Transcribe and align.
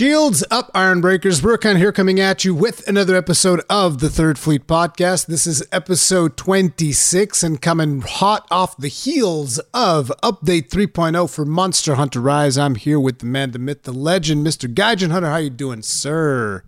Shields 0.00 0.42
up, 0.50 0.70
Iron 0.74 1.02
Breakers. 1.02 1.42
Burkhan 1.42 1.76
here 1.76 1.92
coming 1.92 2.18
at 2.18 2.42
you 2.42 2.54
with 2.54 2.88
another 2.88 3.14
episode 3.14 3.60
of 3.68 3.98
the 3.98 4.08
Third 4.08 4.38
Fleet 4.38 4.66
Podcast. 4.66 5.26
This 5.26 5.46
is 5.46 5.62
episode 5.72 6.38
26 6.38 7.42
and 7.42 7.60
coming 7.60 8.00
hot 8.00 8.48
off 8.50 8.78
the 8.78 8.88
heels 8.88 9.58
of 9.74 10.10
update 10.22 10.70
3.0 10.70 11.28
for 11.28 11.44
Monster 11.44 11.96
Hunter 11.96 12.18
Rise. 12.18 12.56
I'm 12.56 12.76
here 12.76 12.98
with 12.98 13.18
the 13.18 13.26
man, 13.26 13.50
the 13.50 13.58
myth, 13.58 13.82
the 13.82 13.92
legend, 13.92 14.46
Mr. 14.46 14.72
Gaijin 14.72 15.10
Hunter. 15.10 15.28
How 15.28 15.36
you 15.36 15.50
doing, 15.50 15.82
sir? 15.82 16.64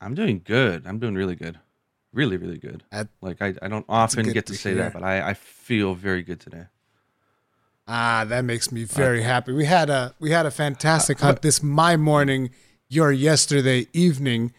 I'm 0.00 0.16
doing 0.16 0.42
good. 0.44 0.84
I'm 0.84 0.98
doing 0.98 1.14
really 1.14 1.36
good. 1.36 1.60
Really, 2.12 2.38
really 2.38 2.58
good. 2.58 2.82
That- 2.90 3.06
like 3.20 3.40
I, 3.40 3.54
I 3.62 3.68
don't 3.68 3.86
often 3.88 4.24
get 4.24 4.46
to 4.46 4.54
to 4.54 4.58
say 4.58 4.70
hear. 4.70 4.82
that, 4.82 4.94
but 4.94 5.04
I, 5.04 5.28
I 5.28 5.34
feel 5.34 5.94
very 5.94 6.24
good 6.24 6.40
today. 6.40 6.64
Ah, 7.86 8.24
that 8.28 8.44
makes 8.44 8.70
me 8.70 8.84
very 8.84 9.22
happy. 9.22 9.52
We 9.52 9.64
had 9.64 9.90
a 9.90 10.14
we 10.20 10.30
had 10.30 10.46
a 10.46 10.50
fantastic 10.50 11.20
hunt 11.20 11.42
this 11.42 11.62
my 11.62 11.96
morning, 11.96 12.50
your 12.88 13.10
yesterday 13.12 13.86
evening. 13.92 14.52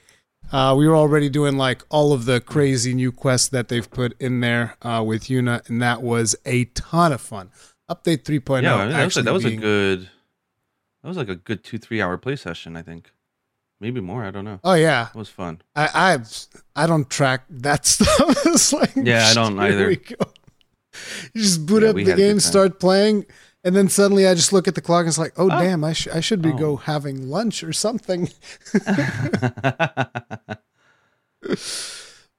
Uh, 0.52 0.76
we 0.77 0.88
were 0.88 0.95
already 0.95 1.30
doing 1.30 1.58
like 1.58 1.84
all 1.90 2.12
of 2.14 2.26
the 2.26 2.41
crazy 2.41 2.94
new 2.94 3.12
quests 3.12 3.48
that 3.50 3.70
they've 3.70 3.90
put 3.90 4.14
in 4.22 4.41
there 4.41 4.76
uh, 4.81 5.02
with 5.05 5.23
Yuna, 5.23 5.67
and 5.70 5.81
that 5.81 6.02
was 6.04 6.36
a 6.45 6.66
ton 6.66 7.14
of 7.14 7.22
fun. 7.22 7.50
Update 7.90 8.23
3.0. 8.23 8.62
yeah, 8.64 8.76
I 8.76 8.86
mean, 8.86 8.94
that 8.94 9.05
was, 9.05 9.16
that 9.16 9.34
was 9.34 9.45
a 9.45 9.55
good. 9.55 10.09
That 11.02 11.08
was 11.08 11.17
like 11.17 11.30
a 11.30 11.36
good 11.36 11.64
two 11.64 11.78
three 11.78 12.02
hour 12.02 12.17
play 12.17 12.36
session. 12.36 12.76
I 12.76 12.81
think, 12.81 13.12
maybe 13.80 14.02
more. 14.02 14.23
I 14.23 14.31
don't 14.31 14.45
know. 14.45 14.59
Oh 14.64 14.73
yeah, 14.73 15.08
It 15.09 15.16
was 15.16 15.30
fun. 15.30 15.62
I 15.76 16.17
I 16.76 16.84
I 16.84 16.88
don't 16.88 17.09
track 17.09 17.45
that 17.50 17.86
stuff. 17.94 18.09
it's 18.45 18.73
like 18.73 18.92
Yeah, 18.95 19.28
I 19.28 19.34
don't 19.34 19.58
either. 19.59 19.95
We 20.93 20.99
go. 20.99 21.29
You 21.33 21.41
just 21.41 21.65
boot 21.65 21.83
Yeah, 21.83 21.89
up 21.89 21.95
the 21.95 22.03
had 22.05 22.13
a 22.13 22.15
good 22.15 22.21
game, 22.21 22.39
start 22.39 22.79
playing, 22.79 23.25
and 23.63 23.75
then 23.75 23.89
suddenly 23.89 24.27
I 24.27 24.33
just 24.35 24.53
look 24.53 24.67
at 24.67 24.75
the 24.75 24.81
clock 24.81 25.02
and 25.02 25.07
it's 25.09 25.17
like, 25.17 25.33
oh, 25.38 25.45
Oh. 25.45 25.49
damn, 25.49 25.83
I, 25.83 25.93
sh- 25.93 26.07
I 26.13 26.19
should 26.19 26.41
be 26.41 26.49
Oh. 26.52 26.57
go 26.57 26.75
having 26.77 27.29
lunch 27.29 27.63
or 27.63 27.73
something. 27.73 28.29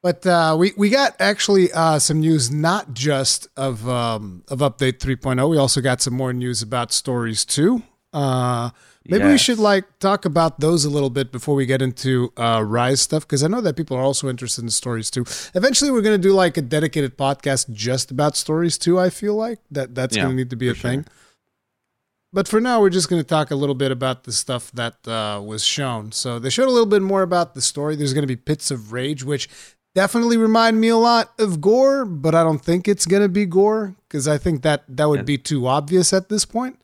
But 0.03 0.27
uh, 0.27 0.55
we 0.59 0.73
we 0.77 0.91
got 0.91 1.17
actually 1.19 1.73
uh, 1.73 1.99
some 1.99 2.21
news, 2.21 2.51
not 2.51 2.93
just 2.93 3.49
of 3.57 3.89
um, 3.89 4.45
of 4.49 4.59
update 4.59 4.99
3.0. 4.99 5.49
We 5.49 5.57
also 5.57 5.81
got 5.81 6.03
some 6.03 6.13
more 6.13 6.35
news 6.35 6.61
about 6.61 6.93
stories 6.93 7.47
too. 7.47 7.83
Uh, 8.13 8.69
maybe 9.07 9.25
we 9.27 9.39
should 9.39 9.59
like 9.59 9.85
talk 9.99 10.25
about 10.25 10.61
those 10.61 10.85
a 10.85 10.91
little 10.91 11.11
bit 11.11 11.31
before 11.33 11.55
we 11.55 11.67
get 11.67 11.83
into 11.83 12.33
uh, 12.37 12.63
Rise 12.67 13.01
stuff 13.01 13.27
because 13.27 13.43
I 13.43 13.49
know 13.49 13.61
that 13.61 13.77
people 13.77 13.97
are 13.97 14.03
also 14.03 14.29
interested 14.29 14.63
in 14.65 14.71
stories 14.71 15.11
too. 15.11 15.25
Eventually, 15.55 15.91
we're 15.91 16.03
going 16.03 16.21
to 16.21 16.29
do 16.29 16.33
like 16.35 16.57
a 16.57 16.63
dedicated 16.63 17.17
podcast 17.19 17.71
just 17.73 18.11
about 18.11 18.37
stories 18.37 18.79
too. 18.79 18.99
I 18.99 19.11
feel 19.11 19.35
like 19.35 19.59
that 19.71 19.95
that's 19.95 20.17
Yeah, 20.17 20.25
going 20.25 20.37
to 20.37 20.43
need 20.43 20.51
to 20.51 20.57
be 20.57 20.69
a 20.69 20.75
sure. 20.75 20.91
thing. 20.91 21.07
But 22.33 22.49
for 22.49 22.61
now, 22.61 22.81
we're 22.81 22.91
just 22.91 23.09
going 23.09 23.23
to 23.23 23.29
talk 23.29 23.53
a 23.53 23.55
little 23.55 23.77
bit 23.77 23.93
about 23.93 24.25
the 24.25 24.33
stuff 24.33 24.73
that 24.73 25.07
uh, 25.07 25.41
was 25.41 25.63
shown. 25.63 26.11
So 26.11 26.41
they 26.41 26.51
showed 26.51 26.67
a 26.67 26.73
little 26.73 26.85
bit 26.87 27.01
more 27.01 27.23
about 27.23 27.55
the 27.55 27.61
story. 27.63 27.95
There's 27.95 28.13
going 28.13 28.25
to 28.25 28.27
be 28.27 28.35
Pits 28.35 28.73
of 28.73 28.91
Rage, 28.93 29.23
which 29.23 29.49
definitely 29.95 30.37
remind 30.37 30.81
me 30.81 30.89
a 30.89 30.97
lot 30.97 31.33
of 31.39 31.61
Gore, 31.61 32.05
but 32.05 32.35
I 32.35 32.43
don't 32.43 32.59
think 32.59 32.89
it's 32.89 33.07
going 33.07 33.23
to 33.23 33.29
be 33.29 33.47
Gore 33.47 33.95
because 34.09 34.27
I 34.27 34.39
think 34.39 34.63
that 34.63 34.83
that 34.89 35.09
would 35.09 35.25
be 35.25 35.39
too 35.39 35.69
obvious 35.69 36.13
at 36.13 36.29
this 36.29 36.45
point. 36.45 36.81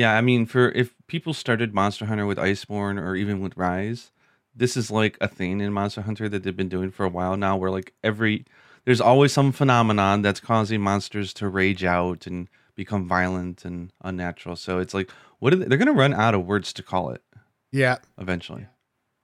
Yeah, 0.00 0.16
I 0.16 0.22
mean, 0.22 0.46
for 0.46 0.70
if 0.70 0.94
people 1.08 1.34
started 1.34 1.74
Monster 1.74 2.06
Hunter 2.06 2.24
with 2.24 2.38
Iceborne 2.38 2.98
or 2.98 3.16
even 3.16 3.42
with 3.42 3.54
Rise, 3.54 4.12
this 4.56 4.74
is 4.74 4.90
like 4.90 5.18
a 5.20 5.28
thing 5.28 5.60
in 5.60 5.74
Monster 5.74 6.00
Hunter 6.00 6.26
that 6.26 6.42
they've 6.42 6.56
been 6.56 6.70
doing 6.70 6.90
for 6.90 7.04
a 7.04 7.10
while 7.10 7.36
now. 7.36 7.54
Where 7.58 7.70
like 7.70 7.92
every 8.02 8.46
there's 8.86 9.02
always 9.02 9.30
some 9.30 9.52
phenomenon 9.52 10.22
that's 10.22 10.40
causing 10.40 10.80
monsters 10.80 11.34
to 11.34 11.48
rage 11.48 11.84
out 11.84 12.26
and 12.26 12.48
become 12.74 13.06
violent 13.06 13.66
and 13.66 13.92
unnatural. 14.00 14.56
So 14.56 14.78
it's 14.78 14.94
like, 14.94 15.10
what 15.38 15.52
are 15.52 15.56
they, 15.56 15.66
they're 15.66 15.76
going 15.76 15.86
to 15.86 15.92
run 15.92 16.14
out 16.14 16.34
of 16.34 16.46
words 16.46 16.72
to 16.72 16.82
call 16.82 17.10
it. 17.10 17.22
Yeah. 17.70 17.98
eventually. 18.16 18.68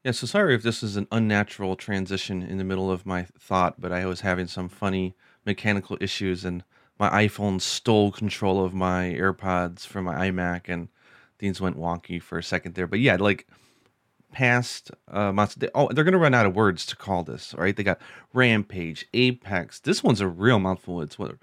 Yeah, 0.05 0.11
so 0.13 0.27
sorry 0.27 0.55
if 0.55 0.63
this 0.63 0.83
is 0.83 0.97
an 0.97 1.09
unnatural 1.11 1.75
transition 1.75 2.43
in 2.43 2.59
the 2.59 2.65
middle 2.65 2.91
of 2.91 3.07
my 3.07 3.27
thought, 3.41 3.81
but 3.81 3.93
I 3.93 4.05
was 4.05 4.21
having 4.21 4.47
some 4.47 4.69
funny 4.69 5.17
mechanical 5.47 5.97
issues 6.03 6.45
and 6.45 6.65
my 6.99 7.27
iPhone 7.27 7.61
stole 7.61 8.11
control 8.13 8.65
of 8.65 8.75
my 8.75 9.15
AirPods 9.15 9.87
from 9.87 10.05
my 10.07 10.31
iMac 10.31 10.63
and 10.69 10.89
things 11.39 11.61
went 11.61 11.79
wonky 11.79 12.21
for 12.23 12.39
a 12.39 12.43
second 12.43 12.75
there. 12.75 12.87
But 12.87 13.01
yeah, 13.01 13.17
like 13.17 13.47
past 14.33 14.91
uh 15.09 15.33
months 15.33 15.55
they, 15.55 15.69
oh 15.75 15.89
they're 15.89 16.05
gonna 16.05 16.19
run 16.19 16.35
out 16.35 16.45
of 16.45 16.55
words 16.55 16.85
to 16.87 16.97
call 16.97 17.23
this, 17.25 17.55
right? 17.57 17.77
They 17.77 17.83
got 17.83 18.01
Rampage, 18.33 19.07
Apex. 19.15 19.81
This 19.81 20.03
one's 20.03 20.21
a 20.21 20.29
real 20.29 20.59
mouthful. 20.59 21.01
It's 21.03 21.19
what 21.19 21.37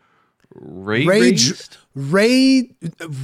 Ra- 0.55 0.97
Rage, 0.97 1.07
Raised? 1.07 1.77
raid, 1.95 2.75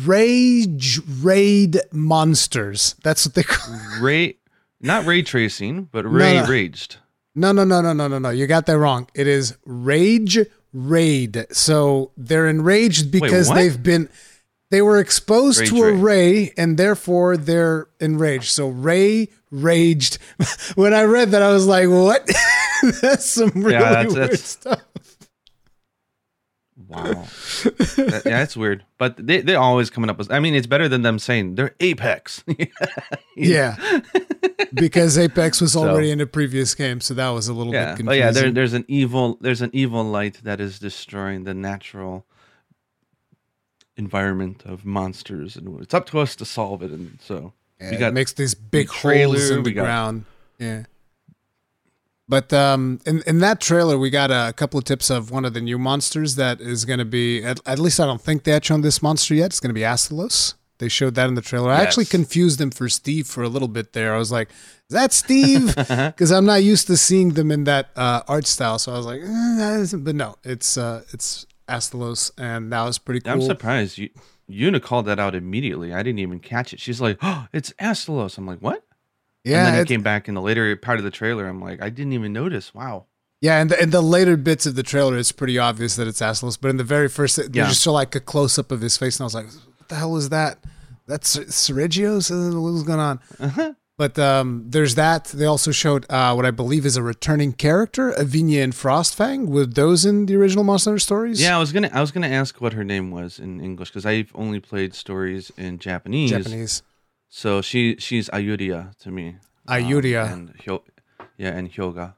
rage, 0.06 1.00
raid 1.22 1.80
monsters. 1.92 2.96
That's 3.04 3.26
what 3.26 3.36
they 3.36 3.44
call. 3.44 3.80
Ray 4.02 4.38
not 4.82 5.06
ray 5.06 5.22
tracing, 5.22 5.90
but 5.92 6.06
ray 6.06 6.36
no. 6.36 6.48
raged. 6.48 6.98
No, 7.36 7.52
no, 7.52 7.64
no, 7.64 7.82
no, 7.82 7.94
no, 7.94 8.08
no, 8.08 8.18
no. 8.18 8.30
You 8.30 8.48
got 8.48 8.66
that 8.66 8.78
wrong. 8.78 9.08
It 9.14 9.28
is 9.28 9.58
rage 9.66 10.40
raid. 10.74 11.46
So 11.52 12.12
they're 12.18 12.48
enraged 12.48 13.12
because 13.12 13.50
what? 13.50 13.56
they've 13.56 13.82
been 13.82 14.10
they 14.72 14.82
were 14.84 15.00
exposed 15.00 15.62
Rage 15.62 15.70
to 15.70 15.84
a 15.84 15.94
ray. 15.94 16.54
and 16.58 16.78
therefore 16.78 17.38
they're 17.38 17.88
enraged. 18.00 18.52
So 18.52 18.68
ray 18.70 19.30
raged. 19.50 20.20
when 20.76 20.94
I 20.94 21.04
read 21.04 21.32
that, 21.32 21.42
I 21.42 21.52
was 21.52 21.66
like, 21.66 21.90
"What?" 21.90 22.30
that's 23.02 23.26
some 23.26 23.50
really 23.56 23.72
that's- 23.80 24.14
weird 24.14 24.24
that's- 24.30 24.44
stuff. 24.44 24.82
Wow. 26.88 27.04
That- 27.98 28.24
yeah, 28.26 28.42
it's 28.42 28.58
weird. 28.58 28.84
But 28.98 29.16
they, 29.18 29.42
they're 29.42 29.60
always 29.60 29.90
coming 29.92 30.10
up 30.10 30.18
with, 30.18 30.32
I 30.32 30.40
mean, 30.40 30.56
it's 30.56 30.66
better 30.66 30.88
than 30.90 31.04
them 31.04 31.20
saying 31.20 31.54
they're 31.56 31.76
Apex. 31.80 32.44
Yeah, 33.36 33.78
because 34.74 35.18
Apex 35.18 35.62
was 35.62 35.74
So- 35.74 35.88
already 35.88 36.12
in 36.12 36.22
a 36.22 36.26
previous 36.26 36.76
game, 36.76 37.02
so 37.02 37.14
that 37.14 37.30
was 37.30 37.48
a 37.48 37.54
little 37.54 37.74
yeah. 37.74 37.96
bit 37.96 38.06
But 38.06 38.14
yeah, 38.18 38.26
there, 38.32 38.44
confusing. 38.44 38.54
there's 38.54 38.74
an 38.74 38.86
evil, 38.88 39.38
there's 39.42 39.62
an 39.62 39.70
evil 39.74 40.04
light 40.04 40.40
that 40.44 40.60
is 40.60 40.80
destroying 40.80 41.44
the 41.44 41.54
natural 41.54 42.26
environment 43.98 44.64
of 44.66 44.86
monsters. 44.86 45.56
And 45.56 45.82
it's 45.82 45.94
up 45.94 46.06
to 46.08 46.20
us 46.20 46.36
to 46.38 46.46
solve 46.46 46.82
it. 46.84 46.92
And 46.92 47.20
so 47.22 47.54
Yeah, 47.82 47.90
we 47.92 47.96
it 47.98 48.00
got 48.00 48.14
makes 48.14 48.34
these 48.34 48.54
big 48.56 48.90
trailer, 48.90 49.36
holes 49.38 49.50
in 49.50 49.64
the 49.64 49.72
got- 49.72 49.84
ground. 49.84 50.26
Yeah. 50.58 50.84
But 52.28 52.54
um, 52.54 53.00
in 53.08 53.24
in 53.26 53.40
that 53.40 53.60
trailer, 53.60 53.98
we 53.98 54.12
got 54.12 54.30
a 54.30 54.54
couple 54.54 54.78
of 54.78 54.84
tips 54.84 55.10
of 55.10 55.32
one 55.32 55.46
of 55.46 55.56
the 55.56 55.62
new 55.62 55.80
monsters 55.80 56.36
that 56.36 56.62
is 56.62 56.86
going 56.86 57.00
to 57.00 57.06
be. 57.06 57.44
At, 57.44 57.60
at 57.66 57.80
least 57.80 58.00
I 58.00 58.06
don't 58.06 58.22
think 58.22 58.44
they 58.44 58.52
had 58.52 58.64
shown 58.64 58.82
this 58.82 59.02
monster 59.02 59.34
yet. 59.34 59.48
It's 59.48 59.60
going 59.60 59.72
to 59.72 59.74
be 59.74 59.82
Astalos. 59.82 60.54
They 60.80 60.88
showed 60.90 61.16
that 61.16 61.28
in 61.28 61.36
the 61.36 61.42
trailer. 61.42 61.70
I 61.72 61.82
actually 61.84 62.06
confused 62.06 62.58
them 62.60 62.72
for 62.72 62.90
Steve 62.90 63.28
for 63.28 63.44
a 63.44 63.50
little 63.50 63.68
bit 63.68 63.94
there. 63.94 64.16
I 64.16 64.18
was 64.18 64.32
like, 64.32 64.50
"Is 64.50 64.94
that 64.96 65.14
Steve?" 65.14 65.76
Because 65.76 66.32
I'm 66.32 66.46
not 66.46 66.64
used 66.64 66.88
to 66.88 66.98
seeing 66.98 67.34
them 67.34 67.52
in 67.52 67.66
that 67.66 67.90
uh, 67.96 68.22
art 68.28 68.48
style. 68.48 68.80
So 68.80 68.94
I 68.94 68.98
was 68.98 69.06
like, 69.06 69.22
eh, 69.22 69.56
that 69.58 69.80
isn't. 69.82 70.04
But 70.04 70.16
no, 70.16 70.36
it's 70.44 70.78
uh, 70.78 71.04
it's 71.14 71.46
Astalos, 71.68 72.32
and 72.38 72.72
that 72.74 72.84
was 72.84 72.98
pretty 72.98 73.20
cool. 73.20 73.34
I'm 73.34 73.42
surprised. 73.42 73.98
You, 73.98 74.10
Yuna 74.50 74.82
called 74.82 75.06
that 75.06 75.20
out 75.20 75.36
immediately. 75.36 75.94
I 75.94 76.02
didn't 76.02 76.20
even 76.20 76.40
catch 76.40 76.74
it. 76.74 76.80
She's 76.80 77.00
like, 77.00 77.18
oh, 77.22 77.48
it's 77.54 77.72
Astalos. 77.74 78.38
I'm 78.38 78.48
like, 78.48 78.60
what? 78.60 78.84
Yeah, 79.44 79.68
and 79.68 79.76
then 79.76 79.82
it- 79.84 79.88
came 79.88 80.02
back 80.02 80.28
in 80.28 80.34
the 80.34 80.42
later 80.42 80.76
part 80.76 80.98
of 80.98 81.04
the 81.04 81.12
trailer. 81.12 81.46
I'm 81.48 81.62
like, 81.62 81.82
I 81.84 81.90
didn't 81.90 82.14
even 82.14 82.34
notice. 82.34 82.74
Wow. 82.74 83.06
Yeah, 83.42 83.62
and 83.62 83.70
the, 83.70 83.82
in 83.84 83.92
the 83.92 84.02
later 84.02 84.36
bits 84.36 84.66
of 84.66 84.76
the 84.76 84.84
trailer, 84.84 85.18
it's 85.18 85.32
pretty 85.32 85.58
obvious 85.60 85.96
that 85.98 86.08
it's 86.08 86.20
Astalos. 86.20 86.58
But 86.60 86.70
in 86.70 86.78
the 86.78 86.84
very 86.84 87.08
first, 87.08 87.38
Yeah. 87.38 87.68
just 87.68 87.82
show 87.84 87.94
like 87.94 88.14
a 88.16 88.20
close 88.20 88.58
up 88.58 88.72
of 88.72 88.82
his 88.82 88.98
face, 88.98 89.18
and 89.18 89.24
I 89.24 89.26
was 89.28 89.36
like, 89.36 89.46
"What 89.46 89.69
the 89.90 89.96
hell 89.96 90.16
is 90.16 90.30
that? 90.30 90.64
That's 91.08 91.38
Seregios? 91.38 92.30
What's 92.32 92.84
going 92.84 93.00
on?" 93.00 93.20
Uh-huh. 93.40 93.74
But 94.00 94.18
um, 94.18 94.64
there's 94.66 94.96
that. 94.96 95.26
They 95.26 95.46
also 95.46 95.72
showed 95.72 96.06
uh, 96.10 96.32
what 96.34 96.46
I 96.46 96.52
believe 96.52 96.86
is 96.86 96.96
a 96.96 97.04
returning 97.04 97.52
character, 97.52 98.14
Avinia 98.14 98.64
and 98.64 98.72
Frostfang. 98.72 99.48
Were 99.48 99.66
those 99.66 100.06
in 100.06 100.26
the 100.26 100.38
original 100.38 100.64
Monster 100.64 100.92
Hunter 100.92 101.00
stories? 101.00 101.42
Yeah, 101.42 101.58
I 101.58 101.60
was 101.60 101.74
gonna 101.74 101.90
I 101.92 102.00
was 102.00 102.12
gonna 102.12 102.30
ask 102.30 102.62
what 102.62 102.72
her 102.72 102.86
name 102.86 103.12
was 103.12 103.40
in 103.40 103.60
English 103.60 103.90
because 103.90 104.06
I've 104.06 104.32
only 104.36 104.62
played 104.62 104.96
stories 104.96 105.52
in 105.58 105.80
Japanese. 105.80 106.30
Japanese. 106.30 106.82
So 107.28 107.62
she 107.62 107.98
she's 107.98 108.30
Ayuria 108.30 108.98
to 109.00 109.12
me. 109.12 109.36
Um, 109.68 109.84
Ayuria. 109.84 110.32
and 110.32 110.58
Hyo, 110.58 110.82
yeah, 111.38 111.50
and 111.50 111.70
Hyoga. 111.70 112.14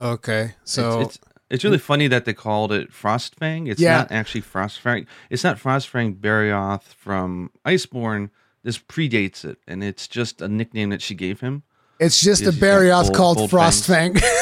Okay, 0.00 0.54
so 0.62 1.00
it's, 1.00 1.16
it's 1.16 1.27
it's 1.50 1.64
really 1.64 1.78
funny 1.78 2.06
that 2.08 2.24
they 2.24 2.34
called 2.34 2.72
it 2.72 2.90
Frostfang. 2.92 3.68
It's 3.70 3.80
Yeah. 3.80 3.98
not 3.98 4.12
actually 4.12 4.42
Frostfang. 4.42 5.06
It's 5.30 5.44
not 5.44 5.58
Frostfang 5.58 6.16
Barioth 6.16 6.94
from 6.98 7.50
Iceborne. 7.66 8.30
This 8.64 8.78
predates 8.78 9.44
it, 9.44 9.58
and 9.66 9.82
it's 9.84 10.06
just 10.08 10.42
a 10.42 10.48
nickname 10.48 10.90
that 10.90 11.00
she 11.02 11.14
gave 11.14 11.40
him. 11.40 11.62
it's 12.00 12.20
just 12.20 12.42
a 12.42 12.52
Barioth 12.52 13.12
called. 13.14 13.38
Frostfang. 13.50 14.20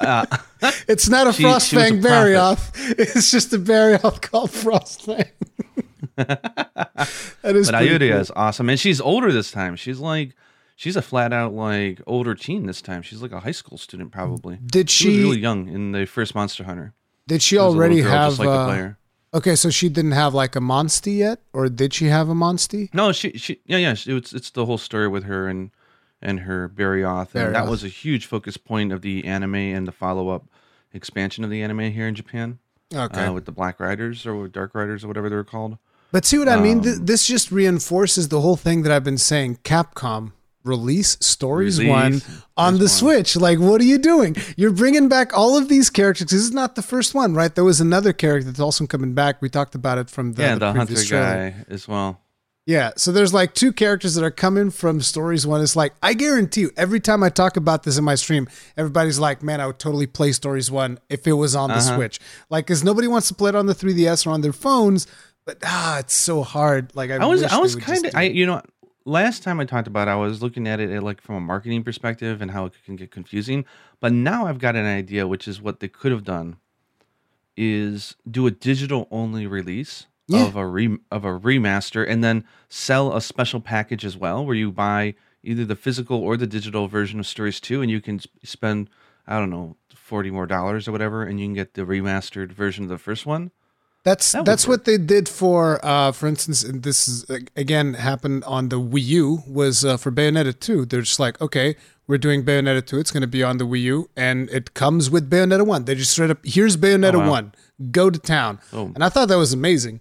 Uh, 0.00 0.26
it's 0.88 1.08
not 1.08 1.28
a 1.28 1.32
She- 1.32 1.42
she 1.42 1.46
was 1.46 1.72
a 1.72 1.76
Frostfang. 1.76 2.02
Barioth. 2.02 2.72
It's 2.98 3.30
just 3.30 3.52
a 3.52 3.58
Barioth 3.58 4.20
called 4.20 4.50
Frostfang. 4.50 5.28
that 6.16 7.06
is 7.44 7.70
but 7.70 7.78
pretty 7.78 8.08
cool. 8.10 8.18
is 8.18 8.32
awesome, 8.34 8.68
and 8.68 8.80
she's 8.80 9.00
older 9.00 9.30
this 9.30 9.52
time. 9.52 9.76
She's 9.76 10.00
like, 10.00 10.34
she's 10.82 10.96
a 10.96 11.02
flat 11.02 11.32
out 11.32 11.54
like 11.54 12.00
older 12.08 12.34
teen 12.34 12.66
this 12.66 12.82
time. 12.82 13.02
She's 13.02 13.22
like 13.22 13.30
a 13.30 13.40
high 13.40 13.52
school 13.52 13.78
student 13.78 14.10
probably. 14.10 14.58
Did 14.66 14.90
She 14.90 15.04
she 15.04 15.22
really 15.22 15.38
young 15.38 15.68
in 15.68 15.92
the 15.92 16.06
first 16.06 16.34
Monster 16.34 16.64
Hunter. 16.64 16.92
did 17.28 17.40
she 17.40 17.54
She 17.54 17.58
was 17.58 17.66
a 17.66 17.68
little 17.68 17.78
already 17.78 18.00
have 18.02 18.38
like 18.40 18.48
the 18.48 18.52
uh, 18.52 18.66
player. 18.66 18.98
Okay, 19.34 19.54
so 19.54 19.70
she 19.70 19.88
didn't 19.88 20.12
have 20.12 20.34
like 20.34 20.56
a 20.56 20.60
Monstie 20.60 21.18
yet, 21.18 21.38
or 21.52 21.68
did 21.68 21.94
she 21.94 22.06
have 22.06 22.28
a 22.28 22.34
Monstie? 22.34 22.92
No, 22.92 23.12
she 23.12 23.30
she 23.38 23.60
yeah 23.64 23.78
yeah. 23.78 23.94
She, 23.94 24.14
it's 24.16 24.32
it's 24.32 24.50
the 24.50 24.66
whole 24.66 24.76
story 24.76 25.06
with 25.08 25.24
her 25.24 25.46
and 25.46 25.70
and 26.20 26.40
her 26.40 26.68
Barioth, 26.68 27.34
and 27.34 27.54
that 27.54 27.68
was 27.68 27.84
a 27.84 27.88
huge 27.88 28.26
focus 28.26 28.56
point 28.56 28.92
of 28.92 29.02
the 29.02 29.24
anime 29.24 29.54
and 29.54 29.86
the 29.86 29.92
follow 29.92 30.28
up 30.30 30.46
expansion 30.92 31.44
of 31.44 31.50
the 31.50 31.62
anime 31.62 31.92
here 31.92 32.08
in 32.08 32.14
Japan. 32.16 32.58
Okay, 32.92 33.26
uh, 33.26 33.32
with 33.32 33.44
the 33.46 33.52
Black 33.52 33.78
Riders 33.78 34.26
or 34.26 34.48
Dark 34.48 34.74
Riders 34.74 35.04
or 35.04 35.08
whatever 35.08 35.30
they 35.30 35.36
were 35.36 35.44
called. 35.44 35.78
but 36.10 36.24
see 36.26 36.38
what 36.38 36.48
I 36.48 36.60
mean? 36.60 36.82
Th- 36.82 36.96
um, 36.96 37.06
this 37.06 37.26
just 37.26 37.50
reinforces 37.50 38.28
the 38.28 38.40
whole 38.40 38.56
thing 38.56 38.82
that 38.82 38.92
I've 38.92 39.04
been 39.04 39.16
saying. 39.16 39.60
Capcom 39.64 40.32
release 40.64 41.16
Stories 41.20 41.82
One 41.82 42.20
on 42.56 42.74
the 42.74 42.80
One. 42.80 42.88
Switch. 42.88 43.36
Like, 43.36 43.58
what 43.58 43.80
are 43.80 43.84
you 43.84 43.98
doing? 43.98 44.36
You're 44.56 44.72
bringing 44.72 45.08
back 45.08 45.36
all 45.36 45.56
of 45.56 45.68
these 45.68 45.90
characters. 45.90 46.30
This 46.30 46.40
is 46.40 46.52
not 46.52 46.74
the 46.74 46.82
first 46.82 47.14
one, 47.14 47.34
right? 47.34 47.54
There 47.54 47.64
was 47.64 47.80
another 47.80 48.12
character 48.12 48.46
that's 48.46 48.60
also 48.60 48.86
coming 48.86 49.14
back. 49.14 49.42
We 49.42 49.48
talked 49.48 49.74
about 49.74 49.98
it 49.98 50.08
from 50.10 50.34
the, 50.34 50.42
yeah, 50.42 50.54
the 50.54 50.58
the, 50.60 50.72
hunter 50.72 51.04
trailer. 51.04 51.50
guy 51.50 51.64
as 51.68 51.88
well. 51.88 52.20
Yeah, 52.64 52.92
so 52.96 53.10
there's 53.10 53.34
like 53.34 53.54
two 53.54 53.72
characters 53.72 54.14
that 54.14 54.22
are 54.22 54.30
coming 54.30 54.70
from 54.70 55.00
stories. 55.00 55.44
One 55.44 55.60
it's 55.62 55.74
like, 55.74 55.94
I 56.00 56.14
guarantee 56.14 56.60
you, 56.60 56.70
every 56.76 57.00
time 57.00 57.24
I 57.24 57.28
talk 57.28 57.56
about 57.56 57.82
this 57.82 57.98
in 57.98 58.04
my 58.04 58.14
stream, 58.14 58.46
everybody's 58.76 59.18
like, 59.18 59.42
man, 59.42 59.60
I 59.60 59.66
would 59.66 59.80
totally 59.80 60.06
play 60.06 60.30
stories 60.30 60.70
one 60.70 61.00
if 61.10 61.26
it 61.26 61.32
was 61.32 61.56
on 61.56 61.70
the 61.70 61.74
Uh-huh. 61.78 61.96
Switch. 61.96 62.20
Like, 62.50 62.66
because 62.66 62.84
nobody 62.84 63.08
wants 63.08 63.26
to 63.28 63.34
play 63.34 63.48
it 63.48 63.56
on 63.56 63.66
the 63.66 63.74
3DS 63.74 64.28
or 64.28 64.30
on 64.30 64.42
their 64.42 64.52
phones, 64.52 65.08
but 65.44 65.58
ah, 65.64 65.98
it's 65.98 66.14
so 66.14 66.44
hard. 66.44 66.94
Like, 66.94 67.10
I, 67.10 67.26
was 67.26 67.42
I 67.42 67.56
was 67.58 67.74
kind 67.74 68.06
of 68.06 68.14
I 68.14 68.22
you 68.22 68.46
know 68.46 68.62
last 69.04 69.42
time 69.42 69.60
I 69.60 69.64
talked 69.64 69.86
about 69.88 70.08
it, 70.08 70.12
I 70.12 70.16
was 70.16 70.42
looking 70.42 70.66
at 70.68 70.80
it 70.80 71.02
like 71.02 71.20
from 71.20 71.34
a 71.36 71.40
marketing 71.40 71.82
perspective 71.84 72.40
and 72.42 72.50
how 72.50 72.66
it 72.66 72.74
can 72.84 72.96
get 72.96 73.10
confusing. 73.10 73.64
But 74.00 74.12
now 74.12 74.46
I've 74.46 74.58
got 74.58 74.76
an 74.76 74.86
idea, 74.86 75.26
which 75.26 75.46
is 75.48 75.60
what 75.60 75.80
they 75.80 75.88
could 75.88 76.12
have 76.12 76.24
done, 76.24 76.56
is 77.56 78.16
do 78.30 78.46
a 78.46 78.50
digital 78.50 79.08
only 79.10 79.46
release 79.46 80.06
Yeah. 80.28 80.46
of 80.46 80.56
a 80.56 80.66
re, 80.66 80.96
of 81.10 81.24
a 81.24 81.38
remaster 81.38 82.08
and 82.08 82.22
then 82.24 82.44
sell 82.68 83.14
a 83.14 83.20
special 83.20 83.60
package 83.60 84.04
as 84.04 84.16
well, 84.16 84.44
where 84.44 84.54
you 84.56 84.70
buy 84.72 85.14
either 85.42 85.64
the 85.64 85.76
physical 85.76 86.18
or 86.18 86.36
the 86.36 86.46
digital 86.46 86.86
version 86.88 87.18
of 87.20 87.26
Stories 87.26 87.60
Two, 87.60 87.82
and 87.82 87.90
you 87.90 88.00
can 88.00 88.20
spend 88.44 88.88
I 89.26 89.38
don't 89.38 89.50
know 89.50 89.76
forty 89.94 90.30
more 90.30 90.46
dollars 90.46 90.88
or 90.88 90.92
whatever, 90.92 91.22
and 91.24 91.38
you 91.40 91.46
can 91.46 91.54
get 91.54 91.74
the 91.74 91.82
remastered 91.82 92.52
version 92.52 92.84
of 92.84 92.90
the 92.90 92.98
first 92.98 93.26
one. 93.26 93.50
That's 94.04 94.32
That 94.32 94.44
that's 94.44 94.66
what 94.66 94.84
they 94.84 94.98
did 94.98 95.28
for, 95.28 95.78
uh, 95.84 96.10
for 96.12 96.26
instance, 96.26 96.64
and 96.64 96.82
this 96.82 97.06
is 97.06 97.24
again 97.54 97.94
happened 97.94 98.42
on 98.44 98.68
the 98.68 98.80
Wii 98.80 99.04
U 99.04 99.42
was 99.46 99.84
uh, 99.84 99.96
for 99.96 100.10
Bayonetta 100.10 100.58
2. 100.58 100.86
They're 100.86 101.02
just 101.02 101.20
like, 101.20 101.40
okay, 101.40 101.76
we're 102.08 102.18
doing 102.18 102.44
Bayonetta 102.44 102.84
2. 102.84 102.98
It's 102.98 103.12
going 103.12 103.20
to 103.20 103.28
be 103.28 103.44
on 103.44 103.58
the 103.58 103.64
Wii 103.64 103.82
U, 103.82 104.10
and 104.16 104.50
it 104.50 104.74
comes 104.74 105.08
with 105.08 105.30
Bayonetta 105.30 105.64
1. 105.64 105.84
They 105.84 105.94
just 105.94 106.10
straight 106.10 106.30
up, 106.30 106.38
here's 106.44 106.76
Bayonetta 106.76 107.14
Oh, 107.14 107.18
wow. 107.20 107.30
1. 107.30 107.54
Go 107.92 108.10
to 108.10 108.18
town. 108.18 108.58
Oh, 108.72 108.90
And 108.94 109.04
I 109.04 109.08
thought 109.08 109.28
that 109.28 109.38
was 109.38 109.52
amazing. 109.52 110.00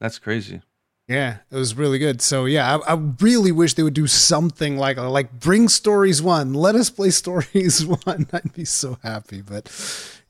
that's 0.00 0.18
crazy. 0.18 0.62
Yeah, 1.08 1.36
it 1.52 1.54
was 1.56 1.76
really 1.76 1.98
good. 2.00 2.20
So 2.20 2.46
yeah, 2.46 2.78
I, 2.78 2.94
I 2.94 2.98
really 3.20 3.52
wish 3.52 3.74
they 3.74 3.84
would 3.84 3.94
do 3.94 4.08
something 4.08 4.76
like 4.76 4.96
like 4.96 5.38
bring 5.38 5.68
stories 5.68 6.20
one. 6.20 6.52
Let 6.52 6.74
us 6.74 6.90
play 6.90 7.10
stories 7.22 7.86
one. 7.86 8.26
I'd 8.32 8.52
be 8.52 8.64
so 8.64 8.98
happy. 9.04 9.40
But 9.40 9.68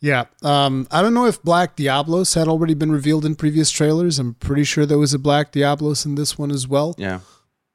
yeah, 0.07 0.25
um, 0.43 0.87
I 0.91 1.03
don't 1.03 1.15
know 1.15 1.27
if 1.27 1.43
Black 1.43 1.75
Diablos 1.75 2.35
had 2.35 2.47
already 2.49 2.75
been 2.75 2.93
revealed 2.93 3.25
in 3.25 3.35
previous 3.35 3.71
trailers. 3.71 4.19
I'm 4.21 4.35
pretty 4.35 4.63
sure 4.65 4.87
there 4.87 4.99
was 4.99 5.13
a 5.13 5.19
Black 5.19 5.51
Diablos 5.51 6.07
in 6.07 6.15
this 6.15 6.39
one 6.39 6.53
as 6.53 6.69
well. 6.69 6.95
Yeah. 6.97 7.21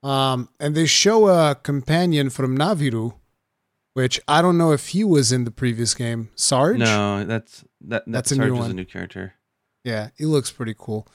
Um, 0.01 0.47
and 0.59 0.73
they 0.73 0.85
show 0.85 1.27
a 1.27 1.55
companion 1.55 2.29
from 2.29 2.57
Navirou, 2.57 3.13
which 3.93 4.19
I 4.27 4.41
don't 4.41 4.57
know 4.57 4.71
if 4.71 4.89
he 4.89 5.03
was 5.03 5.31
in 5.31 5.43
the 5.43 5.51
previous 5.51 5.93
game. 5.93 6.29
Sarge. 6.35 6.77
No, 6.79 7.25
that's 7.25 7.63
that. 7.81 8.03
That's 8.07 8.29
That's 8.29 8.31
a 8.31 8.35
new 8.35 8.41
Sarge 8.43 8.53
is 8.53 8.59
one. 8.59 8.71
a 8.71 8.73
new 8.75 8.85
character. 8.85 9.33
Yeah, 9.83 10.09
he 10.17 10.25
looks 10.25 10.51
pretty 10.51 10.75
cool. 10.77 11.07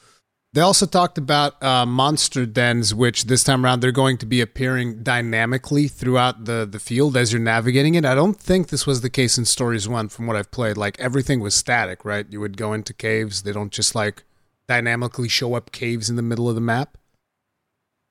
They 0.53 0.61
also 0.61 0.85
talked 0.85 1.17
about 1.17 1.61
uh, 1.61 1.85
monster 1.85 2.45
dens, 2.45 2.95
which 2.95 3.25
this 3.25 3.43
time 3.43 3.63
around 3.63 3.81
they're 3.81 3.91
going 3.91 4.17
to 4.19 4.25
be 4.25 4.41
appearing 4.41 5.03
dynamically 5.03 5.87
throughout 5.87 6.45
the, 6.45 6.67
the 6.69 6.79
field 6.79 7.15
as 7.17 7.31
you're 7.31 7.41
navigating 7.41 7.95
it. 7.95 8.05
I 8.05 8.15
don't 8.15 8.39
think 8.39 8.69
this 8.69 8.87
was 8.87 9.01
the 9.01 9.09
case 9.09 9.37
in 9.37 9.45
Stories 9.45 9.87
1 9.87 10.09
from 10.09 10.25
what 10.25 10.35
I've 10.35 10.49
played. 10.49 10.77
Like 10.77 10.99
everything 10.99 11.41
was 11.41 11.53
static, 11.53 12.03
right? 12.05 12.25
You 12.29 12.39
would 12.39 12.57
go 12.57 12.73
into 12.73 12.93
caves, 12.93 13.43
they 13.43 13.51
don't 13.51 13.71
just 13.71 13.93
like 13.93 14.23
dynamically 14.67 15.29
show 15.29 15.53
up 15.53 15.71
caves 15.71 16.09
in 16.09 16.15
the 16.15 16.21
middle 16.21 16.49
of 16.49 16.55
the 16.55 16.61
map. 16.61 16.97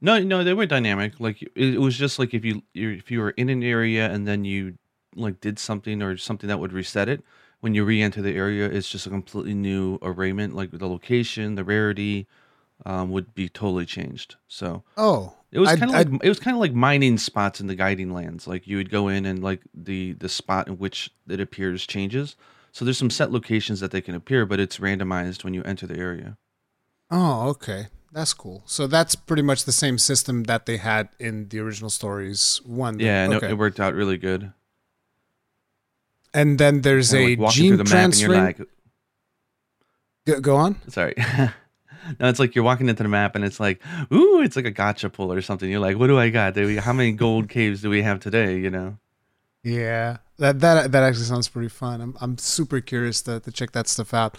No, 0.01 0.19
no, 0.23 0.45
they 0.45 0.55
were 0.55 0.67
dynamic. 0.67 1.19
Like 1.19 1.43
it, 1.57 1.81
was 1.81 1.97
just 1.97 2.19
like 2.19 2.35
if 2.35 2.45
you- 2.45 2.63
if 2.75 3.11
you 3.11 3.21
were 3.21 3.31
in 3.31 3.49
an 3.49 3.63
area 3.63 4.11
and 4.11 4.29
then 4.29 4.45
you 4.45 4.75
like 5.15 5.41
did 5.41 5.59
something 5.59 6.03
or 6.03 6.17
something 6.19 6.49
that 6.49 6.61
would 6.61 6.73
reset 6.75 7.09
it. 7.09 7.25
When 7.61 7.75
you 7.75 7.85
re-enter 7.85 8.23
the 8.23 8.35
area, 8.37 8.67
it's 8.67 8.89
just 8.89 9.07
a 9.07 9.11
completely 9.11 9.55
new 9.55 9.99
arrayment. 10.03 10.55
Like 10.55 10.71
the 10.71 10.89
location, 10.89 11.55
the 11.55 11.65
rarity, 11.65 12.27
um, 12.85 13.11
would 13.11 13.35
be 13.35 13.49
totally 13.49 13.87
changed. 13.87 14.37
So 14.47 14.85
Oh, 14.97 15.35
it 15.51 15.59
was 15.59 15.71
kind 15.71 15.85
of 15.85 15.91
like 15.91 16.09
it 16.23 16.29
was 16.29 16.39
kind 16.39 16.55
of 16.55 16.61
like 16.61 16.75
mining 16.75 17.17
spots 17.19 17.61
in 17.61 17.67
the 17.67 17.75
guiding 17.75 18.13
lands. 18.13 18.47
Like 18.47 18.67
you 18.67 18.77
would 18.77 18.91
go 18.91 19.09
in 19.09 19.25
and 19.25 19.43
like 19.43 19.63
the 19.75 20.13
the 20.13 20.29
spot 20.29 20.69
in 20.69 20.79
which 20.79 21.11
it 21.29 21.41
appears 21.41 21.87
changes. 21.87 22.37
So 22.73 22.85
there's 22.85 22.99
some 22.99 23.11
set 23.11 23.33
locations 23.33 23.81
that 23.81 23.91
they 23.91 24.03
can 24.03 24.15
appear, 24.15 24.45
but 24.45 24.61
it's 24.61 24.79
randomized 24.79 25.45
when 25.45 25.55
you 25.55 25.63
enter 25.63 25.87
the 25.87 25.97
area. 25.99 26.37
oh, 27.11 27.49
okay. 27.49 27.87
That's 28.13 28.33
cool. 28.33 28.63
So 28.67 28.87
that's 28.87 29.15
pretty 29.15 29.43
much 29.43 29.65
the 29.65 29.73
same 29.73 29.99
system 29.99 30.45
that 30.45 30.65
they 30.65 30.79
had 30.79 31.11
in 31.19 31.49
the 31.49 31.59
original 31.59 31.91
Stories 31.91 32.61
1. 32.65 32.97
then. 32.97 33.07
Yeah, 33.07 33.27
no, 33.27 33.37
okay. 33.37 33.51
it 33.51 33.59
worked 33.59 33.79
out 33.79 33.95
really 33.95 34.17
good. 34.17 34.53
And 36.37 36.59
then 36.59 36.83
there's 36.83 37.11
Kinda 37.13 37.43
a 37.43 37.45
like 37.45 37.53
gene 37.55 37.71
through 37.71 37.77
the 37.79 37.85
map 37.85 37.93
and 37.93 38.13
transfer. 38.13 38.27
you're 38.33 38.43
like, 38.45 38.59
Go- 40.27 40.41
go 40.41 40.57
on. 40.57 40.77
sorry. 40.91 41.15
no, 42.21 42.29
it's 42.29 42.39
like 42.39 42.55
you're 42.55 42.65
walking 42.65 42.89
into 42.89 43.03
the 43.03 43.09
map 43.09 43.35
and 43.37 43.45
it's 43.45 43.59
like, 43.61 43.81
ooh, 44.13 44.41
it's 44.43 44.57
like 44.57 44.67
a 44.67 44.73
gacha 44.73 45.13
pull 45.13 45.33
or 45.33 45.41
something. 45.41 45.71
You're 45.71 45.81
like, 45.81 45.99
what 45.99 46.09
do 46.09 46.19
I 46.19 46.31
got? 46.31 46.55
Do 46.55 46.67
we, 46.67 46.77
how 46.77 46.93
many 46.93 47.13
gold 47.13 47.49
caves 47.57 47.81
do 47.83 47.91
we 47.91 48.03
have 48.03 48.21
today? 48.21 48.59
You 48.59 48.71
know? 48.71 48.99
Yeah, 49.63 50.19
that 50.39 50.61
that 50.61 50.93
that 50.93 51.03
actually 51.03 51.25
sounds 51.25 51.49
pretty 51.49 51.69
fun. 51.69 52.01
I'm 52.01 52.17
I'm 52.21 52.39
super 52.39 52.81
curious 52.81 53.21
to 53.23 53.41
to 53.41 53.51
check 53.51 53.73
that 53.73 53.89
stuff 53.89 54.15
out. 54.15 54.39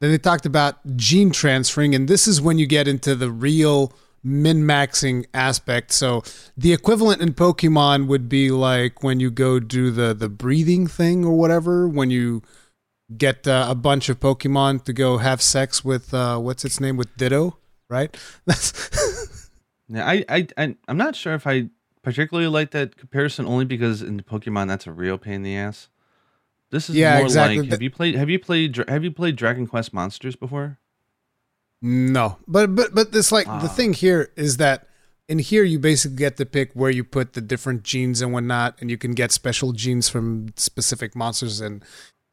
Then 0.00 0.10
they 0.10 0.18
talked 0.18 0.44
about 0.46 0.74
gene 0.96 1.30
transferring, 1.30 1.94
and 1.94 2.08
this 2.08 2.26
is 2.26 2.40
when 2.40 2.58
you 2.58 2.66
get 2.66 2.88
into 2.88 3.14
the 3.14 3.30
real 3.30 3.92
min 4.22 4.62
maxing 4.64 5.24
aspect. 5.32 5.92
So 5.92 6.22
the 6.56 6.72
equivalent 6.72 7.22
in 7.22 7.32
Pokemon 7.34 8.06
would 8.06 8.28
be 8.28 8.50
like 8.50 9.02
when 9.02 9.20
you 9.20 9.30
go 9.30 9.58
do 9.60 9.90
the 9.90 10.14
the 10.14 10.28
breathing 10.28 10.86
thing 10.86 11.24
or 11.24 11.36
whatever. 11.38 11.88
When 11.88 12.10
you 12.10 12.42
get 13.16 13.46
uh, 13.48 13.66
a 13.68 13.74
bunch 13.74 14.08
of 14.08 14.20
Pokemon 14.20 14.84
to 14.84 14.92
go 14.92 15.18
have 15.18 15.42
sex 15.42 15.84
with 15.84 16.14
uh, 16.14 16.38
what's 16.38 16.64
its 16.64 16.80
name 16.80 16.96
with 16.96 17.16
Ditto, 17.16 17.58
right? 17.88 18.16
That's 18.46 18.72
Yeah, 19.92 20.06
I, 20.08 20.46
I, 20.56 20.76
I'm 20.86 20.96
not 20.96 21.16
sure 21.16 21.34
if 21.34 21.48
I 21.48 21.68
particularly 22.02 22.48
like 22.48 22.70
that 22.70 22.96
comparison 22.96 23.44
only 23.46 23.64
because 23.64 24.02
in 24.02 24.20
Pokemon 24.20 24.68
that's 24.68 24.86
a 24.86 24.92
real 24.92 25.18
pain 25.18 25.34
in 25.34 25.42
the 25.42 25.56
ass. 25.56 25.88
This 26.70 26.88
is 26.88 26.94
Yeah, 26.94 27.16
more 27.16 27.24
exactly. 27.24 27.58
like 27.62 27.70
have 27.70 27.82
you 27.82 27.90
played 27.90 28.14
have 28.14 28.30
you 28.30 28.38
played 28.38 28.76
have 28.88 29.02
you 29.02 29.10
played 29.10 29.34
Dragon 29.34 29.66
Quest 29.66 29.92
Monsters 29.92 30.36
before? 30.36 30.78
No, 31.82 32.36
but 32.46 32.74
but 32.74 32.94
but 32.94 33.12
this 33.12 33.32
like 33.32 33.46
the 33.46 33.52
Ah. 33.52 33.68
thing 33.68 33.92
here 33.94 34.30
is 34.36 34.58
that 34.58 34.86
in 35.28 35.38
here 35.38 35.64
you 35.64 35.78
basically 35.78 36.16
get 36.16 36.36
to 36.36 36.44
pick 36.46 36.72
where 36.74 36.90
you 36.90 37.04
put 37.04 37.32
the 37.32 37.40
different 37.40 37.82
genes 37.84 38.20
and 38.20 38.32
whatnot, 38.32 38.76
and 38.80 38.90
you 38.90 38.98
can 38.98 39.12
get 39.12 39.32
special 39.32 39.72
genes 39.72 40.08
from 40.08 40.48
specific 40.56 41.16
monsters, 41.16 41.60
and 41.60 41.82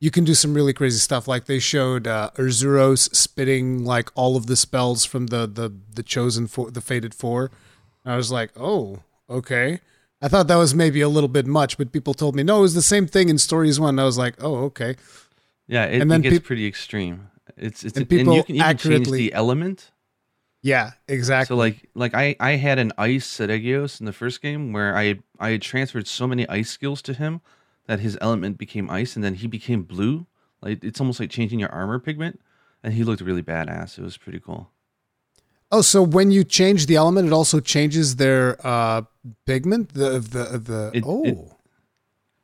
you 0.02 0.12
can 0.12 0.24
do 0.26 0.34
some 0.34 0.54
really 0.54 0.74
crazy 0.74 1.00
stuff. 1.00 1.28
Like 1.28 1.46
they 1.46 1.60
showed 1.60 2.08
uh, 2.08 2.32
Urzuros 2.36 3.14
spitting 3.16 3.86
like 3.86 4.10
all 4.16 4.36
of 4.36 4.48
the 4.48 4.56
spells 4.56 5.06
from 5.06 5.28
the 5.28 5.48
the 5.48 5.72
the 5.96 6.04
chosen 6.04 6.48
four, 6.48 6.70
the 6.70 6.82
fated 6.82 7.14
four. 7.14 7.50
And 8.04 8.14
I 8.14 8.18
was 8.18 8.32
like, 8.32 8.52
oh, 8.58 9.00
okay. 9.30 9.80
I 10.22 10.28
thought 10.28 10.48
that 10.48 10.56
was 10.56 10.74
maybe 10.74 11.02
a 11.02 11.10
little 11.10 11.28
bit 11.30 11.46
much, 11.46 11.78
but 11.78 11.92
people 11.92 12.14
told 12.16 12.36
me 12.36 12.44
no, 12.44 12.58
it 12.60 12.62
was 12.62 12.74
the 12.74 12.82
same 12.82 13.06
thing 13.08 13.30
in 13.30 13.38
Stories 13.38 13.80
One. 13.80 13.90
And 13.96 14.02
I 14.02 14.06
was 14.06 14.18
like, 14.18 14.36
oh, 14.44 14.56
okay. 14.66 14.96
Yeah, 15.68 15.86
it, 15.86 16.02
And 16.02 16.04
it 16.04 16.08
then 16.10 16.22
gets 16.22 16.34
peop- 16.36 16.44
pretty 16.46 16.66
extreme. 16.68 17.28
It's 17.58 17.84
it's 17.84 17.98
And 17.98 18.12
and, 18.12 18.34
you 18.34 18.44
can 18.44 18.56
even 18.56 18.78
change 18.78 19.10
the 19.10 19.34
element. 19.34 19.92
Yeah, 20.62 20.92
exactly. 21.08 21.54
So 21.54 21.58
like 21.58 21.90
like 21.94 22.14
I 22.14 22.36
I 22.40 22.52
had 22.58 22.80
an 22.80 22.92
ice 22.98 23.28
Seregios 23.28 24.00
in 24.00 24.06
the 24.06 24.14
first 24.14 24.42
game 24.42 24.74
where 24.74 24.96
I 24.96 25.20
I 25.40 25.52
had 25.52 25.62
transferred 25.62 26.08
so 26.08 26.28
many 26.28 26.48
ice 26.50 26.70
skills 26.70 27.02
to 27.04 27.14
him 27.14 27.42
that 27.88 28.00
his 28.00 28.18
element 28.22 28.58
became 28.58 28.90
ice 28.90 29.16
and 29.16 29.24
then 29.24 29.36
he 29.36 29.48
became 29.48 29.84
blue. 29.84 30.26
Like 30.62 30.84
it's 30.84 31.00
almost 31.00 31.20
like 31.20 31.30
changing 31.30 31.60
your 31.60 31.70
armor 31.70 32.00
pigment, 32.00 32.40
and 32.84 32.94
he 32.94 33.04
looked 33.04 33.22
really 33.22 33.44
badass. 33.44 33.98
It 33.98 34.04
was 34.04 34.18
pretty 34.18 34.40
cool. 34.40 34.72
Oh, 35.72 35.82
so 35.82 36.02
when 36.02 36.32
you 36.32 36.44
change 36.44 36.86
the 36.86 36.96
element, 36.96 37.28
it 37.28 37.34
also 37.34 37.60
changes 37.60 38.16
their 38.16 38.58
uh, 38.66 39.02
pigment. 39.46 39.94
The 39.94 40.20
the 40.20 40.58
the 40.60 40.92
It- 40.94 41.04
oh, 41.06 41.24
it- 41.24 41.38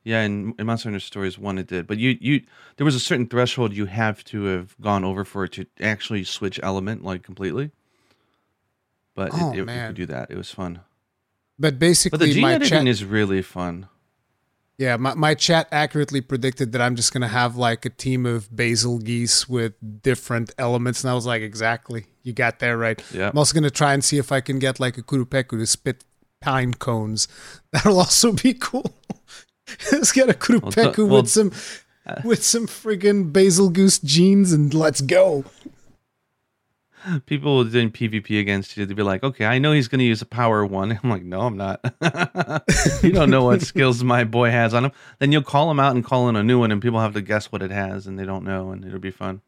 Yeah, 0.05 0.23
in, 0.23 0.53
in 0.59 0.65
Monster 0.65 0.89
Hunter 0.89 0.99
Stories 0.99 1.37
one 1.39 1.57
it 1.57 1.67
did, 1.67 1.87
but 1.87 1.97
you 1.97 2.17
you 2.19 2.41
there 2.75 2.85
was 2.85 2.95
a 2.95 2.99
certain 2.99 3.27
threshold 3.27 3.73
you 3.73 3.85
have 3.85 4.23
to 4.25 4.43
have 4.45 4.75
gone 4.81 5.03
over 5.05 5.23
for 5.23 5.45
it 5.45 5.53
to 5.53 5.65
actually 5.79 6.23
switch 6.25 6.59
element 6.61 7.03
like 7.03 7.23
completely. 7.23 7.71
But 9.15 9.29
Oh, 9.33 9.49
it, 9.51 9.53
it, 9.53 9.57
you 9.57 9.65
man. 9.65 9.87
could 9.89 9.95
do 9.95 10.05
that. 10.07 10.31
It 10.31 10.37
was 10.37 10.51
fun. 10.51 10.81
but 11.59 11.73
But 11.73 11.79
basically 11.79 12.27
the 12.27 12.33
gene 12.33 12.41
my 12.41 12.53
editing 12.53 12.79
chat. 12.79 12.87
is 12.87 13.05
really 13.05 13.41
fun. 13.41 13.87
Yeah, 14.79 14.97
my, 14.97 15.13
my 15.13 15.35
chat 15.35 15.67
accurately 15.71 16.19
predicted 16.19 16.71
that 16.71 16.81
I'm 16.81 16.95
just 16.95 17.13
gonna 17.13 17.27
have 17.27 17.55
like 17.55 17.85
a 17.85 17.89
team 17.91 18.25
of 18.25 18.53
basil 18.53 18.97
geese 18.97 19.47
with 19.47 19.73
different 20.01 20.53
elements, 20.57 21.03
and 21.03 21.11
I 21.11 21.13
was 21.13 21.27
like, 21.27 21.43
exactly, 21.43 22.07
you 22.23 22.33
got 22.33 22.59
that 22.59 22.71
right. 22.71 23.01
Yeah. 23.13 23.29
I'm 23.29 23.37
also 23.37 23.53
gonna 23.53 23.69
try 23.69 23.93
and 23.93 24.03
see 24.03 24.17
if 24.17 24.31
I 24.31 24.41
can 24.41 24.57
get 24.59 24.79
like 24.79 24.97
a 24.97 25.03
Qurupeco 25.03 25.51
to 25.59 25.65
spit 25.67 26.03
pine 26.41 26.73
cones. 26.73 27.27
That'll 27.71 27.99
also 27.99 28.33
be 28.33 28.53
cool. 28.55 28.95
let's 29.91 30.11
get 30.11 30.29
a 30.29 30.33
Qurupeco 30.33 31.09
well, 31.09 31.21
with 31.21 31.29
some 31.29 31.51
uh, 32.05 32.21
with 32.23 32.43
some 32.43 32.67
friggin' 32.67 33.31
basil 33.31 33.69
goose 33.69 33.99
jeans 33.99 34.51
and 34.51 34.73
let's 34.73 35.01
go. 35.01 35.45
People 37.25 37.65
doing 37.65 37.91
PvP 37.91 38.39
against 38.39 38.77
you, 38.77 38.85
they'd 38.85 38.95
be 38.95 39.03
like, 39.03 39.23
okay, 39.23 39.45
I 39.45 39.59
know 39.59 39.73
he's 39.73 39.89
going 39.89 39.99
to 39.99 40.05
use 40.05 40.21
a 40.21 40.25
power 40.25 40.65
one. 40.65 40.91
I'm 41.03 41.09
like, 41.09 41.23
no, 41.23 41.41
I'm 41.41 41.57
not. 41.57 41.81
you 43.03 43.11
don't 43.11 43.29
know 43.29 43.43
what 43.43 43.61
skills 43.61 44.03
my 44.03 44.23
boy 44.23 44.51
has 44.51 44.73
on 44.73 44.85
him. 44.85 44.91
Then 45.19 45.31
you'll 45.31 45.43
call 45.43 45.69
him 45.69 45.79
out 45.79 45.95
and 45.95 46.03
call 46.03 46.29
in 46.29 46.35
a 46.35 46.43
new 46.43 46.59
one, 46.59 46.71
and 46.71 46.81
people 46.81 46.99
have 46.99 47.13
to 47.13 47.21
guess 47.21 47.51
what 47.51 47.61
it 47.61 47.71
has, 47.71 48.07
and 48.07 48.17
they 48.17 48.25
don't 48.25 48.45
know, 48.45 48.71
and 48.71 48.85
it'll 48.85 48.99
be 48.99 49.11
fun. 49.11 49.41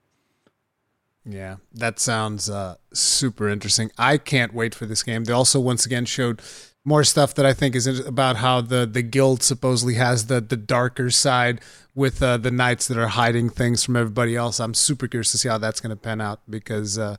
Yeah, 1.25 1.55
that 1.73 1.99
sounds 1.99 2.49
uh, 2.49 2.75
super 2.93 3.49
interesting. 3.49 3.91
I 3.97 4.17
can't 4.17 4.53
wait 4.53 4.75
for 4.75 4.85
this 4.85 5.01
game. 5.01 5.23
They 5.23 5.33
also 5.33 5.59
once 5.59 5.85
again 5.85 6.05
showed 6.05 6.41
more 6.85 7.03
stuff 7.03 7.33
that 7.33 7.45
I 7.45 7.53
think 7.53 7.75
is 7.75 7.87
about 7.87 8.37
how 8.37 8.61
the 8.61 8.85
the 8.85 9.01
guild 9.01 9.43
supposedly 9.43 9.95
has 9.95 10.27
the 10.27 10.39
the 10.39 10.55
darker 10.55 11.09
side 11.09 11.59
with 11.95 12.21
uh, 12.21 12.37
the 12.37 12.51
knights 12.51 12.87
that 12.87 12.97
are 12.97 13.07
hiding 13.07 13.49
things 13.49 13.83
from 13.83 13.95
everybody 13.95 14.35
else. 14.35 14.59
I'm 14.59 14.73
super 14.73 15.07
curious 15.07 15.31
to 15.31 15.37
see 15.37 15.49
how 15.49 15.57
that's 15.57 15.81
going 15.81 15.89
to 15.89 15.95
pan 15.95 16.21
out 16.21 16.41
because 16.49 16.99
uh, 16.99 17.15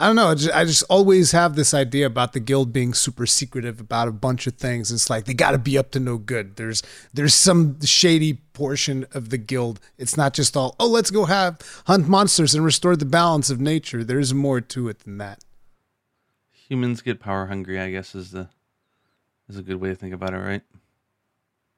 I 0.00 0.06
don't 0.06 0.16
know. 0.16 0.30
I 0.30 0.64
just 0.64 0.84
always 0.88 1.32
have 1.32 1.56
this 1.56 1.74
idea 1.74 2.06
about 2.06 2.32
the 2.32 2.40
guild 2.40 2.72
being 2.72 2.94
super 2.94 3.26
secretive 3.26 3.80
about 3.80 4.08
a 4.08 4.12
bunch 4.12 4.46
of 4.46 4.54
things. 4.54 4.92
It's 4.92 5.10
like 5.10 5.24
they 5.24 5.34
got 5.34 5.52
to 5.52 5.58
be 5.58 5.76
up 5.76 5.90
to 5.92 6.00
no 6.00 6.18
good. 6.18 6.56
There's 6.56 6.82
there's 7.12 7.34
some 7.34 7.80
shady 7.84 8.34
portion 8.52 9.06
of 9.12 9.30
the 9.30 9.38
guild. 9.38 9.80
It's 9.96 10.16
not 10.16 10.34
just 10.34 10.56
all 10.56 10.74
oh 10.80 10.88
let's 10.88 11.10
go 11.10 11.24
have 11.26 11.60
hunt 11.86 12.08
monsters 12.08 12.54
and 12.54 12.64
restore 12.64 12.96
the 12.96 13.04
balance 13.04 13.50
of 13.50 13.60
nature. 13.60 14.02
There's 14.02 14.34
more 14.34 14.60
to 14.60 14.88
it 14.88 15.00
than 15.00 15.18
that. 15.18 15.44
Humans 16.68 17.00
get 17.00 17.20
power 17.20 17.46
hungry, 17.46 17.80
I 17.80 17.90
guess 17.90 18.14
is 18.14 18.30
the 18.30 18.48
is 19.48 19.56
a 19.56 19.62
good 19.62 19.80
way 19.80 19.88
to 19.88 19.94
think 19.94 20.14
about 20.14 20.34
it, 20.34 20.38
right? 20.38 20.62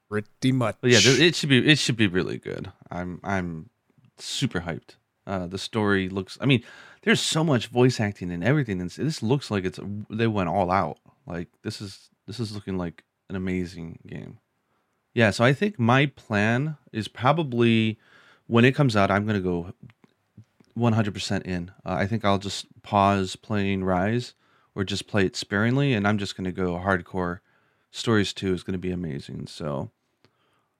Pretty 0.09 0.51
much. 0.51 0.77
But 0.81 0.91
yeah, 0.91 0.99
it 1.01 1.35
should 1.35 1.49
be 1.49 1.65
it 1.69 1.77
should 1.77 1.97
be 1.97 2.07
really 2.07 2.37
good. 2.37 2.71
I'm 2.89 3.19
I'm 3.23 3.69
super 4.17 4.61
hyped. 4.61 4.95
Uh, 5.25 5.47
the 5.47 5.57
story 5.57 6.09
looks. 6.09 6.37
I 6.41 6.45
mean, 6.45 6.63
there's 7.03 7.21
so 7.21 7.43
much 7.43 7.67
voice 7.67 7.99
acting 7.99 8.31
and 8.31 8.43
everything. 8.43 8.81
And 8.81 8.89
this 8.89 9.23
looks 9.23 9.49
like 9.49 9.65
it's 9.65 9.79
they 10.09 10.27
went 10.27 10.49
all 10.49 10.71
out. 10.71 10.97
Like 11.25 11.47
this 11.63 11.81
is 11.81 12.09
this 12.27 12.39
is 12.39 12.53
looking 12.53 12.77
like 12.77 13.03
an 13.29 13.35
amazing 13.35 13.99
game. 14.05 14.39
Yeah, 15.13 15.31
so 15.31 15.43
I 15.43 15.53
think 15.53 15.77
my 15.77 16.05
plan 16.05 16.77
is 16.91 17.07
probably 17.07 17.99
when 18.47 18.65
it 18.65 18.75
comes 18.75 18.95
out, 18.95 19.11
I'm 19.11 19.25
gonna 19.25 19.39
go 19.39 19.73
100% 20.77 21.41
in. 21.43 21.71
Uh, 21.85 21.93
I 21.93 22.07
think 22.07 22.23
I'll 22.25 22.37
just 22.37 22.65
pause 22.81 23.35
playing 23.35 23.83
Rise 23.83 24.33
or 24.73 24.83
just 24.83 25.07
play 25.07 25.25
it 25.25 25.35
sparingly, 25.35 25.93
and 25.93 26.07
I'm 26.07 26.17
just 26.17 26.35
gonna 26.35 26.51
go 26.51 26.73
hardcore. 26.73 27.39
Stories 27.91 28.33
2 28.33 28.53
is 28.53 28.63
gonna 28.63 28.77
be 28.77 28.91
amazing. 28.91 29.47
So 29.47 29.91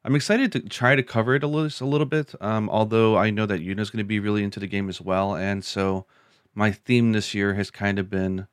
I'm 0.03 0.15
excited 0.15 0.51
to 0.53 0.61
try 0.61 0.95
to 0.95 1.03
cover 1.03 1.35
it 1.35 1.43
a 1.43 1.47
little, 1.47 1.87
a 1.87 1.89
little 1.89 2.07
bit. 2.07 2.33
Um, 2.41 2.69
although 2.69 3.17
I 3.17 3.29
know 3.29 3.45
that 3.45 3.61
Yuna's 3.61 3.91
going 3.91 4.03
to 4.03 4.03
be 4.03 4.19
really 4.19 4.43
into 4.43 4.59
the 4.59 4.67
game 4.67 4.89
as 4.89 4.99
well, 4.99 5.35
and 5.35 5.63
so 5.63 6.05
my 6.55 6.71
theme 6.71 7.11
this 7.11 7.33
year 7.33 7.53
has 7.53 7.69
kind 7.69 7.99
of 7.99 8.09
been 8.09 8.47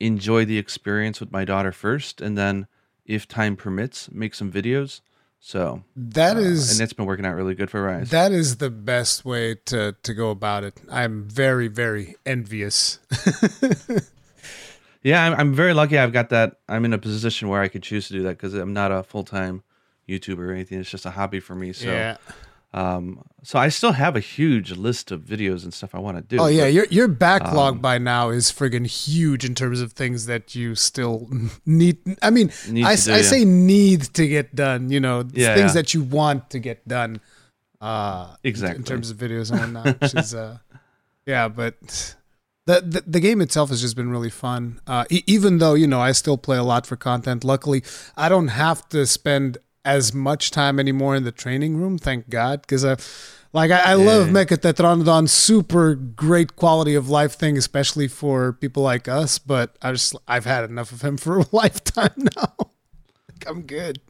enjoy 0.00 0.44
the 0.44 0.58
experience 0.58 1.20
with 1.20 1.30
my 1.30 1.44
daughter 1.44 1.70
first, 1.70 2.20
and 2.20 2.36
then, 2.36 2.66
if 3.06 3.28
time 3.28 3.54
permits, 3.56 4.10
make 4.10 4.34
some 4.34 4.50
videos. 4.50 5.00
So 5.38 5.84
that 5.96 6.36
uh, 6.36 6.40
is, 6.40 6.72
and 6.72 6.82
it's 6.82 6.92
been 6.92 7.06
working 7.06 7.26
out 7.26 7.34
really 7.34 7.54
good 7.54 7.70
for 7.70 7.82
Rise. 7.82 8.10
That 8.10 8.32
is 8.32 8.56
the 8.56 8.70
best 8.70 9.24
way 9.24 9.56
to 9.66 9.94
to 10.02 10.14
go 10.14 10.30
about 10.30 10.64
it. 10.64 10.80
I'm 10.90 11.28
very 11.28 11.68
very 11.68 12.16
envious. 12.26 12.98
yeah, 15.02 15.24
I'm, 15.24 15.34
I'm 15.38 15.54
very 15.54 15.74
lucky. 15.74 15.98
I've 15.98 16.12
got 16.12 16.30
that. 16.30 16.56
I'm 16.68 16.84
in 16.84 16.92
a 16.92 16.98
position 16.98 17.48
where 17.48 17.60
I 17.60 17.68
could 17.68 17.82
choose 17.82 18.08
to 18.08 18.14
do 18.14 18.22
that 18.22 18.38
because 18.38 18.54
I'm 18.54 18.72
not 18.72 18.92
a 18.92 19.02
full 19.02 19.24
time 19.24 19.62
YouTube 20.08 20.38
or 20.38 20.52
anything. 20.52 20.78
It's 20.78 20.90
just 20.90 21.06
a 21.06 21.10
hobby 21.10 21.40
for 21.40 21.54
me. 21.54 21.72
So, 21.72 21.90
yeah. 21.90 22.16
um, 22.72 23.24
so 23.42 23.58
I 23.58 23.68
still 23.68 23.92
have 23.92 24.14
a 24.14 24.20
huge 24.20 24.72
list 24.72 25.10
of 25.10 25.22
videos 25.22 25.64
and 25.64 25.74
stuff 25.74 25.94
I 25.94 25.98
want 25.98 26.18
to 26.18 26.22
do. 26.22 26.40
Oh 26.40 26.46
yeah, 26.46 26.64
but, 26.64 26.72
your 26.72 26.84
your 26.86 27.08
backlog 27.08 27.74
um, 27.74 27.80
by 27.80 27.98
now 27.98 28.30
is 28.30 28.52
friggin' 28.52 28.86
huge 28.86 29.44
in 29.44 29.54
terms 29.56 29.80
of 29.80 29.92
things 29.92 30.26
that 30.26 30.54
you 30.54 30.76
still 30.76 31.28
need. 31.66 31.98
I 32.22 32.30
mean, 32.30 32.52
need 32.68 32.84
I, 32.84 32.94
do, 32.94 33.12
I 33.12 33.16
yeah. 33.16 33.22
say 33.22 33.44
need 33.44 34.02
to 34.14 34.28
get 34.28 34.54
done. 34.54 34.90
You 34.90 35.00
know, 35.00 35.24
yeah, 35.32 35.54
things 35.56 35.74
that 35.74 35.94
you 35.94 36.04
want 36.04 36.50
to 36.50 36.60
get 36.60 36.86
done. 36.86 37.20
Uh, 37.80 38.36
exactly. 38.44 38.78
In 38.78 38.84
terms 38.84 39.10
of 39.10 39.16
videos 39.16 39.50
and 39.50 39.58
whatnot, 39.74 40.00
which 40.00 40.14
is 40.14 40.34
uh, 40.34 40.58
yeah, 41.26 41.48
but. 41.48 42.14
The, 42.66 42.80
the, 42.80 43.02
the 43.06 43.20
game 43.20 43.40
itself 43.40 43.70
has 43.70 43.80
just 43.80 43.96
been 43.96 44.10
really 44.10 44.30
fun. 44.30 44.80
Uh, 44.86 45.04
e- 45.10 45.24
even 45.26 45.58
though 45.58 45.74
you 45.74 45.86
know 45.86 46.00
I 46.00 46.12
still 46.12 46.38
play 46.38 46.56
a 46.56 46.62
lot 46.62 46.86
for 46.86 46.96
content. 46.96 47.42
Luckily, 47.42 47.82
I 48.16 48.28
don't 48.28 48.48
have 48.48 48.88
to 48.90 49.04
spend 49.06 49.58
as 49.84 50.14
much 50.14 50.52
time 50.52 50.78
anymore 50.78 51.16
in 51.16 51.24
the 51.24 51.32
training 51.32 51.76
room, 51.76 51.98
thank 51.98 52.28
God, 52.28 52.62
because 52.62 52.84
I. 52.84 52.96
Like 53.54 53.70
I, 53.70 53.80
I 53.80 53.96
yeah. 53.96 54.06
love 54.06 54.32
super 55.28 55.94
great 55.94 56.56
quality 56.56 56.94
of 56.94 57.10
life 57.10 57.34
thing, 57.34 57.58
especially 57.58 58.08
for 58.08 58.54
people 58.54 58.82
like 58.82 59.08
us. 59.08 59.38
But 59.38 59.76
I 59.82 59.92
just 59.92 60.16
I've 60.26 60.46
had 60.46 60.64
enough 60.64 60.90
of 60.90 61.02
him 61.02 61.16
for 61.18 61.40
a 61.40 61.44
lifetime 61.52 62.14
now. 62.16 62.54
like 62.58 63.46
I'm 63.46 63.60
good. 63.62 64.00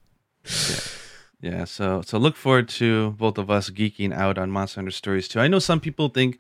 Yeah. 0.45 0.77
yeah. 1.41 1.65
So 1.65 2.03
so 2.03 2.19
look 2.19 2.37
forward 2.37 2.69
to 2.69 3.13
both 3.19 3.37
of 3.37 3.51
us 3.51 3.69
geeking 3.69 4.13
out 4.15 4.39
on 4.39 4.49
Monster 4.49 4.79
Hunter 4.79 4.93
Stories 4.93 5.27
too. 5.27 5.41
I 5.41 5.49
know 5.49 5.59
some 5.59 5.81
people 5.81 6.09
think 6.09 6.39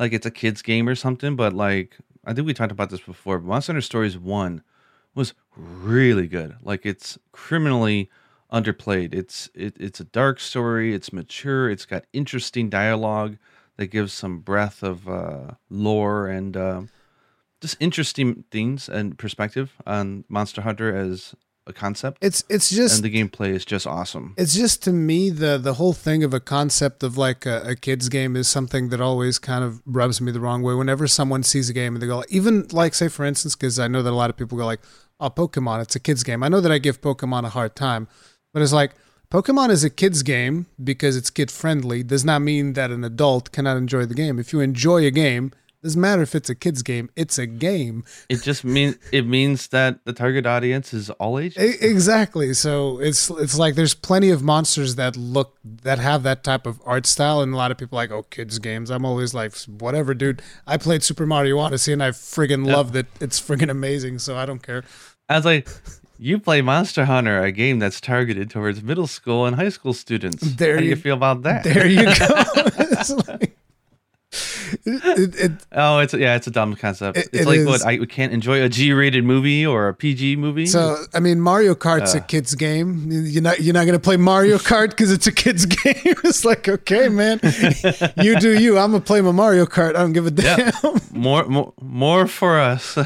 like 0.00 0.14
it's 0.14 0.26
a 0.26 0.30
kids 0.30 0.62
game 0.62 0.88
or 0.88 0.94
something, 0.94 1.36
but 1.36 1.52
like 1.52 1.98
I 2.24 2.32
think 2.32 2.46
we 2.46 2.54
talked 2.54 2.72
about 2.72 2.90
this 2.90 3.00
before. 3.00 3.38
But 3.38 3.48
Monster 3.48 3.72
Hunter 3.72 3.82
Stories 3.82 4.18
one 4.18 4.62
was 5.14 5.34
really 5.54 6.26
good. 6.26 6.56
Like 6.62 6.86
it's 6.86 7.18
criminally 7.32 8.10
underplayed. 8.50 9.14
It's 9.14 9.50
it, 9.54 9.76
it's 9.78 10.00
a 10.00 10.04
dark 10.04 10.40
story. 10.40 10.94
It's 10.94 11.12
mature. 11.12 11.70
It's 11.70 11.84
got 11.84 12.06
interesting 12.14 12.70
dialogue 12.70 13.36
that 13.76 13.88
gives 13.88 14.12
some 14.12 14.40
breadth 14.40 14.82
of 14.82 15.06
uh, 15.06 15.52
lore 15.68 16.28
and 16.28 16.56
uh, 16.56 16.82
just 17.60 17.76
interesting 17.78 18.44
things 18.50 18.88
and 18.88 19.18
perspective 19.18 19.74
on 19.86 20.24
Monster 20.28 20.62
Hunter 20.62 20.96
as 20.96 21.34
a 21.66 21.72
concept. 21.72 22.18
It's 22.20 22.44
it's 22.48 22.70
just 22.70 22.96
and 22.96 23.04
the 23.04 23.16
gameplay 23.16 23.50
is 23.50 23.64
just 23.64 23.86
awesome. 23.86 24.34
It's 24.36 24.54
just 24.54 24.82
to 24.84 24.92
me 24.92 25.30
the 25.30 25.58
the 25.58 25.74
whole 25.74 25.92
thing 25.92 26.24
of 26.24 26.34
a 26.34 26.40
concept 26.40 27.02
of 27.02 27.16
like 27.16 27.46
a, 27.46 27.62
a 27.66 27.76
kids 27.76 28.08
game 28.08 28.36
is 28.36 28.48
something 28.48 28.88
that 28.90 29.00
always 29.00 29.38
kind 29.38 29.64
of 29.64 29.82
rubs 29.86 30.20
me 30.20 30.32
the 30.32 30.40
wrong 30.40 30.62
way. 30.62 30.74
Whenever 30.74 31.06
someone 31.06 31.42
sees 31.42 31.70
a 31.70 31.72
game 31.72 31.94
and 31.94 32.02
they 32.02 32.06
go, 32.06 32.24
even 32.28 32.66
like 32.72 32.94
say 32.94 33.08
for 33.08 33.24
instance, 33.24 33.54
because 33.54 33.78
I 33.78 33.88
know 33.88 34.02
that 34.02 34.10
a 34.10 34.16
lot 34.16 34.30
of 34.30 34.36
people 34.36 34.58
go 34.58 34.66
like, 34.66 34.80
"Oh, 35.18 35.30
Pokemon, 35.30 35.82
it's 35.82 35.96
a 35.96 36.00
kids 36.00 36.22
game." 36.22 36.42
I 36.42 36.48
know 36.48 36.60
that 36.60 36.72
I 36.72 36.78
give 36.78 37.00
Pokemon 37.00 37.44
a 37.44 37.50
hard 37.50 37.76
time, 37.76 38.08
but 38.52 38.62
it's 38.62 38.72
like 38.72 38.92
Pokemon 39.30 39.70
is 39.70 39.84
a 39.84 39.90
kid's 39.90 40.24
game 40.24 40.66
because 40.82 41.16
it's 41.16 41.30
kid 41.30 41.50
friendly. 41.52 42.02
Does 42.02 42.24
not 42.24 42.42
mean 42.42 42.72
that 42.72 42.90
an 42.90 43.04
adult 43.04 43.52
cannot 43.52 43.76
enjoy 43.76 44.04
the 44.04 44.14
game. 44.14 44.40
If 44.40 44.52
you 44.52 44.58
enjoy 44.60 45.06
a 45.06 45.12
game, 45.12 45.52
doesn't 45.82 46.00
matter 46.00 46.22
if 46.22 46.34
it's 46.34 46.50
a 46.50 46.54
kid's 46.54 46.82
game. 46.82 47.10
It's 47.16 47.38
a 47.38 47.46
game. 47.46 48.04
It 48.28 48.42
just 48.42 48.64
means 48.64 48.96
it 49.12 49.26
means 49.26 49.68
that 49.68 50.04
the 50.04 50.12
target 50.12 50.46
audience 50.46 50.92
is 50.92 51.10
all 51.10 51.38
ages. 51.38 51.56
Exactly. 51.80 52.52
So 52.54 52.98
it's 52.98 53.30
it's 53.30 53.58
like 53.58 53.76
there's 53.76 53.94
plenty 53.94 54.30
of 54.30 54.42
monsters 54.42 54.96
that 54.96 55.16
look 55.16 55.56
that 55.64 55.98
have 55.98 56.22
that 56.24 56.44
type 56.44 56.66
of 56.66 56.80
art 56.84 57.06
style, 57.06 57.40
and 57.40 57.54
a 57.54 57.56
lot 57.56 57.70
of 57.70 57.78
people 57.78 57.96
like 57.96 58.10
oh 58.10 58.24
kids 58.24 58.58
games. 58.58 58.90
I'm 58.90 59.04
always 59.04 59.32
like 59.32 59.54
whatever, 59.66 60.12
dude. 60.14 60.42
I 60.66 60.76
played 60.76 61.02
Super 61.02 61.26
Mario 61.26 61.58
Odyssey 61.58 61.92
and 61.92 62.02
I 62.02 62.10
friggin' 62.10 62.66
yep. 62.66 62.76
loved 62.76 62.96
it. 62.96 63.06
It's 63.20 63.40
friggin' 63.40 63.70
amazing. 63.70 64.18
So 64.18 64.36
I 64.36 64.46
don't 64.46 64.62
care. 64.62 64.84
I 65.28 65.36
was 65.36 65.44
like, 65.44 65.68
you 66.18 66.38
play 66.38 66.60
Monster 66.60 67.06
Hunter, 67.06 67.42
a 67.42 67.50
game 67.50 67.78
that's 67.78 68.00
targeted 68.00 68.50
towards 68.50 68.82
middle 68.82 69.06
school 69.06 69.46
and 69.46 69.56
high 69.56 69.70
school 69.70 69.94
students. 69.94 70.42
There 70.42 70.74
How 70.74 70.80
do 70.80 70.84
you, 70.84 70.90
you 70.90 70.96
feel 70.96 71.14
about 71.14 71.42
that? 71.42 71.64
There 71.64 71.86
you 71.86 72.04
go. 72.04 72.10
it's 72.78 73.10
like, 73.28 73.56
it, 74.84 75.34
it, 75.34 75.52
oh, 75.72 75.98
it's 75.98 76.14
yeah, 76.14 76.36
it's 76.36 76.46
a 76.46 76.50
dumb 76.50 76.74
concept. 76.76 77.18
It, 77.18 77.28
it's 77.32 77.46
like 77.46 77.60
is. 77.60 77.66
what 77.66 77.84
I 77.84 77.98
we 77.98 78.06
can't 78.06 78.32
enjoy 78.32 78.62
a 78.62 78.68
G-rated 78.68 79.24
movie 79.24 79.66
or 79.66 79.88
a 79.88 79.94
PG 79.94 80.36
movie. 80.36 80.66
So 80.66 81.04
I 81.14 81.20
mean, 81.20 81.40
Mario 81.40 81.74
Kart's 81.74 82.14
uh, 82.14 82.18
a 82.18 82.20
kids 82.20 82.54
game. 82.54 83.06
You're 83.10 83.42
not 83.42 83.60
you're 83.60 83.74
not 83.74 83.86
gonna 83.86 83.98
play 83.98 84.16
Mario 84.16 84.58
Kart 84.58 84.90
because 84.90 85.10
it's 85.10 85.26
a 85.26 85.32
kids 85.32 85.66
game. 85.66 85.94
it's 86.04 86.44
like 86.44 86.68
okay, 86.68 87.08
man, 87.08 87.40
you 88.16 88.38
do 88.38 88.58
you. 88.58 88.78
I'm 88.78 88.92
gonna 88.92 89.02
play 89.02 89.20
my 89.20 89.32
Mario 89.32 89.66
Kart. 89.66 89.90
I 89.90 90.00
don't 90.00 90.12
give 90.12 90.26
a 90.26 90.30
damn. 90.30 90.58
Yeah. 90.58 90.98
More 91.12 91.44
more 91.44 91.74
more 91.80 92.26
for 92.26 92.58
us. 92.58 92.96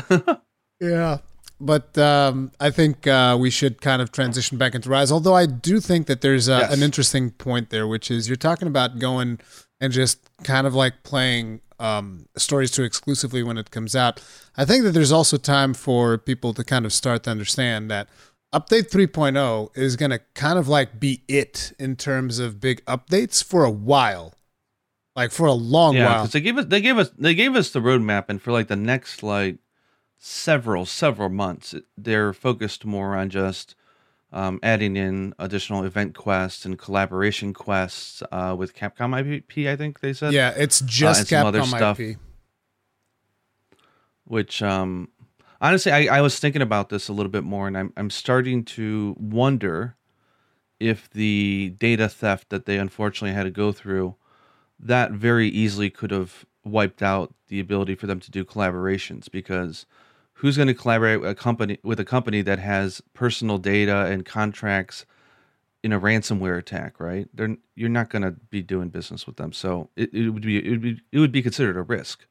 yeah 0.80 1.18
but 1.60 1.96
um, 1.96 2.52
I 2.60 2.70
think 2.70 3.06
uh, 3.06 3.36
we 3.40 3.48
should 3.48 3.80
kind 3.80 4.02
of 4.02 4.12
transition 4.12 4.58
back 4.58 4.74
into 4.74 4.90
Rise. 4.90 5.10
Although 5.10 5.34
I 5.34 5.46
do 5.46 5.80
think 5.80 6.06
that 6.08 6.20
there's 6.20 6.48
a, 6.48 6.58
yes. 6.58 6.74
an 6.74 6.82
interesting 6.82 7.30
point 7.30 7.70
there, 7.70 7.86
which 7.86 8.10
is 8.10 8.28
you're 8.28 8.36
talking 8.36 8.68
about 8.68 8.98
going 8.98 9.38
and 9.84 9.92
just 9.92 10.30
kind 10.42 10.66
of 10.66 10.74
like 10.74 11.02
playing 11.02 11.60
um, 11.78 12.26
stories 12.36 12.70
too 12.70 12.84
exclusively 12.84 13.42
when 13.42 13.58
it 13.58 13.70
comes 13.70 13.94
out. 13.94 14.22
I 14.56 14.64
think 14.64 14.82
that 14.84 14.92
there's 14.92 15.12
also 15.12 15.36
time 15.36 15.74
for 15.74 16.16
people 16.16 16.54
to 16.54 16.64
kind 16.64 16.86
of 16.86 16.92
start 16.92 17.24
to 17.24 17.30
understand 17.30 17.90
that 17.90 18.08
update 18.54 18.90
3.0 18.90 19.76
is 19.76 19.96
going 19.96 20.10
to 20.10 20.20
kind 20.34 20.58
of 20.58 20.68
like 20.68 20.98
be 20.98 21.22
it 21.28 21.74
in 21.78 21.96
terms 21.96 22.38
of 22.38 22.60
big 22.60 22.82
updates 22.86 23.44
for 23.44 23.64
a 23.64 23.70
while. 23.70 24.32
Like 25.14 25.30
for 25.30 25.46
a 25.46 25.52
long 25.52 25.94
yeah, 25.94 26.06
while. 26.06 26.26
they 26.26 26.40
gave 26.40 26.58
us 26.58 26.64
they 26.64 26.80
gave 26.80 26.98
us 26.98 27.10
they 27.16 27.34
gave 27.34 27.54
us 27.54 27.70
the 27.70 27.78
roadmap, 27.78 28.24
and 28.28 28.42
for 28.42 28.50
like 28.50 28.66
the 28.66 28.74
next 28.74 29.22
like 29.22 29.58
several 30.18 30.86
several 30.86 31.28
months, 31.28 31.72
they're 31.96 32.32
focused 32.32 32.84
more 32.84 33.14
on 33.14 33.30
just 33.30 33.76
um, 34.34 34.58
adding 34.64 34.96
in 34.96 35.32
additional 35.38 35.84
event 35.84 36.14
quests 36.14 36.66
and 36.66 36.76
collaboration 36.76 37.54
quests 37.54 38.22
uh, 38.32 38.54
with 38.58 38.74
Capcom 38.74 39.16
IP. 39.16 39.66
I 39.66 39.76
think 39.76 40.00
they 40.00 40.12
said. 40.12 40.32
Yeah, 40.32 40.52
it's 40.56 40.80
just 40.80 41.20
and 41.20 41.28
some 41.28 41.46
other 41.46 41.60
Capcom 41.60 41.76
stuff. 41.76 42.00
IP. 42.00 42.18
which 44.24 44.60
um 44.62 45.08
honestly 45.60 45.92
I, 45.92 46.18
I 46.18 46.20
was 46.20 46.38
thinking 46.38 46.62
about 46.62 46.88
this 46.88 47.08
a 47.08 47.12
little 47.12 47.30
bit 47.30 47.44
more 47.44 47.68
and 47.68 47.78
I'm 47.78 47.92
I'm 47.96 48.10
starting 48.10 48.64
to 48.64 49.14
wonder 49.18 49.96
if 50.80 51.08
the 51.10 51.74
data 51.78 52.08
theft 52.08 52.50
that 52.50 52.66
they 52.66 52.78
unfortunately 52.78 53.34
had 53.34 53.44
to 53.44 53.50
go 53.50 53.70
through 53.70 54.16
that 54.80 55.12
very 55.12 55.48
easily 55.48 55.90
could 55.90 56.10
have 56.10 56.44
wiped 56.64 57.02
out 57.02 57.32
the 57.48 57.60
ability 57.60 57.94
for 57.94 58.06
them 58.08 58.18
to 58.18 58.30
do 58.30 58.44
collaborations 58.44 59.30
because 59.30 59.86
who's 60.44 60.56
going 60.56 60.68
to 60.68 60.74
collaborate 60.74 61.20
with 61.20 61.30
a 61.30 61.34
company 61.34 61.78
with 61.82 61.98
a 61.98 62.04
company 62.04 62.42
that 62.42 62.58
has 62.58 63.00
personal 63.14 63.58
data 63.58 64.06
and 64.06 64.24
contracts 64.26 65.06
in 65.82 65.92
a 65.92 66.00
ransomware 66.00 66.58
attack 66.58 67.00
right 67.00 67.28
they're 67.32 67.56
you're 67.74 67.88
not 67.88 68.10
going 68.10 68.22
to 68.22 68.32
be 68.50 68.62
doing 68.62 68.88
business 68.88 69.26
with 69.26 69.36
them 69.36 69.52
so 69.52 69.88
it, 69.96 70.12
it 70.12 70.30
would 70.30 70.42
be 70.42 70.64
it 70.64 70.70
would 70.70 70.82
be 70.82 71.00
it 71.12 71.18
would 71.18 71.32
be 71.32 71.42
considered 71.42 71.76
a 71.76 71.82
risk 71.82 72.26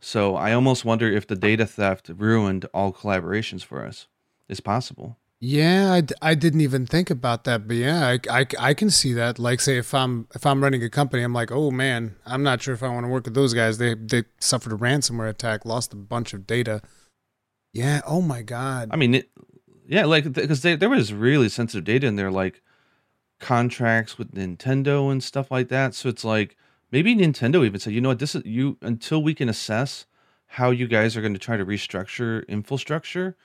so 0.00 0.34
I 0.34 0.54
almost 0.54 0.84
wonder 0.84 1.10
if 1.10 1.26
the 1.26 1.36
data 1.36 1.66
theft 1.66 2.10
ruined 2.16 2.64
all 2.72 2.92
collaborations 2.92 3.62
for 3.62 3.84
us. 3.84 4.08
It's 4.48 4.60
possible. 4.60 5.18
Yeah, 5.42 6.00
I, 6.20 6.34
didn't 6.34 6.60
even 6.60 6.84
think 6.84 7.08
about 7.08 7.44
that, 7.44 7.66
but 7.66 7.76
yeah, 7.76 8.06
I, 8.06 8.40
I, 8.40 8.46
I 8.58 8.74
can 8.74 8.90
see 8.90 9.14
that. 9.14 9.38
Like, 9.38 9.60
say 9.60 9.78
if 9.78 9.94
I'm 9.94 10.28
if 10.34 10.44
I'm 10.44 10.62
running 10.62 10.82
a 10.82 10.90
company, 10.90 11.22
I'm 11.22 11.32
like, 11.32 11.50
oh 11.50 11.70
man, 11.70 12.16
I'm 12.26 12.42
not 12.42 12.60
sure 12.60 12.74
if 12.74 12.82
I 12.82 12.88
want 12.88 13.04
to 13.04 13.08
work 13.08 13.24
with 13.24 13.32
those 13.32 13.54
guys. 13.54 13.78
They 13.78 13.94
they 13.94 14.24
suffered 14.38 14.72
a 14.72 14.76
ransomware 14.76 15.30
attack, 15.30 15.64
lost 15.64 15.94
a 15.94 15.96
bunch 15.96 16.34
of 16.34 16.46
data. 16.46 16.82
Yeah. 17.72 18.00
Oh 18.06 18.20
my 18.20 18.42
god. 18.42 18.88
I 18.92 18.96
mean, 18.96 19.14
it, 19.14 19.30
yeah, 19.86 20.04
like 20.04 20.32
because 20.32 20.62
there 20.62 20.88
was 20.88 21.12
really 21.12 21.48
sensitive 21.48 21.84
data 21.84 22.06
in 22.06 22.16
there, 22.16 22.30
like 22.30 22.62
contracts 23.38 24.18
with 24.18 24.32
Nintendo 24.34 25.10
and 25.10 25.22
stuff 25.22 25.50
like 25.50 25.68
that. 25.68 25.94
So 25.94 26.08
it's 26.08 26.24
like 26.24 26.56
maybe 26.90 27.14
Nintendo 27.14 27.64
even 27.64 27.80
said, 27.80 27.92
you 27.92 28.00
know 28.00 28.10
what, 28.10 28.18
this 28.18 28.34
is 28.34 28.44
you 28.44 28.76
until 28.82 29.22
we 29.22 29.34
can 29.34 29.48
assess 29.48 30.06
how 30.46 30.70
you 30.70 30.86
guys 30.86 31.16
are 31.16 31.20
going 31.20 31.32
to 31.32 31.38
try 31.38 31.56
to 31.56 31.64
restructure 31.64 32.46
infrastructure. 32.48 33.36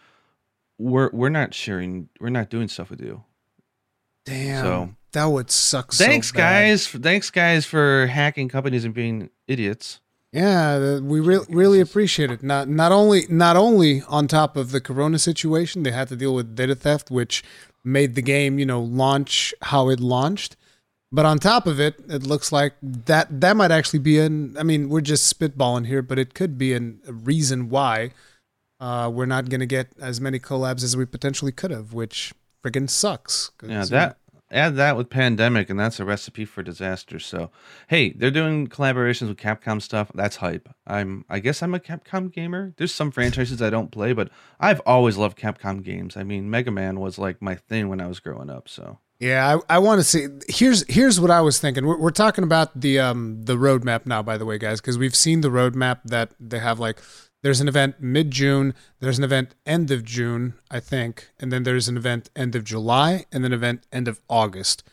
We're 0.77 1.10
we're 1.13 1.29
not 1.29 1.53
sharing. 1.53 2.10
We're 2.20 2.29
not 2.29 2.50
doing 2.50 2.67
stuff 2.67 2.89
with 2.89 3.01
you. 3.01 3.24
Damn. 4.25 4.63
so- 4.63 4.96
that 5.13 5.25
would 5.25 5.50
suck. 5.50 5.94
so 5.94 6.03
Thanks, 6.03 6.34
bad. 6.34 6.38
guys. 6.39 6.88
Thanks, 6.89 7.29
guys, 7.29 7.65
for 7.65 8.05
hacking 8.08 8.50
companies 8.50 8.84
and 8.84 8.94
being 8.94 9.29
idiots. 9.48 10.01
Yeah, 10.35 10.77
the- 10.79 11.01
we 11.03 11.19
re- 11.21 11.45
really 11.47 11.79
appreciate 11.79 12.29
it. 12.29 12.43
Not 12.43 12.67
not 12.67 12.91
only 12.91 13.25
not 13.29 13.55
only 13.55 14.01
on 14.07 14.27
top 14.27 14.57
of 14.57 14.71
the 14.71 14.81
Corona 14.81 15.17
situation, 15.17 15.83
they 15.83 15.91
had 15.91 16.09
to 16.09 16.15
deal 16.15 16.33
with 16.35 16.55
data 16.55 16.75
theft, 16.75 17.09
which 17.09 17.43
made 17.83 18.15
the 18.15 18.21
game, 18.21 18.59
you 18.59 18.65
know, 18.65 18.81
launch 18.81 19.53
how 19.61 19.89
it 19.89 19.99
launched. 19.99 20.55
But 21.11 21.25
on 21.25 21.39
top 21.39 21.67
of 21.67 21.79
it, 21.79 21.95
it 22.09 22.23
looks 22.27 22.51
like 22.51 22.73
that 22.81 23.39
that 23.41 23.55
might 23.55 23.71
actually 23.71 23.99
be 23.99 24.19
an. 24.19 24.57
I 24.59 24.63
mean, 24.63 24.89
we're 24.89 25.01
just 25.01 25.23
spitballing 25.33 25.87
here, 25.87 26.01
but 26.01 26.19
it 26.19 26.33
could 26.33 26.57
be 26.57 26.73
an, 26.73 26.99
a 27.07 27.13
reason 27.13 27.69
why 27.69 28.11
uh, 28.81 29.09
we're 29.13 29.25
not 29.27 29.47
going 29.49 29.61
to 29.61 29.65
get 29.65 29.87
as 30.01 30.19
many 30.19 30.39
collabs 30.39 30.83
as 30.83 30.97
we 30.97 31.05
potentially 31.05 31.53
could 31.53 31.71
have, 31.71 31.93
which 31.93 32.33
friggin' 32.61 32.89
sucks. 32.89 33.51
Yeah, 33.63 33.83
that 33.91 34.17
add 34.55 34.75
that 34.77 34.97
with 34.97 35.09
pandemic, 35.09 35.69
and 35.69 35.79
that's 35.79 36.00
a 36.00 36.05
recipe 36.05 36.45
for 36.45 36.63
disaster. 36.63 37.19
So, 37.19 37.51
hey, 37.88 38.12
they're 38.12 38.31
doing 38.31 38.67
collaborations 38.67 39.27
with 39.27 39.38
Capcom 39.38 39.81
stuff. 39.81 40.12
That's 40.15 40.38
hype. 40.38 40.69
I'm, 40.88 41.25
I 41.29 41.39
guess 41.39 41.62
I'm 41.62 41.75
a 41.75 41.79
Capcom 41.79 42.31
gamer. 42.31 42.74
There's 42.77 42.93
some 42.93 43.12
franchises 43.12 43.62
I 43.62 43.69
don't 43.69 43.91
play, 43.91 44.13
but 44.13 44.29
I've 44.59 44.81
always 44.85 45.17
loved 45.17 45.38
Capcom 45.38 45.83
games. 45.83 46.17
I 46.17 46.24
mean, 46.24 46.50
Mega 46.50 46.71
Man 46.71 47.00
was 47.00 47.17
like 47.19 47.41
my 47.41 47.55
thing 47.55 47.89
when 47.89 48.01
I 48.01 48.07
was 48.07 48.19
growing 48.19 48.50
up. 48.50 48.69
So, 48.69 49.00
Yeah, 49.19 49.59
I, 49.69 49.75
I 49.75 49.79
want 49.79 50.00
to 50.00 50.03
see. 50.03 50.27
Here's 50.47 50.85
here's 50.88 51.20
what 51.20 51.31
I 51.31 51.41
was 51.41 51.59
thinking. 51.59 51.85
We're, 51.85 52.00
we're 52.00 52.11
talking 52.11 52.44
about 52.44 52.79
the 52.79 53.00
um 53.00 53.44
the 53.44 53.55
roadmap 53.55 54.05
now, 54.05 54.24
by 54.24 54.37
the 54.37 54.46
way, 54.46 54.57
guys, 54.57 54.81
because 54.81 54.98
we've 54.98 55.15
seen 55.15 55.41
the 55.41 55.50
roadmap 55.50 56.00
that 56.05 56.31
they 56.39 56.59
have. 56.59 56.79
Like, 56.79 57.00
there's 57.46 57.62
an 57.62 57.68
event 57.68 58.01
mid 58.01 58.31
June, 58.31 58.74
there's 59.01 59.20
an 59.20 59.24
event 59.24 59.53
end 59.68 59.92
of 59.92 60.03
June, 60.03 60.55
I 60.72 60.79
think, 60.79 61.29
and 61.40 61.53
then 61.53 61.62
there's 61.62 61.88
an 61.88 61.96
event 61.96 62.31
end 62.36 62.55
of 62.55 62.64
July, 62.64 63.25
and 63.31 63.44
then 63.44 63.51
an 63.51 63.60
event 63.60 63.86
end 63.92 64.08
of 64.08 64.20
August. 64.27 64.84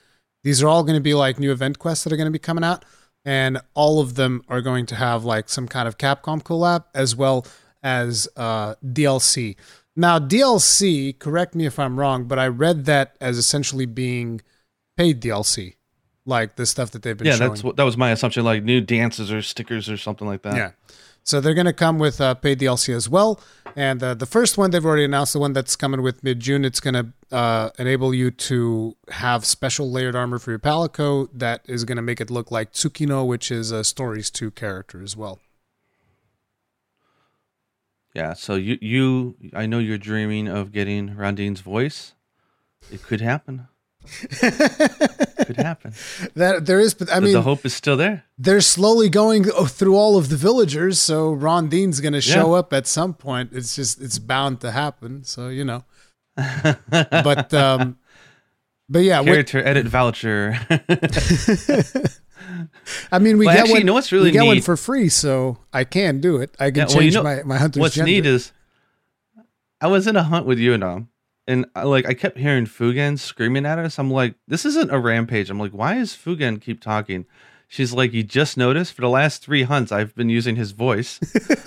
These 0.45 0.63
are 0.63 0.69
all 0.69 0.83
going 0.83 0.99
to 0.99 1.03
be 1.03 1.15
like 1.15 1.39
new 1.39 1.51
event 1.51 1.79
quests 1.79 2.05
that 2.05 2.13
are 2.13 2.17
going 2.19 2.27
to 2.27 2.31
be 2.31 2.39
coming 2.39 2.63
out, 2.63 2.85
and 3.25 3.59
all 3.73 4.01
of 4.01 4.17
them 4.17 4.45
are 4.51 4.61
going 4.61 4.85
to 4.85 4.97
have 4.97 5.25
like 5.25 5.49
some 5.49 5.67
kind 5.67 5.89
of 5.89 5.97
Capcom 5.97 6.43
collab 6.43 6.85
as 6.95 7.17
well 7.17 7.47
as 7.83 8.29
uh, 8.37 8.75
DLC. 8.85 9.57
Now, 9.97 10.19
DLC, 10.19 11.19
correct 11.19 11.55
me 11.55 11.65
if 11.65 11.79
I'm 11.79 11.99
wrong, 11.99 12.25
but 12.25 12.39
I 12.39 12.49
read 12.49 12.85
that 12.85 13.17
as 13.19 13.39
essentially 13.39 13.87
being 13.87 14.43
paid 14.99 15.23
DLC, 15.23 15.77
like 16.27 16.57
the 16.57 16.67
stuff 16.67 16.91
that 16.91 17.03
they've 17.03 17.17
been 17.17 17.29
yeah, 17.29 17.37
showing. 17.37 17.49
that's 17.49 17.65
what 17.65 17.77
that 17.77 17.85
was 17.85 17.97
my 17.97 18.11
assumption. 18.11 18.45
Like 18.45 18.63
new 18.63 18.83
dances 18.83 19.33
or 19.33 19.41
stickers 19.41 19.89
or 19.89 19.97
something 19.97 20.27
like 20.27 20.43
that. 20.43 20.55
Yeah. 20.55 20.71
So 21.25 21.41
they're 21.41 21.55
going 21.55 21.67
to 21.67 21.73
come 21.73 21.99
with 21.99 22.21
uh, 22.21 22.35
paid 22.35 22.59
DLC 22.59 22.95
as 22.95 23.09
well. 23.09 23.41
And 23.77 24.03
uh, 24.03 24.15
the 24.15 24.27
first 24.27 24.59
one 24.59 24.71
they've 24.71 24.85
already 24.85 25.05
announced, 25.05 25.33
the 25.33 25.39
one 25.39 25.53
that's 25.53 25.77
coming 25.77 26.03
with 26.03 26.23
mid 26.25 26.41
June, 26.41 26.65
it's 26.65 26.81
going 26.81 26.95
to 26.95 27.35
uh, 27.35 27.71
enable 27.79 28.13
you 28.13 28.31
to 28.31 28.97
have 29.11 29.45
special 29.45 29.91
layered 29.91 30.17
armor 30.17 30.39
for 30.39 30.51
your 30.51 30.59
Palico 30.59 31.29
that 31.33 31.63
is 31.67 31.85
going 31.85 31.97
to 31.97 32.03
make 32.03 32.21
it 32.21 32.31
look 32.31 32.51
like 32.51 32.73
Tsukino, 32.73 33.27
which 33.27 33.51
is 33.51 33.71
a 33.71 33.85
Stories 33.85 34.31
2 34.31 34.51
character 34.51 35.03
as 35.03 35.17
well. 35.17 35.39
Yeah. 38.15 38.35
So 38.35 38.57
you, 38.57 38.77
you, 38.81 39.37
I 39.55 39.67
know 39.67 39.79
you're 39.79 39.99
dreaming 39.99 40.49
of 40.49 40.73
getting 40.73 41.17
Rondine's 41.17 41.61
voice. 41.61 42.15
It 42.91 43.03
could 43.03 43.21
happen. 43.21 43.69
could 45.47 45.57
happen. 45.57 45.93
That 46.35 46.67
there 46.67 46.81
is, 46.81 46.95
but 46.95 47.11
I 47.11 47.17
I 47.17 47.21
mean, 47.21 47.33
the 47.33 47.43
hope 47.43 47.65
is 47.65 47.75
still 47.75 47.97
there. 47.97 48.25
they're 48.39 48.61
slowly 48.61 49.09
going 49.09 49.45
through 49.45 49.97
all 49.97 50.17
of 50.17 50.29
the 50.29 50.37
villagers, 50.37 50.99
so 50.99 51.33
Rondine's 51.33 52.01
going 52.01 52.13
to 52.15 52.21
show 52.21 52.53
Yeah. 52.55 52.59
up 52.61 52.73
at 52.73 52.87
some 52.87 53.15
point. 53.15 53.51
It's 53.53 53.75
just 53.77 54.01
it's 54.01 54.19
bound 54.19 54.61
to 54.63 54.71
happen. 54.71 55.25
So 55.25 55.49
you 55.49 55.65
know, 55.65 55.85
but 56.37 57.53
um, 57.55 57.99
but 58.89 59.01
yeah, 59.01 59.23
Character 59.23 59.65
edit 59.65 59.87
voucher. 59.87 60.59
I 63.13 63.19
mean, 63.19 63.39
we 63.39 63.47
Well, 63.47 63.55
get 63.55 63.61
actually, 63.61 63.73
one. 63.75 63.81
you 63.81 63.85
know 63.87 63.93
what's 63.95 64.13
really 64.13 64.25
we 64.27 64.33
get 64.33 64.45
one 64.45 64.61
for 64.61 64.77
free, 64.77 65.09
so 65.09 65.59
I 65.73 65.85
can 65.85 66.21
do 66.21 66.37
it. 66.39 66.55
I 66.59 66.71
can 66.71 66.81
Yeah, 66.81 66.85
change 66.87 66.95
well, 66.97 67.05
you 67.05 67.11
know, 67.13 67.23
my 67.23 67.43
my 67.45 67.57
hunter's 67.59 67.81
What's 67.81 67.95
gender. 67.95 68.11
neat 68.11 68.27
is 68.27 68.53
I 69.81 69.87
was 69.87 70.07
in 70.07 70.17
a 70.17 70.23
hunt 70.25 70.47
with 70.47 70.59
you 70.59 70.75
and 70.75 70.83
um, 70.85 71.09
and 71.47 71.67
I, 71.75 71.83
like 71.85 72.07
I 72.07 72.15
kept 72.15 72.39
hearing 72.39 72.67
Fugen 72.67 73.19
screaming 73.19 73.67
at 73.67 73.79
us. 73.79 73.99
I'm 73.99 74.11
like, 74.11 74.35
this 74.47 74.65
isn't 74.65 74.91
a 74.93 74.99
rampage. 74.99 75.51
I'm 75.51 75.59
like, 75.59 75.73
why 75.73 75.97
is 75.97 76.13
Fugen 76.13 76.61
keep 76.61 76.81
talking? 76.81 77.27
She's 77.69 77.93
like, 77.95 78.13
you 78.13 78.23
just 78.23 78.57
noticed 78.59 78.93
for 78.93 79.01
the 79.01 79.09
last 79.09 79.43
three 79.43 79.63
hunts 79.63 79.93
I've 79.93 80.15
been 80.15 80.29
using 80.29 80.57
his 80.57 80.73
voice. 80.73 81.19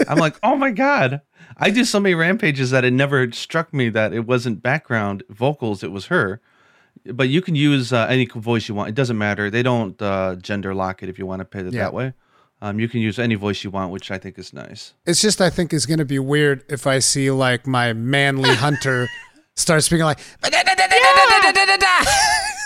I'm 0.08 0.20
like, 0.20 0.36
oh 0.44 0.56
my 0.56 0.70
god. 0.72 1.22
I 1.58 1.72
do 1.72 1.84
so 1.84 2.00
many 2.00 2.14
rampages 2.14 2.70
that 2.72 2.84
it 2.86 2.94
never 2.94 3.32
struck 3.32 3.74
me 3.74 3.90
that 3.90 4.14
it 4.14 4.28
wasn't 4.28 4.62
background 4.62 5.24
vocals, 5.30 5.84
it 5.84 5.92
was 5.92 6.06
her. 6.08 6.42
But 7.12 7.30
you 7.30 7.42
can 7.42 7.56
use 7.56 7.92
uh, 7.92 8.06
any 8.10 8.26
voice 8.26 8.70
you 8.70 8.76
want. 8.76 8.90
It 8.90 8.96
doesn't 8.96 9.18
matter. 9.18 9.50
They 9.50 9.64
don't 9.64 10.00
uh, 10.02 10.36
gender 10.36 10.74
lock 10.76 11.02
it 11.04 11.10
if 11.10 11.18
you 11.20 11.26
want 11.26 11.40
to 11.40 11.46
put 11.46 11.66
it 11.66 11.74
Yeah. 11.74 11.84
that 11.86 11.94
way. 11.94 12.14
Um, 12.62 12.80
you 12.80 12.88
can 12.88 13.02
use 13.02 13.20
any 13.20 13.36
voice 13.36 13.64
you 13.64 13.70
want, 13.70 13.92
which 13.92 14.10
I 14.12 14.18
think 14.18 14.40
is 14.40 14.54
nice. 14.54 14.94
It's 15.06 15.22
just 15.22 15.42
I 15.42 15.50
think 15.50 15.74
is 15.74 15.86
gonna 15.86 16.06
be 16.06 16.20
weird 16.20 16.64
if 16.70 16.88
I 16.88 17.00
see 17.00 17.30
like 17.30 17.68
my 17.68 17.94
manly 17.94 18.56
hunter 18.56 19.08
start 19.56 19.84
speaking 19.84 20.06
like. 20.06 20.20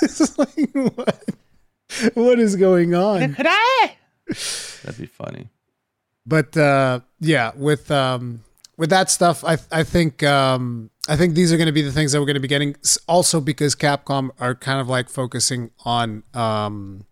It's 0.02 0.38
like, 0.38 0.70
what? 0.74 1.24
What 2.14 2.40
is 2.40 2.56
going 2.56 2.96
on? 2.96 3.22
That'd 4.84 5.00
be 5.00 5.08
funny. 5.08 5.50
but 6.26 6.56
uh, 6.56 7.02
yeah, 7.20 7.52
with 7.56 7.92
um, 7.92 8.44
with 8.78 8.90
that 8.92 9.10
stuff, 9.10 9.44
I 9.44 9.58
I 9.72 9.84
think 9.84 10.24
um, 10.24 10.90
I 11.10 11.18
think 11.18 11.34
these 11.34 11.52
are 11.52 11.58
going 11.58 11.68
to 11.68 11.74
be 11.74 11.82
the 11.82 11.92
things 11.92 12.12
that 12.14 12.20
we're 12.20 12.28
going 12.28 12.36
to 12.36 12.40
be 12.40 12.48
getting. 12.48 12.76
Also, 13.08 13.42
because 13.42 13.76
Capcom 13.76 14.30
are 14.40 14.56
kind 14.56 14.80
of 14.80 14.88
like 14.88 15.10
focusing 15.10 15.72
on 15.84 16.24
um, 16.34 17.06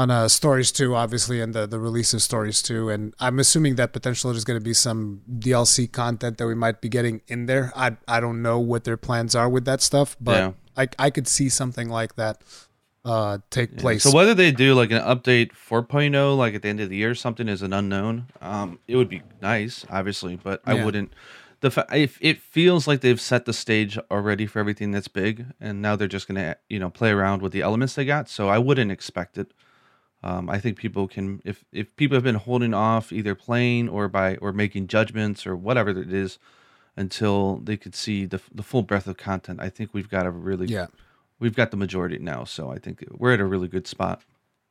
on 0.00 0.10
uh, 0.10 0.28
Stories 0.28 0.70
2, 0.72 0.94
obviously, 0.94 1.40
and 1.44 1.52
the 1.54 1.66
the 1.66 1.78
release 1.78 2.14
of 2.14 2.20
Stories 2.22 2.62
2, 2.62 2.88
and 2.88 3.14
I'm 3.20 3.38
assuming 3.38 3.74
that 3.76 3.92
potentially 3.92 4.32
there's 4.32 4.44
going 4.50 4.58
to 4.58 4.64
be 4.64 4.74
some 4.74 5.20
DLC 5.38 5.90
content 5.90 6.38
that 6.38 6.46
we 6.46 6.54
might 6.54 6.80
be 6.80 6.88
getting 6.88 7.20
in 7.28 7.46
there. 7.46 7.72
I 7.76 7.96
I 8.08 8.20
don't 8.20 8.40
know 8.42 8.58
what 8.58 8.84
their 8.84 8.96
plans 8.96 9.34
are 9.34 9.48
with 9.48 9.64
that 9.66 9.80
stuff, 9.82 10.16
but 10.20 10.36
Yeah. 10.38 10.52
I 10.82 10.88
I 11.06 11.10
could 11.10 11.28
see 11.28 11.48
something 11.48 11.88
like 12.00 12.14
that 12.16 12.36
uh, 13.04 13.38
take 13.50 13.76
place. 13.78 14.02
So 14.02 14.12
whether 14.12 14.34
they 14.34 14.52
do 14.52 14.74
like 14.74 14.90
an 14.90 15.02
update 15.02 15.50
4.0 15.52 16.36
like 16.36 16.54
at 16.54 16.62
the 16.62 16.68
end 16.68 16.80
of 16.80 16.88
the 16.90 16.96
year 16.96 17.10
or 17.10 17.14
something 17.14 17.48
is 17.48 17.62
an 17.62 17.72
unknown. 17.72 18.26
Um, 18.42 18.78
it 18.86 18.96
would 18.96 19.08
be 19.08 19.22
nice, 19.42 19.84
obviously, 19.90 20.36
but 20.36 20.60
I 20.66 20.74
Yeah. 20.74 20.84
wouldn't. 20.84 21.12
the 21.62 21.70
fa- 21.70 21.86
if 21.92 22.16
it 22.22 22.40
feels 22.40 22.86
like 22.88 23.00
they've 23.02 23.20
set 23.20 23.44
the 23.44 23.52
stage 23.52 23.98
already 24.10 24.46
for 24.46 24.60
everything 24.60 24.92
that's 24.92 25.08
big, 25.08 25.44
and 25.60 25.82
now 25.82 25.94
they're 25.96 26.08
just 26.16 26.26
gonna 26.28 26.56
you 26.70 26.78
know 26.78 26.88
play 26.90 27.10
around 27.10 27.42
with 27.42 27.52
the 27.52 27.60
elements 27.68 27.94
they 27.96 28.06
got. 28.06 28.30
So 28.30 28.48
I 28.48 28.56
wouldn't 28.58 28.90
expect 28.90 29.36
it. 29.36 29.52
Um, 30.22 30.50
I 30.50 30.58
think 30.60 30.76
people 30.76 31.08
can 31.08 31.40
if 31.44 31.64
if 31.72 31.96
people 31.96 32.14
have 32.16 32.24
been 32.24 32.34
holding 32.34 32.74
off 32.74 33.10
either 33.12 33.34
playing 33.34 33.88
or 33.88 34.08
by 34.08 34.36
or 34.36 34.52
making 34.52 34.86
judgments 34.88 35.46
or 35.46 35.56
whatever 35.56 35.90
it 35.90 36.12
is 36.12 36.38
until 36.96 37.56
they 37.58 37.76
could 37.76 37.94
see 37.94 38.26
the 38.26 38.40
the 38.54 38.62
full 38.62 38.82
breadth 38.82 39.06
of 39.06 39.16
content. 39.16 39.60
I 39.62 39.68
think 39.70 39.94
we've 39.94 40.10
got 40.10 40.26
a 40.26 40.30
really 40.30 40.66
Yeah. 40.66 40.86
we've 41.38 41.54
got 41.56 41.70
the 41.70 41.76
majority 41.76 42.18
now. 42.18 42.44
So 42.44 42.70
I 42.70 42.78
think 42.78 43.04
we're 43.10 43.32
at 43.34 43.40
a 43.40 43.44
really 43.46 43.68
good 43.68 43.86
spot. 43.86 44.22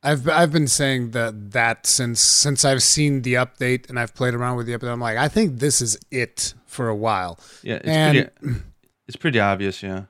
I've 0.02 0.28
I've 0.28 0.52
been 0.52 0.68
saying 0.68 1.10
that 1.10 1.50
that 1.52 1.84
since 1.86 2.20
since 2.20 2.64
I've 2.64 2.82
seen 2.82 3.22
the 3.22 3.34
update 3.34 3.88
and 3.90 3.98
I've 3.98 4.14
played 4.14 4.34
around 4.34 4.56
with 4.56 4.66
the 4.66 4.72
update. 4.78 4.90
I'm 4.92 5.00
like, 5.00 5.18
I 5.18 5.28
think 5.28 5.58
this 5.58 5.80
is 5.82 5.98
it 6.10 6.54
for 6.66 6.88
a 6.88 6.94
while. 6.96 7.38
Yeah, 7.62 7.74
it's 7.76 7.88
And- 7.88 8.30
pretty 8.40 8.60
it's 9.08 9.16
pretty 9.16 9.40
obvious. 9.40 9.82
Yeah. 9.82 10.04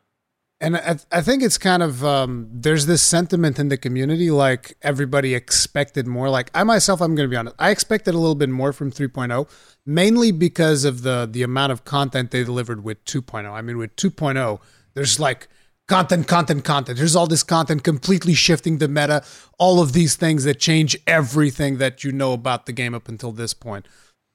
And 0.62 0.76
I, 0.76 0.98
I 1.10 1.22
think 1.22 1.42
it's 1.42 1.56
kind 1.56 1.82
of 1.82 2.04
um, 2.04 2.48
there's 2.52 2.84
this 2.84 3.02
sentiment 3.02 3.58
in 3.58 3.68
the 3.68 3.78
community 3.78 4.30
like 4.30 4.76
everybody 4.82 5.34
expected 5.34 6.06
more. 6.06 6.28
Like 6.28 6.50
I 6.54 6.64
myself, 6.64 7.00
I'm 7.00 7.14
going 7.14 7.28
to 7.28 7.30
be 7.30 7.36
honest, 7.36 7.56
I 7.58 7.70
expected 7.70 8.14
a 8.14 8.18
little 8.18 8.34
bit 8.34 8.50
more 8.50 8.74
from 8.74 8.92
3.0, 8.92 9.48
mainly 9.86 10.32
because 10.32 10.84
of 10.84 11.02
the 11.02 11.26
the 11.30 11.42
amount 11.42 11.72
of 11.72 11.84
content 11.84 12.30
they 12.30 12.44
delivered 12.44 12.84
with 12.84 13.02
2.0. 13.06 13.50
I 13.50 13.62
mean, 13.62 13.78
with 13.78 13.96
2.0, 13.96 14.60
there's 14.92 15.18
like 15.18 15.48
content, 15.88 16.28
content, 16.28 16.64
content. 16.64 16.98
There's 16.98 17.16
all 17.16 17.26
this 17.26 17.42
content 17.42 17.82
completely 17.82 18.34
shifting 18.34 18.78
the 18.78 18.88
meta. 18.88 19.24
All 19.58 19.80
of 19.80 19.94
these 19.94 20.14
things 20.14 20.44
that 20.44 20.60
change 20.60 20.96
everything 21.06 21.78
that 21.78 22.04
you 22.04 22.12
know 22.12 22.34
about 22.34 22.66
the 22.66 22.72
game 22.72 22.94
up 22.94 23.08
until 23.08 23.32
this 23.32 23.54
point. 23.54 23.86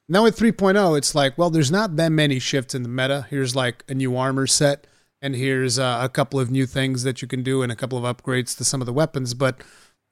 Now 0.10 0.24
with 0.24 0.38
3.0, 0.38 0.98
it's 0.98 1.16
like, 1.16 1.38
well, 1.38 1.50
there's 1.50 1.72
not 1.72 1.96
that 1.96 2.12
many 2.12 2.40
shifts 2.40 2.76
in 2.76 2.84
the 2.84 2.90
meta. 2.90 3.26
Here's 3.30 3.56
like 3.56 3.84
a 3.88 3.94
new 3.94 4.18
armor 4.18 4.48
set, 4.48 4.86
and 5.21 5.36
here's 5.36 5.80
uh, 5.80 5.99
a 6.01 6.10
couple 6.10 6.39
of 6.39 6.51
new 6.51 6.65
things 6.65 7.04
that 7.04 7.21
you 7.21 7.28
can 7.28 7.43
do, 7.43 7.62
and 7.62 7.71
a 7.71 7.75
couple 7.75 8.04
of 8.04 8.04
upgrades 8.17 8.56
to 8.58 8.63
some 8.65 8.82
of 8.82 8.86
the 8.86 8.93
weapons. 8.93 9.34
But 9.34 9.62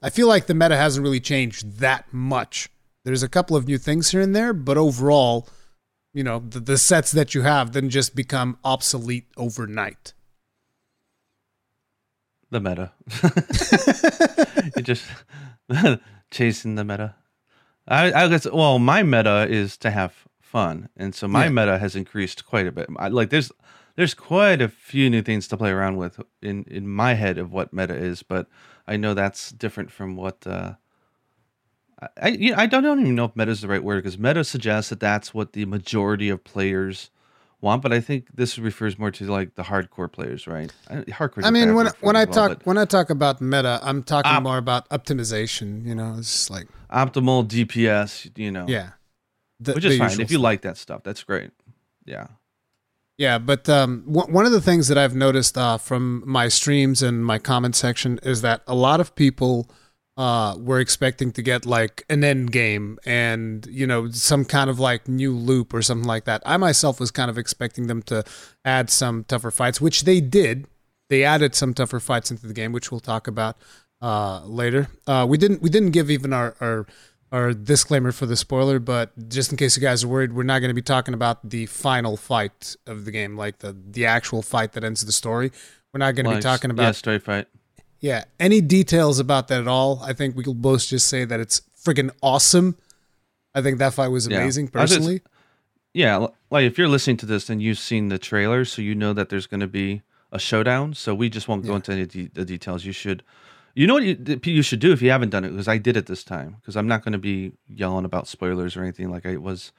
I 0.02 0.10
feel 0.10 0.28
like 0.28 0.48
the 0.48 0.54
meta 0.54 0.76
hasn't 0.78 1.04
really 1.04 1.20
changed 1.20 1.80
that 1.80 2.12
much. 2.14 2.70
There's 3.06 3.24
a 3.24 3.30
couple 3.30 3.56
of 3.58 3.68
new 3.68 3.78
things 3.78 4.12
here 4.12 4.22
and 4.22 4.36
there, 4.36 4.54
but 4.54 4.78
overall, 4.78 5.48
you 6.14 6.24
know, 6.24 6.40
the, 6.40 6.60
the 6.60 6.78
sets 6.78 7.12
that 7.12 7.36
you 7.36 7.42
have 7.42 7.72
didn't 7.72 7.90
just 7.90 8.16
become 8.16 8.58
obsolete 8.64 9.28
overnight. 9.38 10.14
The 12.50 12.60
meta. 12.60 12.92
you 14.76 14.84
just 14.84 15.04
chasing 16.32 16.76
the 16.76 16.84
meta. 16.84 17.16
I, 17.88 18.14
I 18.14 18.28
guess. 18.30 18.50
Well, 18.50 18.80
my 18.80 19.04
meta 19.04 19.48
is 19.50 19.76
to 19.78 19.90
have 19.92 20.14
fun, 20.40 20.88
and 20.96 21.14
so 21.16 21.28
my 21.28 21.46
Yeah. 21.46 21.50
meta 21.50 21.78
has 21.80 21.96
increased 21.96 22.46
quite 22.46 22.68
a 22.68 22.72
bit. 22.72 22.88
I, 22.98 23.08
like 23.10 23.30
there's 23.32 23.52
there's 23.96 24.14
quite 24.14 24.62
a 24.62 24.70
few 24.70 25.10
new 25.10 25.22
things 25.22 25.48
to 25.50 25.58
play 25.58 25.70
around 25.72 25.98
with 25.98 26.20
in 26.42 26.64
in 26.70 26.88
my 26.88 27.14
head 27.14 27.38
of 27.38 27.52
what 27.52 27.74
meta 27.74 27.96
is, 27.96 28.24
but 28.24 28.48
I 28.88 28.98
know 28.98 29.14
that's 29.14 29.52
different 29.52 29.92
from 29.92 30.16
what. 30.16 30.46
Uh, 30.46 30.74
I 32.22 32.30
you 32.30 32.52
know, 32.52 32.58
I 32.58 32.66
don't, 32.66 32.84
I 32.84 32.88
don't 32.88 33.02
even 33.02 33.16
know 33.16 33.26
if 33.26 33.36
meta 33.36 33.52
is 33.52 33.62
the 33.62 33.68
right 33.68 33.84
word 33.84 34.04
because 34.04 34.18
meta 34.18 34.44
suggests 34.44 34.90
that 34.90 35.00
that's 35.00 35.34
what 35.34 35.54
the 35.54 35.66
majority 35.66 36.30
of 36.30 36.44
players 36.44 37.12
want, 37.62 37.82
but 37.82 37.94
I 37.94 38.02
think 38.02 38.28
this 38.36 38.60
refers 38.60 39.00
more 39.00 39.10
to 39.12 39.26
like 39.26 39.56
the 39.56 39.64
hardcore 39.64 40.12
players, 40.12 40.46
right? 40.46 40.72
I- 40.90 40.96
Hardcore. 41.04 41.46
I 41.46 41.52
mean, 41.52 41.74
when 41.74 41.88
when 42.02 42.16
I 42.16 42.26
talk 42.26 42.50
but 42.50 42.66
when 42.66 42.78
I 42.78 42.86
talk 42.86 43.10
about 43.10 43.42
meta, 43.42 43.80
I'm 43.82 44.04
talking 44.04 44.32
Op- 44.32 44.44
more 44.44 44.58
about 44.58 44.90
optimization. 44.90 45.86
You 45.86 45.96
know, 45.96 46.16
it's 46.18 46.50
like 46.50 46.68
optimal 46.92 47.48
DPS, 47.48 48.38
you 48.38 48.52
know, 48.52 48.66
yeah, 48.68 48.92
the, 49.60 49.74
which 49.74 49.86
is 49.86 49.98
fine 49.98 50.12
if 50.12 50.20
you 50.20 50.38
stuff. 50.38 50.42
like 50.42 50.62
that 50.64 50.78
stuff. 50.78 51.04
That's 51.04 51.24
great. 51.24 51.52
Yeah, 52.06 52.28
Yeah, 53.24 53.38
but 53.38 53.70
um, 53.70 54.04
w- 54.06 54.34
one 54.34 54.46
of 54.46 54.52
the 54.52 54.60
things 54.60 54.90
that 54.90 54.98
I've 54.98 55.16
noticed 55.16 55.58
uh, 55.58 55.78
from 55.78 56.24
my 56.26 56.50
streams 56.50 57.02
and 57.02 57.26
my 57.26 57.40
comment 57.40 57.74
section 57.74 58.20
is 58.22 58.42
that 58.42 58.64
a 58.68 58.76
lot 58.76 59.00
of 59.00 59.16
people 59.16 59.72
uh, 60.18 60.58
were 60.60 60.82
expecting 60.82 61.32
to 61.32 61.42
get 61.42 61.66
like 61.66 62.04
an 62.10 62.26
end 62.26 62.52
game 62.52 63.00
and 63.06 63.66
you 63.68 63.88
know 63.88 64.12
some 64.12 64.44
kind 64.44 64.70
of 64.70 64.78
like 64.78 65.08
new 65.08 65.32
loop 65.32 65.74
or 65.74 65.82
something 65.82 66.06
like 66.06 66.26
that. 66.26 66.44
I 66.46 66.58
myself 66.58 67.00
was 67.00 67.12
kind 67.12 67.30
of 67.30 67.38
expecting 67.38 67.88
them 67.88 68.02
to 68.12 68.26
add 68.66 68.90
some 68.90 69.24
tougher 69.24 69.52
fights, 69.52 69.80
which 69.80 70.02
they 70.04 70.20
did. 70.20 70.68
They 71.08 71.24
added 71.24 71.56
some 71.56 71.74
tougher 71.74 72.02
fights 72.02 72.30
into 72.30 72.46
the 72.46 72.54
game, 72.54 72.74
which 72.74 72.92
we'll 72.92 73.00
talk 73.00 73.30
about 73.30 73.56
uh, 74.02 74.42
later. 74.44 74.90
Uh, 75.08 75.26
we 75.30 75.38
didn't 75.38 75.62
we 75.62 75.70
didn't 75.70 75.92
give 75.92 76.12
even 76.12 76.34
our, 76.34 76.58
our 76.60 76.88
our 77.34 77.52
disclaimer 77.54 78.12
for 78.14 78.26
the 78.26 78.38
spoiler, 78.38 78.80
but 78.80 79.12
just 79.28 79.52
in 79.52 79.58
case 79.58 79.76
you 79.76 79.82
guys 79.82 80.04
are 80.04 80.08
worried, 80.08 80.32
we're 80.34 80.44
not 80.44 80.60
going 80.60 80.70
to 80.70 80.74
be 80.76 80.82
talking 80.84 81.14
about 81.14 81.50
the 81.50 81.66
final 81.66 82.16
fight 82.16 82.76
of 82.88 83.04
the 83.06 83.12
game, 83.12 83.36
like 83.36 83.60
the 83.60 83.76
the 83.92 84.06
actual 84.06 84.42
fight 84.42 84.72
that 84.74 84.84
ends 84.86 85.02
the 85.06 85.12
story. 85.12 85.52
We're 85.92 85.98
not 86.00 86.16
going 86.16 86.30
to 86.30 86.36
be 86.36 86.42
talking 86.42 86.70
yeah, 86.70 86.76
about 86.76 86.96
straight 86.96 87.24
fight. 87.24 87.48
yeah 88.00 88.24
any 88.40 88.62
details 88.62 89.20
about 89.20 89.48
that 89.50 89.60
at 89.62 89.68
all. 89.68 90.00
I 90.04 90.14
think 90.14 90.36
we 90.38 90.44
will 90.46 90.54
both 90.54 90.88
just 90.88 91.08
say 91.10 91.26
that 91.26 91.40
it's 91.40 91.62
friggin' 91.84 92.12
awesome. 92.22 92.78
I 93.56 93.62
think 93.62 93.78
that 93.80 93.94
fight 93.94 94.08
was 94.10 94.28
amazing 94.28 94.70
I 94.74 94.82
was 94.82 94.90
just- 94.92 95.00
personally. 95.02 95.22
Yeah, 95.96 96.28
like 96.50 96.66
if 96.66 96.78
you're 96.80 96.88
listening 96.88 97.18
to 97.18 97.26
this 97.28 97.50
and 97.52 97.62
you've 97.62 97.78
seen 97.78 98.10
the 98.10 98.18
trailer, 98.18 98.66
so 98.66 98.82
you 98.82 98.96
know 98.96 99.14
that 99.14 99.30
there's 99.30 99.46
going 99.46 99.60
to 99.60 99.68
be 99.68 100.02
a 100.32 100.40
showdown. 100.40 100.94
So 100.96 101.14
we 101.14 101.30
just 101.30 101.48
won't 101.48 101.64
go 101.64 101.70
Yeah. 101.70 101.76
into 101.76 101.92
any 101.92 102.02
of 102.02 102.10
the, 102.10 102.30
the 102.34 102.46
details. 102.46 102.84
You 102.84 102.92
should, 102.94 103.22
you 103.74 103.88
know 103.88 103.96
what 103.96 104.04
you, 104.04 104.40
you 104.44 104.62
should 104.62 104.80
do 104.80 104.92
if 104.92 105.02
you 105.02 105.10
haven't 105.10 105.30
done 105.30 105.44
it 105.44 105.50
because 105.50 105.68
I 105.68 105.78
did 105.78 105.98
it 105.98 106.06
this 106.06 106.24
time 106.24 106.58
because 106.60 106.76
I'm 106.76 106.88
not 106.88 107.04
going 107.04 107.14
to 107.14 107.18
be 107.20 107.54
yelling 107.68 108.06
about 108.06 108.28
spoilers 108.28 108.78
or 108.78 108.84
anything 108.84 109.10
like 109.10 109.26
I 109.26 109.38
was 109.38 109.72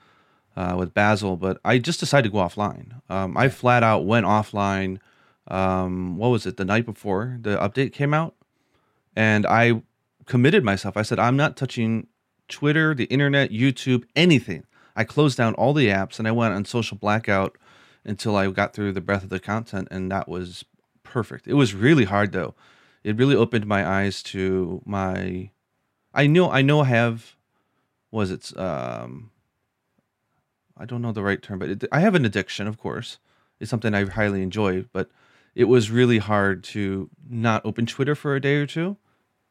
uh, 0.57 0.75
with 0.79 0.95
Basil, 0.95 1.37
but 1.37 1.61
I 1.65 1.79
just 1.79 2.01
decided 2.01 2.29
to 2.29 2.33
go 2.33 2.39
offline. 2.39 3.01
Um, 3.09 3.37
I 3.37 3.49
flat 3.49 3.83
out 3.83 4.05
went 4.05 4.27
offline. 4.27 4.99
Um, 5.49 6.17
what 6.17 6.29
was 6.29 6.47
it? 6.47 6.57
The 6.57 6.65
night 6.65 6.87
before 6.87 7.39
the 7.41 7.57
update 7.57 7.93
came 7.93 8.15
out, 8.15 8.35
and 9.15 9.47
I 9.47 9.83
committed 10.27 10.65
myself. 10.65 10.97
I 10.97 11.03
said 11.03 11.19
I'm 11.19 11.37
not 11.37 11.57
touching 11.57 12.07
Twitter, 12.49 12.95
the 12.95 13.05
internet, 13.05 13.51
YouTube, 13.51 14.05
anything. 14.17 14.65
I 14.97 15.05
closed 15.05 15.37
down 15.37 15.55
all 15.55 15.73
the 15.73 15.89
apps 15.89 16.19
and 16.19 16.29
I 16.29 16.33
went 16.33 16.55
on 16.55 16.65
social 16.65 16.97
blackout 16.97 17.59
until 18.05 18.37
I 18.37 18.49
got 18.51 18.75
through 18.75 18.93
the 18.93 19.01
breadth 19.01 19.25
of 19.25 19.31
the 19.31 19.41
content, 19.41 19.89
and 19.91 20.11
that 20.13 20.29
was 20.29 20.65
perfect. 21.03 21.47
It 21.47 21.55
was 21.55 21.75
really 21.75 22.05
hard 22.05 22.33
though. 22.33 22.55
It 23.05 23.17
really 23.17 23.37
opened 23.37 23.67
my 23.67 23.87
eyes 23.87 24.23
to 24.25 24.83
my. 24.85 25.51
I 26.15 26.27
know 26.27 26.51
I 26.51 26.63
know 26.63 26.81
I 26.81 26.87
have, 26.87 27.37
was 28.11 28.31
it 28.31 28.57
um. 28.59 29.31
I 30.77 30.87
don't 30.87 31.03
know 31.03 31.13
the 31.13 31.23
right 31.23 31.41
term, 31.41 31.61
but 31.61 31.69
it, 31.69 31.85
I 31.93 32.01
have 32.01 32.17
an 32.17 32.25
addiction. 32.25 32.67
Of 32.67 32.79
course, 32.79 33.19
it's 33.61 33.71
something 33.71 33.95
I 33.95 34.05
highly 34.07 34.43
enjoy, 34.43 34.87
but 34.93 35.09
it 35.55 35.65
was 35.65 35.91
really 35.91 36.19
hard 36.19 36.65
to 36.65 37.09
not 37.29 37.65
open 37.65 37.87
Twitter 37.87 38.17
for 38.17 38.35
a 38.35 38.41
day 38.41 38.57
or 38.57 38.67
two. 38.67 38.97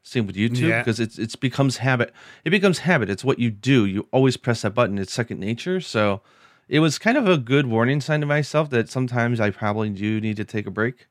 Same 0.01 0.27
with 0.27 0.35
YouTube 0.35 0.67
Yeah. 0.67 0.81
because 0.81 0.99
it's 0.99 1.17
it's 1.17 1.37
becomes 1.37 1.77
habit. 1.77 2.13
It 2.43 2.49
becomes 2.49 2.79
habit. 2.79 3.09
It's 3.09 3.23
what 3.23 3.39
you 3.39 3.49
do. 3.51 3.85
You 3.85 4.07
always 4.11 4.35
press 4.35 4.63
that 4.63 4.73
button. 4.73 4.97
It's 4.97 5.13
second 5.13 5.39
nature. 5.39 5.79
So 5.79 6.21
it 6.67 6.79
was 6.79 6.99
kind 6.99 7.17
of 7.17 7.27
a 7.27 7.37
good 7.37 7.67
warning 7.67 8.01
sign 8.01 8.19
to 8.19 8.25
myself 8.25 8.69
that 8.71 8.89
sometimes 8.89 9.39
I 9.39 9.49
probably 9.51 9.89
do 9.91 10.19
need 10.19 10.35
to 10.37 10.43
take 10.45 10.65
a 10.67 10.71
break 10.71 11.07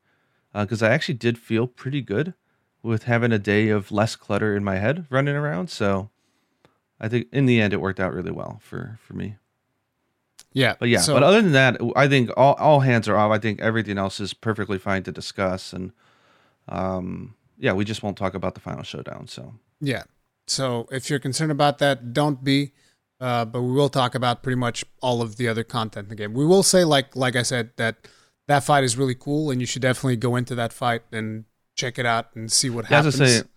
because 0.53 0.83
I 0.83 0.91
actually 0.91 1.15
did 1.15 1.37
feel 1.37 1.67
pretty 1.67 2.01
good 2.01 2.33
with 2.81 3.03
having 3.03 3.31
a 3.31 3.39
day 3.39 3.69
of 3.69 3.91
less 3.91 4.15
clutter 4.15 4.55
in 4.55 4.63
my 4.63 4.75
head 4.75 5.05
running 5.09 5.35
around. 5.35 5.69
So 5.69 6.09
I 6.99 7.07
think 7.07 7.27
in 7.31 7.45
the 7.45 7.59
end 7.59 7.73
it 7.73 7.81
worked 7.81 7.99
out 7.99 8.13
really 8.13 8.31
well 8.31 8.59
for 8.61 8.99
for 9.01 9.13
me. 9.13 9.37
Yeah, 10.55 10.75
But 10.79 10.89
yeah, 10.89 10.99
So, 10.99 11.15
but 11.15 11.23
other 11.23 11.41
than 11.41 11.53
that, 11.53 11.81
I 11.95 12.07
think 12.07 12.29
all, 12.37 12.53
all 12.59 12.81
hands 12.81 13.07
are 13.07 13.17
off. 13.17 13.31
I 13.31 13.39
think 13.39 13.59
everything 13.59 13.97
else 13.97 14.19
is 14.19 14.35
perfectly 14.35 14.77
fine 14.77 15.01
to 15.03 15.11
discuss, 15.11 15.73
and 15.73 15.91
um, 16.69 17.33
yeah, 17.57 17.73
we 17.73 17.83
just 17.85 18.03
won't 18.03 18.17
talk 18.17 18.35
about 18.35 18.53
the 18.53 18.61
final 18.61 18.83
showdown. 18.83 19.27
So 19.27 19.55
Yeah. 19.81 20.03
So 20.45 20.87
if 20.91 21.09
you're 21.09 21.19
concerned 21.19 21.51
about 21.51 21.79
that, 21.79 22.13
don't 22.13 22.43
be. 22.43 22.71
Uh, 23.19 23.45
but 23.45 23.61
we 23.61 23.71
will 23.71 23.89
talk 23.89 24.15
about 24.15 24.43
pretty 24.43 24.57
much 24.57 24.83
all 25.01 25.21
of 25.21 25.37
the 25.37 25.47
other 25.47 25.63
content 25.63 26.05
in 26.05 26.09
the 26.09 26.15
game. 26.15 26.33
We 26.33 26.45
will 26.45 26.63
say, 26.63 26.83
like 26.83 27.15
like 27.15 27.35
I 27.35 27.43
said, 27.43 27.71
that 27.77 28.07
that 28.47 28.63
fight 28.63 28.83
is 28.83 28.97
really 28.97 29.15
cool, 29.15 29.51
and 29.51 29.61
you 29.61 29.67
should 29.67 29.81
definitely 29.81 30.17
go 30.17 30.35
into 30.35 30.55
that 30.55 30.73
fight 30.73 31.03
and 31.11 31.45
check 31.75 31.97
it 31.97 32.05
out 32.05 32.35
and 32.35 32.51
see 32.51 32.69
what 32.69 32.89
yeah, 32.89 32.99
as 32.99 33.05
happens. 33.05 33.21
I 33.21 33.25
say, 33.25 33.47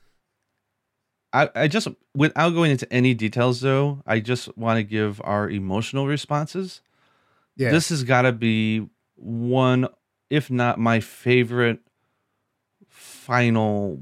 I 1.32 1.50
I 1.54 1.68
just 1.68 1.88
without 2.14 2.50
going 2.50 2.70
into 2.70 2.90
any 2.92 3.14
details 3.14 3.60
though, 3.60 4.02
I 4.06 4.20
just 4.20 4.56
want 4.56 4.78
to 4.78 4.82
give 4.82 5.20
our 5.24 5.50
emotional 5.50 6.06
responses. 6.06 6.80
yeah, 7.56 7.70
This 7.70 7.88
has 7.90 8.04
got 8.04 8.22
to 8.22 8.32
be 8.32 8.88
one, 9.16 9.88
if 10.30 10.50
not 10.50 10.78
my 10.78 11.00
favorite, 11.00 11.80
final 12.88 14.00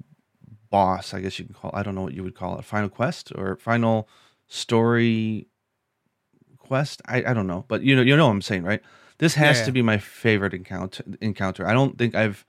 boss. 0.71 1.15
I 1.15 1.21
guess 1.21 1.39
you 1.39 1.45
can 1.47 1.55
call. 1.55 1.71
I 1.73 1.83
don't 1.83 1.95
know 1.95 2.03
what 2.03 2.15
you 2.15 2.23
would 2.23 2.35
call 2.35 2.59
it. 2.59 2.65
Final 2.65 2.89
quest 2.89 3.33
or 3.35 3.57
final 3.57 4.09
story 4.49 5.47
quest. 6.59 7.01
I, 7.07 7.25
I 7.25 7.35
don't 7.35 7.47
know, 7.47 7.65
but 7.69 7.83
you 7.83 7.97
know 7.97 8.03
you 8.03 8.17
know 8.17 8.27
what 8.27 8.33
I'm 8.33 8.43
saying, 8.43 8.65
right? 8.65 8.83
This 9.25 9.35
has 9.37 9.59
Yeah. 9.59 9.65
to 9.67 9.73
be 9.73 9.83
my 9.83 9.99
favorite 9.99 10.53
encounter. 10.55 11.03
Encounter. 11.21 11.67
I 11.67 11.73
don't 11.73 11.97
think 11.97 12.15
I've 12.15 12.45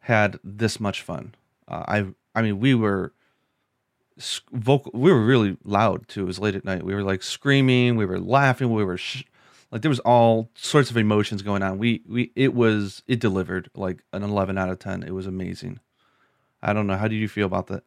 had 0.00 0.38
this 0.42 0.80
much 0.80 1.02
fun. 1.02 1.34
Uh, 1.68 1.84
I 1.86 2.06
I 2.34 2.40
mean 2.42 2.58
we 2.60 2.74
were 2.74 3.12
vocal. 4.52 4.92
We 4.94 5.12
were 5.12 5.24
really 5.24 5.56
loud 5.64 6.08
too. 6.08 6.22
It 6.22 6.26
was 6.26 6.38
late 6.38 6.54
at 6.54 6.64
night. 6.64 6.82
We 6.84 6.94
were 6.94 7.02
like 7.02 7.22
screaming. 7.22 7.96
We 7.96 8.06
were 8.06 8.20
laughing. 8.20 8.72
We 8.72 8.84
were 8.84 8.96
sh- 8.96 9.24
Like 9.70 9.82
there 9.82 9.88
was 9.90 10.00
all 10.00 10.50
sorts 10.54 10.90
of 10.90 10.96
emotions 10.96 11.42
going 11.42 11.62
on. 11.62 11.78
We 11.78 12.02
we 12.08 12.30
it 12.36 12.54
was 12.54 13.02
it 13.06 13.18
delivered 13.20 13.70
like 13.74 14.02
an 14.12 14.22
11 14.22 14.56
out 14.56 14.70
of 14.70 14.78
10. 14.78 15.02
It 15.02 15.10
was 15.14 15.26
amazing. 15.26 15.80
I 16.62 16.72
don't 16.72 16.86
know. 16.86 16.96
How 16.96 17.08
do 17.08 17.16
you 17.16 17.28
feel 17.28 17.46
about 17.46 17.66
that? 17.66 17.82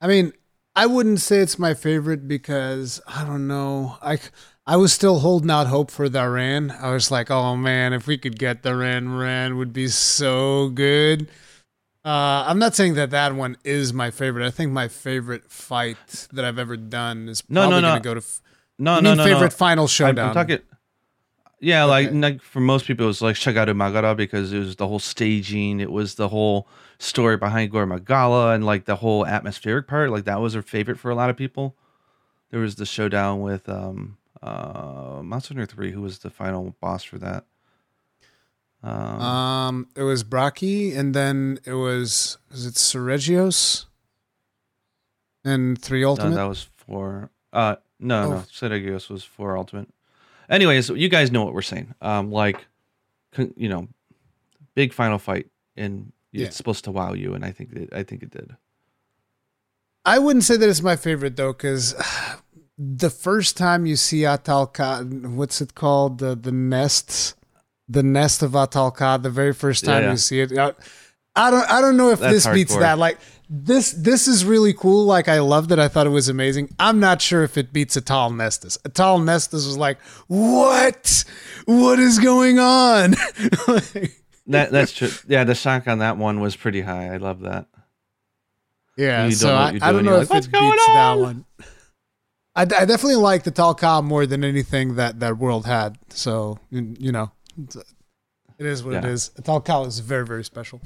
I 0.00 0.06
mean, 0.06 0.32
I 0.74 0.86
wouldn't 0.86 1.20
say 1.20 1.38
it's 1.40 1.58
my 1.58 1.74
favorite 1.74 2.28
because 2.28 3.00
I 3.06 3.24
don't 3.24 3.46
know. 3.46 3.98
I 4.00 4.18
I 4.66 4.76
was 4.76 4.92
still 4.92 5.20
holding 5.20 5.50
out 5.50 5.68
hope 5.68 5.90
for 5.90 6.08
the 6.08 6.28
Ran. 6.28 6.70
I 6.72 6.90
was 6.92 7.10
like, 7.10 7.30
oh 7.30 7.56
man, 7.56 7.92
if 7.92 8.06
we 8.06 8.18
could 8.18 8.38
get 8.38 8.62
the 8.62 8.74
Ran 8.74 9.14
Ran 9.16 9.56
would 9.58 9.72
be 9.72 9.88
so 9.88 10.68
good. 10.70 11.28
Uh, 12.04 12.44
I'm 12.46 12.58
not 12.58 12.74
saying 12.74 12.94
that 12.94 13.10
that 13.10 13.34
one 13.34 13.56
is 13.64 13.92
my 13.92 14.10
favorite. 14.10 14.46
I 14.46 14.50
think 14.50 14.72
my 14.72 14.88
favorite 14.88 15.50
fight 15.50 16.28
that 16.32 16.44
I've 16.44 16.58
ever 16.58 16.76
done 16.76 17.28
is 17.28 17.42
No, 17.48 17.62
probably 17.62 17.76
no, 17.76 17.80
no. 17.80 17.88
going 17.92 18.02
to 18.02 18.04
go 18.08 18.14
to. 18.14 18.18
F- 18.18 18.40
No, 18.78 19.00
no, 19.00 19.14
no, 19.14 19.24
favorite 19.24 19.40
no. 19.52 19.56
final 19.56 19.86
showdown. 19.88 20.28
I'm 20.28 20.34
talking. 20.34 20.58
Yeah, 21.58 21.84
like, 21.84 22.08
Okay. 22.08 22.16
like 22.18 22.42
for 22.42 22.60
most 22.60 22.86
people, 22.86 23.06
it 23.06 23.08
was 23.08 23.22
like 23.22 23.34
Shagaru 23.34 23.70
Magara 23.74 24.16
because 24.16 24.52
it 24.52 24.58
was 24.58 24.76
the 24.76 24.86
whole 24.86 24.98
staging, 24.98 25.80
it 25.80 25.90
was 25.90 26.14
the 26.16 26.28
whole 26.28 26.68
story 26.98 27.36
behind 27.36 27.70
Gore 27.72 27.86
Magala, 27.86 28.52
and 28.54 28.64
like 28.64 28.84
the 28.84 28.96
whole 28.96 29.26
atmospheric 29.26 29.86
part. 29.88 30.10
Like 30.10 30.24
that 30.26 30.40
was 30.40 30.52
their 30.52 30.62
favorite 30.62 30.98
for 30.98 31.10
a 31.10 31.14
lot 31.14 31.30
of 31.30 31.36
people. 31.36 31.74
There 32.50 32.60
was 32.60 32.76
the 32.76 32.86
showdown 32.86 33.40
with 33.40 33.68
um 33.68 34.16
uh 34.42 35.20
Monster 35.22 35.54
Hunter 35.54 35.66
Three, 35.66 35.92
who 35.92 36.02
was 36.02 36.18
the 36.20 36.30
final 36.30 36.74
boss 36.80 37.02
for 37.04 37.18
that. 37.18 37.44
Um, 38.82 39.20
Um, 39.20 39.88
it 39.96 40.02
was 40.02 40.22
Braki, 40.24 40.94
and 40.96 41.14
then 41.14 41.58
it 41.64 41.74
was 41.74 42.38
is 42.52 42.66
it 42.66 42.74
Seregios, 42.74 43.86
and 45.44 45.80
three 45.80 46.02
no, 46.02 46.10
ultimate. 46.10 46.34
that 46.34 46.44
was 46.44 46.68
four. 46.76 47.30
uh 47.52 47.76
no 47.98 48.22
Oh. 48.24 48.30
no 48.30 48.36
Seregios 48.52 49.08
was 49.08 49.24
four 49.24 49.56
Ultimate. 49.56 49.88
Anyways, 50.48 50.90
you 50.90 51.08
guys 51.08 51.32
know 51.32 51.44
what 51.44 51.54
we're 51.54 51.62
saying. 51.62 51.94
Um, 52.00 52.30
like, 52.30 52.66
you 53.56 53.68
know, 53.68 53.88
big 54.76 54.92
final 54.92 55.18
fight, 55.18 55.48
and 55.76 56.12
Yeah. 56.30 56.46
it's 56.46 56.56
supposed 56.56 56.84
to 56.84 56.92
wow 56.92 57.14
you, 57.14 57.34
and 57.34 57.44
I 57.44 57.50
think 57.50 57.72
it, 57.72 57.92
I 57.92 58.02
think 58.04 58.22
it 58.22 58.30
did. 58.30 58.54
I 60.04 60.20
wouldn't 60.20 60.44
say 60.44 60.56
that 60.56 60.68
it's 60.68 60.82
my 60.82 60.94
favorite 60.94 61.34
though, 61.36 61.52
because 61.52 61.94
the 62.78 63.10
first 63.10 63.56
time 63.56 63.86
you 63.86 63.96
see 63.96 64.20
Ahtal-Ka, 64.22 65.02
what's 65.30 65.60
it 65.60 65.74
called? 65.74 66.18
The 66.18 66.34
the 66.34 66.52
nest, 66.52 67.34
the 67.88 68.02
nest 68.02 68.42
of 68.42 68.52
Ahtal-Ka. 68.52 69.18
The 69.18 69.30
very 69.30 69.52
first 69.54 69.84
time 69.84 70.02
Yeah. 70.04 70.10
you 70.12 70.16
see 70.18 70.40
it, 70.40 70.52
I, 70.58 70.72
I 71.34 71.50
don't 71.50 71.70
I 71.70 71.80
don't 71.80 71.96
know 71.96 72.10
if 72.10 72.18
That's 72.20 72.44
this 72.44 72.46
beats 72.46 72.74
hardcore. 72.74 72.80
that. 72.80 72.98
Like 72.98 73.18
this 73.48 73.92
this 73.92 74.26
is 74.28 74.44
really 74.44 74.74
cool. 74.74 75.04
Like 75.06 75.28
I 75.28 75.38
loved 75.40 75.72
it. 75.72 75.78
I 75.78 75.88
thought 75.88 76.06
it 76.06 76.10
was 76.10 76.28
amazing. 76.28 76.74
I'm 76.78 77.00
not 77.00 77.22
sure 77.22 77.42
if 77.44 77.56
it 77.56 77.72
beats 77.72 77.96
Ahtal-Neset. 77.96 78.78
Atal 78.82 79.22
Nestus 79.22 79.66
was 79.66 79.76
like, 79.78 79.98
what? 80.26 81.24
What 81.66 81.98
is 81.98 82.18
going 82.18 82.58
on? 82.58 83.14
That 84.48 84.70
that's 84.70 84.92
true. 84.92 85.08
Yeah, 85.26 85.42
the 85.42 85.56
shock 85.56 85.88
on 85.88 85.98
that 85.98 86.18
one 86.18 86.38
was 86.38 86.54
pretty 86.54 86.80
high. 86.80 87.12
I 87.12 87.16
love 87.16 87.40
that. 87.40 87.66
Yeah, 88.96 89.28
so 89.30 89.52
I, 89.52 89.76
I 89.82 89.90
don't 89.90 90.04
know 90.04 90.20
if 90.20 90.30
like, 90.30 90.36
"What's 90.36 90.46
it 90.46 90.52
beats 90.52 90.86
that 90.86 91.14
one. 91.18 91.44
I, 92.56 92.62
I 92.62 92.64
definitely 92.64 93.16
like 93.16 93.44
the 93.44 93.52
Talcom 93.52 94.04
more 94.04 94.26
than 94.26 94.42
anything 94.42 94.94
that 94.96 95.20
that 95.20 95.38
world 95.38 95.66
had. 95.66 95.98
So 96.08 96.58
you, 96.70 97.12
know, 97.12 97.30
it's- 97.62 97.76
what 98.82 98.94
it 98.94 99.04
Yeah. 99.04 99.10
is. 99.10 99.30
Talcom 99.42 99.86
is 99.86 99.98
very 100.00 100.24
very 100.26 100.42
special. 100.42 100.80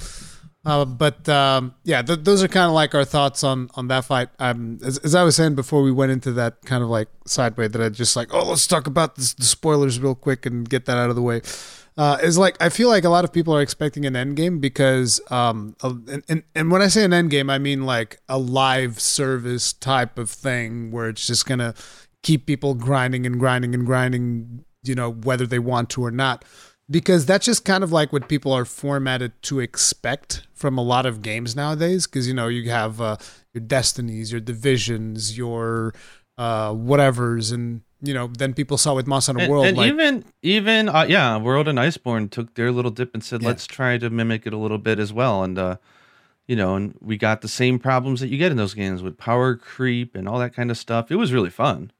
Uh, 0.66 0.84
but 0.84 1.26
um, 1.28 1.74
yeah, 1.84 2.02
th- 2.02 2.18
those 2.22 2.42
are 2.42 2.48
kind 2.48 2.66
of 2.66 2.72
like 2.72 2.94
our 2.94 3.04
thoughts 3.04 3.42
on 3.44 3.70
on 3.76 3.88
that 3.88 4.04
fight. 4.04 4.28
Um, 4.38 4.78
as, 4.84 4.98
as 4.98 5.14
I 5.14 5.22
was 5.22 5.36
saying 5.36 5.54
before, 5.54 5.80
we 5.82 5.90
went 5.92 6.12
into 6.12 6.32
that 6.32 6.60
kind 6.66 6.82
of 6.82 6.90
like 6.90 7.08
sideway 7.26 7.68
that 7.68 7.80
I 7.80 7.88
just 7.88 8.14
like. 8.16 8.34
Oh, 8.34 8.44
let's 8.44 8.66
talk 8.66 8.86
about 8.86 9.14
this, 9.16 9.32
the 9.32 9.44
spoilers 9.44 9.98
real 10.00 10.14
quick 10.14 10.44
and 10.44 10.68
get 10.68 10.84
that 10.84 10.98
out 10.98 11.08
of 11.08 11.16
the 11.16 11.22
way 11.22 11.40
uh, 11.96 12.18
is 12.22 12.38
like 12.38 12.56
I 12.60 12.68
feel 12.68 12.88
like 12.88 13.04
a 13.04 13.08
lot 13.08 13.24
of 13.24 13.32
people 13.32 13.54
are 13.54 13.60
expecting 13.60 14.06
an 14.06 14.16
end 14.16 14.36
game 14.36 14.58
because 14.58 15.20
um 15.30 15.76
and, 15.82 16.24
and 16.28 16.42
and 16.54 16.70
when 16.70 16.82
I 16.82 16.88
say 16.88 17.04
an 17.04 17.12
end 17.12 17.30
game 17.30 17.50
I 17.50 17.58
mean 17.58 17.84
like 17.84 18.20
a 18.28 18.38
live 18.38 19.00
service 19.00 19.72
type 19.72 20.18
of 20.18 20.30
thing 20.30 20.90
where 20.90 21.08
it's 21.08 21.26
just 21.26 21.46
gonna 21.46 21.74
keep 22.22 22.46
people 22.46 22.74
grinding 22.74 23.26
and 23.26 23.38
grinding 23.38 23.74
and 23.74 23.86
grinding 23.86 24.64
you 24.82 24.94
know 24.94 25.10
whether 25.10 25.46
they 25.46 25.58
want 25.58 25.90
to 25.90 26.04
or 26.04 26.10
not. 26.10 26.44
Because 26.90 27.24
that's 27.24 27.46
just 27.46 27.64
kind 27.64 27.84
of 27.84 27.92
like 27.92 28.12
what 28.12 28.28
people 28.28 28.52
are 28.52 28.64
formatted 28.64 29.40
to 29.42 29.60
expect 29.60 30.48
from 30.52 30.76
a 30.76 30.82
lot 30.82 31.06
of 31.06 31.22
games 31.22 31.54
nowadays. 31.54 32.08
Because 32.08 32.26
you 32.26 32.34
know 32.34 32.48
you 32.48 32.68
have 32.70 33.00
uh, 33.00 33.16
your 33.52 33.62
destinies 33.62 34.32
your 34.32 34.40
divisions 34.40 35.36
your 35.36 35.94
uh 36.38 36.70
whatevers 36.70 37.52
and 37.52 37.82
you 38.02 38.14
know 38.14 38.26
then 38.28 38.54
people 38.54 38.78
saw 38.78 38.94
with 38.94 39.06
Monster 39.06 39.32
Hunter 39.32 39.44
And, 39.44 39.50
World 39.52 39.66
and 39.66 39.76
like 39.76 39.88
even 39.92 40.24
even 40.42 40.88
uh, 40.88 41.06
yeah, 41.08 41.36
World 41.36 41.68
and 41.68 41.78
Iceborne 41.78 42.30
took 42.30 42.54
their 42.54 42.72
little 42.72 42.90
dip 42.90 43.12
and 43.14 43.22
said, 43.22 43.42
Yeah. 43.42 43.48
let's 43.48 43.66
try 43.66 43.98
to 43.98 44.08
mimic 44.10 44.46
it 44.46 44.52
a 44.52 44.56
little 44.58 44.78
bit 44.78 44.98
as 44.98 45.12
well. 45.12 45.42
And 45.44 45.58
uh, 45.58 45.76
you 46.46 46.56
know, 46.56 46.74
and 46.76 46.96
we 47.00 47.16
got 47.16 47.42
the 47.42 47.48
same 47.48 47.78
problems 47.78 48.20
that 48.20 48.28
you 48.28 48.38
get 48.38 48.50
in 48.50 48.56
those 48.56 48.74
games 48.74 49.02
with 49.02 49.16
power 49.18 49.54
creep 49.54 50.14
and 50.16 50.28
all 50.28 50.38
that 50.38 50.54
kind 50.54 50.70
of 50.70 50.76
stuff. 50.78 51.10
It 51.10 51.16
was 51.16 51.32
really 51.32 51.50
fun, 51.50 51.92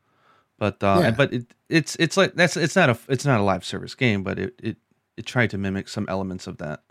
but 0.58 0.82
uh, 0.82 1.00
Yeah. 1.02 1.10
but 1.12 1.32
it, 1.32 1.54
it's 1.68 1.96
it's 1.96 2.16
like 2.16 2.34
that's 2.34 2.56
it's 2.56 2.74
not 2.76 2.90
a 2.90 2.98
it's 3.08 3.24
not 3.24 3.38
a 3.40 3.42
live 3.44 3.64
service 3.64 3.94
game, 3.94 4.22
but 4.22 4.38
it 4.38 4.54
it 4.62 4.76
it 5.16 5.26
tried 5.26 5.50
to 5.50 5.58
mimic 5.58 5.88
some 5.88 6.06
elements 6.08 6.46
of 6.46 6.56
that. 6.58 6.82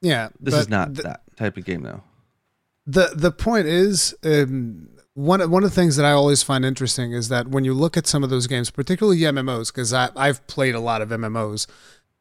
yeah 0.00 0.28
This 0.40 0.54
is 0.54 0.68
not 0.68 0.94
th- 0.94 1.04
that 1.04 1.22
type 1.36 1.56
of 1.56 1.64
game 1.64 1.82
though. 1.82 2.02
The 2.86 3.12
the 3.14 3.30
point 3.30 3.66
is 3.66 4.14
um, 4.24 4.88
one 5.14 5.48
one 5.50 5.64
of 5.64 5.70
the 5.70 5.74
things 5.74 5.96
that 5.96 6.04
I 6.04 6.12
always 6.12 6.42
find 6.42 6.64
interesting 6.64 7.12
is 7.12 7.28
that 7.28 7.48
when 7.48 7.64
you 7.64 7.72
look 7.72 7.96
at 7.96 8.06
some 8.06 8.22
of 8.22 8.30
those 8.30 8.46
games, 8.46 8.70
particularly 8.70 9.18
MMOs, 9.20 9.72
because 9.72 9.92
I've 9.92 10.46
played 10.46 10.74
a 10.74 10.80
lot 10.80 11.00
of 11.02 11.08
MMOs, 11.08 11.66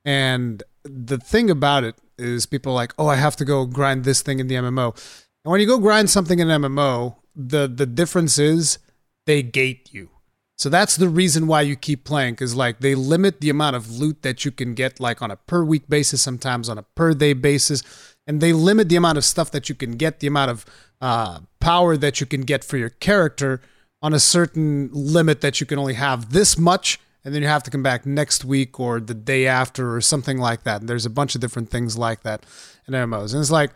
and 0.05 0.63
the 0.83 1.17
thing 1.17 1.49
about 1.49 1.83
it 1.83 1.95
is 2.17 2.45
people 2.45 2.71
are 2.71 2.75
like, 2.75 2.93
oh, 2.97 3.07
I 3.07 3.15
have 3.15 3.35
to 3.37 3.45
go 3.45 3.65
grind 3.65 4.03
this 4.03 4.21
thing 4.21 4.39
in 4.39 4.47
the 4.47 4.55
MMO, 4.55 4.95
and 5.43 5.51
when 5.51 5.59
you 5.59 5.67
go 5.67 5.79
grind 5.79 6.09
something 6.09 6.39
in 6.39 6.47
MMO, 6.47 7.15
the 7.35 7.67
the 7.67 7.85
difference 7.85 8.37
is 8.37 8.77
they 9.25 9.41
gate 9.41 9.89
you. 9.91 10.09
So 10.55 10.69
that's 10.69 10.95
the 10.95 11.09
reason 11.09 11.47
why 11.47 11.61
you 11.61 11.75
keep 11.75 12.05
playing 12.05 12.35
because 12.35 12.55
like 12.55 12.79
they 12.79 12.95
limit 12.95 13.41
the 13.41 13.49
amount 13.49 13.75
of 13.75 13.91
loot 13.91 14.21
that 14.21 14.45
you 14.45 14.51
can 14.51 14.75
get 14.75 14.99
like 14.99 15.21
on 15.21 15.31
a 15.31 15.35
per 15.35 15.63
week 15.63 15.89
basis, 15.89 16.21
sometimes 16.21 16.69
on 16.69 16.77
a 16.77 16.83
per 16.83 17.13
day 17.13 17.33
basis, 17.33 17.83
and 18.27 18.41
they 18.41 18.53
limit 18.53 18.89
the 18.89 18.95
amount 18.95 19.17
of 19.17 19.25
stuff 19.25 19.51
that 19.51 19.69
you 19.69 19.75
can 19.75 19.91
get, 19.97 20.19
the 20.19 20.27
amount 20.27 20.51
of 20.51 20.65
uh, 21.01 21.39
power 21.59 21.97
that 21.97 22.19
you 22.19 22.25
can 22.25 22.41
get 22.41 22.63
for 22.63 22.77
your 22.77 22.89
character 22.89 23.61
on 24.01 24.13
a 24.13 24.19
certain 24.19 24.89
limit 24.91 25.41
that 25.41 25.59
you 25.59 25.65
can 25.65 25.79
only 25.79 25.93
have 25.93 26.31
this 26.31 26.57
much, 26.57 26.99
and 27.23 27.33
then 27.33 27.41
you 27.41 27.47
have 27.47 27.63
to 27.63 27.71
come 27.71 27.83
back 27.83 28.05
next 28.05 28.43
week 28.43 28.79
or 28.79 28.99
the 28.99 29.13
day 29.13 29.47
after 29.47 29.95
or 29.95 30.01
something 30.01 30.37
like 30.37 30.63
that. 30.63 30.81
And 30.81 30.89
there's 30.89 31.05
a 31.05 31.09
bunch 31.09 31.35
of 31.35 31.41
different 31.41 31.69
things 31.69 31.97
like 31.97 32.23
that 32.23 32.45
in 32.87 32.93
MMOs, 32.93 33.33
and 33.33 33.41
it's 33.41 33.51
like 33.51 33.71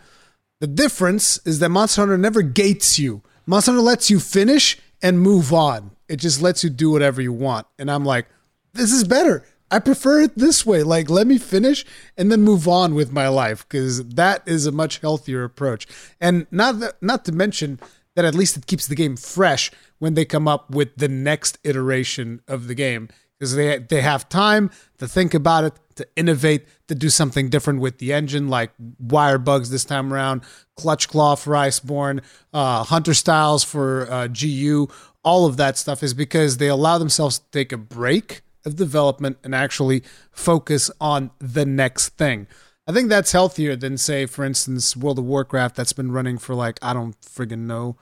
the 0.60 0.67
difference 0.67 1.39
is 1.45 1.60
that 1.60 1.69
Monster 1.69 2.01
Hunter 2.01 2.17
never 2.17 2.41
gates 2.41 2.97
you. 2.97 3.21
Monster 3.45 3.71
Hunter 3.71 3.83
lets 3.83 4.10
you 4.10 4.19
finish 4.19 4.77
and 5.01 5.19
move 5.19 5.53
on. 5.53 5.91
It 6.10 6.17
just 6.17 6.41
lets 6.41 6.63
you 6.63 6.69
do 6.69 6.89
whatever 6.89 7.21
you 7.21 7.31
want. 7.31 7.67
And 7.77 7.91
I'm 7.91 8.03
like, 8.03 8.27
this 8.73 8.91
is 8.91 9.03
better. 9.03 9.45
I 9.69 9.80
prefer 9.80 10.21
it 10.21 10.38
this 10.38 10.65
way. 10.65 10.84
Like, 10.84 11.10
let 11.10 11.27
me 11.27 11.38
finish 11.38 11.86
and 12.15 12.32
then 12.32 12.41
move 12.41 12.67
on 12.67 12.95
with 12.95 13.12
my 13.12 13.27
life 13.27 13.67
because 13.67 14.03
that 14.10 14.47
is 14.47 14.65
a 14.65 14.71
much 14.71 14.99
healthier 14.99 15.43
approach. 15.43 15.88
And 16.21 16.47
not 16.51 16.80
that, 16.80 16.95
not 17.01 17.25
to 17.25 17.32
mention 17.32 17.80
that 18.15 18.25
at 18.25 18.36
least 18.36 18.58
it 18.58 18.65
keeps 18.65 18.88
the 18.88 18.95
game 18.95 19.17
fresh 19.17 19.71
when 19.99 20.13
they 20.13 20.25
come 20.25 20.47
up 20.47 20.71
with 20.71 20.95
the 20.95 21.08
next 21.08 21.58
iteration 21.63 22.41
of 22.47 22.67
the 22.67 22.75
game 22.75 23.10
because 23.38 23.56
they 23.56 23.77
they 23.77 24.01
have 24.01 24.27
time 24.30 24.71
to 24.97 25.08
think 25.08 25.34
about 25.34 25.63
it, 25.63 25.73
to 25.95 26.08
innovate, 26.15 26.65
to 26.88 26.95
do 26.95 27.10
something 27.10 27.49
different 27.49 27.80
with 27.80 27.99
the 27.99 28.13
engine, 28.13 28.47
like 28.47 28.71
wire 28.99 29.38
bugs 29.38 29.69
this 29.69 29.86
time 29.86 30.13
around, 30.13 30.41
clutch 30.75 31.08
claw 31.08 31.36
for 31.36 31.53
Iceborne, 31.53 32.23
uh, 32.53 32.84
Hunter 32.84 33.13
styles 33.13 33.63
for 33.63 34.10
uh, 34.12 34.27
GU. 34.27 34.88
All 35.23 35.45
of 35.45 35.58
that 35.58 35.77
stuff 35.77 36.03
is 36.03 36.13
because 36.13 36.58
they 36.58 36.69
allow 36.69 36.97
themselves 36.97 37.39
to 37.39 37.45
take 37.51 37.71
a 37.71 37.77
break 37.77 38.41
of 38.67 38.75
development 38.75 39.38
and 39.43 39.56
actually 39.56 40.03
focus 40.32 40.91
on 41.01 41.32
the 41.39 41.65
next 41.65 42.10
thing. 42.10 42.45
I 42.86 42.93
think 42.93 43.10
that's 43.10 43.32
healthier 43.32 43.75
than, 43.75 43.97
say, 43.97 44.25
for 44.27 44.45
instance, 44.45 44.95
World 44.95 45.19
of 45.19 45.25
Warcraft 45.25 45.75
that's 45.75 45.93
been 45.93 46.12
running 46.12 46.38
for 46.38 46.56
like, 46.56 46.80
I 46.82 46.93
don't 46.93 47.19
friggin' 47.19 47.65
know, 47.65 47.97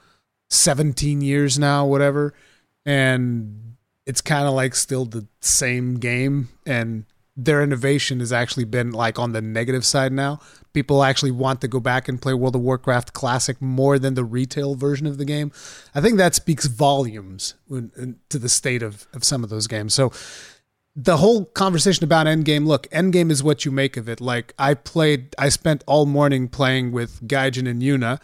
17 0.50 1.22
years 1.22 1.58
now, 1.58 1.86
whatever. 1.86 2.34
And 2.86 3.76
it's 4.06 4.22
kind 4.22 4.48
of 4.48 4.54
like 4.54 4.76
still 4.76 5.06
the 5.06 5.28
same 5.42 5.96
game. 5.96 6.50
And 6.68 7.06
their 7.36 7.64
innovation 7.64 8.20
has 8.20 8.32
actually 8.32 8.66
been 8.66 8.92
like 8.92 9.18
on 9.18 9.32
the 9.34 9.42
negative 9.42 9.86
side 9.86 10.14
now. 10.14 10.40
People 10.72 11.04
actually 11.04 11.32
want 11.32 11.62
to 11.62 11.68
go 11.68 11.80
back 11.80 12.08
and 12.08 12.22
play 12.22 12.34
World 12.34 12.56
of 12.56 12.62
Warcraft 12.62 13.14
Classic 13.14 13.60
more 13.62 13.98
than 13.98 14.14
the 14.14 14.24
retail 14.24 14.76
version 14.76 15.08
of 15.08 15.18
the 15.18 15.26
game. 15.26 15.52
I 15.96 16.02
think 16.02 16.18
that 16.18 16.36
speaks 16.36 16.68
volumes 16.68 17.56
to 17.70 18.40
the 18.40 18.50
state 18.50 18.84
of, 18.84 19.08
of 19.14 19.24
some 19.24 19.44
of 19.44 19.50
those 19.50 19.68
games. 19.68 19.94
So 19.94 20.12
the 20.96 21.18
whole 21.18 21.46
conversation 21.46 22.04
about 22.04 22.26
endgame 22.26 22.66
look 22.66 22.88
endgame 22.90 23.30
is 23.30 23.44
what 23.44 23.66
you 23.66 23.72
make 23.72 23.98
of 23.98 24.08
it 24.08 24.22
like 24.22 24.54
i 24.58 24.74
played 24.74 25.36
i 25.38 25.50
spent 25.50 25.84
all 25.88 26.06
morning 26.06 26.48
playing 26.48 26.92
with 26.92 27.22
gaijin 27.28 27.70
and 27.70 27.82
yuna 27.82 28.20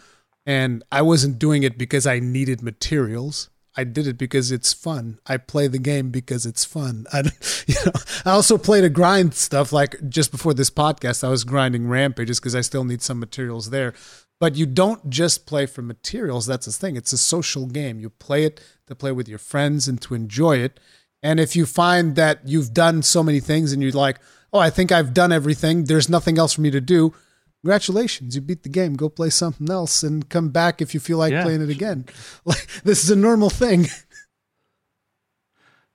and 0.45 0.83
i 0.91 1.01
wasn't 1.01 1.37
doing 1.37 1.63
it 1.63 1.77
because 1.77 2.07
i 2.07 2.19
needed 2.19 2.61
materials 2.61 3.49
I 3.75 3.85
did 3.85 4.05
it 4.05 4.17
because 4.17 4.51
it's 4.51 4.73
fun. 4.73 5.19
I 5.25 5.37
play 5.37 5.67
the 5.67 5.79
game 5.79 6.09
because 6.09 6.45
it's 6.45 6.65
fun. 6.65 7.05
I, 7.13 7.23
you 7.67 7.75
know, 7.85 7.93
I 8.25 8.31
also 8.31 8.57
play 8.57 8.81
to 8.81 8.89
grind 8.89 9.33
stuff. 9.33 9.71
Like 9.71 9.95
just 10.09 10.31
before 10.31 10.53
this 10.53 10.69
podcast, 10.69 11.23
I 11.23 11.29
was 11.29 11.43
grinding 11.43 11.87
rampages 11.87 12.39
because 12.39 12.55
I 12.55 12.61
still 12.61 12.83
need 12.83 13.01
some 13.01 13.19
materials 13.19 13.69
there. 13.69 13.93
But 14.39 14.55
you 14.55 14.65
don't 14.65 15.09
just 15.09 15.45
play 15.45 15.67
for 15.67 15.83
materials. 15.83 16.47
That's 16.47 16.65
the 16.65 16.71
thing. 16.71 16.95
It's 16.95 17.13
a 17.13 17.17
social 17.17 17.67
game. 17.67 17.99
You 17.99 18.09
play 18.09 18.43
it 18.43 18.59
to 18.87 18.95
play 18.95 19.11
with 19.11 19.29
your 19.29 19.37
friends 19.37 19.87
and 19.87 20.01
to 20.01 20.15
enjoy 20.15 20.57
it. 20.57 20.79
And 21.23 21.39
if 21.39 21.55
you 21.55 21.65
find 21.65 22.15
that 22.15 22.39
you've 22.45 22.73
done 22.73 23.03
so 23.03 23.21
many 23.21 23.39
things 23.39 23.71
and 23.71 23.81
you're 23.81 23.91
like, 23.91 24.19
oh, 24.51 24.59
I 24.59 24.69
think 24.69 24.91
I've 24.91 25.13
done 25.13 25.31
everything, 25.31 25.85
there's 25.85 26.09
nothing 26.09 26.37
else 26.37 26.53
for 26.53 26.61
me 26.61 26.71
to 26.71 26.81
do. 26.81 27.13
Congratulations, 27.61 28.35
you 28.35 28.41
beat 28.41 28.63
the 28.63 28.69
game. 28.69 28.95
Go 28.95 29.07
play 29.07 29.29
something 29.29 29.69
else 29.69 30.01
and 30.01 30.27
come 30.29 30.49
back 30.49 30.81
if 30.81 30.95
you 30.95 30.99
feel 30.99 31.19
like 31.19 31.31
yeah. 31.31 31.43
playing 31.43 31.61
it 31.61 31.69
again. 31.69 32.05
Like 32.45 32.67
this 32.83 33.03
is 33.03 33.11
a 33.11 33.15
normal 33.15 33.49
thing. 33.49 33.87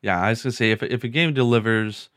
Yeah, 0.02 0.20
I 0.20 0.30
was 0.30 0.42
gonna 0.42 0.52
say 0.52 0.70
if 0.70 0.84
if 0.84 1.02
a 1.02 1.08
game 1.08 1.34
delivers, 1.34 2.10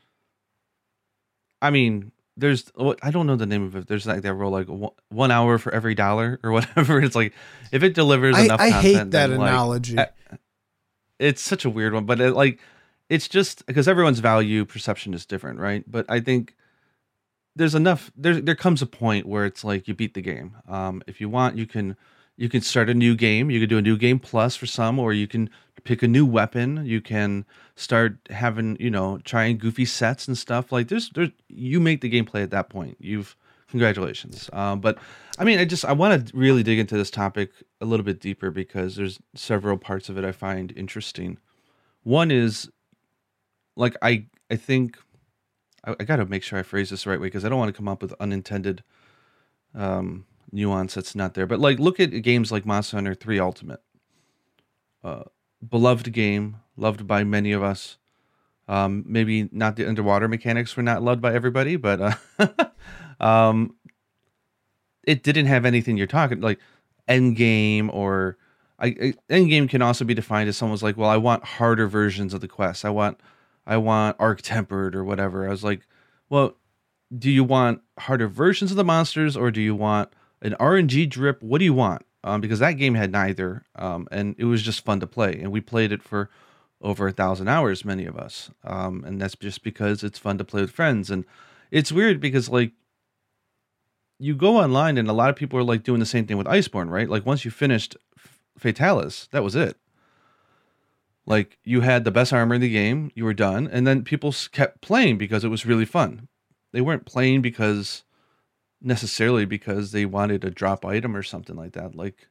I 1.59 1.71
mean, 1.71 2.11
there's 2.37 2.71
I 3.01 3.09
don't 3.09 3.25
know 3.25 3.35
the 3.35 3.47
name 3.47 3.63
of 3.63 3.75
it. 3.75 3.87
There's 3.87 4.05
like 4.05 4.21
that 4.21 4.33
rule 4.35 4.51
like 4.51 4.67
one 5.09 5.31
hour 5.31 5.57
for 5.57 5.73
every 5.73 5.95
dollar 5.95 6.39
or 6.43 6.51
whatever. 6.51 7.01
It's 7.01 7.15
like 7.15 7.33
if 7.71 7.81
it 7.81 7.95
delivers 7.95 8.35
I, 8.35 8.41
enough. 8.41 8.59
I 8.59 8.71
content, 8.71 8.95
hate 8.95 9.11
that 9.11 9.31
analogy. 9.31 9.95
Like, 9.95 10.13
it's 11.17 11.41
such 11.41 11.65
a 11.65 11.69
weird 11.69 11.93
one, 11.93 12.05
but 12.05 12.21
it, 12.21 12.33
like 12.33 12.59
it's 13.09 13.27
just 13.27 13.65
because 13.65 13.87
everyone's 13.87 14.19
value 14.19 14.65
perception 14.65 15.13
is 15.13 15.25
different, 15.25 15.59
right? 15.59 15.83
But 15.87 16.05
I 16.07 16.19
think 16.19 16.55
there's 17.55 17.75
enough. 17.75 18.11
There 18.15 18.39
there 18.39 18.55
comes 18.55 18.81
a 18.81 18.85
point 18.85 19.25
where 19.25 19.45
it's 19.45 19.63
like 19.63 19.87
you 19.87 19.93
beat 19.93 20.13
the 20.13 20.21
game. 20.21 20.55
Um, 20.67 21.01
if 21.07 21.19
you 21.19 21.27
want, 21.27 21.57
you 21.57 21.65
can 21.65 21.97
you 22.37 22.47
can 22.47 22.61
start 22.61 22.89
a 22.89 22.93
new 22.93 23.15
game. 23.15 23.49
You 23.49 23.59
can 23.59 23.67
do 23.67 23.77
a 23.77 23.81
new 23.81 23.97
game 23.97 24.19
plus 24.19 24.55
for 24.55 24.65
some, 24.65 24.99
or 24.99 25.11
you 25.11 25.27
can 25.27 25.49
pick 25.83 26.03
a 26.03 26.07
new 26.07 26.25
weapon. 26.25 26.85
You 26.85 27.01
can 27.01 27.45
start 27.75 28.17
having 28.29 28.77
you 28.79 28.91
know 28.91 29.19
trying 29.23 29.57
goofy 29.57 29.85
sets 29.85 30.27
and 30.27 30.37
stuff. 30.37 30.71
Like 30.71 30.87
there's 30.87 31.09
there's 31.09 31.31
you 31.47 31.79
make 31.79 32.01
the 32.01 32.11
gameplay 32.11 32.43
at 32.43 32.51
that 32.51 32.69
point. 32.69 32.97
You've 32.99 33.35
congratulations. 33.69 34.49
Um, 34.53 34.79
but 34.79 34.99
I 35.37 35.43
mean, 35.43 35.59
I 35.59 35.65
just 35.65 35.83
I 35.83 35.93
want 35.93 36.27
to 36.27 36.37
really 36.37 36.63
dig 36.63 36.79
into 36.79 36.95
this 36.95 37.11
topic 37.11 37.51
a 37.81 37.85
little 37.85 38.05
bit 38.05 38.19
deeper 38.19 38.51
because 38.51 38.95
there's 38.95 39.19
several 39.35 39.77
parts 39.77 40.09
of 40.09 40.17
it 40.17 40.23
I 40.23 40.31
find 40.31 40.71
interesting. 40.75 41.39
One 42.03 42.31
is 42.31 42.69
like 43.79 43.95
I 44.01 44.25
I 44.51 44.55
think 44.55 44.97
I, 45.83 45.95
I 45.99 46.03
got 46.03 46.17
to 46.17 46.25
make 46.25 46.43
sure 46.43 46.59
I 46.59 46.63
phrase 46.63 46.89
this 46.89 47.03
the 47.03 47.09
right 47.09 47.19
way 47.19 47.27
because 47.27 47.45
I 47.45 47.49
don't 47.49 47.59
want 47.59 47.69
to 47.69 47.77
come 47.77 47.87
up 47.87 48.01
with 48.01 48.13
unintended 48.19 48.83
um, 49.73 50.25
nuance 50.51 50.93
that's 50.95 51.15
not 51.15 51.33
there. 51.33 51.47
But 51.47 51.59
like, 51.59 51.79
look 51.79 51.99
at 51.99 52.07
games 52.21 52.51
like 52.51 52.65
Monster 52.65 52.97
Hunter 52.97 53.15
3 53.15 53.39
Ultimate, 53.39 53.81
uh, 55.03 55.23
beloved 55.67 56.11
game, 56.11 56.57
loved 56.75 57.07
by 57.07 57.23
many 57.23 57.51
of 57.51 57.63
us. 57.63 57.97
Um, 58.67 59.03
maybe 59.07 59.49
not 59.51 59.77
the 59.77 59.87
underwater 59.87 60.27
mechanics 60.27 60.77
were 60.77 60.83
not 60.83 61.01
loved 61.01 61.21
by 61.21 61.33
everybody, 61.33 61.75
but 61.75 62.19
uh, 62.39 62.47
um, 63.19 63.75
it 65.03 65.23
didn't 65.23 65.47
have 65.47 65.65
anything 65.65 65.97
you're 65.97 66.05
talking 66.05 66.39
like 66.39 66.59
end 67.07 67.35
game 67.35 67.89
or 67.91 68.37
I, 68.77 69.15
end 69.27 69.49
game 69.49 69.67
can 69.67 69.81
also 69.81 70.05
be 70.05 70.13
defined 70.13 70.49
as 70.49 70.55
someone's 70.55 70.83
like, 70.83 70.97
well, 70.97 71.09
I 71.09 71.17
want 71.17 71.43
harder 71.43 71.87
versions 71.87 72.33
of 72.33 72.41
the 72.41 72.47
quest. 72.47 72.85
I 72.85 72.91
want 72.91 73.19
I 73.65 73.77
want 73.77 74.17
arc 74.19 74.41
tempered 74.41 74.95
or 74.95 75.03
whatever. 75.03 75.47
I 75.47 75.51
was 75.51 75.63
like, 75.63 75.85
well, 76.29 76.55
do 77.15 77.29
you 77.29 77.43
want 77.43 77.81
harder 77.97 78.27
versions 78.27 78.71
of 78.71 78.77
the 78.77 78.83
monsters 78.83 79.35
or 79.35 79.51
do 79.51 79.61
you 79.61 79.75
want 79.75 80.09
an 80.41 80.55
RNG 80.59 81.09
drip? 81.09 81.41
What 81.41 81.59
do 81.59 81.65
you 81.65 81.73
want? 81.73 82.05
Um, 82.23 82.41
because 82.41 82.59
that 82.59 82.73
game 82.73 82.95
had 82.95 83.11
neither, 83.11 83.63
um, 83.75 84.07
and 84.11 84.35
it 84.37 84.43
was 84.43 84.61
just 84.61 84.83
fun 84.83 84.99
to 84.99 85.07
play, 85.07 85.39
and 85.39 85.53
we 85.53 85.61
played 85.61 85.93
it 85.93 86.03
for 86.03 86.29
over 86.81 87.07
a 87.07 87.13
thousand 87.13 87.47
hours, 87.47 87.85
many 87.85 88.05
of 88.05 88.17
us, 88.17 88.51
um, 88.65 89.05
and 89.05 89.21
that's 89.21 89.35
just 89.35 89.63
because 89.63 90.03
it's 90.03 90.19
fun 90.19 90.37
to 90.37 90.43
play 90.43 90.59
with 90.59 90.71
friends. 90.71 91.09
And 91.09 91.23
it's 91.71 91.93
weird 91.93 92.19
because 92.19 92.49
like 92.49 92.73
you 94.19 94.35
go 94.35 94.57
online, 94.57 94.97
and 94.97 95.07
a 95.07 95.13
lot 95.13 95.29
of 95.29 95.37
people 95.37 95.57
are 95.59 95.63
like 95.63 95.83
doing 95.83 96.01
the 96.01 96.05
same 96.05 96.27
thing 96.27 96.37
with 96.37 96.47
Iceborne, 96.47 96.89
right? 96.89 97.09
Like 97.09 97.25
once 97.25 97.45
you 97.45 97.51
finished 97.51 97.95
Fatalis, 98.59 99.29
that 99.29 99.43
was 99.43 99.55
it. 99.55 99.77
Like 101.29 101.59
you 101.63 101.81
had 101.81 102.03
the 102.03 102.11
best 102.11 102.33
armor 102.33 102.55
in 102.55 102.61
the 102.61 102.71
game, 102.71 103.11
you 103.13 103.23
were 103.23 103.35
done, 103.35 103.69
and 103.71 103.85
then 103.85 104.03
people 104.03 104.33
kept 104.51 104.81
playing 104.81 105.19
because 105.19 105.43
it 105.43 105.49
was 105.49 105.63
really 105.65 105.85
fun. 105.85 106.27
They 106.73 106.81
weren't 106.81 107.05
playing 107.05 107.43
because 107.43 108.03
necessarily 108.81 109.45
because 109.45 109.91
they 109.91 110.05
wanted 110.05 110.43
a 110.43 110.49
drop 110.49 110.83
item 110.83 111.15
or 111.15 111.21
something 111.21 111.55
like 111.55 111.73
that. 111.73 111.93
Like 111.93 112.27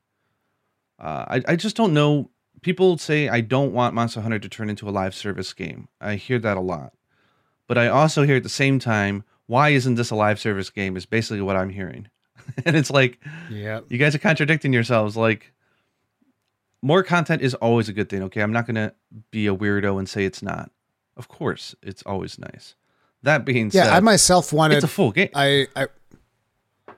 uh, 0.99 1.25
I 1.29 1.43
I 1.47 1.57
just 1.57 1.77
don't 1.77 1.95
know. 1.95 2.31
People 2.61 2.99
say 2.99 3.29
I 3.29 3.41
don't 3.41 3.73
want 3.73 3.95
Monster 3.95 4.21
Hunter 4.21 4.41
to 4.41 4.49
turn 4.49 4.69
into 4.69 4.89
a 4.89 4.91
live 4.91 5.15
service 5.15 5.53
game. 5.53 5.87
I 6.01 6.17
hear 6.17 6.41
that 6.41 6.57
a 6.57 6.61
lot, 6.61 6.93
but 7.69 7.79
I 7.79 7.87
also 7.87 8.25
hear 8.25 8.37
at 8.37 8.43
the 8.43 8.49
same 8.49 8.81
time, 8.81 9.23
why 9.47 9.69
isn't 9.69 9.95
this 9.95 10.11
a 10.11 10.17
live 10.17 10.41
service 10.41 10.71
game? 10.71 10.97
Is 10.97 11.07
basically 11.07 11.41
what 11.41 11.55
I'm 11.55 11.71
hearing, 11.71 12.09
and 12.67 12.75
it's 12.75 12.91
like, 12.91 13.21
yeah, 13.49 13.79
you 13.89 13.99
guys 13.99 14.17
are 14.17 14.19
contradicting 14.19 14.73
yourselves. 14.73 15.17
Like 15.17 15.53
more 16.83 17.03
content 17.03 17.43
is 17.43 17.55
always 17.55 17.89
a 17.89 17.93
good 17.93 18.09
thing. 18.09 18.23
Okay, 18.25 18.41
I'm 18.41 18.53
not 18.53 18.67
gonna 18.67 18.93
be 19.31 19.47
a 19.47 19.55
weirdo 19.55 19.99
and 19.99 20.09
say 20.09 20.25
it's 20.25 20.43
not. 20.43 20.71
Of 21.17 21.29
course, 21.29 21.75
it's 21.83 22.03
always 22.05 22.39
nice. 22.39 22.75
That 23.23 23.45
being 23.45 23.71
yeah, 23.73 23.85
said, 23.85 23.93
I 23.93 24.01
myself 24.01 24.53
wanted 24.53 24.77
it's 24.77 24.85
a 24.85 24.89
full 24.89 25.11
game. 25.11 25.31
I, 25.35 25.67
I 25.75 25.89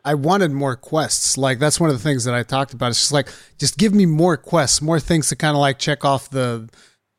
I 0.04 0.14
wanted 0.14 0.50
more 0.50 0.76
quests. 0.76 1.38
Like 1.38 1.58
that's 1.58 1.80
one 1.80 1.90
of 1.90 1.96
the 1.96 2.02
things 2.02 2.24
that 2.24 2.34
I 2.34 2.42
talked 2.42 2.72
about. 2.72 2.90
It's 2.90 3.00
just 3.00 3.12
like 3.12 3.28
just 3.58 3.78
give 3.78 3.94
me 3.94 4.06
more 4.06 4.36
quests, 4.36 4.82
more 4.82 5.00
things 5.00 5.28
to 5.28 5.36
kind 5.36 5.56
of 5.56 5.60
like 5.60 5.78
check 5.78 6.04
off 6.04 6.30
the 6.30 6.68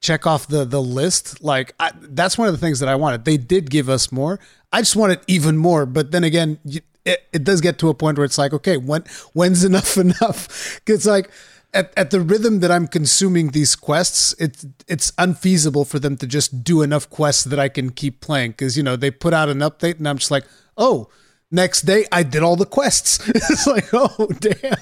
check 0.02 0.26
off 0.28 0.47
the 0.47 0.65
the 0.65 0.82
list. 0.82 1.43
Like 1.43 1.74
I, 1.80 1.91
that's 2.00 2.38
one 2.38 2.47
of 2.47 2.54
the 2.54 2.60
things 2.60 2.80
that 2.80 2.89
I 2.89 2.95
wanted. 2.95 3.26
They 3.26 3.38
did 3.38 3.69
give 3.69 3.89
us 3.89 4.12
more. 4.12 4.39
I 4.71 4.82
just 4.82 4.95
wanted 4.95 5.19
even 5.28 5.58
more. 5.58 5.86
But 5.86 6.12
then 6.12 6.24
again, 6.24 6.60
it, 7.06 7.24
it 7.32 7.43
does 7.43 7.62
get 7.62 7.78
to 7.80 7.89
a 7.89 7.93
point 7.93 8.17
where 8.17 8.26
it's 8.26 8.38
like, 8.38 8.54
okay, 8.54 8.78
when 8.78 9.04
when's 9.34 9.63
enough 9.63 9.97
enough? 9.97 10.80
It's 10.88 11.06
like 11.06 11.30
at, 11.73 11.93
at 11.97 12.12
the 12.12 12.21
rhythm 12.21 12.60
that 12.60 12.71
I'm 12.71 12.88
consuming 12.88 13.49
these 13.49 13.75
quests, 13.75 14.36
it's 14.39 14.65
it's 14.88 15.13
unfeasible 15.17 15.86
for 15.86 15.99
them 15.99 16.17
to 16.17 16.27
just 16.27 16.63
do 16.63 16.81
enough 16.81 17.10
quests 17.10 17.43
that 17.45 17.60
I 17.60 17.69
can 17.69 17.91
keep 17.91 18.21
playing. 18.21 18.51
Because 18.51 18.77
you 18.77 18.84
know 18.84 18.95
they 18.95 19.12
put 19.12 19.34
out 19.34 19.49
an 19.49 19.60
update, 19.60 19.97
and 19.97 20.07
I'm 20.07 20.17
just 20.17 20.31
like, 20.31 20.45
oh, 20.77 21.10
next 21.49 21.84
day 21.84 22.05
I 22.12 22.23
did 22.23 22.43
all 22.43 22.55
the 22.55 22.65
quests. 22.65 23.27
it's 23.29 23.67
like, 23.67 23.89
oh 23.93 24.27
damn. 24.39 24.75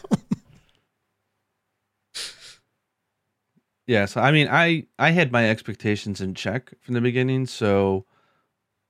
Yeah, 3.87 4.05
so 4.05 4.21
I 4.21 4.31
mean, 4.31 4.47
I 4.49 4.85
I 4.97 5.11
had 5.11 5.31
my 5.31 5.49
expectations 5.49 6.21
in 6.21 6.33
check 6.33 6.73
from 6.81 6.93
the 6.93 7.01
beginning, 7.01 7.45
so 7.45 8.05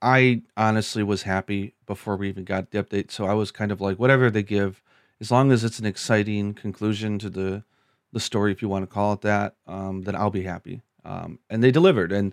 I 0.02 0.42
honestly 0.56 1.02
was 1.02 1.22
happy 1.22 1.74
before 1.86 2.16
we 2.16 2.28
even 2.28 2.44
got 2.44 2.70
the 2.70 2.82
update. 2.82 3.10
So 3.10 3.26
I 3.26 3.34
was 3.34 3.50
kind 3.50 3.70
of 3.72 3.80
like, 3.80 3.98
whatever 3.98 4.30
they 4.30 4.42
give, 4.42 4.82
as 5.20 5.30
long 5.30 5.52
as 5.52 5.64
it's 5.64 5.78
an 5.78 5.86
exciting 5.86 6.54
conclusion 6.54 7.18
to 7.18 7.30
the 7.30 7.64
the 8.12 8.20
story, 8.20 8.52
if 8.52 8.62
you 8.62 8.68
want 8.68 8.82
to 8.82 8.86
call 8.86 9.12
it 9.12 9.20
that, 9.22 9.54
um, 9.66 10.02
then 10.02 10.14
I'll 10.14 10.30
be 10.30 10.42
happy. 10.42 10.82
Um, 11.04 11.38
and 11.48 11.62
they 11.62 11.70
delivered. 11.70 12.12
And 12.12 12.32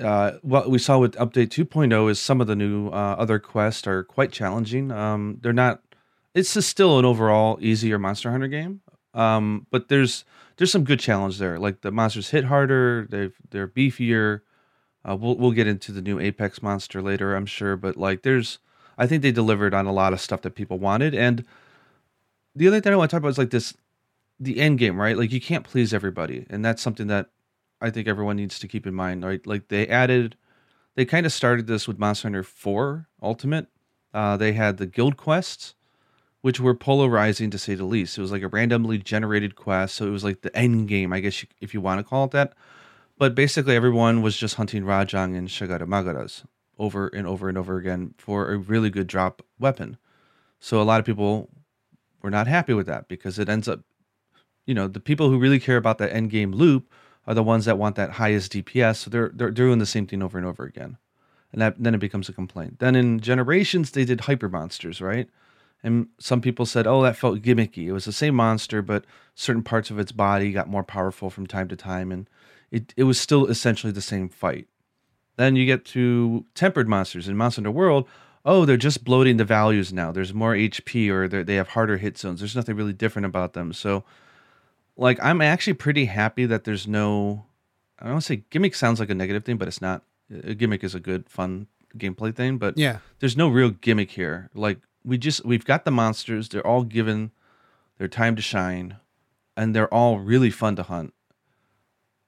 uh, 0.00 0.32
what 0.42 0.70
we 0.70 0.78
saw 0.78 0.98
with 0.98 1.14
update 1.14 1.48
2.0 1.48 2.10
is 2.10 2.18
some 2.18 2.40
of 2.40 2.46
the 2.46 2.56
new 2.56 2.88
uh, 2.88 3.16
other 3.18 3.38
quests 3.38 3.86
are 3.86 4.04
quite 4.04 4.32
challenging. 4.32 4.90
Um, 4.90 5.38
they're 5.40 5.52
not. 5.52 5.82
It's 6.34 6.54
just 6.54 6.68
still 6.68 6.98
an 6.98 7.04
overall 7.04 7.58
easier 7.60 7.98
Monster 7.98 8.30
Hunter 8.30 8.46
game, 8.46 8.82
um, 9.14 9.66
but 9.70 9.88
there's 9.88 10.24
there's 10.56 10.70
some 10.70 10.84
good 10.84 11.00
challenge 11.00 11.38
there. 11.38 11.58
Like 11.58 11.80
the 11.80 11.90
monsters 11.90 12.30
hit 12.30 12.44
harder, 12.44 13.06
they 13.10 13.30
they're 13.50 13.66
beefier. 13.66 14.42
Uh, 15.08 15.16
we'll 15.16 15.36
we'll 15.36 15.50
get 15.50 15.66
into 15.66 15.90
the 15.90 16.02
new 16.02 16.20
Apex 16.20 16.62
monster 16.62 17.02
later, 17.02 17.34
I'm 17.34 17.46
sure, 17.46 17.76
but 17.76 17.96
like 17.96 18.22
there's 18.22 18.58
I 18.96 19.06
think 19.06 19.22
they 19.22 19.32
delivered 19.32 19.74
on 19.74 19.86
a 19.86 19.92
lot 19.92 20.12
of 20.12 20.20
stuff 20.20 20.42
that 20.42 20.54
people 20.54 20.78
wanted. 20.78 21.14
And 21.14 21.44
the 22.54 22.68
other 22.68 22.80
thing 22.80 22.92
I 22.92 22.96
want 22.96 23.10
to 23.10 23.14
talk 23.14 23.22
about 23.22 23.30
is 23.30 23.38
like 23.38 23.50
this 23.50 23.74
the 24.40 24.58
end 24.58 24.78
game, 24.78 24.98
right? 24.98 25.16
Like 25.16 25.30
you 25.30 25.40
can't 25.40 25.64
please 25.64 25.92
everybody, 25.92 26.46
and 26.48 26.64
that's 26.64 26.82
something 26.82 27.06
that 27.08 27.30
I 27.80 27.90
think 27.90 28.08
everyone 28.08 28.36
needs 28.36 28.58
to 28.58 28.68
keep 28.68 28.86
in 28.86 28.94
mind, 28.94 29.24
right? 29.24 29.46
Like 29.46 29.68
they 29.68 29.86
added, 29.86 30.36
they 30.94 31.04
kind 31.04 31.26
of 31.26 31.32
started 31.32 31.66
this 31.66 31.86
with 31.86 31.98
Monster 31.98 32.28
Hunter 32.28 32.42
4 32.42 33.08
Ultimate. 33.22 33.68
Uh, 34.12 34.36
they 34.36 34.52
had 34.52 34.78
the 34.78 34.86
guild 34.86 35.16
quests, 35.16 35.74
which 36.40 36.58
were 36.58 36.74
polarizing 36.74 37.50
to 37.50 37.58
say 37.58 37.74
the 37.74 37.84
least. 37.84 38.18
It 38.18 38.22
was 38.22 38.32
like 38.32 38.42
a 38.42 38.48
randomly 38.48 38.98
generated 38.98 39.56
quest, 39.56 39.94
so 39.94 40.06
it 40.06 40.10
was 40.10 40.24
like 40.24 40.40
the 40.40 40.56
end 40.56 40.88
game, 40.88 41.12
I 41.12 41.20
guess, 41.20 41.42
you, 41.42 41.48
if 41.60 41.74
you 41.74 41.80
want 41.80 42.00
to 42.00 42.04
call 42.04 42.24
it 42.24 42.32
that. 42.32 42.54
But 43.18 43.34
basically, 43.34 43.76
everyone 43.76 44.22
was 44.22 44.36
just 44.36 44.54
hunting 44.54 44.84
Rajang 44.84 45.36
and 45.36 45.48
Shagaru 45.48 45.82
Magalas 45.82 46.44
over 46.78 47.08
and 47.08 47.26
over 47.26 47.48
and 47.50 47.58
over 47.58 47.76
again 47.76 48.14
for 48.16 48.50
a 48.50 48.56
really 48.56 48.88
good 48.88 49.06
drop 49.06 49.42
weapon. 49.58 49.98
So 50.58 50.80
a 50.80 50.84
lot 50.84 50.98
of 50.98 51.06
people 51.06 51.50
were 52.22 52.30
not 52.30 52.46
happy 52.46 52.72
with 52.72 52.86
that 52.86 53.08
because 53.08 53.38
it 53.38 53.48
ends 53.48 53.68
up 53.68 53.80
you 54.66 54.74
know 54.74 54.88
the 54.88 55.00
people 55.00 55.30
who 55.30 55.38
really 55.38 55.60
care 55.60 55.76
about 55.76 55.98
that 55.98 56.12
end 56.12 56.30
game 56.30 56.52
loop 56.52 56.90
are 57.26 57.34
the 57.34 57.42
ones 57.42 57.64
that 57.64 57.78
want 57.78 57.96
that 57.96 58.12
highest 58.12 58.52
DPS. 58.52 58.96
So 58.96 59.10
they're 59.10 59.30
they're 59.34 59.50
doing 59.50 59.78
the 59.78 59.86
same 59.86 60.06
thing 60.06 60.22
over 60.22 60.38
and 60.38 60.46
over 60.46 60.64
again, 60.64 60.98
and 61.52 61.60
that 61.60 61.74
then 61.78 61.94
it 61.94 62.00
becomes 62.00 62.28
a 62.28 62.32
complaint. 62.32 62.78
Then 62.78 62.94
in 62.96 63.20
Generations 63.20 63.90
they 63.90 64.04
did 64.04 64.22
hyper 64.22 64.48
monsters, 64.48 65.00
right? 65.00 65.28
And 65.82 66.08
some 66.18 66.40
people 66.40 66.66
said, 66.66 66.86
"Oh, 66.86 67.02
that 67.02 67.16
felt 67.16 67.42
gimmicky." 67.42 67.86
It 67.86 67.92
was 67.92 68.04
the 68.04 68.12
same 68.12 68.34
monster, 68.34 68.82
but 68.82 69.04
certain 69.34 69.62
parts 69.62 69.90
of 69.90 69.98
its 69.98 70.12
body 70.12 70.52
got 70.52 70.68
more 70.68 70.84
powerful 70.84 71.30
from 71.30 71.46
time 71.46 71.68
to 71.68 71.76
time, 71.76 72.12
and 72.12 72.28
it 72.70 72.92
it 72.96 73.04
was 73.04 73.18
still 73.18 73.46
essentially 73.46 73.92
the 73.92 74.02
same 74.02 74.28
fight. 74.28 74.68
Then 75.36 75.56
you 75.56 75.64
get 75.64 75.84
to 75.86 76.44
tempered 76.54 76.88
monsters 76.88 77.26
in 77.28 77.36
Monster 77.36 77.60
Hunter 77.60 77.70
World. 77.70 78.06
Oh, 78.44 78.64
they're 78.64 78.76
just 78.76 79.04
bloating 79.04 79.36
the 79.36 79.44
values 79.44 79.92
now. 79.92 80.12
There's 80.12 80.34
more 80.34 80.54
HP, 80.54 81.08
or 81.10 81.28
they 81.28 81.54
have 81.54 81.68
harder 81.68 81.96
hit 81.98 82.18
zones. 82.18 82.40
There's 82.40 82.56
nothing 82.56 82.76
really 82.76 82.92
different 82.92 83.26
about 83.26 83.52
them. 83.52 83.72
So, 83.72 84.04
like, 85.00 85.18
I'm 85.22 85.40
actually 85.40 85.74
pretty 85.74 86.04
happy 86.04 86.46
that 86.46 86.62
there's 86.64 86.86
no. 86.86 87.46
I 87.98 88.04
don't 88.04 88.12
want 88.14 88.22
to 88.24 88.26
say 88.34 88.44
gimmick 88.50 88.74
sounds 88.74 89.00
like 89.00 89.10
a 89.10 89.14
negative 89.14 89.44
thing, 89.44 89.56
but 89.56 89.66
it's 89.68 89.82
not. 89.82 90.04
A 90.44 90.54
gimmick 90.54 90.84
is 90.84 90.94
a 90.94 91.00
good, 91.00 91.28
fun 91.28 91.66
gameplay 91.98 92.32
thing, 92.34 92.56
but 92.58 92.78
Yeah. 92.78 92.98
there's 93.18 93.36
no 93.36 93.48
real 93.48 93.70
gimmick 93.70 94.12
here. 94.12 94.48
Like 94.54 94.78
we 95.04 95.18
just 95.18 95.44
we've 95.44 95.64
got 95.64 95.84
the 95.84 95.90
monsters. 95.90 96.48
They're 96.48 96.66
all 96.66 96.84
given 96.84 97.32
their 97.98 98.08
time 98.08 98.36
to 98.36 98.42
shine, 98.42 98.96
and 99.56 99.74
they're 99.74 99.92
all 99.92 100.18
really 100.20 100.50
fun 100.50 100.76
to 100.76 100.82
hunt. 100.84 101.12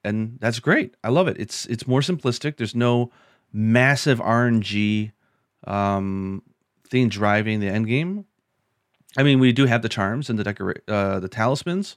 And 0.05 0.39
that's 0.41 0.59
great. 0.59 0.97
I 1.05 1.11
love 1.11 1.29
it. 1.29 1.37
It's 1.39 1.65
it's 1.67 1.87
more 1.87 2.01
simplistic. 2.01 2.57
There's 2.57 2.75
no 2.75 3.13
massive 3.53 4.19
RNG 4.19 5.13
um, 5.67 6.43
thing 6.89 7.09
driving 7.09 7.61
the 7.61 7.69
end 7.69 7.87
game. 7.87 8.25
I 9.17 9.23
mean, 9.23 9.39
we 9.39 9.53
do 9.53 9.67
have 9.67 9.83
the 9.83 9.89
charms 9.89 10.29
and 10.29 10.39
the 10.39 10.45
decora- 10.45 10.81
uh, 10.89 11.21
the 11.21 11.29
talismans, 11.29 11.97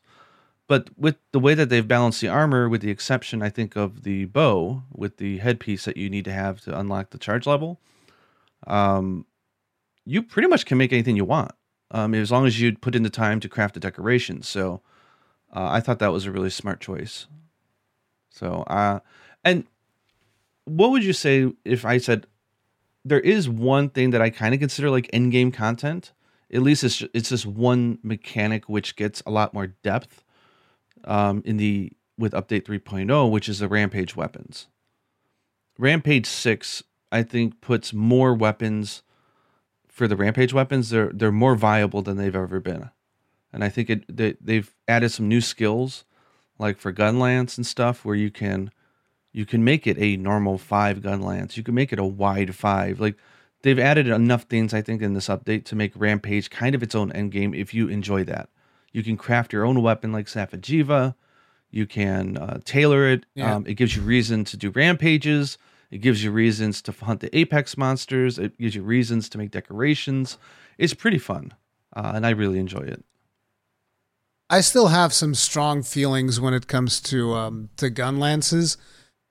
but 0.68 0.90
with 0.98 1.18
the 1.32 1.40
way 1.40 1.54
that 1.54 1.70
they've 1.70 1.88
balanced 1.88 2.22
the 2.22 2.28
armor, 2.28 2.68
with 2.68 2.82
the 2.82 2.90
exception, 2.90 3.42
I 3.42 3.50
think, 3.50 3.76
of 3.76 4.04
the 4.04 4.26
bow 4.26 4.84
with 4.92 5.18
the 5.18 5.38
headpiece 5.38 5.86
that 5.86 5.98
you 5.98 6.10
need 6.10 6.26
to 6.26 6.34
have 6.34 6.62
to 6.62 6.78
unlock 6.78 7.12
the 7.12 7.20
charge 7.20 7.46
level, 7.46 7.80
um, 8.66 9.26
you 10.06 10.24
pretty 10.24 10.48
much 10.48 10.66
can 10.66 10.78
make 10.78 10.92
anything 10.92 11.16
you 11.16 11.26
want, 11.26 11.52
um, 11.92 12.16
as 12.16 12.32
long 12.32 12.48
as 12.48 12.60
you 12.60 12.76
put 12.76 12.96
in 12.96 13.04
the 13.04 13.10
time 13.10 13.40
to 13.42 13.50
craft 13.50 13.76
the 13.76 13.80
decorations. 13.80 14.48
So, 14.48 14.82
uh, 15.54 15.70
I 15.72 15.80
thought 15.80 16.00
that 16.00 16.12
was 16.12 16.26
a 16.26 16.32
really 16.32 16.50
smart 16.50 16.80
choice. 16.80 17.28
So, 18.30 18.64
uh, 18.68 19.00
and 19.44 19.66
what 20.66 20.92
would 20.92 21.04
you 21.04 21.14
say 21.14 21.52
if 21.64 21.86
I 21.86 22.00
said 22.00 22.26
there 23.06 23.20
is 23.20 23.48
one 23.48 23.90
thing 23.90 24.10
that 24.10 24.22
I 24.22 24.32
kind 24.32 24.54
of 24.54 24.60
consider 24.60 24.90
like 24.90 25.10
end 25.14 25.32
game 25.32 25.52
content? 25.52 26.12
At 26.52 26.62
least 26.62 26.84
it's 26.84 27.04
it's 27.14 27.30
just 27.30 27.46
one 27.46 28.00
mechanic 28.04 28.68
which 28.68 28.96
gets 28.96 29.22
a 29.26 29.32
lot 29.32 29.54
more 29.54 29.68
depth 29.68 30.25
um, 31.06 31.42
in 31.46 31.58
the 31.58 31.92
with 32.18 32.34
update 32.34 32.64
3.0, 32.64 33.30
which 33.30 33.50
is 33.50 33.60
the 33.60 33.68
rampage 33.68 34.16
weapons. 34.16 34.68
Rampage 35.78 36.26
6, 36.26 36.84
I 37.12 37.24
think, 37.24 37.60
puts 37.60 37.94
more 37.94 38.34
weapons 38.34 39.04
for 39.88 40.08
the 40.08 40.16
rampage 40.16 40.54
weapons. 40.54 40.90
They're 40.90 41.12
they're 41.14 41.32
more 41.32 41.56
viable 41.56 42.02
than 42.02 42.18
they've 42.18 42.36
ever 42.36 42.60
been, 42.60 42.90
and 43.52 43.64
I 43.64 43.70
think 43.70 43.90
it 43.90 44.18
they, 44.18 44.36
they've 44.42 44.74
added 44.88 45.10
some 45.10 45.28
new 45.28 45.42
skills, 45.42 46.04
like 46.60 46.78
for 46.78 46.92
gun 46.92 47.20
lance 47.20 47.58
and 47.58 47.66
stuff, 47.66 48.04
where 48.04 48.16
you 48.16 48.30
can 48.30 48.72
you 49.32 49.46
can 49.46 49.64
make 49.64 49.86
it 49.86 49.98
a 49.98 50.18
normal 50.18 50.58
five 50.58 51.02
gun 51.02 51.22
lance. 51.22 51.58
You 51.58 51.64
can 51.64 51.76
make 51.76 51.92
it 51.92 52.00
a 52.00 52.06
wide 52.06 52.56
five. 52.56 53.00
Like 53.00 53.16
they've 53.64 53.80
added 53.80 54.08
enough 54.08 54.44
things, 54.44 54.74
I 54.74 54.82
think, 54.82 55.02
in 55.02 55.14
this 55.14 55.28
update 55.28 55.66
to 55.66 55.76
make 55.76 55.92
rampage 55.96 56.50
kind 56.50 56.76
of 56.76 56.84
its 56.84 56.96
own 56.96 57.12
end 57.12 57.32
game. 57.32 57.54
If 57.54 57.74
you 57.74 57.88
enjoy 57.88 58.24
that, 58.26 58.50
you 58.96 59.04
can 59.04 59.18
craft 59.18 59.52
your 59.52 59.66
own 59.66 59.82
weapon 59.82 60.14
like 60.14 60.28
Safi'jiiva. 60.28 61.16
You 61.70 61.86
can 61.86 62.38
uh, 62.38 62.62
tailor 62.64 63.10
it. 63.10 63.26
Yeah. 63.36 63.54
Um, 63.54 63.68
it 63.68 63.74
gives 63.74 63.94
you 63.94 64.02
reason 64.02 64.46
to 64.46 64.56
do 64.56 64.70
rampages. 64.70 65.58
It 65.92 65.98
gives 65.98 66.24
you 66.24 66.32
reasons 66.32 66.82
to 66.84 66.94
hunt 66.94 67.20
the 67.20 67.38
apex 67.38 67.78
monsters. 67.78 68.40
It 68.40 68.58
gives 68.58 68.74
you 68.74 68.84
reasons 68.84 69.28
to 69.30 69.38
make 69.38 69.52
decorations. 69.52 70.38
It's 70.78 70.94
pretty 70.94 71.18
fun, 71.18 71.54
uh, 71.94 72.14
and 72.16 72.26
I 72.26 72.30
really 72.30 72.58
enjoy 72.58 72.84
it. 72.84 73.04
I 74.50 74.62
still 74.62 74.88
have 74.88 75.12
some 75.12 75.36
strong 75.36 75.84
feelings 75.84 76.40
when 76.40 76.54
it 76.54 76.68
comes 76.68 77.02
to 77.02 77.34
um, 77.34 77.70
to 77.76 77.90
gun 77.90 78.18
lances. 78.18 78.78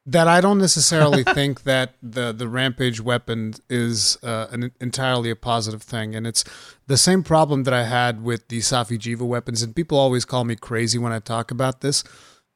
That 0.06 0.28
I 0.28 0.40
don't 0.40 0.58
necessarily 0.58 1.24
think 1.34 1.62
that 1.62 1.94
the 2.02 2.32
the 2.32 2.48
rampage 2.48 3.00
weapon 3.00 3.54
is 3.70 4.18
uh, 4.22 4.48
an 4.50 4.72
entirely 4.80 5.30
a 5.30 5.36
positive 5.36 5.82
thing, 5.82 6.14
and 6.14 6.26
it's 6.26 6.44
the 6.86 6.96
same 6.96 7.22
problem 7.22 7.64
that 7.64 7.74
I 7.74 7.84
had 7.84 8.22
with 8.22 8.48
the 8.48 8.58
Safi'jiiva 8.58 9.22
weapons. 9.22 9.62
And 9.62 9.74
people 9.74 9.98
always 9.98 10.24
call 10.24 10.44
me 10.44 10.56
crazy 10.56 10.98
when 10.98 11.12
I 11.12 11.20
talk 11.20 11.50
about 11.50 11.80
this, 11.80 12.04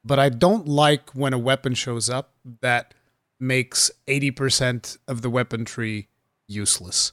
but 0.04 0.18
I 0.18 0.28
don't 0.28 0.68
like 0.68 1.10
when 1.12 1.32
a 1.32 1.38
weapon 1.38 1.74
shows 1.74 2.10
up 2.10 2.34
that 2.60 2.92
makes 3.40 3.90
eighty 4.06 4.30
percent 4.30 4.98
of 5.08 5.22
the 5.22 5.30
weapon 5.30 5.64
tree 5.64 6.08
useless, 6.48 7.12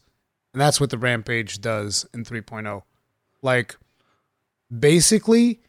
and 0.53 0.61
that's 0.61 0.81
what 0.81 0.89
the 0.89 0.97
rampage 0.97 1.61
does 1.61 2.05
in 2.13 2.23
3.0. 2.23 2.81
Like 3.41 3.77
basically 4.79 5.61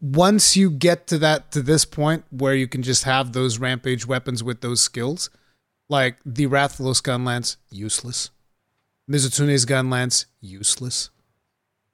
once 0.00 0.56
you 0.56 0.70
get 0.70 1.06
to 1.08 1.18
that 1.18 1.50
to 1.52 1.62
this 1.62 1.84
point 1.84 2.24
where 2.30 2.54
you 2.54 2.68
can 2.68 2.82
just 2.82 3.04
have 3.04 3.32
those 3.32 3.58
rampage 3.58 4.06
weapons 4.06 4.42
with 4.42 4.60
those 4.60 4.80
skills 4.80 5.30
like 5.88 6.16
the 6.24 6.46
Rathalos 6.46 7.02
gun 7.02 7.24
lance 7.24 7.56
useless. 7.70 8.30
Mizutsune's 9.10 9.64
gun 9.64 9.90
lance 9.90 10.26
useless. 10.40 11.10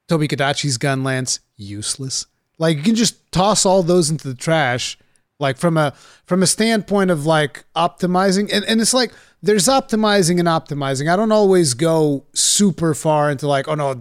Tobi 0.09 0.27
Kadachi's 0.27 0.77
gun 0.77 1.03
lance 1.03 1.39
useless. 1.55 2.27
Like 2.57 2.77
you 2.77 2.83
can 2.83 2.95
just 2.95 3.31
toss 3.31 3.65
all 3.65 3.83
those 3.83 4.09
into 4.09 4.27
the 4.27 4.35
trash 4.35 4.97
like 5.39 5.57
from 5.57 5.77
a 5.77 5.93
from 6.25 6.41
a 6.43 6.47
standpoint 6.47 7.11
of 7.11 7.25
like 7.25 7.65
optimizing 7.75 8.49
and, 8.53 8.63
and 8.65 8.79
it's 8.79 8.93
like 8.93 9.11
there's 9.41 9.65
optimizing 9.67 10.39
and 10.39 10.47
optimizing 10.47 11.11
i 11.11 11.15
don't 11.15 11.31
always 11.31 11.73
go 11.73 12.25
super 12.33 12.93
far 12.93 13.29
into 13.29 13.47
like 13.47 13.67
oh 13.67 13.75
no 13.75 13.91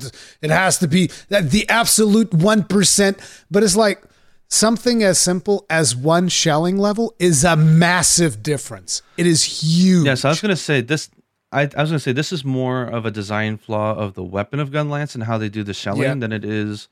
it 0.40 0.50
has 0.50 0.78
to 0.78 0.86
be 0.88 1.10
that 1.28 1.50
the 1.50 1.68
absolute 1.68 2.30
1% 2.30 3.44
but 3.50 3.62
it's 3.62 3.76
like 3.76 4.02
something 4.48 5.02
as 5.02 5.18
simple 5.18 5.66
as 5.68 5.96
one 5.96 6.28
shelling 6.28 6.78
level 6.78 7.14
is 7.18 7.42
a 7.44 7.56
massive 7.56 8.42
difference 8.42 9.02
it 9.16 9.26
is 9.26 9.42
huge 9.62 10.06
Yes, 10.06 10.24
I 10.24 10.28
was 10.28 10.40
gonna 10.40 10.54
say 10.56 10.80
this. 10.80 11.10
I, 11.50 11.62
I 11.76 11.82
was 11.82 11.90
gonna 11.90 11.98
say 12.00 12.12
this 12.12 12.32
is 12.32 12.44
more 12.44 12.82
of 12.84 13.06
a 13.06 13.10
design 13.10 13.56
flaw 13.58 13.94
of 13.94 14.14
the 14.14 14.22
weapon 14.24 14.60
of 14.60 14.70
gun 14.72 14.90
lance 14.90 15.14
and 15.14 15.24
how 15.24 15.38
they 15.38 15.48
do 15.48 15.62
the 15.64 15.74
shelling 15.74 16.02
Yeah. 16.02 16.14
than 16.14 16.32
it 16.32 16.44
is 16.44 16.88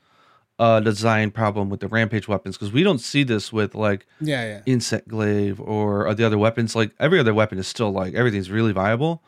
a 0.59 0.81
design 0.83 1.31
problem 1.31 1.69
with 1.69 1.79
the 1.79 1.87
rampage 1.87 2.27
weapons 2.27 2.55
because 2.57 2.71
we 2.71 2.83
don't 2.83 2.99
see 2.99 3.23
this 3.23 3.51
with 3.51 3.73
like 3.75 4.05
yeah 4.21 4.43
yeah 4.45 4.61
insect 4.65 5.07
glaive 5.07 5.59
or, 5.59 6.07
or 6.07 6.13
the 6.13 6.23
other 6.25 6.37
weapons. 6.37 6.75
Like 6.75 6.91
every 6.99 7.19
other 7.19 7.33
weapon 7.33 7.57
is 7.57 7.67
still 7.67 7.91
like 7.91 8.13
everything's 8.13 8.51
really 8.51 8.71
viable. 8.71 9.23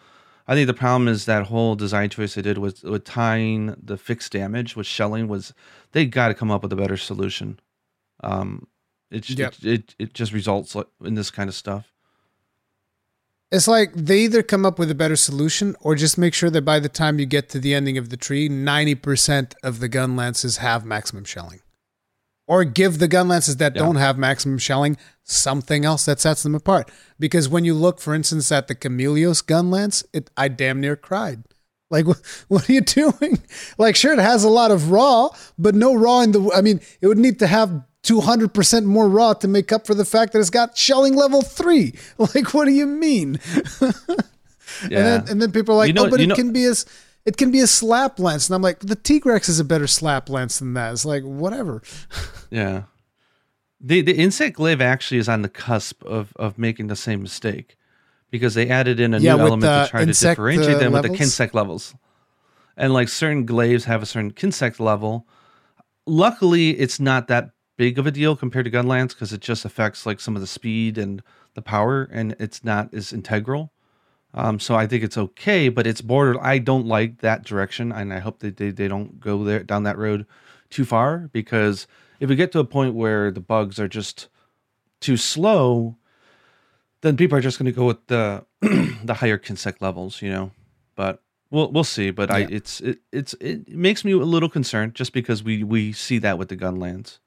I 0.48 0.54
think 0.54 0.68
the 0.68 0.76
problem 0.76 1.08
is 1.08 1.26
that 1.26 1.48
whole 1.48 1.76
design 1.76 2.10
choice 2.12 2.36
they 2.36 2.44
did 2.44 2.60
with 2.60 2.84
with 2.84 3.04
tying 3.06 3.76
the 3.82 3.98
fixed 3.98 4.32
damage 4.34 4.76
with 4.76 4.86
shelling 4.86 5.28
was 5.28 5.54
they 5.94 6.06
got 6.06 6.28
to 6.28 6.36
come 6.36 6.52
up 6.52 6.62
with 6.62 6.72
a 6.72 6.76
better 6.76 6.98
solution. 6.98 7.60
Um, 8.24 8.68
it, 9.10 9.28
Yep. 9.30 9.54
it, 9.62 9.66
it 9.66 9.96
it 9.98 10.14
just 10.14 10.32
results 10.34 10.76
in 11.04 11.16
this 11.16 11.32
kind 11.32 11.50
of 11.50 11.56
stuff. 11.56 11.92
It's 13.52 13.68
like 13.68 13.94
they 13.94 14.20
either 14.22 14.44
come 14.44 14.66
up 14.66 14.80
with 14.80 14.90
a 14.92 14.96
better 14.96 15.16
solution 15.16 15.76
or 15.80 15.96
just 15.96 16.18
make 16.18 16.34
sure 16.34 16.50
that 16.50 16.64
by 16.64 16.80
the 16.80 16.90
time 16.90 17.20
you 17.20 17.26
get 17.26 17.48
to 17.50 17.60
the 17.60 17.74
ending 17.74 17.98
of 17.98 18.10
the 18.10 18.18
tree, 18.18 18.50
90% 18.50 19.54
of 19.64 19.80
the 19.80 19.88
gun 19.88 20.16
lances 20.16 20.58
have 20.58 20.84
maximum 20.84 21.24
shelling. 21.26 21.62
Or 22.48 22.64
give 22.64 23.00
the 23.00 23.08
gun 23.08 23.28
lances 23.28 23.58
that 23.58 23.76
Yeah. 23.76 23.82
don't 23.84 23.96
have 23.96 24.18
maximum 24.18 24.58
shelling 24.58 24.98
something 25.24 25.86
else 25.86 26.06
that 26.06 26.20
sets 26.20 26.44
them 26.44 26.54
apart. 26.56 26.92
Because 27.20 27.50
when 27.50 27.66
you 27.66 27.74
look, 27.74 28.00
for 28.00 28.14
instance, 28.14 28.52
at 28.52 28.68
the 28.68 28.76
Chameleos 28.76 29.46
gun 29.46 29.72
lance, 29.72 30.04
it 30.14 30.30
I 30.38 30.48
damn 30.48 30.80
near 30.82 30.96
cried. 30.96 31.44
Like, 31.90 32.06
what 32.48 32.70
are 32.70 32.74
you 32.74 32.82
doing? 32.82 33.40
Like, 33.78 33.96
sure, 33.96 34.14
it 34.14 34.20
has 34.20 34.44
a 34.44 34.50
lot 34.50 34.72
of 34.72 34.92
raw, 34.92 35.30
but 35.58 35.76
no 35.76 35.94
raw 35.96 36.22
in 36.22 36.32
the. 36.34 36.52
I 36.54 36.62
mean, 36.62 36.82
it 37.02 37.08
would 37.08 37.18
need 37.18 37.40
to 37.40 37.48
have 37.48 37.82
200% 38.06 38.84
more 38.86 39.10
raw 39.10 39.34
to 39.34 39.48
make 39.48 39.72
up 39.72 39.86
for 39.88 39.94
the 39.96 40.06
fact 40.06 40.34
that 40.34 40.40
it's 40.40 40.50
got 40.50 40.78
shelling 40.78 41.16
level 41.16 41.42
three. 41.42 41.94
Like, 42.18 42.54
what 42.54 42.66
do 42.66 42.72
you 42.72 42.86
mean? 42.86 43.40
And 44.82 44.92
then, 44.92 45.30
and 45.30 45.42
then 45.42 45.52
people 45.52 45.76
are 45.76 45.78
like, 45.78 45.88
You 45.88 45.94
know- 45.94 46.06
oh, 46.08 46.10
but 46.10 46.20
it 46.20 46.28
know- 46.28 46.36
can 46.36 46.52
be 46.52 46.64
as. 46.66 46.86
It 47.24 47.38
can 47.38 47.50
be 47.50 47.60
a 47.62 47.66
slap 47.68 48.20
lance. 48.20 48.48
And 48.50 48.56
I'm 48.56 48.62
like, 48.62 48.80
the 48.80 48.96
T 48.96 49.20
Rex 49.26 49.50
is 49.50 49.60
a 49.60 49.64
better 49.64 49.88
slap 49.88 50.30
lance 50.30 50.60
than 50.60 50.74
that. 50.76 50.92
It's 50.94 51.06
like, 51.06 51.24
whatever. 51.24 51.82
Yeah. 52.52 52.84
The 53.82 54.02
the 54.02 54.16
insect 54.16 54.56
glaive 54.58 54.80
actually 54.82 55.18
is 55.18 55.28
on 55.28 55.42
the 55.42 55.50
cusp 55.50 56.04
of 56.04 56.34
of 56.36 56.58
making 56.58 56.88
the 56.88 56.96
same 56.96 57.22
mistake 57.24 57.78
because 58.32 58.54
they 58.54 58.70
added 58.70 59.00
in 59.00 59.14
a 59.14 59.18
Yeah, 59.20 59.36
new 59.36 59.42
element 59.42 59.64
to 59.64 59.88
try 59.90 60.06
to 60.06 60.12
differentiate 60.14 60.76
uh, 60.76 60.80
them 60.80 60.92
with 60.94 61.04
the 61.04 61.10
kinsect 61.10 61.54
levels. 61.56 61.96
And 62.78 62.94
like 62.94 63.10
certain 63.10 63.46
glaives 63.46 63.86
have 63.86 64.02
a 64.04 64.06
certain 64.06 64.32
kinsect 64.32 64.80
level. 64.80 65.28
Luckily, 66.06 66.72
it's 66.78 67.00
not 67.00 67.28
that 67.30 67.52
big 67.78 68.00
of 68.00 68.08
a 68.08 68.12
deal 68.12 68.36
compared 68.36 68.66
to 68.66 68.72
Gunlance 68.72 69.10
because 69.10 69.34
it 69.34 69.42
just 69.42 69.66
affects 69.66 70.06
like 70.06 70.20
some 70.20 70.36
of 70.36 70.42
the 70.42 70.48
speed 70.48 70.98
and 70.98 71.22
the 71.54 71.62
power, 71.62 72.10
and 72.12 72.36
it's 72.40 72.64
not 72.64 72.94
as 72.94 73.14
integral. 73.14 73.72
Um, 74.34 74.60
so 74.60 74.76
I 74.76 74.86
think 74.86 75.04
it's 75.04 75.18
okay, 75.18 75.70
but 75.70 75.88
it's 75.88 76.02
border. 76.02 76.42
I 76.44 76.58
don't 76.58 76.86
like 76.86 77.20
that 77.20 77.46
direction, 77.46 77.92
and 77.92 78.14
I 78.14 78.20
hope 78.20 78.40
that 78.40 78.58
they, 78.58 78.70
they 78.70 78.88
don't 78.88 79.20
go 79.20 79.44
there 79.44 79.64
down 79.64 79.84
that 79.84 79.98
road 79.98 80.26
too 80.70 80.84
far 80.84 81.30
because 81.32 81.88
if 82.20 82.30
we 82.30 82.36
get 82.36 82.52
to 82.52 82.60
a 82.60 82.66
point 82.66 82.96
where 82.96 83.32
the 83.32 83.40
bugs 83.40 83.80
are 83.80 83.88
just 83.88 84.28
too 85.00 85.16
slow, 85.16 85.96
then 87.02 87.16
people 87.16 87.38
are 87.38 87.42
just 87.42 87.58
going 87.58 87.68
to 87.68 87.72
go 87.72 87.86
with 87.86 88.06
the 88.08 88.46
the 89.04 89.16
higher 89.16 89.38
kinsect 89.38 89.82
levels, 89.82 90.22
you 90.22 90.30
know. 90.30 90.52
But 90.96 91.22
we'll 91.50 91.72
we'll 91.72 91.84
see. 91.84 92.12
But 92.12 92.30
I 92.30 92.40
it's 92.50 92.82
it, 92.82 93.00
it's 93.12 93.34
it 93.36 93.70
makes 93.70 94.04
me 94.04 94.12
a 94.12 94.18
little 94.18 94.50
concerned 94.50 94.96
just 94.96 95.14
because 95.14 95.44
we 95.44 95.64
we 95.64 95.94
see 95.94 96.18
that 96.20 96.38
with 96.38 96.50
the 96.50 96.58
gunlance. 96.58 97.20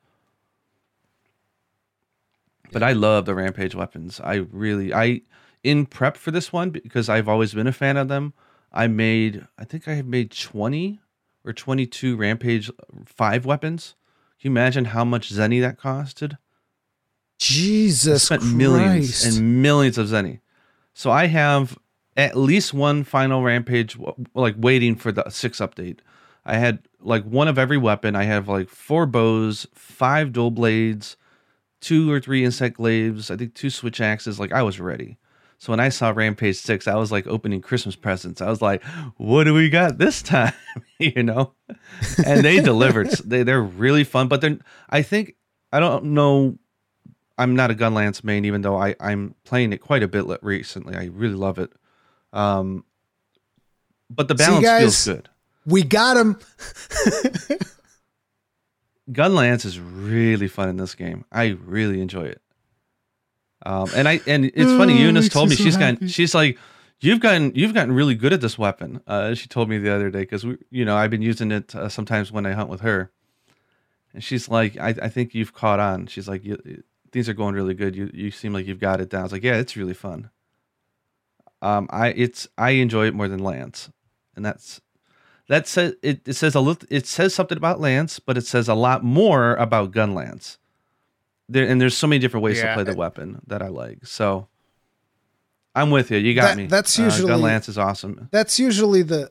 But 2.73 2.83
I 2.83 2.93
love 2.93 3.25
the 3.25 3.35
rampage 3.35 3.75
weapons. 3.75 4.21
I 4.23 4.37
really 4.37 4.93
I 4.93 5.23
in 5.63 5.87
prep 5.87 6.17
for 6.17 6.31
this 6.31 6.53
one 6.53 6.71
because 6.71 7.09
I've 7.09 7.29
always 7.29 7.55
been 7.55 7.67
a 7.67 7.73
fan 7.73 7.97
of 7.97 8.09
them. 8.09 8.35
I 8.73 8.87
made 8.87 9.47
I 9.59 9.65
think 9.65 9.89
I 9.89 9.95
have 9.95 10.07
made 10.07 10.31
20 10.31 11.01
or 11.45 11.53
22 11.53 12.17
rampage 12.17 12.71
5 13.07 13.47
weapons. 13.47 13.95
Can 14.41 14.51
you 14.51 14.53
imagine 14.53 14.87
how 14.87 15.05
much 15.05 15.33
zenny 15.33 15.61
that 15.61 15.79
costed? 15.79 16.39
Jesus 17.39 18.25
I 18.25 18.37
spent 18.37 18.43
Christ. 18.43 18.57
millions 18.57 19.25
and 19.25 19.63
millions 19.63 19.99
of 19.99 20.09
zenny. 20.09 20.41
So 20.93 21.11
I 21.11 21.27
have 21.27 21.79
at 22.17 22.37
least 22.37 22.75
one 22.75 23.05
final 23.05 23.43
rampage 23.43 23.97
like 24.35 24.57
waiting 24.59 24.97
for 24.97 25.13
the 25.13 25.29
6 25.29 25.59
update. 25.61 26.01
I 26.45 26.57
had 26.57 26.81
like 27.01 27.25
one 27.25 27.47
of 27.47 27.59
every 27.59 27.77
weapon. 27.77 28.17
I 28.17 28.25
have 28.25 28.49
like 28.49 28.69
four 28.69 29.07
bows, 29.07 29.67
five 29.75 30.33
dual 30.33 30.51
blades, 30.51 31.17
two 31.81 32.11
or 32.11 32.21
three 32.21 32.45
insect 32.45 32.77
glaives, 32.77 33.31
I 33.31 33.37
think 33.37 33.55
two 33.55 33.71
switch 33.71 34.01
axes. 34.01 34.39
Like 34.41 34.53
I 34.53 34.63
was 34.63 34.81
ready. 34.81 35.19
So 35.59 35.73
when 35.73 35.81
I 35.81 35.89
saw 35.89 36.11
Rampage 36.11 36.57
6, 36.57 36.87
I 36.87 36.95
was 36.95 37.11
like 37.11 37.27
opening 37.27 37.61
Christmas 37.61 37.97
presents. 37.97 38.41
I 38.41 38.49
was 38.49 38.63
like, 38.63 38.83
what 39.17 39.45
do 39.45 39.55
we 39.55 39.69
got 39.69 39.99
this 39.99 40.23
time? 40.23 40.53
you 40.99 41.23
know? 41.23 41.55
And 42.25 42.45
they 42.45 42.61
delivered. 42.61 43.11
they 43.25 43.43
they're 43.43 43.63
really 43.63 44.05
fun, 44.05 44.29
but 44.29 44.41
they're 44.41 44.59
I 44.89 45.03
think 45.03 45.35
I 45.73 45.81
don't 45.81 46.07
know 46.07 46.59
I'm 47.39 47.55
not 47.55 47.71
a 47.71 47.75
Gunlance 47.75 48.25
main, 48.25 48.45
even 48.45 48.63
though 48.63 48.77
I, 48.77 48.97
I'm 48.99 49.35
playing 49.45 49.73
it 49.73 49.79
quite 49.79 50.03
a 50.03 50.09
bit 50.09 50.27
recently. 50.43 50.97
I 50.97 51.05
really 51.05 51.37
love 51.37 51.59
it. 51.59 51.71
Um, 52.33 52.85
but 54.11 54.27
the 54.27 54.37
See, 54.37 54.45
balance 54.45 54.65
guys, 54.65 54.81
feels 54.81 55.05
good. 55.05 55.29
We 55.65 55.83
got 55.85 56.17
him. 56.17 56.39
Gunlance 59.11 59.65
is 59.65 59.81
really 59.81 60.49
fun 60.49 60.69
in 60.69 60.77
this 60.77 60.95
game. 60.95 61.25
I 61.33 61.57
really 61.65 62.01
enjoy 62.01 62.25
it. 62.25 62.43
Um, 63.65 63.89
and 63.95 64.09
I 64.09 64.21
and 64.27 64.45
it's 64.45 64.73
funny. 64.73 64.95
Oh, 64.95 65.07
Eunice 65.07 65.29
told 65.29 65.49
me 65.49 65.57
so 65.57 65.65
she's 65.65 65.75
happy. 65.75 65.95
gotten. 65.95 66.09
She's 66.09 66.35
like, 66.35 66.59
you've 67.01 67.21
gotten 67.21 67.53
you've 67.55 67.75
gotten 67.75 67.93
really 67.93 68.15
good 68.15 68.33
at 68.33 68.41
this 68.41 68.59
weapon. 68.59 69.01
Uh, 69.07 69.35
she 69.35 69.49
told 69.49 69.69
me 69.69 69.79
the 69.79 69.93
other 69.93 70.11
day 70.11 70.21
because 70.21 70.45
we, 70.47 70.59
you 70.71 70.85
know, 70.85 70.97
I've 70.97 71.11
been 71.11 71.23
using 71.23 71.51
it 71.51 71.75
uh, 71.75 71.89
sometimes 71.89 72.31
when 72.31 72.47
I 72.47 72.53
hunt 72.53 72.69
with 72.69 72.83
her. 72.83 73.11
And 74.15 74.23
she's 74.23 74.49
like, 74.49 74.79
I, 74.79 74.95
I 75.03 75.09
think 75.09 75.35
you've 75.35 75.53
caught 75.53 75.81
on. 75.81 76.07
She's 76.07 76.29
like, 76.29 76.45
you, 76.45 76.83
things 77.13 77.29
are 77.29 77.35
going 77.35 77.55
really 77.55 77.75
good. 77.75 77.97
You 77.97 78.11
you 78.15 78.31
seem 78.31 78.53
like 78.53 78.67
you've 78.67 78.81
got 78.81 79.01
it 79.01 79.11
down. 79.11 79.21
I 79.21 79.25
was 79.25 79.33
like, 79.33 79.43
yeah, 79.43 79.57
it's 79.57 79.77
really 79.77 79.95
fun. 79.95 80.31
Um, 81.61 81.89
I 81.91 82.09
it's 82.09 82.47
I 82.57 82.71
enjoy 82.71 83.07
it 83.07 83.15
more 83.15 83.29
than 83.29 83.41
Lance, 83.41 83.91
and 84.37 84.45
that's 84.45 84.81
that 85.49 85.67
says 85.67 85.95
it, 86.03 86.21
it 86.27 86.35
says 86.35 86.55
a 86.55 86.61
little 86.61 86.87
it 86.91 87.07
says 87.07 87.35
something 87.35 87.59
about 87.59 87.81
Lance, 87.81 88.19
but 88.19 88.37
it 88.37 88.47
says 88.47 88.69
a 88.69 88.75
lot 88.75 89.03
more 89.05 89.55
about 89.57 89.91
Gun 89.91 90.15
Lance. 90.15 90.59
There 91.49 91.67
and 91.67 91.81
there's 91.81 91.97
so 91.97 92.07
many 92.07 92.19
different 92.21 92.45
ways 92.45 92.61
to 92.61 92.73
play 92.75 92.85
the 92.85 92.95
weapon 92.95 93.41
that 93.47 93.63
I 93.63 93.69
like. 93.69 94.07
So 94.07 94.49
I'm 95.75 95.91
with 95.91 96.11
you. 96.11 96.19
You 96.19 96.35
got 96.35 96.43
That- 96.49 96.57
me. 96.57 96.67
that's 96.67 96.99
Uh, 96.99 97.05
usually- 97.05 97.29
Gun 97.29 97.41
Lance 97.43 97.69
is 97.69 97.79
awesome. 97.79 98.29
That's 98.31 98.59
usually 98.59 99.03
the. 99.03 99.31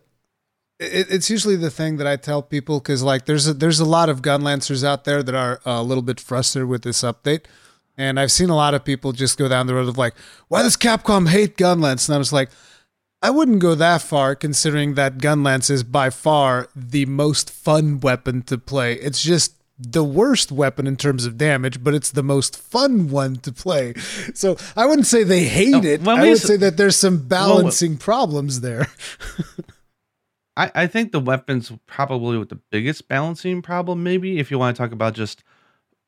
It, 0.79 1.07
it's 1.09 1.29
usually 1.31 1.55
the 1.55 1.71
thing 1.71 1.97
that 1.97 2.05
I 2.05 2.17
tell 2.17 2.43
people 2.43 2.79
because 2.79 3.01
like 3.01 3.25
there's 3.25 3.47
a, 3.47 3.53
there's 3.53 3.79
a 3.79 3.85
lot 3.85 4.09
of 4.09 4.21
gun 4.21 4.41
lancers 4.43 4.83
out 4.83 5.05
there 5.05 5.23
that 5.23 5.33
are 5.33 5.59
a 5.65 5.81
little 5.81 6.03
bit 6.03 6.19
frustrated 6.19 6.69
with 6.69 6.83
this 6.83 7.01
update, 7.01 7.45
and 7.97 8.19
I've 8.19 8.31
seen 8.31 8.49
a 8.51 8.55
lot 8.55 8.75
of 8.75 8.83
people 8.85 9.11
just 9.11 9.39
go 9.39 9.47
down 9.47 9.65
the 9.65 9.73
road 9.73 9.87
of 9.89 9.97
like, 9.97 10.13
why 10.49 10.61
does 10.61 10.77
Capcom 10.77 11.29
hate 11.29 11.57
Gunlance? 11.57 12.07
And 12.07 12.13
I 12.15 12.19
was 12.19 12.31
like, 12.31 12.49
I 13.21 13.29
wouldn't 13.31 13.59
go 13.59 13.73
that 13.75 14.01
far 14.01 14.35
considering 14.35 14.93
that 14.93 15.17
Gunlance 15.17 15.71
is 15.71 15.83
by 15.83 16.09
far 16.11 16.69
the 16.75 17.05
most 17.07 17.49
fun 17.49 17.99
weapon 17.99 18.43
to 18.43 18.57
play. 18.57 18.93
It's 18.93 19.23
just 19.23 19.53
the 19.79 20.03
worst 20.03 20.51
weapon 20.51 20.85
in 20.87 20.97
terms 20.97 21.25
of 21.25 21.37
damage, 21.37 21.83
but 21.83 21.93
it's 21.93 22.11
the 22.11 22.23
most 22.23 22.57
fun 22.57 23.09
one 23.09 23.37
to 23.37 23.51
play. 23.51 23.93
So 24.33 24.57
I 24.75 24.85
wouldn't 24.85 25.07
say 25.07 25.23
they 25.23 25.43
hate 25.45 25.69
No, 25.71 25.81
it. 25.83 26.07
I 26.07 26.21
would 26.23 26.31
s- 26.33 26.43
say 26.43 26.57
that 26.57 26.77
there's 26.77 26.95
some 26.95 27.27
balancing 27.27 27.97
problems 27.97 28.61
there. 28.61 28.87
I, 30.55 30.71
I 30.73 30.87
think 30.87 31.11
the 31.11 31.19
weapon's 31.19 31.71
probably 31.85 32.37
with 32.37 32.49
the 32.49 32.59
biggest 32.71 33.07
balancing 33.07 33.61
problem, 33.61 34.03
maybe, 34.03 34.39
if 34.39 34.49
you 34.49 34.57
want 34.57 34.75
to 34.75 34.81
talk 34.81 34.91
about 34.91 35.13
just 35.13 35.43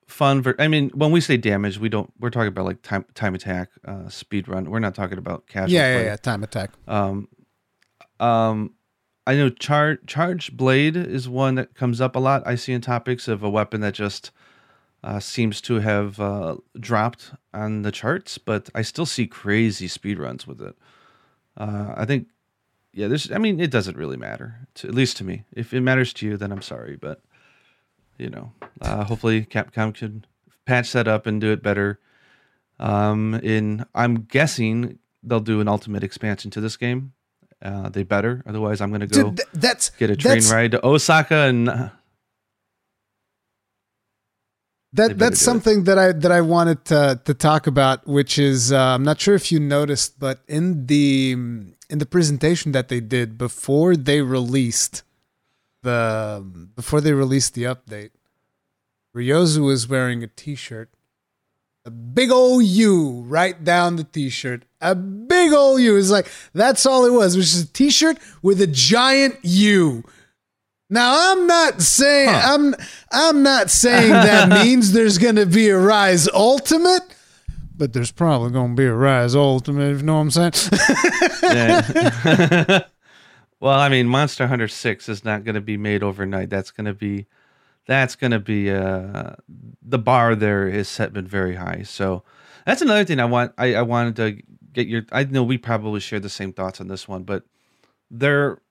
fun 0.09 0.41
ver- 0.41 0.55
I 0.59 0.67
mean, 0.67 0.89
when 0.89 1.11
we 1.11 1.21
say 1.21 1.37
damage, 1.37 1.77
we 1.79 1.87
don't 1.89 2.11
we're 2.19 2.29
talking 2.29 2.47
about 2.49 2.65
like 2.65 2.81
time 2.81 3.05
time 3.13 3.35
attack, 3.35 3.69
uh 3.85 4.09
speed 4.09 4.47
run. 4.47 4.69
We're 4.69 4.79
not 4.79 4.95
talking 4.95 5.17
about 5.17 5.47
casual 5.47 5.73
Yeah, 5.75 5.91
yeah, 5.91 5.97
play. 5.97 6.05
yeah. 6.05 6.15
Time 6.17 6.43
attack. 6.43 6.71
Um, 6.87 7.27
um, 8.19 8.73
I 9.27 9.35
know 9.35 9.49
char- 9.49 9.99
charge 10.07 10.55
blade 10.57 10.97
is 10.97 11.29
one 11.29 11.55
that 11.55 11.75
comes 11.75 12.01
up 12.01 12.15
a 12.15 12.19
lot. 12.19 12.43
I 12.45 12.55
see 12.55 12.73
in 12.73 12.81
topics 12.81 13.27
of 13.27 13.43
a 13.43 13.49
weapon 13.49 13.81
that 13.81 13.93
just 13.93 14.31
uh, 15.03 15.19
seems 15.19 15.61
to 15.61 15.79
have 15.79 16.19
uh, 16.19 16.57
dropped 16.79 17.31
on 17.53 17.83
the 17.83 17.91
charts, 17.91 18.37
but 18.37 18.69
I 18.75 18.81
still 18.81 19.05
see 19.05 19.27
crazy 19.27 19.87
speed 19.87 20.19
runs 20.19 20.45
with 20.47 20.61
it. 20.61 20.75
Uh, 21.55 21.93
I 21.95 22.05
think, 22.05 22.27
yeah, 22.93 23.07
there's. 23.07 23.31
I 23.31 23.37
mean, 23.37 23.59
it 23.59 23.69
doesn't 23.71 23.95
really 23.97 24.17
matter, 24.17 24.67
to, 24.75 24.87
at 24.87 24.95
least 24.95 25.15
to 25.17 25.23
me. 25.23 25.43
If 25.53 25.73
it 25.73 25.81
matters 25.81 26.11
to 26.13 26.25
you, 26.25 26.35
then 26.35 26.51
I'm 26.51 26.61
sorry, 26.61 26.95
but 26.97 27.21
you 28.19 28.29
know, 28.29 28.51
uh, 28.81 29.03
hopefully 29.05 29.45
Capcom 29.45 29.97
could 29.97 30.27
patch 30.65 30.91
that 30.93 31.07
up 31.07 31.25
and 31.25 31.41
do 31.41 31.51
it 31.51 31.63
better. 31.63 31.99
Um, 32.79 33.33
in 33.35 33.85
I'm 33.95 34.21
guessing 34.23 34.99
they'll 35.23 35.39
do 35.39 35.59
an 35.61 35.67
ultimate 35.67 36.03
expansion 36.03 36.51
to 36.51 36.61
this 36.61 36.77
game. 36.77 37.13
Uh, 37.61 37.89
they 37.89 38.03
better, 38.03 38.41
otherwise 38.47 38.79
I'm 38.79 38.91
gonna 38.91 39.07
go 39.07 39.23
Dude, 39.23 39.37
th- 39.37 39.49
that's 39.53 39.89
get 39.89 40.09
a 40.09 40.15
train 40.15 40.35
that's, 40.35 40.51
ride 40.51 40.71
to 40.71 40.85
Osaka 40.85 41.35
and 41.35 41.67
uh, 41.67 41.89
That 44.93 45.19
that's 45.19 45.39
do 45.39 45.43
it. 45.43 45.45
something 45.45 45.83
that 45.83 45.99
I 45.99 46.11
that 46.13 46.31
I 46.31 46.41
wanted 46.41 46.85
to 46.85 47.19
to 47.25 47.33
talk 47.33 47.67
about, 47.67 48.07
which 48.07 48.39
is 48.39 48.71
uh, 48.71 48.95
I'm 48.95 49.03
not 49.03 49.19
sure 49.21 49.35
if 49.35 49.51
you 49.51 49.59
noticed, 49.59 50.19
but 50.19 50.39
in 50.47 50.87
the 50.87 51.33
in 51.33 51.97
the 51.99 52.05
presentation 52.05 52.71
that 52.71 52.87
they 52.87 52.99
did 52.99 53.37
before 53.37 53.95
they 53.95 54.21
released 54.21 55.03
the 55.83 56.43
before 56.75 57.01
they 57.01 57.13
released 57.13 57.53
the 57.53 57.63
update, 57.63 58.11
Ryozo 59.15 59.65
was 59.65 59.87
wearing 59.87 60.23
a 60.23 60.27
T-shirt, 60.27 60.89
a 61.85 61.91
big 61.91 62.31
old 62.31 62.63
U 62.63 63.21
right 63.27 63.61
down 63.63 63.95
the 63.95 64.03
T-shirt, 64.03 64.63
a 64.81 64.93
big 64.95 65.51
old 65.53 65.81
U. 65.81 65.95
It's 65.97 66.09
like 66.09 66.27
that's 66.53 66.85
all 66.85 67.05
it 67.05 67.13
was, 67.13 67.35
which 67.35 67.45
is 67.47 67.61
a 67.63 67.67
T-shirt 67.67 68.17
with 68.41 68.61
a 68.61 68.67
giant 68.67 69.37
U. 69.43 70.03
Now 70.89 71.31
I'm 71.31 71.45
not 71.47 71.81
saying 71.81 72.29
Huh. 72.29 72.41
I'm 72.55 72.75
I'm 73.11 73.43
not 73.43 73.69
saying 73.69 74.11
that 74.11 74.49
means 74.63 74.91
there's 74.91 75.17
gonna 75.17 75.45
be 75.45 75.69
a 75.69 75.77
Rise 75.77 76.27
Ultimate, 76.33 77.03
but 77.77 77.93
there's 77.93 78.11
probably 78.11 78.49
gonna 78.51 78.73
be 78.73 78.85
a 78.85 78.93
Rise 78.93 79.35
Ultimate. 79.35 79.91
If 79.91 79.97
you 79.99 80.03
know 80.05 80.15
what 80.21 80.35
I'm 80.35 80.51
saying? 80.51 80.53
Well, 83.59 83.77
I 83.77 83.89
mean, 83.89 84.07
Monster 84.07 84.47
Hunter 84.47 84.67
Six 84.67 85.09
is 85.09 85.25
not 85.25 85.43
going 85.43 85.55
to 85.55 85.61
be 85.61 85.77
made 85.77 86.03
overnight. 86.03 86.49
That's 86.49 86.71
going 86.71 86.85
to 86.85 86.93
be, 86.93 87.27
that's 87.85 88.15
going 88.15 88.31
to 88.31 88.39
be. 88.39 88.71
Uh, 88.71 89.33
the 89.81 89.99
bar 89.99 90.35
there 90.35 90.67
is 90.67 90.87
set 90.87 91.11
been 91.13 91.27
very 91.27 91.55
high. 91.55 91.83
So 91.83 92.23
that's 92.65 92.81
another 92.81 93.03
thing 93.03 93.19
I 93.19 93.25
want. 93.25 93.53
I, 93.57 93.75
I 93.75 93.81
wanted 93.81 94.15
to 94.17 94.41
get 94.71 94.87
your. 94.87 95.03
I 95.11 95.25
know 95.25 95.43
we 95.43 95.57
probably 95.57 95.99
share 95.99 96.19
the 96.19 96.29
same 96.29 96.53
thoughts 96.53 96.79
on 96.79 96.87
this 96.87 97.07
one, 97.07 97.23
but 97.23 97.43
there, 98.09 98.61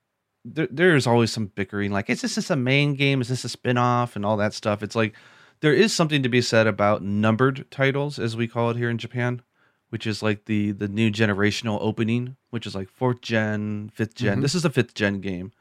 there 0.45 0.69
there's 0.71 1.07
always 1.07 1.33
some 1.33 1.47
bickering. 1.47 1.93
Like, 1.93 2.09
is 2.09 2.23
this 2.23 2.37
just 2.37 2.51
a 2.51 2.57
main 2.57 2.95
game? 2.95 3.21
Is 3.21 3.29
this 3.29 3.45
a 3.45 3.49
spin 3.49 3.77
off 3.77 4.17
and 4.17 4.25
all 4.25 4.39
that 4.39 4.55
stuff? 4.55 4.83
It's 4.83 4.97
like 4.97 5.15
there 5.61 5.75
is 5.75 5.93
something 5.93 6.23
to 6.23 6.29
be 6.31 6.41
said 6.41 6.67
about 6.67 7.03
numbered 7.03 7.71
titles, 7.71 8.19
as 8.19 8.37
we 8.37 8.49
call 8.49 8.71
it 8.71 8.77
here 8.77 8.89
in 8.91 8.99
Japan 8.99 9.43
which 9.91 10.07
is 10.07 10.23
like 10.23 10.45
the 10.45 10.73
the 10.73 10.89
new 10.89 11.11
generational 11.11 11.79
opening, 11.81 12.37
which 12.51 12.67
is 12.67 12.75
like 12.75 12.89
fourth 12.89 13.21
gen, 13.21 13.91
fifth 13.95 14.15
general 14.15 14.39
Mhm. 14.39 14.43
This 14.43 14.55
is 14.55 14.65
a 14.65 14.71
fifth 14.71 14.95
gen 14.95 15.21
game. 15.21 15.53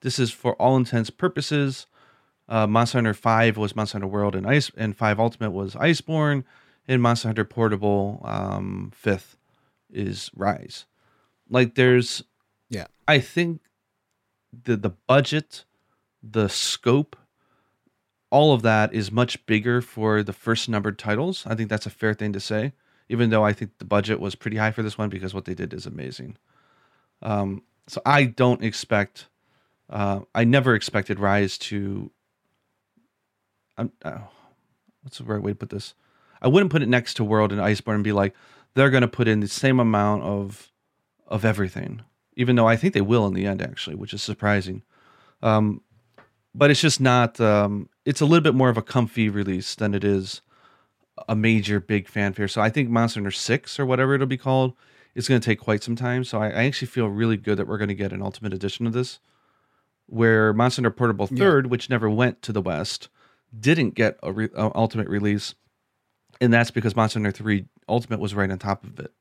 This 0.00 0.18
is 0.18 0.30
for 0.30 0.54
all 0.54 0.76
intents 0.76 1.10
purposes. 1.10 1.86
Uh, 2.48 2.66
Monster 2.66 2.98
Hunter 2.98 3.14
Five 3.14 3.56
was 3.56 3.74
Monster 3.74 3.96
Hunter 3.96 4.06
World 4.06 4.34
and 4.36 4.46
Ice, 4.46 4.70
and 4.76 4.96
Five 4.96 5.18
Ultimate 5.18 5.50
was 5.50 5.74
Iceborne, 5.74 6.44
and 6.86 7.02
Monster 7.02 7.28
Hunter 7.28 7.44
Portable 7.44 8.20
um, 8.24 8.92
Fifth 8.94 9.36
is 9.90 10.30
Rise. 10.34 10.86
Like 11.48 11.74
there's, 11.74 12.22
Yeah. 12.70 12.86
I 13.08 13.18
think 13.20 13.62
the 14.64 14.76
the 14.76 14.90
budget, 14.90 15.64
the 16.22 16.48
scope, 16.48 17.16
all 18.30 18.52
of 18.52 18.62
that 18.62 18.92
is 18.92 19.10
much 19.12 19.44
bigger 19.46 19.80
for 19.80 20.22
the 20.22 20.32
first 20.32 20.68
numbered 20.68 20.98
titles. 20.98 21.44
I 21.46 21.54
think 21.54 21.68
that's 21.68 21.86
a 21.86 21.90
fair 21.90 22.14
thing 22.14 22.32
to 22.32 22.40
say 22.40 22.72
even 23.08 23.30
though 23.30 23.44
I 23.44 23.52
think 23.52 23.78
the 23.78 23.84
budget 23.84 24.20
was 24.20 24.34
pretty 24.34 24.56
high 24.56 24.72
for 24.72 24.82
this 24.82 24.98
one 24.98 25.08
because 25.08 25.34
what 25.34 25.44
they 25.44 25.54
did 25.54 25.72
is 25.72 25.86
amazing. 25.86 26.36
Um, 27.22 27.62
so 27.86 28.00
I 28.04 28.24
don't 28.24 28.62
expect, 28.64 29.28
uh, 29.88 30.20
I 30.34 30.44
never 30.44 30.74
expected 30.74 31.20
Rise 31.20 31.56
to. 31.58 32.10
I'm, 33.78 33.92
uh, 34.02 34.18
what's 35.02 35.18
the 35.18 35.24
right 35.24 35.42
way 35.42 35.52
to 35.52 35.56
put 35.56 35.70
this? 35.70 35.94
I 36.42 36.48
wouldn't 36.48 36.72
put 36.72 36.82
it 36.82 36.88
next 36.88 37.14
to 37.14 37.24
World 37.24 37.52
and 37.52 37.60
Iceborne 37.60 37.96
and 37.96 38.04
be 38.04 38.12
like, 38.12 38.34
they're 38.74 38.90
going 38.90 39.02
to 39.02 39.08
put 39.08 39.28
in 39.28 39.40
the 39.40 39.48
same 39.48 39.80
amount 39.80 40.22
of 40.22 40.72
of 41.28 41.44
everything. 41.44 42.02
even 42.36 42.54
though 42.56 42.68
I 42.68 42.76
think 42.76 42.94
they 42.94 43.00
will 43.00 43.26
in 43.26 43.34
the 43.34 43.46
end, 43.46 43.62
actually, 43.62 43.96
which 43.96 44.14
is 44.14 44.22
surprising. 44.22 44.82
Um, 45.42 45.80
but 46.54 46.70
it's 46.70 46.80
just 46.80 47.00
not. 47.00 47.40
Um, 47.40 47.88
it's 48.04 48.20
a 48.20 48.26
little 48.26 48.42
bit 48.42 48.54
more 48.54 48.68
of 48.68 48.76
a 48.76 48.82
comfy 48.82 49.28
release 49.28 49.74
than 49.74 49.94
it 49.94 50.04
is 50.04 50.42
a 51.28 51.36
major 51.36 51.80
big 51.80 52.08
fanfare. 52.08 52.48
So 52.48 52.60
I 52.60 52.70
think 52.70 52.88
Monster 52.88 53.20
Hunter 53.20 53.30
Six 53.30 53.78
or 53.78 53.86
whatever 53.86 54.14
it'll 54.14 54.26
be 54.26 54.36
called 54.36 54.74
is 55.14 55.28
going 55.28 55.40
to 55.40 55.44
take 55.44 55.58
quite 55.58 55.82
some 55.82 55.96
time. 55.96 56.24
So 56.24 56.40
I, 56.40 56.48
I, 56.48 56.64
actually 56.64 56.88
feel 56.88 57.08
really 57.08 57.38
good 57.38 57.56
that 57.58 57.66
we're 57.66 57.78
going 57.78 57.88
to 57.88 57.94
get 57.94 58.12
an 58.12 58.22
Ultimate 58.22 58.52
Edition 58.52 58.86
of 58.86 58.92
this, 58.92 59.18
where 60.06 60.52
Monster 60.52 60.80
Hunter 60.80 60.90
Portable 60.90 61.26
Third, 61.26 61.64
yeah. 61.64 61.70
which 61.70 61.88
never 61.88 62.10
went 62.10 62.42
to 62.42 62.52
the 62.52 62.60
West, 62.60 63.08
didn't 63.58 63.94
get 63.94 64.18
a, 64.22 64.30
re- 64.30 64.50
a 64.54 64.70
Ultimate 64.74 65.08
release, 65.08 65.54
and 66.40 66.52
that's 66.52 66.70
because 66.70 66.94
Monster 66.94 67.18
Hunter 67.18 67.32
Three 67.32 67.66
Ultimate 67.88 68.20
was 68.20 68.34
right 68.34 68.50
on 68.50 68.58
top 68.58 68.84
of 68.84 69.00
it. 69.00 69.12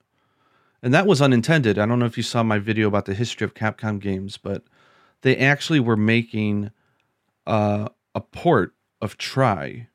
And 0.83 0.93
that 0.93 1.07
was 1.07 1.21
unintended. 1.21 1.79
I 1.79 1.85
don't 1.85 1.97
know 1.97 2.05
if 2.05 2.17
you 2.17 2.23
saw 2.23 2.43
my 2.43 2.59
video 2.59 2.87
about 2.87 3.05
the 3.05 3.15
history 3.15 3.45
of 3.45 3.53
Capcom 3.53 3.99
games, 3.99 4.37
but 4.37 4.63
they 5.21 5.37
actually 5.37 5.79
were 5.79 5.97
making 5.97 6.71
uh, 7.47 7.87
a 8.13 8.21
port 8.21 8.75
of 9.01 9.17
Tri 9.17 9.87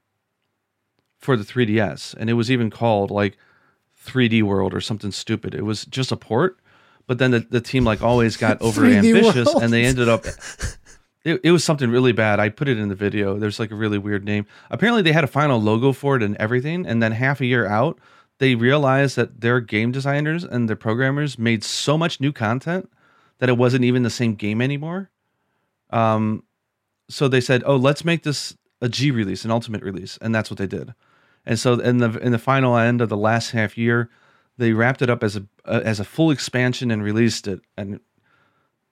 for 1.21 1.37
the 1.37 1.45
3DS, 1.45 2.15
and 2.15 2.29
it 2.29 2.35
was 2.35 2.51
even 2.51 2.71
called 2.71 3.11
like 3.11 3.37
3D 4.05 4.43
World 4.43 4.75
or 4.75 4.81
something 4.81 5.13
stupid. 5.13 5.55
It 5.55 5.63
was 5.65 5.85
just 5.85 6.11
a 6.11 6.17
port, 6.17 6.59
but 7.07 7.19
then 7.19 7.31
the, 7.31 7.41
the 7.41 7.61
team 7.61 7.85
like 7.85 8.03
always 8.03 8.37
got 8.37 8.61
over 8.63 8.85
ambitious, 8.85 9.55
and 9.55 9.73
they 9.73 9.85
ended 9.85 10.09
up. 10.09 10.25
It, 11.23 11.39
it 11.45 11.51
was 11.51 11.63
something 11.63 11.91
really 11.91 12.13
bad. 12.13 12.41
I 12.41 12.49
put 12.49 12.67
it 12.67 12.79
in 12.79 12.89
the 12.89 12.95
video. 12.95 13.39
There's 13.39 13.61
like 13.61 13.71
a 13.71 13.75
really 13.75 13.99
weird 13.99 14.25
name. 14.25 14.47
Apparently, 14.71 15.03
they 15.03 15.13
had 15.13 15.23
a 15.23 15.27
final 15.27 15.61
logo 15.61 15.93
for 15.93 16.17
it 16.17 16.23
and 16.23 16.35
everything, 16.37 16.87
and 16.87 17.03
then 17.03 17.13
half 17.13 17.43
a 17.43 17.45
year 17.45 17.67
out, 17.67 17.99
they 18.39 18.55
realized 18.55 19.17
that 19.17 19.43
their 19.43 19.61
game 19.61 19.93
designers 19.93 20.45
and 20.45 20.67
their 20.67 20.77
programmers 20.77 21.39
made 21.39 21.63
so 21.63 21.99
much 21.99 22.23
new 22.23 22.33
content 22.33 22.91
that 23.39 23.51
it 23.51 23.59
wasn't 23.59 23.85
even 23.85 24.03
the 24.03 24.09
same 24.09 24.35
game 24.35 24.63
anymore. 24.63 25.11
Um, 25.91 26.45
so 27.11 27.29
they 27.29 27.43
said, 27.43 27.63
"Oh, 27.67 27.77
let's 27.77 28.03
make 28.03 28.23
this 28.23 28.57
a 28.81 28.89
G 28.89 29.11
release, 29.11 29.45
an 29.45 29.51
ultimate 29.51 29.83
release," 29.83 30.19
and 30.23 30.35
that's 30.35 30.51
what 30.51 30.57
they 30.57 30.67
did. 30.67 30.95
And 31.47 31.59
so 31.59 31.75
in 31.75 31.99
the 31.99 32.19
in 32.19 32.33
the 32.33 32.39
final 32.39 32.77
end 32.77 33.01
of 33.01 33.09
the 33.09 33.17
last 33.17 33.51
half 33.51 33.77
year, 33.79 34.11
they 34.59 34.73
wrapped 34.73 35.03
it 35.03 35.11
up 35.11 35.23
as 35.23 35.37
a 35.37 35.45
as 35.65 36.01
a 36.01 36.05
full 36.05 36.31
expansion 36.31 36.91
and 36.91 37.03
released 37.03 37.49
it. 37.49 37.61
And 37.77 38.01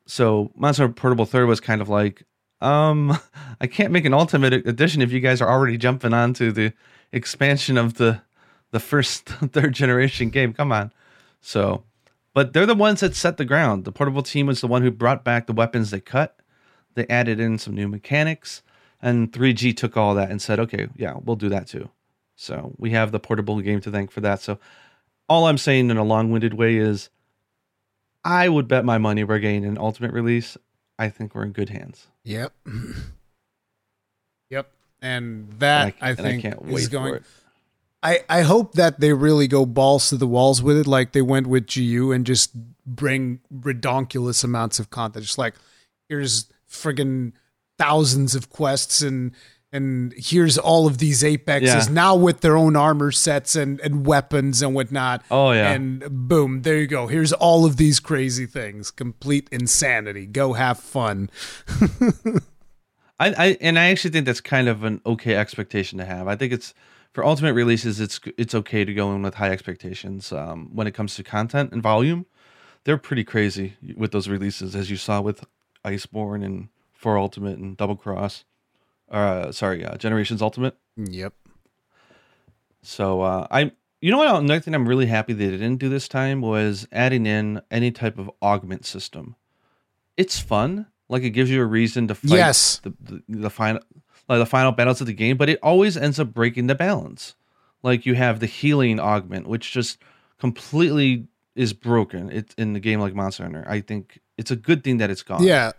so 0.07 0.51
Monster 0.55 0.88
Portable 0.88 1.26
Third 1.26 1.46
was 1.46 1.61
kind 1.61 1.80
of 1.80 1.88
like, 1.88 2.24
um, 2.61 3.18
I 3.61 3.66
can't 3.66 3.92
make 3.92 4.05
an 4.05 4.14
ultimate 4.14 4.53
edition 4.53 5.03
if 5.03 5.12
you 5.12 5.20
guys 5.20 5.40
are 5.40 5.51
already 5.51 5.76
jumping 5.76 6.14
onto 6.14 6.53
the 6.53 6.72
expansion 7.12 7.76
of 7.76 7.94
the 7.94 8.22
the 8.70 8.80
first 8.80 9.24
third 9.53 9.74
generation 9.74 10.30
game. 10.30 10.53
Come 10.53 10.72
on. 10.72 10.92
So, 11.40 11.84
but 12.34 12.53
they're 12.53 12.66
the 12.66 12.74
ones 12.74 13.01
that 13.01 13.14
set 13.14 13.36
the 13.36 13.44
ground. 13.44 13.84
The 13.84 13.92
portable 13.92 14.22
team 14.22 14.46
was 14.46 14.61
the 14.61 14.66
one 14.66 14.82
who 14.82 14.90
brought 14.90 15.24
back 15.24 15.46
the 15.46 15.53
weapons 15.53 15.90
they 15.90 16.01
cut 16.01 16.38
they 16.99 17.07
added 17.07 17.40
in 17.40 17.59
some 17.59 17.74
new 17.74 17.88
mechanics, 17.88 18.62
and 19.01 19.32
3G 19.32 19.76
took 19.76 19.96
all 19.96 20.14
that 20.16 20.30
and 20.30 20.42
said, 20.42 20.59
okay, 20.59 20.88
yeah, 20.96 21.14
we'll 21.22 21.36
do 21.36 21.49
that 21.49 21.68
too. 21.68 21.88
So 22.41 22.72
we 22.78 22.91
have 22.91 23.11
the 23.11 23.18
portable 23.18 23.61
game 23.61 23.80
to 23.80 23.91
thank 23.91 24.12
for 24.12 24.20
that. 24.20 24.41
So 24.41 24.61
all 25.28 25.49
I'm 25.49 25.59
saying 25.59 25.91
in 25.91 25.97
a 25.97 26.05
long 26.05 26.30
winded 26.30 26.55
way 26.55 26.76
is 26.76 27.11
I 28.24 28.49
would 28.49 28.68
bet 28.68 28.84
my 28.84 28.97
money 28.97 29.24
we're 29.24 29.41
getting 29.41 29.64
an 29.64 29.76
ultimate 29.76 30.12
release. 30.12 30.57
I 31.01 31.09
think 31.09 31.34
we're 31.34 31.43
in 31.43 31.51
good 31.51 31.68
hands. 31.68 32.07
Yep. 32.22 32.53
yep. 34.51 34.70
And 35.03 35.53
that 35.59 35.95
I, 36.01 36.11
I, 36.11 36.14
think 36.14 36.45
I 36.45 36.55
is 36.68 36.86
going. 36.86 37.24
I, 38.05 38.20
I 38.28 38.43
hope 38.43 38.74
that 38.74 39.01
they 39.01 39.12
really 39.12 39.49
go 39.49 39.66
balls 39.66 40.09
to 40.11 40.16
the 40.16 40.26
walls 40.26 40.62
with 40.62 40.78
it, 40.78 40.86
like 40.86 41.11
they 41.12 41.22
went 41.22 41.49
with 41.49 41.66
GU 41.66 42.12
and 42.12 42.24
just 42.24 42.53
bring 42.86 43.41
redonkulous 43.53 44.45
amounts 44.45 44.78
of 44.78 44.91
content. 44.91 45.24
Just 45.24 45.39
like, 45.39 45.55
here's 46.09 46.47
friggin' 46.70 47.32
thousands 47.78 48.36
of 48.36 48.49
quests 48.49 49.03
and 49.03 49.32
and 49.72 50.14
here's 50.16 50.56
all 50.56 50.86
of 50.86 50.98
these 50.98 51.22
apexes 51.22 51.88
yeah. 51.88 51.92
now 51.92 52.16
with 52.16 52.40
their 52.40 52.56
own 52.56 52.76
armor 52.76 53.12
sets 53.12 53.54
and, 53.54 53.80
and 53.80 54.06
weapons 54.06 54.62
and 54.62 54.74
whatnot. 54.74 55.22
Oh 55.30 55.52
yeah. 55.52 55.72
And 55.72 56.28
boom, 56.28 56.62
there 56.62 56.78
you 56.78 56.86
go. 56.86 57.06
Here's 57.06 57.32
all 57.32 57.64
of 57.66 57.76
these 57.76 58.00
crazy 58.00 58.46
things. 58.46 58.90
Complete 58.90 59.48
insanity. 59.52 60.26
Go 60.26 60.54
have 60.54 60.78
fun. 60.78 61.30
I, 63.20 63.30
I 63.30 63.58
and 63.60 63.78
I 63.78 63.90
actually 63.90 64.10
think 64.10 64.26
that's 64.26 64.40
kind 64.40 64.68
of 64.68 64.84
an 64.84 65.00
okay 65.04 65.34
expectation 65.34 65.98
to 65.98 66.04
have. 66.04 66.28
I 66.28 66.36
think 66.36 66.52
it's 66.52 66.72
for 67.12 67.24
ultimate 67.24 67.54
releases, 67.54 68.00
it's 68.00 68.20
it's 68.36 68.54
okay 68.54 68.84
to 68.84 68.94
go 68.94 69.12
in 69.14 69.22
with 69.22 69.34
high 69.34 69.50
expectations. 69.50 70.32
Um, 70.32 70.70
when 70.72 70.86
it 70.86 70.92
comes 70.92 71.14
to 71.16 71.24
content 71.24 71.72
and 71.72 71.82
volume, 71.82 72.26
they're 72.84 72.98
pretty 72.98 73.24
crazy 73.24 73.76
with 73.96 74.12
those 74.12 74.28
releases, 74.28 74.76
as 74.76 74.90
you 74.90 74.96
saw 74.96 75.20
with 75.20 75.44
Iceborne 75.84 76.44
and 76.44 76.68
For 76.92 77.18
Ultimate 77.18 77.58
and 77.58 77.76
Double 77.76 77.96
Cross. 77.96 78.44
Uh, 79.11 79.52
sorry, 79.52 79.84
uh, 79.84 79.96
Generations 79.96 80.42
Ultimate. 80.42 80.76
Yep. 80.96 81.34
So 82.82 83.22
uh, 83.22 83.46
I, 83.50 83.72
you 84.00 84.11
know 84.11 84.18
what? 84.18 84.34
Another 84.34 84.61
thing 84.61 84.74
I'm 84.74 84.88
really 84.88 85.06
happy 85.06 85.32
they 85.32 85.50
didn't 85.50 85.76
do 85.76 85.88
this 85.88 86.09
time 86.09 86.40
was 86.40 86.86
adding 86.92 87.26
in 87.26 87.61
any 87.70 87.90
type 87.90 88.18
of 88.18 88.30
augment 88.42 88.84
system. 88.84 89.36
It's 90.16 90.38
fun. 90.38 90.86
Like 91.09 91.22
it 91.22 91.30
gives 91.30 91.50
you 91.50 91.62
a 91.62 91.66
reason 91.66 92.09
to 92.09 92.14
fight 92.14 92.36
yes. 92.36 92.80
the, 92.80 92.94
the, 93.00 93.22
the 93.28 93.50
final 93.50 93.80
like 94.28 94.38
the 94.40 94.46
final 94.46 94.72
battles 94.72 95.00
of 95.00 95.06
the 95.06 95.14
game, 95.14 95.36
but 95.36 95.48
it 95.48 95.59
always 95.62 95.96
ends 95.96 96.20
up 96.20 96.34
breaking 96.34 96.66
the 96.66 96.74
balance. 96.74 97.34
Like 97.82 98.04
you 98.04 98.14
have 98.14 98.40
the 98.40 98.46
healing 98.46 99.00
augment, 99.00 99.46
which 99.46 99.72
just 99.72 99.98
completely 100.38 101.26
is 101.54 101.72
broken. 101.72 102.30
It's 102.30 102.54
in 102.54 102.72
the 102.74 102.80
game 102.80 103.00
like 103.00 103.14
Monster 103.14 103.44
Hunter. 103.44 103.64
I 103.66 103.80
think 103.80 104.20
it's 104.36 104.50
a 104.50 104.56
good 104.56 104.84
thing 104.84 104.98
that 104.98 105.11
it's 105.11 105.22
gone. 105.22 105.42
Yeah. 105.42 105.72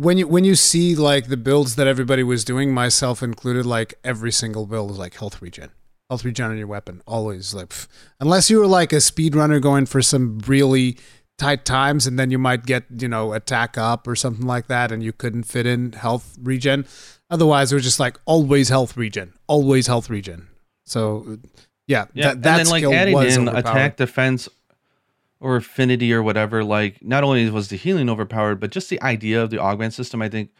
When 0.00 0.16
you 0.16 0.26
when 0.26 0.44
you 0.44 0.54
see 0.54 0.96
like 0.96 1.28
the 1.28 1.36
builds 1.36 1.76
that 1.76 1.86
everybody 1.86 2.22
was 2.22 2.42
doing, 2.42 2.72
myself 2.72 3.22
included, 3.22 3.66
like 3.66 3.94
every 4.02 4.32
single 4.32 4.66
build 4.66 4.88
was 4.88 4.98
like 4.98 5.14
health 5.14 5.42
regen, 5.42 5.70
health 6.08 6.24
regen 6.24 6.46
on 6.46 6.56
your 6.56 6.66
weapon, 6.66 7.02
always 7.06 7.52
like, 7.52 7.68
pff. 7.68 7.86
unless 8.18 8.48
you 8.48 8.58
were 8.58 8.66
like 8.66 8.94
a 8.94 8.96
speedrunner 8.96 9.60
going 9.60 9.84
for 9.84 10.00
some 10.00 10.38
really 10.46 10.96
tight 11.36 11.66
times, 11.66 12.06
and 12.06 12.18
then 12.18 12.30
you 12.30 12.38
might 12.38 12.64
get 12.64 12.84
you 12.98 13.08
know 13.08 13.34
attack 13.34 13.76
up 13.76 14.06
or 14.06 14.16
something 14.16 14.46
like 14.46 14.68
that, 14.68 14.90
and 14.90 15.02
you 15.02 15.12
couldn't 15.12 15.42
fit 15.42 15.66
in 15.66 15.92
health 15.92 16.38
regen. 16.40 16.86
Otherwise, 17.28 17.70
it 17.70 17.74
was 17.74 17.84
just 17.84 18.00
like 18.00 18.18
always 18.24 18.70
health 18.70 18.96
regen, 18.96 19.34
always 19.48 19.86
health 19.86 20.08
regen. 20.08 20.48
So 20.86 21.38
yeah, 21.86 22.06
yeah, 22.14 22.28
that, 22.28 22.42
that 22.42 22.58
and 22.60 22.66
then 22.66 22.72
like 22.72 22.84
adding 22.84 23.18
in 23.18 23.48
attack 23.48 23.98
defense 23.98 24.48
or 25.40 25.56
affinity 25.56 26.12
or 26.12 26.22
whatever, 26.22 26.62
like 26.62 27.02
not 27.02 27.24
only 27.24 27.48
was 27.50 27.68
the 27.68 27.76
healing 27.76 28.10
overpowered, 28.10 28.60
but 28.60 28.70
just 28.70 28.90
the 28.90 29.00
idea 29.02 29.42
of 29.42 29.50
the 29.50 29.58
augment 29.58 29.94
system, 29.94 30.20
I 30.20 30.28
think 30.28 30.50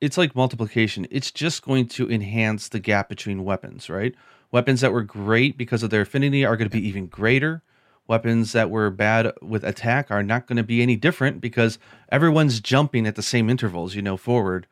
it's 0.00 0.18
like 0.18 0.34
multiplication. 0.34 1.06
It's 1.10 1.30
just 1.30 1.62
going 1.62 1.86
to 1.88 2.10
enhance 2.10 2.68
the 2.68 2.80
gap 2.80 3.08
between 3.08 3.44
weapons, 3.44 3.88
right? 3.88 4.14
Weapons 4.50 4.80
that 4.80 4.92
were 4.92 5.02
great 5.02 5.56
because 5.56 5.82
of 5.82 5.90
their 5.90 6.02
affinity 6.02 6.44
are 6.44 6.56
going 6.56 6.68
to 6.68 6.76
be 6.76 6.86
even 6.86 7.06
greater. 7.06 7.62
Weapons 8.06 8.52
that 8.52 8.70
were 8.70 8.90
bad 8.90 9.32
with 9.42 9.62
attack 9.64 10.10
are 10.10 10.22
not 10.22 10.46
going 10.46 10.56
to 10.56 10.62
be 10.62 10.82
any 10.82 10.96
different 10.96 11.40
because 11.40 11.78
everyone's 12.10 12.58
jumping 12.58 13.06
at 13.06 13.16
the 13.16 13.22
same 13.22 13.50
intervals, 13.50 13.94
you 13.94 14.02
know, 14.02 14.16
forward. 14.16 14.66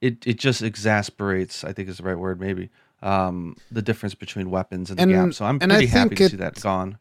It 0.00 0.26
it 0.26 0.38
just 0.38 0.62
exasperates, 0.62 1.64
I 1.64 1.72
think 1.72 1.88
is 1.88 1.96
the 1.98 2.02
right 2.02 2.18
word, 2.18 2.40
maybe, 2.40 2.70
um, 3.00 3.56
the 3.70 3.82
difference 3.82 4.14
between 4.14 4.50
weapons 4.50 4.90
and 4.90 4.98
the 4.98 5.02
gap. 5.26 5.34
So 5.34 5.46
I'm 5.46 5.58
pretty 5.70 5.86
happy 5.98 6.14
to 6.16 6.28
see 6.30 6.36
that 6.36 6.60
gone. 6.60 6.98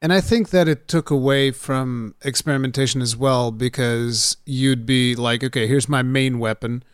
And 0.00 0.12
I 0.12 0.20
think 0.20 0.50
that 0.50 0.68
it 0.68 0.86
took 0.86 1.10
away 1.10 1.50
from 1.50 2.14
experimentation 2.22 3.02
as 3.02 3.16
well 3.16 3.50
because 3.50 4.36
you'd 4.46 4.86
be 4.86 5.16
like, 5.16 5.42
okay, 5.42 5.66
here's 5.66 5.88
my 5.88 6.02
main 6.02 6.38
weapon. 6.38 6.84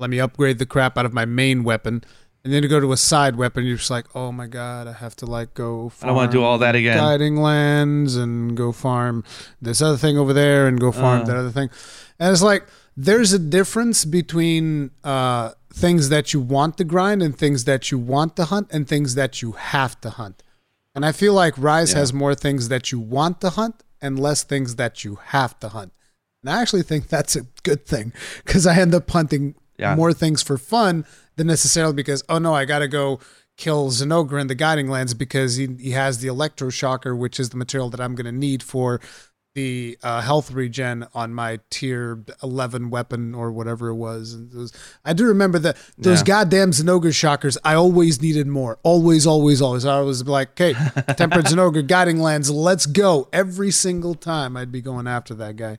Let 0.00 0.10
me 0.10 0.18
upgrade 0.18 0.58
the 0.58 0.66
crap 0.66 0.96
out 0.96 1.04
of 1.04 1.12
my 1.12 1.26
main 1.26 1.62
weapon. 1.62 2.04
And 2.42 2.52
then 2.52 2.62
to 2.62 2.68
go 2.68 2.80
to 2.80 2.92
a 2.92 2.96
side 2.96 3.36
weapon, 3.36 3.64
you're 3.64 3.78
just 3.78 3.90
like, 3.90 4.06
oh 4.14 4.30
my 4.30 4.46
god, 4.46 4.86
I 4.86 4.92
have 4.92 5.16
to 5.16 5.26
like 5.26 5.54
go. 5.54 5.92
I 6.02 6.06
don't 6.06 6.16
want 6.16 6.30
to 6.30 6.36
do 6.36 6.42
all 6.42 6.58
that 6.58 6.74
again. 6.74 6.96
Guiding 6.96 7.36
lands 7.36 8.16
and 8.16 8.54
go 8.56 8.70
farm 8.70 9.24
this 9.62 9.80
other 9.80 9.96
thing 9.96 10.18
over 10.18 10.32
there 10.32 10.66
and 10.66 10.78
go 10.78 10.92
farm 10.92 11.22
uh. 11.22 11.24
that 11.24 11.36
other 11.36 11.50
thing. 11.50 11.70
And 12.18 12.32
it's 12.32 12.42
like 12.42 12.66
there's 12.96 13.32
a 13.32 13.38
difference 13.38 14.04
between 14.04 14.90
uh, 15.02 15.52
things 15.72 16.10
that 16.10 16.32
you 16.32 16.40
want 16.40 16.76
to 16.78 16.84
grind 16.84 17.22
and 17.22 17.36
things 17.36 17.64
that 17.64 17.90
you 17.90 17.98
want 17.98 18.36
to 18.36 18.44
hunt 18.44 18.68
and 18.70 18.86
things 18.86 19.14
that 19.16 19.42
you 19.42 19.52
have 19.52 20.00
to 20.02 20.10
hunt. 20.10 20.42
And 20.94 21.04
I 21.04 21.12
feel 21.12 21.32
like 21.32 21.54
Rise 21.56 21.92
yeah. 21.92 21.98
has 21.98 22.12
more 22.12 22.34
things 22.34 22.68
that 22.68 22.92
you 22.92 23.00
want 23.00 23.40
to 23.40 23.50
hunt 23.50 23.82
and 24.00 24.18
less 24.18 24.44
things 24.44 24.76
that 24.76 25.04
you 25.04 25.16
have 25.16 25.58
to 25.60 25.70
hunt. 25.70 25.92
And 26.42 26.50
I 26.50 26.60
actually 26.60 26.82
think 26.82 27.08
that's 27.08 27.36
a 27.36 27.42
good 27.62 27.86
thing 27.86 28.12
because 28.44 28.66
I 28.66 28.78
end 28.78 28.94
up 28.94 29.10
hunting 29.10 29.54
yeah. 29.78 29.94
more 29.94 30.12
things 30.12 30.42
for 30.42 30.58
fun 30.58 31.04
than 31.36 31.46
necessarily 31.46 31.94
because, 31.94 32.22
oh 32.28 32.38
no, 32.38 32.54
I 32.54 32.64
got 32.64 32.80
to 32.80 32.88
go 32.88 33.18
kill 33.56 33.90
Zinogre 33.90 34.40
in 34.40 34.46
the 34.46 34.54
Guiding 34.54 34.88
Lands 34.88 35.14
because 35.14 35.56
he, 35.56 35.68
he 35.80 35.92
has 35.92 36.18
the 36.18 36.28
Electroshocker, 36.28 37.16
which 37.16 37.40
is 37.40 37.50
the 37.50 37.56
material 37.56 37.90
that 37.90 38.00
I'm 38.00 38.14
going 38.14 38.26
to 38.26 38.32
need 38.32 38.62
for 38.62 39.00
the 39.54 39.96
uh, 40.02 40.20
health 40.20 40.50
regen 40.50 41.06
on 41.14 41.32
my 41.32 41.60
tier 41.70 42.22
11 42.42 42.90
weapon 42.90 43.34
or 43.34 43.52
whatever 43.52 43.88
it 43.88 43.94
was. 43.94 44.32
And 44.34 44.52
it 44.52 44.56
was 44.56 44.72
I 45.04 45.12
do 45.12 45.26
remember 45.26 45.58
that 45.60 45.76
those 45.96 46.20
Yeah. 46.20 46.24
goddamn 46.24 46.72
Zinogre 46.72 47.14
shockers, 47.14 47.56
I 47.64 47.74
always 47.74 48.20
needed 48.20 48.46
more. 48.48 48.78
Always, 48.82 49.26
always, 49.26 49.62
always. 49.62 49.84
I 49.84 50.00
was 50.00 50.26
like, 50.26 50.60
okay, 50.60 50.72
Tempered 51.16 51.44
Zinogre 51.46 51.86
Guiding 51.86 52.18
Lands, 52.18 52.50
let's 52.50 52.86
go. 52.86 53.28
Every 53.32 53.70
single 53.70 54.14
time 54.14 54.56
I'd 54.56 54.72
be 54.72 54.80
going 54.80 55.06
after 55.06 55.34
that 55.34 55.56
guy. 55.56 55.78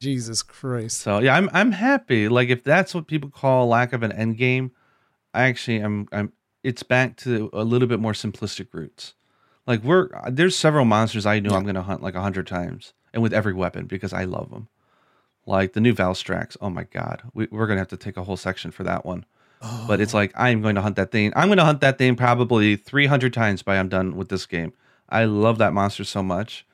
Jesus 0.00 0.42
Christ. 0.42 1.00
So 1.00 1.18
yeah, 1.18 1.36
I'm 1.36 1.50
I'm 1.52 1.72
happy. 1.72 2.28
Like 2.28 2.48
if 2.48 2.64
that's 2.64 2.94
what 2.94 3.06
people 3.06 3.28
call 3.28 3.66
lack 3.66 3.92
of 3.92 4.02
an 4.02 4.12
end 4.12 4.38
game, 4.38 4.70
I 5.34 5.42
actually 5.42 5.80
am 5.80 6.08
I'm 6.12 6.32
it's 6.62 6.82
back 6.82 7.16
to 7.18 7.50
a 7.52 7.64
little 7.64 7.88
bit 7.88 8.00
more 8.00 8.12
simplistic 8.12 8.68
roots. 8.72 9.14
Like 9.66 9.82
we're 9.82 10.08
there's 10.30 10.56
several 10.56 10.84
monsters 10.86 11.26
I 11.26 11.40
know 11.40 11.54
I'm 11.54 11.64
gonna 11.66 11.82
hunt 11.82 12.02
like 12.02 12.14
a 12.14 12.22
hundred 12.22 12.46
times, 12.46 12.94
and 13.12 13.22
with 13.22 13.32
every 13.32 13.54
weapon 13.54 13.86
because 13.86 14.12
I 14.12 14.24
love 14.24 14.50
them. 14.50 14.68
Like 15.46 15.72
the 15.72 15.80
new 15.80 15.94
Valstrax. 15.94 16.56
Oh 16.60 16.70
my 16.70 16.84
god, 16.84 17.22
we, 17.34 17.48
we're 17.50 17.66
gonna 17.66 17.80
have 17.80 17.88
to 17.88 17.96
take 17.96 18.16
a 18.16 18.24
whole 18.24 18.36
section 18.36 18.70
for 18.70 18.84
that 18.84 19.04
one. 19.04 19.24
But 19.86 20.00
it's 20.00 20.14
like 20.14 20.32
I'm 20.36 20.62
going 20.62 20.74
to 20.76 20.82
hunt 20.82 20.96
that 20.96 21.10
thing. 21.10 21.32
I'm 21.36 21.48
going 21.48 21.58
to 21.58 21.64
hunt 21.64 21.82
that 21.82 21.98
thing 21.98 22.16
probably 22.16 22.76
300 22.76 23.32
times 23.32 23.62
by 23.62 23.76
I'm 23.78 23.90
done 23.90 24.16
with 24.16 24.30
this 24.30 24.46
game. 24.46 24.72
I 25.08 25.24
love 25.24 25.58
that 25.58 25.74
monster 25.74 26.04
so 26.04 26.22
much. 26.22 26.66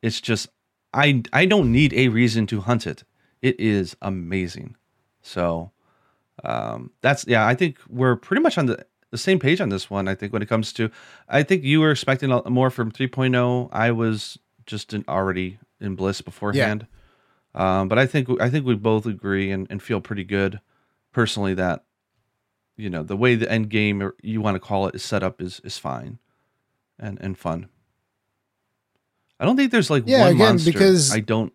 It's 0.00 0.20
just 0.20 0.48
I 0.94 1.22
I 1.32 1.44
don't 1.44 1.70
need 1.70 1.92
a 1.92 2.08
reason 2.08 2.46
to 2.46 2.60
hunt 2.60 2.86
it. 2.86 3.04
It 3.42 3.60
is 3.60 3.96
amazing. 4.00 4.76
So 5.20 5.72
um 6.42 6.92
that's 7.02 7.26
yeah, 7.26 7.46
I 7.46 7.54
think 7.54 7.78
we're 7.88 8.16
pretty 8.16 8.42
much 8.42 8.56
on 8.56 8.66
the 8.66 8.86
the 9.10 9.18
same 9.18 9.38
page 9.38 9.60
on 9.60 9.68
this 9.68 9.90
one. 9.90 10.08
I 10.08 10.14
think 10.14 10.32
when 10.32 10.40
it 10.40 10.48
comes 10.48 10.72
to 10.74 10.90
I 11.28 11.42
think 11.42 11.62
you 11.62 11.80
were 11.80 11.90
expecting 11.90 12.30
more 12.46 12.70
from 12.70 12.90
3.0. 12.90 13.68
I 13.70 13.90
was 13.90 14.38
just 14.64 14.94
already 15.08 15.58
in 15.80 15.94
bliss 15.94 16.20
beforehand. 16.20 16.86
Um 17.54 17.88
but 17.88 17.98
I 17.98 18.06
think 18.06 18.28
I 18.40 18.48
think 18.50 18.64
we 18.66 18.74
both 18.74 19.06
agree 19.06 19.50
and, 19.50 19.66
and 19.70 19.82
feel 19.82 20.00
pretty 20.00 20.24
good 20.24 20.60
personally 21.12 21.54
that 21.54 21.84
you 22.76 22.88
know 22.90 23.02
the 23.02 23.16
way 23.16 23.34
the 23.34 23.50
end 23.50 23.68
game 23.70 24.02
or 24.02 24.14
you 24.22 24.40
want 24.40 24.54
to 24.54 24.60
call 24.60 24.86
it 24.86 24.94
is 24.94 25.02
set 25.02 25.22
up 25.22 25.40
is 25.40 25.60
is 25.64 25.78
fine 25.78 26.18
and 26.98 27.18
and 27.20 27.36
fun. 27.38 27.68
I 29.40 29.44
don't 29.46 29.56
think 29.56 29.72
there's 29.72 29.90
like 29.90 30.04
Yeah, 30.06 30.20
one 30.20 30.32
again, 30.32 30.38
monster 30.48 30.72
because- 30.72 31.12
I 31.12 31.20
don't 31.20 31.52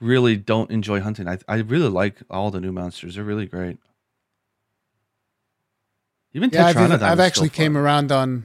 really 0.00 0.36
don't 0.36 0.70
enjoy 0.70 1.00
hunting. 1.00 1.28
I 1.28 1.38
I 1.48 1.56
really 1.58 1.88
like 1.88 2.16
all 2.28 2.50
the 2.50 2.60
new 2.60 2.72
monsters. 2.72 3.14
They're 3.14 3.24
really 3.24 3.46
great. 3.46 3.78
Even 6.32 6.50
Yeah, 6.50 6.66
I've, 6.66 6.76
Tetranadon 6.76 7.02
I've 7.02 7.20
actually 7.20 7.48
came 7.48 7.76
around 7.76 8.12
on. 8.12 8.44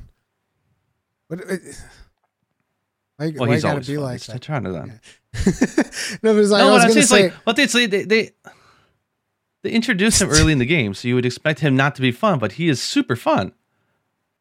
What? 1.27 1.39
It, 1.41 1.61
why, 3.17 3.33
Well, 3.35 3.47
why 3.47 3.53
he's 3.55 3.63
gotta 3.63 3.73
always 3.73 3.87
be 3.87 3.95
fun. 3.95 4.03
like 4.03 4.21
that? 4.21 4.41
Tetranadon. 4.41 4.99
no, 6.23 6.33
but 6.33 6.39
it's 6.41 6.49
like, 6.51 6.61
no, 6.61 6.67
I 6.69 6.71
what 6.71 6.85
was 6.85 6.93
gonna 6.95 7.05
say, 7.05 7.23
like, 7.23 7.33
well, 7.45 7.53
they, 7.55 7.65
they 7.65 8.03
they 8.03 8.31
they 9.63 9.69
introduced 9.71 10.21
him 10.21 10.29
early 10.29 10.51
in 10.53 10.59
the 10.59 10.65
game, 10.65 10.93
so 10.93 11.07
you 11.07 11.15
would 11.15 11.25
expect 11.25 11.59
him 11.59 11.75
not 11.75 11.95
to 11.95 12.01
be 12.01 12.11
fun, 12.11 12.39
but 12.39 12.53
he 12.53 12.69
is 12.69 12.81
super 12.81 13.15
fun. 13.15 13.53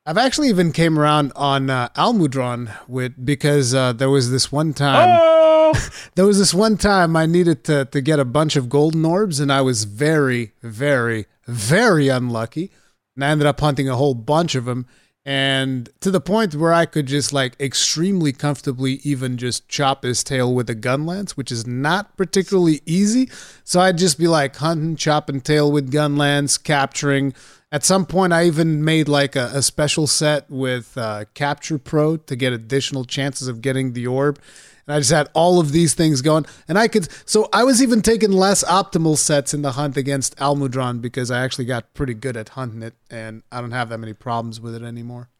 I've 0.07 0.19
actually 0.19 0.49
even 0.51 0.71
came 0.73 0.99
around 0.99 1.33
on 1.35 1.71
uh, 1.71 1.89
Almudron 1.97 2.71
with 2.87 3.25
because 3.25 3.75
uh, 3.75 3.95
there 3.95 4.11
was 4.11 4.31
this 4.31 4.53
one 4.53 4.75
time. 4.75 5.19
Oh, 5.21 5.73
There 6.15 6.27
was 6.27 6.39
this 6.39 6.53
one 6.55 6.77
time 6.77 7.17
I 7.17 7.27
needed 7.27 7.65
to 7.65 7.87
to 7.87 8.01
get 8.01 8.21
a 8.21 8.25
bunch 8.25 8.55
of 8.55 8.69
golden 8.69 9.05
orbs, 9.05 9.41
and 9.41 9.51
I 9.51 9.63
was 9.63 9.85
very, 9.85 10.53
very, 10.63 11.27
very 11.47 12.09
unlucky. 12.09 12.71
And 13.17 13.25
I 13.25 13.29
ended 13.31 13.47
up 13.47 13.59
hunting 13.61 13.89
a 13.89 13.97
whole 13.97 14.15
bunch 14.15 14.55
of 14.55 14.67
them, 14.67 14.87
and 15.27 15.89
to 16.01 16.11
the 16.11 16.21
point 16.21 16.55
where 16.55 16.73
I 16.73 16.85
could 16.85 17.07
just 17.07 17.33
like 17.33 17.59
extremely 17.59 18.33
comfortably 18.33 19.01
even 19.05 19.39
just 19.39 19.69
chop 19.69 20.03
his 20.03 20.23
tail 20.23 20.55
with 20.55 20.69
a 20.69 20.75
gun 20.75 21.07
lance, 21.07 21.37
which 21.37 21.51
is 21.51 21.67
not 21.67 22.17
particularly 22.17 22.83
easy. 22.85 23.31
So 23.65 23.81
I'd 23.81 23.97
just 23.97 24.19
be 24.19 24.29
like 24.29 24.57
hunting, 24.57 24.97
chopping 24.97 25.41
tail 25.41 25.73
with 25.73 25.91
gun 25.91 26.17
lance, 26.17 26.59
capturing. 26.59 27.33
At 27.73 27.85
some 27.85 28.05
point, 28.05 28.35
I 28.35 28.45
even 28.45 28.85
made 28.85 29.09
like 29.09 29.35
a, 29.35 29.51
a 29.55 29.63
special 29.63 30.07
set 30.07 30.49
with 30.51 30.97
uh, 30.99 31.25
Capture 31.33 31.79
Pro 31.79 32.19
to 32.19 32.37
get 32.37 32.53
additional 32.53 33.05
chances 33.05 33.49
of 33.49 33.63
getting 33.63 33.95
the 33.95 34.07
orb. 34.07 34.39
And 34.87 34.95
I 34.95 34.99
just 34.99 35.11
had 35.11 35.29
all 35.35 35.61
of 35.61 35.73
these 35.73 35.95
things 35.95 36.21
going. 36.21 36.45
And 36.69 36.79
I 36.79 36.89
could, 36.89 37.09
so 37.27 37.49
I 37.53 37.65
was 37.65 37.83
even 37.83 38.03
taking 38.03 38.33
less 38.33 38.63
optimal 38.65 39.17
sets 39.17 39.55
in 39.55 39.63
the 39.63 39.73
hunt 39.73 39.97
against 39.97 40.37
Almudron 40.37 41.01
because 41.01 41.31
I 41.31 41.43
actually 41.43 41.65
got 41.65 41.95
pretty 41.95 42.15
good 42.15 42.37
at 42.37 42.51
hunting 42.51 42.83
it. 42.83 42.95
And 43.11 43.43
I 43.51 43.61
don't 43.61 43.71
have 43.73 43.89
that 43.89 43.99
many 43.99 44.13
problems 44.13 44.61
with 44.61 44.75
it 44.75 44.83
anymore. 44.83 45.31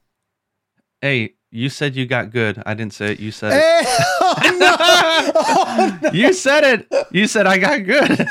hey, 1.01 1.33
you 1.51 1.69
said 1.69 1.95
you 1.95 2.05
got 2.05 2.31
good. 2.31 2.61
I 2.65 2.73
didn't 2.73 2.93
say 2.93 3.13
it. 3.13 3.19
You 3.21 3.31
said 3.31 3.53
it. 3.53 3.61
Hey, 3.61 3.83
eh, 3.85 4.03
oh, 4.21 5.99
no. 6.01 6.09
You 6.13 6.33
said 6.33 6.63
it. 6.65 6.87
You 7.11 7.27
said 7.27 7.47
I 7.47 7.57
got 7.59 7.85
good. 7.85 8.27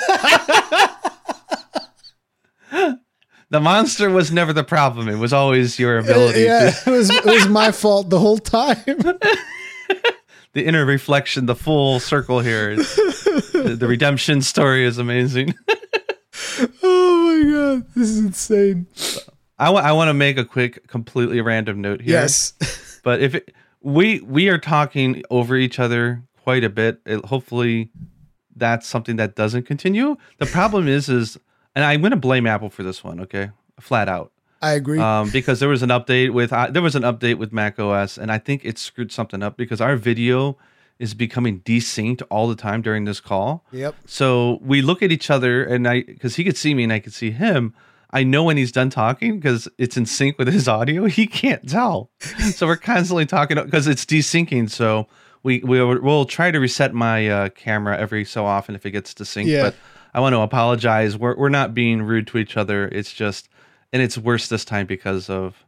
the 3.50 3.60
monster 3.60 4.10
was 4.10 4.30
never 4.30 4.52
the 4.52 4.64
problem. 4.64 5.08
It 5.08 5.16
was 5.16 5.32
always 5.32 5.78
your 5.78 5.96
eh, 5.96 6.00
ability. 6.00 6.40
yeah, 6.42 6.70
To, 6.70 6.90
it 6.90 6.92
was, 6.92 7.08
it 7.10 7.24
was 7.24 7.48
my 7.48 7.72
fault 7.72 8.10
the 8.10 8.18
whole 8.18 8.36
time. 8.38 8.84
The 10.54 10.64
inner 10.64 10.84
reflection, 10.84 11.46
the 11.46 11.54
full 11.54 12.00
circle 12.00 12.40
here. 12.40 12.70
is- 12.70 12.94
the, 13.52 13.76
the 13.78 13.86
redemption 13.86 14.42
story 14.42 14.84
is 14.84 14.98
amazing. 14.98 15.54
oh 16.82 17.42
my 17.44 17.52
God. 17.52 17.86
This 17.94 18.10
is 18.10 18.18
insane. 18.18 18.86
I 19.58 19.70
want 19.92 20.08
to 20.08 20.14
make 20.14 20.36
a 20.36 20.44
quick, 20.44 20.86
completely 20.88 21.40
random 21.40 21.80
note 21.80 22.00
here. 22.00 22.12
Yes. 22.12 23.00
but 23.04 23.20
if 23.20 23.34
it, 23.34 23.54
we 23.80 24.20
we 24.20 24.48
are 24.48 24.58
talking 24.58 25.22
over 25.30 25.56
each 25.56 25.78
other 25.78 26.22
quite 26.42 26.64
a 26.64 26.70
bit, 26.70 27.00
it, 27.06 27.24
hopefully 27.24 27.90
that's 28.56 28.86
something 28.86 29.16
that 29.16 29.36
doesn't 29.36 29.64
continue. 29.64 30.16
The 30.38 30.46
problem 30.46 30.88
is, 30.88 31.08
is 31.08 31.38
and 31.74 31.84
I'm 31.84 32.00
going 32.00 32.10
to 32.10 32.16
blame 32.16 32.46
Apple 32.46 32.70
for 32.70 32.82
this 32.82 33.04
one. 33.04 33.20
Okay, 33.20 33.50
flat 33.80 34.08
out. 34.08 34.32
I 34.64 34.72
agree. 34.72 34.98
um, 34.98 35.30
because 35.30 35.60
there 35.60 35.68
was 35.68 35.82
an 35.82 35.90
update 35.90 36.32
with 36.32 36.52
uh, 36.52 36.68
there 36.70 36.82
was 36.82 36.96
an 36.96 37.02
update 37.02 37.36
with 37.38 37.52
Mac 37.52 37.78
OS, 37.78 38.18
and 38.18 38.30
I 38.32 38.38
think 38.38 38.64
it 38.64 38.78
screwed 38.78 39.12
something 39.12 39.42
up 39.42 39.56
because 39.56 39.80
our 39.80 39.96
video 39.96 40.56
is 40.98 41.12
becoming 41.12 41.60
desynced 41.60 42.22
all 42.30 42.46
the 42.48 42.54
time 42.54 42.80
during 42.80 43.04
this 43.04 43.20
call. 43.20 43.64
yep. 43.72 43.94
So 44.06 44.58
we 44.62 44.80
look 44.80 45.02
at 45.02 45.10
each 45.10 45.28
other, 45.30 45.64
and 45.64 45.86
I 45.88 46.02
because 46.02 46.36
he 46.36 46.44
could 46.44 46.56
see 46.56 46.72
me 46.74 46.84
and 46.84 46.92
I 46.92 47.00
could 47.00 47.12
see 47.14 47.30
him. 47.30 47.74
I 48.10 48.22
know 48.22 48.44
when 48.44 48.56
he's 48.56 48.70
done 48.70 48.90
talking 48.90 49.40
because 49.40 49.66
it's 49.76 49.96
in 49.96 50.06
sync 50.06 50.38
with 50.38 50.46
his 50.52 50.68
audio. 50.68 51.06
He 51.20 51.26
can't 51.26 51.68
tell, 51.68 52.10
so 52.54 52.66
we're 52.66 52.76
constantly 52.76 53.26
talking 53.26 53.56
because 53.62 53.88
it's 53.88 54.04
desyncing. 54.04 54.70
So 54.70 55.08
we 55.42 55.58
we 55.64 55.82
will 55.82 56.24
try 56.24 56.52
to 56.52 56.58
reset 56.60 56.94
my 56.94 57.28
uh, 57.28 57.48
camera 57.50 57.98
every 57.98 58.24
so 58.24 58.46
often 58.46 58.76
if 58.76 58.86
it 58.86 58.92
gets 58.92 59.12
desynced. 59.14 59.46
Yeah. 59.46 59.62
But 59.64 59.74
I 60.14 60.20
want 60.20 60.32
to 60.34 60.40
apologize. 60.40 61.18
We're 61.18 61.36
we're 61.36 61.48
not 61.48 61.74
being 61.74 62.02
rude 62.02 62.28
to 62.28 62.38
each 62.38 62.56
other. 62.56 62.86
It's 62.86 63.12
just, 63.12 63.48
and 63.94 64.02
it's 64.02 64.18
worse 64.18 64.48
this 64.48 64.66
time 64.66 64.86
because 64.86 65.30
of. 65.30 65.64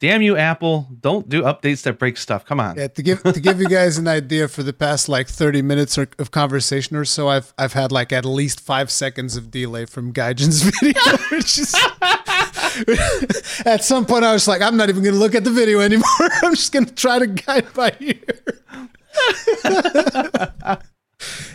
Damn 0.00 0.22
you, 0.22 0.36
Apple! 0.36 0.88
Don't 1.00 1.28
do 1.28 1.42
updates 1.42 1.82
that 1.82 1.98
break 1.98 2.16
stuff. 2.16 2.44
Come 2.44 2.60
on. 2.60 2.76
Yeah, 2.76 2.88
to 2.88 3.02
give 3.02 3.22
to 3.22 3.40
give 3.40 3.60
you 3.60 3.68
guys 3.68 3.96
an 3.96 4.08
idea, 4.08 4.48
for 4.48 4.62
the 4.62 4.72
past 4.72 5.08
like 5.08 5.28
thirty 5.28 5.62
minutes 5.62 5.96
or, 5.96 6.08
of 6.18 6.30
conversation 6.30 6.96
or 6.96 7.04
so, 7.04 7.28
I've 7.28 7.54
I've 7.58 7.72
had 7.72 7.90
like 7.90 8.12
at 8.12 8.24
least 8.24 8.60
five 8.60 8.90
seconds 8.90 9.36
of 9.36 9.50
delay 9.50 9.86
from 9.86 10.12
Gaijin's 10.12 10.62
video. 10.80 11.00
Which 11.30 11.58
is 11.58 11.74
at 13.66 13.84
some 13.84 14.04
point 14.04 14.24
I 14.24 14.32
was 14.32 14.46
like, 14.46 14.62
I'm 14.62 14.76
not 14.76 14.88
even 14.88 15.02
to 15.04 15.18
look 15.18 15.34
at 15.34 15.44
the 15.44 15.50
video 15.50 15.80
anymore. 15.80 16.04
I'm 16.42 16.54
just 16.54 16.72
to 16.72 16.84
try 16.86 17.18
to 17.18 17.26
guide 17.26 17.72
by 17.72 17.96
ear. 18.00 18.22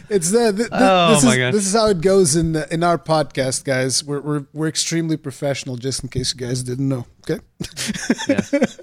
It's 0.09 0.31
the, 0.31 0.51
th- 0.53 0.55
th- 0.57 0.69
Oh, 0.71 1.13
this 1.13 1.23
my 1.23 1.35
is 1.35 1.53
this 1.55 1.65
is 1.67 1.73
how 1.73 1.87
it 1.87 2.01
goes 2.01 2.35
in 2.35 2.53
the, 2.53 2.71
in 2.73 2.83
our 2.83 2.97
podcast, 2.97 3.63
guys. 3.63 4.03
We're, 4.03 4.21
we're 4.21 4.45
we're 4.53 4.67
extremely 4.67 5.17
professional, 5.17 5.75
just 5.77 6.03
in 6.03 6.09
case 6.09 6.33
you 6.33 6.39
guys 6.47 6.63
didn't 6.63 6.87
know. 6.89 7.05
Okay. 7.29 7.39
Yes. 8.27 8.79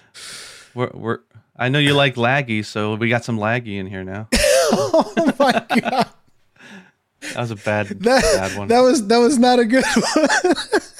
we're 0.74 0.90
we're. 0.92 1.18
I 1.58 1.70
know 1.70 1.78
you 1.78 1.94
like 1.94 2.16
laggy, 2.16 2.62
so 2.64 2.94
we 2.96 3.08
got 3.08 3.24
some 3.24 3.38
laggy 3.38 3.78
in 3.78 3.86
here 3.86 4.04
now. 4.04 4.28
oh 4.34 5.32
my 5.38 5.52
god. 5.80 6.08
That 7.32 7.36
was 7.40 7.50
a 7.50 7.56
bad 7.56 7.86
That, 7.88 8.22
bad 8.22 8.58
one. 8.58 8.68
that 8.68 8.80
was 8.80 9.06
that 9.06 9.16
was 9.18 9.38
not 9.38 9.58
a 9.58 9.64
good 9.64 9.84
one. 9.84 10.26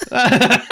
That 0.09 0.63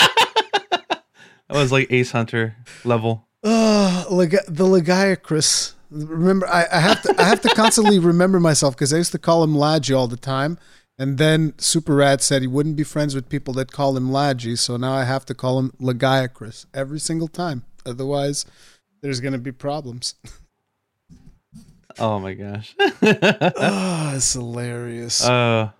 was 1.50 1.72
like 1.72 1.92
Ace 1.92 2.12
Hunter 2.12 2.56
level. 2.84 3.28
Oh, 3.44 4.26
the 4.26 4.66
Lagiacrus. 4.66 5.74
Remember, 5.90 6.48
I, 6.48 6.66
I 6.72 6.80
have 6.80 7.02
to 7.04 7.16
I 7.18 7.24
have 7.24 7.42
to 7.42 7.50
constantly 7.50 8.00
remember 8.00 8.40
myself 8.40 8.76
because 8.76 8.94
I 8.94 8.98
used 8.98 9.12
to 9.14 9.20
call 9.20 9.44
him 9.44 9.54
Lagi 9.54 9.96
all 9.96 10.08
the 10.08 10.18
time, 10.18 10.58
and 10.98 11.18
then 11.18 11.54
Super 11.58 11.96
Rad 11.96 12.22
said 12.22 12.42
he 12.42 12.48
wouldn't 12.48 12.76
be 12.76 12.84
friends 12.84 13.16
with 13.16 13.30
people 13.30 13.54
that 13.56 13.72
call 13.72 13.96
him 13.96 14.10
Lagi, 14.10 14.58
so 14.58 14.78
now 14.78 14.94
I 14.94 15.04
have 15.04 15.26
to 15.26 15.34
call 15.34 15.60
him 15.60 15.72
Lagiacrus 15.80 16.66
every 16.74 17.00
single 17.00 17.28
time. 17.28 17.64
Otherwise, 17.86 18.46
there's 19.02 19.20
gonna 19.20 19.38
be 19.38 19.52
problems. 19.52 20.16
Oh 21.98 22.20
my 22.20 22.34
gosh. 22.34 22.76
oh, 22.80 22.92
it's 24.16 24.34
hilarious. 24.34 25.24
uh, 25.26 25.72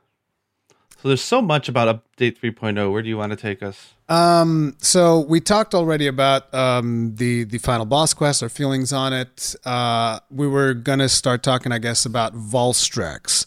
So 1.06 1.10
there's 1.10 1.22
so 1.22 1.40
much 1.40 1.70
about 1.70 2.02
update 2.18 2.40
3.0. 2.40 2.92
Where 2.92 3.04
do 3.04 3.08
you 3.08 3.16
want 3.16 3.30
to 3.30 3.36
take 3.36 3.62
us? 3.62 3.94
Um, 4.10 4.76
so 4.80 5.20
we 5.20 5.40
talked 5.40 5.76
already 5.76 6.08
about 6.08 6.52
um, 6.52 7.16
the 7.18 7.44
the 7.44 7.60
final 7.60 7.86
boss 7.86 8.16
quest, 8.16 8.42
our 8.42 8.50
feelings 8.50 8.92
on 8.92 9.14
it. 9.14 9.56
Uh, 9.66 10.20
we 10.32 10.48
were 10.48 10.74
gonna 10.74 11.08
start 11.08 11.44
talking, 11.44 11.72
I 11.72 11.78
guess, 11.78 12.08
about 12.08 12.34
Valstrax. 12.34 13.46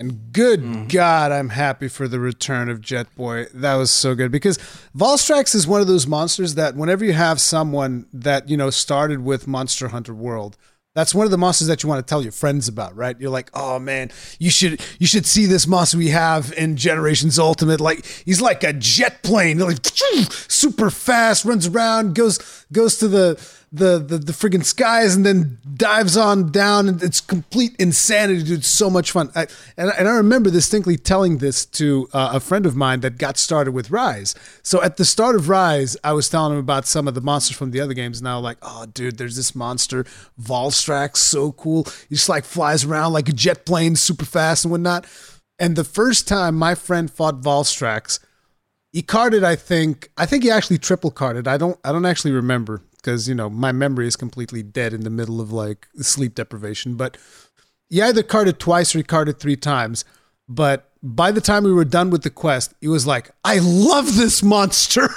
And 0.00 0.32
good 0.32 0.62
mm. 0.62 0.92
God, 0.92 1.30
I'm 1.30 1.50
happy 1.50 1.86
for 1.86 2.08
the 2.08 2.18
return 2.18 2.68
of 2.68 2.80
Jet 2.80 3.06
Boy. 3.14 3.46
That 3.54 3.76
was 3.76 3.92
so 3.92 4.16
good 4.16 4.32
because 4.32 4.58
Valstrax 4.96 5.54
is 5.54 5.68
one 5.68 5.80
of 5.80 5.86
those 5.86 6.08
monsters 6.08 6.56
that 6.56 6.74
whenever 6.74 7.04
you 7.04 7.12
have 7.12 7.40
someone 7.40 8.06
that 8.12 8.48
you 8.48 8.56
know 8.56 8.70
started 8.70 9.22
with 9.22 9.46
Monster 9.46 9.90
Hunter 9.90 10.12
World 10.12 10.56
that's 10.94 11.14
one 11.14 11.24
of 11.24 11.30
the 11.30 11.38
monsters 11.38 11.68
that 11.68 11.82
you 11.82 11.88
want 11.88 12.04
to 12.04 12.08
tell 12.08 12.22
your 12.22 12.32
friends 12.32 12.66
about, 12.66 12.96
right? 12.96 13.18
You're 13.20 13.30
like, 13.30 13.50
oh 13.54 13.78
man, 13.78 14.10
you 14.40 14.50
should 14.50 14.80
you 14.98 15.06
should 15.06 15.24
see 15.24 15.46
this 15.46 15.66
monster 15.66 15.96
we 15.98 16.08
have 16.08 16.52
in 16.54 16.76
Generations 16.76 17.38
Ultimate. 17.38 17.80
Like 17.80 18.04
he's 18.24 18.40
like 18.40 18.64
a 18.64 18.72
jet 18.72 19.22
plane, 19.22 19.58
like 19.58 19.78
super 20.30 20.90
fast, 20.90 21.44
runs 21.44 21.68
around, 21.68 22.14
goes 22.16 22.59
goes 22.72 22.96
to 22.98 23.08
the 23.08 23.40
the 23.72 23.98
the, 23.98 24.18
the 24.18 24.32
friggin' 24.32 24.64
skies 24.64 25.14
and 25.14 25.24
then 25.24 25.58
dives 25.74 26.16
on 26.16 26.50
down. 26.50 26.88
And 26.88 27.02
it's 27.02 27.20
complete 27.20 27.74
insanity 27.78 28.42
dude. 28.42 28.64
So 28.64 28.90
much 28.90 29.12
fun. 29.12 29.30
I, 29.34 29.46
and, 29.76 29.92
and 29.98 30.08
i 30.08 30.12
remember 30.12 30.50
distinctly 30.50 30.96
telling 30.96 31.38
this 31.38 31.64
to 31.66 32.08
uh, 32.12 32.30
a 32.34 32.40
friend 32.40 32.66
of 32.66 32.74
mine 32.76 33.00
that 33.00 33.18
got 33.18 33.36
started 33.36 33.72
with 33.72 33.90
rise. 33.90 34.34
So 34.62 34.82
at 34.82 34.96
the 34.96 35.04
start 35.04 35.36
of 35.36 35.48
rise 35.48 35.96
i 36.04 36.12
was 36.12 36.28
telling 36.28 36.52
him 36.52 36.58
about 36.58 36.86
some 36.86 37.06
of 37.06 37.14
the 37.14 37.20
monsters 37.20 37.56
from 37.56 37.70
the 37.70 37.80
other 37.80 37.94
games. 37.94 38.20
Now 38.22 38.40
like 38.40 38.58
oh 38.62 38.86
dude 38.86 39.18
there's 39.18 39.36
this 39.36 39.54
monster 39.54 40.04
valstrax 40.40 41.18
so 41.18 41.52
cool. 41.52 41.84
He 42.08 42.16
just 42.16 42.28
like 42.28 42.44
flies 42.44 42.84
around 42.84 43.12
like 43.12 43.28
a 43.28 43.32
jet 43.32 43.64
plane 43.64 43.96
super 43.96 44.24
fast 44.24 44.64
and 44.64 44.72
whatnot. 44.72 45.06
And 45.58 45.76
the 45.76 45.84
first 45.84 46.26
time 46.26 46.56
my 46.56 46.74
friend 46.74 47.10
fought 47.10 47.42
valstrax 47.42 48.18
he 48.92 49.02
carded 49.02 49.44
i 49.44 49.56
think 49.56 50.10
i 50.16 50.26
think 50.26 50.42
he 50.42 50.50
actually 50.50 50.78
triple 50.78 51.10
carded 51.10 51.46
i 51.46 51.56
don't 51.56 51.78
i 51.84 51.92
don't 51.92 52.06
actually 52.06 52.32
remember 52.32 52.82
because 53.00 53.28
you 53.28 53.34
know 53.34 53.50
my 53.50 53.72
memory 53.72 54.06
is 54.06 54.16
completely 54.16 54.62
dead 54.62 54.92
in 54.92 55.02
the 55.02 55.10
middle 55.10 55.40
of 55.40 55.52
like 55.52 55.88
sleep 56.00 56.34
deprivation. 56.34 56.94
But 56.94 57.16
he 57.88 58.00
either 58.00 58.22
carded 58.22 58.58
twice 58.58 58.94
or 58.94 58.98
he 58.98 59.04
carded 59.04 59.38
three 59.38 59.56
times. 59.56 60.04
But 60.48 60.90
by 61.02 61.30
the 61.30 61.40
time 61.40 61.64
we 61.64 61.72
were 61.72 61.84
done 61.84 62.10
with 62.10 62.22
the 62.22 62.30
quest, 62.30 62.74
he 62.80 62.88
was 62.88 63.06
like, 63.06 63.30
"I 63.44 63.58
love 63.58 64.16
this 64.16 64.42
monster." 64.42 65.08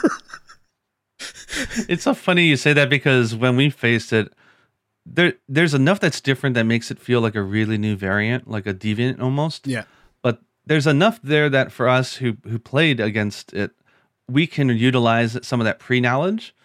it's 1.90 2.04
so 2.04 2.14
funny 2.14 2.48
you 2.48 2.58
say 2.58 2.74
that 2.74 2.90
because 2.90 3.36
when 3.36 3.56
we 3.56 3.70
faced 3.70 4.14
it, 4.14 4.32
there 5.06 5.34
there's 5.50 5.74
enough 5.74 6.00
that's 6.00 6.22
different 6.22 6.56
that 6.56 6.66
makes 6.66 6.92
it 6.92 7.00
feel 7.00 7.22
like 7.22 7.36
a 7.36 7.42
really 7.42 7.78
new 7.78 7.96
variant, 7.96 8.50
like 8.50 8.68
a 8.68 8.74
deviant 8.74 9.22
almost. 9.22 9.68
Yeah. 9.68 9.84
There's 10.66 10.88
enough 10.88 11.20
there 11.22 11.50
that 11.50 11.72
for 11.72 11.90
us 11.90 12.16
who 12.16 12.38
who 12.44 12.60
played 12.60 13.00
against 13.00 13.54
it, 13.54 13.72
we 14.30 14.48
can 14.48 14.70
utilize 14.70 15.38
some 15.46 15.60
of 15.60 15.66
that 15.66 15.80
pre 15.80 16.00
knowledge 16.00 16.56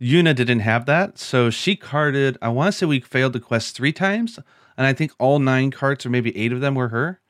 Yuna 0.00 0.34
didn't 0.34 0.60
have 0.60 0.86
that, 0.86 1.18
so 1.18 1.48
she 1.48 1.74
carded. 1.74 2.36
I 2.42 2.48
want 2.48 2.68
to 2.68 2.72
say 2.72 2.86
we 2.86 3.00
failed 3.00 3.32
the 3.32 3.40
quest 3.40 3.74
three 3.74 3.92
times, 3.92 4.38
and 4.76 4.86
I 4.86 4.92
think 4.92 5.12
all 5.18 5.38
nine 5.38 5.70
cards 5.70 6.04
or 6.04 6.10
maybe 6.10 6.36
eight 6.36 6.52
of 6.52 6.60
them 6.60 6.74
were 6.74 6.88
her. 6.88 7.20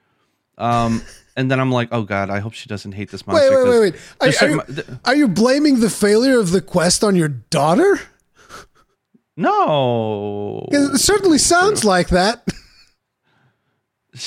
Um, 0.59 1.03
and 1.37 1.49
then 1.51 1.61
I'm 1.61 1.71
like, 1.71 1.89
oh 1.93 2.03
god, 2.03 2.29
I 2.29 2.41
hope 2.41 2.55
she 2.55 2.69
doesn't 2.69 2.93
hate 2.93 3.11
this 3.11 3.27
monster. 3.27 3.65
Wait, 3.65 3.71
wait, 3.71 3.81
wait, 3.81 3.93
wait. 3.93 4.41
Are, 4.43 4.47
are, 4.47 4.51
you, 4.51 4.83
are 5.05 5.17
you 5.17 5.29
blaming 5.29 5.79
the 5.79 5.91
failure 5.91 6.41
of 6.41 6.51
the 6.51 6.61
quest 6.61 7.05
on 7.05 7.15
your 7.15 7.29
daughter? 7.29 8.01
No, 9.37 10.67
it 10.73 10.99
certainly 10.99 11.39
sounds 11.39 11.85
like 11.85 12.09
that. 12.09 12.49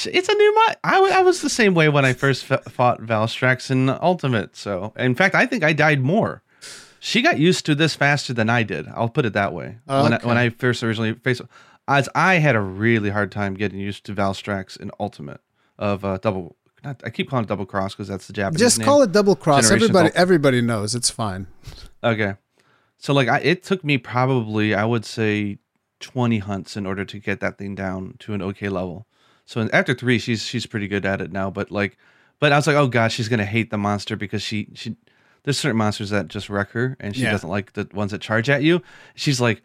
It's 0.05 0.29
a 0.29 0.33
new 0.33 0.55
mod. 0.55 0.77
I, 0.83 0.99
I 1.15 1.21
was 1.21 1.41
the 1.41 1.49
same 1.49 1.73
way 1.73 1.89
when 1.89 2.05
I 2.05 2.13
first 2.13 2.51
f- 2.51 2.63
fought 2.65 3.01
Valstrax 3.01 3.71
in 3.71 3.89
Ultimate. 3.89 4.55
So, 4.55 4.93
in 4.97 5.15
fact, 5.15 5.35
I 5.35 5.45
think 5.45 5.63
I 5.63 5.73
died 5.73 6.01
more 6.01 6.43
she 6.99 7.21
got 7.21 7.39
used 7.39 7.65
to 7.65 7.75
this 7.75 7.95
faster 7.95 8.33
than 8.33 8.49
I 8.49 8.63
did. 8.63 8.87
I'll 8.89 9.09
put 9.09 9.25
it 9.25 9.33
that 9.33 9.53
way. 9.53 9.77
Okay. 9.87 10.03
When 10.03 10.13
I, 10.13 10.19
when 10.19 10.37
I 10.37 10.49
first 10.49 10.83
originally 10.83 11.13
faced, 11.13 11.41
as 11.87 12.09
I 12.13 12.35
had 12.35 12.55
a 12.55 12.61
really 12.61 13.09
hard 13.09 13.31
time 13.31 13.55
getting 13.55 13.79
used 13.79 14.05
to 14.05 14.13
Valstrax 14.13 14.79
in 14.79 14.91
Ultimate 14.99 15.41
of 15.77 16.03
uh, 16.03 16.17
double. 16.17 16.55
Not, 16.83 17.01
I 17.05 17.09
keep 17.09 17.29
calling 17.29 17.43
it 17.43 17.47
double 17.47 17.65
cross 17.65 17.93
because 17.93 18.07
that's 18.07 18.27
the 18.27 18.33
Japanese. 18.33 18.59
Just 18.59 18.79
name. 18.79 18.85
call 18.85 19.01
it 19.01 19.11
double 19.11 19.35
cross. 19.35 19.63
Generation 19.63 19.89
everybody, 19.89 20.15
everybody 20.15 20.61
knows 20.61 20.95
it's 20.95 21.09
fine. 21.09 21.47
Okay, 22.03 22.35
so 22.97 23.13
like 23.13 23.27
I, 23.27 23.39
it 23.39 23.63
took 23.63 23.83
me 23.83 23.97
probably 23.97 24.73
I 24.73 24.85
would 24.85 25.03
say 25.03 25.57
twenty 25.99 26.39
hunts 26.39 26.77
in 26.77 26.85
order 26.85 27.03
to 27.03 27.19
get 27.19 27.41
that 27.41 27.57
thing 27.57 27.75
down 27.75 28.15
to 28.19 28.33
an 28.33 28.41
okay 28.41 28.69
level. 28.69 29.07
So 29.49 29.67
after 29.73 29.95
three, 29.95 30.19
she's 30.19 30.43
she's 30.43 30.67
pretty 30.67 30.87
good 30.87 31.07
at 31.07 31.21
it 31.21 31.31
now. 31.31 31.49
But 31.49 31.71
like, 31.71 31.97
but 32.37 32.51
I 32.51 32.55
was 32.55 32.67
like, 32.67 32.75
oh 32.75 32.85
god, 32.85 33.11
she's 33.11 33.27
gonna 33.27 33.47
hate 33.47 33.71
the 33.71 33.79
monster 33.79 34.15
because 34.15 34.43
she 34.43 34.67
she 34.75 34.95
there's 35.41 35.57
certain 35.57 35.75
monsters 35.75 36.11
that 36.11 36.27
just 36.27 36.51
wreck 36.51 36.69
her, 36.69 36.95
and 36.99 37.15
she 37.15 37.23
yeah. 37.23 37.31
doesn't 37.31 37.49
like 37.49 37.73
the 37.73 37.89
ones 37.91 38.11
that 38.11 38.21
charge 38.21 38.47
at 38.47 38.61
you. 38.61 38.83
She's 39.15 39.41
like, 39.41 39.63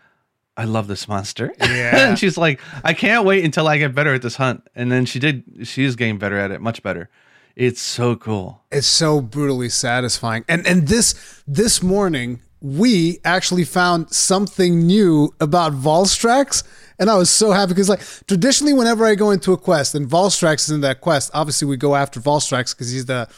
I 0.57 0.65
love 0.65 0.89
this 0.89 1.07
monster. 1.07 1.53
Yeah. 1.61 2.09
and 2.09 2.19
she's 2.19 2.39
like, 2.39 2.61
I 2.83 2.95
can't 2.95 3.27
wait 3.27 3.45
until 3.45 3.69
I 3.69 3.77
get 3.77 3.95
better 3.95 4.15
at 4.15 4.23
this 4.23 4.37
hunt. 4.37 4.67
And 4.75 4.91
then 4.91 5.05
she 5.05 5.19
did. 5.19 5.45
She 5.65 5.85
is 5.85 5.97
getting 5.97 6.17
better 6.17 6.39
at 6.39 6.51
it, 6.51 6.63
much 6.63 6.83
better. 6.83 7.11
It's 7.55 7.83
so 7.83 8.17
cool. 8.17 8.63
It's 8.71 8.87
so 8.87 9.21
brutally 9.21 9.69
satisfying. 9.69 10.47
And 10.49 10.67
and 10.67 10.89
this 10.89 11.43
this 11.47 11.83
morning 11.83 12.41
we 12.65 13.19
actually 13.27 13.65
found 13.65 14.11
something 14.11 14.87
new 14.87 15.35
about 15.39 15.75
Valstrax. 15.75 16.63
And 16.99 17.11
I 17.11 17.15
was 17.15 17.29
so 17.29 17.53
happy 17.53 17.75
because, 17.75 17.91
like, 17.91 18.01
traditionally, 18.27 18.73
whenever 18.73 19.05
I 19.05 19.17
go 19.17 19.33
into 19.33 19.53
a 19.53 19.59
quest 19.59 19.95
and 19.95 20.09
Valstrax 20.09 20.61
is 20.61 20.71
in 20.71 20.81
that 20.81 21.03
quest, 21.03 21.31
obviously 21.35 21.69
we 21.69 21.77
go 21.77 21.95
after 21.95 22.21
Valstrax 22.21 22.75
because 22.75 22.91
he's 22.91 23.05
the 23.05 23.29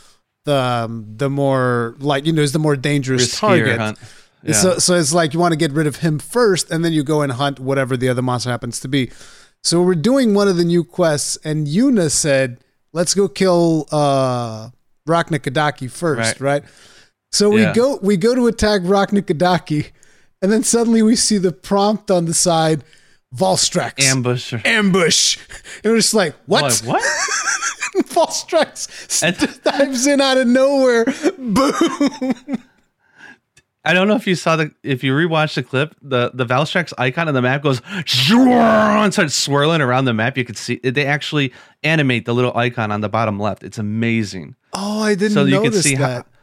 the 0.45 0.55
um, 0.55 1.07
the 1.16 1.29
more 1.29 1.97
like 1.99 2.24
you 2.24 2.33
know 2.33 2.43
is 2.43 2.53
the 2.53 2.61
more 2.61 2.77
dangerous 2.77 3.35
Riskier 3.35 3.41
target. 3.41 3.79
Hunt. 3.81 3.99
Yeah. 4.45 4.53
So 4.53 4.79
so 4.79 4.95
it's 4.95 5.12
like 5.12 5.35
you 5.35 5.41
want 5.41 5.51
to 5.51 5.59
get 5.59 5.72
rid 5.72 5.89
of 5.89 5.97
him 5.97 6.20
first, 6.20 6.70
and 6.70 6.85
then 6.85 6.93
you 6.93 7.03
go 7.03 7.22
and 7.22 7.33
hunt 7.33 7.59
whatever 7.59 7.97
the 7.97 8.09
other 8.09 8.22
monster 8.22 8.51
happens 8.51 8.79
to 8.81 8.89
be. 8.89 9.11
So 9.64 9.83
we're 9.83 9.97
doing 9.97 10.35
one 10.35 10.47
of 10.47 10.57
the 10.57 10.64
new 10.64 10.85
quests, 10.85 11.37
and 11.45 11.66
Yuna 11.66 12.12
said, 12.12 12.61
"Let's 12.93 13.12
go 13.12 13.27
kill 13.27 13.89
uh, 13.91 14.70
Rakna 15.09 15.91
first, 15.91 16.41
right?" 16.41 16.62
right? 16.62 16.64
So 17.33 17.51
we 17.51 17.62
yeah. 17.62 17.74
go 17.74 17.99
we 18.03 18.16
go 18.16 18.35
to 18.35 18.47
attack 18.47 18.83
Rakna 18.83 19.22
and 20.43 20.53
then 20.53 20.62
suddenly 20.62 21.03
we 21.03 21.16
see 21.16 21.39
the 21.39 21.53
prompt 21.53 22.11
on 22.11 22.27
the 22.27 22.35
side, 22.35 22.85
Valstrax 23.35 24.03
ambush 24.03 24.55
ambush, 24.64 25.39
and 25.83 25.93
we're 25.93 25.99
just 25.99 26.14
like, 26.14 26.35
"What? 26.47 26.62
Like, 26.62 27.03
what?" 27.03 27.03
Valstrax 28.09 29.22
and- 29.22 29.62
dives 29.64 30.07
in 30.07 30.20
out 30.20 30.39
of 30.39 30.47
nowhere. 30.47 31.05
Boom. 31.39 32.62
I 33.85 33.93
don't 33.93 34.09
know 34.09 34.16
if 34.16 34.27
you 34.27 34.35
saw 34.35 34.57
the 34.57 34.72
if 34.83 35.05
you 35.05 35.12
rewatch 35.12 35.55
the 35.55 35.62
clip, 35.62 35.95
the 36.03 36.31
the 36.35 36.45
Valstrax 36.45 36.93
icon 36.99 37.29
on 37.29 37.35
the 37.35 37.43
map 37.43 37.62
goes 37.62 37.81
and 38.31 39.12
starts 39.12 39.35
swirling 39.35 39.81
around 39.81 40.07
the 40.07 40.14
map. 40.14 40.37
You 40.37 40.45
could 40.45 40.57
see 40.57 40.81
they 40.83 41.07
actually 41.07 41.53
animate 41.83 42.24
the 42.24 42.35
little 42.35 42.57
icon 42.57 42.91
on 42.91 43.01
the 43.01 43.09
bottom 43.09 43.39
left. 43.39 43.62
It's 43.62 43.79
amazing. 43.79 44.57
Oh, 44.72 45.03
I 45.03 45.14
didn't. 45.14 45.35
So 45.35 45.45
you 45.45 45.72
see 45.72 45.95
that. 45.97 46.24
how 46.24 46.36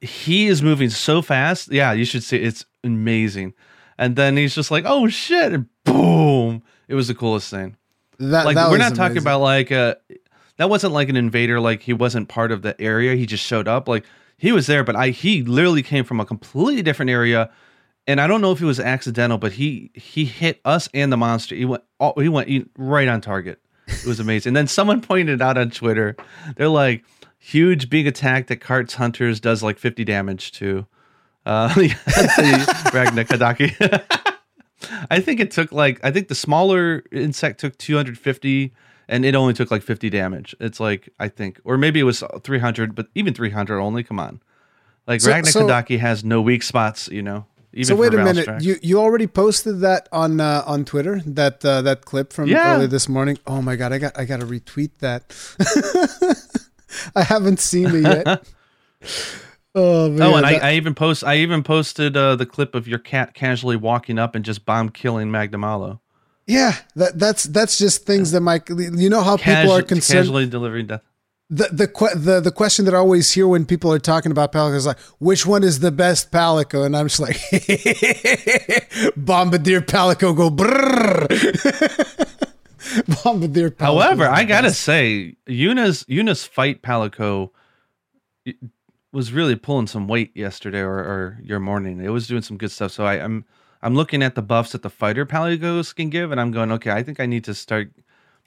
he 0.00 0.46
is 0.46 0.62
moving 0.62 0.90
so 0.90 1.22
fast. 1.22 1.70
Yeah, 1.70 1.92
you 1.92 2.04
should 2.04 2.22
see. 2.22 2.38
It's 2.38 2.64
amazing. 2.84 3.54
And 3.98 4.16
then 4.16 4.36
he's 4.36 4.54
just 4.54 4.70
like, 4.70 4.84
"Oh 4.86 5.08
shit!" 5.08 5.52
and 5.52 5.66
boom. 5.84 6.62
It 6.88 6.94
was 6.94 7.08
the 7.08 7.14
coolest 7.14 7.50
thing. 7.50 7.76
That, 8.18 8.46
like 8.46 8.56
that 8.56 8.70
we're 8.70 8.78
not 8.78 8.88
amazing. 8.88 8.96
talking 8.96 9.18
about 9.18 9.40
like 9.40 9.70
a 9.70 9.96
that 10.56 10.68
wasn't 10.68 10.92
like 10.92 11.08
an 11.08 11.16
invader 11.16 11.60
like 11.60 11.82
he 11.82 11.92
wasn't 11.92 12.28
part 12.28 12.50
of 12.50 12.62
the 12.62 12.78
area 12.80 13.14
he 13.14 13.26
just 13.26 13.44
showed 13.44 13.68
up 13.68 13.86
like 13.86 14.04
he 14.36 14.50
was 14.50 14.66
there 14.66 14.82
but 14.82 14.96
i 14.96 15.10
he 15.10 15.42
literally 15.42 15.84
came 15.84 16.04
from 16.04 16.18
a 16.18 16.24
completely 16.26 16.82
different 16.82 17.10
area 17.10 17.48
and 18.08 18.20
i 18.20 18.26
don't 18.26 18.40
know 18.40 18.50
if 18.50 18.60
it 18.60 18.64
was 18.64 18.80
accidental 18.80 19.38
but 19.38 19.52
he 19.52 19.92
he 19.94 20.24
hit 20.24 20.60
us 20.64 20.88
and 20.92 21.12
the 21.12 21.16
monster 21.16 21.54
he 21.54 21.64
went 21.64 21.84
he 22.16 22.28
went 22.28 22.70
right 22.76 23.06
on 23.06 23.20
target 23.20 23.60
it 23.86 24.04
was 24.04 24.18
amazing 24.18 24.50
and 24.50 24.56
then 24.56 24.66
someone 24.66 25.00
pointed 25.12 25.40
out 25.40 25.56
on 25.56 25.70
twitter 25.70 26.16
they're 26.56 26.68
like 26.68 27.04
huge 27.38 27.88
big 27.88 28.06
attack 28.06 28.48
that 28.48 28.56
carts 28.56 28.94
hunters 28.94 29.40
does 29.40 29.62
like 29.62 29.78
50 29.78 30.04
damage 30.04 30.52
to 30.52 30.86
uh 31.46 31.68
Rakna 31.70 33.24
Kadaki. 33.24 34.24
I 35.10 35.20
think 35.20 35.40
it 35.40 35.50
took 35.50 35.72
like 35.72 36.00
I 36.04 36.10
think 36.10 36.28
the 36.28 36.34
smaller 36.34 37.02
insect 37.10 37.60
took 37.60 37.76
250 37.78 38.72
and 39.08 39.24
it 39.24 39.34
only 39.34 39.54
took 39.54 39.70
like 39.70 39.82
50 39.82 40.10
damage. 40.10 40.54
It's 40.60 40.80
like 40.80 41.08
I 41.18 41.28
think, 41.28 41.60
or 41.64 41.78
maybe 41.78 42.00
it 42.00 42.04
was 42.04 42.22
300, 42.42 42.94
but 42.94 43.08
even 43.14 43.34
300 43.34 43.80
only. 43.80 44.02
Come 44.02 44.20
on, 44.20 44.40
like 45.06 45.20
so, 45.20 45.30
Ragna 45.30 45.46
so, 45.46 45.66
Kadaki 45.66 45.98
has 45.98 46.22
no 46.22 46.42
weak 46.42 46.62
spots, 46.62 47.08
you 47.08 47.22
know. 47.22 47.46
Even 47.72 47.84
so 47.84 47.96
wait 47.96 48.14
a 48.14 48.24
minute, 48.24 48.62
you 48.62 48.76
you 48.82 48.98
already 48.98 49.26
posted 49.26 49.80
that 49.80 50.08
on 50.10 50.40
uh, 50.40 50.62
on 50.66 50.84
Twitter 50.84 51.20
that 51.26 51.64
uh, 51.64 51.82
that 51.82 52.04
clip 52.04 52.32
from 52.32 52.48
yeah. 52.48 52.74
early 52.74 52.86
this 52.86 53.08
morning. 53.08 53.38
Oh 53.46 53.60
my 53.60 53.76
god, 53.76 53.92
I 53.92 53.98
got 53.98 54.18
I 54.18 54.24
got 54.24 54.40
to 54.40 54.46
retweet 54.46 54.90
that. 55.00 55.34
I 57.14 57.22
haven't 57.22 57.60
seen 57.60 57.88
it 57.94 58.26
yet. 58.26 58.46
Oh, 59.74 60.08
man, 60.08 60.22
oh, 60.22 60.36
and 60.36 60.44
that... 60.44 60.62
I, 60.62 60.70
I, 60.70 60.74
even 60.74 60.94
post 60.94 61.22
I 61.22 61.36
even 61.36 61.62
posted 61.62 62.16
uh, 62.16 62.34
the 62.34 62.46
clip 62.46 62.74
of 62.74 62.88
your 62.88 62.98
cat 62.98 63.34
casually 63.34 63.76
walking 63.76 64.18
up 64.18 64.34
and 64.34 64.44
just 64.44 64.64
bomb 64.64 64.88
killing 64.88 65.28
Magnamalo. 65.28 66.00
Yeah, 66.46 66.74
that 66.96 67.18
that's 67.18 67.44
that's 67.44 67.78
just 67.78 68.06
things 68.06 68.32
that 68.32 68.40
might 68.40 68.68
you 68.68 69.10
know 69.10 69.22
how 69.22 69.36
Casu- 69.36 69.60
people 69.60 69.76
are 69.76 69.82
concerned 69.82 70.20
casually 70.20 70.46
delivering 70.46 70.86
death. 70.86 71.02
the 71.50 71.68
the 71.70 71.86
the 72.16 72.40
the 72.40 72.50
question 72.50 72.86
that 72.86 72.94
I 72.94 72.96
always 72.96 73.30
hear 73.30 73.46
when 73.46 73.66
people 73.66 73.92
are 73.92 73.98
talking 73.98 74.32
about 74.32 74.52
Palico 74.52 74.74
is 74.74 74.86
like, 74.86 74.98
which 75.18 75.44
one 75.44 75.62
is 75.62 75.80
the 75.80 75.92
best 75.92 76.32
Palico? 76.32 76.86
And 76.86 76.96
I'm 76.96 77.08
just 77.08 77.20
like, 77.20 77.36
Bombardier 79.16 79.82
Palico 79.82 80.34
go 80.34 80.50
brrr. 80.50 81.28
Bombardier. 83.24 83.70
Palico 83.70 83.84
However, 83.84 84.28
I 84.28 84.44
gotta 84.44 84.72
say, 84.72 85.36
Yuna's 85.46 86.04
Yuna's 86.08 86.44
fight 86.44 86.82
Palico 86.82 87.50
was 89.12 89.32
really 89.32 89.56
pulling 89.56 89.86
some 89.86 90.06
weight 90.06 90.36
yesterday 90.36 90.80
or, 90.80 90.98
or 90.98 91.38
your 91.42 91.60
morning. 91.60 92.00
It 92.00 92.10
was 92.10 92.26
doing 92.26 92.42
some 92.42 92.58
good 92.58 92.70
stuff. 92.70 92.92
So 92.92 93.04
I, 93.04 93.14
I'm 93.14 93.44
I'm 93.82 93.94
looking 93.94 94.22
at 94.22 94.34
the 94.34 94.42
buffs 94.42 94.72
that 94.72 94.82
the 94.82 94.90
fighter 94.90 95.24
Palicos 95.24 95.94
can 95.94 96.10
give, 96.10 96.32
and 96.32 96.40
I'm 96.40 96.50
going, 96.50 96.72
okay, 96.72 96.90
I 96.90 97.02
think 97.02 97.20
I 97.20 97.26
need 97.26 97.44
to 97.44 97.54
start 97.54 97.90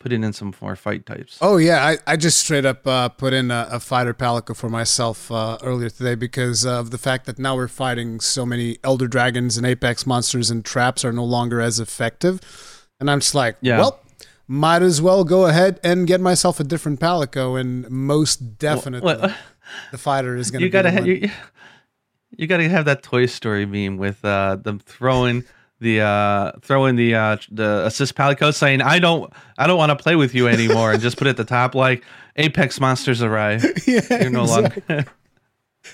putting 0.01 0.23
in 0.23 0.33
some 0.33 0.53
more 0.59 0.75
fight 0.75 1.05
types. 1.05 1.37
Oh 1.41 1.57
yeah, 1.57 1.85
I, 1.85 1.97
I 2.07 2.17
just 2.17 2.41
straight 2.41 2.65
up 2.65 2.85
uh, 2.85 3.09
put 3.09 3.33
in 3.33 3.51
a, 3.51 3.67
a, 3.71 3.79
fighter 3.79 4.15
Palico 4.15 4.55
for 4.55 4.67
myself 4.67 5.31
uh, 5.31 5.57
earlier 5.61 5.89
today 5.89 6.15
because 6.15 6.65
of 6.65 6.89
the 6.89 6.97
fact 6.97 7.27
that 7.27 7.37
now 7.37 7.55
we're 7.55 7.67
fighting 7.67 8.19
so 8.19 8.45
many 8.45 8.77
Elder 8.83 9.07
Dragons 9.07 9.57
and 9.57 9.65
Apex 9.65 10.07
monsters 10.07 10.49
and 10.49 10.65
traps 10.65 11.05
are 11.05 11.13
no 11.13 11.23
longer 11.23 11.61
as 11.61 11.79
effective, 11.79 12.87
and 12.99 13.09
I'm 13.09 13.19
just 13.19 13.35
like, 13.35 13.57
yeah. 13.61 13.77
well, 13.77 13.99
might 14.51 14.81
as 14.81 15.01
well 15.01 15.23
go 15.23 15.45
ahead 15.45 15.79
and 15.81 16.05
get 16.05 16.19
myself 16.19 16.59
a 16.59 16.63
different 16.65 16.99
Palico, 16.99 17.57
and 17.57 17.89
most 17.89 18.57
definitely 18.59 19.05
well, 19.05 19.21
well, 19.21 19.35
the 19.91 19.97
fighter 19.97 20.35
is 20.35 20.51
going 20.51 20.59
to. 20.59 20.65
You 20.65 20.69
gotta 20.69 20.91
ha- 20.91 20.99
you, 20.99 21.29
you 22.31 22.47
gotta 22.47 22.67
have 22.67 22.83
that 22.83 23.01
Toy 23.01 23.27
Story 23.27 23.65
meme 23.65 23.95
with 23.95 24.23
uh, 24.25 24.57
them 24.57 24.79
throwing 24.79 25.45
the 25.79 26.01
uh 26.01 26.51
throwing 26.61 26.95
the 26.95 27.15
uh 27.15 27.37
the 27.49 27.83
assist 27.87 28.13
palico 28.13 28.53
saying 28.53 28.83
i 28.83 28.99
don't 28.99 29.33
i 29.57 29.65
don't 29.65 29.79
want 29.79 29.89
to 29.89 29.95
play 29.95 30.15
with 30.15 30.35
you 30.35 30.47
anymore 30.47 30.91
and 30.91 31.01
just 31.01 31.17
put 31.17 31.25
it 31.25 31.31
at 31.31 31.37
the 31.37 31.43
top 31.43 31.73
like 31.73 32.03
apex 32.35 32.79
monsters 32.79 33.23
arrive 33.23 33.65
yeah 33.87 33.99
you're 34.21 34.29
no 34.29 34.43
exactly. 34.43 34.83
longer 34.87 35.11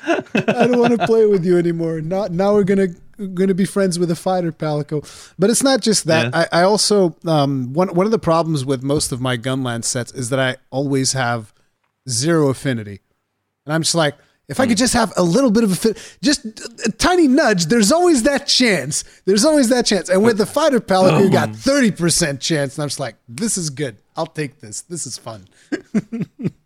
i 0.50 0.68
don't 0.68 0.78
want 0.78 1.00
to 1.00 1.08
play 1.08 1.26
with 1.26 1.46
you 1.46 1.58
anymore 1.58 2.02
not 2.02 2.34
now 2.34 2.54
we're 2.54 2.66
gonna 2.66 2.90
gonna 3.34 3.54
be 3.54 3.66
friends 3.66 3.98
with 3.98 4.12
a 4.12 4.16
fighter 4.16 4.52
palico 4.52 5.04
but 5.38 5.50
it's 5.50 5.64
not 5.64 5.82
just 5.82 6.06
that 6.06 6.34
yeah. 6.34 6.48
I, 6.52 6.62
I 6.62 6.64
also 6.64 7.16
um 7.26 7.74
one 7.74 7.94
one 7.94 8.06
of 8.06 8.12
the 8.12 8.20
problems 8.20 8.66
with 8.66 8.84
most 8.84 9.12
of 9.12 9.22
my 9.22 9.38
gunlance 9.38 9.86
sets 9.86 10.12
is 10.14 10.30
that 10.30 10.40
i 10.40 10.58
always 10.70 11.14
have 11.14 11.54
zero 12.10 12.50
affinity 12.50 13.02
and 13.66 13.74
i'm 13.74 13.82
just 13.82 13.96
like 13.96 14.16
if 14.50 14.62
I 14.62 14.68
could 14.68 14.78
just 14.78 14.94
have 14.94 15.12
a 15.18 15.24
little 15.24 15.52
bit 15.52 15.66
of 15.66 15.74
a 15.74 15.76
fit, 15.76 16.18
just 16.22 16.46
a 16.86 16.92
tiny 16.98 17.28
nudge, 17.28 17.66
there's 17.66 17.92
always 17.92 18.24
that 18.24 18.48
chance. 18.48 19.04
There's 19.26 19.44
always 19.44 19.68
that 19.70 19.86
chance. 19.86 20.08
And 20.08 20.24
with 20.24 20.38
the 20.38 20.46
fighter 20.46 20.80
palette, 20.80 21.22
you 21.22 21.30
got 21.30 21.50
30% 21.50 22.30
um. 22.30 22.38
chance. 22.38 22.78
And 22.78 22.84
I'm 22.84 22.88
just 22.88 23.00
like, 23.00 23.16
this 23.28 23.58
is 23.58 23.70
good. 23.70 23.98
I'll 24.16 24.26
take 24.26 24.62
this. 24.62 24.82
This 24.82 25.06
is 25.06 25.18
fun. 25.18 25.48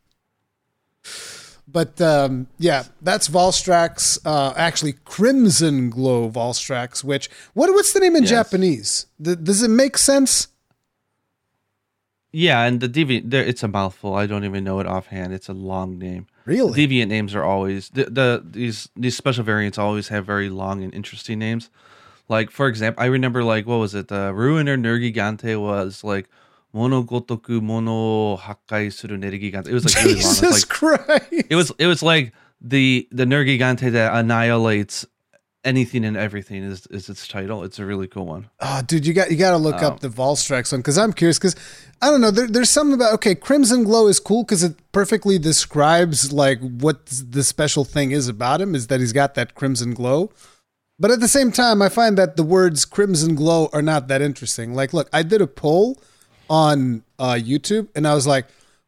but 1.72 1.99
um, 2.01 2.47
yeah, 2.57 2.84
that's 3.01 3.28
Valstrax. 3.28 4.19
Uh, 4.26 4.53
actually, 4.55 4.93
Crimson 5.05 5.89
Glow 5.89 6.30
Valstrax, 6.30 7.03
which, 7.03 7.30
what, 7.53 7.72
what's 7.74 7.93
the 7.93 7.99
name 7.99 8.15
in 8.15 8.24
yes. 8.24 8.32
Japanese? 8.32 9.05
does 9.22 9.61
it 9.63 9.69
make 9.69 9.97
sense? 9.97 10.47
Yeah, 12.34 12.63
and 12.63 12.80
the 12.80 12.88
deviant, 12.88 13.34
it's 13.34 13.61
a 13.61 13.67
mouthful. 13.67 14.15
I 14.15 14.26
don't 14.26 14.45
even 14.45 14.63
know 14.63 14.80
it 14.80 14.88
offhand. 14.88 15.34
It's 15.34 15.49
a 15.49 15.53
long 15.53 15.97
name. 15.97 16.28
Really? 16.45 16.88
Deviant 16.88 17.07
names 17.07 17.36
are 17.36 17.43
always 17.43 17.89
the, 17.89 18.05
the 18.05 18.43
these 18.43 18.89
these 18.95 19.17
special 19.17 19.43
variants 19.43 19.78
always 19.78 20.07
have 20.07 20.26
very 20.26 20.49
long 20.49 20.82
and 20.84 20.93
interesting 20.93 21.39
names. 21.39 21.69
Like 22.30 22.49
for 22.49 22.67
example, 22.67 23.03
I 23.03 23.07
remember 23.07 23.43
like 23.43 23.67
what 23.67 23.78
was 23.78 23.93
it? 23.93 24.07
The 24.07 24.34
Ruiner 24.34 24.78
Nergigante 24.78 25.59
was 25.59 26.03
like 26.03 26.30
Mono 26.74 27.03
Hakkai 28.38 28.93
Suru 28.93 29.17
Nergigante. 29.17 29.67
It 29.67 29.74
was 29.74 29.86
like 29.86 30.03
really 30.03 30.15
Jesus 30.15 30.41
long. 30.41 30.51
It 30.51 30.53
was, 30.53 30.63
like, 30.63 30.69
Christ. 30.69 31.45
It 31.49 31.55
was 31.55 31.72
it 31.78 31.88
was 31.88 32.03
like 32.03 32.34
the 32.61 33.07
the 33.11 33.26
Nergigante 33.26 33.91
that 33.91 34.13
annihilates 34.13 35.05
anything 35.63 36.05
and 36.05 36.17
everything 36.17 36.63
is 36.63 36.88
is 36.88 37.09
its 37.09 37.28
title. 37.28 37.63
It's 37.63 37.80
a 37.80 37.86
really 37.86 38.07
cool 38.07 38.26
one. 38.26 38.49
Oh, 38.59 38.82
dude, 38.86 39.05
you 39.05 39.13
got 39.13 39.32
you 39.32 39.38
got 39.38 39.51
to 39.51 39.57
look 39.57 39.78
um, 39.78 39.93
up 39.93 39.99
the 39.99 40.09
Valstrax 40.09 40.72
one 40.72 40.82
because 40.82 40.97
I'm 40.97 41.13
curious 41.13 41.38
because 41.38 41.55
I 42.01 42.09
don't 42.09 42.22
know. 42.22 42.32
There, 42.32 42.47
there's 42.47 42.69
something 42.69 42.93
about 42.93 43.13
okay, 43.15 43.36
Crimson 43.36 43.84
Glow 43.84 44.07
is 44.07 44.19
cool 44.19 44.43
because 44.43 44.63
it 44.63 44.76
perfectly 44.91 45.38
describes 45.38 46.32
like 46.32 46.59
what 46.59 47.05
the 47.05 47.43
special 47.43 47.84
thing 47.84 48.11
is 48.11 48.28
about 48.28 48.61
him 48.61 48.76
is 48.76 48.88
that 48.88 48.99
he's 48.99 49.13
got 49.13 49.36
that 49.36 49.55
crimson 49.55 49.93
glow. 49.93 50.32
But 50.99 51.09
at 51.09 51.19
the 51.19 51.28
same 51.28 51.51
time, 51.51 51.82
I 51.82 51.89
find 51.89 52.15
that 52.19 52.38
the 52.38 52.43
words 52.43 52.86
crimson 52.86 53.34
glow 53.34 53.69
are 53.74 53.82
not 53.82 54.07
that 54.07 54.22
interesting. 54.22 54.76
Like, 54.76 54.93
look, 54.93 55.09
I 55.11 55.24
did 55.24 55.41
a 55.41 55.47
poll 55.47 55.99
on 56.49 57.03
uh, 57.19 57.33
YouTube 57.33 57.87
and 57.95 58.07
I 58.07 58.13
was 58.13 58.27
like, 58.27 58.47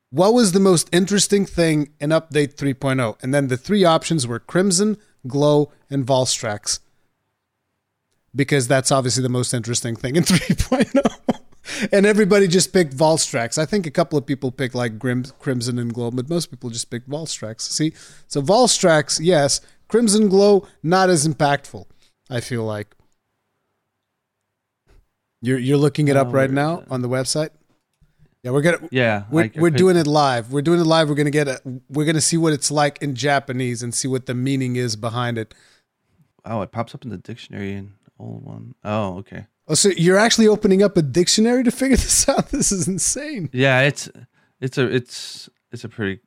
what 0.09 0.33
was 0.33 0.51
the 0.51 0.59
most 0.59 0.89
interesting 0.91 1.45
thing 1.45 1.89
in 1.99 2.11
update 2.11 2.55
3.0? 2.55 3.21
And 3.23 3.33
then 3.33 3.47
the 3.47 3.57
three 3.57 3.83
options 3.83 4.27
were 4.27 4.39
crimson, 4.39 4.97
glow, 5.27 5.71
and 5.89 6.05
Valstrax. 6.05 6.79
Because 8.35 8.67
that's 8.67 8.91
obviously 8.91 9.23
the 9.23 9.29
most 9.29 9.53
interesting 9.53 9.95
thing 9.95 10.15
in 10.15 10.23
3.0 10.23 11.33
and 11.91 12.05
everybody 12.05 12.47
just 12.47 12.73
picked 12.73 12.95
Valstrax. 12.95 13.57
I 13.57 13.65
think 13.65 13.85
a 13.85 13.91
couple 13.91 14.17
of 14.17 14.25
people 14.25 14.51
picked 14.51 14.75
like 14.75 14.99
Grim, 14.99 15.23
Crimson 15.39 15.79
and 15.79 15.93
Glow, 15.93 16.11
but 16.11 16.29
most 16.29 16.51
people 16.51 16.69
just 16.69 16.89
picked 16.89 17.09
Valstrax. 17.09 17.61
See, 17.61 17.93
so 18.27 18.41
Valstrax, 18.41 19.19
yes. 19.21 19.61
Crimson 19.87 20.29
Glow, 20.29 20.67
not 20.81 21.09
as 21.09 21.27
impactful. 21.27 21.85
I 22.29 22.39
feel 22.39 22.63
like 22.63 22.95
you're 25.43 25.59
you're 25.59 25.77
looking 25.77 26.07
it 26.07 26.15
up 26.15 26.27
oh, 26.27 26.31
right 26.31 26.49
now 26.49 26.83
on 26.89 27.01
the 27.01 27.09
website. 27.09 27.49
Yeah, 28.43 28.51
we're 28.51 28.61
gonna. 28.61 28.87
Yeah, 28.91 29.25
we're, 29.29 29.51
we're 29.55 29.69
doing 29.69 29.97
it 29.97 30.07
live. 30.07 30.53
We're 30.53 30.61
doing 30.61 30.79
it 30.79 30.85
live. 30.85 31.09
We're 31.09 31.15
gonna 31.15 31.31
get 31.31 31.49
a. 31.49 31.61
We're 31.89 32.05
gonna 32.05 32.21
see 32.21 32.37
what 32.37 32.53
it's 32.53 32.71
like 32.71 33.01
in 33.01 33.13
Japanese 33.13 33.83
and 33.83 33.93
see 33.93 34.07
what 34.07 34.25
the 34.25 34.33
meaning 34.33 34.77
is 34.77 34.95
behind 34.95 35.37
it. 35.37 35.53
Oh, 36.45 36.61
it 36.61 36.71
pops 36.71 36.95
up 36.95 37.03
in 37.03 37.09
the 37.09 37.17
dictionary 37.17 37.73
in 37.73 37.93
old 38.17 38.45
one. 38.45 38.75
Oh, 38.85 39.17
okay. 39.17 39.47
Oh, 39.67 39.73
so 39.73 39.89
you're 39.89 40.17
actually 40.17 40.47
opening 40.47 40.81
up 40.81 40.95
a 40.95 41.01
dictionary 41.01 41.63
to 41.63 41.71
figure 41.71 41.97
this 41.97 42.27
out? 42.29 42.49
This 42.49 42.71
is 42.71 42.87
insane. 42.87 43.49
Yeah, 43.51 43.81
it's 43.81 44.09
it's 44.61 44.77
a 44.77 44.93
it's 44.93 45.49
it's 45.73 45.83
a 45.83 45.89
pretty 45.89 46.21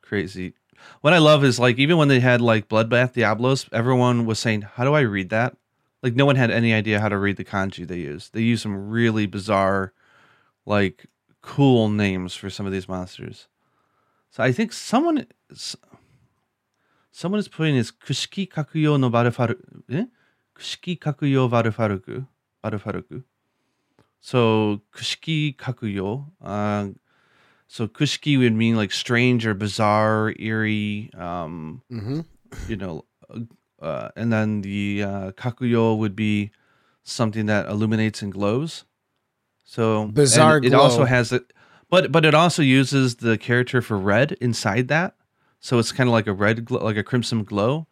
crazy. 0.00 0.54
What 1.00 1.12
I 1.12 1.18
love 1.18 1.44
is 1.44 1.58
like 1.58 1.78
even 1.78 1.96
when 1.96 2.08
they 2.08 2.20
had 2.20 2.40
like 2.40 2.68
Bloodbath 2.68 3.14
Diablos, 3.14 3.68
everyone 3.72 4.26
was 4.26 4.38
saying, 4.38 4.62
"How 4.62 4.84
do 4.84 4.94
I 4.94 5.00
read 5.00 5.30
that?" 5.30 5.56
Like 6.04 6.14
no 6.14 6.26
one 6.26 6.36
had 6.36 6.50
any 6.50 6.74
idea 6.74 7.00
how 7.00 7.08
to 7.08 7.16
read 7.16 7.38
the 7.38 7.44
kanji 7.44 7.88
they 7.88 7.96
use. 7.96 8.28
They 8.28 8.42
use 8.42 8.60
some 8.60 8.90
really 8.90 9.24
bizarre, 9.24 9.94
like 10.66 11.06
cool 11.40 11.88
names 11.88 12.34
for 12.34 12.50
some 12.50 12.66
of 12.66 12.72
these 12.72 12.86
monsters. 12.86 13.48
So 14.30 14.42
I 14.42 14.52
think 14.52 14.74
someone 14.74 15.26
is, 15.48 15.76
someone 17.10 17.40
is 17.40 17.48
putting 17.48 17.74
his 17.74 17.90
Kushiki 17.90 18.46
Kakuyo 18.46 19.00
no 19.00 19.10
Barufaru 19.10 19.56
eh? 19.90 20.04
Kushiki 20.54 20.98
Kakuyo 20.98 21.48
Barufaruku 21.50 22.26
Barufaruku. 22.62 23.24
So 24.20 24.80
kushiki 24.92 25.54
kakuyo. 25.56 26.26
Uh, 26.42 26.88
so 27.66 27.86
kushiki 27.86 28.38
would 28.38 28.54
mean 28.54 28.74
like 28.74 28.90
strange 28.90 29.46
or 29.46 29.52
bizarre, 29.52 30.34
eerie. 30.38 31.10
Um, 31.12 31.82
mm-hmm. 31.92 32.20
You 32.66 32.76
know, 32.76 33.04
uh, 33.84 34.10
and 34.16 34.32
then 34.32 34.62
the 34.62 35.02
uh, 35.02 35.30
kakuyo 35.32 35.96
would 35.96 36.16
be 36.16 36.50
something 37.02 37.46
that 37.46 37.66
illuminates 37.66 38.22
and 38.22 38.32
glows. 38.32 38.84
So 39.64 40.06
bizarre. 40.06 40.58
It 40.58 40.70
glow. 40.70 40.80
also 40.80 41.04
has 41.04 41.32
it, 41.32 41.52
but 41.88 42.10
but 42.10 42.24
it 42.24 42.34
also 42.34 42.62
uses 42.62 43.16
the 43.16 43.38
character 43.38 43.80
for 43.82 43.98
red 43.98 44.32
inside 44.40 44.88
that. 44.88 45.14
So 45.60 45.78
it's 45.78 45.92
kind 45.92 46.08
of 46.08 46.12
like 46.12 46.26
a 46.26 46.32
red, 46.32 46.70
like 46.70 46.96
a 46.96 47.02
crimson 47.02 47.44
glow. 47.44 47.86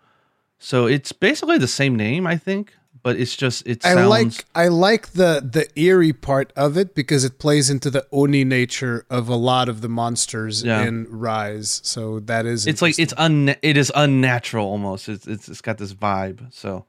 So 0.58 0.86
it's 0.86 1.12
basically 1.12 1.58
the 1.58 1.68
same 1.68 1.96
name, 1.96 2.26
I 2.26 2.36
think 2.36 2.74
but 3.02 3.16
it's 3.16 3.36
just 3.36 3.66
it 3.66 3.82
sounds. 3.82 3.98
I 3.98 4.04
like 4.04 4.44
I 4.54 4.68
like 4.68 5.12
the 5.12 5.40
the 5.44 5.68
eerie 5.78 6.12
part 6.12 6.52
of 6.56 6.76
it 6.76 6.94
because 6.94 7.24
it 7.24 7.38
plays 7.38 7.68
into 7.68 7.90
the 7.90 8.06
oni 8.12 8.44
nature 8.44 9.04
of 9.10 9.28
a 9.28 9.34
lot 9.34 9.68
of 9.68 9.80
the 9.80 9.88
monsters 9.88 10.62
yeah. 10.62 10.82
in 10.82 11.06
Rise. 11.10 11.80
So 11.84 12.20
that 12.20 12.46
is 12.46 12.66
it's 12.66 12.80
like 12.80 12.98
it's 12.98 13.14
un 13.16 13.56
it 13.62 13.76
is 13.76 13.90
unnatural 13.94 14.66
almost. 14.66 15.08
It's 15.08 15.26
it's, 15.26 15.48
it's 15.48 15.60
got 15.60 15.78
this 15.78 15.94
vibe. 15.94 16.52
So, 16.52 16.84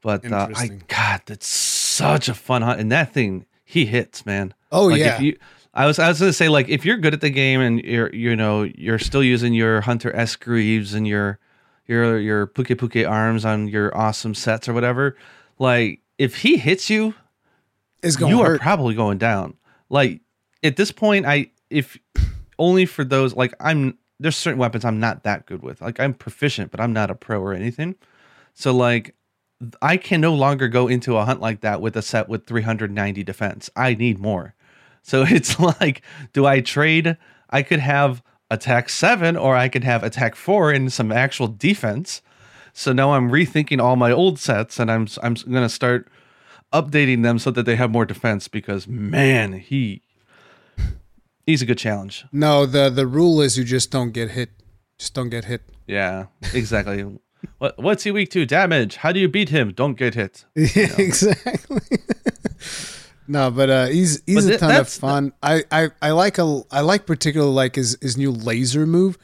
but 0.00 0.30
uh, 0.30 0.48
I 0.54 0.80
God, 0.88 1.22
that's 1.26 1.46
such 1.46 2.28
a 2.28 2.34
fun 2.34 2.62
hunt, 2.62 2.80
and 2.80 2.90
that 2.90 3.12
thing 3.12 3.46
he 3.64 3.86
hits, 3.86 4.26
man. 4.26 4.54
Oh 4.72 4.86
like 4.86 4.98
yeah. 4.98 5.16
If 5.16 5.22
you, 5.22 5.38
I 5.72 5.86
was 5.86 6.00
I 6.00 6.08
was 6.08 6.18
gonna 6.18 6.32
say 6.32 6.48
like 6.48 6.68
if 6.68 6.84
you're 6.84 6.98
good 6.98 7.14
at 7.14 7.20
the 7.20 7.30
game 7.30 7.60
and 7.60 7.80
you're 7.80 8.12
you 8.12 8.34
know 8.34 8.64
you're 8.64 8.98
still 8.98 9.22
using 9.22 9.54
your 9.54 9.82
Hunter 9.82 10.14
S 10.14 10.34
Greaves 10.34 10.94
and 10.94 11.06
your 11.06 11.38
your 11.86 12.18
your 12.18 12.46
puke 12.46 12.78
puke 12.78 13.06
arms 13.06 13.44
on 13.44 13.68
your 13.68 13.96
awesome 13.96 14.34
sets 14.34 14.68
or 14.68 14.72
whatever, 14.72 15.16
like 15.58 16.00
if 16.18 16.36
he 16.36 16.56
hits 16.56 16.90
you, 16.90 17.14
is 18.02 18.16
going 18.16 18.32
you 18.34 18.42
hurt. 18.42 18.56
are 18.56 18.58
probably 18.58 18.94
going 18.94 19.18
down. 19.18 19.54
Like 19.88 20.20
at 20.62 20.76
this 20.76 20.92
point, 20.92 21.26
I 21.26 21.50
if 21.70 21.98
only 22.58 22.86
for 22.86 23.04
those 23.04 23.34
like 23.34 23.54
I'm 23.60 23.98
there's 24.20 24.36
certain 24.36 24.58
weapons 24.58 24.84
I'm 24.84 25.00
not 25.00 25.24
that 25.24 25.46
good 25.46 25.62
with. 25.62 25.80
Like 25.80 25.98
I'm 25.98 26.14
proficient, 26.14 26.70
but 26.70 26.80
I'm 26.80 26.92
not 26.92 27.10
a 27.10 27.14
pro 27.14 27.40
or 27.40 27.52
anything. 27.52 27.96
So 28.54 28.72
like 28.72 29.14
I 29.80 29.96
can 29.96 30.20
no 30.20 30.34
longer 30.34 30.68
go 30.68 30.88
into 30.88 31.16
a 31.16 31.24
hunt 31.24 31.40
like 31.40 31.60
that 31.60 31.80
with 31.80 31.96
a 31.96 32.02
set 32.02 32.28
with 32.28 32.46
390 32.46 33.22
defense. 33.24 33.70
I 33.76 33.94
need 33.94 34.18
more. 34.18 34.54
So 35.02 35.22
it's 35.28 35.58
like, 35.58 36.02
do 36.32 36.46
I 36.46 36.60
trade 36.60 37.16
I 37.52 37.62
could 37.62 37.80
have 37.80 38.22
attack 38.52 38.90
seven 38.90 39.36
or 39.36 39.56
I 39.56 39.68
could 39.68 39.82
have 39.82 40.02
attack 40.04 40.36
four 40.36 40.70
in 40.72 40.90
some 40.90 41.10
actual 41.10 41.48
defense. 41.48 42.20
So 42.74 42.92
now 42.92 43.14
I'm 43.14 43.30
rethinking 43.30 43.80
all 43.80 43.96
my 43.96 44.12
old 44.12 44.38
sets 44.38 44.78
and 44.78 44.90
I'm 44.90 45.08
I'm 45.22 45.34
gonna 45.34 45.68
start 45.68 46.08
updating 46.72 47.22
them 47.22 47.38
so 47.38 47.50
that 47.50 47.64
they 47.64 47.76
have 47.76 47.90
more 47.90 48.04
defense 48.04 48.48
because 48.48 48.86
man, 48.86 49.54
he 49.54 50.02
he's 51.46 51.62
a 51.62 51.66
good 51.66 51.78
challenge. 51.78 52.26
No, 52.30 52.66
the 52.66 52.90
the 52.90 53.06
rule 53.06 53.40
is 53.40 53.56
you 53.56 53.64
just 53.64 53.90
don't 53.90 54.12
get 54.12 54.30
hit. 54.30 54.50
Just 54.98 55.14
don't 55.14 55.30
get 55.30 55.46
hit. 55.46 55.62
Yeah, 55.86 56.26
exactly. 56.54 57.04
what 57.58 57.78
what's 57.78 58.04
he 58.04 58.10
weak 58.10 58.30
to? 58.32 58.44
Damage. 58.46 58.96
How 58.96 59.12
do 59.12 59.20
you 59.20 59.28
beat 59.28 59.48
him? 59.48 59.72
Don't 59.72 59.96
get 59.96 60.14
hit. 60.14 60.44
Yeah, 60.54 60.94
exactly. 60.98 61.80
no, 63.32 63.50
but 63.50 63.70
uh, 63.70 63.86
he's 63.86 64.22
he's 64.26 64.44
But 64.46 64.54
a 64.54 64.58
ton 64.58 64.76
of 64.80 64.88
fun. 64.88 65.32
I, 65.42 65.64
I 65.72 65.88
I 66.00 66.10
like 66.10 66.38
a 66.38 66.62
I 66.70 66.80
like 66.82 67.06
particularly 67.06 67.52
like 67.52 67.74
his 67.76 67.96
his 68.00 68.16
new 68.16 68.30
laser 68.30 68.86
move 68.86 69.16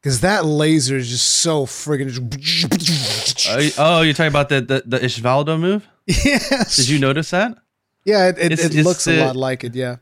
because 0.00 0.20
that 0.22 0.44
laser 0.44 0.96
is 0.96 1.08
just 1.08 1.26
so 1.28 1.64
friggin' 1.64 2.10
just 2.38 3.48
Uh, 3.48 3.70
oh, 3.78 4.02
you're 4.02 4.14
talking 4.14 4.28
about 4.32 4.48
the 4.48 4.60
the, 4.60 4.82
the 4.84 4.98
Ishvalda 4.98 5.58
move? 5.60 5.86
yes. 6.06 6.76
Did 6.76 6.88
you 6.88 6.98
notice 6.98 7.30
that? 7.30 7.56
Yeah, 8.04 8.28
it, 8.30 8.38
it, 8.38 8.52
It's- 8.52 8.64
it 8.66 8.74
it's 8.74 8.84
looks 8.86 9.06
a 9.06 9.24
lot 9.24 9.36
like 9.36 9.62
it. 9.64 9.74
Yeah. 9.76 9.96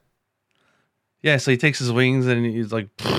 Yeah, 1.23 1.37
so 1.37 1.51
he 1.51 1.59
takes 1.59 1.79
his 1.79 1.93
wings 1.93 2.27
and 2.27 2.47
he's 2.47 2.73
like, 2.73 2.89
Big- 2.97 3.15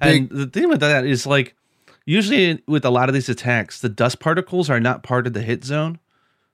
and 0.00 0.28
the 0.28 0.46
thing 0.46 0.68
with 0.68 0.80
that 0.80 1.06
is 1.06 1.26
like, 1.26 1.54
usually 2.04 2.62
with 2.68 2.84
a 2.84 2.90
lot 2.90 3.08
of 3.08 3.14
these 3.14 3.30
attacks, 3.30 3.80
the 3.80 3.88
dust 3.88 4.20
particles 4.20 4.68
are 4.68 4.80
not 4.80 5.02
part 5.02 5.26
of 5.26 5.32
the 5.32 5.40
hit 5.40 5.64
zone. 5.64 5.98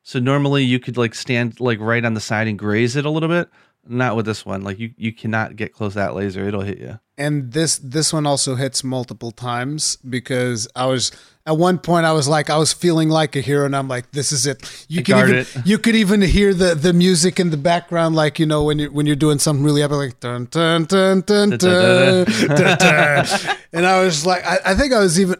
So 0.03 0.19
normally 0.19 0.65
you 0.65 0.79
could 0.81 0.97
like 0.97 1.15
stand 1.15 1.61
like 1.61 1.79
right 1.81 2.05
on 2.05 2.15
the 2.15 2.21
side 2.21 2.49
and 2.49 2.59
graze 2.59 2.97
it 2.97 3.05
a 3.05 3.11
little 3.11 3.29
bit. 3.29 3.49
Not 3.87 4.15
with 4.15 4.27
this 4.27 4.45
one. 4.45 4.63
Like 4.63 4.79
you, 4.79 4.93
you 4.97 5.13
cannot 5.13 5.57
get 5.57 5.73
close 5.73 5.93
to 5.93 6.01
that 6.01 6.15
laser; 6.15 6.47
it'll 6.47 6.61
hit 6.61 6.79
you. 6.79 7.01
and 7.17 7.53
this 7.53 7.79
this 7.79 8.13
one 8.13 8.27
also 8.27 8.55
hits 8.55 8.85
multiple 8.85 9.31
times 9.31 9.97
because 10.09 10.69
I 10.77 10.85
was 10.87 11.11
at 11.47 11.57
one 11.57 11.79
point 11.79 12.05
I 12.05 12.13
was 12.13 12.29
like 12.29 12.51
I 12.51 12.59
was 12.59 12.75
feeling 12.75 13.09
like 13.09 13.37
a 13.37 13.41
hero 13.41 13.65
and 13.65 13.75
I'm 13.75 13.89
like 13.89 14.11
this 14.13 14.33
is 14.33 14.47
it 14.47 14.87
you 14.89 15.03
can 15.03 15.15
Guard 15.17 15.29
even 15.31 15.41
it. 15.41 15.67
you 15.67 15.79
could 15.79 15.97
even 15.97 16.21
hear 16.21 16.53
the 16.53 16.75
the 16.75 16.93
music 16.93 17.41
in 17.41 17.49
the 17.51 17.57
background 17.57 18.15
like 18.15 18.39
you 18.39 18.45
know 18.47 18.65
when 18.65 18.79
you 18.79 18.93
when 18.93 19.07
you're 19.07 19.17
doing 19.17 19.39
something 19.39 19.65
really 19.65 19.83
epic 19.83 19.97
like 19.97 20.21
dun 20.21 20.45
dun 20.51 20.85
dun 20.85 21.23
dun 21.23 21.51
dun, 21.57 22.25
dun, 22.27 22.79
dun. 22.79 23.27
and 23.73 23.87
I 23.87 24.05
was 24.05 24.27
like 24.27 24.45
I, 24.45 24.59
I 24.67 24.75
think 24.75 24.93
I 24.93 24.99
was 25.01 25.19
even 25.19 25.37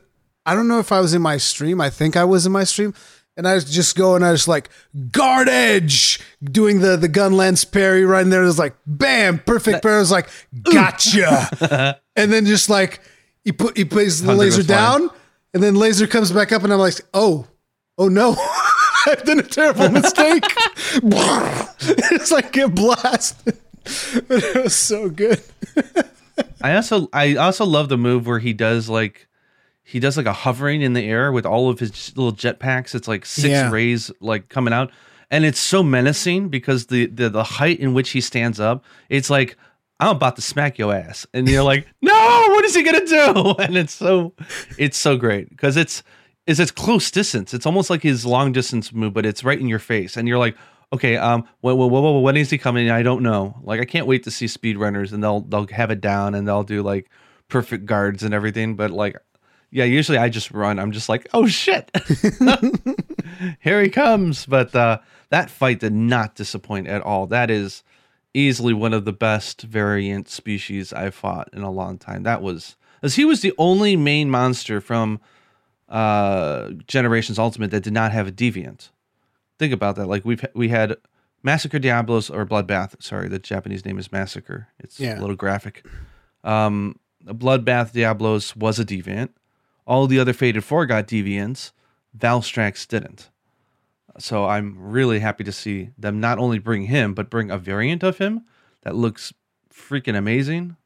I 0.47 0.55
don't 0.55 0.67
know 0.67 0.79
if 0.79 0.93
I 0.93 1.01
was 1.01 1.13
in 1.13 1.21
my 1.23 1.37
stream 1.37 1.79
I 1.81 1.91
think 1.91 2.17
I 2.17 2.25
was 2.25 2.47
in 2.47 2.53
my 2.53 2.65
stream 2.65 2.95
and 3.37 3.47
I 3.47 3.55
was 3.55 3.65
just 3.65 3.97
going 3.97 4.23
I 4.23 4.33
was 4.33 4.47
like 4.49 4.69
guard 5.13 5.49
edge 5.49 6.21
doing 6.43 6.81
the 6.81 6.97
the 6.97 7.09
gunlance 7.09 7.71
parry 7.71 8.05
right 8.05 8.23
in 8.23 8.31
there. 8.31 8.43
It 8.43 8.47
was 8.47 8.59
like 8.59 8.75
bam! 8.87 9.39
Perfect 9.39 9.83
parry 9.83 9.97
I 9.97 9.99
was 9.99 10.11
like 10.11 10.29
gotcha! 10.63 12.01
And 12.17 12.31
then 12.33 12.45
just 12.45 12.69
like 12.69 13.01
he 13.45 13.53
put 13.53 13.77
he 13.77 13.85
plays 13.85 14.23
the 14.23 14.35
laser 14.35 14.59
goes 14.59 14.67
flying. 14.67 15.09
down, 15.09 15.11
and 15.55 15.63
then 15.63 15.75
laser 15.75 16.07
comes 16.07 16.31
back 16.33 16.53
up, 16.53 16.63
and 16.65 16.73
I'm 16.73 16.79
like, 16.79 17.01
oh, 17.15 17.47
oh 17.97 18.09
no, 18.09 18.37
I've 19.07 19.25
done 19.25 19.39
a 19.39 19.43
terrible 19.43 19.89
mistake. 20.01 20.45
it's 21.03 22.31
like 22.31 22.53
get 22.53 22.75
blasted, 22.75 23.57
but 24.29 24.45
it 24.45 24.65
was 24.65 24.77
so 24.77 25.09
good. 25.09 25.43
I 26.63 26.75
also, 26.77 27.09
I 27.13 27.37
also 27.37 27.65
love 27.65 27.89
the 27.89 27.97
move 27.97 28.27
where 28.27 28.39
he 28.39 28.53
does 28.53 28.89
like, 28.89 29.27
he 29.83 29.99
does 30.01 30.17
like 30.17 30.27
a 30.27 30.33
hovering 30.33 30.83
in 30.83 30.93
the 30.93 31.05
air 31.05 31.33
with 31.33 31.45
all 31.47 31.69
of 31.71 31.79
his 31.81 32.17
little 32.17 32.33
jetpacks. 32.33 32.95
It's 32.95 33.09
like 33.09 33.27
six 33.27 33.49
Yeah. 33.51 33.71
rays 33.71 34.11
like 34.21 34.49
coming 34.49 34.73
out, 34.75 34.91
and 35.31 35.45
it's 35.45 35.61
so 35.61 35.83
menacing 35.83 36.49
because 36.49 36.87
the 36.87 37.07
the 37.07 37.29
the 37.31 37.45
height 37.45 37.81
in 37.81 37.95
which 37.95 38.11
he 38.11 38.21
stands 38.21 38.61
up, 38.61 38.85
it's 39.09 39.31
like. 39.31 39.57
I'm 40.03 40.17
about 40.17 40.37
to 40.37 40.41
smack 40.43 40.79
your 40.79 40.95
ass, 40.95 41.27
and 41.35 41.47
you're 41.47 41.63
like, 41.63 41.87
"No, 42.01 42.15
what 42.15 42.65
is 42.65 42.75
he 42.75 42.83
gonna 42.83 43.05
do?" 43.05 43.55
And 43.63 43.77
it's 43.77 43.93
so, 43.93 44.33
it's 44.79 44.97
so 44.97 45.19
great 45.19 45.51
because 45.51 45.77
it's 45.77 46.03
is 46.47 46.59
it's 46.59 46.71
close 46.71 47.11
distance. 47.11 47.53
It's 47.53 47.67
almost 47.67 47.91
like 47.91 48.03
his 48.03 48.25
long 48.25 48.51
distance 48.53 48.95
move, 48.95 49.13
but 49.13 49.27
it's 49.27 49.45
right 49.45 49.61
in 49.61 49.69
your 49.69 49.79
face, 49.79 50.17
and 50.17 50.27
you're 50.27 50.39
like, 50.39 50.57
"Okay, 50.95 51.19
um, 51.19 51.45
when, 51.61 51.77
when, 51.77 51.91
when, 51.91 52.23
when 52.23 52.37
is 52.39 52.49
he 52.49 52.57
coming?" 52.57 52.91
I 52.91 53.03
don't 53.03 53.23
know. 53.23 53.55
Like, 53.63 53.79
I 53.83 53.85
can't 53.85 54.07
wait 54.07 54.23
to 54.25 54.31
see 54.31 54.47
speedrunners, 54.47 55.13
and 55.13 55.23
they'll 55.23 55.43
they'll 55.43 55.67
have 55.67 55.91
it 55.91 56.01
down, 56.01 56.35
and 56.35 56.49
they'll 56.49 56.63
do 56.65 56.81
like 56.83 57.11
perfect 57.49 57.85
guards 57.85 58.23
and 58.23 58.33
everything. 58.33 58.77
But 58.77 58.93
like, 58.93 59.19
yeah, 59.71 59.85
usually 59.85 60.19
I 60.19 60.29
just 60.29 60.51
run. 60.51 60.79
I'm 60.79 60.93
just 60.93 61.09
like, 61.09 61.29
"Oh 61.33 61.47
shit, 61.47 61.91
here 63.61 63.83
he 63.83 63.89
comes!" 63.89 64.47
But 64.47 64.75
uh, 64.75 64.99
that 65.31 65.51
fight 65.51 65.81
did 65.81 65.93
not 65.93 66.35
disappoint 66.35 66.87
at 66.89 67.03
all. 67.03 67.27
That 67.27 67.51
is 67.51 67.83
easily 68.35 68.73
one 68.73 68.93
of 68.95 69.05
the 69.05 69.13
best 69.13 69.63
variant 69.63 70.29
species 70.29 70.93
I've 70.93 71.15
fought 71.15 71.49
in 71.53 71.63
a 71.63 71.71
long 71.71 71.99
time. 71.99 72.23
That 72.23 72.43
was 72.43 72.77
as 73.03 73.17
he 73.17 73.25
was 73.25 73.41
the 73.41 73.53
only 73.59 73.97
main 73.97 74.31
monster 74.31 74.81
from 74.81 75.21
uh 75.89 76.71
Generations 76.87 77.39
Ultimate 77.39 77.71
that 77.73 77.83
did 77.83 77.93
not 77.93 78.13
have 78.13 78.29
a 78.29 78.33
deviant. 78.33 78.91
Think 79.59 79.73
about 79.73 79.97
that. 79.97 80.07
Like 80.07 80.25
we've 80.25 80.45
we 80.55 80.69
had 80.69 80.97
Massacre 81.43 81.79
Diablos 81.79 82.31
or 82.31 82.47
Bloodbath. 82.47 83.03
Sorry, 83.03 83.29
the 83.29 83.39
Japanese 83.39 83.85
name 83.85 83.99
is 83.99 84.13
Massacre. 84.13 84.69
It's 84.79 85.01
Yeah. 85.01 85.19
a 85.19 85.21
little 85.21 85.37
graphic. 85.37 85.85
Um, 86.45 86.99
Bloodbath 87.25 87.93
Diablos 87.93 88.55
was 88.57 88.79
a 88.79 88.85
deviant. 88.85 89.31
All 89.87 90.07
the 90.07 90.19
other 90.19 90.33
Faded 90.33 90.65
Four 90.65 90.87
got 90.87 91.07
deviants. 91.09 91.73
Valstrax 92.17 92.87
didn't. 92.87 93.31
So 94.19 94.45
I'm 94.47 94.77
really 94.79 95.21
happy 95.21 95.45
to 95.45 95.53
see 95.53 95.91
them 95.97 96.21
not 96.21 96.39
only 96.39 96.59
bring 96.59 96.83
him, 96.85 97.15
but 97.15 97.31
bring 97.31 97.51
a 97.51 97.59
variant 97.59 98.03
of 98.03 98.19
him 98.19 98.45
that 98.83 98.95
looks 98.95 99.33
freaking 99.73 100.17
amazing. 100.17 100.77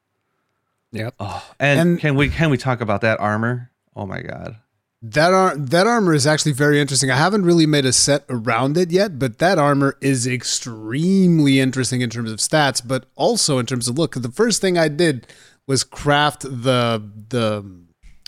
Yep. 0.93 1.15
Oh, 1.19 1.45
and, 1.59 1.81
And- 1.81 2.01
can 2.01 2.15
we 2.15 2.29
can 2.29 2.51
we 2.51 2.57
talk 2.57 2.81
about 2.81 3.01
that 3.01 3.19
armor? 3.21 3.71
Oh 3.97 4.07
my 4.07 4.21
god. 4.23 4.57
That 5.03 5.35
ar- 5.35 5.57
that 5.57 5.87
armor 5.87 6.15
is 6.15 6.27
actually 6.27 6.53
very 6.53 6.81
interesting. 6.81 7.11
I 7.11 7.17
haven't 7.17 7.45
really 7.45 7.67
made 7.67 7.85
a 7.85 7.93
set 7.93 8.25
around 8.31 8.79
it 8.79 8.91
yet, 8.91 9.19
but 9.19 9.39
that 9.39 9.59
armor 9.59 9.99
is 10.01 10.27
extremely 10.27 11.61
interesting 11.61 12.01
in 12.01 12.09
terms 12.11 12.31
of 12.31 12.39
stats, 12.39 12.81
but 12.87 13.05
also 13.15 13.59
in 13.59 13.67
terms 13.67 13.87
of 13.89 13.99
look. 13.99 14.15
The 14.15 14.31
first 14.31 14.61
thing 14.63 14.79
I 14.79 14.89
did 14.89 15.27
was 15.67 15.85
craft 15.85 16.43
the 16.43 17.03
the 17.29 17.65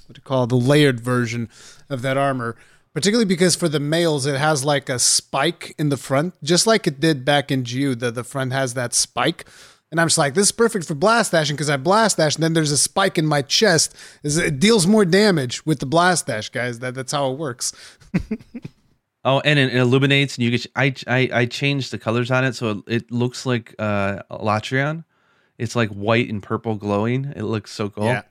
what 0.07 0.15
do 0.15 0.21
you 0.21 0.25
call 0.25 0.47
the 0.47 0.57
layered 0.57 1.01
version 1.01 1.49
of 1.89 2.03
that 2.03 2.17
armor. 2.17 2.57
Particularly 2.95 3.27
because 3.27 3.55
for 3.55 3.69
the 3.69 3.81
males, 3.81 4.25
it 4.25 4.37
has 4.39 4.65
like 4.65 4.89
a 4.89 4.99
spike 4.99 5.75
in 5.79 5.91
the 5.91 5.99
front, 5.99 6.35
just 6.43 6.67
like 6.67 6.87
it 6.87 6.99
did 6.99 7.25
back 7.27 7.51
in 7.51 7.63
GU. 7.63 7.95
The 7.95 8.11
the 8.11 8.25
front 8.25 8.53
has 8.53 8.73
that 8.75 8.95
spike. 8.95 9.47
And 9.93 10.01
I'm 10.01 10.09
just 10.09 10.19
like, 10.19 10.35
this 10.35 10.47
is 10.47 10.53
perfect 10.53 10.87
for 10.87 10.95
blast 10.95 11.31
dashing 11.31 11.55
because 11.55 11.71
I 11.71 11.77
blast 11.77 12.17
dash, 12.17 12.35
and 12.35 12.43
then 12.43 12.55
there's 12.55 12.73
a 12.73 12.79
spike 12.79 13.19
in 13.19 13.27
my 13.27 13.43
chest. 13.43 13.95
Is 14.23 14.37
It 14.37 14.59
deals 14.59 14.87
more 14.87 15.05
damage 15.05 15.65
with 15.65 15.79
the 15.79 15.87
blast 15.87 16.27
dash, 16.27 16.49
guys. 16.49 16.81
That 16.81 16.95
that's 16.95 17.13
how 17.13 17.31
it 17.33 17.39
works. 17.39 17.73
Oh, 19.27 19.41
and 19.41 19.59
it, 19.59 19.75
it 19.75 19.79
illuminates, 19.79 20.37
and 20.37 20.45
you 20.45 20.53
get. 20.53 20.67
I, 20.77 20.95
I 21.09 21.29
I 21.33 21.47
changed 21.47 21.91
the 21.91 21.99
colors 21.99 22.31
on 22.31 22.45
it 22.45 22.55
so 22.55 22.71
it, 22.71 22.85
it 22.87 23.11
looks 23.11 23.45
like 23.45 23.75
uh 23.77 24.23
Alatreon. 24.31 25.03
It's 25.59 25.75
like 25.75 25.89
white 25.89 26.31
and 26.31 26.41
purple 26.41 26.77
glowing. 26.77 27.33
It 27.35 27.43
looks 27.43 27.73
so 27.73 27.91
cool. 27.91 28.05
Yeah. 28.05 28.23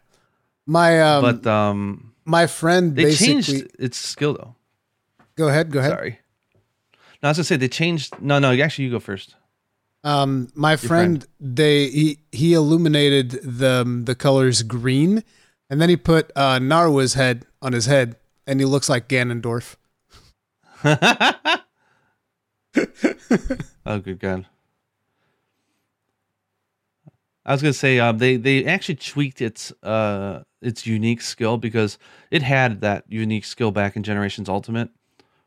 My 0.65 1.01
um, 1.01 1.21
But 1.21 1.47
um, 1.47 2.13
my 2.25 2.47
friend 2.47 2.95
they 2.95 3.03
basically. 3.05 3.33
changed 3.43 3.67
its 3.79 3.97
skill 3.97 4.33
though. 4.33 4.55
Go 5.35 5.47
ahead. 5.47 5.71
Go 5.71 5.79
ahead. 5.79 5.91
Sorry. 5.91 6.19
No, 7.21 7.29
I 7.29 7.31
was 7.31 7.37
gonna 7.37 7.43
say 7.45 7.57
they 7.57 7.67
changed. 7.67 8.19
No, 8.21 8.39
no. 8.39 8.51
Actually, 8.53 8.85
you 8.85 8.91
go 8.91 8.99
first. 8.99 9.35
Um, 10.03 10.49
my 10.53 10.75
friend, 10.75 11.25
they 11.39 11.87
he 11.89 12.19
he 12.31 12.53
illuminated 12.53 13.31
the 13.43 14.01
the 14.05 14.15
colors 14.15 14.61
green, 14.63 15.23
and 15.69 15.81
then 15.81 15.89
he 15.89 15.97
put 15.97 16.31
uh, 16.35 16.59
Narwa's 16.59 17.15
head 17.15 17.45
on 17.61 17.73
his 17.73 17.85
head, 17.87 18.15
and 18.45 18.59
he 18.59 18.65
looks 18.65 18.87
like 18.89 19.07
Ganondorf. 19.07 19.75
Oh, 23.87 23.99
good 23.99 24.19
God. 24.19 24.45
I 27.45 27.51
was 27.53 27.61
gonna 27.61 27.73
say 27.73 27.99
um, 27.99 28.17
they 28.17 28.37
they 28.37 28.65
actually 28.65 28.95
tweaked 28.95 29.41
its 29.41 29.71
uh 29.83 30.41
its 30.65 30.87
unique 30.87 31.21
skill 31.21 31.57
because 31.57 31.97
it 32.31 32.41
had 32.41 32.81
that 32.81 33.05
unique 33.07 33.45
skill 33.45 33.71
back 33.71 33.95
in 33.95 34.03
Generations 34.03 34.49
Ultimate, 34.49 34.89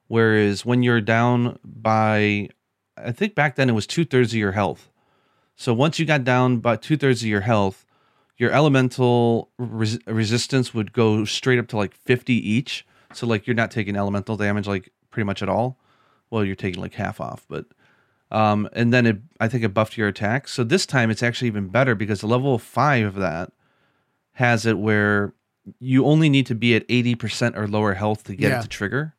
whereas 0.06 0.64
when 0.64 0.82
you're 0.82 1.00
down 1.00 1.58
by, 1.64 2.48
I 2.96 3.12
think 3.12 3.34
back 3.34 3.56
then 3.56 3.68
it 3.68 3.74
was 3.74 3.86
two 3.86 4.04
thirds 4.04 4.32
of 4.32 4.38
your 4.38 4.52
health. 4.52 4.90
So 5.56 5.74
once 5.74 5.98
you 5.98 6.06
got 6.06 6.24
down 6.24 6.58
by 6.58 6.76
two 6.76 6.96
thirds 6.96 7.22
of 7.22 7.28
your 7.28 7.40
health, 7.40 7.84
your 8.36 8.52
elemental 8.52 9.50
res- 9.58 9.98
resistance 10.06 10.72
would 10.72 10.92
go 10.92 11.24
straight 11.24 11.58
up 11.58 11.66
to 11.68 11.76
like 11.76 11.94
fifty 11.94 12.34
each. 12.34 12.86
So 13.12 13.26
like 13.26 13.46
you're 13.46 13.56
not 13.56 13.72
taking 13.72 13.96
elemental 13.96 14.36
damage 14.36 14.68
like 14.68 14.92
pretty 15.10 15.26
much 15.26 15.42
at 15.42 15.48
all. 15.48 15.76
Well, 16.30 16.44
you're 16.44 16.54
taking 16.54 16.80
like 16.80 16.94
half 16.94 17.20
off, 17.20 17.44
but 17.48 17.66
um, 18.30 18.68
and 18.72 18.92
then 18.92 19.06
it 19.06 19.16
I 19.40 19.48
think 19.48 19.64
it 19.64 19.74
buffed 19.74 19.96
your 19.96 20.08
attack. 20.08 20.46
So 20.46 20.62
this 20.62 20.86
time 20.86 21.10
it's 21.10 21.22
actually 21.22 21.48
even 21.48 21.68
better 21.68 21.94
because 21.94 22.20
the 22.20 22.28
level 22.28 22.56
five 22.58 23.06
of 23.06 23.14
that 23.16 23.52
has 24.38 24.66
it 24.66 24.78
where 24.78 25.34
you 25.80 26.04
only 26.06 26.28
need 26.28 26.46
to 26.46 26.54
be 26.54 26.74
at 26.76 26.84
eighty 26.88 27.14
percent 27.14 27.56
or 27.58 27.66
lower 27.66 27.94
health 27.94 28.22
to 28.24 28.36
get 28.36 28.50
Yeah. 28.50 28.58
it 28.60 28.62
to 28.62 28.68
trigger, 28.68 29.14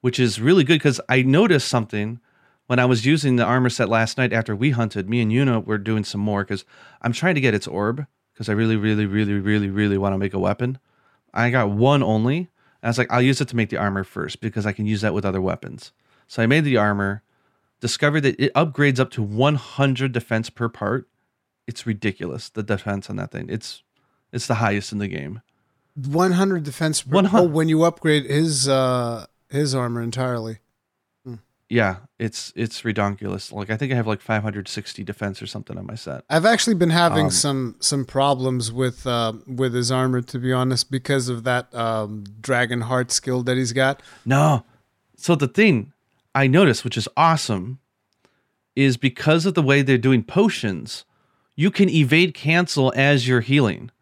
which 0.00 0.18
is 0.20 0.40
really 0.40 0.62
good 0.64 0.74
because 0.74 1.00
I 1.08 1.22
noticed 1.22 1.68
something 1.68 2.20
when 2.68 2.78
I 2.78 2.84
was 2.84 3.04
using 3.04 3.34
the 3.36 3.44
armor 3.44 3.68
set 3.70 3.88
last 3.88 4.16
night 4.16 4.32
after 4.32 4.54
we 4.54 4.70
hunted. 4.70 5.08
Me 5.10 5.20
and 5.20 5.32
Yuna 5.32 5.64
were 5.64 5.78
doing 5.78 6.04
some 6.04 6.20
more 6.20 6.44
because 6.44 6.64
I'm 7.02 7.12
trying 7.12 7.34
to 7.34 7.40
get 7.40 7.54
its 7.54 7.66
orb 7.66 8.06
because 8.32 8.48
I 8.48 8.52
really, 8.52 8.76
really, 8.76 9.04
really, 9.06 9.34
really, 9.34 9.68
really 9.68 9.98
want 9.98 10.14
to 10.14 10.18
make 10.18 10.32
a 10.34 10.38
weapon. 10.38 10.78
I 11.34 11.50
got 11.50 11.70
one 11.70 12.02
only. 12.02 12.48
I 12.82 12.86
was 12.88 12.96
like, 12.98 13.10
I'll 13.10 13.20
use 13.20 13.40
it 13.40 13.48
to 13.48 13.56
make 13.56 13.68
the 13.70 13.76
armor 13.76 14.04
first 14.04 14.40
because 14.40 14.64
I 14.64 14.72
can 14.72 14.86
use 14.86 15.00
that 15.02 15.12
with 15.12 15.24
other 15.26 15.40
weapons. 15.40 15.92
So 16.28 16.42
I 16.42 16.46
made 16.46 16.64
the 16.64 16.76
armor, 16.76 17.22
discovered 17.80 18.20
that 18.22 18.38
it 18.40 18.54
upgrades 18.54 19.00
up 19.00 19.10
to 19.10 19.22
100 19.22 20.12
defense 20.12 20.48
per 20.48 20.68
part. 20.68 21.08
It's 21.66 21.86
ridiculous 21.86 22.48
the 22.48 22.62
defense 22.62 23.10
on 23.10 23.16
that 23.16 23.32
thing. 23.32 23.46
It's 23.50 23.82
it's 24.32 24.46
the 24.46 24.54
highest 24.56 24.92
in 24.92 24.98
the 24.98 25.08
game. 25.08 25.42
100 25.94 26.62
defense 26.62 27.02
per 27.02 27.14
100. 27.16 27.38
oh, 27.38 27.46
when 27.46 27.68
you 27.68 27.82
upgrade 27.84 28.24
his 28.24 28.68
uh 28.68 29.26
his 29.50 29.74
armor 29.74 30.00
entirely. 30.02 30.58
Yeah, 31.68 31.98
it's 32.18 32.52
it's 32.56 32.82
redonkulous. 32.82 33.52
Like 33.52 33.70
I 33.70 33.76
think 33.76 33.92
I 33.92 33.94
have 33.94 34.06
like 34.08 34.20
560 34.20 35.04
defense 35.04 35.40
or 35.40 35.46
something 35.46 35.78
on 35.78 35.86
my 35.86 35.94
set. 35.94 36.24
I've 36.28 36.44
actually 36.44 36.74
been 36.74 36.90
having 36.90 37.26
Um, 37.26 37.30
some 37.30 37.76
some 37.78 38.04
problems 38.04 38.72
with 38.72 39.06
uh, 39.06 39.34
with 39.46 39.72
his 39.74 39.92
armor, 39.92 40.20
to 40.20 40.38
be 40.40 40.52
honest, 40.52 40.90
because 40.90 41.28
of 41.28 41.44
that 41.44 41.72
um, 41.72 42.24
dragon 42.40 42.80
heart 42.82 43.12
skill 43.12 43.44
that 43.44 43.56
he's 43.56 43.72
got. 43.72 44.02
No. 44.26 44.64
So 45.16 45.36
the 45.36 45.46
thing 45.46 45.92
I 46.34 46.48
noticed, 46.48 46.82
which 46.82 46.96
is 46.96 47.06
awesome, 47.16 47.78
is 48.74 48.96
because 48.96 49.46
of 49.46 49.54
the 49.54 49.62
way 49.62 49.82
they're 49.82 49.96
doing 49.98 50.24
potions, 50.24 51.04
you 51.54 51.70
can 51.70 51.88
evade 51.88 52.34
cancel 52.34 52.92
as 52.96 53.28
you're 53.28 53.42
healing. 53.42 53.92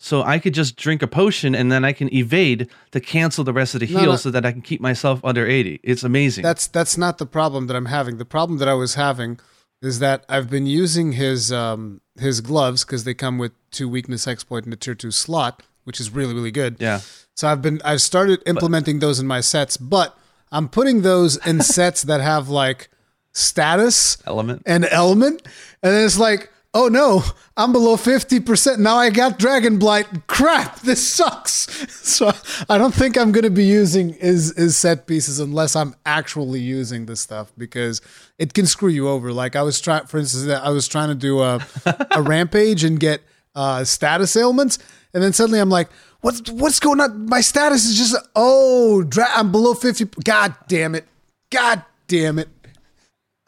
So 0.00 0.22
I 0.22 0.38
could 0.38 0.54
just 0.54 0.76
drink 0.76 1.02
a 1.02 1.08
potion 1.08 1.54
and 1.54 1.72
then 1.72 1.84
I 1.84 1.92
can 1.92 2.12
evade 2.14 2.68
to 2.92 3.00
cancel 3.00 3.42
the 3.42 3.52
rest 3.52 3.74
of 3.74 3.80
the 3.80 3.86
heal 3.86 4.12
no. 4.12 4.16
so 4.16 4.30
that 4.30 4.46
I 4.46 4.52
can 4.52 4.62
keep 4.62 4.80
myself 4.80 5.20
under 5.24 5.44
80. 5.46 5.80
It's 5.82 6.04
amazing. 6.04 6.44
That's 6.44 6.68
that's 6.68 6.96
not 6.96 7.18
the 7.18 7.26
problem 7.26 7.66
that 7.66 7.76
I'm 7.76 7.86
having. 7.86 8.18
The 8.18 8.24
problem 8.24 8.58
that 8.58 8.68
I 8.68 8.74
was 8.74 8.94
having 8.94 9.40
is 9.82 9.98
that 9.98 10.24
I've 10.28 10.48
been 10.48 10.66
using 10.66 11.12
his 11.12 11.52
um, 11.52 12.00
his 12.18 12.40
gloves 12.40 12.84
because 12.84 13.04
they 13.04 13.14
come 13.14 13.38
with 13.38 13.52
two 13.70 13.88
weakness 13.88 14.28
exploit 14.28 14.64
in 14.64 14.70
the 14.70 14.76
tier 14.76 14.94
two 14.94 15.10
slot, 15.10 15.62
which 15.84 16.00
is 16.00 16.10
really 16.10 16.34
really 16.34 16.52
good. 16.52 16.76
yeah. 16.78 17.00
So 17.34 17.48
I've 17.48 17.62
been 17.62 17.80
I've 17.84 18.00
started 18.00 18.42
implementing 18.46 19.00
those 19.00 19.20
in 19.20 19.26
my 19.26 19.40
sets, 19.40 19.76
but 19.76 20.16
I'm 20.50 20.68
putting 20.68 21.02
those 21.02 21.44
in 21.46 21.60
sets 21.76 22.02
that 22.02 22.20
have 22.20 22.48
like 22.48 22.88
status 23.32 24.18
Element. 24.26 24.62
and 24.66 24.84
element, 24.90 25.42
and 25.82 25.94
then 25.94 26.04
it's 26.04 26.18
like, 26.18 26.50
oh 26.78 26.86
no, 26.86 27.24
I'm 27.56 27.72
below 27.72 27.96
fifty 27.96 28.38
percent 28.38 28.78
now. 28.78 28.96
I 28.96 29.10
got 29.10 29.38
dragon 29.38 29.78
blight. 29.78 30.06
Crap, 30.28 30.80
this 30.80 31.06
sucks. 31.06 31.66
So 32.08 32.32
I 32.70 32.78
don't 32.78 32.94
think 32.94 33.16
I'm 33.16 33.32
gonna 33.32 33.50
be 33.50 33.64
using 33.64 34.10
is, 34.14 34.54
his 34.56 34.76
set 34.76 35.06
pieces 35.06 35.40
unless 35.40 35.76
I'm 35.76 35.94
actually 36.06 36.58
using 36.58 37.06
this 37.06 37.20
stuff 37.20 37.52
because 37.56 38.00
it 38.38 38.54
can 38.54 38.66
screw 38.66 38.88
you 38.88 39.08
over. 39.08 39.30
Like 39.30 39.54
I 39.54 39.62
was 39.62 39.78
trying, 39.80 40.06
for 40.06 40.18
instance, 40.18 40.50
I 40.50 40.70
was 40.70 40.88
trying 40.88 41.10
to 41.10 41.14
do 41.14 41.40
a 41.40 41.64
a 42.10 42.22
rampage 42.22 42.82
and 42.82 42.98
get 42.98 43.20
uh, 43.54 43.84
status 43.84 44.34
ailments, 44.36 44.78
and 45.12 45.22
then 45.22 45.32
suddenly 45.32 45.58
I'm 45.60 45.70
like. 45.70 45.88
What's 46.20 46.50
what's 46.50 46.80
going 46.80 47.00
on? 47.00 47.26
My 47.26 47.40
status 47.40 47.84
is 47.84 47.96
just 47.96 48.16
oh, 48.34 49.04
dra- 49.04 49.30
I'm 49.36 49.52
below 49.52 49.72
fifty. 49.74 50.04
God 50.24 50.52
damn 50.66 50.96
it! 50.96 51.06
God 51.52 51.84
damn 52.08 52.40
it! 52.40 52.48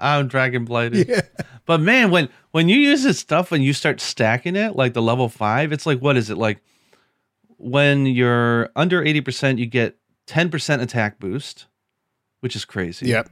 I'm 0.01 0.29
dragon 0.29 0.65
blighted. 0.65 1.09
Yeah. 1.09 1.23
But 1.67 1.81
man, 1.81 2.11
when 2.11 2.29
when 2.53 2.69
you 2.69 2.77
use 2.77 3.03
this 3.03 3.19
stuff 3.19 3.53
and 3.53 3.63
you 3.65 3.73
start 3.73 4.01
stacking 4.01 4.57
it, 4.57 4.77
like 4.77 4.95
the 4.95 5.03
level 5.03 5.29
five, 5.29 5.73
it's 5.73 5.87
like 5.87 6.01
what 6.01 6.17
is 6.17 6.31
it 6.31 6.39
like? 6.39 6.63
When 7.57 8.07
you're 8.07 8.71
under 8.75 9.03
eighty 9.05 9.21
percent, 9.21 9.59
you 9.59 9.67
get 9.67 9.97
ten 10.27 10.49
percent 10.51 10.83
attack 10.83 11.19
boost, 11.19 11.67
which 12.41 12.57
is 12.57 12.65
crazy. 12.65 13.09
Yep. 13.09 13.29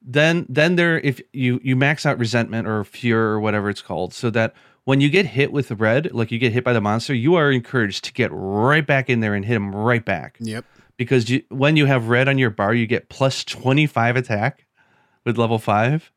Then 0.00 0.46
then 0.48 0.76
there, 0.76 0.98
if 1.00 1.20
you 1.32 1.60
you 1.62 1.76
max 1.76 2.06
out 2.06 2.18
resentment 2.18 2.66
or 2.66 2.84
fear 2.84 3.20
or 3.20 3.40
whatever 3.40 3.68
it's 3.68 3.82
called, 3.82 4.14
so 4.14 4.30
that 4.30 4.54
when 4.84 5.00
you 5.02 5.10
get 5.10 5.26
hit 5.26 5.52
with 5.52 5.70
red, 5.72 6.12
like 6.14 6.30
you 6.30 6.38
get 6.38 6.52
hit 6.52 6.64
by 6.64 6.72
the 6.72 6.80
monster, 6.80 7.12
you 7.12 7.34
are 7.34 7.50
encouraged 7.52 8.04
to 8.04 8.12
get 8.12 8.30
right 8.32 8.86
back 8.86 9.10
in 9.10 9.20
there 9.20 9.34
and 9.34 9.44
hit 9.44 9.54
him 9.56 9.74
right 9.74 10.02
back 10.02 10.38
Yep. 10.40 10.64
because 10.96 11.28
you, 11.28 11.42
when 11.50 11.76
you 11.76 11.84
have 11.84 12.08
red 12.08 12.26
on 12.26 12.38
your 12.38 12.48
bar, 12.48 12.72
you 12.72 12.86
get 12.86 13.10
plus 13.10 13.44
25 13.44 14.16
attack 14.16 14.64
with 15.26 15.36
level 15.36 15.58
5. 15.58 16.10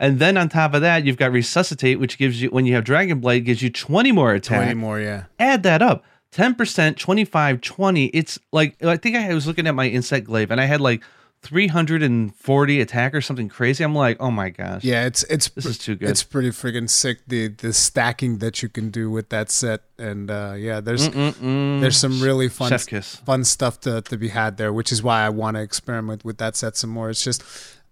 And 0.00 0.18
then 0.18 0.36
on 0.36 0.48
top 0.48 0.74
of 0.74 0.80
that, 0.80 1.04
you've 1.04 1.16
got 1.16 1.32
resuscitate, 1.32 2.00
which 2.00 2.18
gives 2.18 2.42
you 2.42 2.48
when 2.50 2.66
you 2.66 2.74
have 2.74 2.84
dragon 2.84 3.20
blight 3.20 3.44
gives 3.44 3.62
you 3.62 3.70
20 3.70 4.12
more 4.12 4.32
attack. 4.32 4.58
Twenty 4.58 4.74
more. 4.74 5.00
Yeah. 5.00 5.24
Add 5.38 5.62
that 5.62 5.82
up. 5.82 6.04
10%, 6.32 6.96
25, 6.96 7.60
20. 7.60 8.04
It's 8.06 8.38
like 8.52 8.82
I 8.82 8.96
think 8.96 9.16
I 9.16 9.32
was 9.32 9.46
looking 9.46 9.66
at 9.66 9.74
my 9.74 9.86
insect 9.86 10.26
glaive 10.26 10.50
and 10.50 10.60
I 10.60 10.64
had 10.64 10.80
like 10.80 11.02
340 11.44 12.80
attack 12.80 13.14
or 13.14 13.20
something 13.20 13.48
crazy. 13.48 13.84
I'm 13.84 13.94
like, 13.94 14.16
"Oh 14.18 14.30
my 14.30 14.48
gosh." 14.48 14.82
Yeah, 14.82 15.04
it's 15.04 15.22
it's 15.24 15.48
This 15.50 15.66
is 15.66 15.78
too 15.78 15.94
good. 15.94 16.08
It's 16.08 16.22
pretty 16.22 16.48
friggin' 16.48 16.88
sick 16.88 17.18
the 17.26 17.48
the 17.48 17.72
stacking 17.72 18.38
that 18.38 18.62
you 18.62 18.68
can 18.68 18.90
do 18.90 19.10
with 19.10 19.28
that 19.28 19.50
set, 19.50 19.82
and 19.98 20.30
uh, 20.30 20.54
yeah, 20.56 20.80
there's 20.80 21.08
Mm-mm-mm. 21.08 21.80
there's 21.80 21.98
some 21.98 22.20
really 22.22 22.48
fun 22.48 22.76
fun 22.78 23.44
stuff 23.44 23.80
to 23.80 24.00
to 24.02 24.16
be 24.16 24.28
had 24.28 24.56
there, 24.56 24.72
which 24.72 24.90
is 24.90 25.02
why 25.02 25.22
I 25.22 25.28
want 25.28 25.56
to 25.56 25.62
experiment 25.62 26.24
with 26.24 26.38
that 26.38 26.56
set 26.56 26.76
some 26.76 26.90
more. 26.90 27.10
It's 27.10 27.22
just 27.22 27.42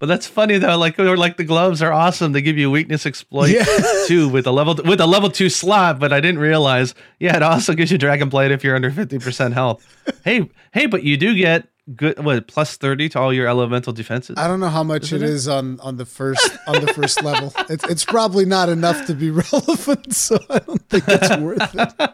But 0.03 0.09
that's 0.09 0.27
funny 0.27 0.59
though. 0.59 0.77
Like 0.77 0.99
or 0.99 1.17
like 1.17 1.37
the 1.37 1.45
gloves 1.45 1.81
are 1.81 1.93
awesome. 1.93 2.33
They 2.33 2.43
give 2.43 2.59
you 2.59 2.73
weakness 2.73 3.07
exploit 3.07 3.51
Yeah. 3.51 3.65
too 4.09 4.29
with 4.29 4.49
a 4.49 4.51
level 4.51 4.75
with 4.85 5.01
a 5.01 5.07
level 5.07 5.31
two 5.31 5.49
slot. 5.49 6.01
But 6.01 6.13
I 6.13 6.19
didn't 6.19 6.41
realize. 6.41 6.93
Yeah, 7.21 7.37
it 7.37 7.43
also 7.45 7.73
gives 7.73 7.93
you 7.93 7.99
dragon 7.99 8.29
blight 8.29 8.51
if 8.51 8.65
you're 8.65 8.75
under 8.75 8.91
fifty 8.91 9.21
percent 9.21 9.55
health. 9.55 9.87
hey, 10.25 10.51
hey, 10.73 10.87
but 10.87 11.05
you 11.05 11.17
do 11.17 11.37
get 11.37 11.69
good 11.95 12.19
what 12.19 12.49
plus 12.49 12.77
thirty 12.77 13.09
to 13.11 13.21
all 13.21 13.33
your 13.33 13.47
elemental 13.47 13.93
defenses. 13.93 14.35
I 14.39 14.49
don't 14.49 14.59
know 14.59 14.71
how 14.71 14.83
much 14.83 15.05
Isn't 15.05 15.23
it 15.23 15.27
it? 15.31 15.31
is 15.35 15.47
on 15.47 15.79
on 15.79 15.99
the 15.99 16.05
first 16.05 16.51
on 16.67 16.85
the 16.85 16.93
first 16.93 17.23
level. 17.23 17.53
It's 17.71 17.85
it's 17.85 18.05
probably 18.05 18.45
not 18.45 18.69
enough 18.69 19.07
to 19.07 19.15
be 19.15 19.31
relevant, 19.31 20.13
so 20.17 20.37
I 20.51 20.59
don't 20.59 20.83
think 20.91 21.05
it's 21.07 21.37
worth 21.37 21.75
it. 21.77 22.11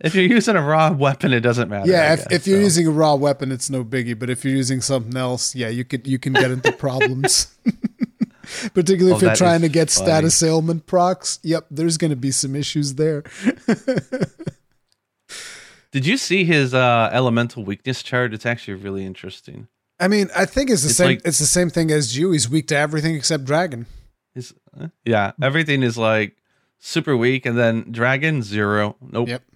If 0.00 0.14
you're 0.14 0.24
using 0.24 0.54
a 0.54 0.62
raw 0.62 0.92
weapon, 0.92 1.32
it 1.32 1.40
doesn't 1.40 1.68
matter. 1.68 1.90
Yeah, 1.90 2.12
if, 2.12 2.20
guess, 2.20 2.32
if 2.32 2.46
you're 2.46 2.58
so. 2.58 2.64
using 2.64 2.86
a 2.86 2.90
raw 2.90 3.14
weapon, 3.16 3.50
it's 3.50 3.68
no 3.68 3.84
biggie. 3.84 4.16
But 4.18 4.30
if 4.30 4.44
you're 4.44 4.54
using 4.54 4.80
something 4.80 5.16
else, 5.16 5.54
yeah, 5.56 5.68
you 5.68 5.84
could 5.84 6.06
you 6.06 6.18
can 6.20 6.32
get 6.34 6.50
into 6.52 6.70
problems. 6.86 7.54
Particularly 8.74 9.12
Oh, 9.12 9.16
if 9.16 9.22
you're 9.22 9.34
trying 9.34 9.60
to 9.62 9.68
get 9.68 9.90
funny. 9.90 10.06
status 10.06 10.42
ailment 10.42 10.86
procs. 10.86 11.38
Yep, 11.42 11.66
there's 11.70 11.96
going 11.98 12.10
to 12.10 12.16
be 12.16 12.30
some 12.30 12.54
issues 12.56 12.94
there. 12.94 13.22
Did 15.90 16.06
you 16.06 16.16
see 16.16 16.44
his 16.44 16.74
uh, 16.74 17.08
elemental 17.12 17.64
weakness 17.64 18.02
chart? 18.02 18.34
It's 18.34 18.46
actually 18.46 18.74
really 18.74 19.04
interesting. 19.06 19.68
I 19.98 20.06
mean, 20.08 20.28
I 20.36 20.44
think 20.44 20.70
it's 20.70 20.82
the 20.82 20.88
It's 20.90 20.96
same. 20.96 21.06
like- 21.08 21.22
it's 21.24 21.38
the 21.38 21.46
same 21.46 21.70
thing 21.70 21.90
as 21.90 22.16
you. 22.16 22.30
He's 22.32 22.48
weak 22.48 22.68
to 22.68 22.76
everything 22.76 23.14
except 23.16 23.44
dragon. 23.44 23.86
His, 24.34 24.54
uh, 24.78 24.88
yeah, 25.04 25.32
everything 25.42 25.82
is 25.82 25.96
like 25.98 26.36
super 26.78 27.16
weak, 27.16 27.46
and 27.46 27.58
then 27.58 27.90
dragon 27.90 28.42
zero. 28.42 28.96
Nope. 29.00 29.28
Yep. 29.28 29.42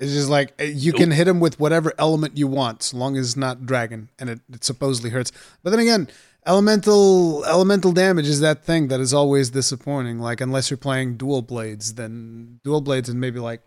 It's 0.00 0.12
just 0.14 0.30
like 0.30 0.54
uh, 0.60 0.64
you 0.64 0.92
can 0.92 1.10
hit 1.10 1.28
him 1.28 1.40
with 1.40 1.60
whatever 1.60 1.92
element 1.98 2.38
you 2.38 2.46
want, 2.46 2.82
so 2.82 2.96
long 2.96 3.16
as 3.16 3.26
it's 3.26 3.36
not 3.36 3.66
dragon, 3.66 4.08
and 4.18 4.30
it, 4.30 4.40
it 4.52 4.64
supposedly 4.64 5.10
hurts. 5.10 5.30
But 5.62 5.70
then 5.70 5.80
again, 5.80 6.08
elemental 6.46 7.44
elemental 7.44 7.92
damage 7.92 8.26
is 8.26 8.40
that 8.40 8.64
thing 8.64 8.88
that 8.88 9.00
is 9.00 9.12
always 9.12 9.50
disappointing. 9.50 10.18
Like 10.18 10.40
unless 10.40 10.70
you're 10.70 10.78
playing 10.78 11.16
dual 11.16 11.42
blades, 11.42 11.94
then 11.94 12.60
dual 12.64 12.80
blades 12.80 13.08
and 13.08 13.20
maybe 13.20 13.38
like 13.40 13.60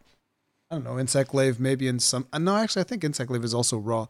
I 0.71 0.75
don't 0.75 0.85
know, 0.85 0.97
insect 0.97 1.31
glaive, 1.31 1.59
maybe 1.59 1.87
in 1.87 1.99
some. 1.99 2.27
Uh, 2.31 2.39
no, 2.39 2.55
actually, 2.55 2.81
I 2.81 2.85
think 2.85 3.03
insect 3.03 3.27
glaive 3.27 3.43
is 3.43 3.53
also 3.53 3.77
raw. 3.77 4.07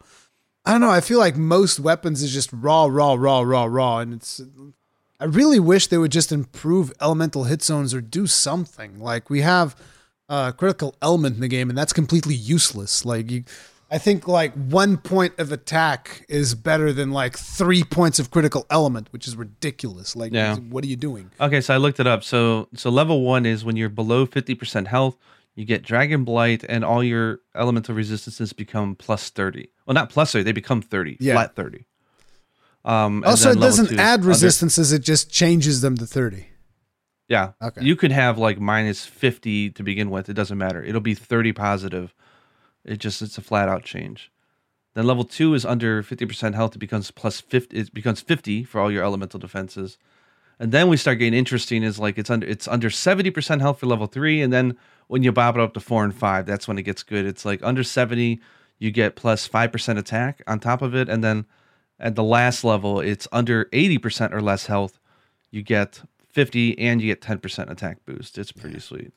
I 0.63 0.71
don't 0.71 0.81
know. 0.81 0.91
I 0.91 1.01
feel 1.01 1.17
like 1.17 1.35
most 1.35 1.79
weapons 1.79 2.21
is 2.21 2.31
just 2.31 2.51
raw, 2.53 2.85
raw, 2.85 3.15
raw, 3.15 3.41
raw, 3.41 3.63
raw, 3.63 3.97
and 3.97 4.13
it's. 4.13 4.39
I 5.21 5.25
really 5.25 5.59
wish 5.59 5.87
they 5.87 5.99
would 5.99 6.11
just 6.11 6.31
improve 6.31 6.91
elemental 6.99 7.43
hit 7.43 7.61
zones 7.61 7.93
or 7.93 8.01
do 8.01 8.25
something. 8.25 8.99
Like 8.99 9.29
we 9.29 9.41
have 9.41 9.75
uh, 10.27 10.51
critical 10.51 10.95
element 11.01 11.35
in 11.35 11.41
the 11.41 11.47
game, 11.47 11.69
and 11.69 11.77
that's 11.77 11.93
completely 11.93 12.33
useless. 12.33 13.05
Like 13.05 13.29
you, 13.29 13.43
I 13.91 13.97
think 13.99 14.27
like 14.27 14.53
one 14.53 14.97
point 14.97 15.37
of 15.37 15.51
attack 15.51 16.25
is 16.27 16.55
better 16.55 16.91
than 16.91 17.11
like 17.11 17.37
three 17.37 17.83
points 17.83 18.17
of 18.17 18.31
critical 18.31 18.65
element, 18.71 19.09
which 19.11 19.27
is 19.27 19.35
ridiculous. 19.35 20.15
Like, 20.15 20.33
Yeah. 20.33 20.55
what 20.55 20.83
are 20.83 20.87
you 20.87 20.95
doing? 20.95 21.29
Okay, 21.39 21.61
so 21.61 21.73
I 21.73 21.77
looked 21.77 21.99
it 21.99 22.07
up. 22.07 22.23
So 22.23 22.67
so 22.73 22.89
level 22.89 23.21
one 23.21 23.45
is 23.45 23.63
when 23.63 23.75
you're 23.75 23.89
below 23.89 24.25
fifty 24.25 24.55
percent 24.55 24.87
health, 24.87 25.17
you 25.53 25.65
get 25.65 25.83
dragon 25.83 26.23
blight, 26.23 26.63
and 26.67 26.83
all 26.83 27.03
your 27.03 27.41
elemental 27.53 27.93
resistances 27.93 28.53
become 28.53 28.95
plus 28.95 29.29
thirty. 29.29 29.69
Well, 29.85 29.93
not 29.93 30.09
plus 30.09 30.31
thirty; 30.31 30.43
they 30.43 30.51
become 30.53 30.81
thirty, 30.81 31.17
Yeah. 31.19 31.33
flat 31.33 31.55
thirty. 31.55 31.85
Um, 32.83 33.17
and 33.17 33.25
Also, 33.25 33.49
then 33.49 33.57
it 33.57 33.61
doesn't 33.61 33.99
add 33.99 34.13
under- 34.19 34.27
resistances; 34.27 34.91
it 34.91 35.03
just 35.03 35.31
changes 35.31 35.81
them 35.81 35.97
to 35.97 36.05
thirty. 36.05 36.47
Yeah. 37.27 37.53
Okay. 37.61 37.81
You 37.81 37.95
could 37.95 38.11
have 38.11 38.37
like 38.37 38.59
minus 38.59 39.05
50 39.05 39.69
to 39.69 39.83
begin 39.83 40.09
with. 40.09 40.27
It 40.27 40.33
doesn't 40.33 40.57
matter. 40.57 40.83
It'll 40.83 40.99
be 40.99 41.13
30 41.15 41.53
positive. 41.53 42.13
It 42.83 42.97
just, 42.97 43.21
it's 43.21 43.37
a 43.37 43.41
flat 43.41 43.69
out 43.69 43.85
change. 43.85 44.29
Then 44.95 45.07
level 45.07 45.23
two 45.23 45.53
is 45.53 45.63
under 45.65 46.03
50% 46.03 46.55
health. 46.55 46.75
It 46.75 46.79
becomes 46.79 47.09
plus 47.09 47.39
50. 47.39 47.77
It 47.77 47.93
becomes 47.93 48.19
50 48.19 48.65
for 48.65 48.81
all 48.81 48.91
your 48.91 49.05
elemental 49.05 49.39
defenses. 49.39 49.97
And 50.59 50.73
then 50.73 50.89
we 50.89 50.97
start 50.97 51.19
getting 51.19 51.33
interesting 51.37 51.83
is 51.83 51.97
like 51.99 52.17
it's 52.17 52.29
under, 52.29 52.45
it's 52.45 52.67
under 52.67 52.89
70% 52.89 53.61
health 53.61 53.79
for 53.79 53.85
level 53.85 54.07
three. 54.07 54.41
And 54.41 54.51
then 54.51 54.77
when 55.07 55.23
you 55.23 55.31
bob 55.31 55.55
it 55.55 55.61
up 55.61 55.73
to 55.75 55.79
four 55.79 56.03
and 56.03 56.13
five, 56.13 56.45
that's 56.45 56.67
when 56.67 56.77
it 56.77 56.83
gets 56.83 57.01
good. 57.01 57.25
It's 57.25 57.45
like 57.45 57.63
under 57.63 57.83
70, 57.83 58.41
you 58.77 58.91
get 58.91 59.15
plus 59.15 59.47
5% 59.47 59.97
attack 59.97 60.41
on 60.47 60.59
top 60.59 60.81
of 60.81 60.93
it. 60.93 61.07
And 61.07 61.23
then 61.23 61.45
at 62.01 62.15
the 62.15 62.23
last 62.23 62.63
level, 62.63 62.99
it's 62.99 63.27
under 63.31 63.65
80% 63.65 64.33
or 64.33 64.41
less 64.41 64.65
health. 64.65 64.99
You 65.51 65.61
get 65.61 66.01
50 66.29 66.77
and 66.79 67.01
you 67.01 67.07
get 67.07 67.21
10% 67.21 67.69
attack 67.69 68.03
boost. 68.05 68.37
It's 68.37 68.51
pretty 68.51 68.79
sweet. 68.79 69.13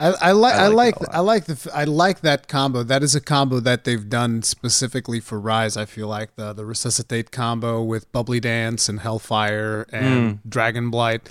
I, 0.00 0.14
I, 0.20 0.32
li- 0.32 0.52
I 0.52 0.68
like 0.68 0.94
I 0.94 1.08
like 1.08 1.14
I 1.14 1.18
like 1.18 1.44
the 1.46 1.70
I 1.74 1.82
like 1.82 2.20
that 2.20 2.46
combo. 2.46 2.84
That 2.84 3.02
is 3.02 3.16
a 3.16 3.20
combo 3.20 3.58
that 3.58 3.82
they've 3.82 4.08
done 4.08 4.42
specifically 4.42 5.18
for 5.18 5.40
Rise. 5.40 5.76
I 5.76 5.86
feel 5.86 6.06
like 6.06 6.36
the 6.36 6.52
the 6.52 6.64
resuscitate 6.64 7.32
combo 7.32 7.82
with 7.82 8.12
Bubbly 8.12 8.38
Dance 8.38 8.88
and 8.88 9.00
Hellfire 9.00 9.86
and 9.92 10.38
mm. 10.38 10.48
Dragon 10.48 10.90
Blight. 10.90 11.28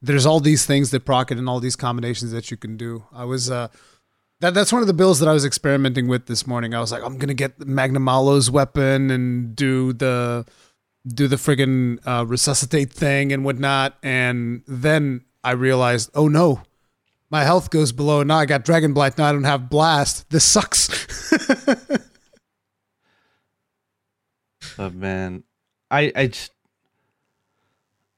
There's 0.00 0.24
all 0.24 0.40
these 0.40 0.64
things 0.64 0.92
that 0.92 1.04
proc 1.04 1.30
it 1.30 1.36
and 1.36 1.46
all 1.46 1.60
these 1.60 1.76
combinations 1.76 2.32
that 2.32 2.50
you 2.50 2.56
can 2.56 2.78
do. 2.78 3.04
I 3.12 3.26
was 3.26 3.50
uh 3.50 3.68
that 4.40 4.54
that's 4.54 4.72
one 4.72 4.82
of 4.82 4.86
the 4.86 4.94
builds 4.94 5.18
that 5.20 5.28
I 5.28 5.32
was 5.32 5.44
experimenting 5.44 6.08
with 6.08 6.26
this 6.26 6.46
morning. 6.46 6.74
I 6.74 6.80
was 6.80 6.92
like, 6.92 7.02
I'm 7.02 7.18
gonna 7.18 7.34
get 7.34 7.58
Magnamalo's 7.58 8.50
weapon 8.50 9.10
and 9.10 9.56
do 9.56 9.92
the 9.92 10.46
do 11.06 11.28
the 11.28 11.36
friggin' 11.36 11.98
uh, 12.06 12.26
resuscitate 12.26 12.92
thing 12.92 13.32
and 13.32 13.44
whatnot, 13.44 13.96
and 14.02 14.62
then 14.66 15.24
I 15.42 15.52
realized, 15.52 16.10
oh 16.14 16.28
no, 16.28 16.62
my 17.30 17.44
health 17.44 17.70
goes 17.70 17.92
below. 17.92 18.22
Now 18.22 18.38
I 18.38 18.46
got 18.46 18.64
Dragon 18.64 18.92
Blight. 18.92 19.16
Now 19.16 19.26
I 19.26 19.32
don't 19.32 19.44
have 19.44 19.70
Blast. 19.70 20.28
This 20.30 20.44
sucks. 20.44 20.88
oh 24.78 24.90
man, 24.90 25.44
I 25.90 26.12
I 26.14 26.26
just, 26.26 26.52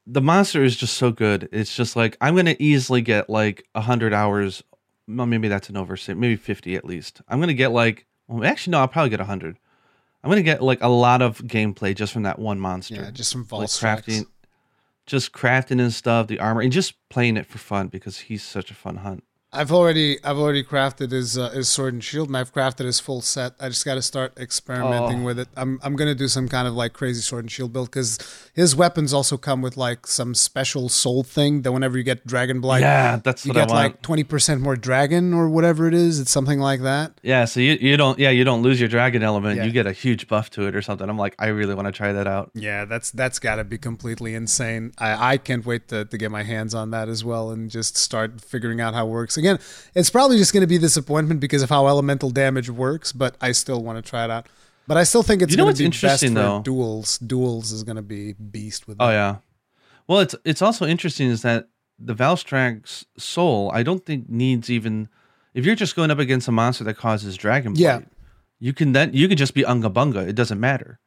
the 0.06 0.20
monster 0.20 0.64
is 0.64 0.76
just 0.76 0.96
so 0.96 1.12
good. 1.12 1.48
It's 1.52 1.76
just 1.76 1.94
like 1.94 2.16
I'm 2.20 2.34
gonna 2.34 2.56
easily 2.58 3.02
get 3.02 3.30
like 3.30 3.66
a 3.74 3.80
hundred 3.80 4.12
hours. 4.12 4.64
Well, 5.08 5.26
maybe 5.26 5.48
that's 5.48 5.70
an 5.70 5.76
oversight. 5.76 6.16
Maybe 6.16 6.36
fifty 6.36 6.76
at 6.76 6.84
least. 6.84 7.22
I'm 7.28 7.40
gonna 7.40 7.54
get 7.54 7.72
like. 7.72 8.06
Well, 8.26 8.44
actually, 8.44 8.72
no. 8.72 8.80
I'll 8.80 8.88
probably 8.88 9.10
get 9.10 9.20
a 9.20 9.24
hundred. 9.24 9.58
I'm 10.22 10.30
gonna 10.30 10.42
get 10.42 10.62
like 10.62 10.82
a 10.82 10.88
lot 10.88 11.22
of 11.22 11.38
gameplay 11.38 11.94
just 11.94 12.12
from 12.12 12.24
that 12.24 12.38
one 12.38 12.60
monster. 12.60 12.96
Yeah, 12.96 13.10
just 13.10 13.32
from 13.32 13.46
like 13.50 13.68
crafting, 13.68 14.26
just 15.06 15.32
crafting 15.32 15.80
and 15.80 15.92
stuff, 15.92 16.26
the 16.26 16.40
armor, 16.40 16.60
and 16.60 16.70
just 16.70 16.94
playing 17.08 17.36
it 17.36 17.46
for 17.46 17.58
fun 17.58 17.88
because 17.88 18.18
he's 18.18 18.42
such 18.42 18.70
a 18.70 18.74
fun 18.74 18.96
hunt. 18.96 19.24
I've 19.58 19.72
already 19.72 20.22
I've 20.22 20.38
already 20.38 20.62
crafted 20.62 21.10
his 21.10 21.36
uh, 21.36 21.50
his 21.50 21.68
sword 21.68 21.92
and 21.92 22.04
shield, 22.04 22.28
and 22.28 22.36
I've 22.36 22.54
crafted 22.54 22.84
his 22.84 23.00
full 23.00 23.20
set. 23.20 23.54
I 23.58 23.68
just 23.68 23.84
got 23.84 23.96
to 23.96 24.02
start 24.02 24.38
experimenting 24.38 25.22
oh. 25.22 25.24
with 25.24 25.40
it. 25.40 25.48
I'm 25.56 25.80
I'm 25.82 25.96
gonna 25.96 26.14
do 26.14 26.28
some 26.28 26.46
kind 26.46 26.68
of 26.68 26.74
like 26.74 26.92
crazy 26.92 27.20
sword 27.22 27.42
and 27.44 27.50
shield 27.50 27.72
build 27.72 27.90
because 27.90 28.20
his 28.54 28.76
weapons 28.76 29.12
also 29.12 29.36
come 29.36 29.60
with 29.60 29.76
like 29.76 30.06
some 30.06 30.36
special 30.36 30.88
soul 30.88 31.24
thing 31.24 31.62
that 31.62 31.72
whenever 31.72 31.98
you 31.98 32.04
get 32.04 32.24
dragon 32.24 32.60
blight, 32.60 32.82
yeah, 32.82 33.16
that's 33.16 33.44
you 33.44 33.52
get 33.52 33.68
like 33.68 34.00
twenty 34.00 34.22
percent 34.22 34.60
more 34.60 34.76
dragon 34.76 35.34
or 35.34 35.48
whatever 35.48 35.88
it 35.88 35.94
is. 35.94 36.20
It's 36.20 36.30
something 36.30 36.60
like 36.60 36.82
that. 36.82 37.18
Yeah, 37.24 37.44
so 37.44 37.58
you, 37.58 37.72
you 37.80 37.96
don't 37.96 38.16
yeah 38.16 38.30
you 38.30 38.44
don't 38.44 38.62
lose 38.62 38.78
your 38.78 38.88
dragon 38.88 39.24
element. 39.24 39.56
Yeah. 39.56 39.64
You 39.64 39.72
get 39.72 39.88
a 39.88 39.92
huge 39.92 40.28
buff 40.28 40.50
to 40.50 40.68
it 40.68 40.76
or 40.76 40.82
something. 40.82 41.10
I'm 41.10 41.18
like 41.18 41.34
I 41.36 41.48
really 41.48 41.74
want 41.74 41.86
to 41.86 41.92
try 41.92 42.12
that 42.12 42.28
out. 42.28 42.52
Yeah, 42.54 42.84
that's 42.84 43.10
that's 43.10 43.40
got 43.40 43.56
to 43.56 43.64
be 43.64 43.76
completely 43.76 44.36
insane. 44.36 44.92
I 44.98 45.32
I 45.32 45.36
can't 45.38 45.66
wait 45.66 45.88
to 45.88 46.04
to 46.04 46.16
get 46.16 46.30
my 46.30 46.44
hands 46.44 46.74
on 46.74 46.92
that 46.92 47.08
as 47.08 47.24
well 47.24 47.50
and 47.50 47.68
just 47.68 47.96
start 47.96 48.40
figuring 48.40 48.80
out 48.80 48.94
how 48.94 49.08
it 49.08 49.10
works. 49.10 49.36
Again, 49.36 49.47
it's 49.94 50.10
probably 50.10 50.36
just 50.36 50.52
going 50.52 50.62
to 50.62 50.66
be 50.66 50.78
disappointment 50.78 51.40
because 51.40 51.62
of 51.62 51.70
how 51.70 51.86
elemental 51.86 52.30
damage 52.30 52.68
works, 52.68 53.12
but 53.12 53.36
I 53.40 53.52
still 53.52 53.82
want 53.82 54.02
to 54.04 54.08
try 54.08 54.24
it 54.24 54.30
out. 54.30 54.46
But 54.88 54.96
I 54.96 55.04
still 55.04 55.22
think 55.22 55.42
it's 55.42 55.50
you 55.50 55.58
know 55.58 55.64
going 55.64 55.76
to 55.76 55.82
be 55.84 55.88
best 55.90 56.24
for 56.24 56.30
though? 56.30 56.62
duels. 56.62 57.18
Duels 57.18 57.72
is 57.72 57.84
going 57.84 57.96
to 57.96 58.02
be 58.02 58.32
beast 58.32 58.88
with. 58.88 58.96
Oh 58.98 59.10
yeah, 59.10 59.36
well 60.06 60.20
it's 60.20 60.34
it's 60.44 60.62
also 60.62 60.86
interesting 60.86 61.28
is 61.28 61.42
that 61.42 61.68
the 61.98 62.14
Valstrax's 62.14 63.04
soul 63.18 63.70
I 63.74 63.82
don't 63.82 64.04
think 64.04 64.30
needs 64.30 64.70
even 64.70 65.08
if 65.52 65.66
you're 65.66 65.74
just 65.74 65.96
going 65.96 66.10
up 66.10 66.18
against 66.18 66.48
a 66.48 66.52
monster 66.52 66.84
that 66.84 66.94
causes 66.94 67.36
dragon 67.36 67.74
blight, 67.74 67.82
yeah. 67.82 68.00
you 68.60 68.72
can 68.72 68.92
then 68.92 69.12
you 69.12 69.28
can 69.28 69.36
just 69.36 69.54
be 69.54 69.64
unga 69.64 69.90
bunga. 69.90 70.26
It 70.26 70.34
doesn't 70.34 70.60
matter 70.60 71.00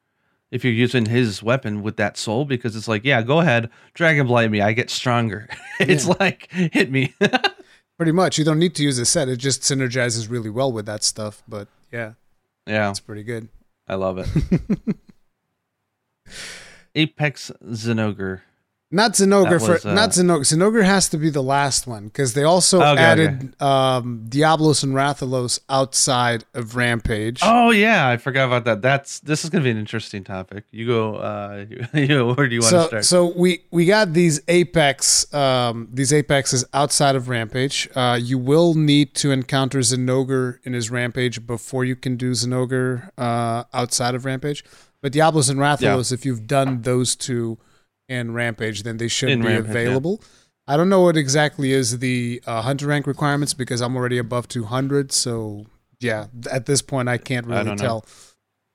if 0.52 0.64
you're 0.64 0.74
using 0.74 1.06
his 1.06 1.42
weapon 1.42 1.82
with 1.82 1.98
that 1.98 2.18
soul 2.18 2.46
because 2.46 2.76
it's 2.76 2.88
like 2.88 3.04
yeah 3.04 3.22
go 3.22 3.40
ahead 3.40 3.70
dragon 3.94 4.28
blight 4.28 4.52
me 4.52 4.62
I 4.62 4.74
get 4.74 4.92
stronger. 4.92 5.50
it's 5.80 6.06
yeah. 6.08 6.16
like 6.20 6.52
hit 6.52 6.92
me. 6.92 7.16
Pretty 8.02 8.14
much. 8.14 8.40
You 8.40 8.44
don't 8.44 8.57
need 8.57 8.73
to 8.78 8.84
use 8.84 8.98
a 8.98 9.06
set. 9.06 9.30
It 9.30 9.38
just 9.38 9.61
synergizes 9.61 10.28
really 10.28 10.49
well 10.49 10.72
with 10.72 10.88
that 10.88 11.03
stuff. 11.03 11.44
But 11.48 11.68
yeah. 11.91 12.14
Yeah. 12.65 12.90
It's 12.90 12.99
pretty 12.99 13.22
good. 13.22 13.48
I 13.88 13.94
love 13.94 14.18
it. 14.18 14.28
Apex 16.95 17.52
Zinogre. 17.64 18.41
Not 18.94 19.14
Zinogre 19.14 19.66
for 19.66 19.88
uh, 19.88 19.94
not 19.94 20.10
Zinogre. 20.10 20.42
Zinogre 20.42 20.84
has 20.84 21.08
to 21.10 21.18
be 21.18 21.30
the 21.30 21.42
last 21.42 21.88
one 21.88 22.06
because 22.06 22.34
they 22.34 22.44
also 22.44 22.82
okay, 22.82 23.02
added 23.02 23.30
okay. 23.30 23.66
Um, 23.66 24.26
Diablos 24.28 24.84
and 24.84 24.94
Rathalos 24.94 25.62
outside 25.70 26.44
of 26.54 26.76
Rampage. 26.76 27.40
Oh 27.42 27.72
yeah, 27.72 28.10
I 28.10 28.18
forgot 28.18 28.48
about 28.48 28.66
that. 28.66 28.82
That's 28.82 29.22
this 29.22 29.46
is 29.46 29.50
gonna 29.50 29.64
be 29.64 29.72
an 29.72 29.78
interesting 29.78 30.26
topic. 30.26 30.66
You 30.72 30.88
go. 30.88 31.16
Uh, 31.16 31.66
you, 31.94 32.34
where 32.34 32.50
do 32.50 32.56
you 32.56 32.60
want 32.60 32.72
so, 32.72 32.82
to 32.82 32.88
start? 32.88 33.06
So 33.06 33.34
we 33.34 33.64
we 33.72 33.86
got 33.86 34.12
these 34.12 34.42
Apex 34.50 35.34
um, 35.34 35.88
these 35.94 36.12
Apexes 36.12 36.66
outside 36.74 37.16
of 37.16 37.30
Rampage. 37.30 37.88
Uh, 37.96 38.20
you 38.22 38.38
will 38.38 38.74
need 38.74 39.16
to 39.16 39.32
encounter 39.32 39.80
Zinogre 39.80 40.60
in 40.66 40.74
his 40.74 40.92
Rampage 40.92 41.48
before 41.48 41.86
you 41.86 41.96
can 41.96 42.18
do 42.18 42.32
Zinogre 42.32 43.10
uh, 43.18 43.64
outside 43.74 44.16
of 44.16 44.26
Rampage. 44.26 44.66
But 45.02 45.14
Diablos 45.14 45.50
and 45.50 45.60
Rathalos, 45.60 46.12
yeah. 46.12 46.16
if 46.16 46.26
you've 46.26 46.46
done 46.46 46.82
those 46.82 47.16
two 47.16 47.58
and 48.12 48.36
Rampage, 48.36 48.84
then 48.84 48.98
they 48.98 49.08
should 49.08 49.30
In 49.30 49.42
be 49.42 49.48
Rampage, 49.48 49.70
available. 49.70 50.20
Yeah. 50.22 50.28
I 50.74 50.78
don't 50.78 50.90
know 50.90 51.02
what 51.02 51.18
exactly 51.18 51.72
is 51.72 52.00
the 52.00 52.42
uh, 52.46 52.62
hunter 52.62 52.88
rank 52.88 53.08
requirements 53.08 53.54
because 53.54 53.82
I'm 53.82 53.96
already 53.96 54.18
above 54.18 54.48
200. 54.48 55.12
So 55.12 55.66
yeah, 56.00 56.28
at 56.52 56.66
this 56.66 56.82
point 56.82 57.10
I 57.10 57.18
can't 57.18 57.48
really 57.48 57.72
I 57.72 57.76
tell. 57.76 58.00
Know. 58.00 58.04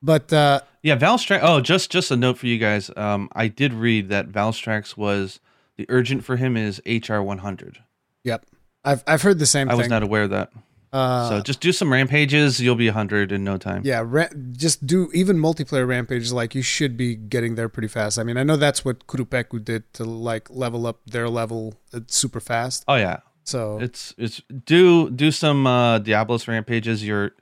But 0.03 0.33
uh, 0.33 0.61
yeah, 0.83 0.97
Valstrax. 0.97 1.41
Oh, 1.43 1.61
just 1.61 1.91
just 1.91 2.11
a 2.11 2.17
note 2.17 2.39
for 2.39 2.47
you 2.47 2.59
guys. 2.59 2.91
Um, 2.97 3.29
I 3.33 3.49
did 3.49 3.73
read 3.73 4.09
that 4.11 4.31
Valstrax 4.31 4.97
was 4.97 5.41
the 5.77 5.87
urgent 5.89 6.25
for 6.25 6.37
him 6.37 6.57
is 6.57 6.81
HR 6.87 7.21
100. 7.21 7.79
Yep, 8.25 8.47
I've 8.85 9.03
I've 9.07 9.23
heard 9.23 9.39
the 9.39 9.47
same. 9.47 9.69
I 9.69 9.73
thing. 9.73 9.79
was 9.79 9.89
not 9.89 10.03
aware 10.03 10.25
of 10.25 10.31
that. 10.31 10.53
Uh, 10.93 11.29
so 11.29 11.41
just 11.41 11.61
do 11.61 11.73
some 11.73 11.93
rampages, 11.93 12.61
you'll 12.61 12.75
be 12.77 12.87
100 12.87 13.33
in 13.33 13.45
no 13.45 13.59
time. 13.59 13.83
Yeah, 13.85 14.03
ra- 14.07 14.29
just 14.53 14.87
do 14.87 15.11
even 15.13 15.37
multiplayer 15.37 15.87
rampages. 15.87 16.33
Like 16.33 16.55
you 16.55 16.63
should 16.63 16.97
be 16.97 17.17
getting 17.17 17.55
there 17.55 17.69
pretty 17.69 17.89
fast. 17.89 18.19
I 18.19 18.23
mean, 18.23 18.37
I 18.37 18.43
know 18.43 18.57
that's 18.57 18.85
what 18.85 19.07
Qurupeco 19.07 19.63
did 19.65 19.93
to 19.95 20.05
like 20.05 20.49
level 20.51 20.87
up 20.87 21.01
their 21.07 21.29
level 21.29 21.75
uh, 21.93 22.01
super 22.07 22.41
fast. 22.41 22.85
Oh 22.89 22.97
yeah. 22.97 23.19
So 23.45 23.79
it's 23.79 24.15
it's 24.19 24.41
do 24.65 25.11
do 25.11 25.31
some 25.31 25.67
uh, 25.67 25.99
Diablos 25.99 26.49
rampages. 26.49 27.05
You're 27.05 27.33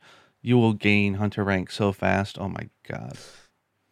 you 0.43 0.59
will 0.59 0.75
gain 0.75 1.15
hunter 1.15 1.45
rank 1.45 1.71
so 1.71 1.93
fast. 1.93 2.39
Oh 2.39 2.49
my 2.49 2.69
god. 2.87 3.17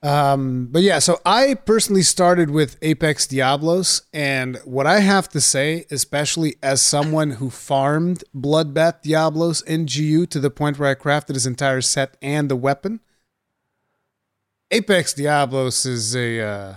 Um, 0.02 0.66
but 0.70 0.82
yeah, 0.82 0.98
so 0.98 1.20
I 1.24 1.54
personally 1.54 2.02
started 2.02 2.50
with 2.50 2.76
Apex 2.82 3.28
Diablos, 3.28 4.02
and 4.12 4.56
what 4.64 4.84
I 4.84 4.98
have 4.98 5.28
to 5.28 5.40
say, 5.40 5.86
especially 5.92 6.56
as 6.60 6.82
someone 6.82 7.30
who 7.32 7.50
farmed 7.50 8.24
Bloodbath 8.34 9.02
Diablos 9.02 9.62
in 9.62 9.86
GU 9.86 10.26
to 10.26 10.40
the 10.40 10.50
point 10.50 10.78
where 10.78 10.90
I 10.90 10.96
crafted 10.96 11.34
his 11.34 11.46
entire 11.46 11.80
set 11.80 12.16
and 12.20 12.48
the 12.48 12.56
weapon, 12.56 12.98
Apex 14.72 15.14
Diablos 15.14 15.86
is 15.86 16.16
a 16.16 16.40
uh, 16.40 16.74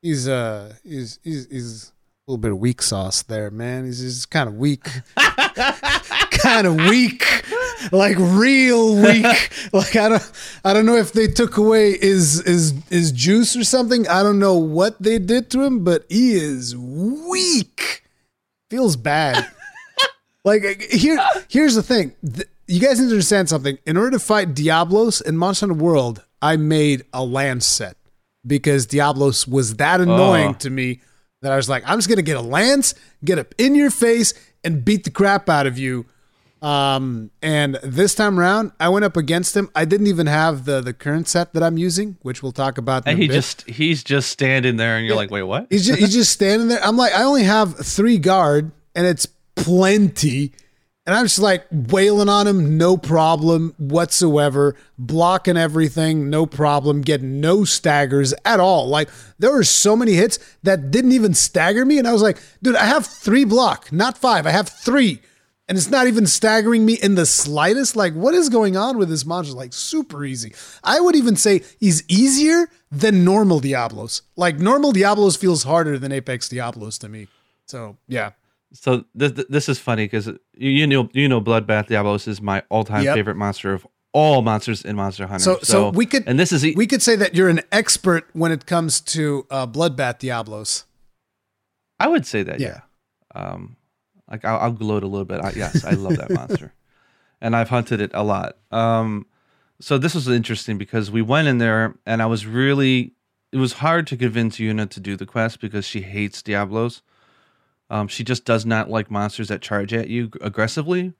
he's 0.00 0.26
uh 0.26 0.74
he's 0.82 1.20
he's, 1.22 1.46
he's 1.48 1.92
a 2.26 2.30
little 2.30 2.38
bit 2.38 2.50
of 2.50 2.58
weak 2.58 2.82
sauce 2.82 3.22
there, 3.22 3.52
man. 3.52 3.84
He's 3.84 4.26
kind 4.26 4.48
of 4.48 4.56
weak, 4.56 4.88
kind 5.16 6.66
of 6.66 6.74
weak 6.74 7.21
like 7.90 8.16
real 8.18 8.94
weak. 9.02 9.50
like 9.72 9.96
I 9.96 10.08
don't 10.10 10.32
I 10.64 10.72
don't 10.72 10.86
know 10.86 10.96
if 10.96 11.12
they 11.12 11.26
took 11.26 11.56
away 11.56 11.98
his 11.98 12.42
his 12.46 12.74
his 12.88 13.12
juice 13.12 13.56
or 13.56 13.64
something. 13.64 14.06
I 14.08 14.22
don't 14.22 14.38
know 14.38 14.56
what 14.56 15.02
they 15.02 15.18
did 15.18 15.50
to 15.52 15.62
him, 15.62 15.84
but 15.84 16.04
he 16.08 16.34
is 16.34 16.76
weak. 16.76 18.04
Feels 18.70 18.96
bad. 18.96 19.46
like 20.44 20.82
here 20.82 21.18
here's 21.48 21.74
the 21.74 21.82
thing. 21.82 22.12
You 22.68 22.80
guys 22.80 23.00
need 23.00 23.06
to 23.06 23.12
understand 23.12 23.48
something. 23.48 23.78
In 23.86 23.96
order 23.96 24.12
to 24.12 24.18
fight 24.18 24.54
Diablos 24.54 25.20
in 25.20 25.36
Monster 25.36 25.66
Hunter 25.66 25.82
World, 25.82 26.24
I 26.40 26.56
made 26.56 27.04
a 27.12 27.24
lance 27.24 27.66
set 27.66 27.96
because 28.46 28.86
Diablos 28.86 29.46
was 29.46 29.76
that 29.76 30.00
annoying 30.00 30.50
oh. 30.50 30.58
to 30.58 30.70
me 30.70 31.00
that 31.42 31.52
I 31.52 31.56
was 31.56 31.68
like, 31.68 31.82
I'm 31.86 31.98
just 31.98 32.08
gonna 32.08 32.22
get 32.22 32.36
a 32.36 32.42
lance, 32.42 32.94
get 33.24 33.38
up 33.38 33.54
in 33.58 33.74
your 33.74 33.90
face, 33.90 34.32
and 34.64 34.84
beat 34.84 35.04
the 35.04 35.10
crap 35.10 35.48
out 35.48 35.66
of 35.66 35.78
you 35.78 36.06
um, 36.62 37.32
and 37.42 37.74
this 37.82 38.14
time 38.14 38.38
around, 38.38 38.70
I 38.78 38.88
went 38.88 39.04
up 39.04 39.16
against 39.16 39.56
him. 39.56 39.68
I 39.74 39.84
didn't 39.84 40.06
even 40.06 40.28
have 40.28 40.64
the 40.64 40.80
the 40.80 40.94
current 40.94 41.26
set 41.26 41.54
that 41.54 41.62
I'm 41.62 41.76
using, 41.76 42.16
which 42.22 42.40
we'll 42.40 42.52
talk 42.52 42.78
about. 42.78 43.02
and 43.06 43.18
he 43.18 43.26
bit. 43.26 43.34
just 43.34 43.68
he's 43.68 44.04
just 44.04 44.30
standing 44.30 44.76
there, 44.76 44.96
and 44.96 45.04
you're 45.04 45.14
yeah. 45.14 45.18
like, 45.18 45.30
wait, 45.32 45.42
what? 45.42 45.66
He's 45.70 45.84
just, 45.84 45.98
he's 45.98 46.12
just 46.14 46.30
standing 46.30 46.68
there. 46.68 46.82
I'm 46.82 46.96
like, 46.96 47.12
I 47.14 47.24
only 47.24 47.42
have 47.42 47.76
three 47.76 48.18
guard, 48.18 48.70
and 48.94 49.06
it's 49.06 49.26
plenty. 49.56 50.52
And 51.04 51.16
I'm 51.16 51.24
just 51.24 51.40
like 51.40 51.66
wailing 51.72 52.28
on 52.28 52.46
him, 52.46 52.78
no 52.78 52.96
problem 52.96 53.74
whatsoever, 53.76 54.76
blocking 54.96 55.56
everything, 55.56 56.30
no 56.30 56.46
problem, 56.46 57.00
getting 57.00 57.40
no 57.40 57.64
staggers 57.64 58.32
at 58.44 58.60
all. 58.60 58.86
Like 58.86 59.08
there 59.36 59.50
were 59.50 59.64
so 59.64 59.96
many 59.96 60.12
hits 60.12 60.38
that 60.62 60.92
didn't 60.92 61.10
even 61.10 61.34
stagger 61.34 61.84
me, 61.84 61.98
and 61.98 62.06
I 62.06 62.12
was 62.12 62.22
like, 62.22 62.40
dude, 62.62 62.76
I 62.76 62.84
have 62.84 63.04
three 63.04 63.42
block, 63.42 63.90
not 63.90 64.16
five. 64.16 64.46
I 64.46 64.50
have 64.50 64.68
three 64.68 65.20
and 65.72 65.78
it's 65.78 65.88
not 65.88 66.06
even 66.06 66.26
staggering 66.26 66.84
me 66.84 66.98
in 67.02 67.14
the 67.14 67.24
slightest. 67.24 67.96
Like, 67.96 68.12
what 68.12 68.34
is 68.34 68.50
going 68.50 68.76
on 68.76 68.98
with 68.98 69.08
this 69.08 69.24
monster? 69.24 69.54
Like, 69.54 69.72
super 69.72 70.22
easy. 70.22 70.52
I 70.84 71.00
would 71.00 71.16
even 71.16 71.34
say 71.34 71.62
he's 71.80 72.04
easier 72.08 72.68
than 72.90 73.24
normal 73.24 73.58
Diablos. 73.58 74.20
Like, 74.36 74.58
normal 74.58 74.92
Diablos 74.92 75.34
feels 75.34 75.62
harder 75.62 75.98
than 75.98 76.12
Apex 76.12 76.50
Diablos 76.50 76.98
to 76.98 77.08
me. 77.08 77.26
So, 77.64 77.96
yeah. 78.06 78.32
So 78.74 79.06
this 79.14 79.32
this 79.48 79.66
is 79.70 79.78
funny 79.78 80.04
because 80.04 80.26
you, 80.26 80.70
you 80.70 80.86
know 80.86 81.08
you 81.14 81.26
know 81.26 81.40
Bloodbath 81.40 81.86
Diablos 81.86 82.28
is 82.28 82.42
my 82.42 82.62
all 82.68 82.84
time 82.84 83.04
Yep. 83.04 83.14
favorite 83.14 83.36
monster 83.36 83.72
of 83.72 83.86
all 84.12 84.42
monsters 84.42 84.84
in 84.84 84.94
Monster 84.96 85.26
Hunter. 85.26 85.42
So, 85.42 85.58
so, 85.62 85.88
we 85.88 86.04
could 86.04 86.24
and 86.26 86.38
this 86.38 86.52
is 86.52 86.66
e- 86.66 86.74
we 86.76 86.86
could 86.86 87.00
say 87.00 87.16
that 87.16 87.34
you're 87.34 87.48
an 87.48 87.60
expert 87.72 88.28
when 88.34 88.52
it 88.52 88.66
comes 88.66 89.00
to 89.00 89.46
uh, 89.50 89.66
bloodbath 89.66 90.18
Diablos. 90.18 90.84
I 91.98 92.08
would 92.08 92.26
say 92.26 92.42
that 92.42 92.60
Yeah. 92.60 92.80
yeah. 93.34 93.42
Um, 93.42 93.76
like 94.32 94.44
I'll, 94.44 94.58
I'll 94.58 94.72
gloat 94.72 95.04
a 95.04 95.06
little 95.06 95.26
bit. 95.26 95.40
I, 95.40 95.52
yes, 95.54 95.84
I 95.84 95.92
love 95.92 96.16
that 96.16 96.30
monster, 96.34 96.72
and 97.40 97.54
I've 97.54 97.68
hunted 97.68 98.00
it 98.00 98.10
a 98.14 98.24
lot. 98.24 98.56
Um, 98.72 99.26
so 99.78 99.98
this 99.98 100.14
was 100.14 100.26
interesting 100.26 100.78
because 100.78 101.10
we 101.10 101.22
went 101.22 101.46
in 101.46 101.58
there, 101.58 101.94
and 102.06 102.22
I 102.22 102.26
was 102.26 102.46
really. 102.46 103.12
It 103.52 103.58
was 103.58 103.74
hard 103.74 104.06
to 104.06 104.16
convince 104.16 104.56
Yuna 104.56 104.88
to 104.88 104.98
do 104.98 105.14
the 105.14 105.26
quest 105.26 105.60
because 105.60 105.84
she 105.84 106.00
hates 106.00 106.42
Diablos. 106.42 107.02
Um, 107.90 108.08
she 108.08 108.24
just 108.24 108.46
does 108.46 108.64
not 108.64 108.88
like 108.88 109.10
monsters 109.10 109.48
that 109.48 109.60
charge 109.60 109.92
at 109.92 110.08
you 110.08 110.30
aggressively, 110.40 111.12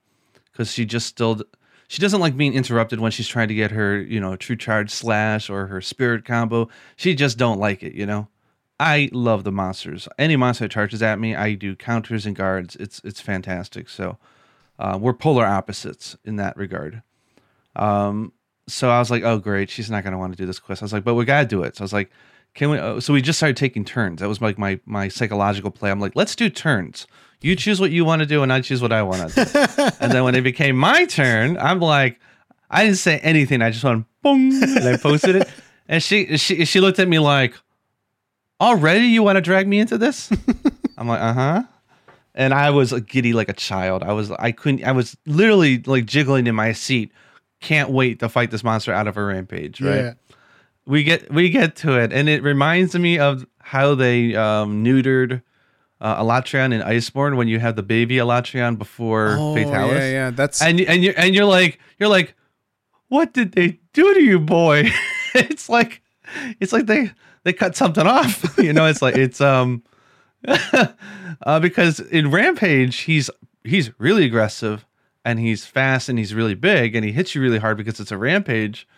because 0.51 0.73
she 0.73 0.87
just 0.87 1.07
still 1.07 1.43
she 1.89 2.01
doesn't 2.01 2.21
like 2.21 2.35
being 2.35 2.55
interrupted 2.55 3.01
when 3.01 3.13
she's 3.13 3.29
trying 3.29 3.49
to 3.49 3.55
get 3.55 3.71
her 3.73 4.01
you 4.01 4.19
know 4.19 4.35
true 4.35 4.57
charge 4.57 4.91
slash 4.91 5.51
or 5.51 5.67
her 5.67 5.83
spirit 5.83 6.25
combo. 6.25 6.71
She 6.97 7.15
just 7.15 7.37
don't 7.37 7.59
like 7.59 7.83
it, 7.83 7.93
you 7.93 8.07
know. 8.07 8.29
I 8.83 9.09
love 9.13 9.45
the 9.45 9.53
monsters. 9.53 10.09
Any 10.19 10.35
monster 10.35 10.65
that 10.65 10.73
charges 10.73 11.05
at 11.05 11.21
me, 11.21 11.37
I 11.37 11.55
do 11.55 11.77
counters 11.77 12.27
and 12.27 12.35
guards. 12.35 12.75
It's 12.77 13.01
it's 13.05 13.21
fantastic. 13.21 13.89
So 13.89 14.19
uh, 14.77 14.99
we're 15.01 15.13
polar 15.13 15.47
opposites 15.47 16.17
in 16.25 16.35
that 16.37 16.57
regard. 16.57 17.03
Um, 17.77 18.33
so 18.67 18.91
I 18.91 18.99
was 18.99 19.09
like, 19.09 19.23
oh 19.23 19.39
great, 19.39 19.71
she's 19.71 19.89
not 19.89 20.03
gonna 20.03 20.19
want 20.19 20.33
to 20.33 20.37
do 20.37 20.47
this 20.47 20.59
quest. 20.59 20.83
I 20.83 20.85
was 20.85 20.93
like, 20.93 21.05
but 21.05 21.15
we 21.15 21.25
gotta 21.25 21.47
do 21.47 21.63
it. 21.63 21.77
So 21.77 21.83
I 21.83 21.85
was 21.85 21.93
like, 21.93 22.11
can 22.55 22.71
we? 22.71 22.79
Uh, 22.79 22.99
so 22.99 23.13
we 23.13 23.23
just 23.23 23.39
started 23.39 23.57
taking 23.57 23.85
turns. 23.85 24.21
That 24.21 24.29
was 24.29 24.41
like 24.41 24.59
my 24.59 24.81
my 24.85 25.07
psychological 25.07 25.71
play. 25.71 25.93
I'm 25.93 26.01
like, 26.01 26.17
let's 26.17 26.35
do 26.35 26.51
turns. 26.51 27.07
You 27.41 27.55
choose 27.55 27.81
what 27.81 27.93
you 27.93 28.05
want 28.05 28.19
to 28.21 28.27
do, 28.27 28.43
and 28.43 28.53
I 28.53 28.63
choose 28.63 28.83
what 28.83 28.93
I 28.93 29.05
want 29.05 29.31
to 29.31 29.45
do. 29.45 29.89
and 30.01 30.11
then 30.11 30.25
when 30.25 30.35
it 30.35 30.43
became 30.43 30.77
my 30.77 31.05
turn, 31.05 31.57
I'm 31.59 31.79
like, 31.79 32.19
I 32.69 32.83
didn't 32.83 32.99
say 32.99 33.19
anything. 33.21 33.63
I 33.63 33.71
just 33.71 33.85
went 33.85 34.07
boom, 34.23 34.61
and 34.61 34.89
I 34.89 34.97
posted 34.97 35.37
it. 35.37 35.49
And 35.89 36.03
she 36.03 36.37
she 36.37 36.65
she 36.65 36.81
looked 36.81 36.99
at 36.99 37.09
me 37.09 37.21
like, 37.21 37.55
already 38.63 39.07
you 39.07 39.23
want 39.23 39.37
to 39.37 39.41
drag 39.43 39.67
me 39.69 39.79
into 39.81 39.99
this? 39.99 40.31
I'm 40.99 41.09
like, 41.09 41.21
uh 41.21 41.33
huh. 41.33 41.63
And 42.35 42.55
I 42.55 42.71
was 42.71 42.93
giddy 43.03 43.33
like 43.35 43.49
a 43.51 43.53
child. 43.55 44.03
I 44.03 44.13
was 44.13 44.31
I 44.31 44.53
couldn't. 44.53 44.85
I 44.85 44.93
was 44.93 45.17
literally 45.27 45.83
like 45.85 46.07
jiggling 46.07 46.47
in 46.47 46.55
my 46.55 46.73
seat. 46.73 47.13
Can't 47.61 47.91
wait 47.91 48.21
to 48.21 48.29
fight 48.29 48.51
this 48.51 48.65
monster 48.65 48.93
out 48.93 49.07
of 49.07 49.17
a 49.17 49.23
rampage. 49.25 49.81
Right 49.81 49.97
Yeah. 49.97 50.13
we 50.87 51.05
get 51.05 51.31
we 51.33 51.51
get 51.51 51.77
to 51.77 51.99
it, 52.01 52.13
and 52.13 52.29
it 52.29 52.43
reminds 52.43 52.95
me 52.97 53.19
of 53.19 53.45
how 53.61 53.95
they 53.95 54.35
um, 54.35 54.83
neutered 54.85 55.43
uh, 56.01 56.23
Alatreon 56.23 56.73
in 56.73 56.81
Iceborne 56.81 57.37
when 57.37 57.47
you 57.49 57.61
have 57.61 57.77
the 57.77 57.83
baby 57.83 58.17
Alatreon 58.17 58.79
before 58.79 59.37
Oh, 59.39 59.55
Fatalis, 59.55 59.99
yeah, 59.99 60.11
yeah. 60.11 60.31
That's 60.31 60.61
and 60.63 60.81
and 60.81 61.05
you 61.05 61.13
and 61.17 61.35
you're 61.35 61.45
like 61.45 61.79
you're 61.99 62.09
like, 62.09 62.35
what 63.09 63.33
did 63.35 63.53
they 63.53 63.79
do 63.93 64.15
to 64.15 64.21
you, 64.23 64.41
boy? 64.41 64.91
it's 65.35 65.69
like 65.69 66.01
it's 66.61 66.73
like 66.73 66.87
they 66.87 67.13
they 67.45 67.53
cut 67.53 67.77
something 67.77 68.07
off. 68.07 68.59
you 68.59 68.73
know, 68.73 68.87
it's 68.87 69.03
like 69.03 69.17
it's 69.17 69.41
um 69.41 69.83
uh, 70.47 71.61
because 71.61 72.01
in 72.01 72.31
Rampage 72.31 73.01
he's 73.01 73.31
he's 73.65 73.91
really 73.99 74.25
aggressive 74.25 74.85
and 75.25 75.39
he's 75.39 75.65
fast 75.65 76.09
and 76.09 76.19
he's 76.19 76.35
really 76.35 76.55
big 76.55 76.95
and 76.95 77.05
he 77.05 77.13
hits 77.13 77.35
you 77.35 77.41
really 77.41 77.59
hard 77.59 77.77
because 77.77 78.01
it's 78.01 78.13
a 78.13 78.19
rampage. 78.19 78.89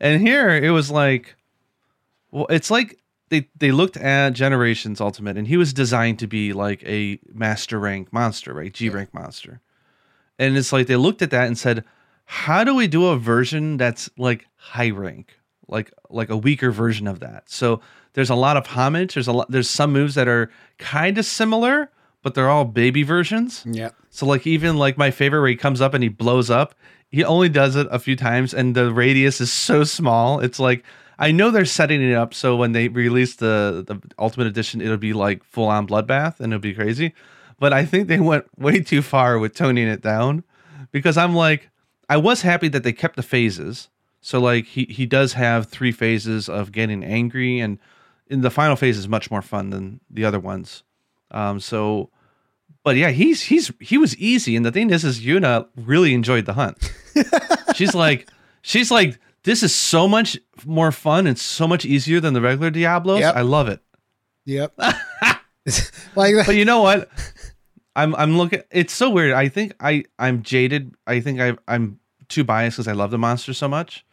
And 0.00 0.20
here 0.20 0.50
it 0.50 0.70
was 0.70 0.90
like, 0.90 1.36
well, 2.30 2.46
it's 2.50 2.70
like 2.70 3.00
they 3.30 3.48
they 3.56 3.72
looked 3.72 3.96
at 3.96 4.32
Generations 4.34 5.00
Ultimate 5.00 5.36
and 5.36 5.48
he 5.48 5.56
was 5.56 5.72
designed 5.72 6.18
to 6.20 6.26
be 6.26 6.52
like 6.52 6.82
a 6.84 7.18
master 7.32 7.78
rank 7.78 8.12
monster, 8.12 8.52
right? 8.54 8.72
G 8.72 8.88
rank 8.88 9.12
monster. 9.12 9.60
And 10.38 10.56
it's 10.56 10.72
like 10.72 10.86
they 10.86 10.96
looked 10.96 11.22
at 11.22 11.30
that 11.30 11.46
and 11.46 11.56
said, 11.56 11.84
how 12.24 12.64
do 12.64 12.74
we 12.74 12.86
do 12.86 13.06
a 13.06 13.18
version 13.18 13.76
that's 13.76 14.10
like 14.16 14.46
high 14.56 14.90
rank, 14.90 15.38
like 15.68 15.92
like 16.10 16.30
a 16.30 16.36
weaker 16.36 16.70
version 16.70 17.06
of 17.06 17.20
that? 17.20 17.44
So 17.50 17.80
there's 18.14 18.30
a 18.30 18.34
lot 18.34 18.56
of 18.56 18.66
homage. 18.66 19.14
There's 19.14 19.28
a 19.28 19.32
lot. 19.32 19.50
There's 19.50 19.70
some 19.70 19.92
moves 19.92 20.14
that 20.14 20.28
are 20.28 20.50
kind 20.78 21.18
of 21.18 21.24
similar, 21.24 21.90
but 22.22 22.34
they're 22.34 22.50
all 22.50 22.64
baby 22.64 23.02
versions. 23.02 23.64
yeah. 23.66 23.90
So 24.10 24.26
like 24.26 24.46
even 24.46 24.76
like 24.76 24.96
my 24.96 25.10
favorite 25.10 25.40
where 25.40 25.48
he 25.48 25.56
comes 25.56 25.80
up 25.80 25.94
and 25.94 26.02
he 26.02 26.08
blows 26.08 26.48
up, 26.48 26.74
he 27.08 27.24
only 27.24 27.48
does 27.48 27.74
it 27.76 27.88
a 27.90 27.98
few 27.98 28.14
times 28.16 28.54
and 28.54 28.74
the 28.74 28.92
radius 28.92 29.40
is 29.40 29.52
so 29.52 29.82
small. 29.84 30.38
It's 30.40 30.60
like 30.60 30.84
I 31.18 31.32
know 31.32 31.50
they're 31.50 31.64
setting 31.64 32.02
it 32.02 32.14
up 32.14 32.34
so 32.34 32.56
when 32.56 32.72
they 32.72 32.88
release 32.88 33.36
the 33.36 33.84
the 33.86 34.00
ultimate 34.18 34.46
edition 34.46 34.80
it'll 34.80 34.96
be 34.96 35.12
like 35.12 35.42
full 35.44 35.66
on 35.66 35.86
bloodbath 35.86 36.38
and 36.40 36.52
it'll 36.52 36.62
be 36.62 36.74
crazy. 36.74 37.12
But 37.58 37.72
I 37.72 37.84
think 37.84 38.08
they 38.08 38.20
went 38.20 38.46
way 38.58 38.80
too 38.80 39.02
far 39.02 39.38
with 39.38 39.54
toning 39.54 39.88
it 39.88 40.02
down 40.02 40.44
because 40.92 41.16
I'm 41.16 41.34
like 41.34 41.70
I 42.08 42.16
was 42.16 42.42
happy 42.42 42.68
that 42.68 42.82
they 42.82 42.92
kept 42.92 43.16
the 43.16 43.22
phases. 43.22 43.88
So 44.24 44.40
like 44.40 44.64
he 44.64 44.86
he 44.86 45.04
does 45.04 45.34
have 45.34 45.66
three 45.66 45.92
phases 45.92 46.48
of 46.48 46.72
getting 46.72 47.04
angry 47.04 47.60
and 47.60 47.78
in 48.26 48.40
the 48.40 48.50
final 48.50 48.74
phase 48.74 48.96
is 48.96 49.06
much 49.06 49.30
more 49.30 49.42
fun 49.42 49.68
than 49.68 50.00
the 50.08 50.24
other 50.24 50.40
ones. 50.40 50.82
Um 51.30 51.60
so 51.60 52.08
but 52.84 52.96
yeah, 52.96 53.10
he's 53.10 53.42
he's 53.42 53.70
he 53.80 53.98
was 53.98 54.16
easy, 54.16 54.56
and 54.56 54.64
the 54.64 54.72
thing 54.72 54.90
is, 54.90 55.04
is 55.04 55.20
Yuna 55.20 55.66
really 55.76 56.14
enjoyed 56.14 56.46
the 56.46 56.52
hunt. 56.54 56.76
she's 57.74 57.94
like, 57.94 58.28
she's 58.62 58.90
like, 58.90 59.18
this 59.42 59.62
is 59.62 59.74
so 59.74 60.08
much 60.08 60.38
more 60.64 60.90
fun 60.92 61.26
and 61.26 61.38
so 61.38 61.66
much 61.66 61.84
easier 61.84 62.20
than 62.20 62.32
the 62.32 62.40
regular 62.40 62.70
Diablos. 62.70 63.20
Yep. 63.20 63.36
I 63.36 63.40
love 63.42 63.68
it. 63.68 63.80
Yep. 64.46 64.74
like 64.78 66.34
that. 66.34 66.44
But 66.46 66.56
you 66.56 66.64
know 66.64 66.82
what? 66.82 67.10
I'm 67.94 68.14
I'm 68.16 68.38
looking. 68.38 68.62
It's 68.70 68.92
so 68.94 69.10
weird. 69.10 69.32
I 69.32 69.48
think 69.48 69.74
I 69.80 70.04
I'm 70.18 70.42
jaded. 70.42 70.94
I 71.06 71.20
think 71.20 71.40
I 71.40 71.56
I'm 71.68 72.00
too 72.28 72.44
biased 72.44 72.76
because 72.78 72.88
I 72.88 72.92
love 72.92 73.10
the 73.10 73.18
monster 73.18 73.52
so 73.52 73.68
much 73.68 74.04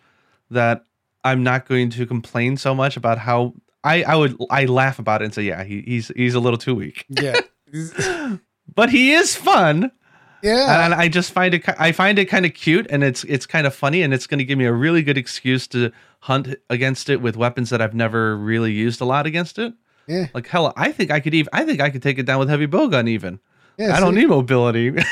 that 0.51 0.85
I'm 1.23 1.43
not 1.43 1.67
going 1.67 1.89
to 1.91 2.05
complain 2.05 2.57
so 2.57 2.73
much 2.75 2.97
about 2.97 3.17
how 3.17 3.53
I 3.83 4.03
I 4.03 4.15
would 4.15 4.37
I 4.49 4.65
laugh 4.65 4.99
about 4.99 5.21
it 5.21 5.25
and 5.25 5.33
say 5.33 5.43
yeah 5.43 5.63
he, 5.63 5.81
he's 5.81 6.09
he's 6.15 6.35
a 6.35 6.39
little 6.39 6.57
too 6.57 6.75
weak, 6.75 7.05
yeah. 7.09 7.39
but 8.75 8.89
he 8.89 9.13
is 9.13 9.35
fun. 9.35 9.91
Yeah. 10.43 10.85
and 10.85 10.95
I 10.95 11.07
just 11.07 11.31
find 11.33 11.53
it 11.53 11.63
I 11.79 11.91
find 11.91 12.17
it 12.17 12.25
kind 12.25 12.47
of 12.47 12.53
cute 12.55 12.87
and 12.89 13.03
it's 13.03 13.23
it's 13.25 13.45
kind 13.45 13.67
of 13.67 13.75
funny 13.75 14.01
and 14.01 14.11
it's 14.11 14.25
going 14.25 14.39
to 14.39 14.43
give 14.43 14.57
me 14.57 14.65
a 14.65 14.73
really 14.73 15.03
good 15.03 15.17
excuse 15.17 15.67
to 15.67 15.91
hunt 16.21 16.55
against 16.67 17.09
it 17.09 17.21
with 17.21 17.37
weapons 17.37 17.69
that 17.69 17.79
I've 17.79 17.93
never 17.93 18.35
really 18.35 18.71
used 18.71 19.01
a 19.01 19.05
lot 19.05 19.27
against 19.27 19.59
it. 19.59 19.73
Yeah. 20.07 20.27
Like 20.33 20.47
hell, 20.47 20.73
I 20.75 20.91
think 20.91 21.11
I 21.11 21.19
could 21.19 21.35
even 21.35 21.49
I 21.53 21.63
think 21.63 21.79
I 21.79 21.91
could 21.91 22.01
take 22.01 22.17
it 22.17 22.25
down 22.25 22.39
with 22.39 22.49
heavy 22.49 22.65
bowgun 22.65 23.07
even. 23.07 23.39
Yeah, 23.77 23.95
I 23.95 23.99
don't 23.99 24.15
need 24.15 24.29
mobility. 24.29 24.95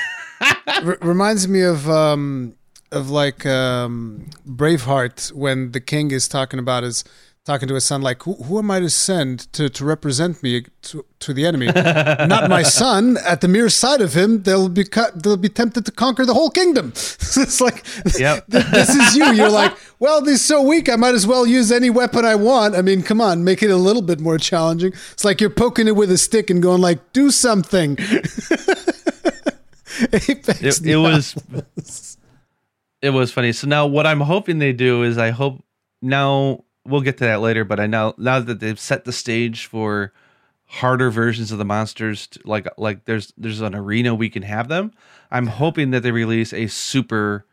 R- 0.83 0.97
reminds 1.01 1.47
me 1.47 1.61
of 1.61 1.87
um 1.89 2.55
of 2.91 3.09
like 3.09 3.45
um 3.45 4.29
Braveheart 4.47 5.31
when 5.33 5.71
the 5.71 5.79
king 5.81 6.11
is 6.11 6.27
talking 6.27 6.59
about 6.59 6.83
his 6.83 7.03
talking 7.45 7.67
to 7.67 7.73
his 7.73 7.85
son 7.85 8.01
like 8.01 8.21
who, 8.23 8.35
who 8.35 8.59
am 8.59 8.69
I 8.69 8.79
to 8.79 8.89
send 8.89 9.51
to, 9.53 9.69
to 9.69 9.85
represent 9.85 10.43
me 10.43 10.65
to, 10.83 11.05
to 11.19 11.33
the 11.33 11.45
enemy? 11.47 11.65
Not 11.75 12.47
my 12.49 12.61
son. 12.61 13.17
At 13.25 13.41
the 13.41 13.47
mere 13.47 13.69
sight 13.69 14.01
of 14.01 14.13
him 14.13 14.43
they'll 14.43 14.69
be 14.69 14.83
cut 14.83 15.23
they'll 15.23 15.37
be 15.37 15.49
tempted 15.49 15.85
to 15.85 15.91
conquer 15.91 16.25
the 16.25 16.33
whole 16.33 16.49
kingdom. 16.51 16.93
It's 17.37 17.61
like 17.61 17.85
Yep. 18.19 18.47
th- 18.51 18.65
this 18.65 18.89
is 18.89 19.15
you. 19.15 19.25
You're 19.33 19.49
like 19.49 19.73
well 19.99 20.23
he's 20.25 20.41
so 20.43 20.61
weak 20.61 20.89
I 20.89 20.95
might 20.95 21.15
as 21.15 21.25
well 21.25 21.45
use 21.45 21.71
any 21.71 21.89
weapon 21.89 22.25
I 22.25 22.35
want. 22.35 22.75
I 22.75 22.81
mean 22.81 23.01
come 23.03 23.21
on 23.21 23.43
make 23.43 23.63
it 23.63 23.69
a 23.71 23.75
little 23.77 24.01
bit 24.01 24.19
more 24.19 24.37
challenging. 24.37 24.93
It's 25.13 25.23
like 25.25 25.39
you're 25.41 25.49
poking 25.49 25.87
it 25.87 25.95
with 25.95 26.11
a 26.11 26.17
stick 26.17 26.49
and 26.49 26.61
going 26.61 26.81
like 26.81 27.13
do 27.13 27.31
something. 27.31 27.97
Apex 30.13 30.61
it, 30.61 30.85
it 30.85 30.97
was 30.97 31.35
it 33.01 33.11
was 33.11 33.31
funny. 33.31 33.51
So 33.51 33.67
now 33.67 33.85
what 33.85 34.05
I'm 34.05 34.21
hoping 34.21 34.59
they 34.59 34.73
do 34.73 35.03
is 35.03 35.17
I 35.17 35.29
hope 35.29 35.63
now 36.01 36.63
we'll 36.85 37.01
get 37.01 37.17
to 37.19 37.25
that 37.25 37.41
later, 37.41 37.63
but 37.63 37.79
I 37.79 37.87
know 37.87 38.13
now 38.17 38.39
that 38.39 38.59
they've 38.59 38.79
set 38.79 39.05
the 39.05 39.11
stage 39.13 39.65
for 39.65 40.13
harder 40.65 41.09
versions 41.09 41.51
of 41.51 41.57
the 41.57 41.65
monsters 41.65 42.27
to, 42.27 42.39
like 42.45 42.67
like 42.77 43.05
there's 43.05 43.33
there's 43.37 43.61
an 43.61 43.75
arena 43.75 44.13
we 44.13 44.29
can 44.29 44.43
have 44.43 44.67
them. 44.67 44.91
I'm 45.31 45.47
hoping 45.47 45.91
that 45.91 46.03
they 46.03 46.11
release 46.11 46.53
a 46.53 46.67
super 46.67 47.45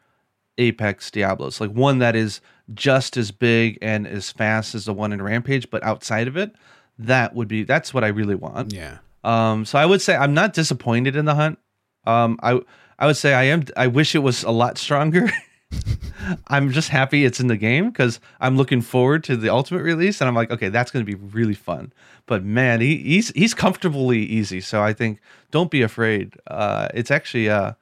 Apex 0.58 1.10
Diablos, 1.10 1.60
like 1.60 1.70
one 1.70 1.98
that 1.98 2.16
is 2.16 2.40
just 2.74 3.16
as 3.16 3.30
big 3.30 3.78
and 3.82 4.06
as 4.06 4.32
fast 4.32 4.74
as 4.74 4.86
the 4.86 4.92
one 4.92 5.12
in 5.12 5.22
Rampage, 5.22 5.70
but 5.70 5.82
outside 5.84 6.28
of 6.28 6.36
it, 6.36 6.54
that 6.98 7.34
would 7.34 7.48
be 7.48 7.62
that's 7.62 7.92
what 7.92 8.04
I 8.04 8.08
really 8.08 8.34
want. 8.34 8.72
yeah 8.72 8.98
Um, 9.24 9.64
so 9.64 9.78
I 9.78 9.86
would 9.86 10.00
say 10.00 10.16
I'm 10.16 10.34
not 10.34 10.54
disappointed 10.54 11.16
in 11.16 11.24
the 11.24 11.34
hunt. 11.34 11.58
Um, 12.04 12.38
I 12.42 12.60
I 12.98 13.06
would 13.06 13.16
say 13.16 13.34
I 13.34 13.44
am. 13.44 13.64
I 13.76 13.86
wish 13.86 14.14
it 14.14 14.20
was 14.20 14.42
a 14.42 14.50
lot 14.50 14.78
stronger. 14.78 15.30
I'm 16.48 16.70
just 16.70 16.88
happy 16.88 17.24
it's 17.24 17.40
in 17.40 17.48
the 17.48 17.56
game 17.56 17.90
because 17.90 18.20
I'm 18.40 18.56
looking 18.56 18.80
forward 18.80 19.24
to 19.24 19.36
the 19.36 19.48
ultimate 19.48 19.82
release, 19.82 20.20
and 20.20 20.28
I'm 20.28 20.34
like, 20.34 20.50
okay, 20.50 20.68
that's 20.68 20.90
going 20.90 21.04
to 21.04 21.10
be 21.10 21.18
really 21.18 21.54
fun. 21.54 21.92
But 22.26 22.44
man, 22.44 22.80
he, 22.80 22.96
he's 22.96 23.30
he's 23.30 23.54
comfortably 23.54 24.20
easy, 24.20 24.60
so 24.60 24.82
I 24.82 24.92
think 24.92 25.20
don't 25.50 25.70
be 25.70 25.82
afraid. 25.82 26.34
Uh, 26.46 26.88
it's 26.94 27.10
actually 27.10 27.50
uh, 27.50 27.72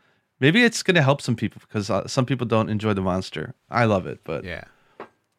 maybe 0.40 0.62
it's 0.64 0.82
going 0.82 0.96
to 0.96 1.02
help 1.02 1.20
some 1.20 1.36
people 1.36 1.62
because 1.66 1.90
uh, 1.90 2.06
some 2.06 2.26
people 2.26 2.46
don't 2.46 2.68
enjoy 2.68 2.94
the 2.94 3.02
monster. 3.02 3.54
I 3.70 3.84
love 3.84 4.06
it, 4.06 4.20
but 4.24 4.44
yeah 4.44 4.64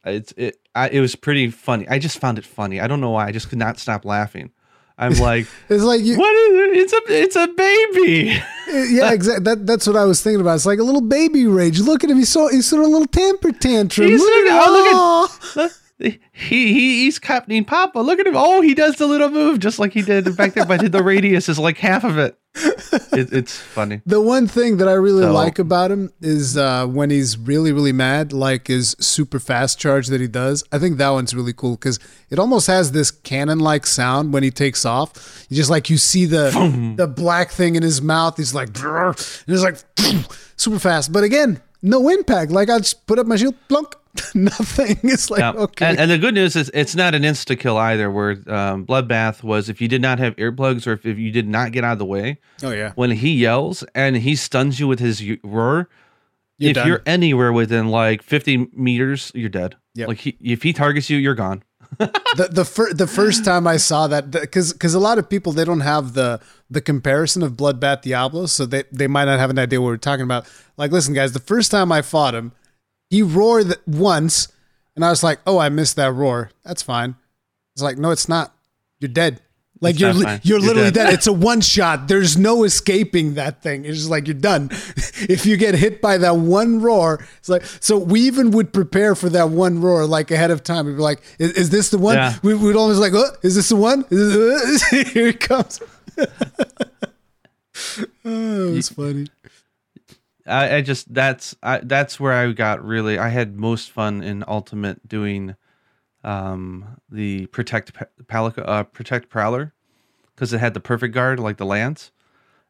it's 0.05 0.33
it 0.37 0.59
I, 0.73 0.89
it 0.89 0.99
was 0.99 1.15
pretty 1.15 1.49
funny. 1.49 1.87
I 1.87 1.99
just 1.99 2.19
found 2.19 2.37
it 2.37 2.45
funny. 2.45 2.79
I 2.79 2.87
don't 2.87 3.01
know 3.01 3.11
why. 3.11 3.27
I 3.27 3.31
just 3.31 3.49
could 3.49 3.57
not 3.57 3.79
stop 3.79 4.05
laughing. 4.05 4.51
I'm 4.97 5.13
like, 5.13 5.47
it's 5.69 5.83
like 5.83 6.01
you, 6.01 6.17
what 6.17 6.33
is 6.33 6.53
it? 6.53 6.77
It's 6.77 6.93
a 6.93 7.01
it's 7.07 7.35
a 7.35 7.47
baby. 7.47 8.31
Uh, 8.31 8.83
yeah, 8.83 9.11
exactly. 9.13 9.43
That 9.43 9.65
that's 9.65 9.87
what 9.87 9.95
I 9.95 10.05
was 10.05 10.21
thinking 10.21 10.41
about. 10.41 10.55
It's 10.55 10.65
like 10.65 10.79
a 10.79 10.83
little 10.83 11.01
baby 11.01 11.45
rage. 11.47 11.79
Look 11.79 12.03
at 12.03 12.09
him. 12.09 12.17
He's 12.17 12.29
so 12.29 12.47
he's 12.47 12.67
sort 12.67 12.83
of 12.83 12.87
a 12.87 12.91
little 12.91 13.07
temper 13.07 13.51
tantrum. 13.51 14.07
He's 14.07 14.21
look 14.21 14.47
at 14.47 14.59
oh, 14.67 15.39
look 15.55 15.71
he, 15.97 16.19
he 16.31 17.03
he's 17.03 17.19
Captain 17.19 17.63
Papa. 17.65 17.99
Look 17.99 18.19
at 18.19 18.27
him. 18.27 18.35
Oh, 18.35 18.61
he 18.61 18.73
does 18.73 18.95
the 18.97 19.07
little 19.07 19.29
move 19.29 19.59
just 19.59 19.79
like 19.79 19.93
he 19.93 20.01
did 20.01 20.35
back 20.35 20.53
there, 20.53 20.65
but 20.65 20.91
the 20.91 21.03
radius 21.03 21.47
is 21.49 21.57
like 21.59 21.77
half 21.77 22.03
of 22.03 22.17
it. 22.17 22.37
it 23.13 23.33
it's 23.33 23.57
funny. 23.57 24.01
The 24.05 24.21
one 24.21 24.47
thing 24.47 24.77
that 24.77 24.87
I 24.87 24.93
really 24.93 25.23
So- 25.23 25.33
like 25.33 25.59
about 25.59 25.91
him 25.91 26.11
is 26.21 26.55
uh, 26.57 26.85
when 26.87 27.09
he's 27.09 27.37
really, 27.37 27.71
really 27.73 27.91
mad, 27.91 28.31
like 28.33 28.67
his 28.67 28.95
super 28.99 29.39
fast 29.39 29.77
charge 29.79 30.07
that 30.07 30.21
he 30.21 30.27
does. 30.27 30.63
I 30.71 30.79
think 30.79 30.97
that 30.97 31.09
one's 31.09 31.33
really 31.33 31.53
cool 31.53 31.75
because 31.75 31.99
it 32.29 32.39
almost 32.39 32.67
has 32.67 32.91
this 32.93 33.11
cannon-like 33.11 33.85
sound 33.85 34.31
when 34.33 34.43
he 34.43 34.51
takes 34.51 34.85
off. 34.85 35.45
You 35.49 35.57
just 35.57 35.69
like 35.69 35.89
you 35.89 35.97
see 35.97 36.25
the 36.25 36.93
the 36.97 37.07
black 37.07 37.51
thing 37.51 37.75
in 37.75 37.83
his 37.83 38.01
mouth. 38.01 38.37
He's 38.37 38.53
like, 38.53 38.69
and 38.81 39.15
it's 39.47 39.63
like 39.63 39.77
super 40.57 40.79
fast. 40.79 41.11
But 41.11 41.23
again, 41.23 41.61
no 41.81 42.07
impact. 42.09 42.51
Like 42.51 42.69
I 42.69 42.77
just 42.79 43.05
put 43.05 43.19
up 43.19 43.27
my 43.27 43.35
shield, 43.35 43.55
plunk, 43.67 43.95
nothing. 44.35 44.97
It's 45.03 45.29
like 45.29 45.39
Yeah. 45.39 45.51
okay, 45.51 45.85
And, 45.85 45.99
and 45.99 46.11
the 46.11 46.17
good 46.17 46.33
news 46.33 46.55
is 46.55 46.71
it's 46.73 46.95
not 46.95 47.15
an 47.15 47.23
insta 47.23 47.57
kill 47.59 47.77
either. 47.77 48.09
Where 48.11 48.31
um, 48.47 48.85
bloodbath 48.85 49.43
was 49.43 49.69
if 49.69 49.81
you 49.81 49.87
did 49.87 50.01
not 50.01 50.19
have 50.19 50.35
earplugs 50.37 50.87
or 50.87 50.93
if, 50.93 51.05
if 51.05 51.17
you 51.17 51.31
did 51.31 51.47
not 51.47 51.71
get 51.71 51.83
out 51.83 51.93
of 51.93 51.99
the 51.99 52.05
way 52.05 52.39
oh 52.63 52.71
yeah, 52.71 52.91
when 52.95 53.11
he 53.11 53.31
yells 53.31 53.83
and 53.93 54.15
he 54.17 54.35
stuns 54.35 54.79
you 54.79 54.87
with 54.87 54.99
his 54.99 55.23
roar. 55.43 55.89
You're 56.57 56.69
if 56.69 56.75
done. 56.75 56.87
you're 56.87 57.01
anywhere 57.05 57.51
within 57.51 57.89
like 57.89 58.21
50 58.23 58.69
meters, 58.73 59.29
you're 59.35 59.49
dead. 59.49 59.75
Yep. 59.95 60.07
Like 60.07 60.17
he, 60.19 60.37
if 60.39 60.63
he 60.63 60.71
targets 60.71 61.09
you, 61.09 61.17
you're 61.17 61.35
gone. 61.35 61.63
the 61.99 62.47
the, 62.51 62.65
fir- 62.65 62.93
the 62.93 63.07
first 63.07 63.43
time 63.45 63.67
I 63.67 63.75
saw 63.77 64.07
that 64.07 64.31
because 64.31 64.73
because 64.73 64.93
a 64.93 64.99
lot 64.99 65.17
of 65.17 65.29
people 65.29 65.51
they 65.51 65.63
don't 65.65 65.81
have 65.81 66.13
the 66.13 66.39
the 66.69 66.81
comparison 66.81 67.43
of 67.43 67.53
Bloodbath 67.53 68.01
Diablo, 68.01 68.45
so 68.47 68.65
they 68.65 68.83
they 68.91 69.07
might 69.07 69.25
not 69.25 69.37
have 69.39 69.49
an 69.49 69.59
idea 69.59 69.79
what 69.81 69.87
we're 69.87 69.97
talking 69.97 70.23
about. 70.23 70.47
Like, 70.77 70.91
listen, 70.91 71.13
guys, 71.13 71.33
the 71.33 71.39
first 71.39 71.71
time 71.71 71.91
I 71.91 72.01
fought 72.01 72.33
him, 72.35 72.53
he 73.09 73.21
roared 73.21 73.75
once, 73.87 74.47
and 74.95 75.03
I 75.05 75.09
was 75.09 75.23
like, 75.23 75.39
oh, 75.45 75.57
I 75.57 75.69
missed 75.69 75.95
that 75.97 76.11
roar. 76.13 76.51
That's 76.63 76.81
fine. 76.81 77.15
It's 77.75 77.81
like, 77.83 77.97
no, 77.97 78.11
it's 78.11 78.29
not. 78.29 78.55
You're 78.99 79.09
dead. 79.09 79.41
Like 79.81 79.99
you're 79.99 80.13
you're 80.13 80.39
You're 80.43 80.59
literally 80.61 80.89
dead. 80.89 81.05
dead. 81.07 81.13
It's 81.13 81.27
a 81.27 81.33
one 81.33 81.59
shot. 81.59 82.07
There's 82.07 82.37
no 82.37 82.63
escaping 82.63 83.33
that 83.33 83.61
thing. 83.61 83.83
It's 83.83 83.97
just 83.97 84.09
like 84.09 84.25
you're 84.25 84.33
done. 84.33 84.69
if 84.71 85.45
you 85.45 85.57
get 85.57 85.75
hit 85.75 86.01
by 86.01 86.17
that 86.19 86.37
one 86.37 86.81
roar, 86.81 87.23
it's 87.39 87.49
like 87.49 87.65
so. 87.81 87.97
We 87.97 88.21
even 88.21 88.51
would 88.51 88.71
prepare 88.71 89.15
for 89.15 89.27
that 89.29 89.49
one 89.49 89.81
roar 89.81 90.05
like 90.05 90.31
ahead 90.31 90.49
of 90.49 90.63
time. 90.63 90.85
We'd 90.85 90.93
be 90.95 91.01
like, 91.01 91.21
"Is, 91.39 91.51
is 91.51 91.69
this 91.71 91.89
the 91.89 91.97
one?" 91.97 92.15
Yeah. 92.15 92.35
We, 92.41 92.53
we'd 92.53 92.77
always 92.77 92.99
like, 92.99 93.11
"Oh, 93.13 93.29
is 93.43 93.55
this 93.55 93.67
the 93.67 93.75
one?" 93.75 94.05
Is 94.09 94.33
this- 94.33 94.93
uh, 94.93 95.09
Here 95.11 95.27
it 95.27 95.41
comes. 95.41 95.81
oh, 96.17 96.25
it 98.73 98.77
it's 98.77 98.89
funny. 98.89 99.27
I, 100.45 100.77
I 100.77 100.81
just 100.81 101.13
that's 101.13 101.55
I, 101.63 101.79
that's 101.79 102.19
where 102.19 102.33
I 102.33 102.51
got 102.51 102.83
really 102.83 103.17
I 103.17 103.29
had 103.29 103.57
most 103.59 103.91
fun 103.91 104.21
in 104.23 104.43
Ultimate 104.47 105.07
doing 105.07 105.55
um 106.23 106.99
the 107.09 107.45
protect 107.47 107.93
Pa- 107.93 108.05
Palico 108.25 108.63
uh, 108.67 108.83
protect 108.83 109.29
Prowler 109.29 109.73
because 110.33 110.53
it 110.53 110.59
had 110.59 110.73
the 110.73 110.79
perfect 110.79 111.13
guard 111.13 111.39
like 111.39 111.57
the 111.57 111.65
lance 111.65 112.11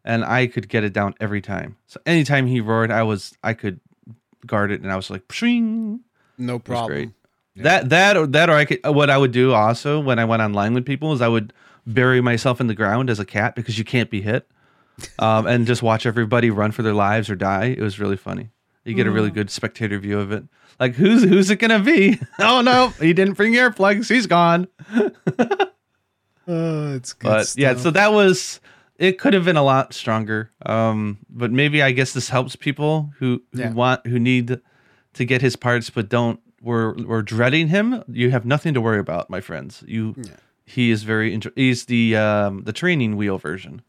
and 0.06 0.24
I 0.24 0.48
could 0.48 0.70
get 0.70 0.84
it 0.84 0.94
down 0.94 1.16
every 1.20 1.42
time. 1.42 1.78
So 1.88 2.00
anytime 2.06 2.46
he 2.46 2.62
roared, 2.62 2.92
I 2.92 3.04
was 3.04 3.36
I 3.44 3.54
could 3.54 3.80
guard 4.46 4.72
it 4.72 4.82
and 4.82 4.92
I 4.92 4.96
was 4.96 5.10
like 5.10 5.28
pshing. 5.28 6.02
No 6.38 6.60
problem. 6.60 6.92
great. 6.92 7.12
That 7.64 7.90
that 7.90 8.18
or 8.18 8.28
that 8.28 8.50
or 8.50 8.54
I 8.54 8.66
could 8.66 8.86
what 8.86 9.10
I 9.10 9.18
would 9.18 9.32
do 9.32 9.54
also 9.54 10.00
when 10.00 10.20
I 10.20 10.26
went 10.26 10.42
online 10.42 10.74
with 10.74 10.86
people 10.86 11.14
is 11.14 11.22
I 11.22 11.28
would 11.28 11.54
bury 11.88 12.22
myself 12.22 12.60
in 12.62 12.68
the 12.68 12.76
ground 12.76 13.10
as 13.10 13.20
a 13.20 13.26
cat 13.26 13.56
because 13.56 13.78
you 13.78 13.86
can't 13.86 14.10
be 14.10 14.22
hit, 14.22 14.48
um, 15.20 15.48
and 15.48 15.66
just 15.68 15.82
watch 15.84 16.06
everybody 16.06 16.50
run 16.50 16.72
for 16.72 16.82
their 16.84 16.94
lives 16.94 17.30
or 17.30 17.36
die. 17.36 17.66
It 17.78 17.82
was 17.82 18.00
really 18.00 18.18
funny. 18.18 18.50
You 18.84 18.94
get 18.94 19.08
a 19.08 19.12
really 19.12 19.32
good 19.32 19.50
spectator 19.50 19.98
view 19.98 20.20
of 20.20 20.32
it. 20.32 20.44
Like 20.80 20.94
who's 20.96 21.24
who's 21.24 21.50
it 21.50 21.56
gonna 21.58 21.80
be? 21.80 22.20
oh 22.40 22.62
no, 22.62 22.90
he 23.00 23.14
didn't 23.14 23.34
bring 23.36 23.54
earplugs. 23.54 24.10
He's 24.10 24.28
gone. 24.28 24.68
Oh, 26.48 26.94
it's 26.94 27.14
good. 27.14 27.28
But 27.28 27.56
yeah, 27.58 27.76
so 27.76 27.90
that 27.92 28.14
was 28.14 28.60
it. 28.98 29.18
Could 29.18 29.34
have 29.34 29.46
been 29.46 29.58
a 29.58 29.64
lot 29.64 29.94
stronger. 29.94 30.52
Um, 30.66 31.18
but 31.30 31.52
maybe 31.52 31.82
I 31.82 31.92
guess 31.92 32.14
this 32.14 32.30
helps 32.30 32.56
people 32.56 33.12
who 33.18 33.42
who 33.54 33.60
Yeah. 33.62 33.72
want 33.74 34.06
who 34.06 34.20
need 34.20 34.60
to 35.14 35.26
get 35.26 35.42
his 35.42 35.56
parts, 35.56 35.90
but 35.90 36.10
don't. 36.10 36.40
We're 36.62 36.94
we're 36.96 37.22
dreading 37.22 37.68
him. 37.70 38.04
You 38.08 38.32
have 38.32 38.46
nothing 38.46 38.74
to 38.76 38.82
worry 38.82 39.00
about, 39.00 39.30
my 39.30 39.42
friends. 39.42 39.84
You. 39.88 40.16
He 40.66 40.90
is 40.92 41.04
very. 41.04 41.34
Inter- 41.34 41.52
he's 41.56 41.86
the 41.86 42.16
um, 42.16 42.64
the 42.64 42.74
training 42.74 43.18
wheel 43.18 43.38
version. 43.38 43.82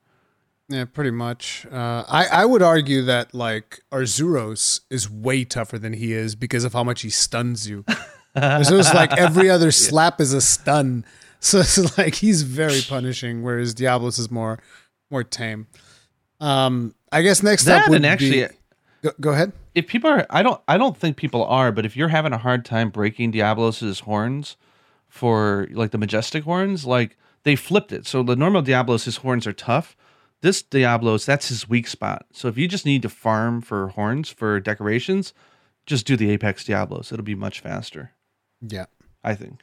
Yeah, 0.68 0.84
pretty 0.84 1.12
much. 1.12 1.64
Uh, 1.70 2.05
I 2.09 2.26
I 2.26 2.44
would 2.44 2.62
argue 2.62 3.02
that 3.02 3.32
like 3.34 3.80
Arzuros 3.93 4.80
is 4.90 5.09
way 5.09 5.44
tougher 5.44 5.78
than 5.78 5.93
he 5.93 6.12
is 6.12 6.34
because 6.34 6.64
of 6.64 6.72
how 6.72 6.82
much 6.82 7.02
he 7.02 7.10
stuns 7.10 7.68
you. 7.68 7.84
Arzuros 8.36 8.93
like 8.93 9.12
every 9.18 9.48
other 9.48 9.70
slap 9.70 10.20
is 10.20 10.32
a 10.32 10.40
stun, 10.40 11.05
so 11.40 11.60
it's 11.60 11.97
like 11.97 12.16
he's 12.16 12.43
very 12.43 12.80
punishing, 12.88 13.43
whereas 13.43 13.74
Diablos 13.74 14.18
is 14.18 14.30
more 14.30 14.59
more 15.10 15.22
tame. 15.22 15.68
Um, 16.40 16.94
I 17.12 17.22
guess 17.22 17.43
next 17.43 17.64
That 17.64 17.84
up 17.84 17.90
would 17.90 18.05
actually, 18.05 18.43
be, 18.43 18.47
go, 19.02 19.10
go 19.20 19.30
ahead. 19.30 19.52
if 19.74 19.86
people 19.86 20.10
are, 20.10 20.26
I 20.28 20.43
don't, 20.43 20.60
I 20.68 20.76
don't 20.76 20.97
think 20.97 21.16
people 21.16 21.44
are, 21.44 21.72
but 21.72 21.86
if 21.86 21.97
you're 21.97 22.09
having 22.09 22.32
a 22.34 22.38
hard 22.38 22.64
time 22.64 22.90
breaking 22.90 23.30
Diabolos's 23.30 24.01
horns 24.01 24.56
for 25.09 25.66
like 25.70 25.93
the 25.93 25.98
majestic 25.98 26.44
horns, 26.44 26.84
like 26.84 27.16
they 27.44 27.56
flipped 27.56 27.90
it. 27.93 28.06
So 28.06 28.22
the 28.22 28.36
normal 28.36 28.60
Diablos, 28.60 29.05
his 29.05 29.18
horns 29.18 29.47
are 29.47 29.52
tough. 29.55 29.97
This 30.47 30.62
Diablos, 30.62 31.27
that's 31.27 31.48
his 31.48 31.68
weak 31.68 31.89
spot. 31.89 32.24
So 32.31 32.47
if 32.47 32.56
you 32.56 32.68
just 32.68 32.86
need 32.86 33.02
to 33.02 33.09
farm 33.09 33.60
for 33.60 33.89
horns 33.89 34.28
for 34.28 34.60
decorations, 34.60 35.35
just 35.86 36.06
do 36.06 36.16
the 36.16 36.31
Apex 36.31 36.62
Diablos. 36.62 37.10
It'll 37.10 37.24
be 37.24 37.35
much 37.35 37.59
faster, 37.59 38.12
Yeah. 38.62 38.85
I 39.24 39.35
think. 39.35 39.62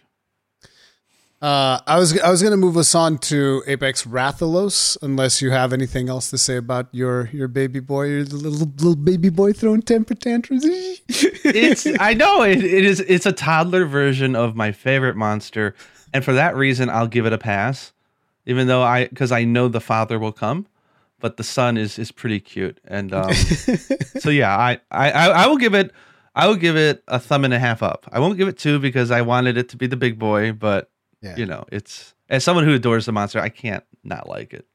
Uh, 1.41 1.79
I 1.87 1.97
was 1.97 2.19
I 2.19 2.29
was 2.29 2.43
gonna 2.43 2.57
move 2.57 2.75
us 2.75 2.93
on 2.95 3.17
to 3.29 3.63
Apex 3.65 4.03
Rathalos, 4.03 4.97
unless 5.01 5.41
you 5.41 5.51
have 5.51 5.71
anything 5.71 6.09
else 6.09 6.29
to 6.31 6.37
say 6.37 6.57
about 6.57 6.89
your 6.91 7.29
your 7.31 7.47
baby 7.47 7.79
boy, 7.79 8.07
your 8.07 8.25
little 8.25 8.67
little 8.67 8.97
baby 8.97 9.29
boy 9.29 9.53
throwing 9.53 9.83
temper 9.83 10.15
tantrums. 10.15 10.65
it's 11.07 11.87
I 11.97 12.13
know 12.13 12.41
it, 12.43 12.61
it 12.61 12.83
is 12.83 12.99
it's 12.99 13.25
a 13.25 13.31
toddler 13.31 13.85
version 13.85 14.35
of 14.35 14.57
my 14.57 14.73
favorite 14.73 15.15
monster, 15.15 15.75
and 16.13 16.25
for 16.25 16.33
that 16.33 16.57
reason 16.57 16.89
I'll 16.89 17.07
give 17.07 17.25
it 17.25 17.31
a 17.31 17.37
pass, 17.37 17.93
even 18.45 18.67
though 18.67 18.83
I 18.83 19.07
because 19.07 19.31
I 19.31 19.45
know 19.45 19.69
the 19.69 19.79
father 19.81 20.19
will 20.19 20.33
come, 20.33 20.67
but 21.23 21.37
the 21.37 21.43
son 21.43 21.77
is 21.77 21.97
is 21.97 22.11
pretty 22.11 22.39
cute, 22.41 22.79
and 22.85 23.13
um, 23.13 23.33
so 24.19 24.29
yeah, 24.29 24.55
I, 24.55 24.79
I 24.91 25.09
I 25.11 25.47
will 25.47 25.57
give 25.57 25.73
it 25.73 25.91
I 26.35 26.47
will 26.47 26.57
give 26.57 26.75
it 26.75 27.01
a 27.07 27.17
thumb 27.19 27.45
and 27.45 27.53
a 27.53 27.59
half 27.59 27.81
up. 27.81 28.05
I 28.11 28.19
won't 28.19 28.37
give 28.37 28.47
it 28.49 28.57
two 28.57 28.77
because 28.79 29.09
I 29.09 29.21
wanted 29.21 29.55
it 29.57 29.69
to 29.69 29.77
be 29.77 29.87
the 29.87 29.95
big 29.97 30.19
boy, 30.19 30.51
but 30.51 30.91
Yeah. 31.21 31.35
you 31.37 31.45
know 31.45 31.63
it's 31.71 32.13
as 32.29 32.43
someone 32.43 32.65
who 32.65 32.73
adores 32.73 33.05
the 33.05 33.11
monster, 33.13 33.39
I 33.39 33.49
can't 33.49 33.83
not 34.03 34.27
like 34.27 34.53
it. 34.53 34.65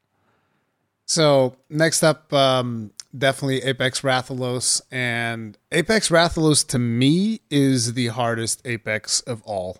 So 1.05 1.55
next 1.69 2.03
up, 2.03 2.31
um, 2.33 2.91
definitely 3.17 3.61
Apex 3.63 4.01
Rathalos, 4.01 4.81
and 4.91 5.57
Apex 5.71 6.09
Rathalos 6.09 6.65
to 6.67 6.79
me 6.79 7.41
is 7.49 7.93
the 7.93 8.07
hardest 8.07 8.61
Apex 8.65 9.21
of 9.21 9.41
all. 9.43 9.77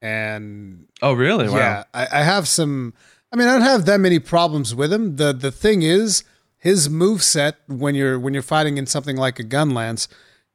And 0.00 0.86
Oh 1.02 1.12
really? 1.12 1.48
Wow. 1.48 1.56
yeah, 1.56 1.84
I, 1.94 2.06
I 2.12 2.22
have 2.22 2.46
some. 2.48 2.94
I 3.32 3.36
mean, 3.36 3.48
I 3.48 3.52
don't 3.52 3.62
have 3.62 3.84
that 3.86 4.00
many 4.00 4.18
problems 4.18 4.74
with 4.74 4.92
him. 4.92 5.16
the 5.16 5.32
The 5.32 5.50
thing 5.52 5.82
is, 5.82 6.24
his 6.56 6.88
move 6.88 7.22
set 7.22 7.56
when 7.66 7.94
you're 7.94 8.18
when 8.18 8.34
you're 8.34 8.42
fighting 8.42 8.78
in 8.78 8.86
something 8.86 9.16
like 9.16 9.38
a 9.38 9.44
gun 9.44 9.70
lance 9.74 10.08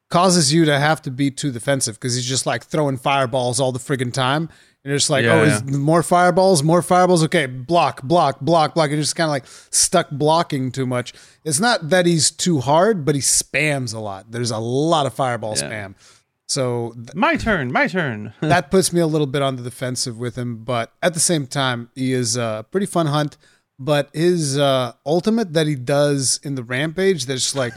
causes 0.09 0.53
you 0.53 0.65
to 0.65 0.77
have 0.79 1.01
to 1.01 1.09
be 1.11 1.31
too 1.31 1.51
defensive 1.51 1.95
because 1.95 2.15
he's 2.15 2.25
just 2.25 2.45
like 2.45 2.63
throwing 2.63 2.97
fireballs 2.97 3.59
all 3.59 3.71
the 3.71 3.79
friggin' 3.79 4.13
time. 4.13 4.43
And 4.83 4.89
you're 4.91 4.97
just 4.97 5.09
like, 5.09 5.23
Yeah, 5.23 5.33
oh, 5.33 5.43
yeah. 5.45 5.77
more 5.77 6.03
fireballs, 6.03 6.61
more 6.61 6.81
fireballs. 6.81 7.23
Okay, 7.23 7.45
block, 7.47 8.03
block, 8.03 8.39
block, 8.41 8.73
block. 8.75 8.85
And 8.89 8.93
you're 8.97 9.01
just 9.01 9.15
kind 9.15 9.27
of 9.27 9.31
like 9.31 9.45
stuck 9.71 10.09
blocking 10.11 10.71
too 10.71 10.85
much. 10.85 11.13
It's 11.45 11.59
not 11.59 11.89
that 11.89 12.05
he's 12.05 12.29
too 12.31 12.59
hard, 12.59 13.05
but 13.05 13.15
he 13.15 13.21
spams 13.21 13.93
a 13.95 13.99
lot. 13.99 14.29
There's 14.29 14.51
a 14.51 14.57
lot 14.59 15.05
of 15.05 15.13
fireball 15.13 15.55
Yeah. 15.57 15.69
spam. 15.69 15.95
So 16.47 16.93
th- 16.95 17.15
My 17.15 17.35
turn. 17.35 17.71
My 17.71 17.87
turn. 17.87 18.33
that 18.41 18.69
puts 18.71 18.93
me 18.93 18.99
a 18.99 19.07
little 19.07 19.27
bit 19.27 19.41
on 19.41 19.55
the 19.55 19.63
defensive 19.63 20.17
with 20.17 20.37
him. 20.37 20.63
But 20.63 20.93
at 21.01 21.13
the 21.13 21.19
same 21.19 21.47
time, 21.47 21.89
he 21.95 22.13
is 22.13 22.35
a 22.37 22.65
pretty 22.71 22.85
fun 22.85 23.07
hunt. 23.07 23.37
But 23.79 24.09
his 24.13 24.57
uh, 24.57 24.93
ultimate 25.05 25.53
that 25.53 25.67
he 25.67 25.75
does 25.75 26.39
in 26.43 26.55
the 26.55 26.63
rampage, 26.63 27.25
there's 27.25 27.55
like, 27.55 27.73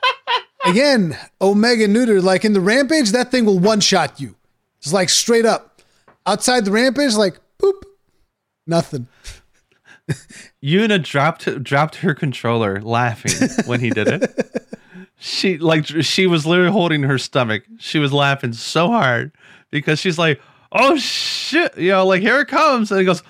again, 0.66 1.16
Omega 1.40 1.88
Neuter, 1.88 2.20
like 2.20 2.44
in 2.44 2.52
the 2.52 2.60
rampage, 2.60 3.12
that 3.12 3.30
thing 3.30 3.46
will 3.46 3.58
one 3.58 3.80
shot 3.80 4.20
you. 4.20 4.36
It's 4.78 4.92
like 4.92 5.08
straight 5.08 5.46
up. 5.46 5.80
Outside 6.26 6.64
the 6.64 6.70
rampage, 6.70 7.14
like, 7.14 7.40
boop, 7.58 7.82
nothing. 8.66 9.08
Yuna 10.62 11.02
dropped 11.02 11.62
dropped 11.62 11.96
her 11.96 12.14
controller 12.14 12.80
laughing 12.80 13.48
when 13.66 13.80
he 13.80 13.90
did 13.90 14.08
it. 14.08 14.30
she 15.22 15.56
like 15.56 15.86
she 15.86 16.26
was 16.26 16.44
literally 16.44 16.72
holding 16.72 17.04
her 17.04 17.16
stomach. 17.16 17.62
She 17.78 18.00
was 18.00 18.12
laughing 18.12 18.52
so 18.52 18.88
hard 18.88 19.30
because 19.70 20.00
she's 20.00 20.18
like, 20.18 20.40
"Oh 20.72 20.96
shit!" 20.96 21.78
You 21.78 21.90
know, 21.90 22.06
like 22.06 22.22
here 22.22 22.40
it 22.40 22.48
comes, 22.48 22.90
and 22.90 22.98
he 22.98 23.06
goes, 23.06 23.22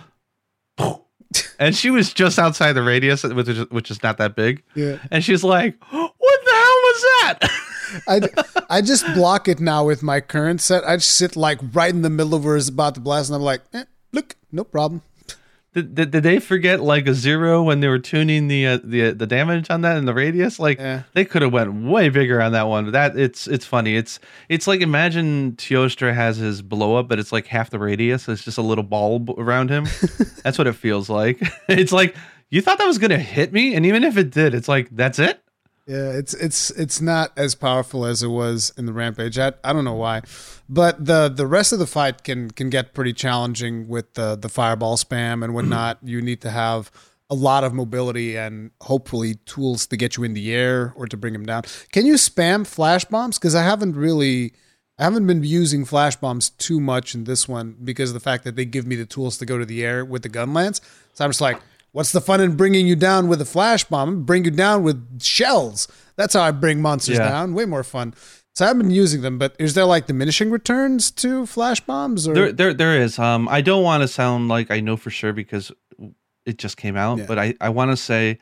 and 1.58 1.76
she 1.76 1.90
was 1.90 2.14
just 2.14 2.38
outside 2.38 2.72
the 2.72 2.82
radius, 2.82 3.24
which 3.24 3.48
is, 3.48 3.70
which 3.70 3.90
is 3.90 4.02
not 4.02 4.16
that 4.16 4.34
big. 4.34 4.62
Yeah. 4.74 4.98
And 5.10 5.22
she's 5.22 5.44
like, 5.44 5.76
"What 5.90 6.14
the 6.18 6.50
hell 6.50 6.80
was 6.82 7.02
that?" 7.02 7.38
I, 8.08 8.76
I 8.78 8.80
just 8.80 9.04
block 9.12 9.46
it 9.46 9.60
now 9.60 9.84
with 9.84 10.02
my 10.02 10.22
current 10.22 10.62
set. 10.62 10.88
I 10.88 10.96
just 10.96 11.10
sit 11.10 11.36
like 11.36 11.60
right 11.74 11.90
in 11.90 12.00
the 12.00 12.08
middle 12.08 12.34
of 12.34 12.42
where 12.42 12.56
it's 12.56 12.70
about 12.70 12.94
to 12.94 13.00
blast, 13.00 13.28
and 13.28 13.36
I'm 13.36 13.42
like, 13.42 13.60
eh, 13.74 13.84
look, 14.12 14.34
no 14.50 14.64
problem. 14.64 15.02
Did, 15.74 15.94
did, 15.94 16.10
did, 16.10 16.22
they 16.22 16.38
forget 16.38 16.82
like 16.82 17.06
a 17.06 17.14
zero 17.14 17.62
when 17.62 17.80
they 17.80 17.88
were 17.88 17.98
tuning 17.98 18.48
the 18.48 18.66
uh, 18.66 18.78
the 18.84 19.12
the 19.12 19.26
damage 19.26 19.70
on 19.70 19.80
that 19.80 19.96
and 19.96 20.06
the 20.06 20.12
radius? 20.12 20.58
Like 20.58 20.78
yeah. 20.78 21.04
they 21.14 21.24
could 21.24 21.40
have 21.40 21.52
went 21.52 21.72
way 21.72 22.10
bigger 22.10 22.42
on 22.42 22.52
that 22.52 22.68
one. 22.68 22.84
But 22.84 22.90
That 22.92 23.18
it's 23.18 23.46
it's 23.46 23.64
funny. 23.64 23.96
It's 23.96 24.20
it's 24.50 24.66
like 24.66 24.82
imagine 24.82 25.52
Teostra 25.52 26.14
has 26.14 26.36
his 26.36 26.60
blow 26.60 26.96
up, 26.96 27.08
but 27.08 27.18
it's 27.18 27.32
like 27.32 27.46
half 27.46 27.70
the 27.70 27.78
radius. 27.78 28.28
It's 28.28 28.44
just 28.44 28.58
a 28.58 28.62
little 28.62 28.84
bulb 28.84 29.30
around 29.38 29.70
him. 29.70 29.84
that's 30.44 30.58
what 30.58 30.66
it 30.66 30.74
feels 30.74 31.08
like. 31.08 31.40
it's 31.68 31.92
like 31.92 32.14
you 32.50 32.60
thought 32.60 32.76
that 32.76 32.86
was 32.86 32.98
gonna 32.98 33.16
hit 33.16 33.50
me, 33.50 33.74
and 33.74 33.86
even 33.86 34.04
if 34.04 34.18
it 34.18 34.30
did, 34.30 34.54
it's 34.54 34.68
like 34.68 34.88
that's 34.90 35.18
it. 35.18 35.42
Yeah, 35.86 36.12
it's 36.12 36.32
it's 36.34 36.70
it's 36.70 37.00
not 37.00 37.32
as 37.36 37.56
powerful 37.56 38.04
as 38.04 38.22
it 38.22 38.28
was 38.28 38.72
in 38.76 38.86
the 38.86 38.92
Rampage. 38.92 39.36
I, 39.36 39.52
I 39.64 39.72
don't 39.72 39.84
know 39.84 39.94
why, 39.94 40.22
but 40.68 41.04
the 41.04 41.28
the 41.28 41.46
rest 41.46 41.72
of 41.72 41.80
the 41.80 41.88
fight 41.88 42.22
can 42.22 42.52
can 42.52 42.70
get 42.70 42.94
pretty 42.94 43.12
challenging 43.12 43.88
with 43.88 44.14
the 44.14 44.36
the 44.36 44.48
fireball 44.48 44.96
spam 44.96 45.42
and 45.42 45.54
whatnot. 45.54 45.98
you 46.04 46.22
need 46.22 46.40
to 46.42 46.50
have 46.50 46.92
a 47.28 47.34
lot 47.34 47.64
of 47.64 47.72
mobility 47.72 48.36
and 48.36 48.70
hopefully 48.82 49.36
tools 49.46 49.86
to 49.86 49.96
get 49.96 50.16
you 50.16 50.22
in 50.22 50.34
the 50.34 50.52
air 50.52 50.92
or 50.94 51.06
to 51.06 51.16
bring 51.16 51.34
him 51.34 51.46
down. 51.46 51.62
Can 51.90 52.06
you 52.06 52.14
spam 52.14 52.66
flash 52.66 53.04
bombs? 53.06 53.38
Because 53.38 53.54
I 53.54 53.62
haven't 53.62 53.96
really. 53.96 54.52
I 54.98 55.04
haven't 55.04 55.26
been 55.26 55.42
using 55.42 55.84
flash 55.84 56.14
bombs 56.14 56.50
too 56.50 56.78
much 56.78 57.14
in 57.14 57.24
this 57.24 57.48
one 57.48 57.76
because 57.82 58.10
of 58.10 58.14
the 58.14 58.20
fact 58.20 58.44
that 58.44 58.54
they 58.54 58.66
give 58.66 58.86
me 58.86 58.94
the 58.94 59.06
tools 59.06 59.38
to 59.38 59.46
go 59.46 59.58
to 59.58 59.64
the 59.64 59.84
air 59.84 60.04
with 60.04 60.22
the 60.22 60.28
gun 60.28 60.52
lance. 60.54 60.80
So 61.14 61.24
I'm 61.24 61.30
just 61.30 61.40
like, 61.40 61.60
What's 61.92 62.12
the 62.12 62.22
fun 62.22 62.40
in 62.40 62.56
bringing 62.56 62.86
you 62.86 62.96
down 62.96 63.28
with 63.28 63.40
a 63.40 63.44
flash 63.44 63.84
bomb? 63.84 64.24
Bring 64.24 64.44
you 64.44 64.50
down 64.50 64.82
with 64.82 65.22
shells. 65.22 65.88
That's 66.16 66.34
how 66.34 66.42
I 66.42 66.50
bring 66.50 66.80
monsters 66.80 67.18
yeah. 67.18 67.28
down. 67.28 67.54
Way 67.54 67.66
more 67.66 67.84
fun. 67.84 68.14
So 68.54 68.66
I've 68.66 68.76
been 68.76 68.90
using 68.90 69.22
them, 69.22 69.38
but 69.38 69.54
is 69.58 69.74
there 69.74 69.84
like 69.84 70.06
diminishing 70.06 70.50
returns 70.50 71.10
to 71.12 71.46
flash 71.46 71.80
bombs? 71.80 72.26
Or? 72.28 72.34
There, 72.34 72.52
there, 72.52 72.74
there 72.74 73.00
is. 73.00 73.18
Um, 73.18 73.48
I 73.48 73.60
don't 73.60 73.82
want 73.82 74.02
to 74.02 74.08
sound 74.08 74.48
like 74.48 74.70
I 74.70 74.80
know 74.80 74.96
for 74.96 75.10
sure 75.10 75.32
because 75.32 75.72
it 76.44 76.58
just 76.58 76.76
came 76.76 76.96
out, 76.96 77.18
yeah. 77.18 77.26
but 77.26 77.38
I, 77.38 77.54
I 77.60 77.68
want 77.70 77.92
to 77.92 77.96
say 77.96 78.38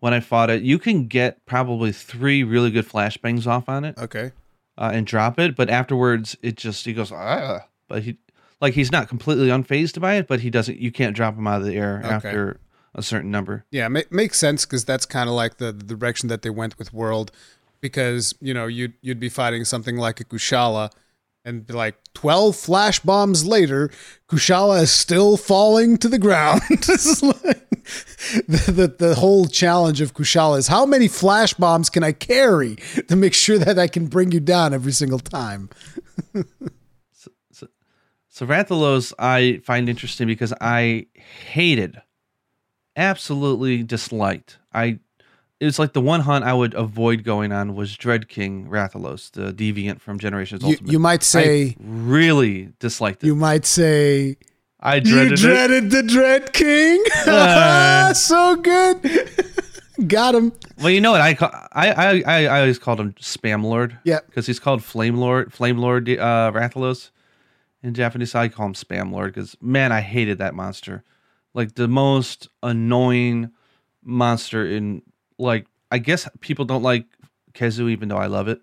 when 0.00 0.12
I 0.12 0.20
fought 0.20 0.50
it, 0.50 0.62
you 0.62 0.78
can 0.78 1.06
get 1.06 1.44
probably 1.46 1.92
three 1.92 2.42
really 2.42 2.70
good 2.70 2.86
flashbangs 2.86 3.46
off 3.46 3.68
on 3.68 3.84
it. 3.84 3.96
Okay. 3.98 4.32
Uh, 4.76 4.90
and 4.92 5.06
drop 5.06 5.38
it, 5.38 5.54
but 5.54 5.70
afterwards 5.70 6.36
it 6.42 6.56
just 6.56 6.84
he 6.84 6.92
goes 6.92 7.12
ah, 7.12 7.60
but 7.86 8.02
he 8.02 8.16
like 8.60 8.74
he's 8.74 8.90
not 8.90 9.08
completely 9.08 9.46
unfazed 9.46 10.00
by 10.00 10.14
it, 10.14 10.26
but 10.26 10.40
he 10.40 10.50
doesn't. 10.50 10.78
You 10.78 10.90
can't 10.90 11.14
drop 11.14 11.36
him 11.36 11.46
out 11.46 11.60
of 11.60 11.66
the 11.66 11.76
air 11.76 12.02
okay. 12.04 12.14
after 12.14 12.60
a 12.94 13.02
certain 13.02 13.30
number. 13.30 13.64
Yeah, 13.70 13.88
ma- 13.88 14.00
makes 14.10 14.38
sense 14.38 14.64
because 14.64 14.84
that's 14.84 15.06
kind 15.06 15.28
of 15.28 15.34
like 15.34 15.58
the, 15.58 15.72
the 15.72 15.84
direction 15.84 16.28
that 16.28 16.42
they 16.42 16.50
went 16.50 16.78
with 16.78 16.92
World, 16.92 17.32
because 17.80 18.34
you 18.40 18.54
know 18.54 18.66
you'd 18.66 18.94
you'd 19.00 19.20
be 19.20 19.28
fighting 19.28 19.64
something 19.64 19.96
like 19.96 20.20
a 20.20 20.24
Kushala, 20.24 20.90
and 21.44 21.66
be 21.66 21.74
like 21.74 21.96
twelve 22.14 22.56
flash 22.56 23.00
bombs 23.00 23.44
later, 23.44 23.90
Kushala 24.28 24.82
is 24.82 24.92
still 24.92 25.36
falling 25.36 25.98
to 25.98 26.08
the 26.08 26.18
ground. 26.18 26.62
this 26.70 27.06
is 27.06 27.22
like 27.22 27.68
the, 28.46 28.72
the 28.72 29.06
the 29.06 29.14
whole 29.16 29.46
challenge 29.46 30.00
of 30.00 30.14
Kushala 30.14 30.58
is 30.58 30.68
how 30.68 30.86
many 30.86 31.08
flash 31.08 31.54
bombs 31.54 31.90
can 31.90 32.04
I 32.04 32.12
carry 32.12 32.76
to 33.08 33.16
make 33.16 33.34
sure 33.34 33.58
that 33.58 33.78
I 33.78 33.88
can 33.88 34.06
bring 34.06 34.32
you 34.32 34.40
down 34.40 34.72
every 34.72 34.92
single 34.92 35.18
time. 35.18 35.68
so, 37.12 37.30
so, 37.50 37.66
so 38.28 38.46
Rathalos 38.46 39.12
I 39.18 39.60
find 39.64 39.88
interesting 39.88 40.28
because 40.28 40.54
I 40.60 41.06
hated 41.14 42.00
absolutely 42.96 43.82
disliked. 43.82 44.58
I 44.72 44.98
it 45.60 45.66
was 45.66 45.78
like 45.78 45.92
the 45.92 46.00
one 46.00 46.20
hunt 46.20 46.44
I 46.44 46.52
would 46.52 46.74
avoid 46.74 47.24
going 47.24 47.52
on 47.52 47.74
was 47.74 47.96
Dread 47.96 48.28
King 48.28 48.66
Rathalos, 48.68 49.30
the 49.30 49.52
deviant 49.52 50.00
from 50.00 50.18
Generations 50.18 50.62
you, 50.62 50.70
Ultimate. 50.70 50.92
You 50.92 50.98
might 50.98 51.22
say 51.22 51.68
I 51.68 51.76
really 51.80 52.72
disliked 52.80 53.22
it. 53.22 53.26
You 53.28 53.34
might 53.34 53.64
say 53.64 54.36
I 54.80 55.00
dreaded 55.00 55.40
you 55.40 55.48
dreaded 55.48 55.84
it. 55.84 55.90
the 55.90 56.02
Dread 56.02 56.52
King. 56.52 57.02
Uh, 57.26 58.12
so 58.14 58.56
good. 58.56 59.00
Got 60.08 60.34
him. 60.34 60.52
Well, 60.78 60.90
you 60.90 61.00
know 61.00 61.12
what 61.12 61.20
I 61.20 61.34
call 61.34 61.50
I 61.72 62.22
I 62.26 62.46
I, 62.46 62.60
always 62.60 62.78
called 62.78 63.00
him 63.00 63.12
Spam 63.14 63.62
Lord. 63.62 63.96
Yeah, 64.04 64.20
because 64.26 64.46
he's 64.46 64.58
called 64.58 64.82
Flame 64.82 65.16
Lord, 65.16 65.52
Flame 65.52 65.78
Lord 65.78 66.08
uh, 66.10 66.50
Rathalos 66.52 67.10
in 67.82 67.94
Japanese. 67.94 68.34
I 68.34 68.48
call 68.48 68.66
him 68.66 68.74
Spam 68.74 69.12
Lord 69.12 69.32
because 69.32 69.56
man, 69.60 69.92
I 69.92 70.00
hated 70.00 70.38
that 70.38 70.54
monster 70.54 71.04
like 71.54 71.74
the 71.74 71.88
most 71.88 72.48
annoying 72.62 73.50
monster 74.02 74.66
in 74.66 75.02
like 75.38 75.66
I 75.90 75.98
guess 75.98 76.28
people 76.40 76.64
don't 76.64 76.82
like 76.82 77.06
Khezu 77.54 77.90
even 77.90 78.08
though 78.08 78.18
I 78.18 78.26
love 78.26 78.48
it. 78.48 78.60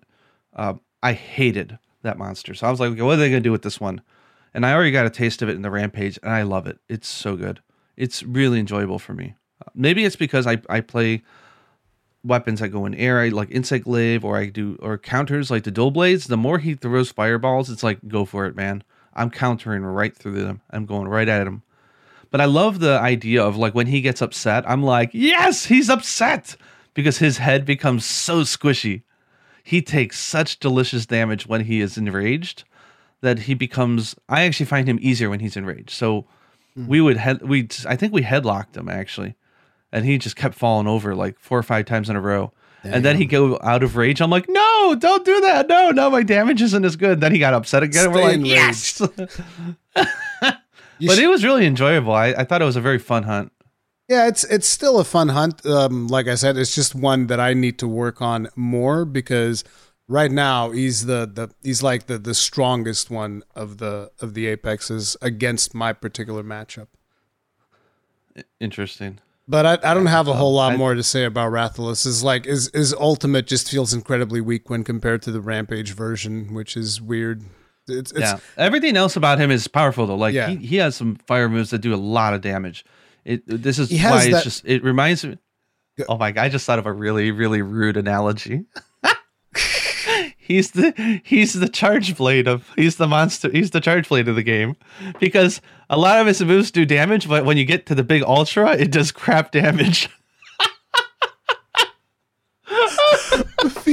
Uh, 0.54 0.74
I 1.02 1.14
hated 1.14 1.78
that 2.02 2.18
monster. 2.18 2.54
So 2.54 2.66
I 2.66 2.70
was 2.70 2.78
like, 2.78 2.92
okay, 2.92 3.02
what 3.02 3.14
are 3.14 3.16
they 3.16 3.30
gonna 3.30 3.40
do 3.40 3.52
with 3.52 3.62
this 3.62 3.80
one? 3.80 4.02
And 4.54 4.66
I 4.66 4.74
already 4.74 4.90
got 4.90 5.06
a 5.06 5.10
taste 5.10 5.40
of 5.40 5.48
it 5.48 5.56
in 5.56 5.62
the 5.62 5.70
Rampage, 5.70 6.18
and 6.22 6.30
I 6.30 6.42
love 6.42 6.66
it. 6.66 6.78
It's 6.88 7.08
so 7.08 7.36
good. 7.36 7.60
It's 7.96 8.22
really 8.22 8.60
enjoyable 8.60 8.98
for 8.98 9.14
me. 9.14 9.34
Uh, 9.60 9.70
maybe 9.74 10.04
it's 10.04 10.16
because 10.16 10.46
I 10.46 10.60
I 10.68 10.80
play 10.80 11.22
weapons 12.24 12.60
that 12.60 12.68
go 12.68 12.86
in 12.86 12.94
air, 12.94 13.20
I 13.20 13.28
like 13.28 13.50
insect 13.50 13.84
glaive, 13.84 14.24
or 14.24 14.36
I 14.36 14.46
do 14.46 14.76
or 14.80 14.98
counters 14.98 15.50
like 15.50 15.64
the 15.64 15.70
dual 15.70 15.90
blades. 15.90 16.26
The 16.26 16.36
more 16.36 16.58
he 16.58 16.74
throws 16.74 17.10
fireballs, 17.10 17.70
it's 17.70 17.82
like 17.82 18.06
go 18.08 18.24
for 18.24 18.46
it, 18.46 18.54
man. 18.54 18.84
I'm 19.14 19.30
countering 19.30 19.82
right 19.82 20.16
through 20.16 20.42
them. 20.42 20.62
I'm 20.70 20.86
going 20.86 21.08
right 21.08 21.28
at 21.28 21.46
him. 21.46 21.62
But 22.32 22.40
I 22.40 22.46
love 22.46 22.80
the 22.80 22.98
idea 22.98 23.44
of 23.44 23.58
like 23.58 23.74
when 23.74 23.86
he 23.86 24.00
gets 24.00 24.22
upset, 24.22 24.68
I'm 24.68 24.82
like, 24.82 25.10
yes, 25.12 25.66
he's 25.66 25.90
upset 25.90 26.56
because 26.94 27.18
his 27.18 27.36
head 27.36 27.66
becomes 27.66 28.06
so 28.06 28.40
squishy. 28.40 29.02
He 29.62 29.82
takes 29.82 30.18
such 30.18 30.58
delicious 30.58 31.04
damage 31.04 31.46
when 31.46 31.60
he 31.66 31.82
is 31.82 31.98
enraged 31.98 32.64
that 33.20 33.40
he 33.40 33.54
becomes. 33.54 34.16
I 34.30 34.42
actually 34.42 34.66
find 34.66 34.88
him 34.88 34.98
easier 35.02 35.28
when 35.28 35.40
he's 35.40 35.58
enraged. 35.58 35.90
So 35.90 36.22
mm-hmm. 36.76 36.86
we 36.86 37.02
would 37.02 37.18
head. 37.18 37.42
We 37.42 37.68
I 37.86 37.96
think 37.96 38.14
we 38.14 38.22
headlocked 38.22 38.78
him 38.78 38.88
actually, 38.88 39.34
and 39.92 40.06
he 40.06 40.16
just 40.16 40.34
kept 40.34 40.54
falling 40.54 40.86
over 40.86 41.14
like 41.14 41.38
four 41.38 41.58
or 41.58 41.62
five 41.62 41.84
times 41.84 42.08
in 42.08 42.16
a 42.16 42.20
row. 42.20 42.50
Damn. 42.82 42.94
And 42.94 43.04
then 43.04 43.16
he 43.18 43.26
go 43.26 43.60
out 43.62 43.82
of 43.82 43.96
rage. 43.96 44.22
I'm 44.22 44.30
like, 44.30 44.48
no, 44.48 44.96
don't 44.98 45.24
do 45.24 45.40
that. 45.42 45.68
No, 45.68 45.90
no, 45.90 46.10
my 46.10 46.22
damage 46.22 46.62
isn't 46.62 46.84
as 46.84 46.96
good. 46.96 47.20
Then 47.20 47.30
he 47.30 47.38
got 47.38 47.54
upset 47.54 47.82
again. 47.82 48.04
Stay 48.04 48.08
we're 48.08 48.22
like, 48.22 48.40
yes. 48.44 49.00
but 51.06 51.16
sh- 51.16 51.20
it 51.20 51.28
was 51.28 51.44
really 51.44 51.66
enjoyable. 51.66 52.12
I, 52.12 52.28
I 52.28 52.44
thought 52.44 52.62
it 52.62 52.66
was 52.66 52.76
a 52.76 52.80
very 52.80 52.98
fun 52.98 53.24
hunt. 53.24 53.52
Yeah, 54.08 54.28
it's 54.28 54.44
it's 54.44 54.68
still 54.68 54.98
a 54.98 55.04
fun 55.04 55.28
hunt. 55.28 55.64
Um, 55.64 56.08
like 56.08 56.28
I 56.28 56.34
said, 56.34 56.56
it's 56.56 56.74
just 56.74 56.94
one 56.94 57.28
that 57.28 57.40
I 57.40 57.54
need 57.54 57.78
to 57.78 57.88
work 57.88 58.20
on 58.20 58.48
more 58.56 59.04
because 59.04 59.64
right 60.08 60.30
now 60.30 60.70
he's 60.70 61.06
the, 61.06 61.26
the 61.32 61.48
he's 61.62 61.82
like 61.82 62.06
the, 62.06 62.18
the 62.18 62.34
strongest 62.34 63.10
one 63.10 63.42
of 63.54 63.78
the 63.78 64.10
of 64.20 64.34
the 64.34 64.46
apexes 64.48 65.16
against 65.22 65.74
my 65.74 65.92
particular 65.92 66.42
matchup. 66.42 66.88
Interesting. 68.60 69.18
But 69.48 69.66
I, 69.66 69.90
I 69.90 69.94
don't 69.94 70.06
have 70.06 70.28
a 70.28 70.34
whole 70.34 70.54
lot 70.54 70.76
more 70.78 70.94
to 70.94 71.02
say 71.02 71.24
about 71.24 71.52
Rathalos. 71.52 72.06
Is 72.06 72.22
like 72.22 72.44
his 72.44 72.70
his 72.72 72.94
ultimate 72.94 73.46
just 73.46 73.70
feels 73.70 73.92
incredibly 73.92 74.40
weak 74.40 74.70
when 74.70 74.84
compared 74.84 75.22
to 75.22 75.32
the 75.32 75.40
Rampage 75.40 75.92
version, 75.94 76.54
which 76.54 76.76
is 76.76 77.00
weird. 77.00 77.42
It's, 77.88 78.12
it's, 78.12 78.20
yeah. 78.20 78.38
Everything 78.56 78.96
else 78.96 79.16
about 79.16 79.40
him 79.40 79.50
is 79.50 79.66
powerful 79.66 80.06
though. 80.06 80.16
Like 80.16 80.34
yeah. 80.34 80.48
he, 80.48 80.56
he 80.56 80.76
has 80.76 80.94
some 80.94 81.16
fire 81.26 81.48
moves 81.48 81.70
that 81.70 81.78
do 81.78 81.94
a 81.94 81.96
lot 81.96 82.34
of 82.34 82.40
damage. 82.40 82.84
It 83.24 83.42
this 83.46 83.78
is 83.78 83.90
why 83.90 84.24
it's 84.26 84.42
just 84.42 84.64
it 84.64 84.82
reminds 84.82 85.24
me. 85.24 85.38
Oh 86.08 86.16
my 86.16 86.32
god! 86.32 86.44
I 86.44 86.48
just 86.48 86.66
thought 86.66 86.78
of 86.78 86.86
a 86.86 86.92
really 86.92 87.30
really 87.30 87.62
rude 87.62 87.96
analogy. 87.96 88.64
he's 90.36 90.72
the 90.72 91.20
he's 91.24 91.52
the 91.52 91.68
charge 91.68 92.16
blade 92.16 92.48
of 92.48 92.68
he's 92.76 92.96
the 92.96 93.06
monster 93.06 93.50
he's 93.50 93.70
the 93.70 93.80
charge 93.80 94.08
blade 94.08 94.28
of 94.28 94.36
the 94.36 94.42
game 94.42 94.76
because 95.20 95.60
a 95.90 95.98
lot 95.98 96.20
of 96.20 96.26
his 96.26 96.42
moves 96.42 96.70
do 96.70 96.84
damage, 96.84 97.28
but 97.28 97.44
when 97.44 97.56
you 97.56 97.64
get 97.64 97.86
to 97.86 97.94
the 97.94 98.04
big 98.04 98.22
ultra, 98.22 98.72
it 98.72 98.90
does 98.90 99.12
crap 99.12 99.52
damage. 99.52 100.08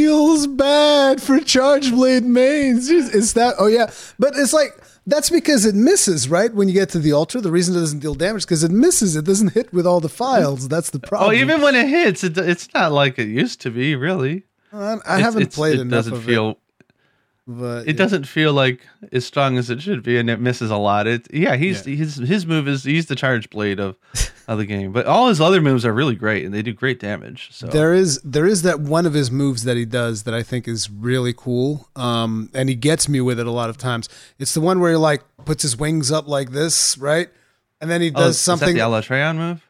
feels 0.10 0.48
bad 0.48 1.22
for 1.22 1.40
Charge 1.40 1.92
Blade 1.92 2.24
mains. 2.24 2.90
Is 2.90 3.34
that? 3.34 3.56
Oh 3.60 3.68
yeah, 3.68 3.92
but 4.18 4.34
it's 4.36 4.54
like 4.54 4.72
that's 5.06 5.30
because 5.30 5.66
it 5.66 5.76
misses, 5.76 6.30
right? 6.30 6.52
When 6.54 6.68
you 6.68 6.74
get 6.74 6.90
to 6.90 7.00
the 7.00 7.14
altar, 7.14 7.40
the 7.42 7.52
reason 7.52 7.76
it 7.76 7.80
doesn't 7.80 8.00
deal 8.00 8.16
damage 8.16 8.44
because 8.44 8.64
it 8.64 8.72
misses. 8.72 9.16
It 9.16 9.26
doesn't 9.26 9.54
hit 9.54 9.72
with 9.72 9.86
all 9.86 10.00
the 10.00 10.10
files. 10.10 10.68
That's 10.68 10.90
the 10.90 11.00
problem. 11.00 11.30
Oh, 11.30 11.34
even 11.34 11.62
when 11.62 11.76
it 11.76 11.88
hits, 11.88 12.24
it, 12.24 12.38
it's 12.38 12.74
not 12.74 12.92
like 12.92 13.20
it 13.20 13.28
used 13.28 13.62
to 13.62 13.70
be, 13.72 13.96
really. 13.96 14.44
I, 14.74 14.98
I 15.06 15.20
haven't 15.20 15.44
it's, 15.44 15.56
played 15.56 15.76
it 15.76 15.82
enough. 15.82 16.06
Doesn't 16.06 16.22
feel. 16.22 16.52
It. 16.52 16.58
But 17.48 17.82
it 17.82 17.88
yeah. 17.88 17.94
doesn't 17.94 18.26
feel 18.26 18.54
like 18.54 18.82
as 19.12 19.26
strong 19.26 19.58
as 19.58 19.70
it 19.70 19.82
should 19.82 20.04
be, 20.04 20.18
and 20.18 20.30
it 20.30 20.40
misses 20.40 20.72
a 20.72 20.78
lot. 20.78 21.06
It 21.06 21.28
yeah, 21.32 21.56
he's 21.56 21.86
yeah. 21.86 21.96
his 21.96 22.16
his 22.16 22.46
move 22.48 22.68
is 22.68 22.84
he's 22.84 23.06
the 23.08 23.16
charge 23.16 23.50
blade 23.52 23.80
of 23.80 23.96
of 24.50 24.58
the 24.58 24.66
game, 24.66 24.92
but 24.92 25.06
all 25.06 25.28
his 25.30 25.40
other 25.40 25.62
moves 25.62 25.86
are 25.86 25.94
really 25.94 26.16
great 26.16 26.44
and 26.44 26.54
they 26.54 26.62
do 26.62 26.74
great 26.74 27.00
damage. 27.00 27.50
So 27.52 27.68
there 27.68 27.94
is 27.94 28.20
there 28.24 28.46
is 28.46 28.64
that 28.64 28.80
one 28.82 29.06
of 29.06 29.14
his 29.14 29.30
moves 29.32 29.64
that 29.64 29.78
he 29.78 29.86
does 29.86 30.24
that 30.24 30.34
I 30.34 30.44
think 30.44 30.68
is 30.68 30.90
really 30.90 31.34
cool, 31.34 31.88
um, 31.96 32.50
and 32.54 32.68
he 32.68 32.76
gets 32.76 33.08
me 33.08 33.22
with 33.22 33.40
it 33.40 33.48
a 33.48 33.52
lot 33.52 33.70
of 33.70 33.78
times. 33.78 34.10
It's 34.40 34.54
the 34.54 34.62
one 34.62 34.80
where 34.80 34.92
he 34.92 34.98
like 34.98 35.22
puts 35.46 35.62
his 35.64 35.78
wings 35.78 36.12
up 36.12 36.28
like 36.28 36.52
this, 36.52 36.98
right? 36.98 37.30
and 37.82 37.90
then 37.90 38.02
he 38.02 38.10
Oh, 38.10 38.20
does 38.20 38.36
is 38.36 38.42
something. 38.42 38.68
that 38.68 38.74
the 38.74 38.80
Alatreon 38.80 39.38
move? 39.38 39.66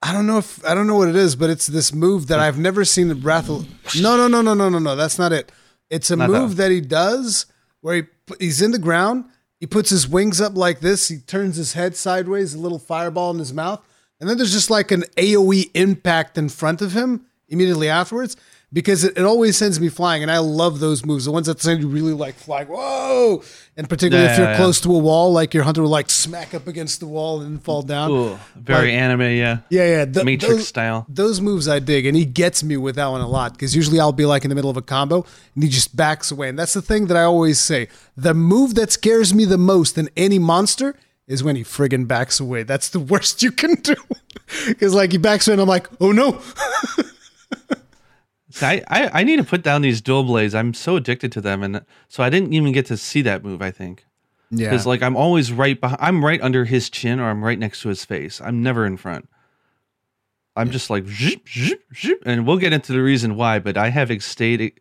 I 0.00 0.12
don't 0.12 0.26
know 0.26 0.38
if 0.38 0.64
I 0.64 0.74
don't 0.74 0.86
know 0.86 0.96
what 0.96 1.08
it 1.08 1.16
is, 1.16 1.34
but 1.36 1.50
it's 1.50 1.66
this 1.66 1.92
move 1.92 2.28
that 2.28 2.38
I've 2.38 2.58
never 2.58 2.84
seen 2.84 3.08
the 3.08 3.14
Wrath. 3.14 3.48
No, 3.48 4.16
no, 4.16 4.28
no, 4.28 4.40
no, 4.42 4.54
no, 4.54 4.68
no, 4.70 4.78
no. 4.78 4.96
That's 4.96 5.18
not 5.18 5.32
it. 5.32 5.50
It's 5.90 6.10
a 6.10 6.16
Not 6.16 6.30
move 6.30 6.50
that. 6.56 6.64
that 6.64 6.70
he 6.70 6.80
does 6.80 7.46
where 7.80 7.96
he 7.96 8.02
he's 8.38 8.62
in 8.62 8.70
the 8.70 8.78
ground. 8.78 9.24
He 9.60 9.66
puts 9.66 9.90
his 9.90 10.06
wings 10.08 10.40
up 10.40 10.56
like 10.56 10.80
this. 10.80 11.08
He 11.08 11.18
turns 11.18 11.56
his 11.56 11.72
head 11.72 11.96
sideways, 11.96 12.54
a 12.54 12.58
little 12.58 12.78
fireball 12.78 13.30
in 13.30 13.38
his 13.38 13.52
mouth, 13.52 13.82
and 14.24 14.30
then 14.30 14.38
there's 14.38 14.52
just 14.54 14.70
like 14.70 14.90
an 14.90 15.02
AOE 15.18 15.70
impact 15.74 16.38
in 16.38 16.48
front 16.48 16.80
of 16.80 16.92
him 16.92 17.26
immediately 17.46 17.90
afterwards. 17.90 18.38
Because 18.72 19.04
it, 19.04 19.18
it 19.18 19.22
always 19.22 19.54
sends 19.56 19.78
me 19.78 19.88
flying, 19.90 20.22
and 20.22 20.32
I 20.32 20.38
love 20.38 20.80
those 20.80 21.04
moves. 21.04 21.26
The 21.26 21.30
ones 21.30 21.46
that 21.46 21.60
send 21.60 21.80
you 21.80 21.86
really 21.88 22.14
like 22.14 22.34
flying, 22.34 22.66
whoa! 22.66 23.44
And 23.76 23.86
particularly 23.88 24.28
if 24.28 24.36
you're 24.38 24.46
yeah, 24.46 24.52
yeah. 24.52 24.56
close 24.56 24.80
to 24.80 24.92
a 24.92 24.98
wall, 24.98 25.30
like 25.32 25.52
your 25.52 25.62
hunter 25.62 25.82
will 25.82 25.90
like 25.90 26.10
smack 26.10 26.54
up 26.54 26.66
against 26.66 26.98
the 26.98 27.06
wall 27.06 27.40
and 27.40 27.52
then 27.52 27.58
fall 27.60 27.82
down. 27.82 28.10
Ooh, 28.10 28.38
very 28.56 28.92
anime, 28.92 29.20
yeah. 29.20 29.58
Yeah, 29.68 29.98
yeah. 29.98 30.04
th- 30.06 30.24
Matrix 30.24 30.54
those- 30.54 30.68
style. 30.68 31.06
those 31.08 31.40
moves 31.40 31.68
I 31.68 31.78
dig, 31.78 32.04
and 32.06 32.16
he 32.16 32.24
gets 32.24 32.64
me 32.64 32.76
with 32.76 32.96
that 32.96 33.06
one 33.06 33.20
a 33.20 33.28
lot 33.28 33.52
because 33.52 33.76
usually 33.76 34.00
I'll 34.00 34.10
be 34.12 34.24
like 34.24 34.44
in 34.44 34.48
the 34.48 34.56
middle 34.56 34.70
of 34.70 34.76
a 34.76 34.82
combo 34.82 35.24
and 35.54 35.62
he 35.62 35.68
just 35.68 35.94
backs 35.94 36.32
away. 36.32 36.48
And 36.48 36.58
that's 36.58 36.74
the 36.74 36.82
thing 36.82 37.06
that 37.06 37.16
I 37.16 37.22
always 37.22 37.60
say: 37.60 37.86
the 38.16 38.34
move 38.34 38.74
that 38.74 38.90
scares 38.90 39.32
me 39.32 39.44
the 39.44 39.58
most 39.58 39.96
in 39.98 40.08
any 40.16 40.40
monster 40.40 40.96
is 41.26 41.42
when 41.42 41.56
he 41.56 41.62
friggin' 41.62 42.06
backs 42.06 42.38
away. 42.40 42.62
That's 42.62 42.88
the 42.88 43.00
worst 43.00 43.42
you 43.42 43.50
can 43.50 43.74
do 43.76 43.94
because 44.66 44.94
like 44.94 45.12
he 45.12 45.18
backs 45.18 45.48
away, 45.48 45.54
and 45.54 45.62
I'm 45.62 45.68
like, 45.68 45.88
oh 46.00 46.12
no. 46.12 46.40
See, 48.50 48.66
I, 48.66 48.84
I, 48.88 49.20
I 49.20 49.24
need 49.24 49.38
to 49.38 49.44
put 49.44 49.64
down 49.64 49.82
these 49.82 50.00
dual 50.00 50.22
blades. 50.22 50.54
I'm 50.54 50.74
so 50.74 50.94
addicted 50.94 51.32
to 51.32 51.40
them, 51.40 51.64
and 51.64 51.84
so 52.08 52.22
I 52.22 52.30
didn't 52.30 52.52
even 52.52 52.70
get 52.70 52.86
to 52.86 52.96
see 52.96 53.20
that 53.22 53.42
move. 53.42 53.60
I 53.60 53.72
think 53.72 54.04
Yeah, 54.50 54.70
because 54.70 54.86
like 54.86 55.02
I'm 55.02 55.16
always 55.16 55.52
right 55.52 55.80
behind. 55.80 55.98
I'm 56.00 56.24
right 56.24 56.40
under 56.40 56.64
his 56.64 56.88
chin, 56.88 57.18
or 57.18 57.30
I'm 57.30 57.42
right 57.42 57.58
next 57.58 57.82
to 57.82 57.88
his 57.88 58.04
face. 58.04 58.40
I'm 58.40 58.62
never 58.62 58.86
in 58.86 58.96
front. 58.96 59.28
I'm 60.56 60.70
just 60.70 60.88
like 60.88 61.04
and 62.24 62.46
we'll 62.46 62.58
get 62.58 62.72
into 62.72 62.92
the 62.92 63.02
reason 63.02 63.34
why. 63.34 63.58
But 63.58 63.76
I 63.76 63.88
have 63.88 64.10
extade, 64.10 64.74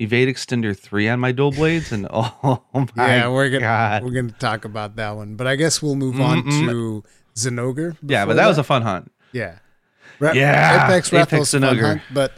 evade 0.00 0.28
extender 0.28 0.76
three 0.76 1.08
on 1.08 1.20
my 1.20 1.32
dual 1.32 1.52
blades, 1.52 1.92
and 1.92 2.06
oh, 2.12 2.62
my 2.74 2.86
yeah, 2.96 3.28
we're 3.28 3.48
gonna 3.50 3.60
god, 3.60 4.02
we're 4.04 4.10
gonna 4.10 4.32
talk 4.32 4.64
about 4.64 4.96
that 4.96 5.14
one, 5.16 5.36
but 5.36 5.46
I 5.46 5.56
guess 5.56 5.80
we'll 5.82 5.94
move 5.96 6.20
on 6.20 6.42
Mm-mm. 6.42 6.68
to 6.68 7.04
Zinogre. 7.36 7.96
yeah, 8.02 8.24
but 8.26 8.34
that 8.36 8.46
was 8.48 8.58
a 8.58 8.64
fun 8.64 8.82
hunt. 8.82 9.10
Yeah. 9.32 9.58
Ra- 10.18 10.32
Yeah, 10.32 10.86
Apex 10.86 11.12
Apex 11.12 11.50
Zinogre. 11.54 11.80
hunt, 11.82 12.02
but 12.12 12.32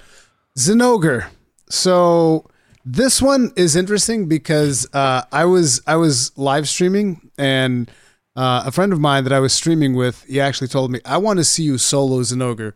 Zinogre. 0.58 1.26
So 1.68 2.46
this 2.84 3.22
one 3.22 3.52
is 3.56 3.76
interesting 3.76 4.28
because 4.28 4.86
uh, 4.92 5.22
I 5.32 5.44
was 5.44 5.80
I 5.86 5.96
was 5.96 6.36
live 6.36 6.68
streaming 6.68 7.30
and 7.38 7.90
uh, 8.36 8.62
a 8.66 8.72
friend 8.72 8.92
of 8.92 9.00
mine 9.00 9.24
that 9.24 9.32
I 9.32 9.40
was 9.40 9.52
streaming 9.52 9.94
with, 9.94 10.22
he 10.24 10.40
actually 10.40 10.68
told 10.68 10.90
me, 10.90 11.00
"I 11.04 11.16
want 11.18 11.38
to 11.38 11.44
see 11.44 11.62
you 11.64 11.76
solo 11.78 12.20
Zinogre." 12.22 12.72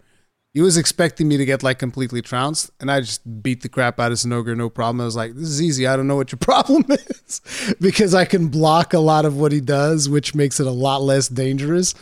He 0.56 0.62
was 0.62 0.78
expecting 0.78 1.28
me 1.28 1.36
to 1.36 1.44
get 1.44 1.62
like 1.62 1.78
completely 1.78 2.22
trounced, 2.22 2.70
and 2.80 2.90
I 2.90 3.00
just 3.00 3.42
beat 3.42 3.60
the 3.60 3.68
crap 3.68 4.00
out 4.00 4.10
of 4.10 4.16
Zinogre, 4.16 4.56
no 4.56 4.70
problem. 4.70 5.02
I 5.02 5.04
was 5.04 5.14
like, 5.14 5.34
"This 5.34 5.50
is 5.50 5.60
easy. 5.60 5.86
I 5.86 5.96
don't 5.96 6.06
know 6.06 6.16
what 6.16 6.32
your 6.32 6.38
problem 6.40 6.86
is," 6.88 7.74
because 7.78 8.14
I 8.14 8.24
can 8.24 8.48
block 8.48 8.94
a 8.94 8.98
lot 8.98 9.26
of 9.26 9.36
what 9.36 9.52
he 9.52 9.60
does, 9.60 10.08
which 10.08 10.34
makes 10.34 10.58
it 10.58 10.66
a 10.66 10.70
lot 10.70 11.02
less 11.02 11.28
dangerous. 11.28 11.94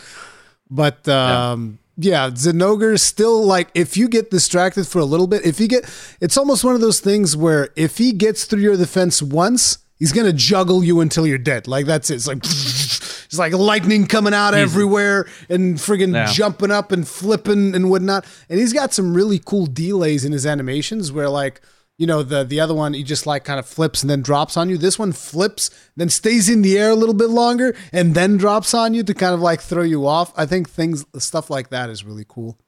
But 0.71 1.09
um, 1.09 1.81
yeah, 1.97 2.31
Zinogre 2.31 3.01
still 3.01 3.45
like 3.45 3.71
if 3.75 3.97
you 3.97 4.07
get 4.09 4.31
distracted 4.31 4.87
for 4.87 5.01
a 5.01 5.05
little 5.05 5.27
bit, 5.27 5.45
if 5.45 5.59
you 5.59 5.67
get, 5.67 5.83
it's 6.21 6.37
almost 6.37 6.63
one 6.63 6.77
of 6.77 6.81
those 6.81 7.01
things 7.01 7.37
where 7.37 7.71
if 7.75 7.99
he 7.99 8.13
gets 8.13 8.45
through 8.45 8.63
your 8.63 8.77
defense 8.77 9.21
once, 9.21 9.79
he's 9.99 10.13
gonna 10.13 10.33
juggle 10.33 10.85
you 10.85 11.01
until 11.01 11.27
you're 11.27 11.39
dead. 11.39 11.67
Like 11.67 11.87
that's 11.87 12.09
it. 12.09 12.15
It's 12.15 12.29
like 12.29 12.45
it's 13.35 13.39
like 13.39 13.53
lightning 13.53 14.07
coming 14.07 14.33
out 14.35 14.55
everywhere 14.55 15.27
and 15.49 15.77
friggin' 15.77 16.15
Yeah. 16.15 16.27
jumping 16.33 16.71
up 16.71 16.93
and 16.93 17.07
flipping 17.07 17.75
and 17.75 17.91
whatnot. 17.91 18.25
And 18.49 18.59
he's 18.61 18.73
got 18.73 18.93
some 18.95 19.13
really 19.13 19.41
cool 19.45 19.67
delays 19.67 20.25
in 20.25 20.33
his 20.33 20.47
animations 20.47 21.13
where 21.13 21.29
like. 21.29 21.61
You 21.97 22.09
know 22.09 22.25
the 22.25 22.43
the 22.43 22.59
other 22.59 22.75
one 22.75 22.93
he 22.93 23.05
just 23.05 23.25
like 23.25 23.45
kind 23.45 23.61
of 23.61 23.67
flips 23.69 24.03
and 24.03 24.11
then 24.11 24.21
drops 24.21 24.57
on 24.57 24.69
you. 24.69 24.77
This 24.77 24.99
one 24.99 25.13
flips, 25.13 25.71
then 25.95 26.09
stays 26.09 26.49
in 26.49 26.63
the 26.63 26.77
air 26.77 26.91
a 26.91 26.97
little 26.97 27.15
bit 27.15 27.31
longer, 27.31 27.77
and 27.93 28.17
then 28.17 28.37
drops 28.37 28.75
on 28.75 28.95
you 28.95 29.05
to 29.05 29.15
kind 29.15 29.33
of 29.33 29.39
like 29.39 29.61
throw 29.61 29.85
you 29.85 30.05
off. 30.05 30.33
I 30.37 30.45
think 30.45 30.69
things 30.69 31.05
stuff 31.19 31.51
like 31.51 31.69
that 31.69 31.91
is 31.91 32.03
really 32.03 32.25
cool. 32.27 32.59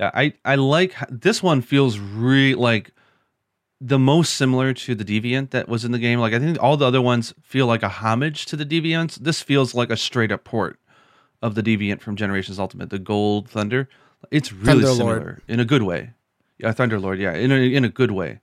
Yeah, 0.00 0.10
I 0.12 0.32
I 0.44 0.56
like 0.56 0.96
this 1.08 1.40
one 1.40 1.62
feels 1.62 2.00
really 2.00 2.56
like 2.56 2.90
the 3.80 3.98
most 3.98 4.34
similar 4.34 4.74
to 4.74 4.94
the 4.94 5.04
Deviant 5.04 5.50
that 5.50 5.68
was 5.68 5.84
in 5.84 5.92
the 5.92 5.98
game. 5.98 6.18
Like 6.20 6.34
I 6.34 6.38
think 6.38 6.62
all 6.62 6.76
the 6.76 6.86
other 6.86 7.00
ones 7.00 7.34
feel 7.42 7.66
like 7.66 7.82
a 7.82 7.88
homage 7.88 8.46
to 8.46 8.56
the 8.56 8.66
Deviants. 8.66 9.16
This 9.16 9.40
feels 9.40 9.74
like 9.74 9.90
a 9.90 9.96
straight 9.96 10.30
up 10.30 10.44
port 10.44 10.78
of 11.40 11.54
the 11.54 11.62
Deviant 11.62 12.00
from 12.00 12.16
Generations 12.16 12.58
Ultimate, 12.58 12.90
the 12.90 12.98
Gold 12.98 13.48
Thunder. 13.48 13.88
It's 14.30 14.52
really 14.52 14.84
Thunderlord. 14.84 14.96
similar 14.96 15.42
in 15.48 15.60
a 15.60 15.64
good 15.64 15.82
way. 15.82 16.10
Yeah, 16.58 16.72
Thunderlord. 16.72 17.18
Yeah, 17.18 17.32
in 17.32 17.50
a 17.50 17.56
in 17.56 17.84
a 17.84 17.88
good 17.88 18.10
way. 18.10 18.40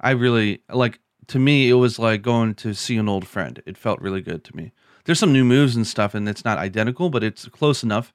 I 0.00 0.10
really 0.10 0.62
like. 0.72 1.00
To 1.28 1.40
me, 1.40 1.68
it 1.68 1.74
was 1.74 1.98
like 1.98 2.22
going 2.22 2.54
to 2.54 2.72
see 2.72 2.96
an 2.96 3.08
old 3.08 3.26
friend. 3.26 3.60
It 3.66 3.76
felt 3.76 4.00
really 4.00 4.20
good 4.20 4.44
to 4.44 4.56
me. 4.56 4.70
There's 5.04 5.18
some 5.18 5.32
new 5.32 5.44
moves 5.44 5.74
and 5.74 5.84
stuff, 5.84 6.14
and 6.14 6.28
it's 6.28 6.44
not 6.44 6.58
identical, 6.58 7.10
but 7.10 7.24
it's 7.24 7.46
close 7.46 7.82
enough 7.82 8.14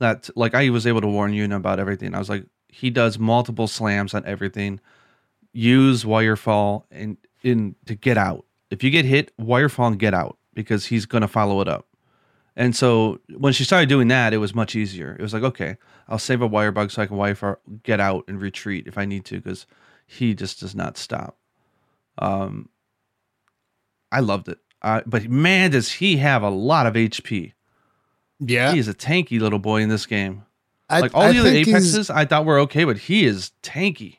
that 0.00 0.28
like 0.36 0.54
I 0.54 0.68
was 0.68 0.86
able 0.86 1.00
to 1.00 1.08
warn 1.08 1.32
you 1.32 1.50
about 1.54 1.80
everything. 1.80 2.14
I 2.14 2.18
was 2.18 2.28
like, 2.28 2.44
he 2.68 2.90
does 2.90 3.18
multiple 3.18 3.68
slams 3.68 4.12
on 4.12 4.26
everything. 4.26 4.80
Use 5.52 6.04
wirefall 6.04 6.84
and 6.90 7.16
in 7.42 7.74
to 7.86 7.94
get 7.94 8.16
out. 8.16 8.44
If 8.70 8.82
you 8.82 8.90
get 8.90 9.04
hit, 9.04 9.36
wirefall 9.38 9.88
and 9.88 9.98
get 9.98 10.14
out 10.14 10.38
because 10.54 10.86
he's 10.86 11.06
gonna 11.06 11.28
follow 11.28 11.60
it 11.60 11.68
up. 11.68 11.86
And 12.56 12.76
so 12.76 13.18
when 13.38 13.52
she 13.52 13.64
started 13.64 13.88
doing 13.88 14.08
that, 14.08 14.34
it 14.34 14.38
was 14.38 14.54
much 14.54 14.76
easier. 14.76 15.16
It 15.18 15.22
was 15.22 15.32
like, 15.32 15.42
okay, 15.42 15.76
I'll 16.08 16.18
save 16.18 16.42
a 16.42 16.46
wire 16.46 16.72
bug 16.72 16.90
so 16.90 17.00
I 17.00 17.06
can 17.06 17.16
Wirefall 17.16 17.56
get 17.82 17.98
out 18.00 18.24
and 18.28 18.40
retreat 18.40 18.86
if 18.86 18.98
I 18.98 19.06
need 19.06 19.24
to 19.26 19.36
because 19.36 19.66
he 20.06 20.34
just 20.34 20.60
does 20.60 20.74
not 20.74 20.98
stop. 20.98 21.38
Um, 22.18 22.68
I 24.10 24.20
loved 24.20 24.48
it. 24.48 24.58
Uh, 24.82 25.00
but 25.06 25.28
man, 25.30 25.70
does 25.70 25.92
he 25.92 26.18
have 26.18 26.42
a 26.42 26.50
lot 26.50 26.86
of 26.86 26.94
HP. 26.94 27.52
Yeah, 28.40 28.72
He 28.72 28.78
is 28.78 28.88
a 28.88 28.94
tanky 28.94 29.40
little 29.40 29.60
boy 29.60 29.80
in 29.80 29.88
this 29.88 30.04
game. 30.04 30.44
I, 30.90 31.00
Like 31.00 31.14
all 31.14 31.22
I 31.22 31.32
the 31.32 31.38
other 31.38 31.48
apexes, 31.50 32.10
I 32.10 32.24
thought 32.24 32.44
were 32.44 32.58
okay, 32.60 32.84
but 32.84 32.98
he 32.98 33.24
is 33.24 33.52
tanky. 33.62 34.18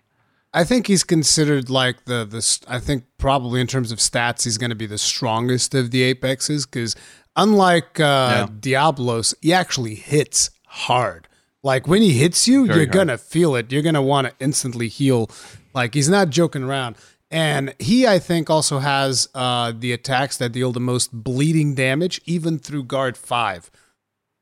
I 0.53 0.63
think 0.63 0.87
he's 0.87 1.03
considered 1.03 1.69
like 1.69 2.05
the 2.05 2.25
the. 2.25 2.59
I 2.67 2.79
think 2.79 3.05
probably 3.17 3.59
in 3.61 3.67
terms 3.67 3.91
of 3.91 3.97
stats, 3.99 4.43
he's 4.43 4.57
going 4.57 4.69
to 4.69 4.75
be 4.75 4.85
the 4.85 4.97
strongest 4.99 5.73
of 5.73 5.91
the 5.91 6.03
apexes 6.03 6.65
because 6.65 6.95
unlike 7.35 7.99
uh, 7.99 8.03
Yeah. 8.03 8.47
Diablos, 8.59 9.33
he 9.41 9.51
actually 9.53 9.95
hits 9.95 10.51
hard. 10.67 11.27
Like 11.63 11.87
when 11.87 12.01
he 12.01 12.11
hits 12.13 12.47
you, 12.47 12.67
Very 12.67 12.79
you're 12.79 12.85
hard. 12.87 12.93
gonna 13.07 13.17
feel 13.17 13.55
it. 13.55 13.71
You're 13.71 13.81
gonna 13.81 14.01
want 14.01 14.27
to 14.27 14.33
instantly 14.39 14.89
heal. 14.89 15.29
Like 15.73 15.93
he's 15.93 16.09
not 16.09 16.29
joking 16.29 16.63
around. 16.63 16.97
And 17.31 17.73
he, 17.79 18.05
I 18.05 18.19
think, 18.19 18.51
also 18.51 18.77
has 18.77 19.27
uh, 19.33 19.71
the 19.75 19.91
attacks 19.91 20.37
that 20.37 20.51
deal 20.51 20.71
the 20.71 20.79
most 20.79 21.11
bleeding 21.11 21.73
damage, 21.73 22.21
even 22.25 22.59
through 22.59 22.83
guard 22.83 23.17
five. 23.17 23.71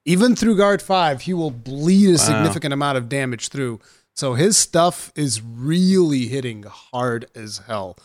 Even 0.04 0.36
through 0.36 0.58
guard 0.58 0.82
five, 0.82 1.22
he 1.22 1.34
will 1.34 1.52
bleed 1.52 2.10
a 2.10 2.18
significant 2.18 2.74
amount 2.74 2.98
of 2.98 3.08
damage 3.08 3.48
through. 3.48 3.80
So 4.16 4.34
his 4.36 4.58
stuff 4.58 5.12
is 5.16 5.42
really 5.42 6.28
hitting 6.28 6.64
hard 6.64 7.26
as 7.36 7.60
hell. 7.68 7.98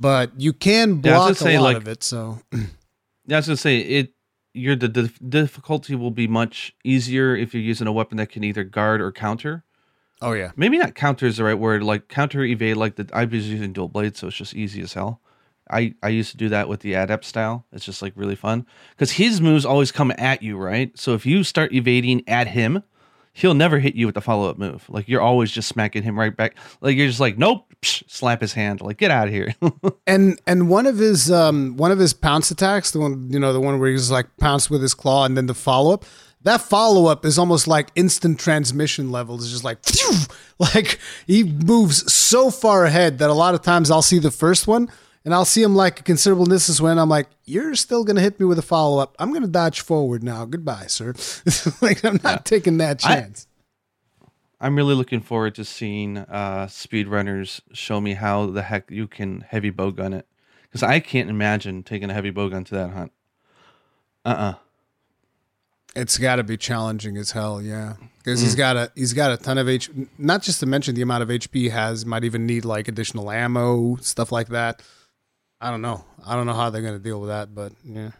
But 0.00 0.32
you 0.40 0.52
can 0.52 0.96
Yeah, 0.96 1.12
block 1.14 1.22
gonna 1.26 1.34
say, 1.34 1.54
a 1.54 1.60
lot 1.60 1.64
like- 1.74 1.76
of 1.78 1.88
it. 1.88 2.02
So 2.02 2.40
Yeah, 2.52 3.36
I 3.36 3.38
was 3.38 3.46
gonna 3.46 3.56
say 3.56 3.78
it. 3.78 4.14
Your 4.54 4.74
the 4.74 4.88
dif- 4.88 5.20
difficulty 5.28 5.94
will 5.94 6.10
be 6.10 6.26
much 6.26 6.74
easier 6.82 7.36
if 7.36 7.54
you're 7.54 7.62
using 7.62 7.86
a 7.86 7.92
weapon 7.92 8.16
that 8.16 8.30
can 8.30 8.42
either 8.42 8.64
guard 8.64 9.00
or 9.00 9.12
counter. 9.12 9.62
oh 10.20 10.32
yeah, 10.32 10.50
Maybe 10.56 10.78
not 10.78 10.94
counter 10.94 11.26
is 11.26 11.36
the 11.36 11.44
right 11.44 11.58
word. 11.58 11.82
Like 11.82 12.08
counter 12.08 12.42
evade, 12.42 12.76
like 12.76 12.96
the 12.96 13.08
I 13.12 13.24
was 13.26 13.48
using 13.48 13.72
dual 13.72 13.88
blades, 13.88 14.18
so 14.18 14.26
it's 14.28 14.36
just 14.36 14.54
easy 14.54 14.80
as 14.80 14.94
hell. 14.94 15.20
I 15.70 15.94
I 16.02 16.08
used 16.08 16.30
to 16.32 16.36
do 16.38 16.48
that 16.48 16.68
with 16.68 16.80
the 16.80 16.94
adept 16.94 17.24
style. 17.26 17.66
It's 17.72 17.84
just 17.84 18.00
like 18.02 18.14
really 18.16 18.34
fun 18.34 18.66
because 18.90 19.12
his 19.12 19.40
moves 19.40 19.64
always 19.66 19.92
come 19.92 20.12
at 20.18 20.42
you, 20.42 20.56
right? 20.56 20.98
So 20.98 21.12
if 21.14 21.26
you 21.26 21.44
start 21.44 21.72
evading 21.74 22.26
at 22.26 22.48
him, 22.48 22.82
he'll 23.38 23.54
never 23.54 23.78
hit 23.78 23.94
you 23.94 24.06
with 24.06 24.16
the 24.16 24.20
follow 24.20 24.50
up 24.50 24.58
move. 24.58 24.84
Like 24.88 25.08
you're 25.08 25.20
always 25.20 25.52
just 25.52 25.68
smacking 25.68 26.02
him 26.02 26.18
right 26.18 26.36
back. 26.36 26.56
Like 26.80 26.96
you're 26.96 27.06
just 27.06 27.20
like 27.20 27.38
nope, 27.38 27.72
psh, 27.82 28.02
slap 28.10 28.40
his 28.40 28.52
hand. 28.52 28.80
Like 28.80 28.98
get 28.98 29.10
out 29.10 29.28
of 29.28 29.32
here. 29.32 29.54
and 30.06 30.40
and 30.46 30.68
one 30.68 30.86
of 30.86 30.98
his 30.98 31.30
um 31.30 31.76
one 31.76 31.92
of 31.92 31.98
his 31.98 32.12
pounce 32.12 32.50
attacks, 32.50 32.90
the 32.90 32.98
one 32.98 33.30
you 33.30 33.38
know 33.38 33.52
the 33.52 33.60
one 33.60 33.78
where 33.78 33.90
he's 33.90 34.10
like 34.10 34.36
pounce 34.38 34.68
with 34.68 34.82
his 34.82 34.94
claw, 34.94 35.24
and 35.24 35.36
then 35.36 35.46
the 35.46 35.54
follow 35.54 35.94
up. 35.94 36.04
That 36.42 36.60
follow 36.60 37.06
up 37.06 37.24
is 37.24 37.38
almost 37.38 37.66
like 37.66 37.88
instant 37.96 38.38
transmission 38.38 39.10
levels. 39.10 39.42
It's 39.42 39.52
just 39.52 39.64
like, 39.64 39.84
phew! 39.84 40.14
like 40.58 40.98
he 41.26 41.42
moves 41.42 42.12
so 42.12 42.50
far 42.50 42.84
ahead 42.84 43.18
that 43.18 43.28
a 43.28 43.34
lot 43.34 43.54
of 43.54 43.62
times 43.62 43.90
I'll 43.90 44.02
see 44.02 44.18
the 44.18 44.30
first 44.30 44.66
one 44.66 44.88
and 45.28 45.34
I'll 45.34 45.44
see 45.44 45.62
him 45.62 45.76
like 45.76 46.00
a 46.00 46.02
considerable 46.02 46.46
distance 46.46 46.80
when 46.80 46.98
I'm 46.98 47.10
like, 47.10 47.28
you're 47.44 47.74
still 47.74 48.02
gonna 48.02 48.22
hit 48.22 48.40
me 48.40 48.46
with 48.46 48.58
a 48.58 48.62
follow 48.62 48.98
up. 48.98 49.14
I'm 49.18 49.30
gonna 49.30 49.46
dodge 49.46 49.82
forward 49.82 50.24
now. 50.24 50.46
Goodbye, 50.46 50.86
sir. 50.86 51.12
like 51.82 52.02
I'm 52.02 52.18
not 52.24 52.46
taking 52.46 52.78
that 52.78 52.98
chance. 52.98 53.46
I'm 54.58 54.74
really 54.74 54.94
looking 54.94 55.20
forward 55.20 55.54
to 55.56 55.66
seeing 55.66 56.16
uh, 56.16 56.66
speedrunners 56.70 57.60
show 57.74 58.00
me 58.00 58.14
how 58.14 58.46
the 58.46 58.62
heck 58.62 58.90
you 58.90 59.06
can 59.06 59.42
heavy 59.42 59.68
bow 59.68 59.90
gun 59.90 60.14
it. 60.14 60.26
Because 60.62 60.82
I 60.82 60.98
can't 60.98 61.28
imagine 61.28 61.82
taking 61.82 62.08
a 62.08 62.14
heavy 62.14 62.30
bow 62.30 62.48
gun 62.48 62.64
to 62.64 62.74
that 62.76 62.90
hunt. 62.92 63.12
Uh 64.24 64.28
uh 64.28 64.54
It's 65.94 66.16
got 66.16 66.36
to 66.36 66.42
be 66.42 66.56
challenging 66.56 67.18
as 67.18 67.32
hell, 67.32 67.60
yeah. 67.60 67.96
Because 68.16 68.40
mm. 68.40 68.44
he's 68.44 68.54
got 68.54 68.78
a 68.78 68.90
he's 68.94 69.12
got 69.12 69.30
a 69.30 69.36
ton 69.36 69.58
of 69.58 69.66
HP. 69.66 70.08
Not 70.16 70.40
just 70.40 70.60
to 70.60 70.66
mention 70.66 70.94
the 70.94 71.02
amount 71.02 71.22
of 71.22 71.28
HP 71.28 71.54
he 71.54 71.68
has. 71.68 72.06
Might 72.06 72.24
even 72.24 72.46
need 72.46 72.64
like 72.64 72.88
additional 72.88 73.30
ammo, 73.30 73.96
stuff 73.96 74.32
like 74.32 74.48
that. 74.48 74.80
I 75.60 75.70
don't 75.70 75.82
know. 75.82 76.04
I 76.24 76.34
don't 76.34 76.46
know 76.46 76.54
how 76.54 76.70
they're 76.70 76.82
gonna 76.82 76.98
deal 76.98 77.20
with 77.20 77.30
that, 77.30 77.54
but 77.54 77.72
yeah. 77.84 78.10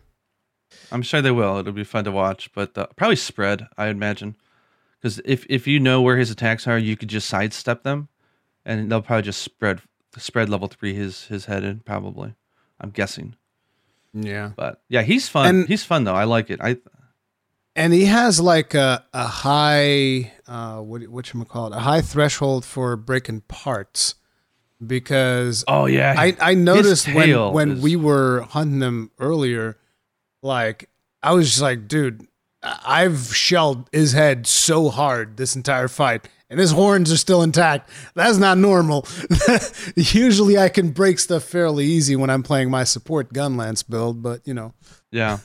I'm 0.91 1.03
sure 1.03 1.23
they 1.23 1.31
will. 1.31 1.59
It'll 1.59 1.73
be 1.73 1.85
fun 1.85 2.05
to 2.05 2.13
watch, 2.13 2.51
but 2.53 2.77
uh, 2.77 2.87
probably 2.97 3.17
spread. 3.17 3.67
I 3.77 3.89
imagine, 3.89 4.37
because 5.01 5.21
if 5.25 5.47
if 5.49 5.67
you 5.67 5.81
know 5.81 6.03
where 6.03 6.17
his 6.17 6.31
attacks 6.31 6.67
are, 6.67 6.79
you 6.79 6.97
could 6.97 7.09
just 7.09 7.29
sidestep 7.29 7.83
them, 7.83 8.09
and 8.65 8.91
they'll 8.91 9.03
probably 9.03 9.23
just 9.23 9.43
spread 9.43 9.81
spread 10.17 10.49
level 10.49 10.69
three 10.69 10.95
his 10.95 11.27
his 11.27 11.47
head 11.47 11.65
in. 11.65 11.81
Probably, 11.81 12.35
I'm 12.81 12.91
guessing. 12.91 13.37
Yeah, 14.13 14.53
but 14.57 14.83
yeah, 14.89 15.03
he's 15.03 15.29
fun. 15.29 15.47
And, 15.47 15.69
he's 15.69 15.85
fun 15.85 16.05
though. 16.05 16.15
I 16.15 16.25
like 16.25 16.51
it. 16.51 16.61
I 16.61 16.79
and 17.77 17.93
he 17.93 18.07
has 18.07 18.41
like 18.41 18.75
a 18.75 19.05
a 19.15 19.27
high 19.27 20.33
uh 20.47 20.79
what 20.79 21.07
what 21.09 21.33
you 21.33 21.45
call 21.45 21.69
it 21.69 21.77
a 21.77 21.81
high 21.81 22.01
threshold 22.01 22.65
for 22.65 22.97
breaking 22.97 23.43
parts 23.43 24.17
because 24.87 25.65
oh 25.67 25.87
yeah 25.87 26.15
I 26.17 26.37
I 26.41 26.55
noticed 26.55 27.13
when 27.13 27.53
when 27.53 27.73
is... 27.73 27.83
we 27.83 27.97
were 27.97 28.43
hunting 28.43 28.79
them 28.79 29.11
earlier 29.19 29.77
like 30.43 30.89
I 31.23 31.33
was 31.33 31.49
just 31.49 31.63
like 31.63 31.89
dude 31.89 32.27
I've 32.63 33.35
shelled 33.35 33.89
his 33.93 34.13
head 34.13 34.47
so 34.47 34.89
hard 34.89 35.37
this 35.37 35.57
entire 35.57 35.89
fight 35.89 36.29
and 36.51 36.59
his 36.59 36.71
horns 36.71 37.13
are 37.13 37.17
still 37.17 37.43
intact. 37.43 37.91
That's 38.15 38.39
not 38.39 38.59
normal. 38.59 39.07
Usually 39.97 40.59
I 40.59 40.69
can 40.69 40.91
break 40.91 41.19
stuff 41.19 41.45
fairly 41.45 41.85
easy 41.85 42.17
when 42.17 42.31
I'm 42.31 42.43
playing 42.43 42.71
my 42.71 42.85
support 42.85 43.33
gunlance 43.33 43.87
build, 43.87 44.23
but 44.23 44.47
you 44.47 44.55
know. 44.55 44.73
Yeah. 45.11 45.39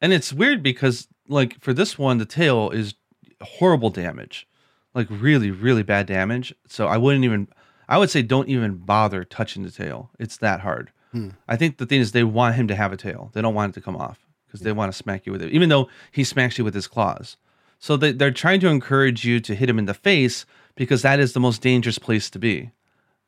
And 0.00 0.12
it's 0.12 0.32
weird 0.32 0.62
because 0.62 1.08
like 1.28 1.60
for 1.60 1.72
this 1.72 1.98
one, 1.98 2.18
the 2.18 2.26
tail 2.26 2.70
is 2.70 2.94
horrible 3.42 3.90
damage, 3.90 4.46
like 4.94 5.08
really, 5.10 5.50
really 5.50 5.82
bad 5.82 6.06
damage. 6.06 6.54
So 6.68 6.86
I 6.86 6.96
wouldn't 6.96 7.24
even. 7.24 7.48
I 7.88 7.98
would 7.98 8.10
say 8.10 8.22
don't 8.22 8.48
even 8.48 8.76
bother 8.76 9.24
touching 9.24 9.62
the 9.62 9.70
tail. 9.70 10.10
It's 10.18 10.36
that 10.38 10.60
hard. 10.60 10.90
Hmm. 11.12 11.30
I 11.48 11.56
think 11.56 11.78
the 11.78 11.86
thing 11.86 12.00
is 12.00 12.12
they 12.12 12.24
want 12.24 12.56
him 12.56 12.68
to 12.68 12.76
have 12.76 12.92
a 12.92 12.96
tail. 12.96 13.30
They 13.32 13.42
don't 13.42 13.54
want 13.54 13.70
it 13.70 13.74
to 13.74 13.84
come 13.84 13.96
off 13.96 14.26
because 14.46 14.60
they 14.60 14.72
want 14.72 14.92
to 14.92 14.96
smack 14.98 15.26
you 15.26 15.32
with 15.32 15.42
it, 15.42 15.52
even 15.52 15.68
though 15.68 15.88
he 16.10 16.24
smacks 16.24 16.58
you 16.58 16.64
with 16.64 16.74
his 16.74 16.86
claws. 16.86 17.36
So 17.78 17.96
they, 17.96 18.12
they're 18.12 18.30
trying 18.30 18.60
to 18.60 18.68
encourage 18.68 19.24
you 19.24 19.38
to 19.40 19.54
hit 19.54 19.68
him 19.68 19.78
in 19.78 19.84
the 19.84 19.94
face 19.94 20.46
because 20.74 21.02
that 21.02 21.20
is 21.20 21.32
the 21.32 21.40
most 21.40 21.62
dangerous 21.62 21.98
place 21.98 22.30
to 22.30 22.38
be. 22.38 22.70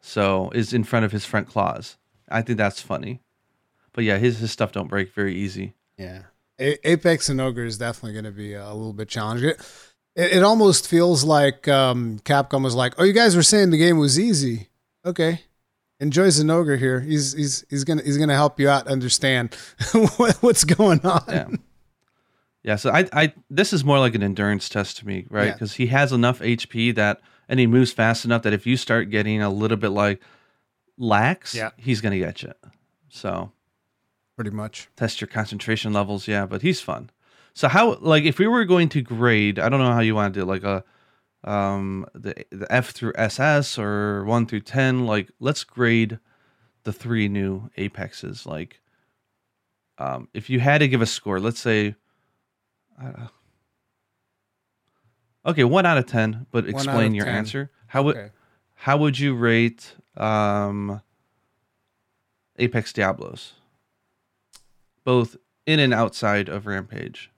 So 0.00 0.50
is 0.54 0.72
in 0.72 0.84
front 0.84 1.04
of 1.04 1.12
his 1.12 1.24
front 1.24 1.48
claws. 1.48 1.96
I 2.28 2.42
think 2.42 2.58
that's 2.58 2.80
funny. 2.80 3.20
But 3.92 4.04
yeah, 4.04 4.18
his 4.18 4.38
his 4.38 4.50
stuff 4.52 4.72
don't 4.72 4.88
break 4.88 5.12
very 5.12 5.34
easy. 5.34 5.74
Yeah. 5.96 6.22
A- 6.60 6.90
Apex 6.90 7.28
Zinogre 7.28 7.66
is 7.66 7.78
definitely 7.78 8.12
going 8.12 8.24
to 8.24 8.30
be 8.30 8.54
a 8.54 8.72
little 8.72 8.92
bit 8.92 9.08
challenging. 9.08 9.52
It, 10.18 10.38
it, 10.38 10.42
almost 10.42 10.88
feels 10.88 11.22
like 11.22 11.68
um, 11.68 12.18
Capcom 12.24 12.64
was 12.64 12.74
like, 12.74 12.94
"Oh, 12.98 13.04
you 13.04 13.12
guys 13.12 13.36
were 13.36 13.42
saying 13.44 13.70
the 13.70 13.78
game 13.78 13.98
was 13.98 14.18
easy. 14.18 14.68
Okay, 15.06 15.42
enjoy 16.00 16.26
Zinogre 16.26 16.76
here. 16.76 16.98
He's 16.98 17.34
he's 17.34 17.64
he's 17.70 17.84
gonna 17.84 18.02
he's 18.02 18.18
gonna 18.18 18.34
help 18.34 18.58
you 18.58 18.68
out 18.68 18.88
understand 18.88 19.54
what's 20.40 20.64
going 20.64 21.06
on." 21.06 21.22
Yeah. 21.28 21.48
yeah. 22.64 22.76
So 22.76 22.90
I 22.90 23.08
I 23.12 23.32
this 23.48 23.72
is 23.72 23.84
more 23.84 24.00
like 24.00 24.16
an 24.16 24.24
endurance 24.24 24.68
test 24.68 24.96
to 24.98 25.06
me, 25.06 25.24
right? 25.30 25.52
Because 25.52 25.78
yeah. 25.78 25.86
he 25.86 25.92
has 25.92 26.12
enough 26.12 26.40
HP 26.40 26.96
that 26.96 27.20
and 27.48 27.60
he 27.60 27.68
moves 27.68 27.92
fast 27.92 28.24
enough 28.24 28.42
that 28.42 28.52
if 28.52 28.66
you 28.66 28.76
start 28.76 29.10
getting 29.10 29.40
a 29.40 29.50
little 29.50 29.76
bit 29.76 29.90
like 29.90 30.20
lax, 30.96 31.54
yeah. 31.54 31.70
he's 31.76 32.00
gonna 32.00 32.18
get 32.18 32.42
you. 32.42 32.52
So 33.08 33.52
pretty 34.34 34.50
much. 34.50 34.88
Test 34.96 35.20
your 35.20 35.28
concentration 35.28 35.92
levels, 35.92 36.26
yeah, 36.26 36.44
but 36.44 36.62
he's 36.62 36.80
fun. 36.80 37.10
So 37.58 37.66
how 37.66 37.96
like 37.96 38.22
if 38.22 38.38
we 38.38 38.46
were 38.46 38.64
going 38.64 38.88
to 38.90 39.02
grade, 39.02 39.58
I 39.58 39.68
don't 39.68 39.80
know 39.80 39.90
how 39.92 39.98
you 39.98 40.14
want 40.14 40.32
to 40.32 40.38
do 40.38 40.44
it, 40.44 40.46
like 40.46 40.62
a 40.62 40.84
um 41.42 42.06
the 42.14 42.32
the 42.52 42.72
F 42.72 42.90
through 42.90 43.14
SS 43.16 43.80
or 43.80 44.24
1 44.26 44.46
through 44.46 44.60
10, 44.60 45.06
like 45.06 45.32
let's 45.40 45.64
grade 45.64 46.20
the 46.84 46.92
three 46.92 47.26
new 47.26 47.68
apexes 47.76 48.46
like 48.46 48.80
um 49.98 50.28
if 50.34 50.48
you 50.48 50.60
had 50.60 50.78
to 50.78 50.86
give 50.86 51.02
a 51.02 51.06
score, 51.06 51.40
let's 51.40 51.58
say 51.58 51.96
uh, 53.02 53.26
Okay, 55.44 55.64
1 55.64 55.84
out 55.84 55.98
of 55.98 56.06
10, 56.06 56.46
but 56.52 56.68
explain 56.68 57.12
your 57.12 57.24
10. 57.24 57.34
answer. 57.34 57.72
How 57.88 58.04
would 58.04 58.16
okay. 58.16 58.30
how 58.76 58.98
would 58.98 59.18
you 59.18 59.34
rate 59.34 59.96
um 60.16 61.02
Apex 62.56 62.92
Diablos? 62.92 63.54
both 65.04 65.36
in 65.66 65.80
and 65.80 65.92
outside 65.92 66.48
of 66.48 66.66
Rampage? 66.66 67.32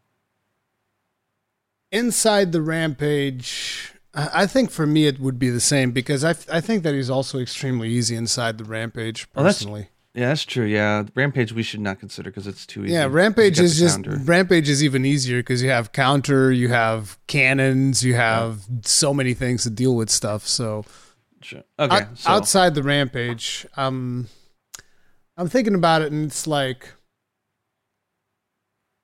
Inside 1.92 2.52
the 2.52 2.62
Rampage, 2.62 3.92
I 4.14 4.46
think 4.46 4.70
for 4.70 4.86
me 4.86 5.06
it 5.06 5.20
would 5.20 5.38
be 5.38 5.50
the 5.50 5.60
same 5.60 5.92
because 5.92 6.24
I, 6.24 6.30
I 6.52 6.60
think 6.60 6.82
that 6.82 6.94
he's 6.94 7.10
also 7.10 7.38
extremely 7.38 7.88
easy 7.88 8.16
inside 8.16 8.58
the 8.58 8.64
Rampage 8.64 9.30
personally. 9.32 9.88
Oh, 9.88 9.94
yeah, 10.14 10.28
that's 10.28 10.44
true. 10.44 10.64
Yeah, 10.64 11.04
Rampage 11.14 11.52
we 11.52 11.62
should 11.62 11.80
not 11.80 12.00
consider 12.00 12.30
because 12.30 12.48
it's 12.48 12.66
too 12.66 12.84
easy. 12.84 12.94
Yeah, 12.94 13.06
Rampage 13.08 13.60
is 13.60 13.78
just 13.78 14.02
counter. 14.02 14.18
Rampage 14.24 14.68
is 14.68 14.82
even 14.82 15.04
easier 15.04 15.38
because 15.38 15.62
you 15.62 15.70
have 15.70 15.92
counter, 15.92 16.50
you 16.50 16.68
have 16.68 17.16
cannons, 17.28 18.02
you 18.02 18.14
have 18.14 18.64
yeah. 18.68 18.78
so 18.82 19.14
many 19.14 19.34
things 19.34 19.62
to 19.62 19.70
deal 19.70 19.94
with 19.94 20.10
stuff. 20.10 20.48
So, 20.48 20.84
sure. 21.42 21.62
okay, 21.78 22.06
so. 22.14 22.30
outside 22.30 22.74
the 22.74 22.82
Rampage, 22.82 23.66
um, 23.76 24.26
I'm 25.36 25.48
thinking 25.48 25.76
about 25.76 26.02
it, 26.02 26.10
and 26.10 26.26
it's 26.26 26.48
like 26.48 26.92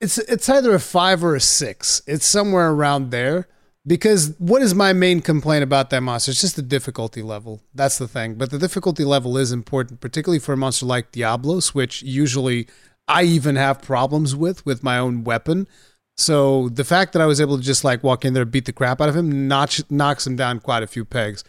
it's 0.01 0.18
it's 0.18 0.48
either 0.48 0.74
a 0.74 0.81
five 0.81 1.24
or 1.24 1.35
a 1.35 1.40
six. 1.40 2.02
It's 2.06 2.27
somewhere 2.27 2.70
around 2.70 3.10
there. 3.10 3.48
Because 3.86 4.35
what 4.39 4.62
is 4.62 4.74
my 4.74 4.93
main 4.93 5.20
complaint 5.20 5.62
about 5.62 5.90
that 5.90 6.02
monster? 6.02 6.32
It's 6.32 6.40
just 6.40 6.56
the 6.56 6.62
difficulty 6.62 7.23
level. 7.23 7.62
That's 7.73 7.98
the 7.98 8.09
thing. 8.09 8.35
But 8.35 8.51
the 8.51 8.59
difficulty 8.59 9.05
level 9.05 9.39
is 9.39 9.52
important, 9.52 10.01
particularly 10.01 10.40
for 10.40 10.55
a 10.55 10.56
monster 10.56 10.86
like 10.86 11.12
Diablos, 11.12 11.73
which 11.73 12.02
usually 12.02 12.66
I 13.06 13.23
even 13.23 13.55
have 13.55 13.81
problems 13.81 14.35
with 14.35 14.66
with 14.66 14.82
my 14.82 14.98
own 14.98 15.23
weapon. 15.23 15.68
So 16.16 16.68
the 16.70 16.82
fact 16.82 17.12
that 17.12 17.23
I 17.23 17.27
was 17.27 17.40
able 17.40 17.59
to 17.59 17.62
just 17.62 17.85
like 17.85 18.02
walk 18.02 18.24
in 18.24 18.35
there, 18.35 18.44
beat 18.44 18.64
the 18.64 18.73
crap 18.73 19.01
out 19.01 19.09
of 19.09 19.14
him, 19.14 19.47
notch, 19.47 19.81
knocks 19.89 20.27
him 20.27 20.35
down 20.35 20.59
quite 20.59 20.82
a 20.82 20.89
few 20.89 21.05
pegs. 21.05 21.44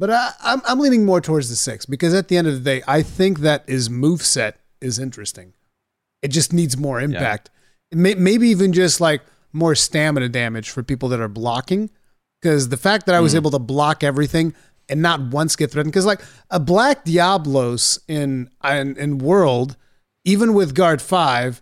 But 0.00 0.10
I, 0.10 0.32
I'm 0.42 0.60
I'm 0.66 0.80
leaning 0.80 1.04
more 1.04 1.20
towards 1.20 1.48
the 1.48 1.56
six 1.56 1.86
because 1.86 2.12
at 2.12 2.26
the 2.26 2.36
end 2.36 2.48
of 2.48 2.54
the 2.54 2.60
day, 2.60 2.82
I 2.88 3.02
think 3.02 3.38
that 3.40 3.68
his 3.68 3.88
move 3.88 4.22
set 4.22 4.58
is 4.80 4.98
interesting. 4.98 5.54
It 6.22 6.28
just 6.28 6.52
needs 6.52 6.76
more 6.76 7.00
impact. 7.00 7.50
Yeah 7.52 7.54
maybe 7.92 8.48
even 8.48 8.72
just 8.72 9.00
like 9.00 9.22
more 9.52 9.74
stamina 9.74 10.28
damage 10.28 10.70
for 10.70 10.82
people 10.82 11.08
that 11.10 11.20
are 11.20 11.28
blocking. 11.28 11.90
Because 12.40 12.68
the 12.68 12.76
fact 12.76 13.06
that 13.06 13.14
I 13.14 13.20
was 13.20 13.32
mm. 13.32 13.36
able 13.36 13.50
to 13.50 13.58
block 13.58 14.04
everything 14.04 14.54
and 14.88 15.02
not 15.02 15.20
once 15.20 15.56
get 15.56 15.72
threatened, 15.72 15.92
because 15.92 16.06
like 16.06 16.22
a 16.50 16.60
black 16.60 17.04
Diablos 17.04 17.98
in, 18.06 18.48
in 18.64 18.96
in 18.96 19.18
World, 19.18 19.76
even 20.24 20.54
with 20.54 20.74
guard 20.74 21.02
five, 21.02 21.60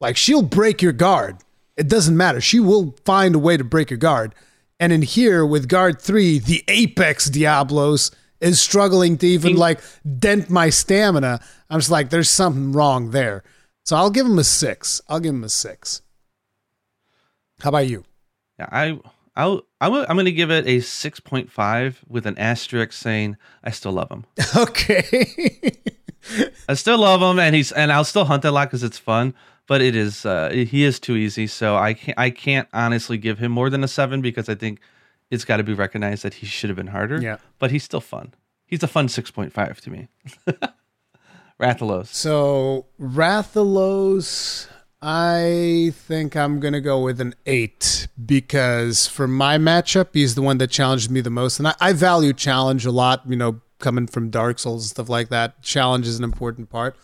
like 0.00 0.16
she'll 0.16 0.42
break 0.42 0.82
your 0.82 0.92
guard. 0.92 1.38
It 1.76 1.88
doesn't 1.88 2.16
matter. 2.16 2.40
She 2.40 2.60
will 2.60 2.96
find 3.04 3.34
a 3.34 3.38
way 3.38 3.56
to 3.56 3.64
break 3.64 3.90
your 3.90 3.98
guard. 3.98 4.34
And 4.80 4.92
in 4.92 5.02
here 5.02 5.46
with 5.46 5.68
guard 5.68 6.00
three, 6.00 6.38
the 6.38 6.62
apex 6.68 7.30
Diablos 7.30 8.10
is 8.40 8.60
struggling 8.60 9.18
to 9.18 9.26
even 9.26 9.56
like 9.56 9.80
dent 10.18 10.50
my 10.50 10.70
stamina. 10.70 11.40
I'm 11.70 11.80
just 11.80 11.90
like, 11.90 12.10
there's 12.10 12.30
something 12.30 12.72
wrong 12.72 13.10
there. 13.10 13.42
So 13.88 13.96
I'll 13.96 14.10
give 14.10 14.26
him 14.26 14.38
a 14.38 14.44
six. 14.44 15.00
I'll 15.08 15.18
give 15.18 15.32
him 15.32 15.44
a 15.44 15.48
six. 15.48 16.02
How 17.60 17.70
about 17.70 17.88
you? 17.88 18.04
Yeah, 18.58 18.68
I 18.70 19.00
I'll 19.34 19.62
I'm, 19.80 19.94
I'm 19.94 20.14
going 20.16 20.26
to 20.26 20.30
give 20.32 20.50
it 20.50 20.66
a 20.66 20.76
6.5 20.76 21.94
with 22.06 22.26
an 22.26 22.36
asterisk 22.36 22.92
saying 22.92 23.38
I 23.64 23.70
still 23.70 23.92
love 23.92 24.10
him. 24.10 24.26
Okay. 24.56 25.78
I 26.68 26.74
still 26.74 26.98
love 26.98 27.22
him 27.22 27.38
and 27.38 27.54
he's 27.54 27.72
and 27.72 27.90
I'll 27.90 28.04
still 28.04 28.26
hunt 28.26 28.44
a 28.44 28.50
lot 28.50 28.70
cuz 28.70 28.82
it's 28.82 28.98
fun, 28.98 29.32
but 29.66 29.80
it 29.80 29.96
is 29.96 30.26
uh 30.26 30.50
he 30.50 30.84
is 30.84 31.00
too 31.00 31.16
easy, 31.16 31.46
so 31.46 31.74
I 31.74 31.94
can't 31.94 32.18
I 32.18 32.28
can't 32.28 32.68
honestly 32.74 33.16
give 33.16 33.38
him 33.38 33.52
more 33.52 33.70
than 33.70 33.82
a 33.82 33.88
7 33.88 34.20
because 34.20 34.50
I 34.50 34.54
think 34.54 34.80
it's 35.30 35.46
got 35.46 35.56
to 35.56 35.64
be 35.64 35.72
recognized 35.72 36.24
that 36.24 36.34
he 36.34 36.46
should 36.46 36.68
have 36.68 36.76
been 36.76 36.88
harder. 36.98 37.22
Yeah. 37.22 37.38
But 37.58 37.70
he's 37.70 37.84
still 37.84 38.02
fun. 38.02 38.34
He's 38.66 38.82
a 38.82 38.86
fun 38.86 39.08
6.5 39.08 39.80
to 39.80 39.90
me. 39.90 40.08
Rathalos. 41.60 42.06
So 42.06 42.86
Rathalos, 43.00 44.68
I 45.02 45.92
think 45.94 46.36
I'm 46.36 46.60
gonna 46.60 46.80
go 46.80 47.02
with 47.02 47.20
an 47.20 47.34
eight 47.46 48.08
because 48.24 49.06
for 49.06 49.26
my 49.26 49.58
matchup, 49.58 50.08
he's 50.12 50.34
the 50.34 50.42
one 50.42 50.58
that 50.58 50.70
challenged 50.70 51.10
me 51.10 51.20
the 51.20 51.30
most, 51.30 51.58
and 51.58 51.68
I, 51.68 51.74
I 51.80 51.92
value 51.92 52.32
challenge 52.32 52.86
a 52.86 52.92
lot. 52.92 53.22
You 53.28 53.36
know, 53.36 53.60
coming 53.80 54.06
from 54.06 54.30
Dark 54.30 54.58
Souls 54.58 54.84
and 54.84 54.90
stuff 54.90 55.08
like 55.08 55.28
that, 55.30 55.62
challenge 55.62 56.06
is 56.06 56.18
an 56.18 56.24
important 56.24 56.70
part, 56.70 56.96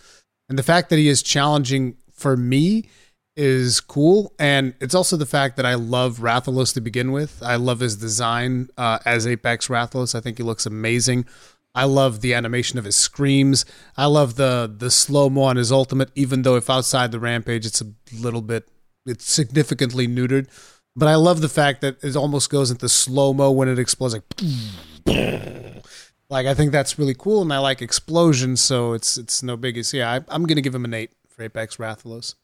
and 0.49 0.59
the 0.59 0.63
fact 0.63 0.91
that 0.91 0.99
he 0.99 1.09
is 1.09 1.23
challenging 1.23 1.97
for 2.13 2.37
me 2.37 2.89
is 3.37 3.81
cool. 3.81 4.33
And 4.39 4.75
it's 4.81 4.95
also 4.95 5.17
the 5.17 5.27
fact 5.27 5.57
that 5.57 5.67
I 5.67 5.75
love 5.75 6.19
Rathalos 6.19 6.73
to 6.75 6.81
begin 6.81 7.13
with. 7.13 7.43
I 7.43 7.57
love 7.57 7.81
his 7.81 7.97
design 7.97 8.69
uh, 8.79 8.99
as 9.05 9.27
Apex 9.27 9.69
Rathalos. 9.69 10.15
I 10.15 10.21
think 10.21 10.39
he 10.39 10.45
looks 10.45 10.67
amazing. 10.67 11.27
I 11.75 11.85
love 11.85 12.21
the 12.21 12.35
animation 12.35 12.79
of 12.79 12.85
his 12.85 12.97
screams. 12.97 13.65
I 13.97 14.07
love 14.07 14.37
the 14.37 14.73
the 14.75 14.91
slow 14.91 15.29
mo 15.29 15.43
on 15.43 15.57
his 15.57 15.73
ultimate, 15.73 16.11
even 16.15 16.43
though 16.43 16.57
if 16.57 16.71
outside 16.71 17.13
the 17.13 17.21
rampage, 17.21 17.67
it's 17.67 17.81
a 17.81 17.93
little 18.13 18.43
bit 18.43 18.69
it's 19.07 19.31
significantly 19.31 20.07
neutered. 20.07 20.49
But 20.97 21.09
I 21.09 21.17
love 21.17 21.41
the 21.41 21.49
fact 21.49 21.81
that 21.81 22.03
it 22.05 22.15
almost 22.15 22.51
goes 22.51 22.71
into 22.71 22.89
slow 22.89 23.33
mo 23.33 23.51
when 23.51 23.69
it 23.69 23.79
explodes, 23.79 24.15
like. 24.15 24.25
Like 26.31 26.47
I 26.47 26.55
think 26.55 26.73
that's 26.73 26.99
really 26.99 27.15
cool, 27.15 27.43
and 27.43 27.53
I 27.53 27.59
like 27.59 27.83
explosions, 27.83 28.61
so 28.61 28.95
it's 28.95 29.19
it's 29.19 29.43
no 29.43 29.57
biggie. 29.57 29.85
So 29.85 29.99
yeah, 29.99 30.11
I, 30.11 30.35
am 30.35 30.47
gonna 30.47 30.63
give 30.63 30.75
him 30.75 30.85
an 30.85 30.95
eight 30.95 31.13
for 31.29 31.43
Apex 31.43 31.77
Rathalos. 31.77 32.35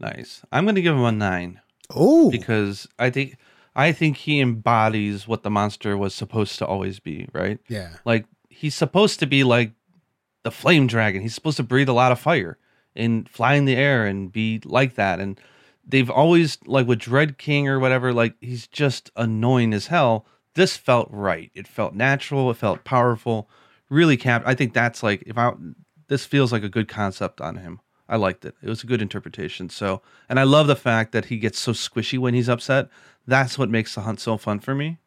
Nice. 0.00 0.42
I'm 0.50 0.66
gonna 0.66 0.80
give 0.80 0.94
him 0.94 1.04
a 1.04 1.12
nine. 1.12 1.60
Oh, 1.88 2.30
because 2.30 2.88
I 2.98 3.10
think 3.10 3.38
I 3.76 3.92
think 3.92 4.16
he 4.16 4.40
embodies 4.40 5.28
what 5.28 5.44
the 5.44 5.50
monster 5.50 5.96
was 5.96 6.14
supposed 6.14 6.58
to 6.58 6.66
always 6.66 6.98
be. 6.98 7.28
Right? 7.32 7.60
Yeah. 7.68 7.96
Like 8.04 8.26
he's 8.48 8.74
supposed 8.74 9.20
to 9.20 9.26
be 9.26 9.44
like 9.44 9.72
the 10.42 10.50
flame 10.50 10.86
dragon. 10.88 11.22
He's 11.22 11.34
supposed 11.34 11.58
to 11.58 11.62
breathe 11.62 11.88
a 11.88 11.92
lot 11.92 12.12
of 12.12 12.18
fire 12.18 12.58
and 12.96 13.28
fly 13.28 13.54
in 13.54 13.66
the 13.66 13.76
air 13.76 14.06
and 14.06 14.32
be 14.32 14.60
like 14.64 14.94
that. 14.96 15.20
And 15.20 15.40
they've 15.86 16.10
always 16.10 16.58
like 16.66 16.88
with 16.88 16.98
Dread 16.98 17.38
King 17.38 17.68
or 17.68 17.78
whatever. 17.78 18.12
Like 18.12 18.34
he's 18.40 18.66
just 18.66 19.10
annoying 19.16 19.72
as 19.72 19.86
hell 19.86 20.26
this 20.56 20.76
felt 20.76 21.08
right. 21.12 21.50
It 21.54 21.68
felt 21.68 21.94
natural. 21.94 22.50
It 22.50 22.56
felt 22.56 22.82
powerful. 22.82 23.48
Really 23.88 24.16
cap. 24.16 24.42
I 24.44 24.54
think 24.54 24.72
that's 24.72 25.02
like 25.02 25.22
if 25.26 25.38
I 25.38 25.52
this 26.08 26.24
feels 26.24 26.50
like 26.50 26.64
a 26.64 26.68
good 26.68 26.88
concept 26.88 27.40
on 27.40 27.56
him. 27.56 27.80
I 28.08 28.16
liked 28.16 28.44
it. 28.44 28.54
It 28.62 28.68
was 28.68 28.84
a 28.84 28.86
good 28.86 29.02
interpretation. 29.02 29.68
So, 29.68 30.00
and 30.28 30.38
I 30.38 30.44
love 30.44 30.68
the 30.68 30.76
fact 30.76 31.10
that 31.10 31.26
he 31.26 31.38
gets 31.38 31.58
so 31.58 31.72
squishy 31.72 32.18
when 32.18 32.34
he's 32.34 32.48
upset. 32.48 32.88
That's 33.26 33.58
what 33.58 33.70
makes 33.70 33.94
the 33.94 34.02
hunt 34.02 34.20
so 34.20 34.36
fun 34.36 34.60
for 34.60 34.74
me. 34.74 34.98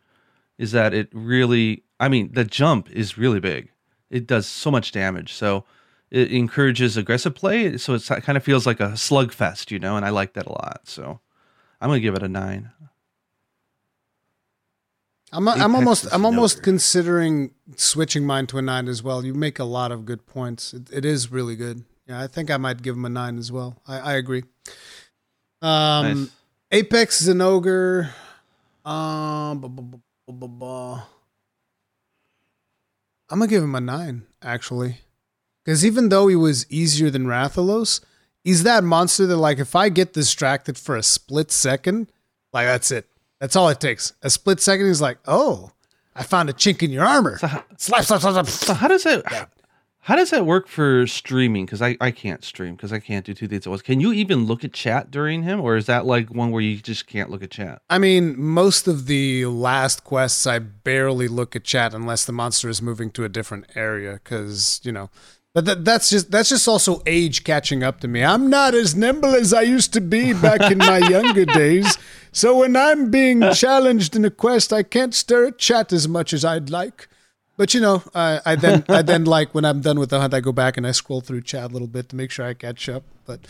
Is 0.57 0.71
that 0.73 0.93
it 0.93 1.09
really? 1.13 1.83
I 1.99 2.09
mean, 2.09 2.31
the 2.33 2.43
jump 2.43 2.89
is 2.89 3.17
really 3.17 3.39
big. 3.39 3.69
It 4.09 4.27
does 4.27 4.47
so 4.47 4.71
much 4.71 4.91
damage. 4.91 5.33
So 5.33 5.65
it 6.11 6.31
encourages 6.31 6.97
aggressive 6.97 7.35
play. 7.35 7.77
So 7.77 7.93
it 7.93 8.05
kind 8.05 8.37
of 8.37 8.43
feels 8.43 8.65
like 8.65 8.79
a 8.79 8.89
slugfest, 8.89 9.71
you 9.71 9.79
know. 9.79 9.95
And 9.95 10.05
I 10.05 10.09
like 10.09 10.33
that 10.33 10.47
a 10.47 10.51
lot. 10.51 10.81
So 10.85 11.19
I'm 11.79 11.89
gonna 11.89 11.99
give 11.99 12.15
it 12.15 12.23
a 12.23 12.27
nine. 12.27 12.71
I'm 15.31 15.47
a, 15.47 15.51
I'm 15.51 15.75
almost 15.75 16.07
I'm 16.11 16.25
almost 16.25 16.63
considering 16.63 17.51
switching 17.75 18.25
mine 18.25 18.47
to 18.47 18.57
a 18.57 18.61
nine 18.61 18.87
as 18.87 19.03
well. 19.03 19.23
You 19.23 19.33
make 19.33 19.59
a 19.59 19.63
lot 19.63 19.91
of 19.91 20.05
good 20.05 20.25
points. 20.25 20.73
It, 20.73 20.89
it 20.91 21.05
is 21.05 21.31
really 21.31 21.55
good. 21.55 21.85
Yeah, 22.07 22.19
I 22.19 22.27
think 22.27 22.49
I 22.49 22.57
might 22.57 22.81
give 22.81 22.95
him 22.95 23.05
a 23.05 23.09
nine 23.09 23.37
as 23.37 23.51
well. 23.51 23.79
I, 23.87 23.99
I 23.99 24.13
agree. 24.13 24.43
Um, 25.61 26.21
nice. 26.21 26.29
Apex 26.71 27.23
Zinogre. 27.25 28.09
Um, 28.85 30.01
I'm 33.29 33.39
gonna 33.39 33.47
give 33.47 33.63
him 33.63 33.75
a 33.75 33.81
nine 33.81 34.23
actually, 34.41 34.99
because 35.63 35.85
even 35.85 36.09
though 36.09 36.27
he 36.27 36.35
was 36.35 36.69
easier 36.71 37.09
than 37.09 37.25
Rathalos, 37.25 38.01
he's 38.43 38.63
that 38.63 38.83
monster 38.83 39.25
that 39.27 39.37
like 39.37 39.59
if 39.59 39.75
I 39.75 39.89
get 39.89 40.13
distracted 40.13 40.77
for 40.77 40.95
a 40.95 41.03
split 41.03 41.51
second, 41.51 42.11
like 42.53 42.67
that's 42.67 42.91
it. 42.91 43.07
That's 43.39 43.55
all 43.55 43.69
it 43.69 43.79
takes. 43.79 44.13
A 44.21 44.29
split 44.29 44.59
second, 44.59 44.87
he's 44.87 45.01
like, 45.01 45.17
"Oh, 45.25 45.71
I 46.15 46.23
found 46.23 46.49
a 46.49 46.53
chink 46.53 46.83
in 46.83 46.91
your 46.91 47.05
armor." 47.05 47.37
So 47.37 47.47
slap, 47.77 48.03
slap, 48.03 48.21
slap, 48.21 48.33
slap. 48.33 48.47
So 48.47 48.73
how 48.73 48.87
does 48.87 49.05
it? 49.05 49.23
Yeah. 49.31 49.45
How 50.09 50.15
does 50.15 50.31
that 50.31 50.47
work 50.47 50.67
for 50.67 51.05
streaming? 51.05 51.67
Because 51.67 51.83
I, 51.83 51.95
I 52.01 52.09
can't 52.09 52.43
stream 52.43 52.73
because 52.73 52.91
I 52.91 52.97
can't 52.97 53.23
do 53.23 53.35
two 53.35 53.47
things 53.47 53.67
at 53.67 53.69
once. 53.69 53.83
Can 53.83 53.99
you 53.99 54.11
even 54.11 54.45
look 54.45 54.63
at 54.63 54.73
chat 54.73 55.11
during 55.11 55.43
him, 55.43 55.61
or 55.61 55.75
is 55.75 55.85
that 55.85 56.07
like 56.07 56.29
one 56.29 56.49
where 56.49 56.63
you 56.63 56.77
just 56.77 57.05
can't 57.05 57.29
look 57.29 57.43
at 57.43 57.51
chat? 57.51 57.83
I 57.91 57.99
mean, 57.99 58.33
most 58.35 58.87
of 58.87 59.05
the 59.05 59.45
last 59.45 60.03
quests, 60.03 60.47
I 60.47 60.57
barely 60.57 61.27
look 61.27 61.55
at 61.55 61.63
chat 61.63 61.93
unless 61.93 62.25
the 62.25 62.31
monster 62.31 62.69
is 62.69 62.81
moving 62.81 63.11
to 63.11 63.23
a 63.23 63.29
different 63.29 63.67
area. 63.75 64.13
Because 64.13 64.81
you 64.83 64.91
know, 64.91 65.11
but 65.53 65.65
that, 65.65 65.85
that's 65.85 66.09
just 66.09 66.31
that's 66.31 66.49
just 66.49 66.67
also 66.67 67.03
age 67.05 67.43
catching 67.43 67.83
up 67.83 67.99
to 67.99 68.07
me. 68.07 68.23
I'm 68.23 68.49
not 68.49 68.73
as 68.73 68.95
nimble 68.95 69.35
as 69.35 69.53
I 69.53 69.61
used 69.61 69.93
to 69.93 70.01
be 70.01 70.33
back 70.33 70.71
in 70.71 70.79
my 70.79 70.97
younger 71.07 71.45
days. 71.45 71.99
So 72.31 72.57
when 72.57 72.75
I'm 72.75 73.11
being 73.11 73.43
challenged 73.53 74.15
in 74.15 74.25
a 74.25 74.31
quest, 74.31 74.73
I 74.73 74.81
can't 74.81 75.13
stare 75.13 75.45
at 75.45 75.59
chat 75.59 75.93
as 75.93 76.07
much 76.07 76.33
as 76.33 76.43
I'd 76.43 76.71
like. 76.71 77.07
But 77.59 77.73
you 77.73 77.81
know, 77.81 78.01
I, 78.15 78.39
I 78.45 78.55
then 78.55 78.85
I 78.89 79.01
then 79.01 79.25
like 79.25 79.53
when 79.53 79.65
I'm 79.65 79.81
done 79.81 79.99
with 79.99 80.11
the 80.11 80.21
hunt, 80.21 80.33
I 80.33 80.39
go 80.39 80.53
back 80.53 80.77
and 80.77 80.87
I 80.87 80.91
scroll 80.91 81.19
through 81.19 81.41
chat 81.41 81.69
a 81.69 81.73
little 81.73 81.89
bit 81.89 82.07
to 82.07 82.15
make 82.15 82.31
sure 82.31 82.45
I 82.45 82.53
catch 82.53 82.87
up. 82.87 83.03
But 83.25 83.41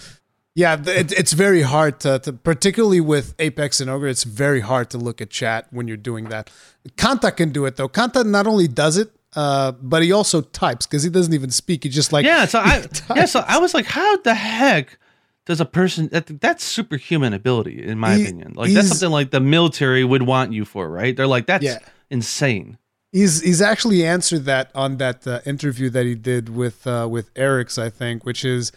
yeah, 0.56 0.82
it, 0.84 1.12
it's 1.12 1.34
very 1.34 1.62
hard 1.62 2.00
to, 2.00 2.18
to, 2.18 2.34
particularly 2.34 3.02
with 3.02 3.36
Apex 3.38 3.80
Zinogre, 3.80 4.10
it's 4.10 4.24
very 4.24 4.62
hard 4.62 4.90
to 4.90 4.98
look 4.98 5.22
at 5.22 5.30
chat 5.30 5.68
when 5.70 5.88
you're 5.88 5.96
doing 5.96 6.30
that. 6.30 6.50
Kanta 6.98 7.38
can 7.38 7.52
do 7.52 7.68
it 7.68 7.76
though. 7.76 7.88
Kanta 7.88 8.26
not 8.26 8.48
only 8.48 8.68
does 8.68 8.98
it, 8.98 9.12
uh, 9.36 9.74
but 9.74 10.02
he 10.02 10.12
also 10.12 10.42
types 10.42 10.88
because 10.88 11.04
he 11.04 11.12
doesn't 11.12 11.36
even 11.36 11.52
speak. 11.52 11.84
He 11.84 11.90
just 11.90 12.12
like 12.12 12.26
yeah. 12.26 12.46
So 12.46 12.60
I 12.64 12.88
yeah. 13.16 13.26
So 13.26 13.46
I 13.48 13.60
was 13.60 13.76
like, 13.76 13.86
how 13.86 14.18
the 14.18 14.34
heck 14.34 14.98
does 15.46 15.62
a 15.62 15.66
person 15.66 16.08
that 16.08 16.42
that's 16.42 16.64
superhuman 16.64 17.36
ability 17.36 17.86
in 17.86 18.00
my 18.00 18.16
he, 18.16 18.24
opinion? 18.24 18.54
Like 18.56 18.74
that's 18.74 18.88
something 18.88 19.12
like 19.12 19.30
the 19.30 19.40
military 19.40 20.04
would 20.04 20.24
want 20.24 20.52
you 20.52 20.66
for, 20.66 20.90
right? 20.90 21.16
They're 21.16 21.28
like 21.28 21.46
that's 21.46 21.64
yeah. 21.64 21.78
insane. 22.10 22.79
He's 23.12 23.42
he's 23.42 23.62
actually 23.62 24.06
answered 24.06 24.46
that 24.46 24.72
on 24.76 24.98
that 24.98 25.26
uh, 25.26 25.40
interview 25.46 25.90
that 25.90 26.06
he 26.06 26.16
did 26.16 26.50
with 26.50 26.86
uh, 26.86 27.08
with 27.10 27.32
Eric's, 27.36 27.78
I 27.78 27.90
think, 27.90 28.26
which 28.26 28.46
is 28.46 28.72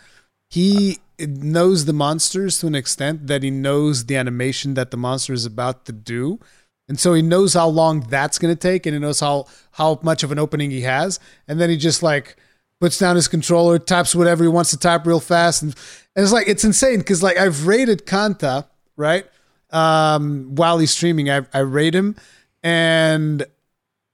he 0.48 0.98
knows 1.18 1.84
the 1.84 1.92
monsters 1.92 2.58
to 2.58 2.66
an 2.66 2.74
extent 2.74 3.26
that 3.26 3.42
he 3.42 3.50
knows 3.50 4.06
the 4.06 4.16
animation 4.16 4.74
that 4.74 4.90
the 4.90 4.96
monster 4.96 5.32
is 5.32 5.44
about 5.44 5.84
to 5.86 5.92
do. 5.92 6.40
And 6.88 6.98
so 6.98 7.14
he 7.14 7.22
knows 7.22 7.54
how 7.54 7.68
long 7.68 8.00
that's 8.00 8.38
going 8.38 8.54
to 8.54 8.58
take 8.58 8.86
and 8.86 8.94
he 8.94 9.00
knows 9.00 9.20
how 9.20 9.46
how 9.72 10.00
much 10.02 10.22
of 10.22 10.32
an 10.32 10.38
opening 10.38 10.70
he 10.70 10.82
has. 10.82 11.20
And 11.46 11.60
then 11.60 11.70
he 11.70 11.76
just 11.76 12.02
like 12.02 12.36
puts 12.80 12.98
down 12.98 13.16
his 13.16 13.28
controller 13.28 13.78
types 13.78 14.14
whatever 14.14 14.44
he 14.44 14.48
wants 14.48 14.70
to 14.70 14.78
type 14.78 15.06
real 15.06 15.20
fast. 15.20 15.62
And, 15.62 15.74
and 16.16 16.22
it's 16.22 16.32
like 16.32 16.48
it's 16.48 16.64
insane 16.64 16.98
because 16.98 17.22
like 17.22 17.38
i've 17.38 17.66
rated 17.66 18.06
kanta 18.06 18.66
right 18.96 19.26
um, 19.72 20.54
while 20.54 20.78
he's 20.78 20.92
streaming. 20.92 21.30
I, 21.30 21.42
I 21.52 21.60
rate 21.60 21.94
him. 21.94 22.16
And 22.62 23.44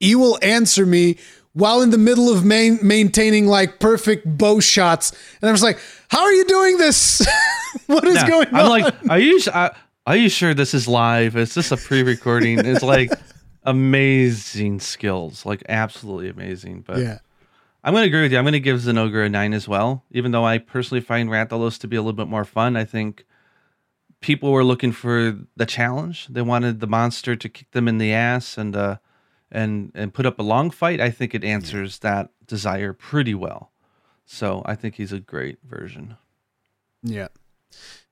he 0.00 0.14
will 0.14 0.38
answer 0.42 0.86
me 0.86 1.16
while 1.54 1.82
in 1.82 1.90
the 1.90 1.98
middle 1.98 2.30
of 2.32 2.44
main, 2.44 2.78
maintaining 2.82 3.46
like 3.46 3.80
perfect 3.80 4.26
bow 4.38 4.60
shots 4.60 5.12
and 5.40 5.48
i 5.48 5.52
was 5.52 5.62
like 5.62 5.78
how 6.08 6.22
are 6.22 6.32
you 6.32 6.44
doing 6.44 6.78
this 6.78 7.26
what 7.86 8.04
is 8.04 8.22
going 8.24 8.46
I'm 8.48 8.54
on 8.54 8.60
i'm 8.60 8.68
like 8.68 8.94
are 9.10 9.18
you 9.18 9.40
I, 9.52 9.70
are 10.08 10.16
you 10.16 10.30
sure 10.30 10.54
this 10.54 10.72
is 10.72 10.88
live? 10.88 11.36
Is 11.36 11.52
this 11.52 11.70
a 11.70 11.76
pre-recording? 11.76 12.60
it's 12.60 12.82
like 12.82 13.10
amazing 13.62 14.80
skills, 14.80 15.44
like 15.44 15.62
absolutely 15.68 16.30
amazing. 16.30 16.80
But 16.80 17.00
yeah, 17.00 17.18
I'm 17.84 17.92
going 17.92 18.04
to 18.04 18.08
agree 18.08 18.22
with 18.22 18.32
you. 18.32 18.38
I'm 18.38 18.44
going 18.44 18.54
to 18.54 18.60
give 18.60 18.80
Zinogre 18.80 19.26
a 19.26 19.28
nine 19.28 19.52
as 19.52 19.68
well. 19.68 20.04
Even 20.10 20.32
though 20.32 20.46
I 20.46 20.56
personally 20.56 21.02
find 21.02 21.28
Rathalos 21.28 21.78
to 21.80 21.88
be 21.88 21.96
a 21.96 22.00
little 22.00 22.14
bit 22.14 22.26
more 22.26 22.46
fun, 22.46 22.74
I 22.74 22.86
think 22.86 23.26
people 24.20 24.50
were 24.50 24.64
looking 24.64 24.92
for 24.92 25.36
the 25.56 25.66
challenge. 25.66 26.28
They 26.28 26.40
wanted 26.40 26.80
the 26.80 26.86
monster 26.86 27.36
to 27.36 27.46
kick 27.46 27.70
them 27.72 27.86
in 27.86 27.98
the 27.98 28.14
ass 28.14 28.56
and 28.56 28.74
uh, 28.74 28.96
and 29.50 29.90
and 29.94 30.12
put 30.12 30.26
up 30.26 30.38
a 30.38 30.42
long 30.42 30.70
fight. 30.70 31.00
I 31.00 31.10
think 31.10 31.34
it 31.34 31.44
answers 31.44 32.00
yeah. 32.02 32.10
that 32.10 32.30
desire 32.46 32.92
pretty 32.92 33.34
well. 33.34 33.70
So 34.24 34.62
I 34.66 34.74
think 34.74 34.96
he's 34.96 35.12
a 35.12 35.20
great 35.20 35.58
version. 35.64 36.16
Yeah. 37.02 37.28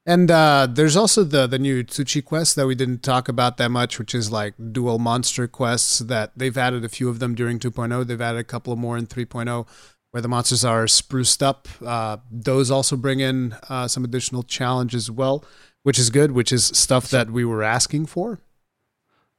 And 0.09 0.31
uh, 0.31 0.69
there's 0.71 0.97
also 0.97 1.25
the 1.25 1.47
the 1.47 1.59
new 1.59 1.83
Tsuchi 1.83 2.25
quest 2.25 2.55
that 2.57 2.67
we 2.67 2.75
didn't 2.75 3.03
talk 3.03 3.29
about 3.29 3.57
that 3.57 3.71
much, 3.71 3.99
which 3.99 4.15
is 4.15 4.31
like 4.31 4.55
dual 4.73 4.99
monster 4.99 5.49
quests 5.49 5.99
that 5.99 6.33
they've 6.37 6.57
added 6.57 6.85
a 6.85 6.89
few 6.89 7.09
of 7.09 7.19
them 7.19 7.35
during 7.35 7.59
2.0. 7.59 8.07
They've 8.07 8.21
added 8.21 8.39
a 8.39 8.45
couple 8.45 8.75
more 8.77 8.97
in 8.97 9.07
3.0 9.07 9.67
where 10.13 10.23
the 10.23 10.29
monsters 10.29 10.65
are 10.65 10.87
spruced 10.87 11.43
up. 11.43 11.69
Uh, 11.85 12.17
those 12.31 12.71
also 12.71 12.97
bring 12.97 13.21
in 13.21 13.55
uh, 13.69 13.87
some 13.87 14.03
additional 14.05 14.43
challenge 14.43 14.95
as 14.95 15.11
well, 15.11 15.45
which 15.83 15.99
is 15.99 16.09
good, 16.09 16.33
which 16.33 16.53
is 16.53 16.65
stuff 16.67 17.11
that 17.11 17.31
we 17.31 17.45
were 17.45 17.63
asking 17.63 18.07
for. 18.07 18.39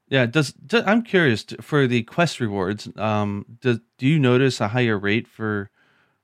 Yeah, 0.09 0.25
does, 0.25 0.53
does 0.53 0.83
I'm 0.85 1.01
curious 1.03 1.45
for 1.61 1.87
the 1.87 2.03
quest 2.03 2.39
rewards. 2.39 2.89
Um, 2.95 3.45
do 3.61 3.79
do 3.97 4.07
you 4.07 4.19
notice 4.19 4.61
a 4.61 4.69
higher 4.69 4.97
rate 4.97 5.27
for 5.27 5.69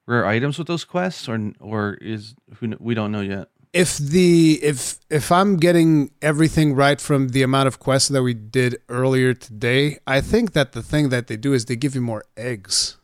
rare 0.06 0.26
items 0.26 0.58
with 0.58 0.68
those 0.68 0.86
quests, 0.86 1.28
or 1.28 1.52
or 1.60 1.96
is 1.96 2.36
who 2.56 2.76
we 2.80 2.94
don't 2.94 3.12
know 3.12 3.22
yet? 3.22 3.50
if 3.74 3.98
the 3.98 4.60
if 4.62 5.00
if 5.10 5.32
I'm 5.32 5.58
getting 5.58 6.12
everything 6.22 6.76
right 6.76 7.02
from 7.02 7.30
the 7.30 7.42
amount 7.42 7.68
of 7.68 7.80
quests 7.80 8.10
that 8.10 8.22
we 8.22 8.36
did 8.36 8.78
earlier 8.88 9.34
today, 9.34 9.98
I 10.06 10.22
think 10.22 10.54
that 10.54 10.74
the 10.74 10.84
thing 10.84 11.10
that 11.10 11.28
they 11.28 11.38
do 11.38 11.54
is 11.54 11.66
they 11.66 11.76
give 11.76 11.96
you 11.96 12.02
more 12.02 12.24
eggs. 12.38 12.98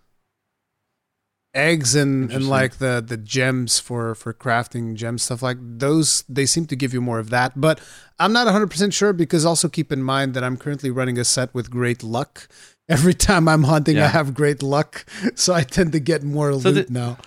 Eggs 1.53 1.95
and, 1.95 2.31
and 2.31 2.47
like 2.47 2.77
the 2.77 3.03
the 3.05 3.17
gems 3.17 3.79
for 3.79 4.13
for 4.13 4.33
crafting 4.33 4.93
gems 4.93 5.23
stuff 5.23 5.41
like 5.41 5.57
those 5.59 6.23
they 6.29 6.45
seem 6.45 6.67
to 6.67 6.75
give 6.75 6.93
you 6.93 7.01
more 7.01 7.17
of 7.17 7.31
that 7.31 7.59
but 7.59 7.81
I'm 8.19 8.31
not 8.31 8.45
100% 8.45 8.93
sure 8.93 9.13
because 9.13 9.45
also 9.45 9.67
keep 9.67 9.91
in 9.91 10.03
mind 10.03 10.35
that 10.35 10.43
I'm 10.43 10.57
currently 10.57 10.91
running 10.91 11.17
a 11.17 11.25
set 11.25 11.51
with 11.55 11.71
great 11.71 12.03
luck 12.03 12.47
every 12.89 13.15
time 13.15 13.47
I'm 13.47 13.63
hunting 13.63 13.95
yeah. 13.95 14.05
I 14.05 14.07
have 14.09 14.35
great 14.35 14.61
luck 14.61 15.05
so 15.35 15.55
I 15.55 15.63
tend 15.63 15.91
to 15.93 15.99
get 15.99 16.21
more 16.21 16.53
so 16.53 16.69
loot 16.69 16.87
the, 16.87 16.93
now 16.93 17.17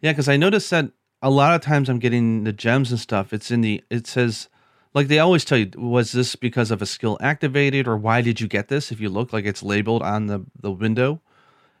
yeah 0.00 0.12
because 0.12 0.28
I 0.28 0.38
noticed 0.38 0.70
that 0.70 0.90
a 1.22 1.30
lot 1.30 1.54
of 1.54 1.60
times 1.60 1.88
I'm 1.88 1.98
getting 1.98 2.44
the 2.44 2.52
gems 2.52 2.90
and 2.90 3.00
stuff. 3.00 3.32
It's 3.32 3.50
in 3.50 3.60
the 3.60 3.82
it 3.90 4.06
says 4.06 4.48
like 4.94 5.08
they 5.08 5.18
always 5.18 5.44
tell 5.44 5.58
you 5.58 5.70
was 5.76 6.12
this 6.12 6.36
because 6.36 6.70
of 6.70 6.82
a 6.82 6.86
skill 6.86 7.18
activated 7.20 7.86
or 7.88 7.96
why 7.96 8.22
did 8.22 8.40
you 8.40 8.48
get 8.48 8.68
this 8.68 8.92
if 8.92 9.00
you 9.00 9.08
look 9.08 9.32
like 9.32 9.44
it's 9.44 9.62
labeled 9.62 10.02
on 10.02 10.26
the 10.26 10.44
the 10.60 10.70
window. 10.70 11.20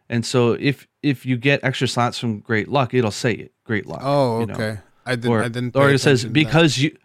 And 0.08 0.24
so 0.24 0.52
if 0.52 0.86
if 1.02 1.26
you 1.26 1.36
get 1.36 1.60
extra 1.62 1.88
slots 1.88 2.18
from 2.18 2.40
great 2.40 2.68
luck, 2.68 2.94
it'll 2.94 3.10
say 3.10 3.32
it 3.32 3.52
great 3.64 3.86
luck. 3.86 4.00
Oh, 4.02 4.42
okay. 4.42 4.52
You 4.52 4.58
know? 4.58 4.78
I 5.04 5.14
didn't. 5.14 5.30
or, 5.30 5.42
I 5.42 5.48
didn't. 5.48 5.76
or 5.76 5.90
it 5.90 6.00
says 6.00 6.24
because 6.24 6.78
you. 6.78 6.96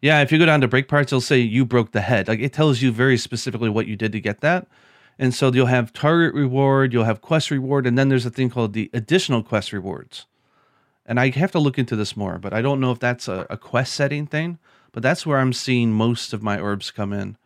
Yeah, 0.00 0.22
if 0.22 0.30
you 0.30 0.38
go 0.38 0.46
down 0.46 0.60
to 0.60 0.68
break 0.68 0.86
parts, 0.86 1.12
it'll 1.12 1.20
say 1.20 1.40
you 1.40 1.64
broke 1.64 1.90
the 1.90 2.00
head. 2.00 2.28
Like 2.28 2.38
it 2.38 2.52
tells 2.52 2.80
you 2.80 2.92
very 2.92 3.18
specifically 3.18 3.68
what 3.68 3.88
you 3.88 3.96
did 3.96 4.12
to 4.12 4.20
get 4.20 4.40
that. 4.42 4.68
And 5.18 5.34
so 5.34 5.52
you'll 5.52 5.66
have 5.66 5.92
target 5.92 6.34
reward, 6.34 6.92
you'll 6.92 7.02
have 7.02 7.20
quest 7.20 7.50
reward, 7.50 7.84
and 7.84 7.98
then 7.98 8.08
there's 8.08 8.24
a 8.24 8.30
thing 8.30 8.48
called 8.48 8.74
the 8.74 8.88
additional 8.92 9.42
quest 9.42 9.72
rewards. 9.72 10.26
And 11.04 11.18
I 11.18 11.30
have 11.30 11.50
to 11.50 11.58
look 11.58 11.78
into 11.78 11.96
this 11.96 12.16
more, 12.16 12.38
but 12.38 12.52
I 12.52 12.62
don't 12.62 12.78
know 12.78 12.92
if 12.92 13.00
that's 13.00 13.26
a, 13.26 13.44
a 13.50 13.56
quest 13.56 13.92
setting 13.94 14.26
thing. 14.26 14.58
But 14.92 15.02
that's 15.02 15.26
where 15.26 15.38
I'm 15.38 15.52
seeing 15.52 15.92
most 15.92 16.32
of 16.32 16.42
my 16.42 16.58
orbs 16.58 16.90
come 16.90 17.12
in. 17.12 17.36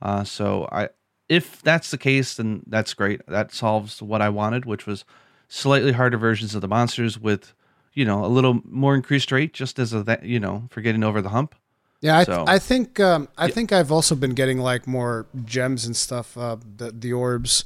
Uh, 0.00 0.24
so 0.24 0.68
I, 0.72 0.88
if 1.28 1.62
that's 1.62 1.90
the 1.90 1.98
case, 1.98 2.34
then 2.36 2.62
that's 2.66 2.94
great. 2.94 3.20
That 3.26 3.52
solves 3.52 4.00
what 4.02 4.22
I 4.22 4.28
wanted, 4.28 4.64
which 4.64 4.86
was 4.86 5.04
slightly 5.48 5.92
harder 5.92 6.18
versions 6.18 6.54
of 6.54 6.60
the 6.60 6.68
monsters 6.68 7.18
with, 7.18 7.54
you 7.94 8.04
know, 8.04 8.24
a 8.24 8.28
little 8.28 8.60
more 8.64 8.94
increased 8.94 9.30
rate, 9.32 9.52
just 9.52 9.78
as 9.78 9.92
a 9.92 10.02
that 10.04 10.22
you 10.24 10.40
know 10.40 10.68
for 10.70 10.80
getting 10.80 11.04
over 11.04 11.20
the 11.22 11.30
hump. 11.30 11.54
Yeah, 12.00 12.18
I, 12.18 12.24
So- 12.24 12.44
I 12.46 12.58
think 12.58 13.00
um, 13.00 13.28
I 13.36 13.48
think 13.48 13.72
I've 13.72 13.90
also 13.90 14.14
been 14.14 14.34
getting 14.34 14.58
like 14.58 14.86
more 14.86 15.26
gems 15.44 15.84
and 15.84 15.96
stuff, 15.96 16.36
uh, 16.38 16.56
the 16.76 16.92
the 16.92 17.12
orbs 17.12 17.64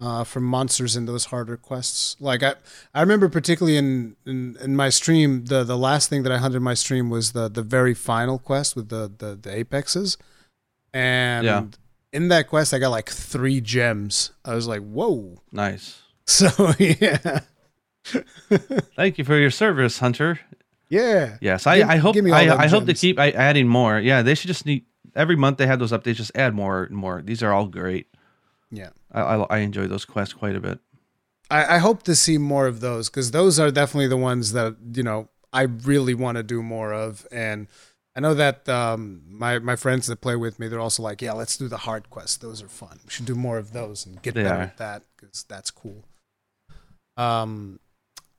uh, 0.00 0.24
from 0.24 0.44
monsters 0.44 0.96
in 0.96 1.04
those 1.06 1.26
harder 1.26 1.56
quests. 1.58 2.16
Like 2.18 2.42
I 2.42 2.54
I 2.94 3.00
remember 3.02 3.28
particularly 3.28 3.76
in, 3.76 4.16
in 4.26 4.56
in 4.62 4.74
my 4.74 4.88
stream, 4.88 5.44
the 5.44 5.64
the 5.64 5.76
last 5.76 6.08
thing 6.08 6.22
that 6.22 6.32
I 6.32 6.38
hunted 6.38 6.56
in 6.58 6.62
my 6.62 6.74
stream 6.74 7.10
was 7.10 7.32
the 7.32 7.48
the 7.48 7.62
very 7.62 7.94
final 7.94 8.38
quest 8.38 8.74
with 8.74 8.88
the 8.88 9.12
the, 9.18 9.36
the 9.36 9.50
apexes, 9.60 10.16
and 10.92 11.44
Yeah. 11.44 11.64
In 12.14 12.28
that 12.28 12.48
quest 12.48 12.72
I 12.72 12.78
got 12.78 12.88
like 12.90 13.10
three 13.10 13.60
gems. 13.60 14.30
I 14.44 14.54
was 14.54 14.66
like, 14.66 14.80
whoa. 14.80 15.42
Nice. 15.52 16.00
So 16.26 16.72
yeah, 16.78 17.40
Thank 18.96 19.18
you 19.18 19.24
for 19.24 19.36
your 19.38 19.50
service, 19.50 19.98
Hunter. 19.98 20.40
yeah. 20.88 21.36
Yes, 21.40 21.66
I, 21.66 21.78
Give- 21.78 21.88
I 21.88 21.96
hope 21.96 22.14
give 22.14 22.24
me 22.24 22.30
all 22.30 22.36
I, 22.38 22.64
I 22.64 22.66
hope 22.66 22.86
to 22.86 22.94
keep 22.94 23.18
adding 23.18 23.68
more. 23.68 23.98
Yeah, 23.98 24.22
they 24.22 24.34
should 24.34 24.48
just 24.48 24.64
need 24.66 24.84
every 25.14 25.36
month 25.36 25.58
they 25.58 25.66
have 25.66 25.78
those 25.78 25.92
updates. 25.92 26.16
Just 26.16 26.32
add 26.34 26.54
more 26.54 26.84
and 26.84 26.96
more. 26.96 27.22
These 27.22 27.42
are 27.42 27.52
all 27.52 27.66
great. 27.66 28.06
Yeah. 28.70 28.90
I, 29.12 29.20
I, 29.20 29.42
I 29.42 29.58
enjoy 29.58 29.86
those 29.86 30.04
quests 30.04 30.34
quite 30.34 30.56
a 30.56 30.60
bit. 30.60 30.78
I, 31.50 31.76
I 31.76 31.78
hope 31.78 32.02
to 32.04 32.14
see 32.14 32.38
more 32.38 32.66
of 32.66 32.80
those 32.80 33.08
because 33.10 33.30
those 33.30 33.58
are 33.60 33.70
definitely 33.70 34.08
the 34.08 34.16
ones 34.16 34.52
that 34.52 34.76
you 34.94 35.02
know 35.02 35.28
I 35.52 35.62
really 35.62 36.14
want 36.14 36.36
to 36.36 36.42
do 36.42 36.62
more 36.62 36.92
of, 36.92 37.26
and 37.30 37.68
I 38.16 38.20
know 38.20 38.34
that 38.34 38.68
um, 38.68 39.22
my 39.28 39.58
my 39.58 39.76
friends 39.76 40.06
that 40.06 40.20
play 40.20 40.36
with 40.36 40.58
me, 40.60 40.68
they're 40.68 40.80
also 40.80 41.02
like, 41.02 41.20
yeah, 41.20 41.32
let's 41.32 41.56
do 41.56 41.66
the 41.68 41.78
hard 41.78 42.10
quests. 42.10 42.36
Those 42.36 42.62
are 42.62 42.68
fun. 42.68 43.00
We 43.04 43.10
should 43.10 43.24
do 43.26 43.34
more 43.34 43.58
of 43.58 43.72
those 43.72 44.06
and 44.06 44.22
get 44.22 44.34
better 44.34 44.48
at 44.48 44.76
that 44.78 45.02
because 45.16 45.44
that's 45.48 45.70
cool. 45.70 46.04
Um, 47.16 47.80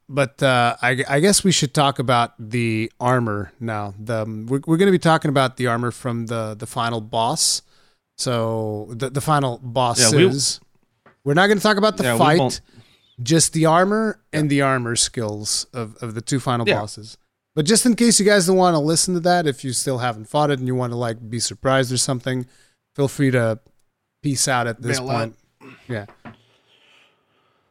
but 0.08 0.42
uh, 0.44 0.76
I, 0.82 1.04
I 1.10 1.20
guess 1.20 1.44
we 1.44 1.52
should 1.52 1.74
talk 1.74 2.00
about 2.00 2.34
the 2.40 2.92
armor 3.00 3.52
now. 3.60 3.94
The 4.00 4.22
um, 4.22 4.46
we're, 4.48 4.62
we're 4.66 4.78
going 4.78 4.88
to 4.88 4.92
be 4.92 5.00
talking 5.00 5.30
about 5.30 5.58
the 5.58 5.68
armor 5.68 5.92
from 5.92 6.28
the 6.28 6.56
the 6.58 6.68
final 6.68 7.02
boss. 7.02 7.62
So 8.18 8.88
the 8.92 9.10
the 9.10 9.22
final 9.22 9.58
bosses. 9.62 10.14
we- 10.64 11.12
we, 11.26 11.32
are 11.32 11.36
not 11.36 11.48
going 11.48 11.58
to 11.58 11.64
talk 11.64 11.78
about 11.78 11.98
the 11.98 12.04
Yeah, 12.04 12.18
fight 12.18 12.62
just 13.24 13.54
the 13.54 13.66
armor 13.66 14.20
and 14.32 14.48
the 14.50 14.62
armor 14.62 14.96
skills 14.96 15.66
of, 15.74 15.96
of 16.02 16.14
the 16.14 16.22
two 16.22 16.40
final 16.40 16.68
Yeah. 16.68 16.80
bosses. 16.82 17.18
But 17.56 17.66
just 17.66 17.86
in 17.86 17.96
case 17.96 18.20
you 18.20 18.26
guys 18.26 18.48
don't 18.48 18.58
want 18.58 18.76
to 18.76 18.80
listen 18.80 19.14
to 19.14 19.20
that, 19.22 19.48
if 19.48 19.64
you 19.64 19.72
still 19.72 20.00
haven't 20.00 20.26
fought 20.26 20.52
it 20.52 20.60
and 20.60 20.68
you 20.68 20.76
want 20.76 20.92
to 20.92 20.98
like 20.98 21.30
be 21.30 21.40
surprised 21.40 21.92
or 21.92 21.98
something, 21.98 22.46
feel 22.96 23.08
free 23.08 23.32
to 23.32 23.60
peace 24.22 24.48
out 24.48 24.68
at 24.68 24.82
this 24.82 25.00
Bail 25.00 25.10
out. 25.10 25.18
point. 25.62 25.76
Yeah. 25.88 26.06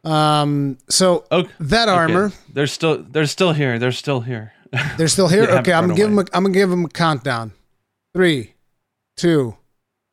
Um. 0.04 0.78
So 0.88 1.24
Okay. 1.32 1.50
that 1.60 1.88
okay. 1.88 1.96
armor, 1.96 2.32
They're 2.52 2.66
still 2.66 3.02
they're 3.02 3.26
still 3.26 3.52
here. 3.52 3.78
They're 3.78 3.92
still 3.92 4.20
here. 4.20 4.52
they're 4.98 5.08
still 5.08 5.28
here. 5.34 5.46
They 5.46 5.52
okay, 5.58 5.72
I'm 5.72 5.88
run 5.88 5.88
gonna 5.90 5.96
give 5.96 6.08
them. 6.10 6.18
away. 6.18 6.26
A, 6.32 6.36
I'm 6.36 6.42
gonna 6.44 6.54
give 6.54 6.70
them 6.70 6.84
a 6.84 6.88
countdown. 6.88 7.52
Three, 8.14 8.54
two, 9.16 9.56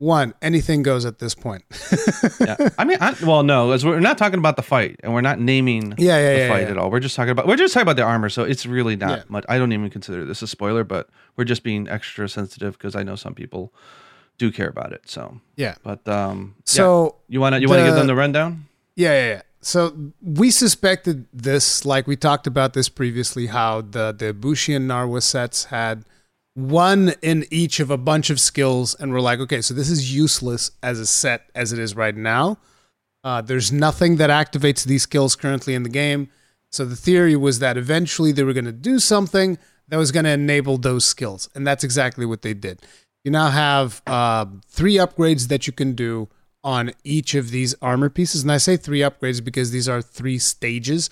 one. 0.02 0.34
Anything 0.42 0.82
goes 0.82 1.04
at 1.06 1.18
this 1.20 1.34
point. 1.34 1.64
yeah. 2.40 2.56
I 2.76 2.84
mean, 2.84 2.98
I, 3.00 3.14
well, 3.24 3.42
no, 3.44 3.70
as 3.70 3.84
we're 3.84 4.00
not 4.00 4.18
talking 4.18 4.38
about 4.38 4.56
the 4.56 4.62
fight, 4.62 4.98
and 5.02 5.14
we're 5.14 5.20
not 5.20 5.38
naming 5.38 5.94
Yeah, 5.96 6.18
yeah, 6.18 6.32
the 6.32 6.38
yeah, 6.40 6.48
fight 6.48 6.62
yeah. 6.64 6.70
at 6.72 6.78
all. 6.78 6.90
We're 6.90 7.00
just 7.00 7.14
talking 7.16 7.30
about 7.30 7.46
we're 7.46 7.56
just 7.56 7.72
talking 7.72 7.84
about 7.84 7.96
the 7.96 8.02
armor. 8.02 8.28
So 8.28 8.42
it's 8.42 8.66
really 8.66 8.96
not 8.96 9.18
Yeah. 9.18 9.24
much. 9.28 9.44
I 9.48 9.58
don't 9.58 9.72
even 9.72 9.88
consider 9.90 10.24
this 10.24 10.42
a 10.42 10.46
spoiler, 10.46 10.84
but 10.84 11.08
we're 11.36 11.44
just 11.44 11.62
being 11.62 11.88
extra 11.88 12.28
sensitive 12.28 12.76
because 12.76 12.94
I 12.96 13.02
know 13.04 13.14
some 13.16 13.34
people 13.34 13.72
do 14.38 14.50
care 14.50 14.68
about 14.68 14.92
it. 14.92 15.02
So, 15.08 15.40
Yeah. 15.56 15.76
but 15.82 16.06
um. 16.08 16.56
So 16.64 17.16
you 17.28 17.40
want 17.40 17.54
to 17.54 17.60
you 17.60 17.68
want 17.68 17.78
to 17.80 17.84
give 17.86 17.94
them 17.94 18.08
the 18.08 18.16
rundown? 18.16 18.66
Yeah, 18.96 19.12
yeah, 19.12 19.28
yeah. 19.36 19.42
So 19.64 19.94
we 20.20 20.50
suspected 20.50 21.26
this, 21.32 21.84
like 21.84 22.08
we 22.08 22.16
talked 22.16 22.48
about 22.48 22.74
this 22.74 22.88
previously, 22.88 23.46
how 23.46 23.82
the 23.82 24.12
the 24.12 24.34
Ibushi 24.34 24.74
and 24.74 24.90
Narwa 24.90 25.22
sets 25.22 25.66
had 25.66 26.04
one 26.54 27.14
in 27.22 27.46
each 27.50 27.80
of 27.80 27.90
a 27.90 27.96
bunch 27.96 28.30
of 28.30 28.38
skills, 28.38 28.94
and 28.94 29.12
we're 29.12 29.20
like, 29.20 29.40
okay, 29.40 29.62
so 29.62 29.74
this 29.74 29.88
is 29.88 30.14
useless 30.14 30.70
as 30.82 30.98
a 30.98 31.06
set 31.06 31.50
as 31.54 31.72
it 31.72 31.78
is 31.78 31.96
right 31.96 32.16
now. 32.16 32.58
Uh, 33.24 33.40
there's 33.40 33.72
nothing 33.72 34.16
that 34.16 34.30
activates 34.30 34.84
these 34.84 35.02
skills 35.02 35.36
currently 35.36 35.74
in 35.74 35.82
the 35.82 35.88
game. 35.88 36.28
So 36.70 36.84
the 36.84 36.96
theory 36.96 37.36
was 37.36 37.58
that 37.60 37.76
eventually 37.76 38.32
they 38.32 38.42
were 38.42 38.52
going 38.52 38.64
to 38.64 38.72
do 38.72 38.98
something 38.98 39.58
that 39.88 39.96
was 39.96 40.12
going 40.12 40.24
to 40.24 40.30
enable 40.30 40.78
those 40.78 41.04
skills, 41.04 41.48
and 41.54 41.66
that's 41.66 41.84
exactly 41.84 42.26
what 42.26 42.42
they 42.42 42.54
did. 42.54 42.80
You 43.24 43.30
now 43.30 43.50
have 43.50 44.02
uh, 44.06 44.46
three 44.68 44.94
upgrades 44.96 45.48
that 45.48 45.66
you 45.66 45.72
can 45.72 45.92
do 45.94 46.28
on 46.64 46.92
each 47.04 47.34
of 47.34 47.50
these 47.50 47.74
armor 47.82 48.08
pieces, 48.08 48.42
and 48.42 48.52
I 48.52 48.58
say 48.58 48.76
three 48.76 49.00
upgrades 49.00 49.44
because 49.44 49.70
these 49.70 49.88
are 49.88 50.02
three 50.02 50.38
stages. 50.38 51.10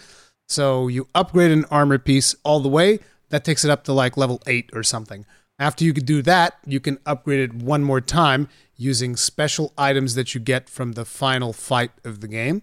So 0.49 0.89
you 0.89 1.09
upgrade 1.15 1.51
an 1.51 1.65
armor 1.67 1.99
piece 1.99 2.35
all 2.43 2.61
the 2.61 2.69
way, 2.69 2.99
that 3.31 3.45
takes 3.45 3.65
it 3.65 3.71
up 3.71 3.85
to 3.85 3.93
like 3.93 4.17
level 4.17 4.41
eight 4.47 4.71
or 4.73 4.83
something. 4.83 5.25
After 5.59 5.85
you 5.85 5.93
do 5.93 6.23
that, 6.23 6.59
you 6.65 6.81
can 6.81 6.99
upgrade 7.05 7.41
it 7.41 7.55
one 7.55 7.83
more 7.83 8.01
time 8.01 8.49
using 8.77 9.15
special 9.17 9.73
items 9.77 10.15
that 10.15 10.35
you 10.35 10.41
get 10.41 10.69
from 10.71 10.93
the 10.93 11.05
final 11.05 11.53
fight 11.53 11.91
of 12.05 12.21
the 12.21 12.29
game. 12.29 12.63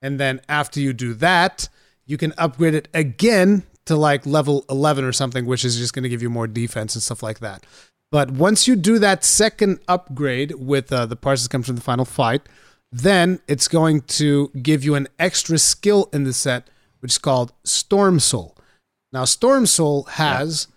And 0.00 0.20
then 0.20 0.40
after 0.48 0.78
you 0.78 0.92
do 0.92 1.14
that, 1.14 1.68
you 2.06 2.16
can 2.16 2.32
upgrade 2.38 2.74
it 2.74 2.88
again 2.94 3.64
to 3.86 3.96
like 3.96 4.24
level 4.24 4.64
11 4.70 5.04
or 5.04 5.12
something, 5.12 5.46
which 5.46 5.64
is 5.64 5.76
just 5.76 5.92
going 5.92 6.04
to 6.04 6.08
give 6.08 6.22
you 6.22 6.30
more 6.30 6.46
defense 6.46 6.94
and 6.94 7.02
stuff 7.02 7.22
like 7.22 7.40
that. 7.40 7.66
But 8.10 8.30
once 8.30 8.68
you 8.68 8.76
do 8.76 8.98
that 9.00 9.24
second 9.24 9.80
upgrade 9.88 10.52
with 10.52 10.92
uh, 10.92 11.06
the 11.06 11.16
parts 11.16 11.42
that 11.42 11.50
comes 11.50 11.66
from 11.66 11.76
the 11.76 11.82
final 11.82 12.04
fight, 12.04 12.42
then 12.90 13.40
it's 13.48 13.68
going 13.68 14.02
to 14.02 14.50
give 14.62 14.84
you 14.84 14.94
an 14.94 15.08
extra 15.18 15.58
skill 15.58 16.08
in 16.12 16.24
the 16.24 16.32
set, 16.32 16.70
which 17.00 17.12
is 17.12 17.18
called 17.18 17.52
Storm 17.64 18.20
Soul. 18.20 18.56
Now, 19.12 19.24
Storm 19.24 19.66
Soul 19.66 20.04
has 20.04 20.68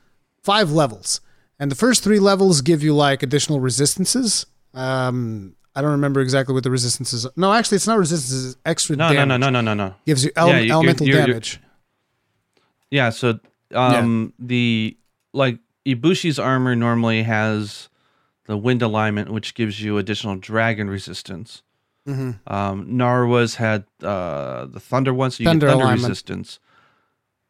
five 0.44 0.72
levels, 0.72 1.22
and 1.60 1.70
the 1.72 1.76
first 1.76 2.04
three 2.04 2.20
levels 2.20 2.62
give 2.62 2.82
you 2.84 2.96
like 2.96 3.24
additional 3.24 3.60
resistances. 3.60 4.46
Um, 4.74 5.56
I 5.76 5.82
don't 5.82 5.92
remember 5.92 6.22
exactly 6.22 6.54
what 6.54 6.64
the 6.64 6.72
resistances. 6.72 7.26
Are. 7.26 7.32
No, 7.36 7.54
actually, 7.54 7.78
it's 7.78 7.88
not 7.88 7.98
resistances. 7.98 8.54
It's 8.54 8.62
extra 8.66 8.96
No, 8.96 9.12
damage. 9.14 9.28
no, 9.28 9.38
no, 9.38 9.50
no, 9.50 9.62
no, 9.62 9.74
no, 9.74 9.88
no. 9.90 9.96
Gives 10.06 10.24
you 10.26 10.32
ele- 10.36 10.48
Yeah, 10.50 10.54
you- 10.56 10.62
you're- 10.64 10.72
elemental 10.72 11.08
you're- 11.08 11.20
you're- 11.20 11.32
damage. 11.34 11.60
Yeah, 12.90 13.10
so 13.10 13.40
um 13.74 14.34
the 14.38 14.98
like 15.34 15.60
Ibushi's 15.86 16.38
armor 16.38 16.76
normally 16.76 17.24
has 17.24 17.88
the 18.48 18.58
wind 18.58 18.82
alignment, 18.82 19.32
which 19.32 19.54
gives 19.56 19.82
you 19.82 19.98
additional 19.98 20.36
dragon 20.36 20.90
resistance. 20.90 21.64
Mhm. 22.08 22.40
Um, 22.52 22.98
Narwa's 22.98 23.56
had 23.56 23.86
uh, 24.04 24.66
the 24.66 24.80
thunder 24.80 25.14
one, 25.14 25.32
so 25.32 25.42
you 25.42 25.46
Thunder 25.46 25.68
get 25.68 25.72
thunder 25.72 25.84
alignment. 25.86 26.10
resistance. 26.10 26.60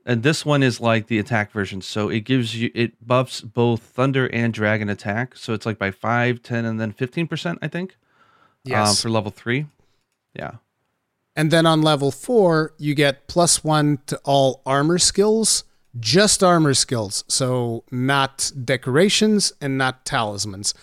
And 0.05 0.23
this 0.23 0.43
one 0.45 0.63
is 0.63 0.81
like 0.81 1.07
the 1.07 1.19
attack 1.19 1.51
version, 1.51 1.81
so 1.81 2.09
it 2.09 2.21
gives 2.21 2.55
you 2.59 2.71
it 2.73 3.05
buffs 3.05 3.41
both 3.41 3.81
thunder 3.81 4.27
and 4.33 4.51
dragon 4.53 4.89
attack. 4.89 5.35
So 5.37 5.53
it's 5.53 5.65
like 5.65 5.77
by 5.77 5.91
5, 5.91 6.41
10, 6.41 6.65
and 6.65 6.79
then 6.79 6.91
fifteen 6.91 7.27
percent, 7.27 7.59
I 7.61 7.67
think. 7.67 7.91
Um, 7.91 8.71
Yes. 8.71 9.01
for 9.01 9.09
level 9.09 9.31
three. 9.31 9.67
Yeah. 10.33 10.53
And 11.35 11.49
then 11.51 11.65
on 11.65 11.81
level 11.81 12.11
four, 12.11 12.73
you 12.77 12.93
get 12.93 13.27
plus 13.27 13.63
one 13.63 13.99
to 14.07 14.19
all 14.25 14.61
armor 14.65 14.97
skills, 14.97 15.63
just 15.99 16.43
armor 16.43 16.73
skills. 16.73 17.23
So 17.27 17.83
not 17.91 18.51
decorations 18.65 19.53
and 19.61 19.77
not 19.77 20.05
talismans. 20.05 20.73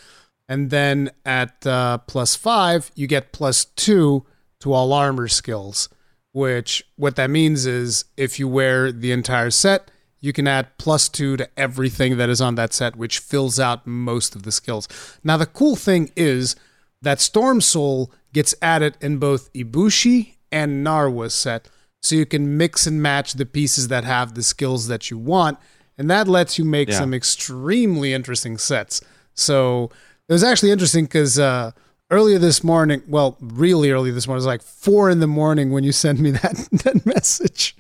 And 0.49 0.71
then 0.71 1.11
at 1.27 1.67
uh, 1.67 1.99
plus 1.99 2.35
five, 2.35 2.91
you 2.95 3.07
get 3.07 3.33
plus 3.33 3.65
two 3.67 4.25
to 4.61 4.73
all 4.73 4.93
armor 4.93 5.29
skills, 5.29 5.89
which 6.33 6.85
what 6.97 7.17
that 7.17 7.31
means 7.31 7.67
is 7.67 8.05
if 8.17 8.39
you 8.39 8.49
wear 8.49 8.93
the 8.93 9.13
entire 9.13 9.51
set, 9.51 9.91
you 10.21 10.33
can 10.33 10.49
add 10.49 10.77
plus 10.79 11.09
two 11.09 11.37
to 11.37 11.49
everything 11.57 12.17
that 12.17 12.29
is 12.29 12.41
on 12.41 12.57
that 12.57 12.73
set, 12.75 12.97
which 12.97 13.19
fills 13.21 13.61
out 13.61 13.87
most 13.87 14.35
of 14.35 14.43
the 14.43 14.53
skills. 14.53 14.89
Now, 15.23 15.37
the 15.37 15.47
cool 15.47 15.77
thing 15.77 16.11
is 16.17 16.57
that 17.03 17.21
Storm 17.21 17.61
Soul 17.61 18.13
gets 18.33 18.55
added 18.61 18.97
in 19.01 19.19
both 19.19 19.53
Ibushi 19.53 20.35
and 20.51 20.85
Narwa's 20.85 21.35
set, 21.35 21.69
so 22.03 22.17
you 22.17 22.27
can 22.27 22.57
mix 22.57 22.87
and 22.87 23.01
match 23.03 23.35
the 23.35 23.47
pieces 23.47 23.89
that 23.89 24.05
have 24.05 24.35
the 24.35 24.43
skills 24.43 24.89
that 24.89 25.11
you 25.11 25.19
want, 25.19 25.59
and 25.97 26.11
that 26.11 26.27
lets 26.29 26.59
you 26.59 26.65
make 26.65 26.89
Yeah. 26.89 26.99
some 26.99 27.15
extremely 27.15 28.13
interesting 28.13 28.59
sets. 28.59 29.01
So 29.35 29.91
it 30.29 30.33
was 30.33 30.43
actually 30.45 30.73
interesting 30.73 31.05
because 31.05 31.39
uh, 31.39 31.71
earlier 32.11 32.39
this 32.39 32.65
morning, 32.65 33.03
well, 33.07 33.37
really 33.41 33.91
early 33.91 34.11
this 34.11 34.27
morning, 34.27 34.39
it 34.39 34.45
was 34.45 34.47
like 34.47 34.63
four 34.63 35.11
in 35.11 35.21
the 35.21 35.27
morning 35.27 35.71
when 35.71 35.85
you 35.85 35.93
sent 35.93 36.19
me 36.21 36.31
that 36.33 36.69
that 36.85 37.05
message. 37.05 37.77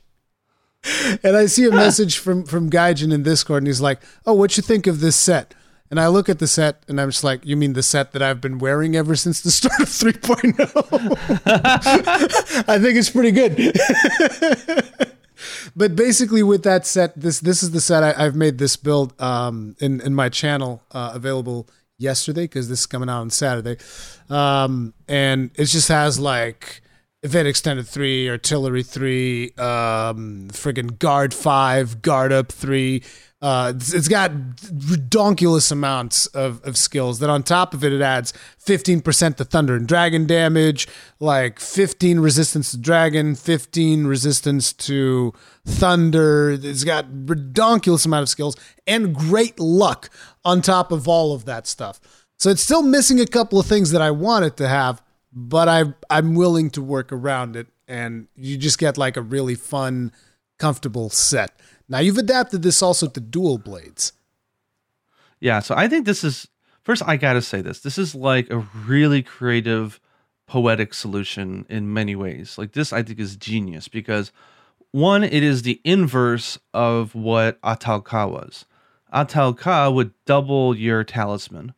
and 1.22 1.36
I 1.36 1.46
see 1.46 1.66
a 1.66 1.70
message 1.70 2.18
from 2.18 2.44
from 2.44 2.70
Gaijin 2.70 3.12
in 3.12 3.22
Discord, 3.22 3.62
and 3.62 3.66
he's 3.66 3.80
like, 3.80 4.00
"Oh, 4.26 4.34
what 4.34 4.56
you 4.56 4.62
think 4.62 4.86
of 4.86 5.00
this 5.00 5.16
set?" 5.16 5.55
And 5.90 5.98
I 5.98 6.09
look 6.09 6.28
at 6.28 6.38
the 6.38 6.46
set, 6.46 6.82
and 6.86 7.00
I'm 7.00 7.10
just 7.10 7.24
like, 7.24 7.44
"You 7.44 7.56
mean 7.56 7.72
the 7.72 7.82
set 7.82 8.12
that 8.12 8.22
I've 8.22 8.40
been 8.40 8.59
wearing 8.59 8.94
ever 8.94 9.16
since 9.16 9.40
the 9.40 9.50
start 9.59 9.80
of 9.80 9.88
3.0?" 9.88 10.55
I 12.68 12.78
think 12.78 12.96
it's 12.96 13.10
pretty 13.10 13.32
good. 13.32 13.56
but 15.74 15.96
basically, 15.96 16.42
with 16.42 16.62
that 16.62 16.86
set, 16.86 17.18
this 17.18 17.40
this 17.40 17.62
is 17.62 17.72
the 17.72 17.80
set 17.80 18.02
I, 18.02 18.22
have 18.22 18.36
made 18.36 18.59
this 18.59 18.76
build 18.76 19.20
um, 19.20 19.74
in 19.80 20.00
in 20.00 20.14
my 20.14 20.28
channel 20.28 20.82
uh, 20.92 21.10
available 21.14 21.68
yesterday 21.99 22.45
because 22.45 22.69
this 22.69 22.81
is 22.81 22.87
coming 22.87 23.09
out 23.09 23.20
on 23.20 23.31
Saturday, 23.31 23.77
um, 24.31 24.95
and 25.09 25.51
it 25.55 25.66
just 25.66 25.89
has 25.89 26.19
like 26.19 26.83
Evade 27.25 27.47
Extended 27.47 27.87
3, 27.87 28.31
Artillery 28.31 28.85
3, 28.85 29.47
um, 29.59 30.49
friggin' 30.53 30.99
Guard 31.01 31.35
5, 31.35 32.01
Guard 32.01 32.33
Up 32.33 32.53
3. 32.53 33.03
Uh, 33.41 33.73
it's, 33.75 33.93
it's 33.93 34.09
got 34.09 34.31
redonkulous 34.33 35.73
amounts 35.73 36.27
of, 36.27 36.62
of 36.65 36.77
skills. 36.77 37.19
Then 37.19 37.29
on 37.29 37.43
top 37.43 37.75
of 37.75 37.83
it, 37.85 37.93
it 37.93 38.01
adds 38.01 38.33
15% 38.65 39.37
to 39.37 39.45
Thunder 39.45 39.75
and 39.75 39.87
Dragon 39.87 40.27
damage, 40.27 40.87
like 41.19 41.59
15 41.59 42.20
resistance 42.20 42.70
to 42.73 42.79
Dragon, 42.79 43.35
15 43.35 44.07
resistance 44.07 44.73
to 44.75 45.33
Thunder. 45.65 46.51
It's 46.51 46.85
got 46.85 47.07
redonkulous 47.11 48.07
amount 48.07 48.23
of 48.23 48.29
skills 48.29 48.57
and 48.87 49.15
great 49.15 49.59
luck 49.61 50.09
on 50.49 50.62
top 50.62 50.91
of 50.91 51.07
all 51.07 51.35
of 51.35 51.45
that 51.45 51.66
stuff. 51.66 52.01
So 52.39 52.49
it's 52.49 52.62
still 52.62 52.83
missing 52.83 53.20
a 53.20 53.27
couple 53.27 53.61
of 53.61 53.66
things 53.66 53.91
that 53.91 54.01
I 54.01 54.11
wanted 54.11 54.57
to 54.57 54.69
have, 54.69 55.03
but 55.31 55.69
I 55.69 55.93
I'm 56.09 56.35
willing 56.35 56.70
to 56.70 56.83
work 56.83 57.12
around 57.12 57.55
it, 57.55 57.66
and 57.87 58.29
you 58.35 58.57
just 58.57 58.79
get 58.79 58.97
like 58.97 59.16
a 59.19 59.23
really 59.23 59.55
fun, 59.55 60.11
comfortable 60.59 61.11
set. 61.11 61.61
Now 61.89 61.99
you've 61.99 62.16
adapted 62.16 62.62
this 62.62 62.83
also 62.83 63.09
to 63.09 63.20
dual 63.20 63.59
blades. 63.59 64.12
Yeah, 65.39 65.61
so 65.61 65.75
I 65.77 65.87
think 65.87 66.07
this 66.07 66.25
is 66.25 66.49
first. 66.83 67.03
I 67.07 67.16
gotta 67.16 67.43
say 67.43 67.61
this. 67.61 67.81
This 67.81 67.99
is 67.99 68.15
like 68.15 68.49
a 68.51 68.59
really 68.87 69.23
creative, 69.23 70.01
poetic 70.47 70.95
solution 70.95 71.66
in 71.69 71.93
many 71.93 72.16
ways. 72.16 72.57
Like 72.57 72.73
this, 72.73 72.93
I 72.93 73.03
think 73.03 73.19
is 73.19 73.37
genius 73.37 73.89
because 73.89 74.33
one, 74.93 75.23
it 75.23 75.43
is 75.43 75.62
the 75.62 75.81
inverse 75.85 76.59
of 76.73 77.15
what 77.15 77.61
Ahtal-Ka 77.61 78.27
was. 78.27 78.65
Ahtal-Ka 79.12 79.90
would 79.90 80.12
double 80.24 80.76
your 80.76 81.05
talisman. 81.05 81.74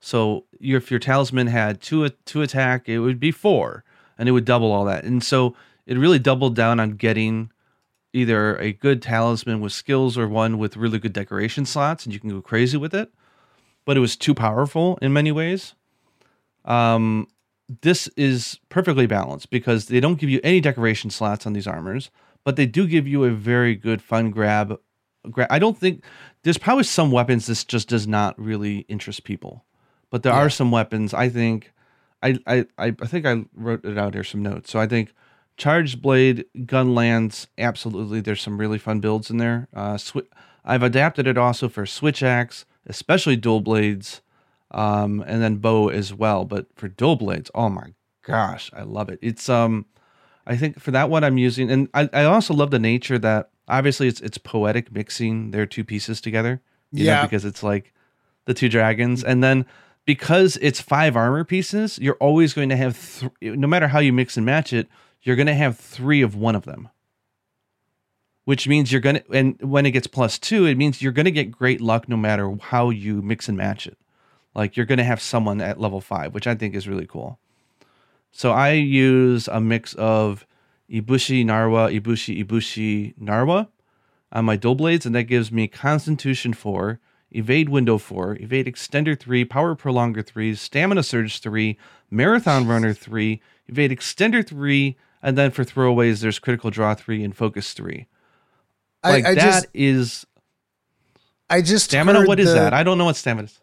So 0.00 0.44
if 0.60 0.90
your 0.90 1.00
talisman 1.00 1.46
had 1.46 1.80
two 1.80 2.08
two 2.24 2.42
attack, 2.42 2.88
it 2.88 2.98
would 2.98 3.18
be 3.18 3.30
four, 3.30 3.84
and 4.18 4.28
it 4.28 4.32
would 4.32 4.44
double 4.44 4.70
all 4.70 4.84
that. 4.84 5.04
And 5.04 5.22
so 5.22 5.54
it 5.86 5.98
really 5.98 6.18
doubled 6.18 6.54
down 6.54 6.80
on 6.80 6.92
getting 6.92 7.50
either 8.12 8.56
a 8.58 8.72
good 8.72 9.02
talisman 9.02 9.60
with 9.60 9.72
skills 9.72 10.16
or 10.16 10.28
one 10.28 10.58
with 10.58 10.76
really 10.76 10.98
good 10.98 11.12
decoration 11.12 11.66
slots, 11.66 12.04
and 12.04 12.12
you 12.12 12.20
can 12.20 12.30
go 12.30 12.40
crazy 12.40 12.76
with 12.76 12.94
it. 12.94 13.12
But 13.84 13.96
it 13.96 14.00
was 14.00 14.16
too 14.16 14.34
powerful 14.34 14.98
in 15.02 15.12
many 15.12 15.32
ways. 15.32 15.74
Um, 16.64 17.28
this 17.82 18.08
is 18.08 18.60
perfectly 18.68 19.06
balanced 19.06 19.50
because 19.50 19.86
they 19.86 20.00
don't 20.00 20.18
give 20.18 20.30
you 20.30 20.40
any 20.44 20.60
decoration 20.60 21.10
slots 21.10 21.46
on 21.46 21.54
these 21.54 21.66
armors, 21.66 22.10
but 22.44 22.56
they 22.56 22.66
do 22.66 22.86
give 22.86 23.08
you 23.08 23.24
a 23.24 23.30
very 23.30 23.74
good 23.74 24.00
fun 24.02 24.30
grab. 24.30 24.78
I 25.50 25.58
don't 25.58 25.78
think 25.78 26.04
there's 26.44 26.58
probably 26.58 26.84
some 26.84 27.10
weapons 27.10 27.46
this 27.46 27.64
just 27.64 27.88
does 27.88 28.06
not 28.06 28.38
really 28.40 28.86
interest 28.88 29.24
people 29.24 29.64
but 30.14 30.22
there 30.22 30.32
yeah. 30.32 30.42
are 30.42 30.48
some 30.48 30.70
weapons. 30.70 31.12
I 31.12 31.28
think, 31.28 31.72
I, 32.22 32.38
I 32.46 32.66
I 32.78 32.90
think 32.92 33.26
I 33.26 33.46
wrote 33.52 33.84
it 33.84 33.98
out 33.98 34.14
here 34.14 34.22
some 34.22 34.44
notes. 34.44 34.70
So 34.70 34.78
I 34.78 34.86
think 34.86 35.12
charged 35.56 36.00
blade, 36.00 36.44
gunlance, 36.56 37.48
absolutely. 37.58 38.20
There's 38.20 38.40
some 38.40 38.58
really 38.58 38.78
fun 38.78 39.00
builds 39.00 39.28
in 39.28 39.38
there. 39.38 39.66
Uh, 39.74 39.96
sw- 39.96 40.30
I've 40.64 40.84
adapted 40.84 41.26
it 41.26 41.36
also 41.36 41.68
for 41.68 41.84
switch 41.84 42.22
axe, 42.22 42.64
especially 42.86 43.34
dual 43.34 43.60
blades, 43.60 44.20
um, 44.70 45.24
and 45.26 45.42
then 45.42 45.56
bow 45.56 45.88
as 45.88 46.14
well. 46.14 46.44
But 46.44 46.66
for 46.76 46.86
dual 46.86 47.16
blades, 47.16 47.50
oh 47.52 47.68
my 47.68 47.94
gosh, 48.22 48.70
I 48.72 48.84
love 48.84 49.08
it. 49.08 49.18
It's 49.20 49.48
um, 49.48 49.84
I 50.46 50.56
think 50.56 50.78
for 50.78 50.92
that 50.92 51.10
one 51.10 51.24
I'm 51.24 51.38
using, 51.38 51.72
and 51.72 51.88
I, 51.92 52.08
I 52.12 52.22
also 52.22 52.54
love 52.54 52.70
the 52.70 52.78
nature 52.78 53.18
that 53.18 53.50
obviously 53.68 54.08
it's 54.08 54.20
it's 54.20 54.38
poetic 54.38 54.92
mixing 54.92 55.50
their 55.50 55.66
two 55.66 55.84
pieces 55.84 56.20
together. 56.20 56.60
yeah, 56.90 57.16
know, 57.16 57.22
because 57.22 57.44
it's 57.44 57.62
like 57.62 57.92
the 58.44 58.54
two 58.54 58.68
dragons, 58.68 59.22
mm. 59.22 59.28
and 59.28 59.42
then 59.42 59.66
because 60.04 60.58
it's 60.60 60.80
five 60.80 61.16
armor 61.16 61.44
pieces, 61.44 61.98
you're 61.98 62.16
always 62.16 62.52
going 62.52 62.68
to 62.68 62.76
have, 62.76 63.20
th- 63.20 63.56
no 63.56 63.66
matter 63.66 63.88
how 63.88 63.98
you 63.98 64.12
mix 64.12 64.36
and 64.36 64.44
match 64.44 64.72
it, 64.72 64.88
you're 65.22 65.36
going 65.36 65.46
to 65.46 65.54
have 65.54 65.78
three 65.78 66.20
of 66.22 66.34
one 66.34 66.54
of 66.54 66.64
them. 66.64 66.88
Which 68.44 68.68
means 68.68 68.92
you're 68.92 69.00
going 69.00 69.16
to, 69.16 69.32
and 69.32 69.58
when 69.62 69.86
it 69.86 69.92
gets 69.92 70.06
plus 70.06 70.38
two, 70.38 70.66
it 70.66 70.76
means 70.76 71.00
you're 71.00 71.12
going 71.12 71.24
to 71.24 71.30
get 71.30 71.50
great 71.50 71.80
luck 71.80 72.10
no 72.10 72.16
matter 72.16 72.54
how 72.60 72.90
you 72.90 73.22
mix 73.22 73.48
and 73.48 73.56
match 73.56 73.86
it. 73.86 73.96
Like 74.54 74.76
you're 74.76 74.84
going 74.84 74.98
to 74.98 75.04
have 75.04 75.22
someone 75.22 75.62
at 75.62 75.80
level 75.80 76.02
five, 76.02 76.34
which 76.34 76.46
I 76.46 76.54
think 76.54 76.74
is 76.74 76.86
really 76.86 77.06
cool. 77.06 77.38
So 78.32 78.52
I 78.52 78.72
use 78.72 79.48
a 79.48 79.60
mix 79.60 79.94
of 79.94 80.46
Ibushi 80.94 81.44
Narwa, 81.44 82.00
Ibushi, 82.00 82.44
Ibushi, 82.44 83.14
Narwa 83.18 83.68
on 84.30 84.44
my 84.44 84.56
dual 84.56 84.74
blades, 84.76 85.04
and 85.04 85.14
that 85.14 85.24
gives 85.24 85.50
me 85.50 85.66
Constitution 85.66 86.52
4, 86.52 87.00
Evade 87.32 87.68
Window 87.68 87.98
4, 87.98 88.38
Evade 88.40 88.66
Extender 88.66 89.18
3, 89.18 89.44
Power 89.44 89.74
Prolonger 89.74 90.24
3, 90.24 90.54
Stamina 90.54 91.02
Surge 91.02 91.40
3, 91.40 91.76
Marathon 92.10 92.66
Runner 92.66 92.92
3, 92.92 93.40
Evade 93.68 93.90
Extender 93.90 94.46
3, 94.46 94.96
and 95.22 95.36
then 95.36 95.50
for 95.50 95.64
throwaways, 95.64 96.20
there's 96.20 96.38
Critical 96.38 96.70
Draw 96.70 96.94
3 96.94 97.24
and 97.24 97.36
Focus 97.36 97.72
3. 97.72 98.06
Like 99.02 99.24
I, 99.24 99.30
I 99.30 99.34
that 99.34 99.40
just, 99.40 99.66
is. 99.74 100.26
I 101.50 101.60
just 101.60 101.86
stamina. 101.86 102.24
What 102.24 102.40
is 102.40 102.48
the, 102.48 102.54
that? 102.54 102.72
I 102.72 102.82
don't 102.82 102.98
know 102.98 103.04
what 103.04 103.16
stamina 103.16 103.46
is. 103.46 103.60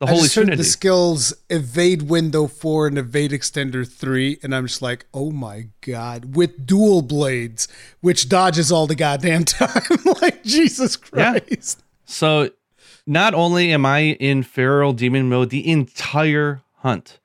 The 0.00 0.06
Holy 0.06 0.28
Trinity. 0.28 0.56
The 0.56 0.64
skills 0.64 1.34
evade 1.50 2.02
window 2.02 2.46
four 2.46 2.86
and 2.86 2.96
evade 2.96 3.32
extender 3.32 3.86
three, 3.86 4.38
and 4.42 4.54
I'm 4.54 4.66
just 4.66 4.80
like, 4.80 5.04
oh 5.12 5.30
my 5.30 5.68
god, 5.82 6.34
with 6.34 6.66
dual 6.66 7.02
blades, 7.02 7.68
which 8.00 8.28
dodges 8.28 8.72
all 8.72 8.86
the 8.86 8.94
goddamn 8.94 9.44
time. 9.44 9.82
like 10.22 10.42
Jesus 10.42 10.96
Christ. 10.96 11.78
Yeah. 11.78 11.84
So 12.06 12.50
not 13.06 13.34
only 13.34 13.74
am 13.74 13.84
I 13.84 14.16
in 14.18 14.42
feral 14.42 14.94
demon 14.94 15.28
mode 15.28 15.50
the 15.50 15.70
entire 15.70 16.62
hunt, 16.76 17.20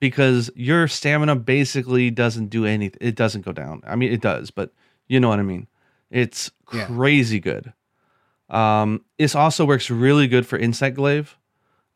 because 0.00 0.50
your 0.54 0.88
stamina 0.88 1.36
basically 1.36 2.10
doesn't 2.10 2.48
do 2.48 2.64
anything. 2.64 2.98
It 3.00 3.16
doesn't 3.16 3.44
go 3.44 3.52
down. 3.52 3.82
I 3.86 3.96
mean, 3.96 4.12
it 4.12 4.22
does, 4.22 4.50
but 4.50 4.72
you 5.08 5.20
know 5.20 5.28
what 5.28 5.38
I 5.38 5.42
mean. 5.42 5.66
It's 6.10 6.50
crazy 6.64 7.36
yeah. 7.36 7.42
good. 7.42 7.72
Um, 8.48 9.04
this 9.18 9.34
also 9.34 9.64
works 9.64 9.90
really 9.90 10.26
good 10.26 10.46
for 10.46 10.58
insect 10.58 10.96
glaive. 10.96 11.36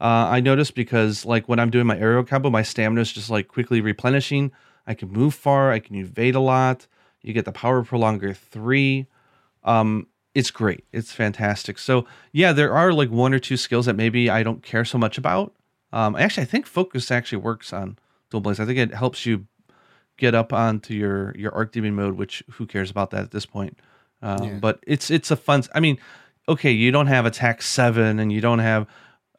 Uh, 0.01 0.29
I 0.31 0.41
noticed 0.41 0.75
because 0.75 1.25
like 1.25 1.49
when 1.49 1.59
I'm 1.59 1.71
doing 1.71 1.87
my 1.87 1.99
aerial 1.99 2.25
combo, 2.25 2.51
my 2.51 2.63
stamina 2.63 3.01
is 3.01 3.13
just 3.13 3.31
like 3.31 3.49
quickly 3.49 3.81
replenishing. 3.81 4.53
I 4.87 4.95
can 4.95 5.11
move 5.11 5.35
far. 5.35 5.73
I 5.73 5.81
can 5.81 5.97
evade 5.97 6.35
a 6.35 6.41
lot. 6.41 6.87
You 7.23 7.33
get 7.33 7.45
the 7.45 7.53
power 7.53 7.85
prolonger 7.85 8.37
three. 8.37 9.07
Um, 9.65 10.07
it's 10.35 10.51
great. 10.51 10.85
It's 10.93 11.13
fantastic. 11.13 11.79
So 11.79 12.07
yeah, 12.33 12.53
there 12.53 12.73
are 12.73 12.93
like 12.93 13.11
one 13.11 13.35
or 13.35 13.39
two 13.39 13.57
skills 13.57 13.87
that 13.87 13.97
maybe 13.97 14.31
I 14.31 14.43
don't 14.43 14.63
care 14.63 14.85
so 14.85 14.99
much 14.99 15.19
about. 15.19 15.55
Um, 15.93 16.15
actually, 16.17 16.45
I 16.45 16.47
think 16.47 16.67
focus 16.67 17.11
actually 17.11 17.39
works 17.39 17.73
on 17.73 17.99
dual 18.31 18.41
blades. 18.41 18.61
I 18.61 18.67
think 18.67 18.79
it 18.79 18.95
helps 18.95 19.27
you 19.27 19.47
get 20.17 20.35
up 20.35 20.53
onto 20.53 20.95
your 20.95 21.35
your 21.37 21.55
arc 21.55 21.73
demon 21.73 21.95
mode, 21.95 22.15
which 22.15 22.43
who 22.53 22.67
cares 22.67 22.91
about 22.91 23.11
that 23.11 23.23
at 23.23 23.31
this 23.31 23.47
point? 23.47 23.79
Um, 24.23 24.45
yeah. 24.45 24.59
But 24.61 24.81
it's 24.87 25.11
it's 25.11 25.31
a 25.31 25.37
fun. 25.37 25.65
I 25.75 25.81
mean, 25.81 25.99
okay, 26.49 26.71
you 26.71 26.91
don't 26.93 27.07
have 27.07 27.27
attack 27.27 27.63
seven, 27.63 28.19
and 28.19 28.31
you 28.31 28.41
don't 28.41 28.59
have. 28.61 28.87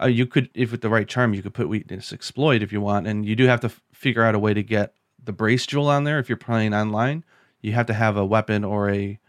Uh, 0.01 0.07
you 0.07 0.25
could, 0.25 0.49
if 0.53 0.71
with 0.71 0.81
the 0.81 0.89
right 0.89 1.07
charm, 1.07 1.33
you 1.33 1.41
could 1.41 1.53
put 1.53 1.67
weakness 1.67 2.13
exploit 2.13 2.63
if 2.63 2.71
you 2.71 2.79
want, 2.79 3.05
and 3.07 3.25
you 3.25 3.35
do 3.35 3.45
have 3.47 3.59
to 3.59 3.67
f- 3.67 3.81
figure 3.91 4.23
out 4.23 4.35
a 4.35 4.39
way 4.39 4.53
to 4.53 4.63
get 4.63 4.93
the 5.23 5.33
brace 5.33 5.65
jewel 5.65 5.87
on 5.87 6.05
there 6.05 6.19
if 6.19 6.29
you're 6.29 6.37
playing 6.37 6.73
online. 6.73 7.23
You 7.61 7.73
have 7.73 7.87
to 7.87 7.93
have 7.93 8.15
a 8.15 8.25
weapon 8.25 8.63
or 8.63 8.89
a 8.89 9.19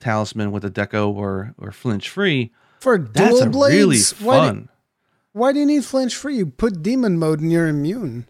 talisman 0.00 0.52
with 0.52 0.64
a 0.64 0.70
deco 0.70 1.12
or 1.14 1.54
or 1.58 1.72
flinch 1.72 2.08
free. 2.08 2.52
For 2.80 2.96
dual 2.96 3.38
that's 3.40 3.52
blades, 3.52 3.74
really 3.74 3.98
fun. 3.98 4.24
Why 4.24 4.52
do, 4.52 4.68
why 5.32 5.52
do 5.52 5.58
you 5.60 5.66
need 5.66 5.84
flinch 5.84 6.16
free? 6.16 6.36
You 6.36 6.46
put 6.46 6.82
demon 6.82 7.18
mode 7.18 7.40
and 7.40 7.52
you're 7.52 7.68
immune. 7.68 8.26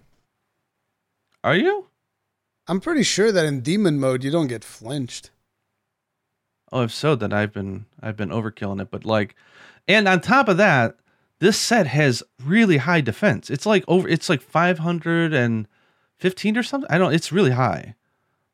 Are 1.44 1.54
you? 1.54 1.86
I'm 2.66 2.80
pretty 2.80 3.02
sure 3.02 3.30
that 3.30 3.46
in 3.46 3.60
demon 3.60 4.00
mode 4.00 4.24
you 4.24 4.30
don't 4.30 4.48
get 4.48 4.64
flinched. 4.64 5.30
Oh, 6.72 6.82
if 6.82 6.92
so, 6.92 7.14
then 7.14 7.32
I've 7.32 7.52
been 7.52 7.86
I've 8.02 8.16
been 8.16 8.30
overkilling 8.30 8.82
it. 8.82 8.90
But 8.90 9.04
like, 9.04 9.34
and 9.86 10.08
on 10.08 10.20
top 10.20 10.48
of 10.48 10.56
that, 10.56 10.96
this 11.40 11.58
set 11.58 11.86
has 11.86 12.22
really 12.42 12.78
high 12.78 13.00
defense. 13.00 13.50
It's 13.50 13.66
like 13.66 13.84
over. 13.88 14.08
It's 14.08 14.28
like 14.28 14.42
515 14.42 16.56
or 16.56 16.62
something. 16.62 16.90
I 16.90 16.98
don't. 16.98 17.14
It's 17.14 17.32
really 17.32 17.52
high 17.52 17.94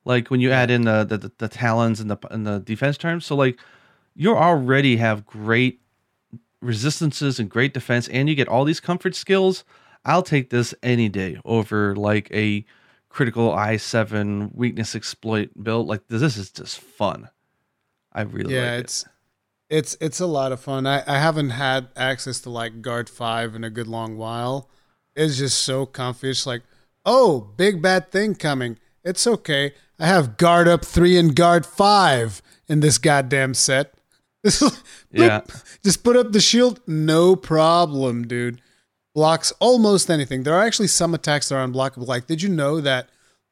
like 0.05 0.31
when 0.31 0.41
you 0.41 0.51
add 0.51 0.71
in 0.71 0.83
the 0.83 1.05
the, 1.05 1.33
the 1.39 1.49
talons 1.49 2.01
and 2.01 2.11
the 2.11 2.19
and 2.31 2.47
the 2.47 2.61
defense 2.61 2.97
terms. 2.97 3.27
So 3.27 3.35
like 3.35 3.59
you 4.15 4.37
already 4.37 4.97
have 4.97 5.27
great 5.27 5.81
resistances 6.61 7.39
and 7.39 7.51
great 7.51 7.75
defense, 7.75 8.09
and 8.09 8.29
you 8.29 8.35
get 8.35 8.49
all 8.49 8.65
these 8.65 8.81
comfort 8.81 9.15
skills. 9.15 9.65
I'll 10.05 10.23
take 10.23 10.51
this 10.51 10.75
any 10.83 11.09
day 11.09 11.39
over 11.45 11.97
like 11.97 12.31
a 12.31 12.65
critical 13.09 13.53
i7 13.53 14.55
weakness 14.55 14.95
exploit 14.95 15.51
build. 15.63 15.87
Like 15.87 16.07
this 16.09 16.37
is 16.37 16.51
just 16.51 16.81
fun. 16.81 17.31
I 18.13 18.23
really 18.23 18.55
yeah, 18.55 18.73
like 18.73 18.85
it's 18.85 19.03
it. 19.03 19.09
It's 19.75 19.97
it's 20.01 20.21
a 20.21 20.27
lot 20.27 20.53
of 20.53 20.61
fun. 20.61 20.87
I, 20.87 21.03
I 21.05 21.19
haven't 21.19 21.51
had 21.51 21.89
access 21.97 22.39
to 22.43 22.51
like 22.51 22.81
guard 22.81 23.11
five 23.11 23.57
in 23.57 23.65
a 23.65 23.71
good 23.71 23.89
long 23.89 24.17
while. 24.17 24.71
It's 25.17 25.37
just 25.39 25.65
so 25.65 25.85
comfy. 25.85 26.31
It's 26.31 26.47
like, 26.47 26.63
oh, 27.05 27.41
big 27.57 27.83
bad 27.83 28.13
thing 28.13 28.37
coming. 28.37 28.79
It's 29.03 29.27
okay. 29.27 29.73
I 29.99 30.07
have 30.07 30.37
guard 30.37 30.69
up 30.69 30.85
three 30.85 31.19
and 31.19 31.35
guard 31.35 31.67
five 31.67 32.41
in 32.69 32.81
this 32.81 32.99
goddamn 32.99 33.55
set. 33.55 33.95
yeah. 35.11 35.41
Just 35.83 36.05
put 36.05 36.17
up 36.17 36.31
the 36.31 36.41
shield, 36.41 36.81
no 36.87 37.35
problem, 37.35 38.29
dude. 38.29 38.61
Blocks 39.13 39.53
almost 39.59 40.09
anything. 40.09 40.45
There 40.45 40.55
are 40.55 40.65
actually 40.65 40.89
some 40.89 41.15
attacks 41.15 41.49
that 41.49 41.57
are 41.57 41.67
unblockable. 41.67 42.07
Like, 42.07 42.27
did 42.29 42.43
you 42.43 42.49
know 42.49 42.81
that 42.81 43.09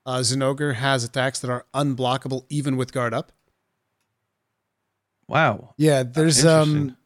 uh, 0.06 0.18
Zinogre 0.18 0.74
has 0.74 1.02
attacks 1.02 1.40
that 1.40 1.50
are 1.50 1.66
unblockable 1.74 2.44
even 2.48 2.76
with 2.76 2.92
guard 2.92 3.12
up? 3.12 3.32
Wow. 5.28 5.74
Yeah, 5.76 6.02
there's 6.02 6.44
um 6.44 6.96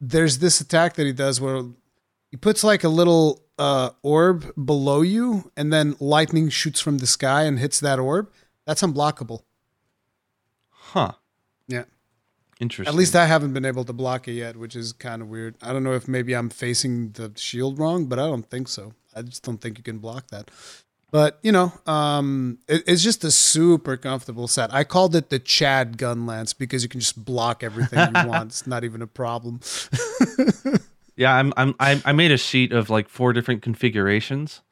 there's 0.00 0.38
this 0.38 0.60
attack 0.60 0.94
that 0.94 1.06
he 1.06 1.12
does 1.12 1.40
where 1.40 1.62
he 2.30 2.36
puts 2.36 2.62
like 2.64 2.84
a 2.84 2.88
little 2.88 3.42
uh 3.58 3.90
orb 4.02 4.52
below 4.64 5.02
you 5.02 5.50
and 5.56 5.72
then 5.72 5.96
lightning 6.00 6.48
shoots 6.48 6.80
from 6.80 6.98
the 6.98 7.06
sky 7.06 7.42
and 7.42 7.58
hits 7.58 7.80
that 7.80 7.98
orb. 7.98 8.30
That's 8.66 8.82
unblockable. 8.82 9.42
Huh. 10.70 11.12
Yeah. 11.68 11.84
Interesting. 12.60 12.92
At 12.92 12.96
least 12.96 13.16
I 13.16 13.24
haven't 13.26 13.54
been 13.54 13.64
able 13.64 13.84
to 13.84 13.92
block 13.92 14.28
it 14.28 14.32
yet, 14.32 14.56
which 14.56 14.76
is 14.76 14.92
kind 14.92 15.22
of 15.22 15.28
weird. 15.28 15.56
I 15.62 15.72
don't 15.72 15.82
know 15.82 15.94
if 15.94 16.06
maybe 16.06 16.34
I'm 16.34 16.50
facing 16.50 17.12
the 17.12 17.32
shield 17.36 17.78
wrong, 17.78 18.06
but 18.06 18.18
I 18.18 18.26
don't 18.26 18.48
think 18.48 18.68
so. 18.68 18.92
I 19.16 19.22
just 19.22 19.42
don't 19.42 19.58
think 19.58 19.78
you 19.78 19.84
can 19.84 19.98
block 19.98 20.28
that. 20.28 20.50
But 21.10 21.38
you 21.42 21.52
know, 21.52 21.72
um, 21.86 22.58
it, 22.68 22.84
it's 22.86 23.02
just 23.02 23.24
a 23.24 23.30
super 23.30 23.96
comfortable 23.96 24.48
set. 24.48 24.72
I 24.72 24.84
called 24.84 25.14
it 25.16 25.30
the 25.30 25.38
Chad 25.38 25.96
gunlance 25.96 26.56
because 26.56 26.82
you 26.82 26.88
can 26.88 27.00
just 27.00 27.24
block 27.24 27.62
everything 27.62 28.14
you 28.14 28.28
want. 28.28 28.50
It's 28.50 28.66
not 28.66 28.84
even 28.84 29.02
a 29.02 29.06
problem. 29.06 29.60
yeah, 31.16 31.34
I'm, 31.34 31.52
I'm 31.56 31.74
I 31.78 32.12
made 32.12 32.30
a 32.30 32.36
sheet 32.36 32.72
of 32.72 32.90
like 32.90 33.08
four 33.08 33.32
different 33.32 33.62
configurations, 33.62 34.62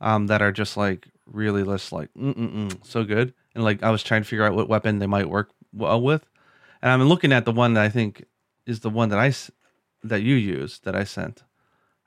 um, 0.00 0.26
that 0.26 0.42
are 0.42 0.52
just 0.52 0.76
like 0.76 1.08
really 1.26 1.64
just 1.64 1.92
like 1.92 2.10
mm 2.14 2.84
so 2.84 3.04
good. 3.04 3.32
And 3.54 3.64
like 3.64 3.82
I 3.82 3.90
was 3.90 4.02
trying 4.02 4.22
to 4.22 4.28
figure 4.28 4.44
out 4.44 4.54
what 4.54 4.68
weapon 4.68 4.98
they 4.98 5.06
might 5.06 5.28
work 5.28 5.50
well 5.72 6.02
with, 6.02 6.26
and 6.82 6.90
I'm 6.90 7.02
looking 7.04 7.32
at 7.32 7.44
the 7.44 7.52
one 7.52 7.74
that 7.74 7.84
I 7.84 7.88
think 7.88 8.24
is 8.66 8.80
the 8.80 8.90
one 8.90 9.08
that 9.08 9.18
I 9.18 9.32
that 10.06 10.22
you 10.22 10.34
used 10.34 10.84
that 10.84 10.94
I 10.94 11.04
sent. 11.04 11.44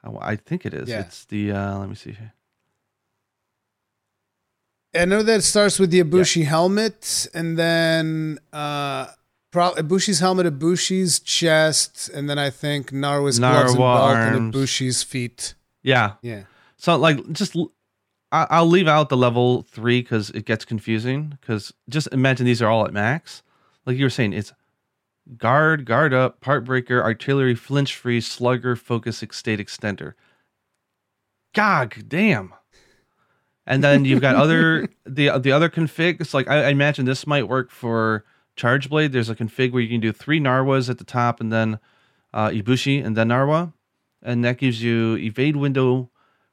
I, 0.03 0.31
I 0.33 0.35
think 0.35 0.65
it 0.65 0.73
is. 0.73 0.89
Yeah. 0.89 1.01
It's 1.01 1.25
the 1.25 1.51
uh, 1.51 1.79
let 1.79 1.89
me 1.89 1.95
see 1.95 2.11
here. 2.11 2.33
I 4.95 5.05
know 5.05 5.23
that 5.23 5.39
it 5.39 5.43
starts 5.43 5.79
with 5.79 5.91
the 5.91 6.03
Ibushi 6.03 6.43
yeah. 6.43 6.49
helmet, 6.49 7.27
and 7.33 7.57
then 7.57 8.39
uh, 8.53 9.07
pro- 9.51 9.73
Ibushi's 9.73 10.19
helmet, 10.19 10.45
Ibushi's 10.47 11.19
chest, 11.19 12.09
and 12.09 12.29
then 12.29 12.39
I 12.39 12.49
think 12.49 12.91
Narwa's 12.91 13.39
Narwa 13.39 13.75
gloves 13.75 14.13
and 14.13 14.31
belt, 14.31 14.35
and 14.35 14.53
Ibushi's 14.53 15.03
feet. 15.03 15.55
Yeah, 15.83 16.13
yeah. 16.21 16.43
So 16.77 16.95
like, 16.97 17.31
just 17.31 17.55
I- 18.31 18.61
will 18.61 18.67
leave 18.67 18.87
out 18.87 19.09
the 19.09 19.17
level 19.17 19.63
three 19.63 20.01
because 20.01 20.29
it 20.31 20.45
gets 20.45 20.65
confusing. 20.65 21.37
Because 21.39 21.73
just 21.89 22.07
imagine 22.11 22.45
these 22.45 22.61
are 22.61 22.69
all 22.69 22.85
at 22.85 22.93
max. 22.93 23.43
Like 23.85 23.97
you 23.97 24.05
were 24.05 24.09
saying, 24.09 24.33
it's 24.33 24.51
guard, 25.37 25.85
guard 25.85 26.13
up, 26.13 26.41
part 26.41 26.65
breaker, 26.65 27.01
artillery, 27.01 27.55
flinch 27.55 27.95
free, 27.95 28.21
slugger, 28.21 28.75
focus, 28.75 29.23
state 29.31 29.59
extender. 29.59 30.13
God 31.53 31.93
damn 32.07 32.53
and 33.65 33.83
then 33.83 34.05
you've 34.05 34.21
got 34.21 34.35
other 34.35 34.87
the 35.05 35.37
the 35.39 35.51
other 35.51 35.69
configs. 35.69 36.33
Like 36.33 36.47
I, 36.47 36.65
I, 36.65 36.69
imagine 36.69 37.05
this 37.05 37.25
might 37.25 37.47
work 37.47 37.71
for 37.71 38.23
Charge 38.55 38.89
Blade. 38.89 39.11
There's 39.11 39.29
a 39.29 39.35
config 39.35 39.71
where 39.71 39.81
you 39.81 39.89
can 39.89 39.99
do 39.99 40.11
three 40.11 40.39
Narwas 40.39 40.89
at 40.89 40.97
the 40.97 41.03
top, 41.03 41.39
and 41.39 41.51
then 41.51 41.79
uh, 42.33 42.49
Ibushi, 42.49 43.03
and 43.03 43.15
then 43.17 43.29
Narwa, 43.29 43.73
and 44.21 44.43
that 44.43 44.57
gives 44.57 44.83
you 44.83 45.15
evade 45.17 45.55
window, 45.55 46.09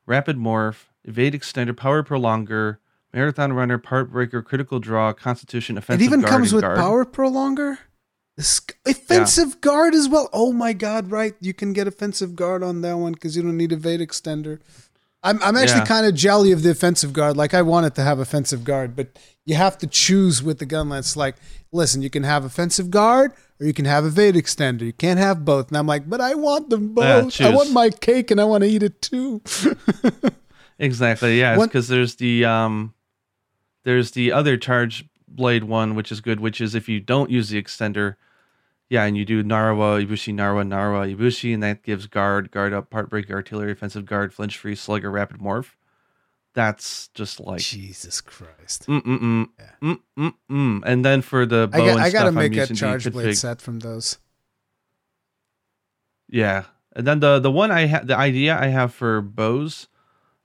rapid 0.06 0.36
morph, 0.36 0.86
evade 1.04 1.34
extender, 1.34 1.76
power 1.76 2.02
prolonger, 2.02 2.78
marathon 3.12 3.52
runner, 3.52 3.78
part 3.78 4.10
breaker, 4.10 4.42
critical 4.42 4.78
draw, 4.78 5.12
constitution, 5.12 5.76
offensive. 5.76 6.02
It 6.02 6.04
even 6.04 6.22
comes 6.22 6.52
with 6.52 6.62
guard. 6.62 6.78
power 6.78 7.04
prolonger. 7.04 7.78
Offensive 8.86 9.48
yeah. 9.48 9.60
guard 9.60 9.94
as 9.94 10.08
well. 10.08 10.30
Oh 10.32 10.54
my 10.54 10.72
god! 10.72 11.10
Right, 11.10 11.34
you 11.40 11.52
can 11.52 11.74
get 11.74 11.86
offensive 11.86 12.34
guard 12.34 12.62
on 12.62 12.80
that 12.80 12.96
one 12.96 13.12
because 13.12 13.36
you 13.36 13.42
don't 13.42 13.58
need 13.58 13.72
evade 13.72 14.00
extender. 14.00 14.58
I'm 15.22 15.42
I'm 15.42 15.56
actually 15.56 15.80
yeah. 15.80 15.86
kind 15.86 16.06
of 16.06 16.14
jelly 16.14 16.52
of 16.52 16.62
the 16.62 16.70
offensive 16.70 17.12
guard. 17.12 17.36
Like 17.36 17.54
I 17.54 17.62
wanted 17.62 17.94
to 17.94 18.02
have 18.02 18.18
offensive 18.18 18.64
guard, 18.64 18.96
but 18.96 19.18
you 19.44 19.54
have 19.54 19.78
to 19.78 19.86
choose 19.86 20.42
with 20.42 20.58
the 20.58 20.66
gun 20.66 20.88
lance. 20.88 21.16
Like, 21.16 21.36
listen, 21.70 22.02
you 22.02 22.10
can 22.10 22.24
have 22.24 22.44
offensive 22.44 22.90
guard 22.90 23.32
or 23.60 23.66
you 23.66 23.72
can 23.72 23.84
have 23.84 24.04
a 24.04 24.08
evade 24.08 24.34
extender. 24.34 24.82
You 24.82 24.92
can't 24.92 25.20
have 25.20 25.44
both. 25.44 25.68
And 25.68 25.76
I'm 25.76 25.86
like, 25.86 26.08
but 26.08 26.20
I 26.20 26.34
want 26.34 26.70
them 26.70 26.94
both. 26.94 27.38
Yeah, 27.38 27.48
I 27.48 27.54
want 27.54 27.72
my 27.72 27.90
cake 27.90 28.30
and 28.30 28.40
I 28.40 28.44
want 28.44 28.64
to 28.64 28.68
eat 28.68 28.82
it 28.82 29.00
too. 29.00 29.40
exactly. 30.78 31.38
Yeah, 31.38 31.56
because 31.56 31.88
there's 31.88 32.16
the 32.16 32.44
um, 32.44 32.94
there's 33.84 34.10
the 34.12 34.32
other 34.32 34.56
charge 34.56 35.04
blade 35.28 35.64
one, 35.64 35.94
which 35.94 36.10
is 36.10 36.20
good. 36.20 36.40
Which 36.40 36.60
is 36.60 36.74
if 36.74 36.88
you 36.88 36.98
don't 36.98 37.30
use 37.30 37.50
the 37.50 37.62
extender, 37.62 38.16
yeah, 38.92 39.04
and 39.04 39.16
you 39.16 39.24
do 39.24 39.42
Narwa, 39.42 40.06
Ibushi, 40.06 40.34
Narwa, 40.34 40.68
Narwa, 40.68 41.16
Ibushi, 41.16 41.54
and 41.54 41.62
that 41.62 41.82
gives 41.82 42.06
guard, 42.06 42.50
guard 42.50 42.74
up, 42.74 42.90
part 42.90 43.08
breaker, 43.08 43.32
artillery, 43.32 43.72
offensive 43.72 44.04
guard, 44.04 44.34
flinch 44.34 44.58
free, 44.58 44.74
slugger, 44.74 45.10
rapid 45.10 45.38
morph. 45.38 45.70
That's 46.52 47.08
just 47.14 47.40
like 47.40 47.60
Jesus 47.60 48.20
Christ. 48.20 48.86
Mm 48.88 49.02
mm 49.02 49.18
mm. 49.18 49.48
Yeah. 49.58 49.70
Mm 49.80 50.00
mm 50.18 50.34
mm. 50.50 50.82
And 50.84 51.02
then 51.02 51.22
for 51.22 51.46
the 51.46 51.68
bow 51.68 51.82
I, 51.82 51.86
got, 51.86 51.98
I 52.00 52.10
gotta 52.10 52.26
stuff, 52.26 52.34
make 52.34 52.52
I'm 52.52 52.58
a 52.58 52.66
charge 52.74 53.10
blade 53.10 53.38
set 53.38 53.62
from 53.62 53.78
those. 53.78 54.18
Yeah, 56.28 56.64
and 56.94 57.06
then 57.06 57.20
the 57.20 57.38
the 57.38 57.50
one 57.50 57.70
I 57.70 57.86
had, 57.86 58.08
the 58.08 58.16
idea 58.18 58.58
I 58.60 58.66
have 58.66 58.92
for 58.92 59.22
bows, 59.22 59.88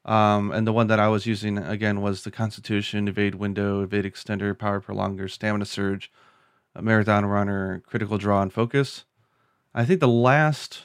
um, 0.06 0.54
and 0.54 0.66
the 0.66 0.72
one 0.72 0.88
that 0.88 1.02
I 1.02 1.10
was 1.10 1.26
using 1.26 1.58
again 1.58 2.00
was 2.00 2.24
the 2.24 2.32
Constitution, 2.32 3.10
evade 3.10 3.36
window, 3.36 3.84
evade 3.84 4.06
extender, 4.06 4.58
power 4.58 4.80
prolonger, 4.80 5.30
stamina 5.30 5.66
surge 5.66 6.10
marathon 6.82 7.26
runner, 7.26 7.82
critical 7.88 8.18
draw 8.18 8.42
and 8.42 8.52
focus. 8.52 9.06
I 9.74 9.86
think 9.86 10.00
the 10.00 10.08
last, 10.08 10.82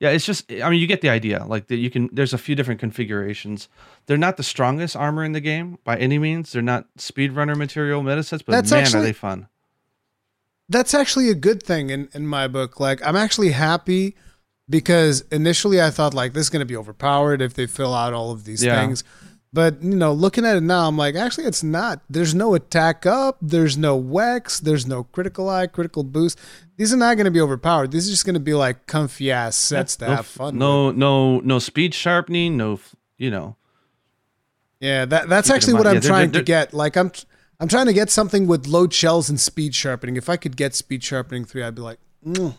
yeah, 0.00 0.10
it's 0.10 0.26
just. 0.26 0.50
I 0.50 0.68
mean, 0.68 0.80
you 0.80 0.86
get 0.86 1.00
the 1.00 1.08
idea. 1.08 1.44
Like 1.44 1.68
that, 1.68 1.76
you 1.76 1.90
can. 1.90 2.10
There's 2.12 2.32
a 2.32 2.38
few 2.38 2.54
different 2.54 2.80
configurations. 2.80 3.68
They're 4.06 4.16
not 4.16 4.36
the 4.36 4.42
strongest 4.42 4.96
armor 4.96 5.24
in 5.24 5.32
the 5.32 5.40
game 5.40 5.78
by 5.84 5.96
any 5.96 6.18
means. 6.18 6.52
They're 6.52 6.62
not 6.62 6.86
speedrunner 6.98 7.56
material 7.56 8.02
meta 8.02 8.22
sets, 8.22 8.42
but 8.42 8.52
That's 8.52 8.70
man, 8.70 8.82
actually, 8.82 9.00
are 9.00 9.02
they 9.02 9.12
fun. 9.12 9.48
That's 10.68 10.94
actually 10.94 11.30
a 11.30 11.34
good 11.34 11.62
thing 11.62 11.90
in 11.90 12.08
in 12.12 12.26
my 12.26 12.48
book. 12.48 12.80
Like, 12.80 13.06
I'm 13.06 13.16
actually 13.16 13.50
happy 13.50 14.16
because 14.68 15.22
initially 15.30 15.80
I 15.80 15.90
thought 15.90 16.14
like 16.14 16.32
this 16.32 16.46
is 16.46 16.50
going 16.50 16.60
to 16.60 16.66
be 16.66 16.76
overpowered 16.76 17.42
if 17.42 17.54
they 17.54 17.66
fill 17.66 17.94
out 17.94 18.12
all 18.12 18.30
of 18.30 18.44
these 18.44 18.64
yeah. 18.64 18.80
things. 18.80 19.04
But 19.54 19.84
you 19.84 19.94
know, 19.94 20.12
looking 20.12 20.44
at 20.44 20.56
it 20.56 20.62
now, 20.62 20.88
I'm 20.88 20.98
like, 20.98 21.14
actually, 21.14 21.44
it's 21.44 21.62
not. 21.62 22.02
There's 22.10 22.34
no 22.34 22.54
attack 22.54 23.06
up. 23.06 23.38
There's 23.40 23.78
no 23.78 24.02
Wex. 24.02 24.60
There's 24.60 24.84
no 24.84 25.04
critical 25.04 25.48
eye, 25.48 25.68
critical 25.68 26.02
boost. 26.02 26.40
These 26.76 26.92
are 26.92 26.96
not 26.96 27.14
going 27.16 27.26
to 27.26 27.30
be 27.30 27.40
overpowered. 27.40 27.92
These 27.92 28.08
are 28.08 28.10
just 28.10 28.26
going 28.26 28.34
to 28.34 28.40
be 28.40 28.52
like 28.52 28.88
comfy 28.88 29.30
ass 29.30 29.56
sets 29.56 29.94
to 29.98 30.08
no, 30.08 30.16
have 30.16 30.26
fun. 30.26 30.58
No, 30.58 30.86
with. 30.88 30.96
no, 30.96 31.38
no 31.38 31.60
speed 31.60 31.94
sharpening. 31.94 32.56
No, 32.56 32.80
you 33.16 33.30
know. 33.30 33.54
Yeah, 34.80 35.04
that 35.04 35.28
that's 35.28 35.50
actually 35.50 35.74
what 35.74 35.86
I'm 35.86 35.94
yeah, 35.94 36.00
trying 36.00 36.32
they're, 36.32 36.42
they're, 36.42 36.42
to 36.42 36.46
get. 36.46 36.74
Like 36.74 36.96
I'm, 36.96 37.12
I'm 37.60 37.68
trying 37.68 37.86
to 37.86 37.92
get 37.92 38.10
something 38.10 38.48
with 38.48 38.66
load 38.66 38.92
shells 38.92 39.30
and 39.30 39.38
speed 39.38 39.72
sharpening. 39.72 40.16
If 40.16 40.28
I 40.28 40.36
could 40.36 40.56
get 40.56 40.74
speed 40.74 41.04
sharpening 41.04 41.44
three, 41.44 41.62
I'd 41.62 41.76
be 41.76 41.82
like, 41.82 42.00
mm, 42.26 42.56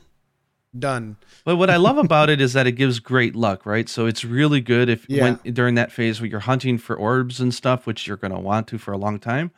done. 0.79 1.17
But 1.43 1.57
what 1.57 1.69
I 1.69 1.77
love 1.77 1.97
about 1.97 2.29
it 2.29 2.41
is 2.41 2.53
that 2.53 2.67
it 2.67 2.73
gives 2.73 2.99
great 2.99 3.35
luck, 3.35 3.65
right? 3.65 3.87
So 3.87 4.05
it's 4.05 4.25
really 4.25 4.61
good 4.61 4.89
if 4.89 5.05
yeah. 5.09 5.23
when 5.43 5.53
during 5.53 5.75
that 5.75 5.91
phase 5.91 6.19
where 6.19 6.29
you're 6.29 6.39
hunting 6.41 6.77
for 6.77 6.95
orbs 6.95 7.39
and 7.39 7.53
stuff, 7.53 7.85
which 7.85 8.07
you're 8.07 8.17
going 8.17 8.33
to 8.33 8.39
want 8.39 8.67
to 8.67 8.77
for 8.77 8.91
a 8.91 8.97
long 8.97 9.19
time. 9.19 9.51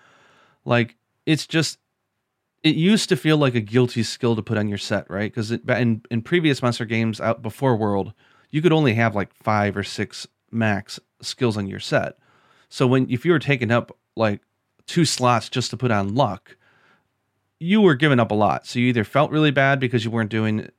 Like 0.65 0.95
it's 1.26 1.48
just 1.48 1.80
it 2.64 2.76
used 2.76 3.10
to 3.10 3.15
feel 3.15 3.38
like 3.38 3.56
a 3.56 3.61
guilty 3.61 4.03
skill 4.03 4.35
to 4.35 4.41
put 4.41 4.57
on 4.57 4.68
your 4.68 4.77
set, 4.77 5.10
right? 5.10 5.31
Because 5.31 5.52
in 5.52 6.02
in 6.11 6.22
previous 6.22 6.61
monster 6.61 6.85
games 6.85 7.22
out 7.22 7.41
before 7.41 7.76
World, 7.76 8.14
you 8.49 8.61
could 8.61 8.73
only 8.73 8.94
have 8.95 9.15
like 9.15 9.34
five 9.34 9.77
or 9.77 9.84
six 9.84 10.27
max 10.52 10.99
skills 11.22 11.57
on 11.57 11.68
your 11.68 11.80
set. 11.80 12.18
So 12.69 12.88
when 12.88 13.10
if 13.10 13.26
you 13.26 13.31
were 13.31 13.39
taking 13.39 13.72
up 13.72 13.98
like 14.15 14.41
two 14.85 15.06
slots 15.06 15.49
just 15.49 15.69
to 15.72 15.77
put 15.77 15.91
on 15.91 16.15
luck, 16.15 16.57
you 17.59 17.81
were 17.81 17.95
giving 17.95 18.19
up 18.19 18.31
a 18.31 18.35
lot. 18.35 18.67
So 18.67 18.79
you 18.79 18.88
either 18.88 19.03
felt 19.03 19.31
really 19.31 19.51
bad 19.51 19.79
because 19.79 20.05
you 20.05 20.11
weren't 20.11 20.29
doing 20.29 20.69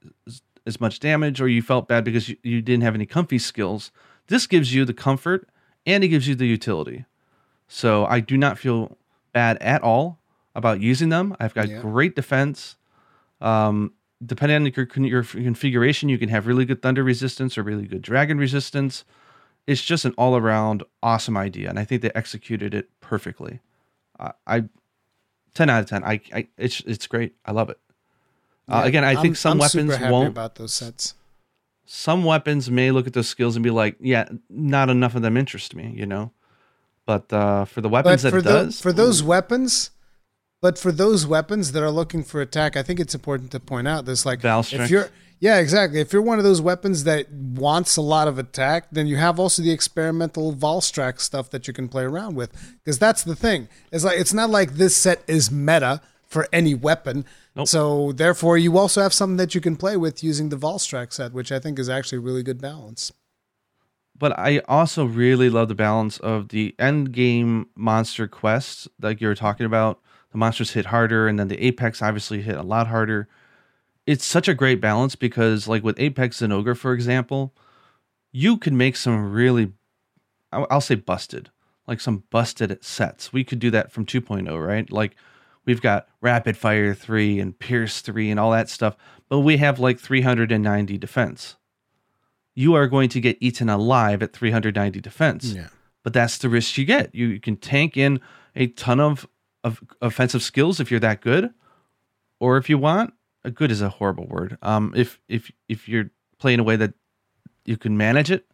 as 0.66 0.80
much 0.80 1.00
damage, 1.00 1.40
or 1.40 1.48
you 1.48 1.62
felt 1.62 1.88
bad 1.88 2.04
because 2.04 2.28
you, 2.28 2.36
you 2.42 2.60
didn't 2.60 2.82
have 2.82 2.94
any 2.94 3.06
comfy 3.06 3.38
skills. 3.38 3.90
This 4.26 4.46
gives 4.46 4.74
you 4.74 4.84
the 4.84 4.92
comfort 4.92 5.48
and 5.86 6.04
it 6.04 6.08
gives 6.08 6.28
you 6.28 6.34
the 6.34 6.46
utility. 6.46 7.06
So 7.66 8.04
I 8.06 8.20
do 8.20 8.36
not 8.36 8.58
feel 8.58 8.98
bad 9.32 9.56
at 9.58 9.82
all 9.82 10.18
about 10.54 10.80
using 10.80 11.08
them. 11.08 11.36
I've 11.40 11.54
got 11.54 11.68
yeah. 11.68 11.80
great 11.80 12.14
defense. 12.14 12.76
Um, 13.40 13.92
depending 14.24 14.56
on 14.56 14.66
your, 14.66 14.88
your 15.06 15.22
configuration, 15.22 16.08
you 16.08 16.18
can 16.18 16.28
have 16.28 16.46
really 16.46 16.64
good 16.64 16.82
thunder 16.82 17.02
resistance 17.02 17.56
or 17.56 17.62
really 17.62 17.86
good 17.86 18.02
dragon 18.02 18.38
resistance. 18.38 19.04
It's 19.66 19.84
just 19.84 20.04
an 20.04 20.14
all 20.18 20.36
around 20.36 20.82
awesome 21.02 21.36
idea, 21.36 21.68
and 21.68 21.78
I 21.78 21.84
think 21.84 22.00
they 22.00 22.10
executed 22.14 22.74
it 22.74 22.88
perfectly. 23.00 23.60
I 24.46 24.64
10 25.58 25.68
out 25.70 25.80
of 25.82 25.88
10. 25.90 26.04
I, 26.04 26.20
I 26.32 26.46
it's 26.56 26.80
it's 26.86 27.06
great. 27.08 27.34
I 27.44 27.50
love 27.52 27.68
it. 27.68 27.78
Uh, 28.68 28.82
again, 28.84 29.02
I 29.04 29.14
think 29.14 29.26
I'm- 29.26 29.34
some 29.34 29.52
I'm 29.52 29.58
weapons 29.58 29.98
won't. 30.10 30.28
about 30.28 30.54
those 30.54 30.72
sets. 30.72 31.14
Some 31.84 32.22
weapons 32.24 32.70
may 32.70 32.90
look 32.90 33.06
at 33.06 33.12
those 33.14 33.28
skills 33.28 33.56
and 33.56 33.62
be 33.62 33.70
like, 33.70 33.96
"Yeah, 33.98 34.28
not 34.50 34.88
enough 34.90 35.14
of 35.14 35.22
them 35.22 35.36
interest 35.36 35.74
me," 35.74 35.92
you 35.96 36.06
know. 36.06 36.32
But 37.06 37.32
uh, 37.32 37.64
for 37.64 37.80
the 37.80 37.88
But 37.88 38.04
weapons 38.04 38.22
that 38.22 38.30
for 38.30 38.42
does, 38.42 38.80
for 38.80 38.92
those 38.92 39.22
weapons, 39.22 39.90
but 40.60 40.78
for 40.78 40.92
those 40.92 41.26
weapons 41.26 41.72
that 41.72 41.82
are 41.82 41.90
looking 41.90 42.22
for 42.22 42.40
attack, 42.42 42.76
I 42.76 42.82
think 42.82 43.00
it's 43.00 43.14
important 43.14 43.50
to 43.52 43.60
point 43.60 43.88
out 43.88 44.04
this 44.04 44.26
like 44.26 44.40
if 44.44 44.90
you're 44.90 45.08
yeah 45.40 45.58
exactly 45.58 46.00
if 46.00 46.12
you're 46.12 46.22
one 46.22 46.38
of 46.38 46.44
those 46.44 46.60
weapons 46.60 47.04
that 47.04 47.30
wants 47.32 47.96
a 47.96 48.02
lot 48.02 48.28
of 48.28 48.38
attack, 48.38 48.86
then 48.90 49.06
you 49.06 49.16
have 49.16 49.38
also 49.38 49.62
the 49.62 49.70
experimental 49.70 50.52
Valstrax 50.54 51.20
stuff 51.20 51.50
that 51.50 51.66
you 51.66 51.74
can 51.74 51.88
play 51.88 52.04
around 52.04 52.34
with 52.34 52.50
because 52.84 52.98
that's 52.98 53.22
the 53.22 53.36
thing. 53.36 53.68
It's 53.92 54.04
like 54.04 54.18
it's 54.18 54.34
not 54.34 54.50
like 54.50 54.74
this 54.74 54.96
set 54.96 55.22
is 55.26 55.50
meta 55.50 56.00
for 56.26 56.46
any 56.52 56.74
weapon. 56.74 57.24
Nope. 57.56 57.68
So 57.68 58.12
therefore, 58.12 58.58
you 58.58 58.76
also 58.78 59.00
have 59.02 59.14
something 59.14 59.38
that 59.38 59.54
you 59.54 59.60
can 59.60 59.76
play 59.76 59.96
with 59.96 60.22
using 60.22 60.50
the 60.50 60.56
Valstrax 60.56 61.14
set, 61.14 61.32
which 61.32 61.50
I 61.50 61.58
think 61.58 61.78
is 61.78 61.88
actually 61.88 62.18
a 62.18 62.20
really 62.20 62.42
good 62.42 62.60
balance. 62.60 63.12
but 64.18 64.38
I 64.38 64.58
also 64.68 65.04
really 65.04 65.48
love 65.48 65.68
the 65.68 65.74
balance 65.74 66.18
of 66.18 66.48
the 66.48 66.74
end 66.78 67.12
game 67.12 67.68
monster 67.76 68.26
quests, 68.26 68.88
like 69.00 69.20
you 69.20 69.28
were 69.28 69.34
talking 69.34 69.66
about. 69.66 70.00
The 70.32 70.38
monsters 70.38 70.72
hit 70.72 70.86
harder, 70.86 71.26
and 71.26 71.38
then 71.38 71.48
the 71.48 71.64
apex 71.64 72.02
obviously 72.02 72.42
hit 72.42 72.56
a 72.56 72.62
lot 72.62 72.88
harder. 72.88 73.28
It's 74.08 74.24
such 74.24 74.48
a 74.48 74.54
great 74.54 74.80
balance 74.80 75.14
because, 75.16 75.68
like 75.68 75.84
with 75.84 76.00
Apex 76.00 76.40
Zinogre, 76.40 76.76
for 76.76 76.92
example, 76.92 77.54
you 78.32 78.56
can 78.56 78.76
make 78.76 78.96
some 78.96 79.30
really, 79.32 79.72
I'll 80.52 80.80
say 80.80 80.94
busted, 80.94 81.50
like 81.86 82.00
some 82.00 82.24
busted 82.30 82.82
sets. 82.82 83.32
We 83.32 83.44
could 83.44 83.58
do 83.58 83.70
that 83.70 83.92
from 83.92 84.06
2.0, 84.06 84.66
right? 84.66 84.90
Like 84.90 85.14
we've 85.66 85.82
got 85.82 86.08
Rapid 86.20 86.56
Fire 86.56 86.94
3 86.94 87.38
and 87.38 87.58
Pierce 87.58 88.00
3 88.00 88.30
and 88.30 88.40
all 88.40 88.52
that 88.52 88.70
stuff, 88.70 88.96
but 89.28 89.40
we 89.40 89.58
have 89.58 89.78
like 89.78 89.98
390 89.98 90.96
defense 90.96 91.56
you 92.58 92.74
are 92.74 92.88
going 92.88 93.08
to 93.08 93.20
get 93.20 93.38
eaten 93.40 93.68
alive 93.68 94.20
at 94.20 94.32
390 94.32 95.00
defense. 95.00 95.52
Yeah. 95.52 95.68
But 96.02 96.12
that's 96.12 96.38
the 96.38 96.48
risk 96.48 96.76
you 96.76 96.84
get. 96.84 97.14
You, 97.14 97.28
you 97.28 97.40
can 97.40 97.56
tank 97.56 97.96
in 97.96 98.20
a 98.56 98.66
ton 98.66 98.98
of, 98.98 99.28
of 99.62 99.80
offensive 100.02 100.42
skills 100.42 100.80
if 100.80 100.90
you're 100.90 100.98
that 100.98 101.20
good, 101.20 101.50
or 102.40 102.56
if 102.56 102.68
you 102.68 102.76
want, 102.76 103.14
a 103.48 103.50
good 103.50 103.70
is 103.70 103.82
a 103.82 103.88
horrible 103.88 104.26
word. 104.26 104.56
Um, 104.62 104.92
if 104.96 105.20
if 105.28 105.50
if 105.68 105.88
you're 105.88 106.10
playing 106.38 106.60
a 106.60 106.62
way 106.64 106.76
that 106.76 106.94
you 107.64 107.76
can 107.76 107.96
manage 107.96 108.30
it. 108.30 108.46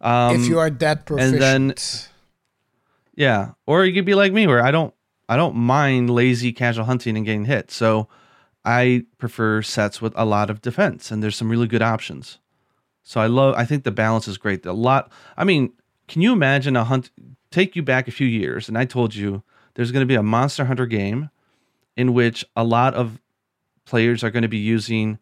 Um, 0.00 0.36
if 0.36 0.46
you 0.48 0.58
are 0.58 0.70
that 0.70 1.06
proficient, 1.06 1.40
then- 1.40 1.74
yeah, 3.14 3.52
or 3.66 3.84
you 3.84 3.94
could 3.94 4.04
be 4.04 4.14
like 4.14 4.32
me, 4.32 4.46
where 4.46 4.62
I 4.62 4.70
don't 4.70 4.92
I 5.28 5.36
don't 5.36 5.56
mind 5.56 6.10
lazy 6.10 6.52
casual 6.52 6.84
hunting 6.84 7.16
and 7.16 7.24
getting 7.24 7.46
hit. 7.46 7.70
So 7.70 8.08
I 8.64 9.04
prefer 9.18 9.62
sets 9.62 10.02
with 10.02 10.12
a 10.16 10.24
lot 10.24 10.50
of 10.50 10.60
defense, 10.60 11.10
and 11.10 11.22
there's 11.22 11.36
some 11.36 11.48
really 11.50 11.66
good 11.66 11.82
options. 11.82 12.38
So 13.02 13.20
I 13.20 13.26
love. 13.26 13.54
I 13.56 13.64
think 13.64 13.84
the 13.84 13.90
balance 13.92 14.28
is 14.28 14.36
great. 14.38 14.66
A 14.66 14.72
lot. 14.72 15.10
I 15.36 15.44
mean, 15.44 15.72
can 16.08 16.22
you 16.22 16.32
imagine 16.32 16.76
a 16.76 16.84
hunt? 16.84 17.10
Take 17.50 17.76
you 17.76 17.82
back 17.82 18.08
a 18.08 18.10
few 18.12 18.26
years, 18.26 18.68
and 18.68 18.76
I 18.76 18.84
told 18.84 19.14
you 19.14 19.42
there's 19.74 19.92
going 19.92 20.02
to 20.02 20.06
be 20.06 20.16
a 20.16 20.22
Monster 20.22 20.64
Hunter 20.66 20.86
game 20.86 21.30
in 21.96 22.12
which 22.12 22.44
a 22.54 22.64
lot 22.64 22.94
of 22.94 23.18
players 23.86 24.22
are 24.22 24.30
going 24.30 24.42
to 24.42 24.48
be 24.48 24.58
using 24.58 25.18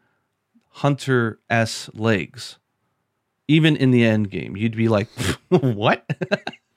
Hunter 0.71 1.39
S 1.49 1.89
legs. 1.95 2.59
Even 3.47 3.77
in 3.77 3.91
the 3.91 4.05
end 4.05 4.31
game, 4.31 4.57
you'd 4.57 4.77
be 4.77 4.89
like, 4.89 5.09
"What?" 5.49 6.05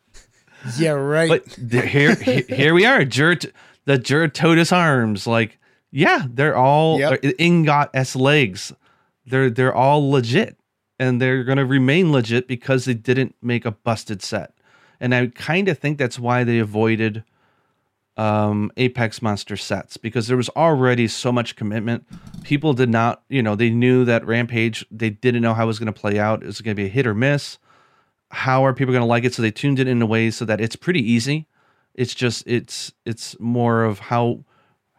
yeah, 0.78 0.92
right. 0.92 1.30
but 1.30 1.86
here, 1.86 2.14
here 2.16 2.74
we 2.74 2.86
are. 2.86 3.06
Jurt, 3.06 3.52
the 3.86 3.98
Jyuratodus 3.98 4.76
arms, 4.76 5.26
like, 5.26 5.58
yeah, 5.92 6.26
they're 6.30 6.58
all 6.58 7.00
Yep. 7.00 7.12
Uh, 7.12 7.18
they're 7.22 7.34
Ingot 7.40 7.90
S 7.94 8.16
legs. 8.16 8.74
They're 9.26 9.50
they're 9.50 9.74
all 9.74 10.12
legit, 10.12 10.60
and 11.00 11.22
they're 11.22 11.44
gonna 11.46 11.66
remain 11.66 12.12
legit 12.12 12.48
because 12.48 12.86
they 12.86 12.94
didn't 12.94 13.36
make 13.42 13.66
a 13.66 13.72
busted 13.72 14.22
set. 14.22 14.54
And 15.00 15.16
I 15.16 15.28
kind 15.28 15.70
of 15.70 15.78
think 15.78 15.98
that's 15.98 16.20
why 16.20 16.44
they 16.44 16.60
avoided 16.60 17.24
um, 18.18 18.72
Apex 18.78 19.22
Monster 19.22 19.56
sets 19.58 19.98
because 19.98 20.28
there 20.28 20.38
was 20.38 20.50
already 20.50 21.08
so 21.08 21.32
much 21.32 21.56
commitment. 21.56 22.06
People 22.44 22.74
did 22.74 22.90
not, 22.90 23.24
you 23.30 23.44
know, 23.44 23.56
they 23.56 23.70
knew 23.70 24.06
that 24.06 24.26
Rampage. 24.26 24.86
They 24.92 25.10
didn't 25.10 25.42
know 25.42 25.54
how 25.54 25.64
it 25.64 25.68
was 25.68 25.80
going 25.80 25.94
to 25.94 26.00
play 26.00 26.20
out. 26.20 26.44
It 26.44 26.48
was 26.48 26.62
going 26.62 26.76
to 26.76 26.82
be 26.82 26.88
a 26.88 26.90
hit 26.90 27.08
or 27.08 27.14
miss 27.14 27.58
how 28.30 28.66
are 28.66 28.74
people 28.74 28.92
going 28.92 29.02
to 29.02 29.08
like 29.08 29.24
it 29.24 29.34
so 29.34 29.42
they 29.42 29.52
tuned 29.52 29.80
it 29.80 29.88
in 29.88 30.02
a 30.02 30.06
way 30.06 30.30
so 30.30 30.46
that 30.46 30.60
it's 30.60 30.76
pretty 30.76 31.00
easy 31.00 31.48
it's 31.96 32.14
just 32.14 32.44
it's 32.46 32.92
it's 33.06 33.40
more 33.40 33.84
of 33.84 34.00
how 34.00 34.44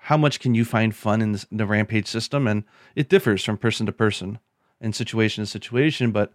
how 0.03 0.17
much 0.17 0.41
can 0.41 0.55
you 0.55 0.65
find 0.65 0.95
fun 0.95 1.21
in, 1.21 1.33
this, 1.33 1.45
in 1.51 1.59
the 1.59 1.67
rampage 1.67 2.07
system 2.07 2.47
and 2.47 2.65
it 2.95 3.09
differs 3.09 3.45
from 3.45 3.59
person 3.59 3.85
to 3.87 3.93
person 3.93 4.39
and 4.81 4.95
situation 4.95 5.43
to 5.43 5.51
situation 5.51 6.11
but 6.11 6.33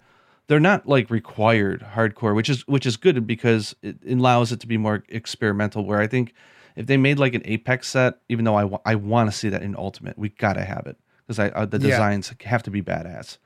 they're 0.48 0.60
not 0.60 0.88
like 0.88 1.10
required 1.10 1.86
hardcore 1.96 2.36
which 2.36 2.50
is 2.50 2.68
which 2.68 2.86
is 2.86 2.98
good 2.98 3.26
because 3.26 3.76
it 3.82 3.98
allows 4.08 4.52
it 4.52 4.60
to 4.60 4.68
be 4.68 4.78
more 4.78 5.04
experimental 5.10 5.86
where 5.86 6.00
i 6.00 6.08
think 6.08 6.34
if 6.76 6.88
they 6.88 6.98
made 6.98 7.20
like 7.20 7.34
an 7.34 7.42
apex 7.46 7.90
set 7.90 8.16
even 8.30 8.46
though 8.46 8.56
i, 8.56 8.64
wa- 8.64 8.82
I 8.86 8.96
want 8.96 9.30
to 9.32 9.36
see 9.38 9.50
that 9.50 9.62
in 9.64 9.76
ultimate 9.76 10.18
we 10.18 10.30
gotta 10.30 10.64
have 10.64 10.86
it 10.88 10.98
because 11.26 11.40
I 11.40 11.50
uh, 11.50 11.66
the 11.66 11.80
Yeah. 11.80 11.88
designs 11.88 12.34
have 12.44 12.64
to 12.64 12.72
be 12.72 12.82
badass 12.82 13.38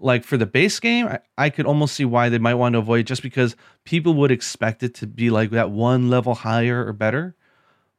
like 0.00 0.24
for 0.24 0.36
the 0.36 0.44
base 0.44 0.80
game, 0.80 1.06
I, 1.06 1.20
I 1.38 1.50
could 1.50 1.66
almost 1.66 1.94
see 1.94 2.04
why 2.04 2.28
they 2.28 2.38
might 2.38 2.54
want 2.54 2.72
to 2.72 2.80
avoid 2.80 3.00
it 3.00 3.06
just 3.06 3.22
because 3.22 3.54
people 3.84 4.12
would 4.14 4.32
expect 4.32 4.82
it 4.82 4.92
to 4.96 5.06
be 5.06 5.30
like 5.30 5.50
that 5.50 5.70
one 5.70 6.10
level 6.10 6.34
higher 6.34 6.84
or 6.84 6.92
better. 6.92 7.36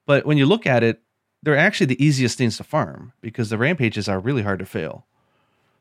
But 0.05 0.25
when 0.25 0.37
you 0.37 0.45
look 0.45 0.67
at 0.67 0.83
it, 0.83 1.01
they're 1.41 1.57
actually 1.57 1.87
the 1.87 2.03
easiest 2.05 2.37
things 2.37 2.57
to 2.57 2.65
farm 2.65 3.13
because 3.21 3.49
the 3.49 3.57
rampages 3.57 4.09
are 4.09 4.19
really 4.19 4.41
hard 4.41 4.59
to 4.59 4.65
fail. 4.65 5.07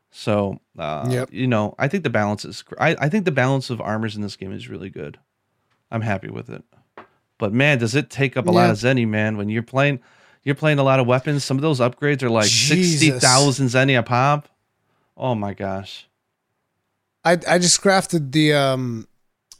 So, 0.09 0.61
uh, 0.79 1.09
Yep. 1.11 1.29
you 1.33 1.47
know, 1.47 1.75
I 1.77 1.89
think 1.89 2.03
the 2.03 2.09
balance 2.09 2.45
is, 2.45 2.63
I, 2.79 2.95
I 2.97 3.09
think 3.09 3.25
the 3.25 3.31
balance 3.31 3.69
of 3.69 3.81
armors 3.81 4.15
in 4.15 4.21
this 4.21 4.37
game 4.37 4.53
is 4.53 4.69
really 4.69 4.89
good. 4.89 5.19
I'm 5.91 6.01
happy 6.01 6.29
with 6.29 6.49
it. 6.49 6.63
But 7.37 7.53
man, 7.53 7.79
does 7.79 7.95
it 7.95 8.09
take 8.09 8.37
up 8.37 8.47
a 8.47 8.51
lot 8.51 8.69
of 8.69 8.77
Zenny, 8.77 9.07
man? 9.07 9.35
When 9.37 9.49
you're 9.49 9.63
playing, 9.63 9.99
you're 10.43 10.55
playing 10.55 10.79
a 10.79 10.83
lot 10.83 10.99
of 10.99 11.07
weapons. 11.07 11.43
Some 11.43 11.57
of 11.57 11.61
those 11.61 11.79
upgrades 11.79 12.23
are 12.23 12.29
like 12.29 12.47
Jesus. 12.47 12.99
sixty 12.99 13.11
thousand 13.11 13.67
Zenny 13.67 13.97
a 13.97 14.03
pop. 14.03 14.47
Oh 15.17 15.35
my 15.35 15.53
gosh! 15.53 16.07
I 17.23 17.33
I 17.47 17.59
just 17.59 17.81
crafted 17.81 18.31
the 18.31 18.53
um 18.53 19.07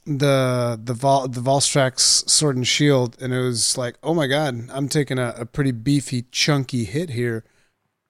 the 0.06 0.80
the 0.82 0.94
Vol 0.94 1.28
the 1.28 1.42
Valstrax 1.42 2.30
sword 2.30 2.56
and 2.56 2.68
shield, 2.68 3.18
and 3.22 3.34
it 3.34 3.42
was 3.42 3.78
like, 3.78 3.98
oh 4.04 4.14
my 4.14 4.28
god, 4.28 4.70
I'm 4.72 4.88
taking 4.88 5.20
a, 5.20 5.34
a 5.38 5.46
pretty 5.46 5.72
beefy, 5.72 6.26
chunky 6.32 6.86
hit 6.86 7.10
here. 7.10 7.44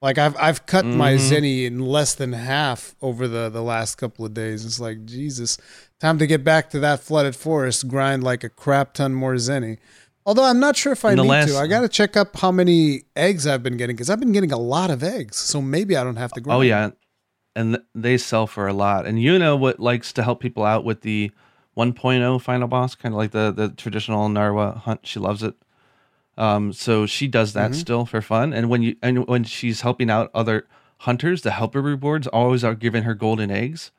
Like 0.02 0.18
I've 0.18 0.36
I've 0.38 0.66
cut 0.66 0.84
my 0.84 1.14
Mhm. 1.14 1.18
Zenny 1.30 1.64
in 1.64 1.80
less 1.80 2.14
than 2.14 2.32
half 2.34 2.94
over 3.00 3.26
the 3.26 3.48
the 3.48 3.62
last 3.62 3.96
couple 3.96 4.24
of 4.26 4.34
days. 4.34 4.64
It's 4.66 4.78
like 4.78 5.04
Jesus, 5.06 5.56
time 6.00 6.18
to 6.18 6.26
get 6.26 6.44
back 6.44 6.68
to 6.70 6.80
that 6.80 7.00
flooded 7.00 7.34
forest, 7.34 7.88
grind 7.88 8.22
like 8.22 8.44
a 8.44 8.48
crap 8.50 8.92
ton 8.94 9.14
more 9.14 9.34
Zenny. 9.34 9.78
Although 10.26 10.44
I'm 10.44 10.60
not 10.60 10.76
sure 10.76 10.92
if 10.92 11.04
I 11.04 11.14
need 11.14 11.22
last- 11.22 11.48
to. 11.50 11.56
I 11.56 11.66
got 11.66 11.80
to 11.80 11.88
check 11.88 12.16
up 12.16 12.36
how 12.36 12.50
many 12.52 13.02
eggs 13.14 13.46
I've 13.46 13.62
been 13.62 13.76
getting 13.76 13.94
because 13.96 14.10
I've 14.10 14.20
been 14.20 14.32
getting 14.32 14.52
a 14.52 14.58
lot 14.58 14.90
of 14.90 15.02
eggs. 15.02 15.36
So 15.36 15.62
maybe 15.62 15.96
I 15.96 16.04
don't 16.04 16.16
have 16.16 16.32
to 16.32 16.40
grind. 16.40 16.58
Oh 16.58 16.62
yeah, 16.62 16.90
and 17.54 17.78
they 17.94 18.18
sell 18.18 18.46
for 18.46 18.66
a 18.66 18.72
lot. 18.74 19.06
And 19.06 19.22
you 19.22 19.38
know 19.38 19.56
what 19.56 19.80
likes 19.80 20.12
to 20.14 20.22
help 20.22 20.40
people 20.40 20.64
out 20.64 20.84
with 20.84 21.02
the 21.02 21.30
1.0 21.76 22.38
final 22.40 22.68
boss, 22.68 22.94
kind 22.94 23.14
of 23.14 23.18
like 23.18 23.30
the 23.30 23.50
the 23.50 23.70
traditional 23.70 24.28
Narwa 24.28 24.76
hunt. 24.78 25.00
She 25.06 25.18
loves 25.20 25.42
it. 25.42 25.54
Um, 26.38 26.72
so 26.72 27.06
she 27.06 27.28
does 27.28 27.54
that 27.54 27.74
still 27.74 28.04
for 28.04 28.20
fun. 28.20 28.52
And 28.52 28.68
when 28.68 28.82
you 28.82 28.96
and 29.02 29.26
when 29.26 29.44
she's 29.44 29.80
helping 29.80 30.10
out 30.10 30.30
other 30.34 30.66
hunters, 30.98 31.42
the 31.42 31.50
helper 31.52 31.80
rewards 31.80 32.26
always 32.26 32.62
are 32.62 32.74
giving 32.74 33.04
her 33.04 33.14
golden 33.14 33.50
eggs. 33.50 33.90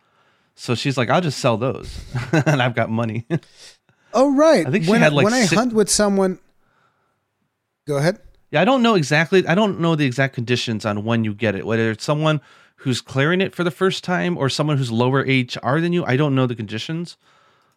So 0.55 0.75
she's 0.75 0.97
like, 0.97 1.09
I'll 1.09 1.21
just 1.21 1.39
sell 1.39 1.57
those, 1.57 1.99
and 2.31 2.61
I've 2.61 2.75
got 2.75 2.89
money. 2.89 3.25
Oh 4.13 4.35
right. 4.35 4.65
I 4.65 4.71
think 4.71 4.85
she 4.85 4.91
when 4.91 5.01
had, 5.01 5.13
like, 5.13 5.25
when 5.25 5.33
I 5.33 5.41
six- 5.41 5.53
hunt 5.53 5.73
with 5.73 5.89
someone. 5.89 6.39
Go 7.87 7.97
ahead. 7.97 8.19
Yeah, 8.51 8.61
I 8.61 8.65
don't 8.65 8.81
know 8.81 8.95
exactly. 8.95 9.45
I 9.47 9.55
don't 9.55 9.79
know 9.79 9.95
the 9.95 10.05
exact 10.05 10.33
conditions 10.33 10.85
on 10.85 11.03
when 11.03 11.23
you 11.23 11.33
get 11.33 11.55
it. 11.55 11.65
Whether 11.65 11.91
it's 11.91 12.03
someone 12.03 12.41
who's 12.77 13.01
clearing 13.01 13.41
it 13.41 13.53
for 13.55 13.63
the 13.63 13.71
first 13.71 14.03
time 14.03 14.37
or 14.37 14.49
someone 14.49 14.77
who's 14.77 14.91
lower 14.91 15.19
HR 15.21 15.79
than 15.79 15.93
you. 15.93 16.05
I 16.05 16.15
don't 16.15 16.35
know 16.35 16.45
the 16.47 16.55
conditions, 16.55 17.17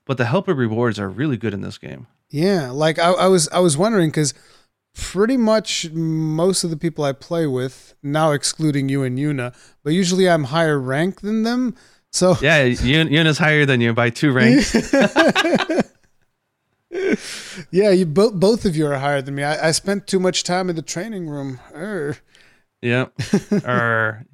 but 0.05 0.17
the 0.19 0.27
helper 0.27 0.55
rewards 0.55 0.99
are 0.99 1.09
really 1.09 1.37
good 1.37 1.55
in 1.55 1.63
this 1.63 1.79
game. 1.79 2.07
Yeah, 2.31 2.71
like 2.71 2.99
I, 2.99 3.11
I 3.13 3.27
was 3.27 3.49
I 3.49 3.59
was 3.59 3.77
wondering 3.77 4.11
because 4.11 4.35
pretty 4.95 5.37
much 5.37 5.91
most 5.91 6.65
of 6.65 6.71
the 6.71 6.77
people 6.77 7.05
I 7.05 7.13
play 7.13 7.47
with 7.47 7.95
now, 8.03 8.33
excluding 8.33 8.89
you 8.89 9.03
and 9.03 9.19
Yuna, 9.19 9.55
but 9.83 9.93
usually 9.93 10.29
I'm 10.29 10.45
higher 10.45 10.79
rank 10.79 11.21
than 11.21 11.43
them. 11.43 11.75
So 12.13 12.37
Yeah, 12.41 12.65
Yuna's 12.67 13.39
higher 13.39 13.67
than 13.67 13.81
you 13.81 13.93
by 13.93 14.11
two 14.11 14.33
ranks. 14.33 14.93
yeah, 17.71 17.91
you 17.91 18.07
both 18.07 18.35
both 18.35 18.65
of 18.65 18.77
you 18.77 18.87
are 18.87 18.99
higher 18.99 19.23
than 19.23 19.35
me. 19.35 19.45
I, 19.45 19.69
I 19.69 19.71
spent 19.71 20.07
too 20.07 20.21
much 20.21 20.45
time 20.45 20.71
in 20.71 20.77
the 20.77 20.83
training 20.83 21.29
room. 21.29 21.61
Err. 21.73 22.17
yeah, 22.83 23.07
or 23.65 24.27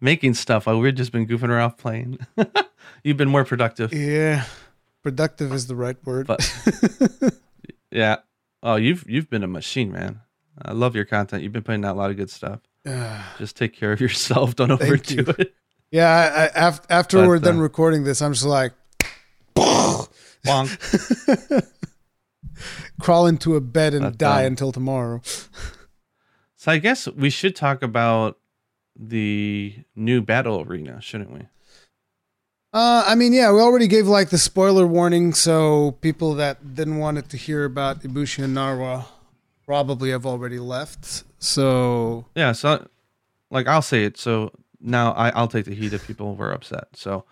making 0.00 0.34
stuff 0.34 0.66
we've 0.66 0.94
just 0.94 1.12
been 1.12 1.26
goofing 1.26 1.48
around 1.48 1.72
playing. 1.78 2.18
You've 3.02 3.16
been 3.16 3.28
more 3.28 3.44
productive, 3.44 3.92
Yeah, 3.92 4.44
productive 5.06 5.52
is 5.52 5.68
the 5.68 5.76
right 5.76 5.96
word. 6.04 6.26
but 6.26 6.40
yeah. 7.92 8.16
Oh, 8.60 8.74
you've 8.74 9.08
you've 9.08 9.30
been 9.30 9.44
a 9.44 9.46
machine, 9.46 9.92
man. 9.92 10.22
I 10.60 10.72
love 10.72 10.96
your 10.96 11.04
content. 11.04 11.44
You've 11.44 11.52
been 11.52 11.62
putting 11.62 11.84
out 11.84 11.94
a 11.94 11.98
lot 11.98 12.10
of 12.10 12.16
good 12.16 12.28
stuff. 12.28 12.58
Just 13.38 13.56
take 13.56 13.72
care 13.72 13.92
of 13.92 14.00
yourself. 14.00 14.56
Don't 14.56 14.72
overdo 14.72 15.14
you. 15.14 15.34
it. 15.38 15.54
Yeah, 15.92 16.08
I, 16.10 16.60
I, 16.60 16.68
af- 16.68 16.80
after 16.90 17.18
But, 17.18 17.28
we're 17.28 17.38
done 17.38 17.58
uh, 17.58 17.62
recording 17.62 18.02
this, 18.02 18.20
I'm 18.20 18.32
just 18.32 18.44
like 18.44 18.72
Bonk. 19.54 20.08
crawl 23.00 23.28
into 23.28 23.54
a 23.54 23.60
bed 23.60 23.94
and 23.94 24.06
But, 24.06 24.18
die 24.18 24.42
until 24.42 24.72
tomorrow. 24.72 25.20
So 26.56 26.72
I 26.72 26.78
guess 26.78 27.06
we 27.06 27.30
should 27.30 27.54
talk 27.54 27.80
about 27.84 28.38
the 28.96 29.76
new 29.94 30.20
battle 30.22 30.62
arena, 30.62 31.00
shouldn't 31.00 31.30
we? 31.30 31.46
Uh, 32.76 33.02
I 33.06 33.14
mean, 33.14 33.32
yeah, 33.32 33.50
we 33.52 33.58
already 33.58 33.86
gave 33.86 34.06
like 34.06 34.28
the 34.28 34.36
spoiler 34.36 34.86
warning, 34.86 35.32
so 35.32 35.92
people 36.02 36.34
that 36.34 36.74
didn't 36.74 36.98
want 36.98 37.16
it 37.16 37.30
to 37.30 37.38
hear 37.38 37.64
about 37.64 38.00
Ibushi 38.00 38.44
and 38.44 38.54
Narwa 38.54 39.06
probably 39.64 40.10
have 40.10 40.26
already 40.26 40.58
left. 40.58 41.24
So 41.38 42.26
Yeah. 42.34 42.52
So, 42.52 42.86
like, 43.50 43.66
I'll 43.66 43.80
say 43.80 44.04
it. 44.04 44.18
So 44.18 44.52
now 44.78 45.12
I, 45.12 45.30
I'll 45.30 45.48
take 45.48 45.64
the 45.64 45.74
heat 45.74 45.94
if 45.94 46.06
people 46.06 46.36
were 46.36 46.52
upset. 46.52 46.88
So 46.92 47.24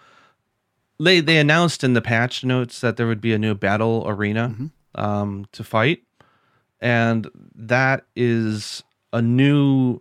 they 0.99 1.21
they 1.21 1.37
announced 1.37 1.85
in 1.85 1.93
the 1.93 2.01
patch 2.01 2.43
notes 2.43 2.81
that 2.81 2.97
there 2.97 3.07
would 3.07 3.21
be 3.21 3.35
a 3.35 3.39
new 3.39 3.55
battle 3.55 4.05
arena 4.07 4.71
um, 4.95 5.47
to 5.53 5.62
fight, 5.62 6.05
and 6.81 7.29
that 7.55 8.07
is 8.16 8.83
a 9.12 9.21
new 9.21 10.01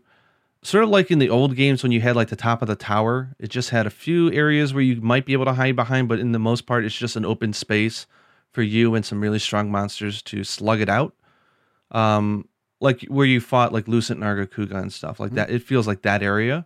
sort 0.64 0.84
of 0.84 0.90
like 0.90 1.12
in 1.12 1.20
the 1.20 1.30
old 1.30 1.56
games 1.56 1.84
when 1.84 1.92
you 1.92 2.02
had 2.02 2.16
like 2.16 2.30
the 2.30 2.36
top 2.36 2.62
of 2.62 2.68
the 2.68 2.76
tower 2.76 3.36
it 3.40 3.50
just 3.50 3.70
had 3.70 3.86
a 3.86 3.90
few 3.90 4.32
areas 4.32 4.74
where 4.74 4.84
you 4.84 5.00
might 5.02 5.26
be 5.26 5.34
able 5.34 5.46
to 5.46 5.54
hide 5.54 5.76
behind 5.76 6.08
but 6.08 6.20
in 6.20 6.32
the 6.32 6.40
most 6.40 6.66
part 6.66 6.86
it's 6.86 6.96
just 6.96 7.16
an 7.16 7.26
open 7.26 7.54
space 7.54 8.08
for 8.52 8.62
you 8.62 8.96
and 8.96 9.06
some 9.06 9.20
really 9.20 9.40
strong 9.40 9.72
monsters 9.72 10.22
to 10.22 10.44
slug 10.44 10.80
it 10.80 10.90
out. 10.90 11.14
Um 11.92 12.48
like 12.80 13.04
where 13.04 13.26
you 13.26 13.40
fought 13.40 13.72
like 13.72 13.88
lucent 13.88 14.20
nargacuga 14.20 14.76
and 14.76 14.92
stuff 14.92 15.20
like 15.20 15.32
that 15.34 15.50
it 15.50 15.64
feels 15.64 15.88
like 15.88 16.02
that 16.02 16.22
area 16.22 16.66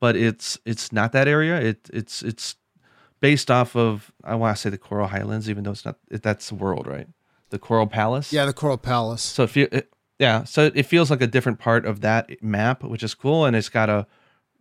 but 0.00 0.16
it's 0.16 0.58
it's 0.64 0.92
not 0.92 1.12
that 1.12 1.26
area. 1.28 1.60
It 1.60 1.90
it's 1.92 2.22
it's 2.22 2.56
based 3.20 3.50
off 3.50 3.74
of 3.74 4.12
i 4.24 4.34
want 4.34 4.54
to 4.54 4.60
say 4.60 4.68
the 4.68 4.76
coral 4.76 5.08
highlands 5.08 5.48
even 5.48 5.64
though 5.64 5.70
it's 5.70 5.86
not 5.86 5.96
it, 6.10 6.22
that's 6.22 6.50
the 6.50 6.54
world 6.54 6.86
right? 6.86 7.08
The 7.50 7.58
coral 7.58 7.86
palace? 7.86 8.32
Yeah, 8.32 8.44
the 8.44 8.52
Coral 8.52 8.76
Palace. 8.76 9.22
so 9.22 9.44
if 9.44 9.56
you, 9.56 9.68
it, 9.70 9.92
yeah, 10.18 10.44
so 10.44 10.70
it 10.74 10.84
feels 10.84 11.10
like 11.10 11.20
a 11.20 11.26
different 11.26 11.58
part 11.58 11.84
of 11.84 12.00
that 12.00 12.42
map, 12.42 12.82
which 12.82 13.02
is 13.02 13.14
cool, 13.14 13.44
and 13.44 13.54
it's 13.54 13.68
got 13.68 13.90
a 13.90 14.06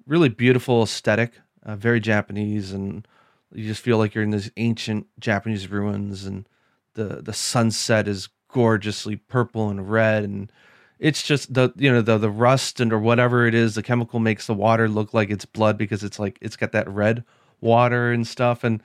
really 0.05 0.29
beautiful 0.29 0.83
aesthetic, 0.83 1.33
uh, 1.63 1.75
very 1.75 1.99
Japanese, 1.99 2.71
and 2.71 3.07
you 3.53 3.67
just 3.67 3.81
feel 3.81 3.97
like 3.97 4.13
you're 4.13 4.23
in 4.23 4.31
these 4.31 4.51
ancient 4.57 5.07
Japanese 5.19 5.69
ruins, 5.69 6.25
and 6.25 6.47
the 6.93 7.21
the 7.21 7.33
sunset 7.33 8.07
is 8.07 8.29
gorgeously 8.49 9.15
purple 9.15 9.69
and 9.69 9.89
red, 9.89 10.23
and 10.23 10.51
it's 10.99 11.23
just 11.23 11.53
the 11.53 11.71
you 11.77 11.91
know 11.91 12.01
the 12.01 12.17
the 12.17 12.29
rust 12.29 12.81
and 12.81 12.91
or 12.91 12.99
whatever 12.99 13.47
it 13.47 13.53
is, 13.53 13.75
the 13.75 13.83
chemical 13.83 14.19
makes 14.19 14.47
the 14.47 14.53
water 14.53 14.89
look 14.89 15.13
like 15.13 15.29
it's 15.29 15.45
blood 15.45 15.77
because 15.77 16.03
it's 16.03 16.19
like 16.19 16.37
it's 16.41 16.57
got 16.57 16.73
that 16.73 16.89
red 16.89 17.23
water 17.61 18.11
and 18.11 18.27
stuff, 18.27 18.63
and 18.65 18.83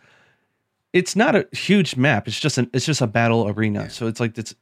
it's 0.93 1.17
not 1.17 1.35
a 1.35 1.49
huge 1.53 1.97
map. 1.97 2.29
It's 2.29 2.39
just 2.39 2.59
an 2.59 2.71
it's 2.73 2.87
just 2.87 3.01
a 3.01 3.07
battle 3.09 3.49
arena. 3.49 3.91
So 3.91 4.07
it's 4.07 4.21
like 4.21 4.39
it's 4.39 4.55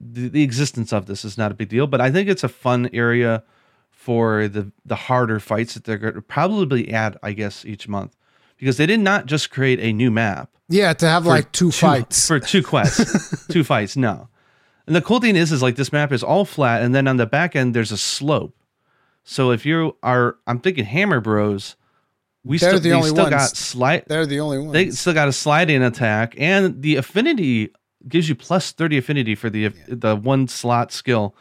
the, 0.00 0.28
the 0.28 0.42
existence 0.42 0.92
of 0.92 1.06
this 1.06 1.24
is 1.24 1.36
not 1.36 1.50
a 1.50 1.54
big 1.54 1.68
deal, 1.68 1.86
but 1.86 2.00
I 2.00 2.10
think 2.10 2.28
it's 2.28 2.42
a 2.44 2.48
fun 2.48 2.88
area 2.92 3.42
for 3.90 4.48
the 4.48 4.72
the 4.84 4.94
harder 4.96 5.38
fights 5.40 5.74
that 5.74 5.84
they're 5.84 5.98
going 5.98 6.14
to 6.14 6.22
probably 6.22 6.90
add, 6.92 7.18
I 7.22 7.32
guess, 7.32 7.64
each 7.66 7.86
month 7.88 8.16
because 8.56 8.76
they 8.78 8.86
did 8.86 9.00
not 9.00 9.26
just 9.26 9.50
create 9.50 9.78
a 9.80 9.92
new 9.92 10.10
map 10.10 10.50
Yeah, 10.68 10.92
to 10.94 11.06
have 11.06 11.26
like 11.26 11.52
two, 11.52 11.70
fights. 11.70 12.26
for 12.26 12.40
two 12.40 12.62
quests, 12.62 13.46
two 13.48 13.62
fights. 13.64 13.96
No, 13.96 14.28
and 14.86 14.96
the 14.96 15.02
cool 15.02 15.20
thing 15.20 15.36
is, 15.36 15.52
is 15.52 15.60
like 15.62 15.76
this 15.76 15.92
map 15.92 16.12
is 16.12 16.22
all 16.22 16.44
flat, 16.46 16.82
and 16.82 16.94
then 16.94 17.06
on 17.06 17.18
the 17.18 17.26
back 17.26 17.54
end 17.54 17.74
there's 17.74 17.92
a 17.92 17.98
slope. 17.98 18.56
So 19.22 19.50
if 19.50 19.66
you 19.66 19.96
are, 20.02 20.36
I'm 20.46 20.60
thinking 20.60 20.86
Hammer 20.86 21.20
Bros, 21.20 21.76
we 22.42 22.56
They're 22.56 22.70
still 22.70 22.80
the 22.80 22.88
they 23.02 23.02
still 23.08 23.16
ones. 23.24 23.30
got 23.30 23.50
slide. 23.56 24.04
They're 24.06 24.24
the 24.24 24.40
only 24.40 24.58
ones. 24.58 24.72
They 24.72 24.90
still 24.92 25.12
got 25.12 25.28
a 25.28 25.32
sliding 25.32 25.82
attack, 25.82 26.34
and 26.38 26.80
the 26.80 26.96
affinity 26.96 27.74
gives 28.08 28.28
you 28.28 28.34
plus 28.34 28.72
thirty 28.72 28.98
affinity 28.98 29.34
for 29.34 29.50
the 29.50 29.68
the 29.88 30.16
one 30.16 30.48
slot 30.48 30.92
skill. 30.92 31.34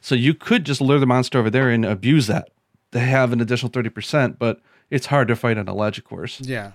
So 0.00 0.14
you 0.14 0.34
could 0.34 0.64
just 0.66 0.80
lure 0.80 0.98
the 0.98 1.06
monster 1.06 1.38
over 1.38 1.50
there 1.50 1.70
and 1.70 1.84
abuse 1.84 2.26
that. 2.26 2.48
to 2.92 2.98
have 3.00 3.32
an 3.32 3.40
additional 3.40 3.70
thirty 3.70 3.88
percent, 3.90 4.38
but 4.38 4.60
it's 4.90 5.06
hard 5.06 5.28
to 5.28 5.36
fight 5.36 5.58
on 5.58 5.68
a 5.68 5.74
logic 5.74 6.04
course. 6.04 6.40
yeah. 6.40 6.72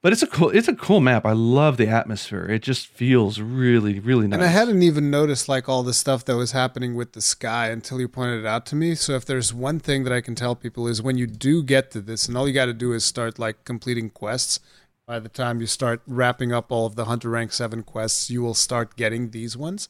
But 0.00 0.12
it's 0.12 0.22
a 0.22 0.26
cool 0.26 0.50
it's 0.50 0.66
a 0.66 0.74
cool 0.74 1.00
map. 1.00 1.24
I 1.24 1.30
love 1.30 1.76
the 1.76 1.86
atmosphere. 1.86 2.46
It 2.50 2.62
just 2.62 2.88
feels 2.88 3.38
really 3.40 4.00
really 4.00 4.26
nice. 4.26 4.34
And 4.38 4.42
I 4.44 4.48
hadn't 4.48 4.82
even 4.82 5.12
noticed 5.12 5.48
like 5.48 5.68
all 5.68 5.84
the 5.84 5.94
stuff 5.94 6.24
that 6.24 6.34
was 6.34 6.50
happening 6.50 6.96
with 6.96 7.12
the 7.12 7.20
sky 7.20 7.68
until 7.68 8.00
you 8.00 8.08
pointed 8.08 8.40
it 8.40 8.46
out 8.46 8.66
to 8.66 8.74
me. 8.74 8.96
So 8.96 9.12
if 9.12 9.24
there's 9.24 9.54
one 9.54 9.78
thing 9.78 10.02
that 10.02 10.12
I 10.12 10.20
can 10.20 10.34
tell 10.34 10.56
people 10.56 10.88
is 10.88 11.00
when 11.00 11.18
you 11.18 11.28
do 11.28 11.62
get 11.62 11.92
to 11.92 12.00
this, 12.00 12.26
and 12.26 12.36
all 12.36 12.48
you 12.48 12.54
got 12.54 12.66
to 12.66 12.72
do 12.72 12.92
is 12.92 13.04
start 13.04 13.38
like 13.38 13.64
completing 13.64 14.10
quests. 14.10 14.58
By 15.06 15.18
the 15.18 15.28
time 15.28 15.60
you 15.60 15.66
start 15.66 16.00
wrapping 16.06 16.52
up 16.52 16.70
all 16.70 16.86
of 16.86 16.94
the 16.94 17.06
Hunter 17.06 17.28
Rank 17.30 17.52
Seven 17.52 17.82
quests, 17.82 18.30
you 18.30 18.42
will 18.42 18.54
start 18.54 18.96
getting 18.96 19.30
these 19.30 19.56
ones. 19.56 19.88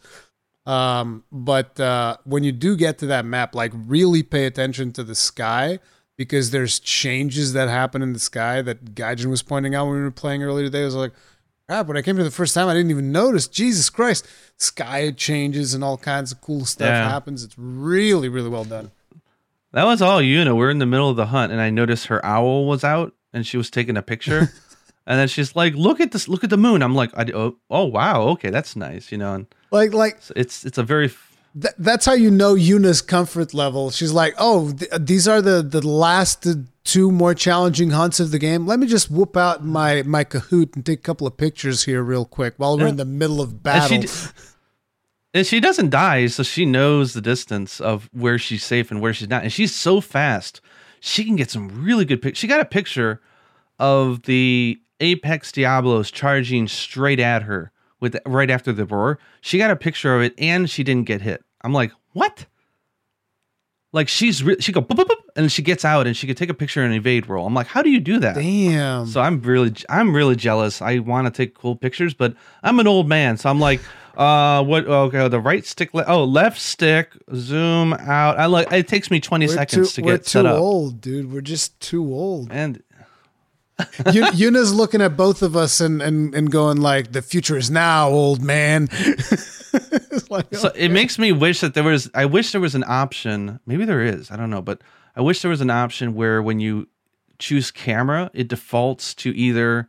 Um, 0.65 1.25
but 1.31 1.79
uh, 1.79 2.17
when 2.25 2.45
you 2.45 2.53
do 2.53 2.77
get 2.77 2.99
to 2.99 3.07
that 3.07 3.25
map, 3.25 3.55
like 3.55 3.73
really 3.75 4.23
pay 4.23 4.47
attention 4.47 4.93
to 4.93 5.05
the 5.05 5.15
sky 5.15 5.81
because 6.17 6.51
there's 6.51 6.79
changes 6.79 7.53
that 7.53 7.69
happen 7.69 8.01
in 8.01 8.13
the 8.13 8.19
sky 8.19 8.63
that 8.63 8.95
Gaijin 8.95 9.27
was 9.27 9.43
pointing 9.43 9.75
out 9.75 9.87
when 9.87 9.97
we 9.97 10.03
were 10.03 10.11
playing 10.11 10.43
earlier 10.43 10.67
today. 10.67 10.83
I 10.83 10.85
was 10.87 10.95
like, 10.95 11.13
crap, 11.69 11.87
when 11.87 11.97
I 11.97 12.03
came 12.03 12.17
here 12.17 12.25
the 12.25 12.31
first 12.31 12.55
time, 12.55 12.69
I 12.69 12.75
didn't 12.75 12.91
even 12.91 13.13
notice. 13.13 13.49
Jesus 13.49 13.91
Christ. 13.91 14.27
Sky 14.57 15.11
changes 15.11 15.75
and 15.75 15.83
all 15.85 15.99
kinds 15.99 16.33
of 16.33 16.41
cool 16.41 16.65
stuff 16.65 16.87
Yeah. 16.87 17.09
happens. 17.11 17.43
It's 17.45 17.59
really, 17.59 18.29
really 18.29 18.49
well 18.49 18.65
done. 18.65 18.93
that 19.73 19.85
was 19.85 20.01
all 20.01 20.23
you 20.23 20.45
know. 20.45 20.55
We're 20.55 20.71
in 20.71 20.79
the 20.79 20.87
middle 20.87 21.11
of 21.11 21.17
the 21.17 21.27
hunt, 21.27 21.51
and 21.53 21.61
I 21.61 21.71
noticed 21.71 22.07
her 22.07 22.25
owl 22.25 22.67
was 22.67 22.85
out, 22.85 23.15
and 23.33 23.47
she 23.47 23.57
was 23.57 23.69
taking 23.71 23.97
a 23.97 24.03
picture. 24.03 24.53
and 25.07 25.19
then 25.19 25.29
she's 25.29 25.55
like, 25.57 25.75
"Look 25.75 26.01
at 26.01 26.13
this! 26.13 26.29
Look 26.29 26.45
at 26.45 26.51
the 26.51 26.57
moon." 26.57 26.83
I'm 26.83 26.95
like, 26.95 27.11
I, 27.17 27.27
"Oh, 27.35 27.57
oh 27.71 27.85
wow, 27.87 28.23
okay, 28.31 28.51
that's 28.51 28.77
nice," 28.77 29.11
you 29.13 29.19
know. 29.19 29.35
And 29.35 29.47
Like, 29.71 29.93
like 29.93 30.19
it's 30.37 30.65
it's 30.65 30.79
a 30.79 30.83
very 30.83 31.09
th- 31.61 31.75
that's 31.79 32.07
how 32.07 32.15
you 32.15 32.31
know 32.31 32.55
Yuna's 32.55 33.03
comfort 33.03 33.53
level. 33.55 33.91
She's 33.91 34.13
like, 34.13 34.35
oh, 34.39 34.73
th- 34.73 34.91
these 35.01 35.27
are 35.29 35.43
the 35.43 35.63
the 35.63 35.87
last 35.87 36.47
two 36.85 37.11
more 37.13 37.35
challenging 37.35 37.91
hunts 37.91 38.19
of 38.21 38.31
the 38.33 38.39
game. 38.39 38.67
Let 38.67 38.79
me 38.81 38.87
just 38.87 39.11
whoop 39.11 39.37
out 39.37 39.65
my 39.65 40.03
my 40.05 40.25
Cohoot 40.25 40.75
and 40.77 40.85
take 40.85 40.99
a 41.01 41.03
couple 41.03 41.27
of 41.27 41.37
pictures 41.37 41.85
here 41.85 42.03
real 42.03 42.25
quick 42.25 42.55
while 42.57 42.77
we're 42.77 42.85
Yeah. 42.85 42.91
in 42.91 42.97
the 42.97 43.05
middle 43.05 43.41
of 43.41 43.51
and 43.51 43.63
battle. 43.63 43.89
she 43.89 44.07
d- 44.07 44.13
and 45.35 45.47
she 45.47 45.61
doesn't 45.61 45.91
die, 45.91 46.27
so 46.27 46.43
she 46.43 46.65
knows 46.67 47.15
the 47.15 47.21
distance 47.21 47.81
of 47.81 48.09
where 48.13 48.39
she's 48.39 48.65
safe 48.65 48.91
and 48.91 49.01
where 49.01 49.15
she's 49.15 49.29
not. 49.29 49.43
And 49.43 49.53
she's 49.53 49.75
so 49.75 50.01
fast, 50.01 50.61
she 51.01 51.25
can 51.25 51.37
get 51.37 51.51
some 51.51 51.69
really 51.85 52.05
good 52.05 52.21
pictures. 52.21 52.39
She 52.39 52.47
got 52.49 52.61
a 52.61 52.65
picture 52.67 53.21
of 53.79 54.23
the 54.25 54.79
Apex 55.03 55.53
Diablos 55.53 56.11
charging 56.11 56.69
straight 56.69 57.21
at 57.21 57.43
her 57.43 57.73
with 58.01 58.17
right 58.25 58.51
after 58.51 58.73
the 58.73 58.87
roar. 58.87 59.19
She 59.41 59.59
got 59.59 59.71
a 59.71 59.77
picture 59.77 60.15
of 60.17 60.23
it, 60.23 60.35
and 60.39 60.71
she 60.71 60.83
didn't 60.83 61.07
get 61.07 61.21
hit. 61.21 61.45
I'm 61.63 61.73
like, 61.73 61.93
what? 62.13 62.47
Like 63.93 64.09
she's 64.09 64.43
re- 64.43 64.57
she 64.59 64.73
go 64.73 64.81
boop, 64.81 64.97
boop, 64.97 65.05
boop, 65.05 65.17
and 65.37 65.53
she 65.53 65.61
gets 65.61 65.85
out 65.85 66.07
and 66.07 66.17
she 66.17 66.27
could 66.27 66.39
take 66.39 66.49
a 66.49 66.55
picture 66.55 66.83
and 66.83 66.95
evade 66.95 67.29
roll. 67.29 67.47
I'm 67.47 67.53
like, 67.53 67.67
how 67.67 67.83
do 67.83 67.91
you 67.91 68.01
do 68.01 68.19
that? 68.21 68.37
Damn. 68.37 69.07
So 69.07 69.21
I'm 69.21 69.43
really 69.43 69.75
I'm 69.91 70.17
really 70.17 70.35
jealous. 70.35 70.81
I 70.81 71.01
want 71.01 71.27
to 71.27 71.31
take 71.31 71.55
cool 71.55 71.77
pictures, 71.77 72.15
but 72.15 72.35
I'm 72.63 72.81
an 72.81 72.87
old 72.87 73.07
man, 73.07 73.37
so 73.37 73.51
I'm 73.51 73.61
like, 73.61 73.81
uh, 74.17 74.65
what? 74.65 74.87
Okay, 74.87 75.29
the 75.29 75.41
right 75.41 75.65
stick. 75.67 75.93
Le- 75.93 76.07
oh, 76.07 76.25
left 76.25 76.59
stick. 76.59 77.13
Zoom 77.35 77.93
out. 77.93 78.39
I 78.39 78.47
like. 78.47 78.73
It 78.73 78.89
takes 78.89 79.11
me 79.11 79.21
20 79.21 79.47
we're 79.47 79.53
seconds 79.53 79.93
too, 79.93 80.01
to 80.03 80.07
we're 80.07 80.17
get 80.17 80.27
set 80.27 80.43
too 80.43 80.49
up. 80.49 80.59
old, 80.59 81.01
dude. 81.03 81.31
We're 81.31 81.43
just 81.43 81.79
too 81.81 82.03
old. 82.15 82.51
And 82.51 82.83
Yuna's 84.35 84.73
looking 84.75 85.01
at 85.01 85.17
both 85.17 85.43
of 85.43 85.57
us 85.57 85.81
and, 85.81 86.01
and, 86.03 86.35
and 86.35 86.51
going 86.51 86.79
like, 86.81 87.13
"The 87.13 87.23
future 87.23 87.57
is 87.57 87.71
now, 87.71 88.09
old 88.09 88.43
man." 88.43 88.89
Like, 90.29 90.55
so 90.55 90.71
it 90.75 90.91
makes 90.91 91.19
me 91.19 91.33
wish 91.33 91.61
that 91.61 91.73
there 91.75 91.85
was. 91.85 92.11
I 92.15 92.25
wish 92.27 92.53
there 92.53 92.61
was 92.61 92.75
an 92.75 92.85
option. 92.87 93.59
Maybe 93.67 93.85
there 93.85 94.03
is. 94.03 94.31
I 94.31 94.37
don't 94.37 94.51
know, 94.51 94.61
but 94.63 94.81
I 95.17 95.21
wish 95.23 95.41
there 95.43 95.51
was 95.51 95.61
an 95.63 95.71
option 95.71 96.15
where 96.15 96.43
when 96.43 96.61
you 96.61 96.89
choose 97.39 97.71
camera, 97.71 98.31
it 98.35 98.49
defaults 98.49 99.15
to 99.17 99.35
either 99.37 99.89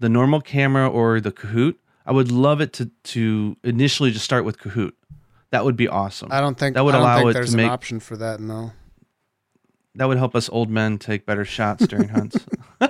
the 0.00 0.08
normal 0.08 0.40
camera 0.40 0.88
or 0.88 1.20
the 1.20 1.30
Cohoot. 1.32 1.78
I 2.06 2.12
would 2.12 2.30
love 2.32 2.60
it 2.60 2.72
to 2.74 2.90
to 3.04 3.56
initially 3.64 4.10
just 4.12 4.24
start 4.24 4.44
with 4.44 4.58
Cohoot. 4.58 4.96
That 5.50 5.64
would 5.64 5.76
be 5.76 5.88
awesome. 5.88 6.28
I 6.32 6.40
don't 6.40 6.58
think 6.58 6.74
That 6.74 6.84
would 6.84 6.94
I 6.94 6.98
don't 6.98 7.02
allow 7.06 7.16
think 7.18 7.30
it 7.30 7.32
to 7.32 7.38
there's 7.38 7.54
make- 7.56 7.66
an 7.66 7.72
option 7.72 8.00
for 8.00 8.16
that. 8.18 8.38
No. 8.40 8.72
That 9.98 10.06
would 10.08 10.16
help 10.18 10.34
us 10.34 10.48
old 10.50 10.70
men 10.70 10.98
take 10.98 11.26
better 11.26 11.44
shots 11.44 11.86
during 11.86 12.08
hunts. 12.08 12.38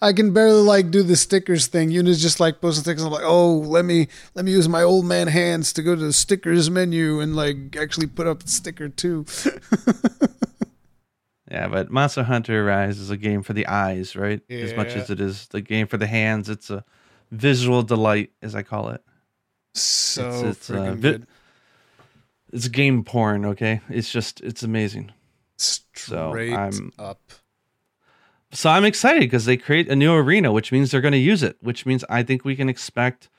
I 0.00 0.12
can 0.12 0.32
barely 0.32 0.62
like 0.62 0.90
do 0.90 1.02
the 1.02 1.16
stickers 1.16 1.66
thing. 1.66 1.90
Yuna's 1.90 2.20
just 2.22 2.40
like 2.40 2.60
posting 2.60 2.82
stickers. 2.82 3.04
I'm 3.04 3.10
like, 3.12 3.24
oh, 3.24 3.56
let 3.56 3.84
me 3.84 4.08
let 4.34 4.44
me 4.44 4.52
use 4.52 4.68
my 4.68 4.82
old 4.82 5.04
man 5.04 5.26
hands 5.28 5.72
to 5.74 5.82
go 5.82 5.94
to 5.94 6.00
the 6.00 6.12
stickers 6.12 6.70
menu 6.70 7.20
and 7.20 7.34
like 7.36 7.76
actually 7.76 8.06
put 8.06 8.26
up 8.26 8.42
the 8.42 8.48
sticker 8.50 8.88
too. 8.88 9.26
Yeah, 11.50 11.68
but 11.68 11.90
Monster 11.90 12.22
Hunter 12.22 12.64
Rise 12.64 12.98
is 12.98 13.10
a 13.10 13.16
game 13.18 13.42
for 13.42 13.52
the 13.52 13.66
eyes, 13.66 14.16
right? 14.16 14.40
As 14.48 14.74
much 14.74 14.94
as 14.94 15.10
it 15.10 15.20
is 15.20 15.48
the 15.48 15.60
game 15.60 15.86
for 15.86 15.98
the 15.98 16.06
hands, 16.06 16.48
it's 16.48 16.70
a 16.70 16.82
visual 17.30 17.82
delight, 17.82 18.30
as 18.40 18.54
I 18.54 18.62
call 18.62 18.88
it. 18.88 19.02
So 19.74 20.22
It's- 20.28 20.44
it's, 20.56 20.70
uh, 20.70 20.74
freaking 20.74 20.94
vi- 20.96 21.10
good. 21.12 21.26
It's 22.54 22.68
game 22.68 23.04
porn, 23.04 23.44
okay? 23.44 23.82
It's 23.90 24.10
just, 24.10 24.40
it's 24.40 24.62
amazing. 24.62 25.12
Straight 25.62 26.52
I'm- 26.52 26.92
up. 26.98 27.20
So 28.54 28.68
I'm 28.68 28.84
excited 28.84 29.20
because 29.20 29.46
they 29.46 29.56
create 29.56 29.88
a 29.88 29.96
new 29.96 30.12
arena, 30.12 30.52
which 30.52 30.72
means 30.72 30.90
they're 30.90 31.00
going 31.00 31.12
to 31.12 31.18
use 31.18 31.42
it, 31.42 31.56
which 31.62 31.86
means 31.86 32.04
I 32.10 32.22
think 32.22 32.44
we 32.44 32.54
can 32.54 32.68
expect 32.68 33.30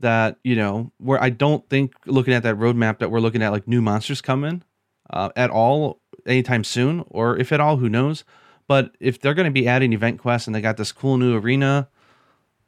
that, 0.00 0.36
you 0.42 0.56
know, 0.56 0.90
where 0.98 1.22
I 1.22 1.30
don't 1.30 1.68
think 1.68 1.92
looking 2.06 2.34
at 2.34 2.42
that 2.42 2.56
roadmap 2.56 2.98
that 2.98 3.10
we're 3.12 3.20
looking 3.20 3.40
at 3.40 3.52
like 3.52 3.68
new 3.68 3.80
monsters 3.80 4.20
coming 4.20 4.64
uh, 5.10 5.30
at 5.36 5.50
all 5.50 6.00
anytime 6.26 6.64
soon, 6.64 7.04
or 7.08 7.36
if 7.38 7.52
at 7.52 7.60
all, 7.60 7.76
who 7.76 7.88
knows. 7.88 8.24
But 8.66 8.96
if 8.98 9.20
they're 9.20 9.34
going 9.34 9.46
to 9.46 9.52
be 9.52 9.68
adding 9.68 9.92
event 9.92 10.18
quests 10.18 10.48
and 10.48 10.54
they 10.56 10.60
got 10.60 10.76
this 10.76 10.90
cool 10.90 11.18
new 11.18 11.36
arena, 11.36 11.88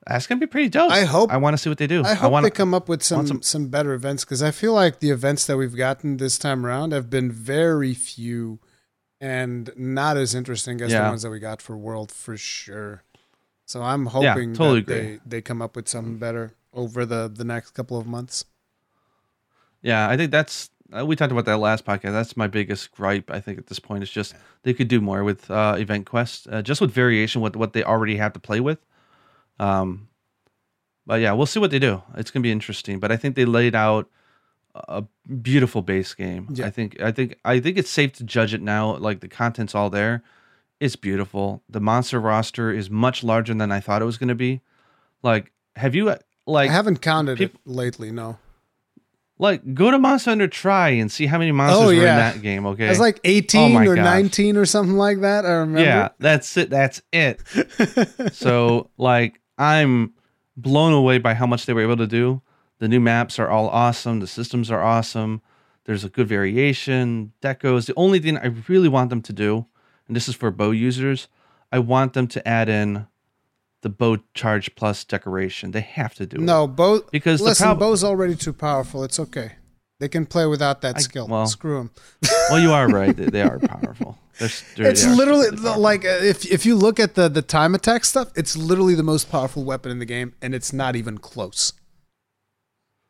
that's 0.06 0.28
going 0.28 0.38
to 0.40 0.46
be 0.46 0.50
pretty 0.50 0.68
dope. 0.68 0.92
I 0.92 1.04
hope- 1.04 1.32
I 1.32 1.38
want 1.38 1.54
to 1.54 1.58
see 1.58 1.68
what 1.70 1.78
they 1.78 1.88
do. 1.88 2.04
I 2.04 2.14
hope 2.14 2.30
want 2.30 2.44
they 2.44 2.50
come 2.50 2.72
up 2.72 2.88
with 2.88 3.02
some, 3.02 3.26
some- 3.26 3.42
some 3.42 3.66
better 3.68 3.94
events 3.94 4.24
because 4.24 4.44
I 4.44 4.52
feel 4.52 4.74
like 4.74 5.00
the 5.00 5.10
events 5.10 5.44
that 5.46 5.56
we've 5.56 5.76
gotten 5.76 6.18
this 6.18 6.38
time 6.38 6.64
around 6.64 6.92
have 6.92 7.10
been 7.10 7.32
very 7.32 7.94
few 7.94 8.60
and 9.20 9.70
not 9.76 10.16
as 10.16 10.34
interesting 10.34 10.80
as 10.80 10.92
the 10.92 11.02
ones 11.02 11.22
that 11.22 11.30
we 11.30 11.38
got 11.38 11.60
for 11.60 11.76
World 11.76 12.10
for 12.10 12.36
sure. 12.36 13.02
So 13.66 13.82
I'm 13.82 14.06
Yeah, 14.06 14.32
hoping 14.32 14.52
totally 14.54 14.78
that 14.80 14.92
agree. 14.92 14.94
they, 14.96 15.18
they 15.26 15.40
come 15.42 15.62
up 15.62 15.76
with 15.76 15.88
something 15.88 16.16
better 16.18 16.54
over 16.72 17.04
the, 17.04 17.30
the 17.32 17.44
next 17.44 17.70
couple 17.70 17.98
of 17.98 18.06
months. 18.06 18.44
Yeah, 19.82 20.08
I 20.08 20.16
think 20.16 20.30
that's 20.30 20.70
uh, 20.96 21.06
we 21.06 21.14
talked 21.16 21.32
about 21.32 21.44
that 21.44 21.58
last 21.58 21.84
podcast. 21.84 22.12
That's 22.12 22.36
my 22.36 22.46
biggest 22.48 22.90
gripe. 22.92 23.30
I 23.30 23.40
think 23.40 23.58
at 23.58 23.66
this 23.68 23.78
point 23.78 24.02
is 24.02 24.10
just 24.10 24.34
they 24.62 24.74
could 24.74 24.88
do 24.88 25.00
more 25.00 25.22
with 25.24 25.50
uh, 25.50 25.76
event 25.78 26.06
quests, 26.06 26.46
uh, 26.50 26.62
just 26.62 26.80
with 26.80 26.90
variation 26.90 27.40
with 27.40 27.56
what 27.56 27.72
they 27.72 27.84
already 27.84 28.16
have 28.16 28.32
to 28.32 28.40
play 28.40 28.60
with. 28.60 28.78
Um, 29.58 30.08
but 31.06 31.20
yeah, 31.20 31.32
we'll 31.32 31.46
see 31.46 31.60
what 31.60 31.70
they 31.70 31.78
do. 31.78 32.02
It's 32.16 32.30
gonna 32.30 32.42
be 32.42 32.52
interesting. 32.52 32.98
But 32.98 33.12
I 33.12 33.16
think 33.16 33.36
they 33.36 33.44
laid 33.44 33.74
out 33.74 34.08
a 34.74 35.04
beautiful 35.42 35.82
base 35.82 36.14
game. 36.14 36.48
Yeah. 36.52 36.66
I 36.66 36.70
think 36.70 37.00
I 37.00 37.12
think 37.12 37.38
I 37.44 37.60
think 37.60 37.76
it's 37.78 37.90
safe 37.90 38.12
to 38.14 38.24
judge 38.24 38.54
it 38.54 38.62
now. 38.62 38.96
Like 38.96 39.20
the 39.20 39.28
content's 39.28 39.74
all 39.74 39.90
there. 39.90 40.22
It's 40.80 40.96
beautiful. 40.96 41.62
The 41.68 41.80
monster 41.80 42.18
roster 42.20 42.72
is 42.72 42.88
much 42.90 43.22
larger 43.22 43.52
than 43.54 43.70
I 43.72 43.80
thought 43.80 44.00
it 44.02 44.06
was 44.06 44.16
gonna 44.18 44.34
be. 44.34 44.60
Like, 45.22 45.52
have 45.76 45.94
you 45.94 46.14
like 46.46 46.70
I 46.70 46.72
haven't 46.72 47.02
counted 47.02 47.40
it 47.40 47.54
lately, 47.66 48.10
no. 48.10 48.38
like 49.38 49.74
go 49.74 49.90
to 49.90 49.98
Monster 49.98 50.30
Hunter 50.30 50.48
Tri 50.48 50.90
and 50.90 51.10
see 51.12 51.26
how 51.26 51.38
many 51.38 51.52
monsters 51.52 51.82
Oh, 51.82 51.88
are 51.90 51.92
in 51.94 52.02
that 52.04 52.40
game. 52.42 52.64
Okay, 52.66 52.86
It 52.86 52.90
was 52.90 53.00
like 53.00 53.16
Oh 53.18 53.20
18 53.24 53.76
or 53.86 53.94
gosh. 53.96 54.04
19 54.04 54.56
or 54.56 54.64
something 54.64 54.96
like 54.96 55.20
that. 55.20 55.44
I 55.44 55.50
remember. 55.50 55.80
yeah, 55.80 56.08
that's 56.18 56.56
it. 56.56 56.70
That's 56.70 57.02
it. 57.12 57.40
so 58.32 58.88
like 58.96 59.40
I'm 59.58 60.14
blown 60.56 60.92
away 60.94 61.18
by 61.18 61.34
how 61.34 61.46
much 61.46 61.66
they 61.66 61.72
were 61.74 61.82
able 61.82 61.98
to 61.98 62.06
do. 62.06 62.40
The 62.80 62.88
new 62.88 63.00
maps 63.00 63.38
are 63.38 63.48
all 63.48 63.68
awesome. 63.68 64.20
The 64.20 64.26
systems 64.26 64.70
are 64.70 64.82
awesome. 64.82 65.40
There's 65.84 66.04
a 66.04 66.08
good 66.08 66.26
variation. 66.28 67.32
Decos. 67.40 67.86
The 67.86 67.94
only 67.96 68.18
thing 68.18 68.36
I 68.38 68.46
really 68.68 68.88
want 68.88 69.10
them 69.10 69.22
to 69.22 69.32
do, 69.32 69.66
and 70.08 70.16
this 70.16 70.28
is 70.28 70.34
for 70.34 70.50
bow 70.50 70.72
users, 70.72 71.28
I 71.72 71.78
want 71.78 72.12
them 72.14 72.26
to 72.28 72.46
add 72.48 72.68
in 72.68 73.06
the 73.82 73.88
bow 73.88 74.18
charge 74.34 74.74
plus 74.74 75.04
decoration. 75.04 75.70
They 75.70 75.80
have 75.80 76.14
to 76.14 76.26
do 76.26 76.36
it. 76.36 76.42
No, 76.42 76.66
bow 76.66 77.02
Because 77.12 77.38
the 77.40 77.46
listen, 77.46 77.64
prob- 77.64 77.78
Bow's 77.78 78.02
already 78.04 78.34
too 78.34 78.52
powerful. 78.52 79.04
It's 79.04 79.18
okay. 79.20 79.52
They 80.00 80.08
can 80.08 80.24
play 80.26 80.46
without 80.46 80.80
that 80.82 80.96
I- 80.96 81.00
skill. 81.00 81.26
well, 81.28 81.46
Screw 81.46 81.76
them. 81.78 81.90
Well, 82.50 82.60
you 82.60 82.72
are 82.72 82.88
right. 82.88 83.14
They, 83.16 83.26
they 83.26 83.42
are 83.42 83.58
powerful. 83.74 84.18
They're, 84.38 84.48
they're- 84.76 84.86
It's 84.90 85.04
they 85.04 85.14
literally 85.14 85.50
like 85.50 86.04
uh, 86.06 86.08
if 86.22 86.46
if 86.50 86.64
you 86.64 86.74
look 86.76 86.98
at 86.98 87.14
the 87.14 87.28
the 87.28 87.42
time 87.42 87.74
attack 87.74 88.04
stuff, 88.06 88.28
it's 88.34 88.56
literally 88.56 88.94
the 88.94 89.02
most 89.02 89.30
powerful 89.30 89.64
weapon 89.64 89.90
in 89.92 89.98
the 89.98 90.06
game, 90.06 90.34
and 90.40 90.54
it's 90.54 90.72
not 90.72 90.96
even 90.96 91.18
close. 91.18 91.74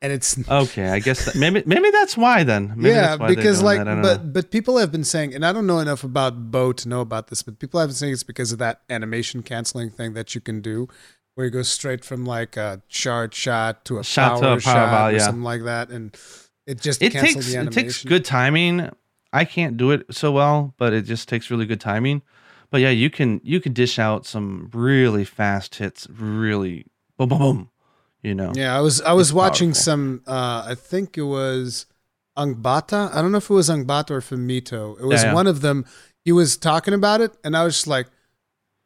And 0.03 0.13
it's 0.13 0.39
Okay, 0.49 0.89
I 0.89 0.99
guess 0.99 1.27
that, 1.27 1.35
maybe 1.35 1.63
maybe 1.67 1.91
that's 1.91 2.17
why 2.17 2.43
then. 2.43 2.73
Maybe 2.77 2.89
yeah, 2.95 3.01
that's 3.01 3.21
why 3.21 3.29
because 3.29 3.63
like, 3.63 3.79
that. 3.79 3.89
I 3.89 3.95
don't 3.95 4.03
but 4.03 4.25
know. 4.25 4.31
but 4.33 4.51
people 4.51 4.79
have 4.79 4.91
been 4.91 5.05
saying, 5.05 5.35
and 5.35 5.45
I 5.45 5.53
don't 5.53 5.67
know 5.67 5.79
enough 5.79 6.05
about 6.05 6.51
Bow 6.51 6.73
to 6.73 6.89
know 6.89 7.01
about 7.01 7.29
this, 7.29 7.43
but 7.43 7.59
people 7.59 7.81
have 7.81 7.91
been 7.91 7.95
saying 7.95 8.13
it's 8.15 8.23
because 8.23 8.53
of 8.53 8.59
that 8.59 8.81
animation 8.89 9.43
canceling 9.43 9.91
thing 9.91 10.15
that 10.15 10.35
you 10.35 10.41
can 10.41 10.61
do, 10.61 10.89
where 11.35 11.47
you 11.47 11.51
go 11.51 11.63
straight 11.63 12.05
from 12.05 12.25
like 12.25 12.57
a 12.57 12.83
charge 12.89 13.35
shot 13.35 13.85
to 13.87 13.99
a 13.99 14.05
Shot 14.05 14.37
to 14.37 14.43
power, 14.43 14.57
a 14.57 14.61
power 14.61 14.61
shot 14.61 14.91
ball, 14.91 15.09
or 15.09 15.13
yeah. 15.13 15.19
something 15.19 15.43
like 15.43 15.65
that, 15.65 15.91
and 15.91 16.17
it 16.67 16.81
just 16.81 17.03
it 17.03 17.13
takes 17.13 17.53
it 17.53 17.73
takes 17.73 18.05
good 18.05 18.25
timing. 18.25 18.91
I 19.33 19.45
can't 19.45 19.77
do 19.77 19.91
it 19.91 20.07
so 20.11 20.33
well, 20.33 20.75
but 20.77 20.93
it 20.93 21.03
just 21.03 21.29
takes 21.29 21.51
really 21.51 21.67
good 21.67 21.81
timing. 21.81 22.23
But 22.71 22.81
yeah, 22.81 22.91
you 22.91 23.11
can 23.11 23.41
you 23.45 23.61
can 23.61 23.73
dish 23.73 23.99
out 23.99 24.27
some 24.27 24.71
really 24.73 25.25
fast 25.25 25.75
hits, 25.75 26.07
really 26.09 26.87
boom 27.19 27.29
boom 27.29 27.39
boom. 27.39 27.71
You 28.23 28.35
know, 28.35 28.53
Yeah, 28.55 28.77
I 28.77 28.81
was 28.81 29.01
I 29.03 29.13
was 29.13 29.33
watching 29.33 29.71
powerful. 29.71 29.83
some. 29.83 30.23
Uh, 30.27 30.65
I 30.69 30.75
think 30.77 31.17
it 31.17 31.23
was 31.23 31.87
Angbata. 32.39 33.15
I 33.15 33.23
don't 33.23 33.33
know 33.33 33.39
if 33.39 33.51
it 33.51 33.55
was 33.55 33.69
Angbata 33.71 34.11
or 34.11 34.21
Fumito. 34.21 34.99
It 35.01 35.05
was 35.07 35.23
Yeah, 35.23 35.29
yeah. 35.29 35.35
one 35.35 35.47
of 35.47 35.61
them. 35.63 35.85
He 36.25 36.33
was 36.33 36.57
talking 36.57 36.95
about 36.95 37.21
it, 37.21 37.33
and 37.45 37.57
I 37.57 37.65
was 37.65 37.75
just 37.77 37.87
like, 37.87 38.09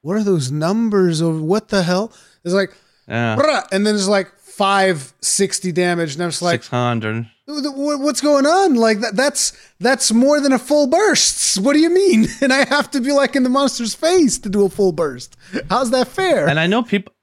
"What 0.03 0.17
are 0.17 0.23
those 0.25 0.51
numbers? 0.53 1.21
Or 1.21 1.35
what 1.35 1.69
the 1.69 1.83
hell?" 1.83 2.13
It's 2.45 2.55
like, 2.55 2.75
yeah, 3.09 3.63
and 3.73 3.85
then 3.87 3.95
it's 3.97 4.07
like 4.09 4.33
five 4.39 5.13
sixty 5.21 5.73
damage, 5.73 6.15
and 6.15 6.23
I 6.23 6.27
was 6.27 6.41
like, 6.41 6.63
six 6.63 6.69
hundred. 6.69 7.27
"What's 7.47 8.21
going 8.21 8.47
on? 8.47 8.75
Like 8.77 9.01
that? 9.01 9.17
That's 9.17 9.53
that's 9.81 10.13
more 10.13 10.41
than 10.41 10.53
a 10.53 10.59
full 10.59 10.87
burst. 10.87 11.59
What 11.61 11.73
do 11.73 11.81
you 11.81 11.91
mean?" 11.91 12.29
And 12.41 12.53
I 12.53 12.65
have 12.69 12.91
to 12.93 13.01
be 13.01 13.11
like 13.13 13.35
in 13.35 13.43
the 13.43 13.49
monster's 13.51 13.95
face 13.95 14.39
to 14.39 14.49
do 14.49 14.65
a 14.65 14.69
full 14.71 14.93
burst. 14.93 15.37
How's 15.69 15.91
that 15.91 16.07
fair? 16.09 16.47
And 16.49 16.61
I 16.61 16.67
know 16.69 16.83
people, 16.85 17.14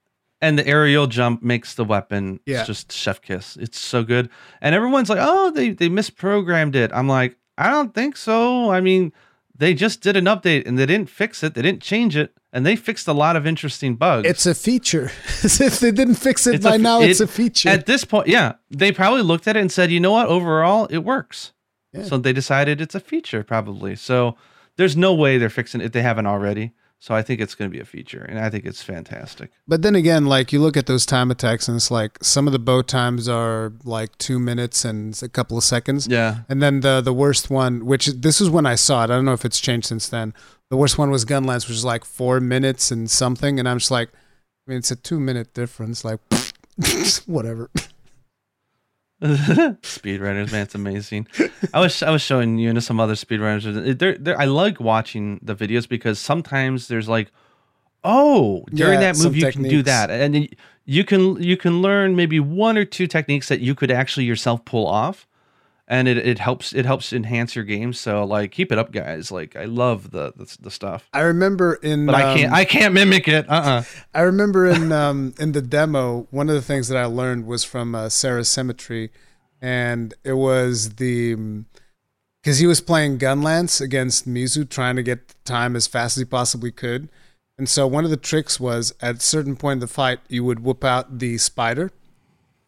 and 0.42 0.58
the 0.58 0.66
aerial 0.66 1.06
jump 1.06 1.42
makes 1.42 1.72
the 1.74 1.84
weapon 1.84 2.40
Yeah. 2.44 2.58
it's 2.58 2.66
just 2.66 2.92
chef 2.92 3.22
kiss. 3.22 3.56
It's 3.56 3.78
so 3.80 4.04
good, 4.04 4.28
and 4.60 4.74
everyone's 4.74 5.08
like, 5.08 5.20
"Oh, 5.22 5.50
they 5.50 5.70
they 5.70 5.88
misprogrammed 5.88 6.74
it." 6.74 6.90
I'm 6.92 7.08
like, 7.08 7.36
I 7.56 7.70
don't 7.70 7.94
think 7.94 8.16
so. 8.16 8.70
I 8.70 8.80
mean, 8.80 9.12
they 9.56 9.72
just 9.74 10.00
did 10.02 10.16
an 10.16 10.24
update 10.26 10.66
and 10.66 10.78
they 10.78 10.86
didn't 10.86 11.08
fix 11.08 11.42
it. 11.42 11.54
They 11.54 11.62
didn't 11.62 11.82
change 11.82 12.16
it, 12.16 12.34
and 12.52 12.66
they 12.66 12.76
fixed 12.76 13.06
a 13.08 13.12
lot 13.12 13.36
of 13.36 13.46
interesting 13.46 13.94
bugs. 13.96 14.28
It's 14.28 14.44
a 14.46 14.54
feature. 14.54 15.10
If 15.44 15.80
they 15.80 15.92
didn't 15.92 16.16
fix 16.16 16.46
it 16.46 16.56
It's 16.56 16.64
by 16.64 16.74
f- 16.74 16.80
now, 16.80 17.00
it's 17.00 17.20
a 17.20 17.26
feature. 17.26 17.68
At 17.68 17.86
this 17.86 18.04
point, 18.04 18.28
yeah, 18.28 18.54
they 18.70 18.92
probably 18.92 19.22
looked 19.22 19.46
at 19.48 19.56
it 19.56 19.60
and 19.60 19.70
said, 19.72 19.90
"You 19.90 20.00
know 20.00 20.12
what? 20.12 20.26
Overall, 20.28 20.86
it 20.90 20.98
works." 21.04 21.52
Yeah. 21.92 22.04
So 22.04 22.16
they 22.18 22.32
decided 22.32 22.80
it's 22.80 22.94
a 22.94 23.00
feature, 23.00 23.42
probably. 23.44 23.96
So 23.96 24.36
there's 24.76 24.96
no 24.96 25.12
way 25.14 25.36
they're 25.38 25.50
fixing 25.50 25.80
it 25.82 25.84
if 25.86 25.92
they 25.92 26.02
haven't 26.02 26.26
already. 26.26 26.72
So 27.02 27.16
I 27.16 27.22
think 27.22 27.40
it's 27.40 27.56
going 27.56 27.68
to 27.68 27.76
be 27.76 27.80
a 27.80 27.84
feature, 27.84 28.22
and 28.22 28.38
I 28.38 28.48
think 28.48 28.64
it's 28.64 28.80
fantastic. 28.80 29.50
but 29.66 29.82
then 29.82 29.96
again, 29.96 30.26
like 30.26 30.52
you 30.52 30.60
look 30.60 30.76
at 30.76 30.86
those 30.86 31.04
time 31.04 31.32
attacks, 31.32 31.66
and 31.66 31.74
it's 31.74 31.90
like 31.90 32.16
some 32.22 32.46
of 32.46 32.52
the 32.52 32.60
bow 32.60 32.80
times 32.80 33.28
are 33.28 33.72
like 33.82 34.16
two 34.18 34.38
minutes 34.38 34.84
and 34.84 35.20
a 35.20 35.28
couple 35.28 35.58
of 35.58 35.64
seconds. 35.64 36.06
Yeah, 36.06 36.42
And 36.48 36.62
then 36.62 36.78
the 36.78 37.00
the 37.00 37.12
worst 37.12 37.50
one, 37.50 37.86
which 37.86 38.06
this 38.06 38.40
is 38.40 38.48
when 38.48 38.66
I 38.66 38.76
saw 38.76 39.02
it. 39.02 39.10
I 39.10 39.16
don't 39.16 39.24
know 39.24 39.32
if 39.32 39.44
it's 39.44 39.58
changed 39.58 39.88
since 39.88 40.08
then. 40.08 40.32
The 40.70 40.76
worst 40.76 40.96
one 40.96 41.10
was 41.10 41.24
Gunlance, 41.24 41.66
which 41.66 41.76
is 41.76 41.84
like 41.84 42.04
four 42.04 42.38
minutes 42.38 42.92
and 42.92 43.10
something. 43.10 43.58
And 43.58 43.68
I'm 43.68 43.80
just 43.80 43.90
like, 43.90 44.10
I 44.12 44.70
mean, 44.70 44.78
it's 44.78 44.92
a 44.92 44.96
two 44.96 45.18
minute 45.18 45.54
difference. 45.54 46.04
Like, 46.04 46.20
whatever. 47.26 47.68
speedrunners, 49.82 50.50
man, 50.50 50.62
it's 50.62 50.74
amazing. 50.74 51.28
I 51.72 51.78
was 51.78 52.02
I 52.02 52.10
was 52.10 52.22
showing 52.22 52.58
you 52.58 52.68
into 52.68 52.80
some 52.80 52.98
other 52.98 53.14
speedrunners. 53.14 53.96
They're, 53.96 54.18
they're, 54.18 54.40
I 54.40 54.46
like 54.46 54.80
watching 54.80 55.38
the 55.42 55.54
videos 55.54 55.88
because 55.88 56.18
sometimes 56.18 56.88
there's 56.88 57.08
like, 57.08 57.30
oh, 58.02 58.64
during 58.74 59.00
Yeah, 59.00 59.12
that 59.12 59.22
move 59.22 59.36
you 59.36 59.52
can 59.52 59.62
do 59.62 59.82
that, 59.84 60.10
and 60.10 60.34
then 60.34 60.48
you 60.86 61.04
can 61.04 61.40
you 61.40 61.56
can 61.56 61.82
learn 61.82 62.16
maybe 62.16 62.40
one 62.40 62.76
or 62.76 62.84
two 62.84 63.06
techniques 63.06 63.48
that 63.48 63.60
you 63.60 63.76
could 63.76 63.92
actually 63.92 64.24
yourself 64.24 64.64
pull 64.64 64.88
off, 64.88 65.28
and 65.92 66.08
it, 66.08 66.16
it 66.16 66.38
helps 66.38 66.72
it 66.72 66.86
helps 66.86 67.12
enhance 67.12 67.54
your 67.54 67.66
game. 67.66 67.92
So 67.92 68.24
like, 68.24 68.50
keep 68.50 68.72
it 68.72 68.78
up, 68.78 68.92
guys. 68.92 69.30
Like 69.30 69.56
I 69.56 69.66
love 69.66 70.10
the 70.10 70.32
the, 70.34 70.56
the 70.58 70.70
stuff, 70.70 71.06
I 71.12 71.20
remember 71.20 71.74
in. 71.74 72.06
but 72.06 72.14
I 72.14 72.34
can't 72.34 72.48
um, 72.48 72.54
I 72.54 72.64
can't 72.64 72.94
mimic 72.94 73.28
it. 73.28 73.48
Uh 73.48 73.52
uh 73.52 73.82
I 74.14 74.22
remember 74.22 74.66
in 74.66 74.90
um, 74.90 75.34
in 75.38 75.52
the 75.52 75.60
demo, 75.60 76.26
one 76.30 76.48
of 76.48 76.54
the 76.54 76.62
things 76.62 76.88
that 76.88 76.96
I 76.96 77.04
learned 77.04 77.46
was 77.46 77.62
from 77.62 77.94
uh, 77.94 78.08
Sarah's 78.08 78.48
Symmetry, 78.48 79.10
and 79.60 80.14
it 80.24 80.32
was 80.32 80.94
the 80.94 81.36
because 82.42 82.58
he 82.58 82.66
was 82.66 82.80
playing 82.80 83.18
Gunlance 83.18 83.82
against 83.82 84.26
Mizu, 84.26 84.66
trying 84.68 84.96
to 84.96 85.02
get 85.02 85.34
time 85.44 85.76
as 85.76 85.86
fast 85.86 86.16
as 86.16 86.22
he 86.22 86.24
possibly 86.24 86.72
could. 86.72 87.10
And 87.58 87.68
so 87.68 87.86
one 87.86 88.04
of 88.06 88.10
the 88.10 88.16
tricks 88.16 88.58
was 88.58 88.94
at 89.02 89.16
a 89.16 89.20
certain 89.20 89.56
point 89.56 89.76
in 89.76 89.80
the 89.80 89.86
fight, 89.86 90.20
you 90.28 90.42
would 90.42 90.60
whip 90.60 90.84
out 90.84 91.18
the 91.18 91.36
spider 91.36 91.92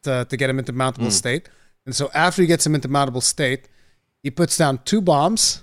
to, 0.03 0.27
to 0.29 0.37
get 0.37 0.51
him 0.51 0.59
into 0.59 0.75
mountable 0.75 1.11
state. 1.11 1.49
And 1.87 1.95
so 1.95 2.11
after 2.15 2.43
he 2.43 2.49
gets 2.49 2.67
him 2.67 2.75
into 2.75 2.89
mountable 2.89 3.23
state, 3.23 3.69
he 4.23 4.31
puts 4.31 4.57
down 4.57 4.81
two 4.85 5.01
bombs, 5.01 5.63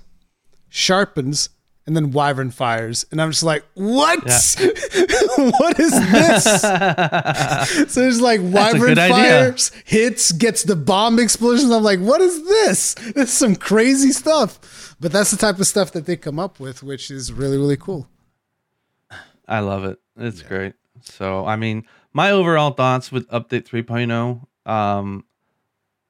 sharpens, 0.69 1.49
and 1.87 1.95
then 1.95 2.11
wyvern 2.11 2.51
fires. 2.51 3.05
And 3.11 3.21
I'm 3.21 3.31
just 3.31 3.43
like, 3.43 3.65
what? 3.73 4.19
what 5.35 5.79
is 5.79 5.91
this? 5.91 6.61
so 7.93 8.01
there's 8.01 8.21
like 8.21 8.39
wyvern 8.43 8.81
good 8.81 8.99
idea. 8.99 9.15
fires, 9.15 9.71
hits, 9.85 10.31
gets 10.31 10.63
the 10.63 10.75
bomb 10.75 11.19
explosions. 11.19 11.71
I'm 11.71 11.83
like, 11.83 11.99
what 11.99 12.21
is 12.21 12.45
this? 12.47 12.93
This 12.93 13.29
is 13.29 13.33
some 13.33 13.55
crazy 13.55 14.11
stuff. 14.11 14.95
But 14.99 15.11
that's 15.11 15.31
the 15.31 15.37
type 15.37 15.59
of 15.59 15.65
stuff 15.65 15.91
that 15.93 16.05
they 16.05 16.15
come 16.15 16.37
up 16.37 16.59
with, 16.59 16.83
which 16.83 17.09
is 17.09 17.33
really, 17.33 17.57
really 17.57 17.77
cool. 17.77 18.07
I 19.47 19.59
love 19.59 19.83
it. 19.83 19.99
It's 20.15 20.43
great. 20.43 20.75
So, 21.01 21.45
I 21.45 21.55
mean, 21.55 21.85
my 22.13 22.29
overall 22.31 22.71
thoughts 22.71 23.11
with 23.11 23.27
update 23.29 23.67
3.0 23.67 24.71
um, 24.71 25.25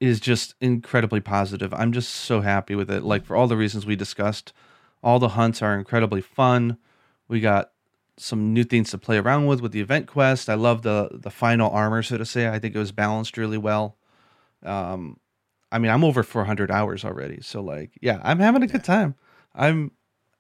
is 0.02 0.20
just 0.20 0.56
incredibly 0.60 1.22
positive. 1.22 1.74
I'm 1.76 1.94
just 1.94 2.10
so 2.10 2.42
happy 2.42 2.74
with 2.74 2.90
it. 2.90 3.04
Like 3.04 3.24
for 3.24 3.36
all 3.38 3.48
the 3.48 3.56
reasons 3.56 3.86
we 3.86 3.96
discussed, 3.96 4.52
All 5.04 5.20
the 5.20 5.30
hunts 5.30 5.62
are 5.62 5.78
incredibly 5.78 6.22
fun. 6.22 6.78
We 7.28 7.40
got 7.40 7.72
some 8.18 8.54
new 8.54 8.64
things 8.64 8.92
to 8.92 8.98
play 8.98 9.18
around 9.18 9.46
with 9.48 9.62
with 9.62 9.72
the 9.72 9.80
event 9.80 10.08
quest. 10.08 10.50
I 10.50 10.56
love 10.56 10.82
the 10.82 11.10
the 11.14 11.32
final 11.32 11.70
armor, 11.72 12.04
so 12.04 12.18
to 12.18 12.26
say. 12.26 12.48
I 12.48 12.60
think 12.60 12.76
it 12.76 12.80
was 12.80 12.92
balanced 12.92 13.38
really 13.38 13.58
well. 13.58 13.96
Um, 14.64 15.18
I 15.72 15.80
mean, 15.80 15.90
I'm 15.90 16.04
over 16.04 16.22
400 16.24 16.70
hours 16.70 17.06
already, 17.06 17.40
so 17.42 17.62
like, 17.62 17.92
yeah, 18.02 18.20
I'm 18.24 18.40
having 18.40 18.62
a 18.62 18.68
good 18.68 18.84
time. 18.84 19.16
I'm 19.56 19.92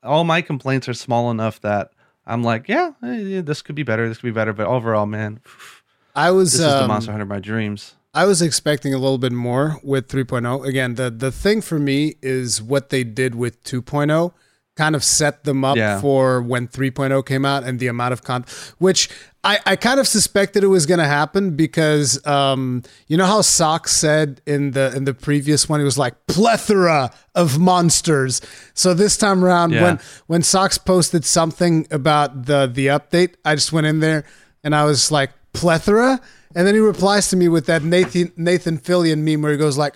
all 0.03 0.23
my 0.23 0.41
complaints 0.41 0.89
are 0.89 0.93
small 0.93 1.31
enough 1.31 1.61
that 1.61 1.91
I'm 2.25 2.43
like, 2.43 2.67
yeah, 2.67 2.93
eh, 3.03 3.41
this 3.41 3.61
could 3.61 3.75
be 3.75 3.83
better. 3.83 4.07
This 4.07 4.17
could 4.17 4.27
be 4.27 4.31
better. 4.31 4.53
But 4.53 4.67
overall, 4.67 5.05
man, 5.05 5.39
I 6.15 6.31
was 6.31 6.51
this 6.51 6.61
is 6.61 6.67
the 6.67 6.81
um, 6.81 6.87
Monster 6.87 7.11
Hunter 7.11 7.23
of 7.23 7.29
my 7.29 7.39
dreams. 7.39 7.95
I 8.13 8.25
was 8.25 8.41
expecting 8.41 8.93
a 8.93 8.97
little 8.97 9.17
bit 9.17 9.31
more 9.31 9.79
with 9.83 10.07
3.0. 10.09 10.65
Again, 10.67 10.95
the 10.95 11.09
the 11.09 11.31
thing 11.31 11.61
for 11.61 11.79
me 11.79 12.15
is 12.21 12.61
what 12.61 12.89
they 12.89 13.03
did 13.03 13.35
with 13.35 13.63
2.0 13.63 14.33
kind 14.77 14.95
of 14.95 15.03
set 15.03 15.43
them 15.43 15.65
up 15.65 15.75
Yeah. 15.75 15.99
for 15.99 16.41
when 16.41 16.65
3.0 16.67 17.25
came 17.25 17.45
out 17.45 17.63
and 17.65 17.77
the 17.77 17.87
amount 17.87 18.13
of 18.13 18.23
content, 18.23 18.49
which 18.79 19.09
I, 19.43 19.59
I 19.65 19.75
kind 19.75 19.99
of 19.99 20.07
suspected 20.07 20.63
it 20.63 20.67
was 20.67 20.85
going 20.85 20.99
to 20.99 21.05
happen 21.07 21.55
because 21.57 22.25
um, 22.25 22.81
you 23.07 23.17
know 23.17 23.25
how 23.25 23.41
Sox 23.41 23.91
said 23.91 24.41
in 24.45 24.71
the 24.71 24.93
in 24.95 25.03
the 25.05 25.13
previous 25.13 25.67
one, 25.69 25.81
it 25.81 25.83
was 25.83 25.97
like 25.97 26.15
plethora 26.27 27.11
of 27.35 27.59
monsters. 27.59 28.41
So 28.73 28.93
this 28.93 29.17
time 29.17 29.43
around, 29.43 29.71
Yeah. 29.71 29.83
when 29.83 29.99
when 30.27 30.41
Sox 30.43 30.77
posted 30.77 31.25
something 31.25 31.85
about 31.91 32.45
the 32.45 32.67
the 32.67 32.87
update, 32.87 33.35
I 33.45 33.55
just 33.55 33.71
went 33.73 33.87
in 33.87 33.99
there 33.99 34.23
and 34.63 34.73
I 34.75 34.85
was 34.85 35.11
like 35.11 35.31
plethora, 35.53 36.21
and 36.55 36.67
then 36.67 36.75
he 36.75 36.79
replies 36.81 37.29
to 37.29 37.35
me 37.35 37.47
with 37.47 37.65
that 37.67 37.83
Nathan 37.83 38.31
Nathan 38.35 38.77
Fillion 38.77 39.19
meme 39.19 39.41
where 39.41 39.51
he 39.51 39.57
goes 39.57 39.77
like. 39.77 39.95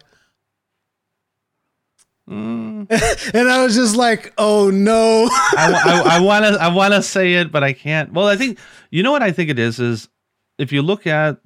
Mm. 2.30 2.88
and 3.36 3.50
I 3.50 3.64
was 3.64 3.76
just 3.76 3.96
like, 3.96 4.34
"Oh 4.38 4.72
no!" 4.72 5.30
I, 5.32 6.20
want 6.22 6.46
to 6.46 6.60
I 6.60 6.68
want 6.74 6.94
to 6.94 7.04
say 7.04 7.36
it, 7.36 7.52
but 7.52 7.64
I 7.64 7.74
can't. 7.74 8.14
Well, 8.14 8.28
I 8.28 8.36
think 8.36 8.58
you 8.90 9.04
know 9.04 9.12
what 9.12 9.22
I 9.22 9.32
think 9.32 9.50
it 9.50 9.60
is 9.60 9.80
is 9.80 10.10
if 10.58 10.72
you 10.72 10.82
look 10.82 11.06
at 11.06 11.38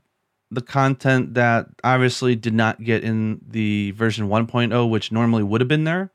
the 0.51 0.61
content 0.61 1.35
that 1.35 1.67
obviously 1.83 2.35
did 2.35 2.53
not 2.53 2.83
get 2.83 3.03
in 3.03 3.39
the 3.47 3.91
version 3.91 4.27
1.0, 4.27 4.89
which 4.89 5.11
normally 5.11 5.43
would 5.43 5.61
have 5.61 5.67
been 5.67 5.83
there, 5.83 6.11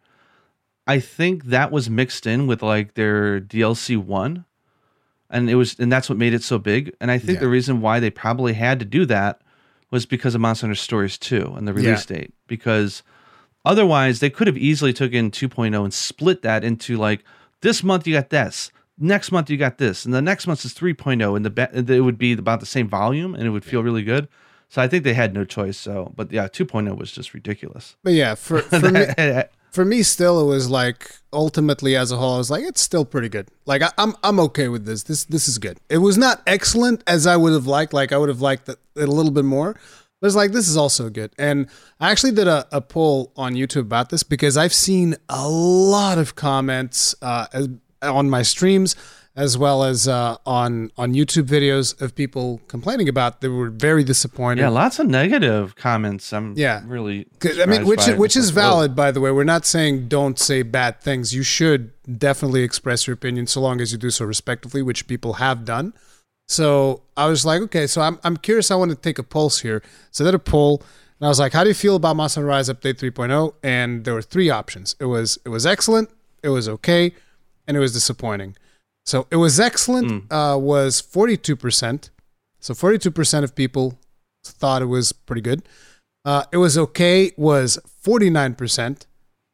I 0.86 0.98
think 0.98 1.44
that 1.44 1.70
was 1.70 1.89
mixed 1.89 2.26
in 2.26 2.47
with 2.47 2.62
like 2.62 2.94
their 2.94 3.40
DLC 3.40 3.97
one, 3.97 4.44
and 5.34 5.50
it 5.50 5.56
was 5.56 5.78
and 5.78 5.92
that's 5.92 6.08
what 6.08 6.16
made 6.16 6.32
it 6.32 6.42
so 6.42 6.58
big. 6.58 6.94
And 7.00 7.10
I 7.10 7.18
think 7.18 7.36
Yeah. 7.36 7.40
the 7.40 7.48
reason 7.48 7.82
why 7.82 8.00
they 8.00 8.08
probably 8.10 8.54
had 8.54 8.78
to 8.78 8.86
do 8.86 9.04
that 9.06 9.42
was 9.90 10.06
because 10.06 10.34
of 10.34 10.40
Monster 10.40 10.66
Hunter 10.66 10.74
Stories 10.80 11.18
2 11.18 11.54
and 11.56 11.68
the 11.68 11.74
release 11.74 12.06
date 12.06 12.32
because 12.46 13.02
Otherwise, 13.66 14.20
they 14.20 14.28
could 14.28 14.46
have 14.46 14.58
easily 14.58 14.92
took 14.92 15.12
in 15.12 15.30
2.0 15.30 15.84
and 15.84 15.94
split 15.94 16.42
that 16.42 16.62
into 16.64 16.96
like 16.98 17.24
this 17.62 17.82
month 17.82 18.06
you 18.06 18.12
got 18.14 18.28
this, 18.28 18.70
next 18.98 19.32
month 19.32 19.48
you 19.48 19.56
got 19.56 19.78
this, 19.78 20.04
and 20.04 20.12
the 20.12 20.20
next 20.20 20.46
month 20.46 20.64
is 20.66 20.74
3.0, 20.74 21.34
and 21.34 21.46
the 21.46 21.50
be- 21.50 21.94
it 21.94 22.00
would 22.02 22.18
be 22.18 22.32
about 22.34 22.60
the 22.60 22.66
same 22.66 22.86
volume, 22.88 23.34
and 23.34 23.44
it 23.46 23.50
would 23.50 23.64
feel 23.64 23.82
really 23.82 24.02
good. 24.02 24.28
So 24.68 24.82
I 24.82 24.88
think 24.88 25.02
they 25.02 25.14
had 25.14 25.32
no 25.32 25.44
choice. 25.46 25.78
So, 25.78 26.12
but 26.14 26.30
yeah, 26.30 26.46
2.0 26.48 26.94
was 26.98 27.10
just 27.10 27.32
ridiculous. 27.32 27.96
But 28.02 28.12
yeah, 28.12 28.34
for 28.34 28.58
for 28.80 28.90
me, 28.90 29.06
for 29.74 29.84
me, 29.84 30.04
still, 30.04 30.40
it 30.40 30.46
was 30.46 30.70
like 30.70 31.10
ultimately 31.32 31.96
as 31.96 32.12
a 32.12 32.16
whole, 32.16 32.34
I 32.34 32.38
was 32.38 32.50
like, 32.50 32.62
it's 32.62 32.80
still 32.80 33.04
pretty 33.04 33.28
good. 33.28 33.48
Like 33.66 33.82
I, 33.82 33.90
I'm 33.98 34.14
I'm 34.22 34.38
okay 34.40 34.68
with 34.68 34.86
this. 34.86 35.02
This 35.02 35.24
this 35.24 35.48
is 35.48 35.58
good. 35.58 35.78
It 35.88 35.98
was 35.98 36.16
not 36.16 36.42
excellent 36.46 37.02
as 37.08 37.26
I 37.26 37.36
would 37.36 37.52
have 37.52 37.66
liked. 37.66 37.92
Like 37.92 38.12
I 38.12 38.18
would 38.18 38.28
have 38.28 38.40
liked 38.40 38.68
it 38.68 38.78
a 38.96 39.06
little 39.06 39.32
bit 39.32 39.44
more. 39.44 39.74
But 40.20 40.28
it's 40.28 40.36
like 40.36 40.52
this 40.52 40.68
is 40.68 40.76
also 40.76 41.10
good. 41.10 41.32
And 41.38 41.68
I 42.00 42.12
actually 42.12 42.32
did 42.32 42.46
a, 42.46 42.66
a 42.70 42.80
poll 42.80 43.32
on 43.36 43.54
YouTube 43.54 43.82
about 43.82 44.10
this 44.10 44.22
because 44.22 44.56
I've 44.56 44.72
seen 44.72 45.16
a 45.28 45.48
lot 45.48 46.18
of 46.18 46.36
comments 46.36 47.14
uh, 47.20 47.46
on 48.00 48.30
my 48.30 48.42
streams 48.42 48.94
as 49.36 49.58
well 49.58 49.82
as 49.82 50.06
uh, 50.06 50.36
on 50.46 50.90
on 50.96 51.12
YouTube 51.14 51.44
videos 51.46 52.00
of 52.00 52.14
people 52.14 52.60
complaining 52.68 53.08
about 53.08 53.40
they 53.40 53.48
were 53.48 53.68
very 53.70 54.04
disappointed. 54.04 54.62
yeah, 54.62 54.68
lots 54.68 54.98
of 54.98 55.06
negative 55.08 55.74
comments. 55.76 56.32
I'm 56.32 56.54
Yeah. 56.56 56.82
really. 56.86 57.26
I 57.60 57.66
mean, 57.66 57.84
which 57.86 58.06
it. 58.06 58.16
which 58.18 58.36
is 58.36 58.50
valid, 58.50 58.94
by 58.94 59.10
the 59.10 59.20
way. 59.20 59.30
We're 59.32 59.44
not 59.44 59.66
saying 59.66 60.08
don't 60.08 60.38
say 60.38 60.62
bad 60.62 61.00
things. 61.00 61.34
You 61.34 61.42
should 61.42 61.90
definitely 62.18 62.62
express 62.62 63.06
your 63.06 63.14
opinion, 63.14 63.46
so 63.48 63.60
long 63.60 63.80
as 63.80 63.90
you 63.92 63.98
do 63.98 64.10
so 64.10 64.24
respectfully, 64.24 64.82
which 64.82 65.06
people 65.08 65.34
have 65.34 65.64
done. 65.64 65.94
So 66.46 67.02
I 67.16 67.26
was 67.26 67.44
like, 67.46 67.60
okay, 67.62 67.86
so 67.86 68.02
I'm 68.02 68.18
I'm 68.22 68.36
curious. 68.36 68.70
I 68.70 68.76
want 68.76 68.90
to 68.90 68.96
take 68.96 69.18
a 69.18 69.22
pulse 69.22 69.60
here. 69.60 69.82
So 70.10 70.24
I 70.24 70.28
did 70.28 70.34
a 70.34 70.38
poll, 70.38 70.82
and 71.18 71.26
I 71.26 71.28
was 71.28 71.40
like, 71.40 71.52
how 71.54 71.62
do 71.64 71.68
you 71.70 71.74
feel 71.74 71.96
about 71.96 72.16
Monster 72.16 72.44
Rise 72.44 72.68
Update 72.68 72.98
3.0? 72.98 73.54
And 73.62 74.04
there 74.04 74.14
were 74.14 74.22
three 74.22 74.50
options. 74.50 74.94
It 75.00 75.06
was 75.06 75.38
it 75.44 75.48
was 75.48 75.64
excellent, 75.66 76.10
it 76.42 76.50
was 76.50 76.68
okay, 76.68 77.14
and 77.66 77.76
it 77.76 77.80
was 77.80 77.92
disappointing. 77.92 78.56
So 79.07 79.26
it 79.31 79.36
was 79.36 79.60
excellent 79.60 80.24
uh, 80.33 80.57
was 80.60 81.02
42%. 81.02 82.10
So 82.60 82.73
42% 82.74 83.44
of 83.44 83.55
people 83.55 83.99
thought 84.44 84.81
it 84.83 84.86
was 84.86 85.12
pretty 85.12 85.42
good. 85.42 85.62
Uh, 86.24 86.44
it 86.52 86.57
was 86.57 86.78
okay 86.78 87.33
was 87.36 87.78
49%. 88.05 89.07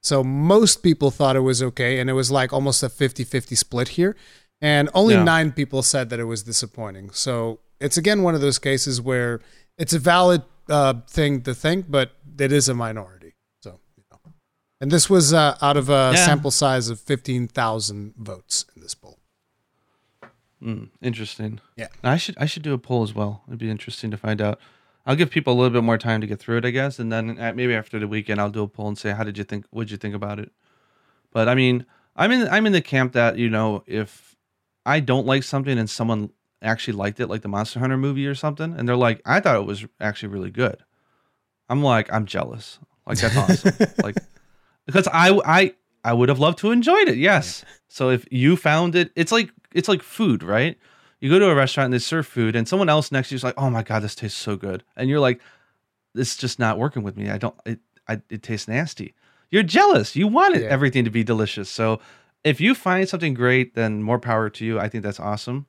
So 0.03 0.23
most 0.25 0.83
people 0.83 1.11
thought 1.11 1.37
it 1.37 1.41
was 1.41 1.63
okay, 1.63 1.99
and 1.99 2.09
it 2.09 2.15
was 2.15 2.31
like 2.31 2.53
almost 2.53 2.83
a 2.83 2.89
50 2.89 3.25
50 3.25 3.55
split 3.55 3.89
here. 3.89 4.17
And 4.63 4.89
only 4.95 5.15
Yeah. 5.15 5.25
nine 5.25 5.53
people 5.53 5.83
said 5.83 6.11
that 6.11 6.21
it 6.21 6.25
was 6.25 6.43
disappointing. 6.45 7.11
So 7.11 7.61
it's 7.81 7.97
again 7.97 8.23
one 8.23 8.35
of 8.35 8.41
those 8.41 8.59
cases 8.59 9.01
where 9.01 9.41
it's 9.79 9.93
a 9.93 9.99
valid 9.99 10.43
uh, 10.69 10.95
thing 11.09 11.43
to 11.43 11.55
think, 11.55 11.91
but 11.91 12.13
it 12.39 12.53
is 12.53 12.69
a 12.69 12.75
minority. 12.75 13.35
So, 13.63 13.81
you 13.97 14.05
know. 14.11 14.33
And 14.81 14.91
this 14.93 15.11
was 15.11 15.33
uh, 15.35 15.57
out 15.61 15.77
of 15.77 15.89
a 15.91 16.13
Yeah. 16.15 16.25
sample 16.25 16.51
size 16.53 16.89
of 16.89 17.01
15,000 17.01 18.15
votes 18.17 18.65
in 18.77 18.83
this 18.83 18.95
poll. 18.95 19.19
Mm, 20.63 20.91
interesting. 21.01 21.61
Yeah. 21.77 21.89
I 22.03 22.17
should 22.17 22.37
I 22.39 22.47
should 22.47 22.63
do 22.63 22.75
a 22.75 22.79
poll 22.79 23.03
as 23.03 23.15
well. 23.15 23.43
It'd 23.49 23.59
be 23.59 23.71
interesting 23.71 24.11
to 24.11 24.17
find 24.17 24.41
out. 24.41 24.61
I'll 25.07 25.17
give 25.17 25.31
people 25.31 25.55
a 25.55 25.57
little 25.57 25.71
bit 25.71 25.83
more 25.83 25.97
time 25.99 26.21
to 26.21 26.27
get 26.27 26.39
through 26.39 26.59
it, 26.59 26.65
I 26.67 26.71
guess, 26.71 26.99
and 26.99 27.11
then 27.11 27.39
uh, 27.41 27.53
maybe 27.55 27.75
after 27.75 27.99
the 27.99 28.07
weekend 28.07 28.41
I'll 28.41 28.51
do 28.51 28.63
a 28.63 28.69
poll 28.69 28.89
and 28.89 28.99
say 28.99 29.13
how 29.13 29.25
did 29.25 29.39
you 29.39 29.45
think? 29.45 29.65
What 29.71 29.85
did 29.85 29.93
you 29.93 29.97
think 29.97 30.15
about 30.15 30.39
it? 30.39 30.53
But 31.33 31.49
I 31.49 31.55
mean, 31.55 31.87
I'm 32.17 32.31
in 32.31 32.49
I'm 32.49 32.67
in 32.67 32.73
the 32.73 32.83
camp 32.83 33.15
that 33.15 33.39
you 33.39 33.49
know 33.49 33.83
if 33.87 34.37
I 34.85 35.01
don't 35.01 35.27
like 35.27 35.43
something 35.43 35.79
and 35.79 35.89
someone 35.89 36.31
actually 36.63 36.95
liked 36.95 37.21
it, 37.21 37.29
like 37.29 37.43
the 37.43 37.49
Monster 37.49 37.81
Hunter 37.81 37.97
movie 37.97 38.27
or 38.27 38.35
something, 38.35 38.75
and 38.77 38.89
they're 38.89 38.97
like, 38.97 39.23
I 39.25 39.41
thought 39.41 39.57
it 39.57 39.67
was 39.67 39.87
actually 40.01 40.29
really 40.29 40.51
good. 40.51 40.77
I'm 41.69 41.83
like, 41.83 42.13
I'm 42.13 42.27
jealous. 42.27 42.79
Like 43.07 43.19
that's 43.19 43.37
awesome. 43.65 43.75
like 44.03 44.17
because 44.87 45.09
I 45.13 45.41
I 45.45 45.75
I 46.05 46.13
would 46.13 46.29
have 46.29 46.39
loved 46.39 46.59
to 46.59 46.71
enjoyed 46.71 47.09
it. 47.09 47.17
Yes. 47.17 47.65
So 47.89 48.11
if 48.11 48.27
you 48.31 48.57
found 48.57 48.95
it, 48.97 49.11
it's 49.17 49.33
like 49.33 49.51
it's 49.75 49.89
like 49.89 50.03
food, 50.03 50.43
right? 50.43 50.79
You 51.21 51.29
go 51.31 51.39
to 51.39 51.51
a 51.51 51.55
restaurant 51.55 51.87
and 51.87 51.95
they 51.95 51.99
serve 51.99 52.27
food, 52.27 52.57
and 52.57 52.67
someone 52.67 52.89
else 52.89 53.13
next 53.13 53.29
to 53.29 53.35
you 53.35 53.37
is 53.37 53.45
like, 53.45 53.55
"Oh 53.59 53.71
my 53.71 53.83
god, 53.83 54.01
this 54.03 54.15
tastes 54.15 54.39
so 54.39 54.57
good," 54.57 54.83
and 54.97 55.09
you're 55.11 55.21
like, 55.21 55.41
"This 56.15 56.33
is 56.33 56.37
just 56.37 56.59
not 56.59 56.79
working 56.79 57.03
with 57.03 57.17
me. 57.17 57.29
I 57.31 57.39
don't. 57.39 57.55
It 57.67 57.81
I, 58.09 58.21
it 58.31 58.43
tastes 58.43 58.69
nasty." 58.69 59.15
You're 59.51 59.63
jealous. 59.65 60.15
You 60.17 60.29
want 60.29 60.55
it, 60.57 60.63
Yeah. 60.63 60.69
everything 60.69 61.05
to 61.05 61.11
be 61.11 61.25
delicious. 61.25 61.69
So 61.69 62.01
if 62.45 62.61
you 62.61 62.75
find 62.75 63.09
something 63.09 63.35
great, 63.35 63.75
then 63.75 64.01
more 64.03 64.19
power 64.21 64.49
to 64.49 64.65
you. 64.65 64.79
I 64.79 64.89
think 64.89 65.03
that's 65.03 65.19
awesome. 65.21 65.67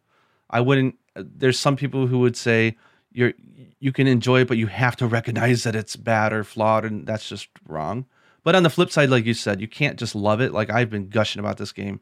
I 0.49 0.61
wouldn't. 0.61 0.95
Uh, 1.15 1.23
there's 1.25 1.59
some 1.59 1.75
people 1.75 2.07
who 2.07 2.19
would 2.19 2.38
say 2.38 2.77
you're 3.11 3.33
you 3.80 3.91
can 3.91 4.07
enjoy 4.07 4.41
it, 4.41 4.47
but 4.47 4.57
you 4.57 4.67
have 4.67 4.95
to 4.97 5.07
recognize 5.07 5.63
that 5.63 5.75
it's 5.75 5.95
bad 5.95 6.31
or 6.31 6.43
flawed, 6.43 6.85
and 6.85 7.05
that's 7.05 7.27
just 7.27 7.49
wrong. 7.67 8.05
But 8.43 8.55
on 8.55 8.63
the 8.63 8.69
flip 8.69 8.89
side, 8.91 9.09
like 9.09 9.25
you 9.25 9.33
said, 9.33 9.59
you 9.59 9.67
can't 9.67 9.99
just 9.99 10.15
love 10.15 10.39
it. 10.39 10.53
Like 10.53 10.69
I've 10.69 10.89
been 10.89 11.09
gushing 11.09 11.39
about 11.41 11.57
this 11.57 11.71
game. 11.73 11.99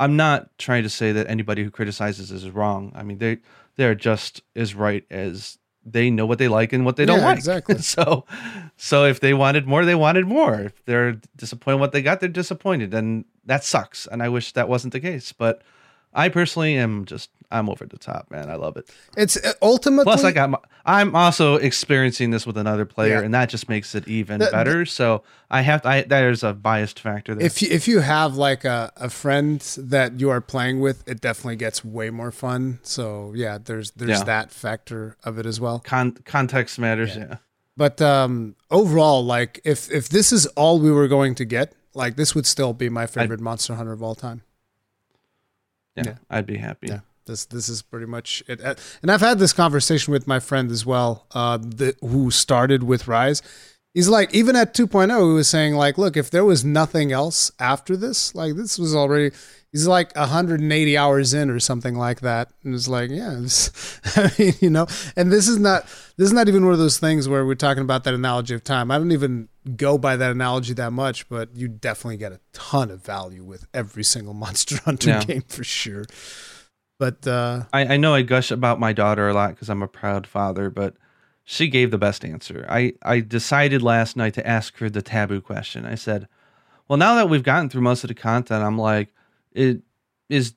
I'm 0.00 0.16
not 0.16 0.56
trying 0.58 0.82
to 0.82 0.88
say 0.88 1.12
that 1.12 1.28
anybody 1.28 1.62
who 1.62 1.70
criticizes 1.70 2.32
is 2.32 2.48
wrong. 2.50 2.90
I 2.96 3.02
mean, 3.04 3.18
they 3.18 3.38
they're 3.76 3.94
just 3.94 4.42
as 4.56 4.74
right 4.74 5.04
as 5.10 5.58
they 5.84 6.10
know 6.10 6.26
what 6.26 6.38
they 6.38 6.48
like 6.48 6.72
and 6.72 6.84
what 6.84 6.96
they 6.96 7.06
don't 7.06 7.20
Yeah, 7.20 7.26
like. 7.26 7.36
exactly. 7.38 7.78
so, 7.96 8.24
so 8.76 9.04
if 9.04 9.20
they 9.20 9.32
wanted 9.34 9.66
more, 9.66 9.84
they 9.84 9.94
wanted 9.94 10.26
more. 10.26 10.54
If 10.60 10.84
they're 10.84 11.20
disappointed 11.36 11.76
in 11.76 11.80
what 11.80 11.92
they 11.92 12.02
got, 12.02 12.20
they're 12.20 12.28
disappointed, 12.28 12.92
and 12.94 13.24
that 13.46 13.62
sucks. 13.64 14.06
And 14.10 14.22
I 14.22 14.28
wish 14.28 14.52
that 14.52 14.68
wasn't 14.68 14.92
the 14.92 15.00
case. 15.00 15.32
But 15.32 15.62
I 16.12 16.28
personally 16.28 16.76
am 16.76 17.04
just 17.04 17.30
I'm 17.52 17.68
over 17.68 17.84
the 17.84 17.98
top, 17.98 18.30
man. 18.30 18.48
I 18.48 18.54
love 18.54 18.76
it. 18.76 18.88
It's 19.16 19.36
uh, 19.36 19.52
ultimately. 19.60 20.04
Plus, 20.04 20.22
I 20.22 20.30
got 20.30 20.50
my, 20.50 20.58
I'm 20.86 21.16
also 21.16 21.56
experiencing 21.56 22.30
this 22.30 22.46
with 22.46 22.56
another 22.56 22.84
player, 22.84 23.18
Yeah. 23.18 23.22
and 23.24 23.34
that 23.34 23.48
just 23.48 23.68
makes 23.68 23.94
it 23.94 24.06
even 24.06 24.38
The- 24.38 24.50
better. 24.52 24.86
So 24.86 25.24
I 25.50 25.62
have 25.62 25.84
I 25.84 26.02
there's 26.02 26.44
a 26.44 26.52
biased 26.52 27.00
factor 27.00 27.34
there. 27.34 27.44
if 27.44 27.60
you, 27.60 27.68
if 27.70 27.88
you 27.88 28.00
have 28.00 28.36
like 28.36 28.64
a, 28.64 28.92
a 28.96 29.10
friend 29.10 29.60
that 29.78 30.20
you 30.20 30.30
are 30.30 30.40
playing 30.40 30.80
with, 30.80 31.06
it 31.08 31.20
definitely 31.20 31.56
gets 31.56 31.84
way 31.84 32.10
more 32.10 32.30
fun. 32.30 32.78
So 32.82 33.32
yeah, 33.34 33.58
there's 33.58 33.90
there's 33.92 34.18
Yeah. 34.20 34.24
that 34.24 34.52
factor 34.52 35.16
of 35.24 35.38
it 35.38 35.46
as 35.46 35.60
well. 35.60 35.80
Con- 35.80 36.18
context 36.24 36.78
matters. 36.78 37.16
Yeah. 37.16 37.38
But 37.76 38.00
um, 38.00 38.54
overall, 38.70 39.24
like 39.24 39.60
if 39.64 39.90
if 39.90 40.08
this 40.08 40.32
is 40.32 40.46
all 40.48 40.78
we 40.78 40.92
were 40.92 41.08
going 41.08 41.34
to 41.36 41.44
get, 41.44 41.72
like 41.94 42.14
this 42.14 42.34
would 42.34 42.46
still 42.46 42.74
be 42.74 42.88
my 42.88 43.06
favorite 43.06 43.40
Monster 43.40 43.74
Hunter 43.74 43.92
of 43.92 44.02
all 44.02 44.14
time. 44.14 44.42
yeah, 45.96 46.02
Yeah. 46.06 46.14
I'd 46.30 46.46
be 46.46 46.58
happy. 46.58 46.88
This 47.26 47.44
this 47.46 47.68
is 47.68 47.82
pretty 47.82 48.06
much 48.06 48.42
it. 48.48 48.60
Uh, 48.62 48.74
And 49.02 49.10
I've 49.10 49.20
had 49.20 49.38
this 49.38 49.52
conversation 49.52 50.12
with 50.12 50.26
my 50.26 50.40
friend 50.40 50.70
as 50.70 50.84
well, 50.86 51.26
uh, 51.32 51.58
the, 51.58 51.94
who 52.00 52.30
started 52.30 52.82
with 52.82 53.06
Rise, 53.08 53.42
He's 53.92 54.08
like, 54.08 54.32
even 54.32 54.54
at 54.54 54.72
2.0, 54.72 55.08
he 55.30 55.34
was 55.34 55.48
saying, 55.48 55.74
like, 55.74 55.98
look, 55.98 56.16
if 56.16 56.30
there 56.30 56.44
was 56.44 56.64
nothing 56.64 57.10
else 57.10 57.50
after 57.58 57.96
this, 57.96 58.36
like, 58.36 58.54
this 58.54 58.78
was 58.78 58.94
already, 58.94 59.34
he's 59.72 59.88
like 59.88 60.14
180 60.14 60.96
hours 60.96 61.34
in 61.34 61.50
or 61.50 61.58
something 61.58 61.96
like 61.96 62.20
that. 62.20 62.50
And 62.62 62.72
it's 62.72 62.86
like, 62.86 63.10
yeah, 63.10 63.34
this, 63.40 63.72
I 64.16 64.30
mean, 64.38 64.52
you 64.60 64.70
know, 64.70 64.86
and 65.16 65.32
this 65.32 65.48
is 65.48 65.58
not, 65.58 65.86
this 66.16 66.26
is 66.26 66.32
not 66.32 66.46
even 66.46 66.62
one 66.64 66.72
of 66.72 66.78
those 66.78 67.00
things 67.00 67.28
where 67.28 67.44
we're 67.44 67.56
talking 67.56 67.82
about 67.82 68.04
that 68.04 68.14
analogy 68.14 68.54
of 68.54 68.62
time. 68.62 68.92
I 68.92 68.98
don't 68.98 69.10
even 69.10 69.48
go 69.74 69.98
by 69.98 70.14
that 70.14 70.30
analogy 70.30 70.72
that 70.74 70.92
much, 70.92 71.28
but 71.28 71.56
you 71.56 71.66
definitely 71.66 72.18
get 72.18 72.30
a 72.30 72.38
ton 72.52 72.92
of 72.92 73.04
value 73.04 73.42
with 73.42 73.66
every 73.74 74.04
single 74.04 74.34
Monster 74.44 74.76
Hunter 74.84 75.08
Yeah. 75.10 75.24
game 75.24 75.42
for 75.48 75.64
sure. 75.64 76.04
But, 77.00 77.26
uh, 77.26 77.62
I, 77.72 77.94
I 77.94 77.96
know 77.96 78.12
I 78.14 78.20
gush 78.20 78.50
about 78.50 78.78
my 78.78 78.92
daughter 78.92 79.26
a 79.26 79.32
lot 79.32 79.52
because 79.52 79.70
I'm 79.70 79.82
a 79.82 79.88
proud 79.88 80.26
father, 80.26 80.68
but 80.68 80.96
she 81.44 81.68
gave 81.68 81.90
the 81.90 81.96
best 81.96 82.26
answer. 82.26 82.66
I, 82.68 82.92
I 83.02 83.20
decided 83.20 83.80
last 83.80 84.18
night 84.18 84.34
to 84.34 84.46
ask 84.46 84.76
her 84.76 84.90
the 84.90 85.00
taboo 85.00 85.40
question. 85.40 85.86
I 85.86 85.94
said, 85.94 86.28
Well, 86.88 86.98
now 86.98 87.14
that 87.14 87.30
we've 87.30 87.42
gotten 87.42 87.70
through 87.70 87.80
most 87.80 88.04
of 88.04 88.08
the 88.08 88.14
content, 88.14 88.62
I'm 88.62 88.76
like, 88.76 89.14
it 89.52 89.80
is 90.28 90.52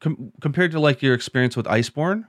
com- 0.00 0.32
compared 0.40 0.72
to 0.72 0.80
like 0.80 1.02
your 1.02 1.14
experience 1.14 1.56
with 1.56 1.66
Iceborne, 1.66 2.26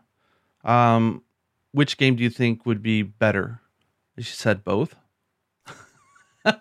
um, 0.64 1.24
which 1.72 1.98
game 1.98 2.16
do 2.16 2.22
you 2.22 2.30
think 2.30 2.64
would 2.64 2.84
be 2.84 3.02
better? 3.02 3.60
And 4.16 4.24
she 4.24 4.36
said 4.36 4.64
both. 4.64 4.94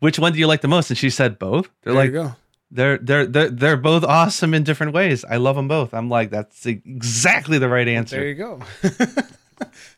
which 0.00 0.18
one 0.18 0.34
do 0.34 0.38
you 0.38 0.46
like 0.46 0.60
the 0.60 0.68
most? 0.68 0.90
And 0.90 0.98
she 0.98 1.08
said 1.08 1.38
both. 1.38 1.70
They're 1.82 1.94
there 1.94 2.02
like, 2.02 2.06
you 2.08 2.12
go. 2.12 2.36
They're 2.70 2.98
they're 2.98 3.26
they're 3.26 3.48
they're 3.50 3.76
both 3.78 4.04
awesome 4.04 4.52
in 4.54 4.62
different 4.62 4.92
ways. 4.92 5.24
I 5.24 5.36
love 5.36 5.56
them 5.56 5.68
both. 5.68 5.94
I'm 5.94 6.08
like 6.10 6.30
that's 6.30 6.66
exactly 6.66 7.58
the 7.58 7.68
right 7.68 7.88
answer. 7.88 8.16
There 8.16 8.28
you 8.28 8.34
go. 8.34 8.60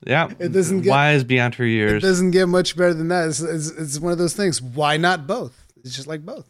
Yeah, 0.07 0.31
It 0.39 0.53
doesn't 0.53 0.81
get- 0.83 0.91
wise 0.91 1.23
beyond 1.25 1.57
her 1.57 1.67
years. 1.67 2.03
it 2.03 2.07
doesn't 2.07 2.31
get 2.31 2.47
much 2.49 2.77
better 2.77 2.95
than 2.95 3.09
that. 3.09 3.29
It's, 3.29 3.41
it's, 3.41 3.69
it's 3.71 3.99
one 3.99 4.11
of 4.13 4.17
those 4.19 4.33
things. 4.35 4.63
Why 4.63 4.97
not 4.97 5.27
both? 5.27 5.53
It's 5.85 5.95
just 5.95 6.09
like 6.09 6.25
both. 6.25 6.49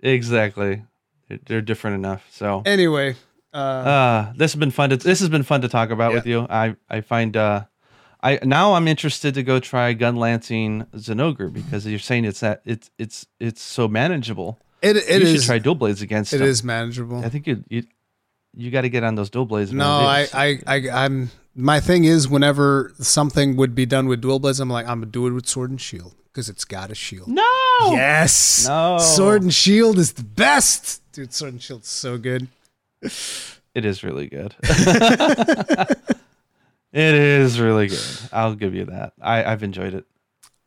Exactly, 0.00 0.84
They're- 1.28 1.40
they're 1.44 1.60
different 1.60 1.96
enough. 1.96 2.24
So, 2.30 2.62
Anyway, 2.64 3.16
uh, 3.52 3.56
uh, 3.56 4.32
this 4.36 4.52
has 4.52 4.60
been 4.60 4.70
fun. 4.70 4.90
To, 4.90 4.96
this 4.96 5.18
has 5.18 5.28
been 5.28 5.42
fun 5.42 5.62
to 5.62 5.68
talk 5.68 5.90
about 5.90 6.12
with 6.12 6.26
you. 6.26 6.46
I 6.48 6.76
I 6.88 7.00
find 7.00 7.36
uh, 7.36 7.64
I 8.22 8.38
now 8.44 8.74
I'm 8.74 8.86
interested 8.86 9.34
to 9.34 9.42
go 9.42 9.58
try 9.58 9.92
gun 9.94 10.14
lancing 10.16 10.84
Zinogre 10.94 11.52
because 11.52 11.86
you're 11.86 11.98
saying 11.98 12.24
it's 12.26 12.40
that 12.40 12.60
it's 12.64 12.90
it's 12.98 13.26
it's 13.40 13.62
so 13.62 13.88
manageable. 13.88 14.60
It 14.86 14.96
it 15.08 15.22
you 15.22 15.28
is 15.28 15.40
should 15.42 15.46
try 15.46 15.58
dual 15.58 15.74
blades 15.74 16.02
against 16.02 16.32
it 16.32 16.38
them. 16.38 16.46
is 16.48 16.62
manageable. 16.62 17.24
I 17.24 17.28
think 17.28 17.46
you 17.46 17.64
you 17.68 17.82
you 18.54 18.70
got 18.70 18.82
to 18.82 18.88
get 18.88 19.04
on 19.04 19.14
those 19.16 19.30
dual 19.30 19.46
blades. 19.46 19.72
No. 19.72 19.84
I, 19.86 20.26
I 20.32 20.58
I 20.66 21.04
I'm 21.04 21.30
My 21.54 21.80
thing 21.80 22.04
is, 22.04 22.28
whenever 22.28 22.92
something 23.00 23.56
would 23.56 23.74
be 23.74 23.86
done 23.86 24.06
with 24.08 24.20
dual 24.20 24.38
blades, 24.38 24.60
I'm 24.60 24.70
like, 24.70 24.86
I'm 24.86 25.00
gonna 25.00 25.10
do 25.12 25.26
it 25.26 25.32
with 25.32 25.46
sword 25.46 25.70
and 25.70 25.80
shield 25.80 26.14
because 26.26 26.48
it's 26.48 26.64
got 26.64 26.90
a 26.90 26.94
shield. 26.94 27.28
no. 27.28 27.42
Yes, 27.92 28.66
No. 28.66 28.98
sword 28.98 29.42
and 29.42 29.52
shield 29.52 29.98
is 29.98 30.14
the 30.14 30.22
best, 30.24 31.02
dude. 31.12 31.32
Sword 31.34 31.52
and 31.54 31.62
shield's 31.62 31.88
so 31.88 32.16
good. 32.18 32.48
It 33.02 33.84
is 33.84 34.02
really 34.02 34.26
good. 34.26 34.54
it 34.62 35.98
is 37.14 37.60
really 37.60 37.88
good. 37.88 38.18
I'll 38.32 38.54
give 38.54 38.74
you 38.74 38.86
that. 38.86 39.12
I, 39.20 39.44
I've 39.44 39.62
enjoyed 39.62 39.94
it. 39.94 40.04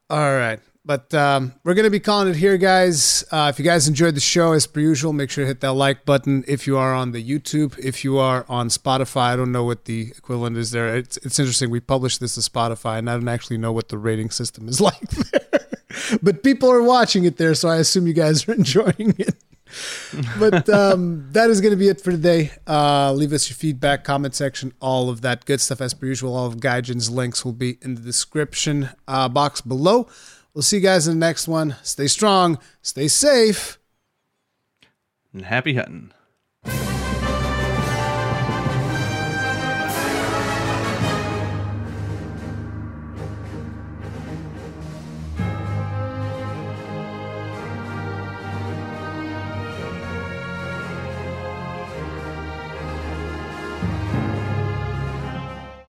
All 0.10 0.34
right. 0.36 0.60
But 0.86 1.14
um, 1.14 1.54
we're 1.64 1.74
going 1.74 1.86
to 1.86 1.92
be 1.92 2.00
calling 2.00 2.30
it 2.30 2.38
here, 2.38 2.58
guys. 2.58 3.24
Uh, 3.32 3.52
if 3.54 3.60
you 3.60 3.66
guys 3.66 3.88
enjoyed 3.88 4.16
the 4.16 4.22
show, 4.22 4.54
as 4.54 4.66
per 4.66 4.80
usual, 4.80 5.12
make 5.12 5.30
sure 5.30 5.44
to 5.44 5.48
hit 5.48 5.60
that 5.62 5.74
like 5.74 6.06
button. 6.06 6.44
If 6.48 6.66
you 6.68 6.78
are 6.78 6.96
on 6.96 7.12
the 7.12 7.24
YouTube, 7.24 7.78
if 7.78 8.04
you 8.04 8.18
are 8.18 8.46
on 8.48 8.70
Spotify, 8.70 9.34
I 9.34 9.36
don't 9.36 9.52
know 9.52 9.66
what 9.66 9.86
the 9.86 10.14
equivalent 10.18 10.58
is 10.58 10.72
there. 10.72 10.96
It's, 10.96 11.18
it's 11.18 11.38
interesting. 11.38 11.70
We 11.70 11.82
published 11.82 12.22
this 12.22 12.36
to 12.36 12.42
Spotify, 12.42 12.98
and 12.98 13.10
I 13.10 13.14
don't 13.16 13.28
actually 13.28 13.58
know 13.58 13.74
what 13.74 13.90
the 13.90 13.98
rating 13.98 14.30
system 14.30 14.70
is 14.70 14.80
like 14.90 15.00
there. 15.00 15.68
but 16.24 16.44
people 16.44 16.72
are 16.72 16.82
watching 16.82 17.26
it 17.26 17.38
there, 17.38 17.56
so 17.56 17.68
I 17.68 17.78
assume 17.78 18.08
you 18.08 18.14
guys 18.14 18.48
are 18.48 18.54
enjoying 18.56 19.16
it. 19.18 19.36
but 20.40 20.68
um, 20.70 21.28
that 21.34 21.50
is 21.52 21.62
going 21.62 21.72
to 21.72 21.78
be 21.78 21.90
it 21.90 22.02
for 22.02 22.12
today. 22.12 22.52
Uh, 22.66 23.14
leave 23.14 23.34
us 23.34 23.50
your 23.50 23.56
feedback, 23.56 24.04
comment 24.04 24.34
section, 24.34 24.74
all 24.80 25.10
of 25.10 25.22
that 25.22 25.46
good 25.46 25.62
stuff. 25.62 25.82
As 25.82 25.94
per 25.94 26.08
usual, 26.08 26.36
all 26.36 26.48
of 26.48 26.56
Gaijin's 26.58 27.10
links 27.12 27.46
will 27.46 27.54
be 27.54 27.78
in 27.82 27.96
the 27.96 28.02
description 28.02 28.90
uh, 29.08 29.30
box 29.30 29.62
below. 29.62 30.08
We'll 30.54 30.64
see 30.64 30.78
you 30.78 30.84
guys 30.84 31.08
in 31.08 31.20
the 31.20 31.26
next 31.26 31.48
one. 31.48 31.76
Stay 31.84 32.08
strong, 32.08 32.58
stay 32.82 33.08
safe, 33.08 33.80
and 35.34 35.46
happy 35.46 35.76
hunting. 35.76 36.12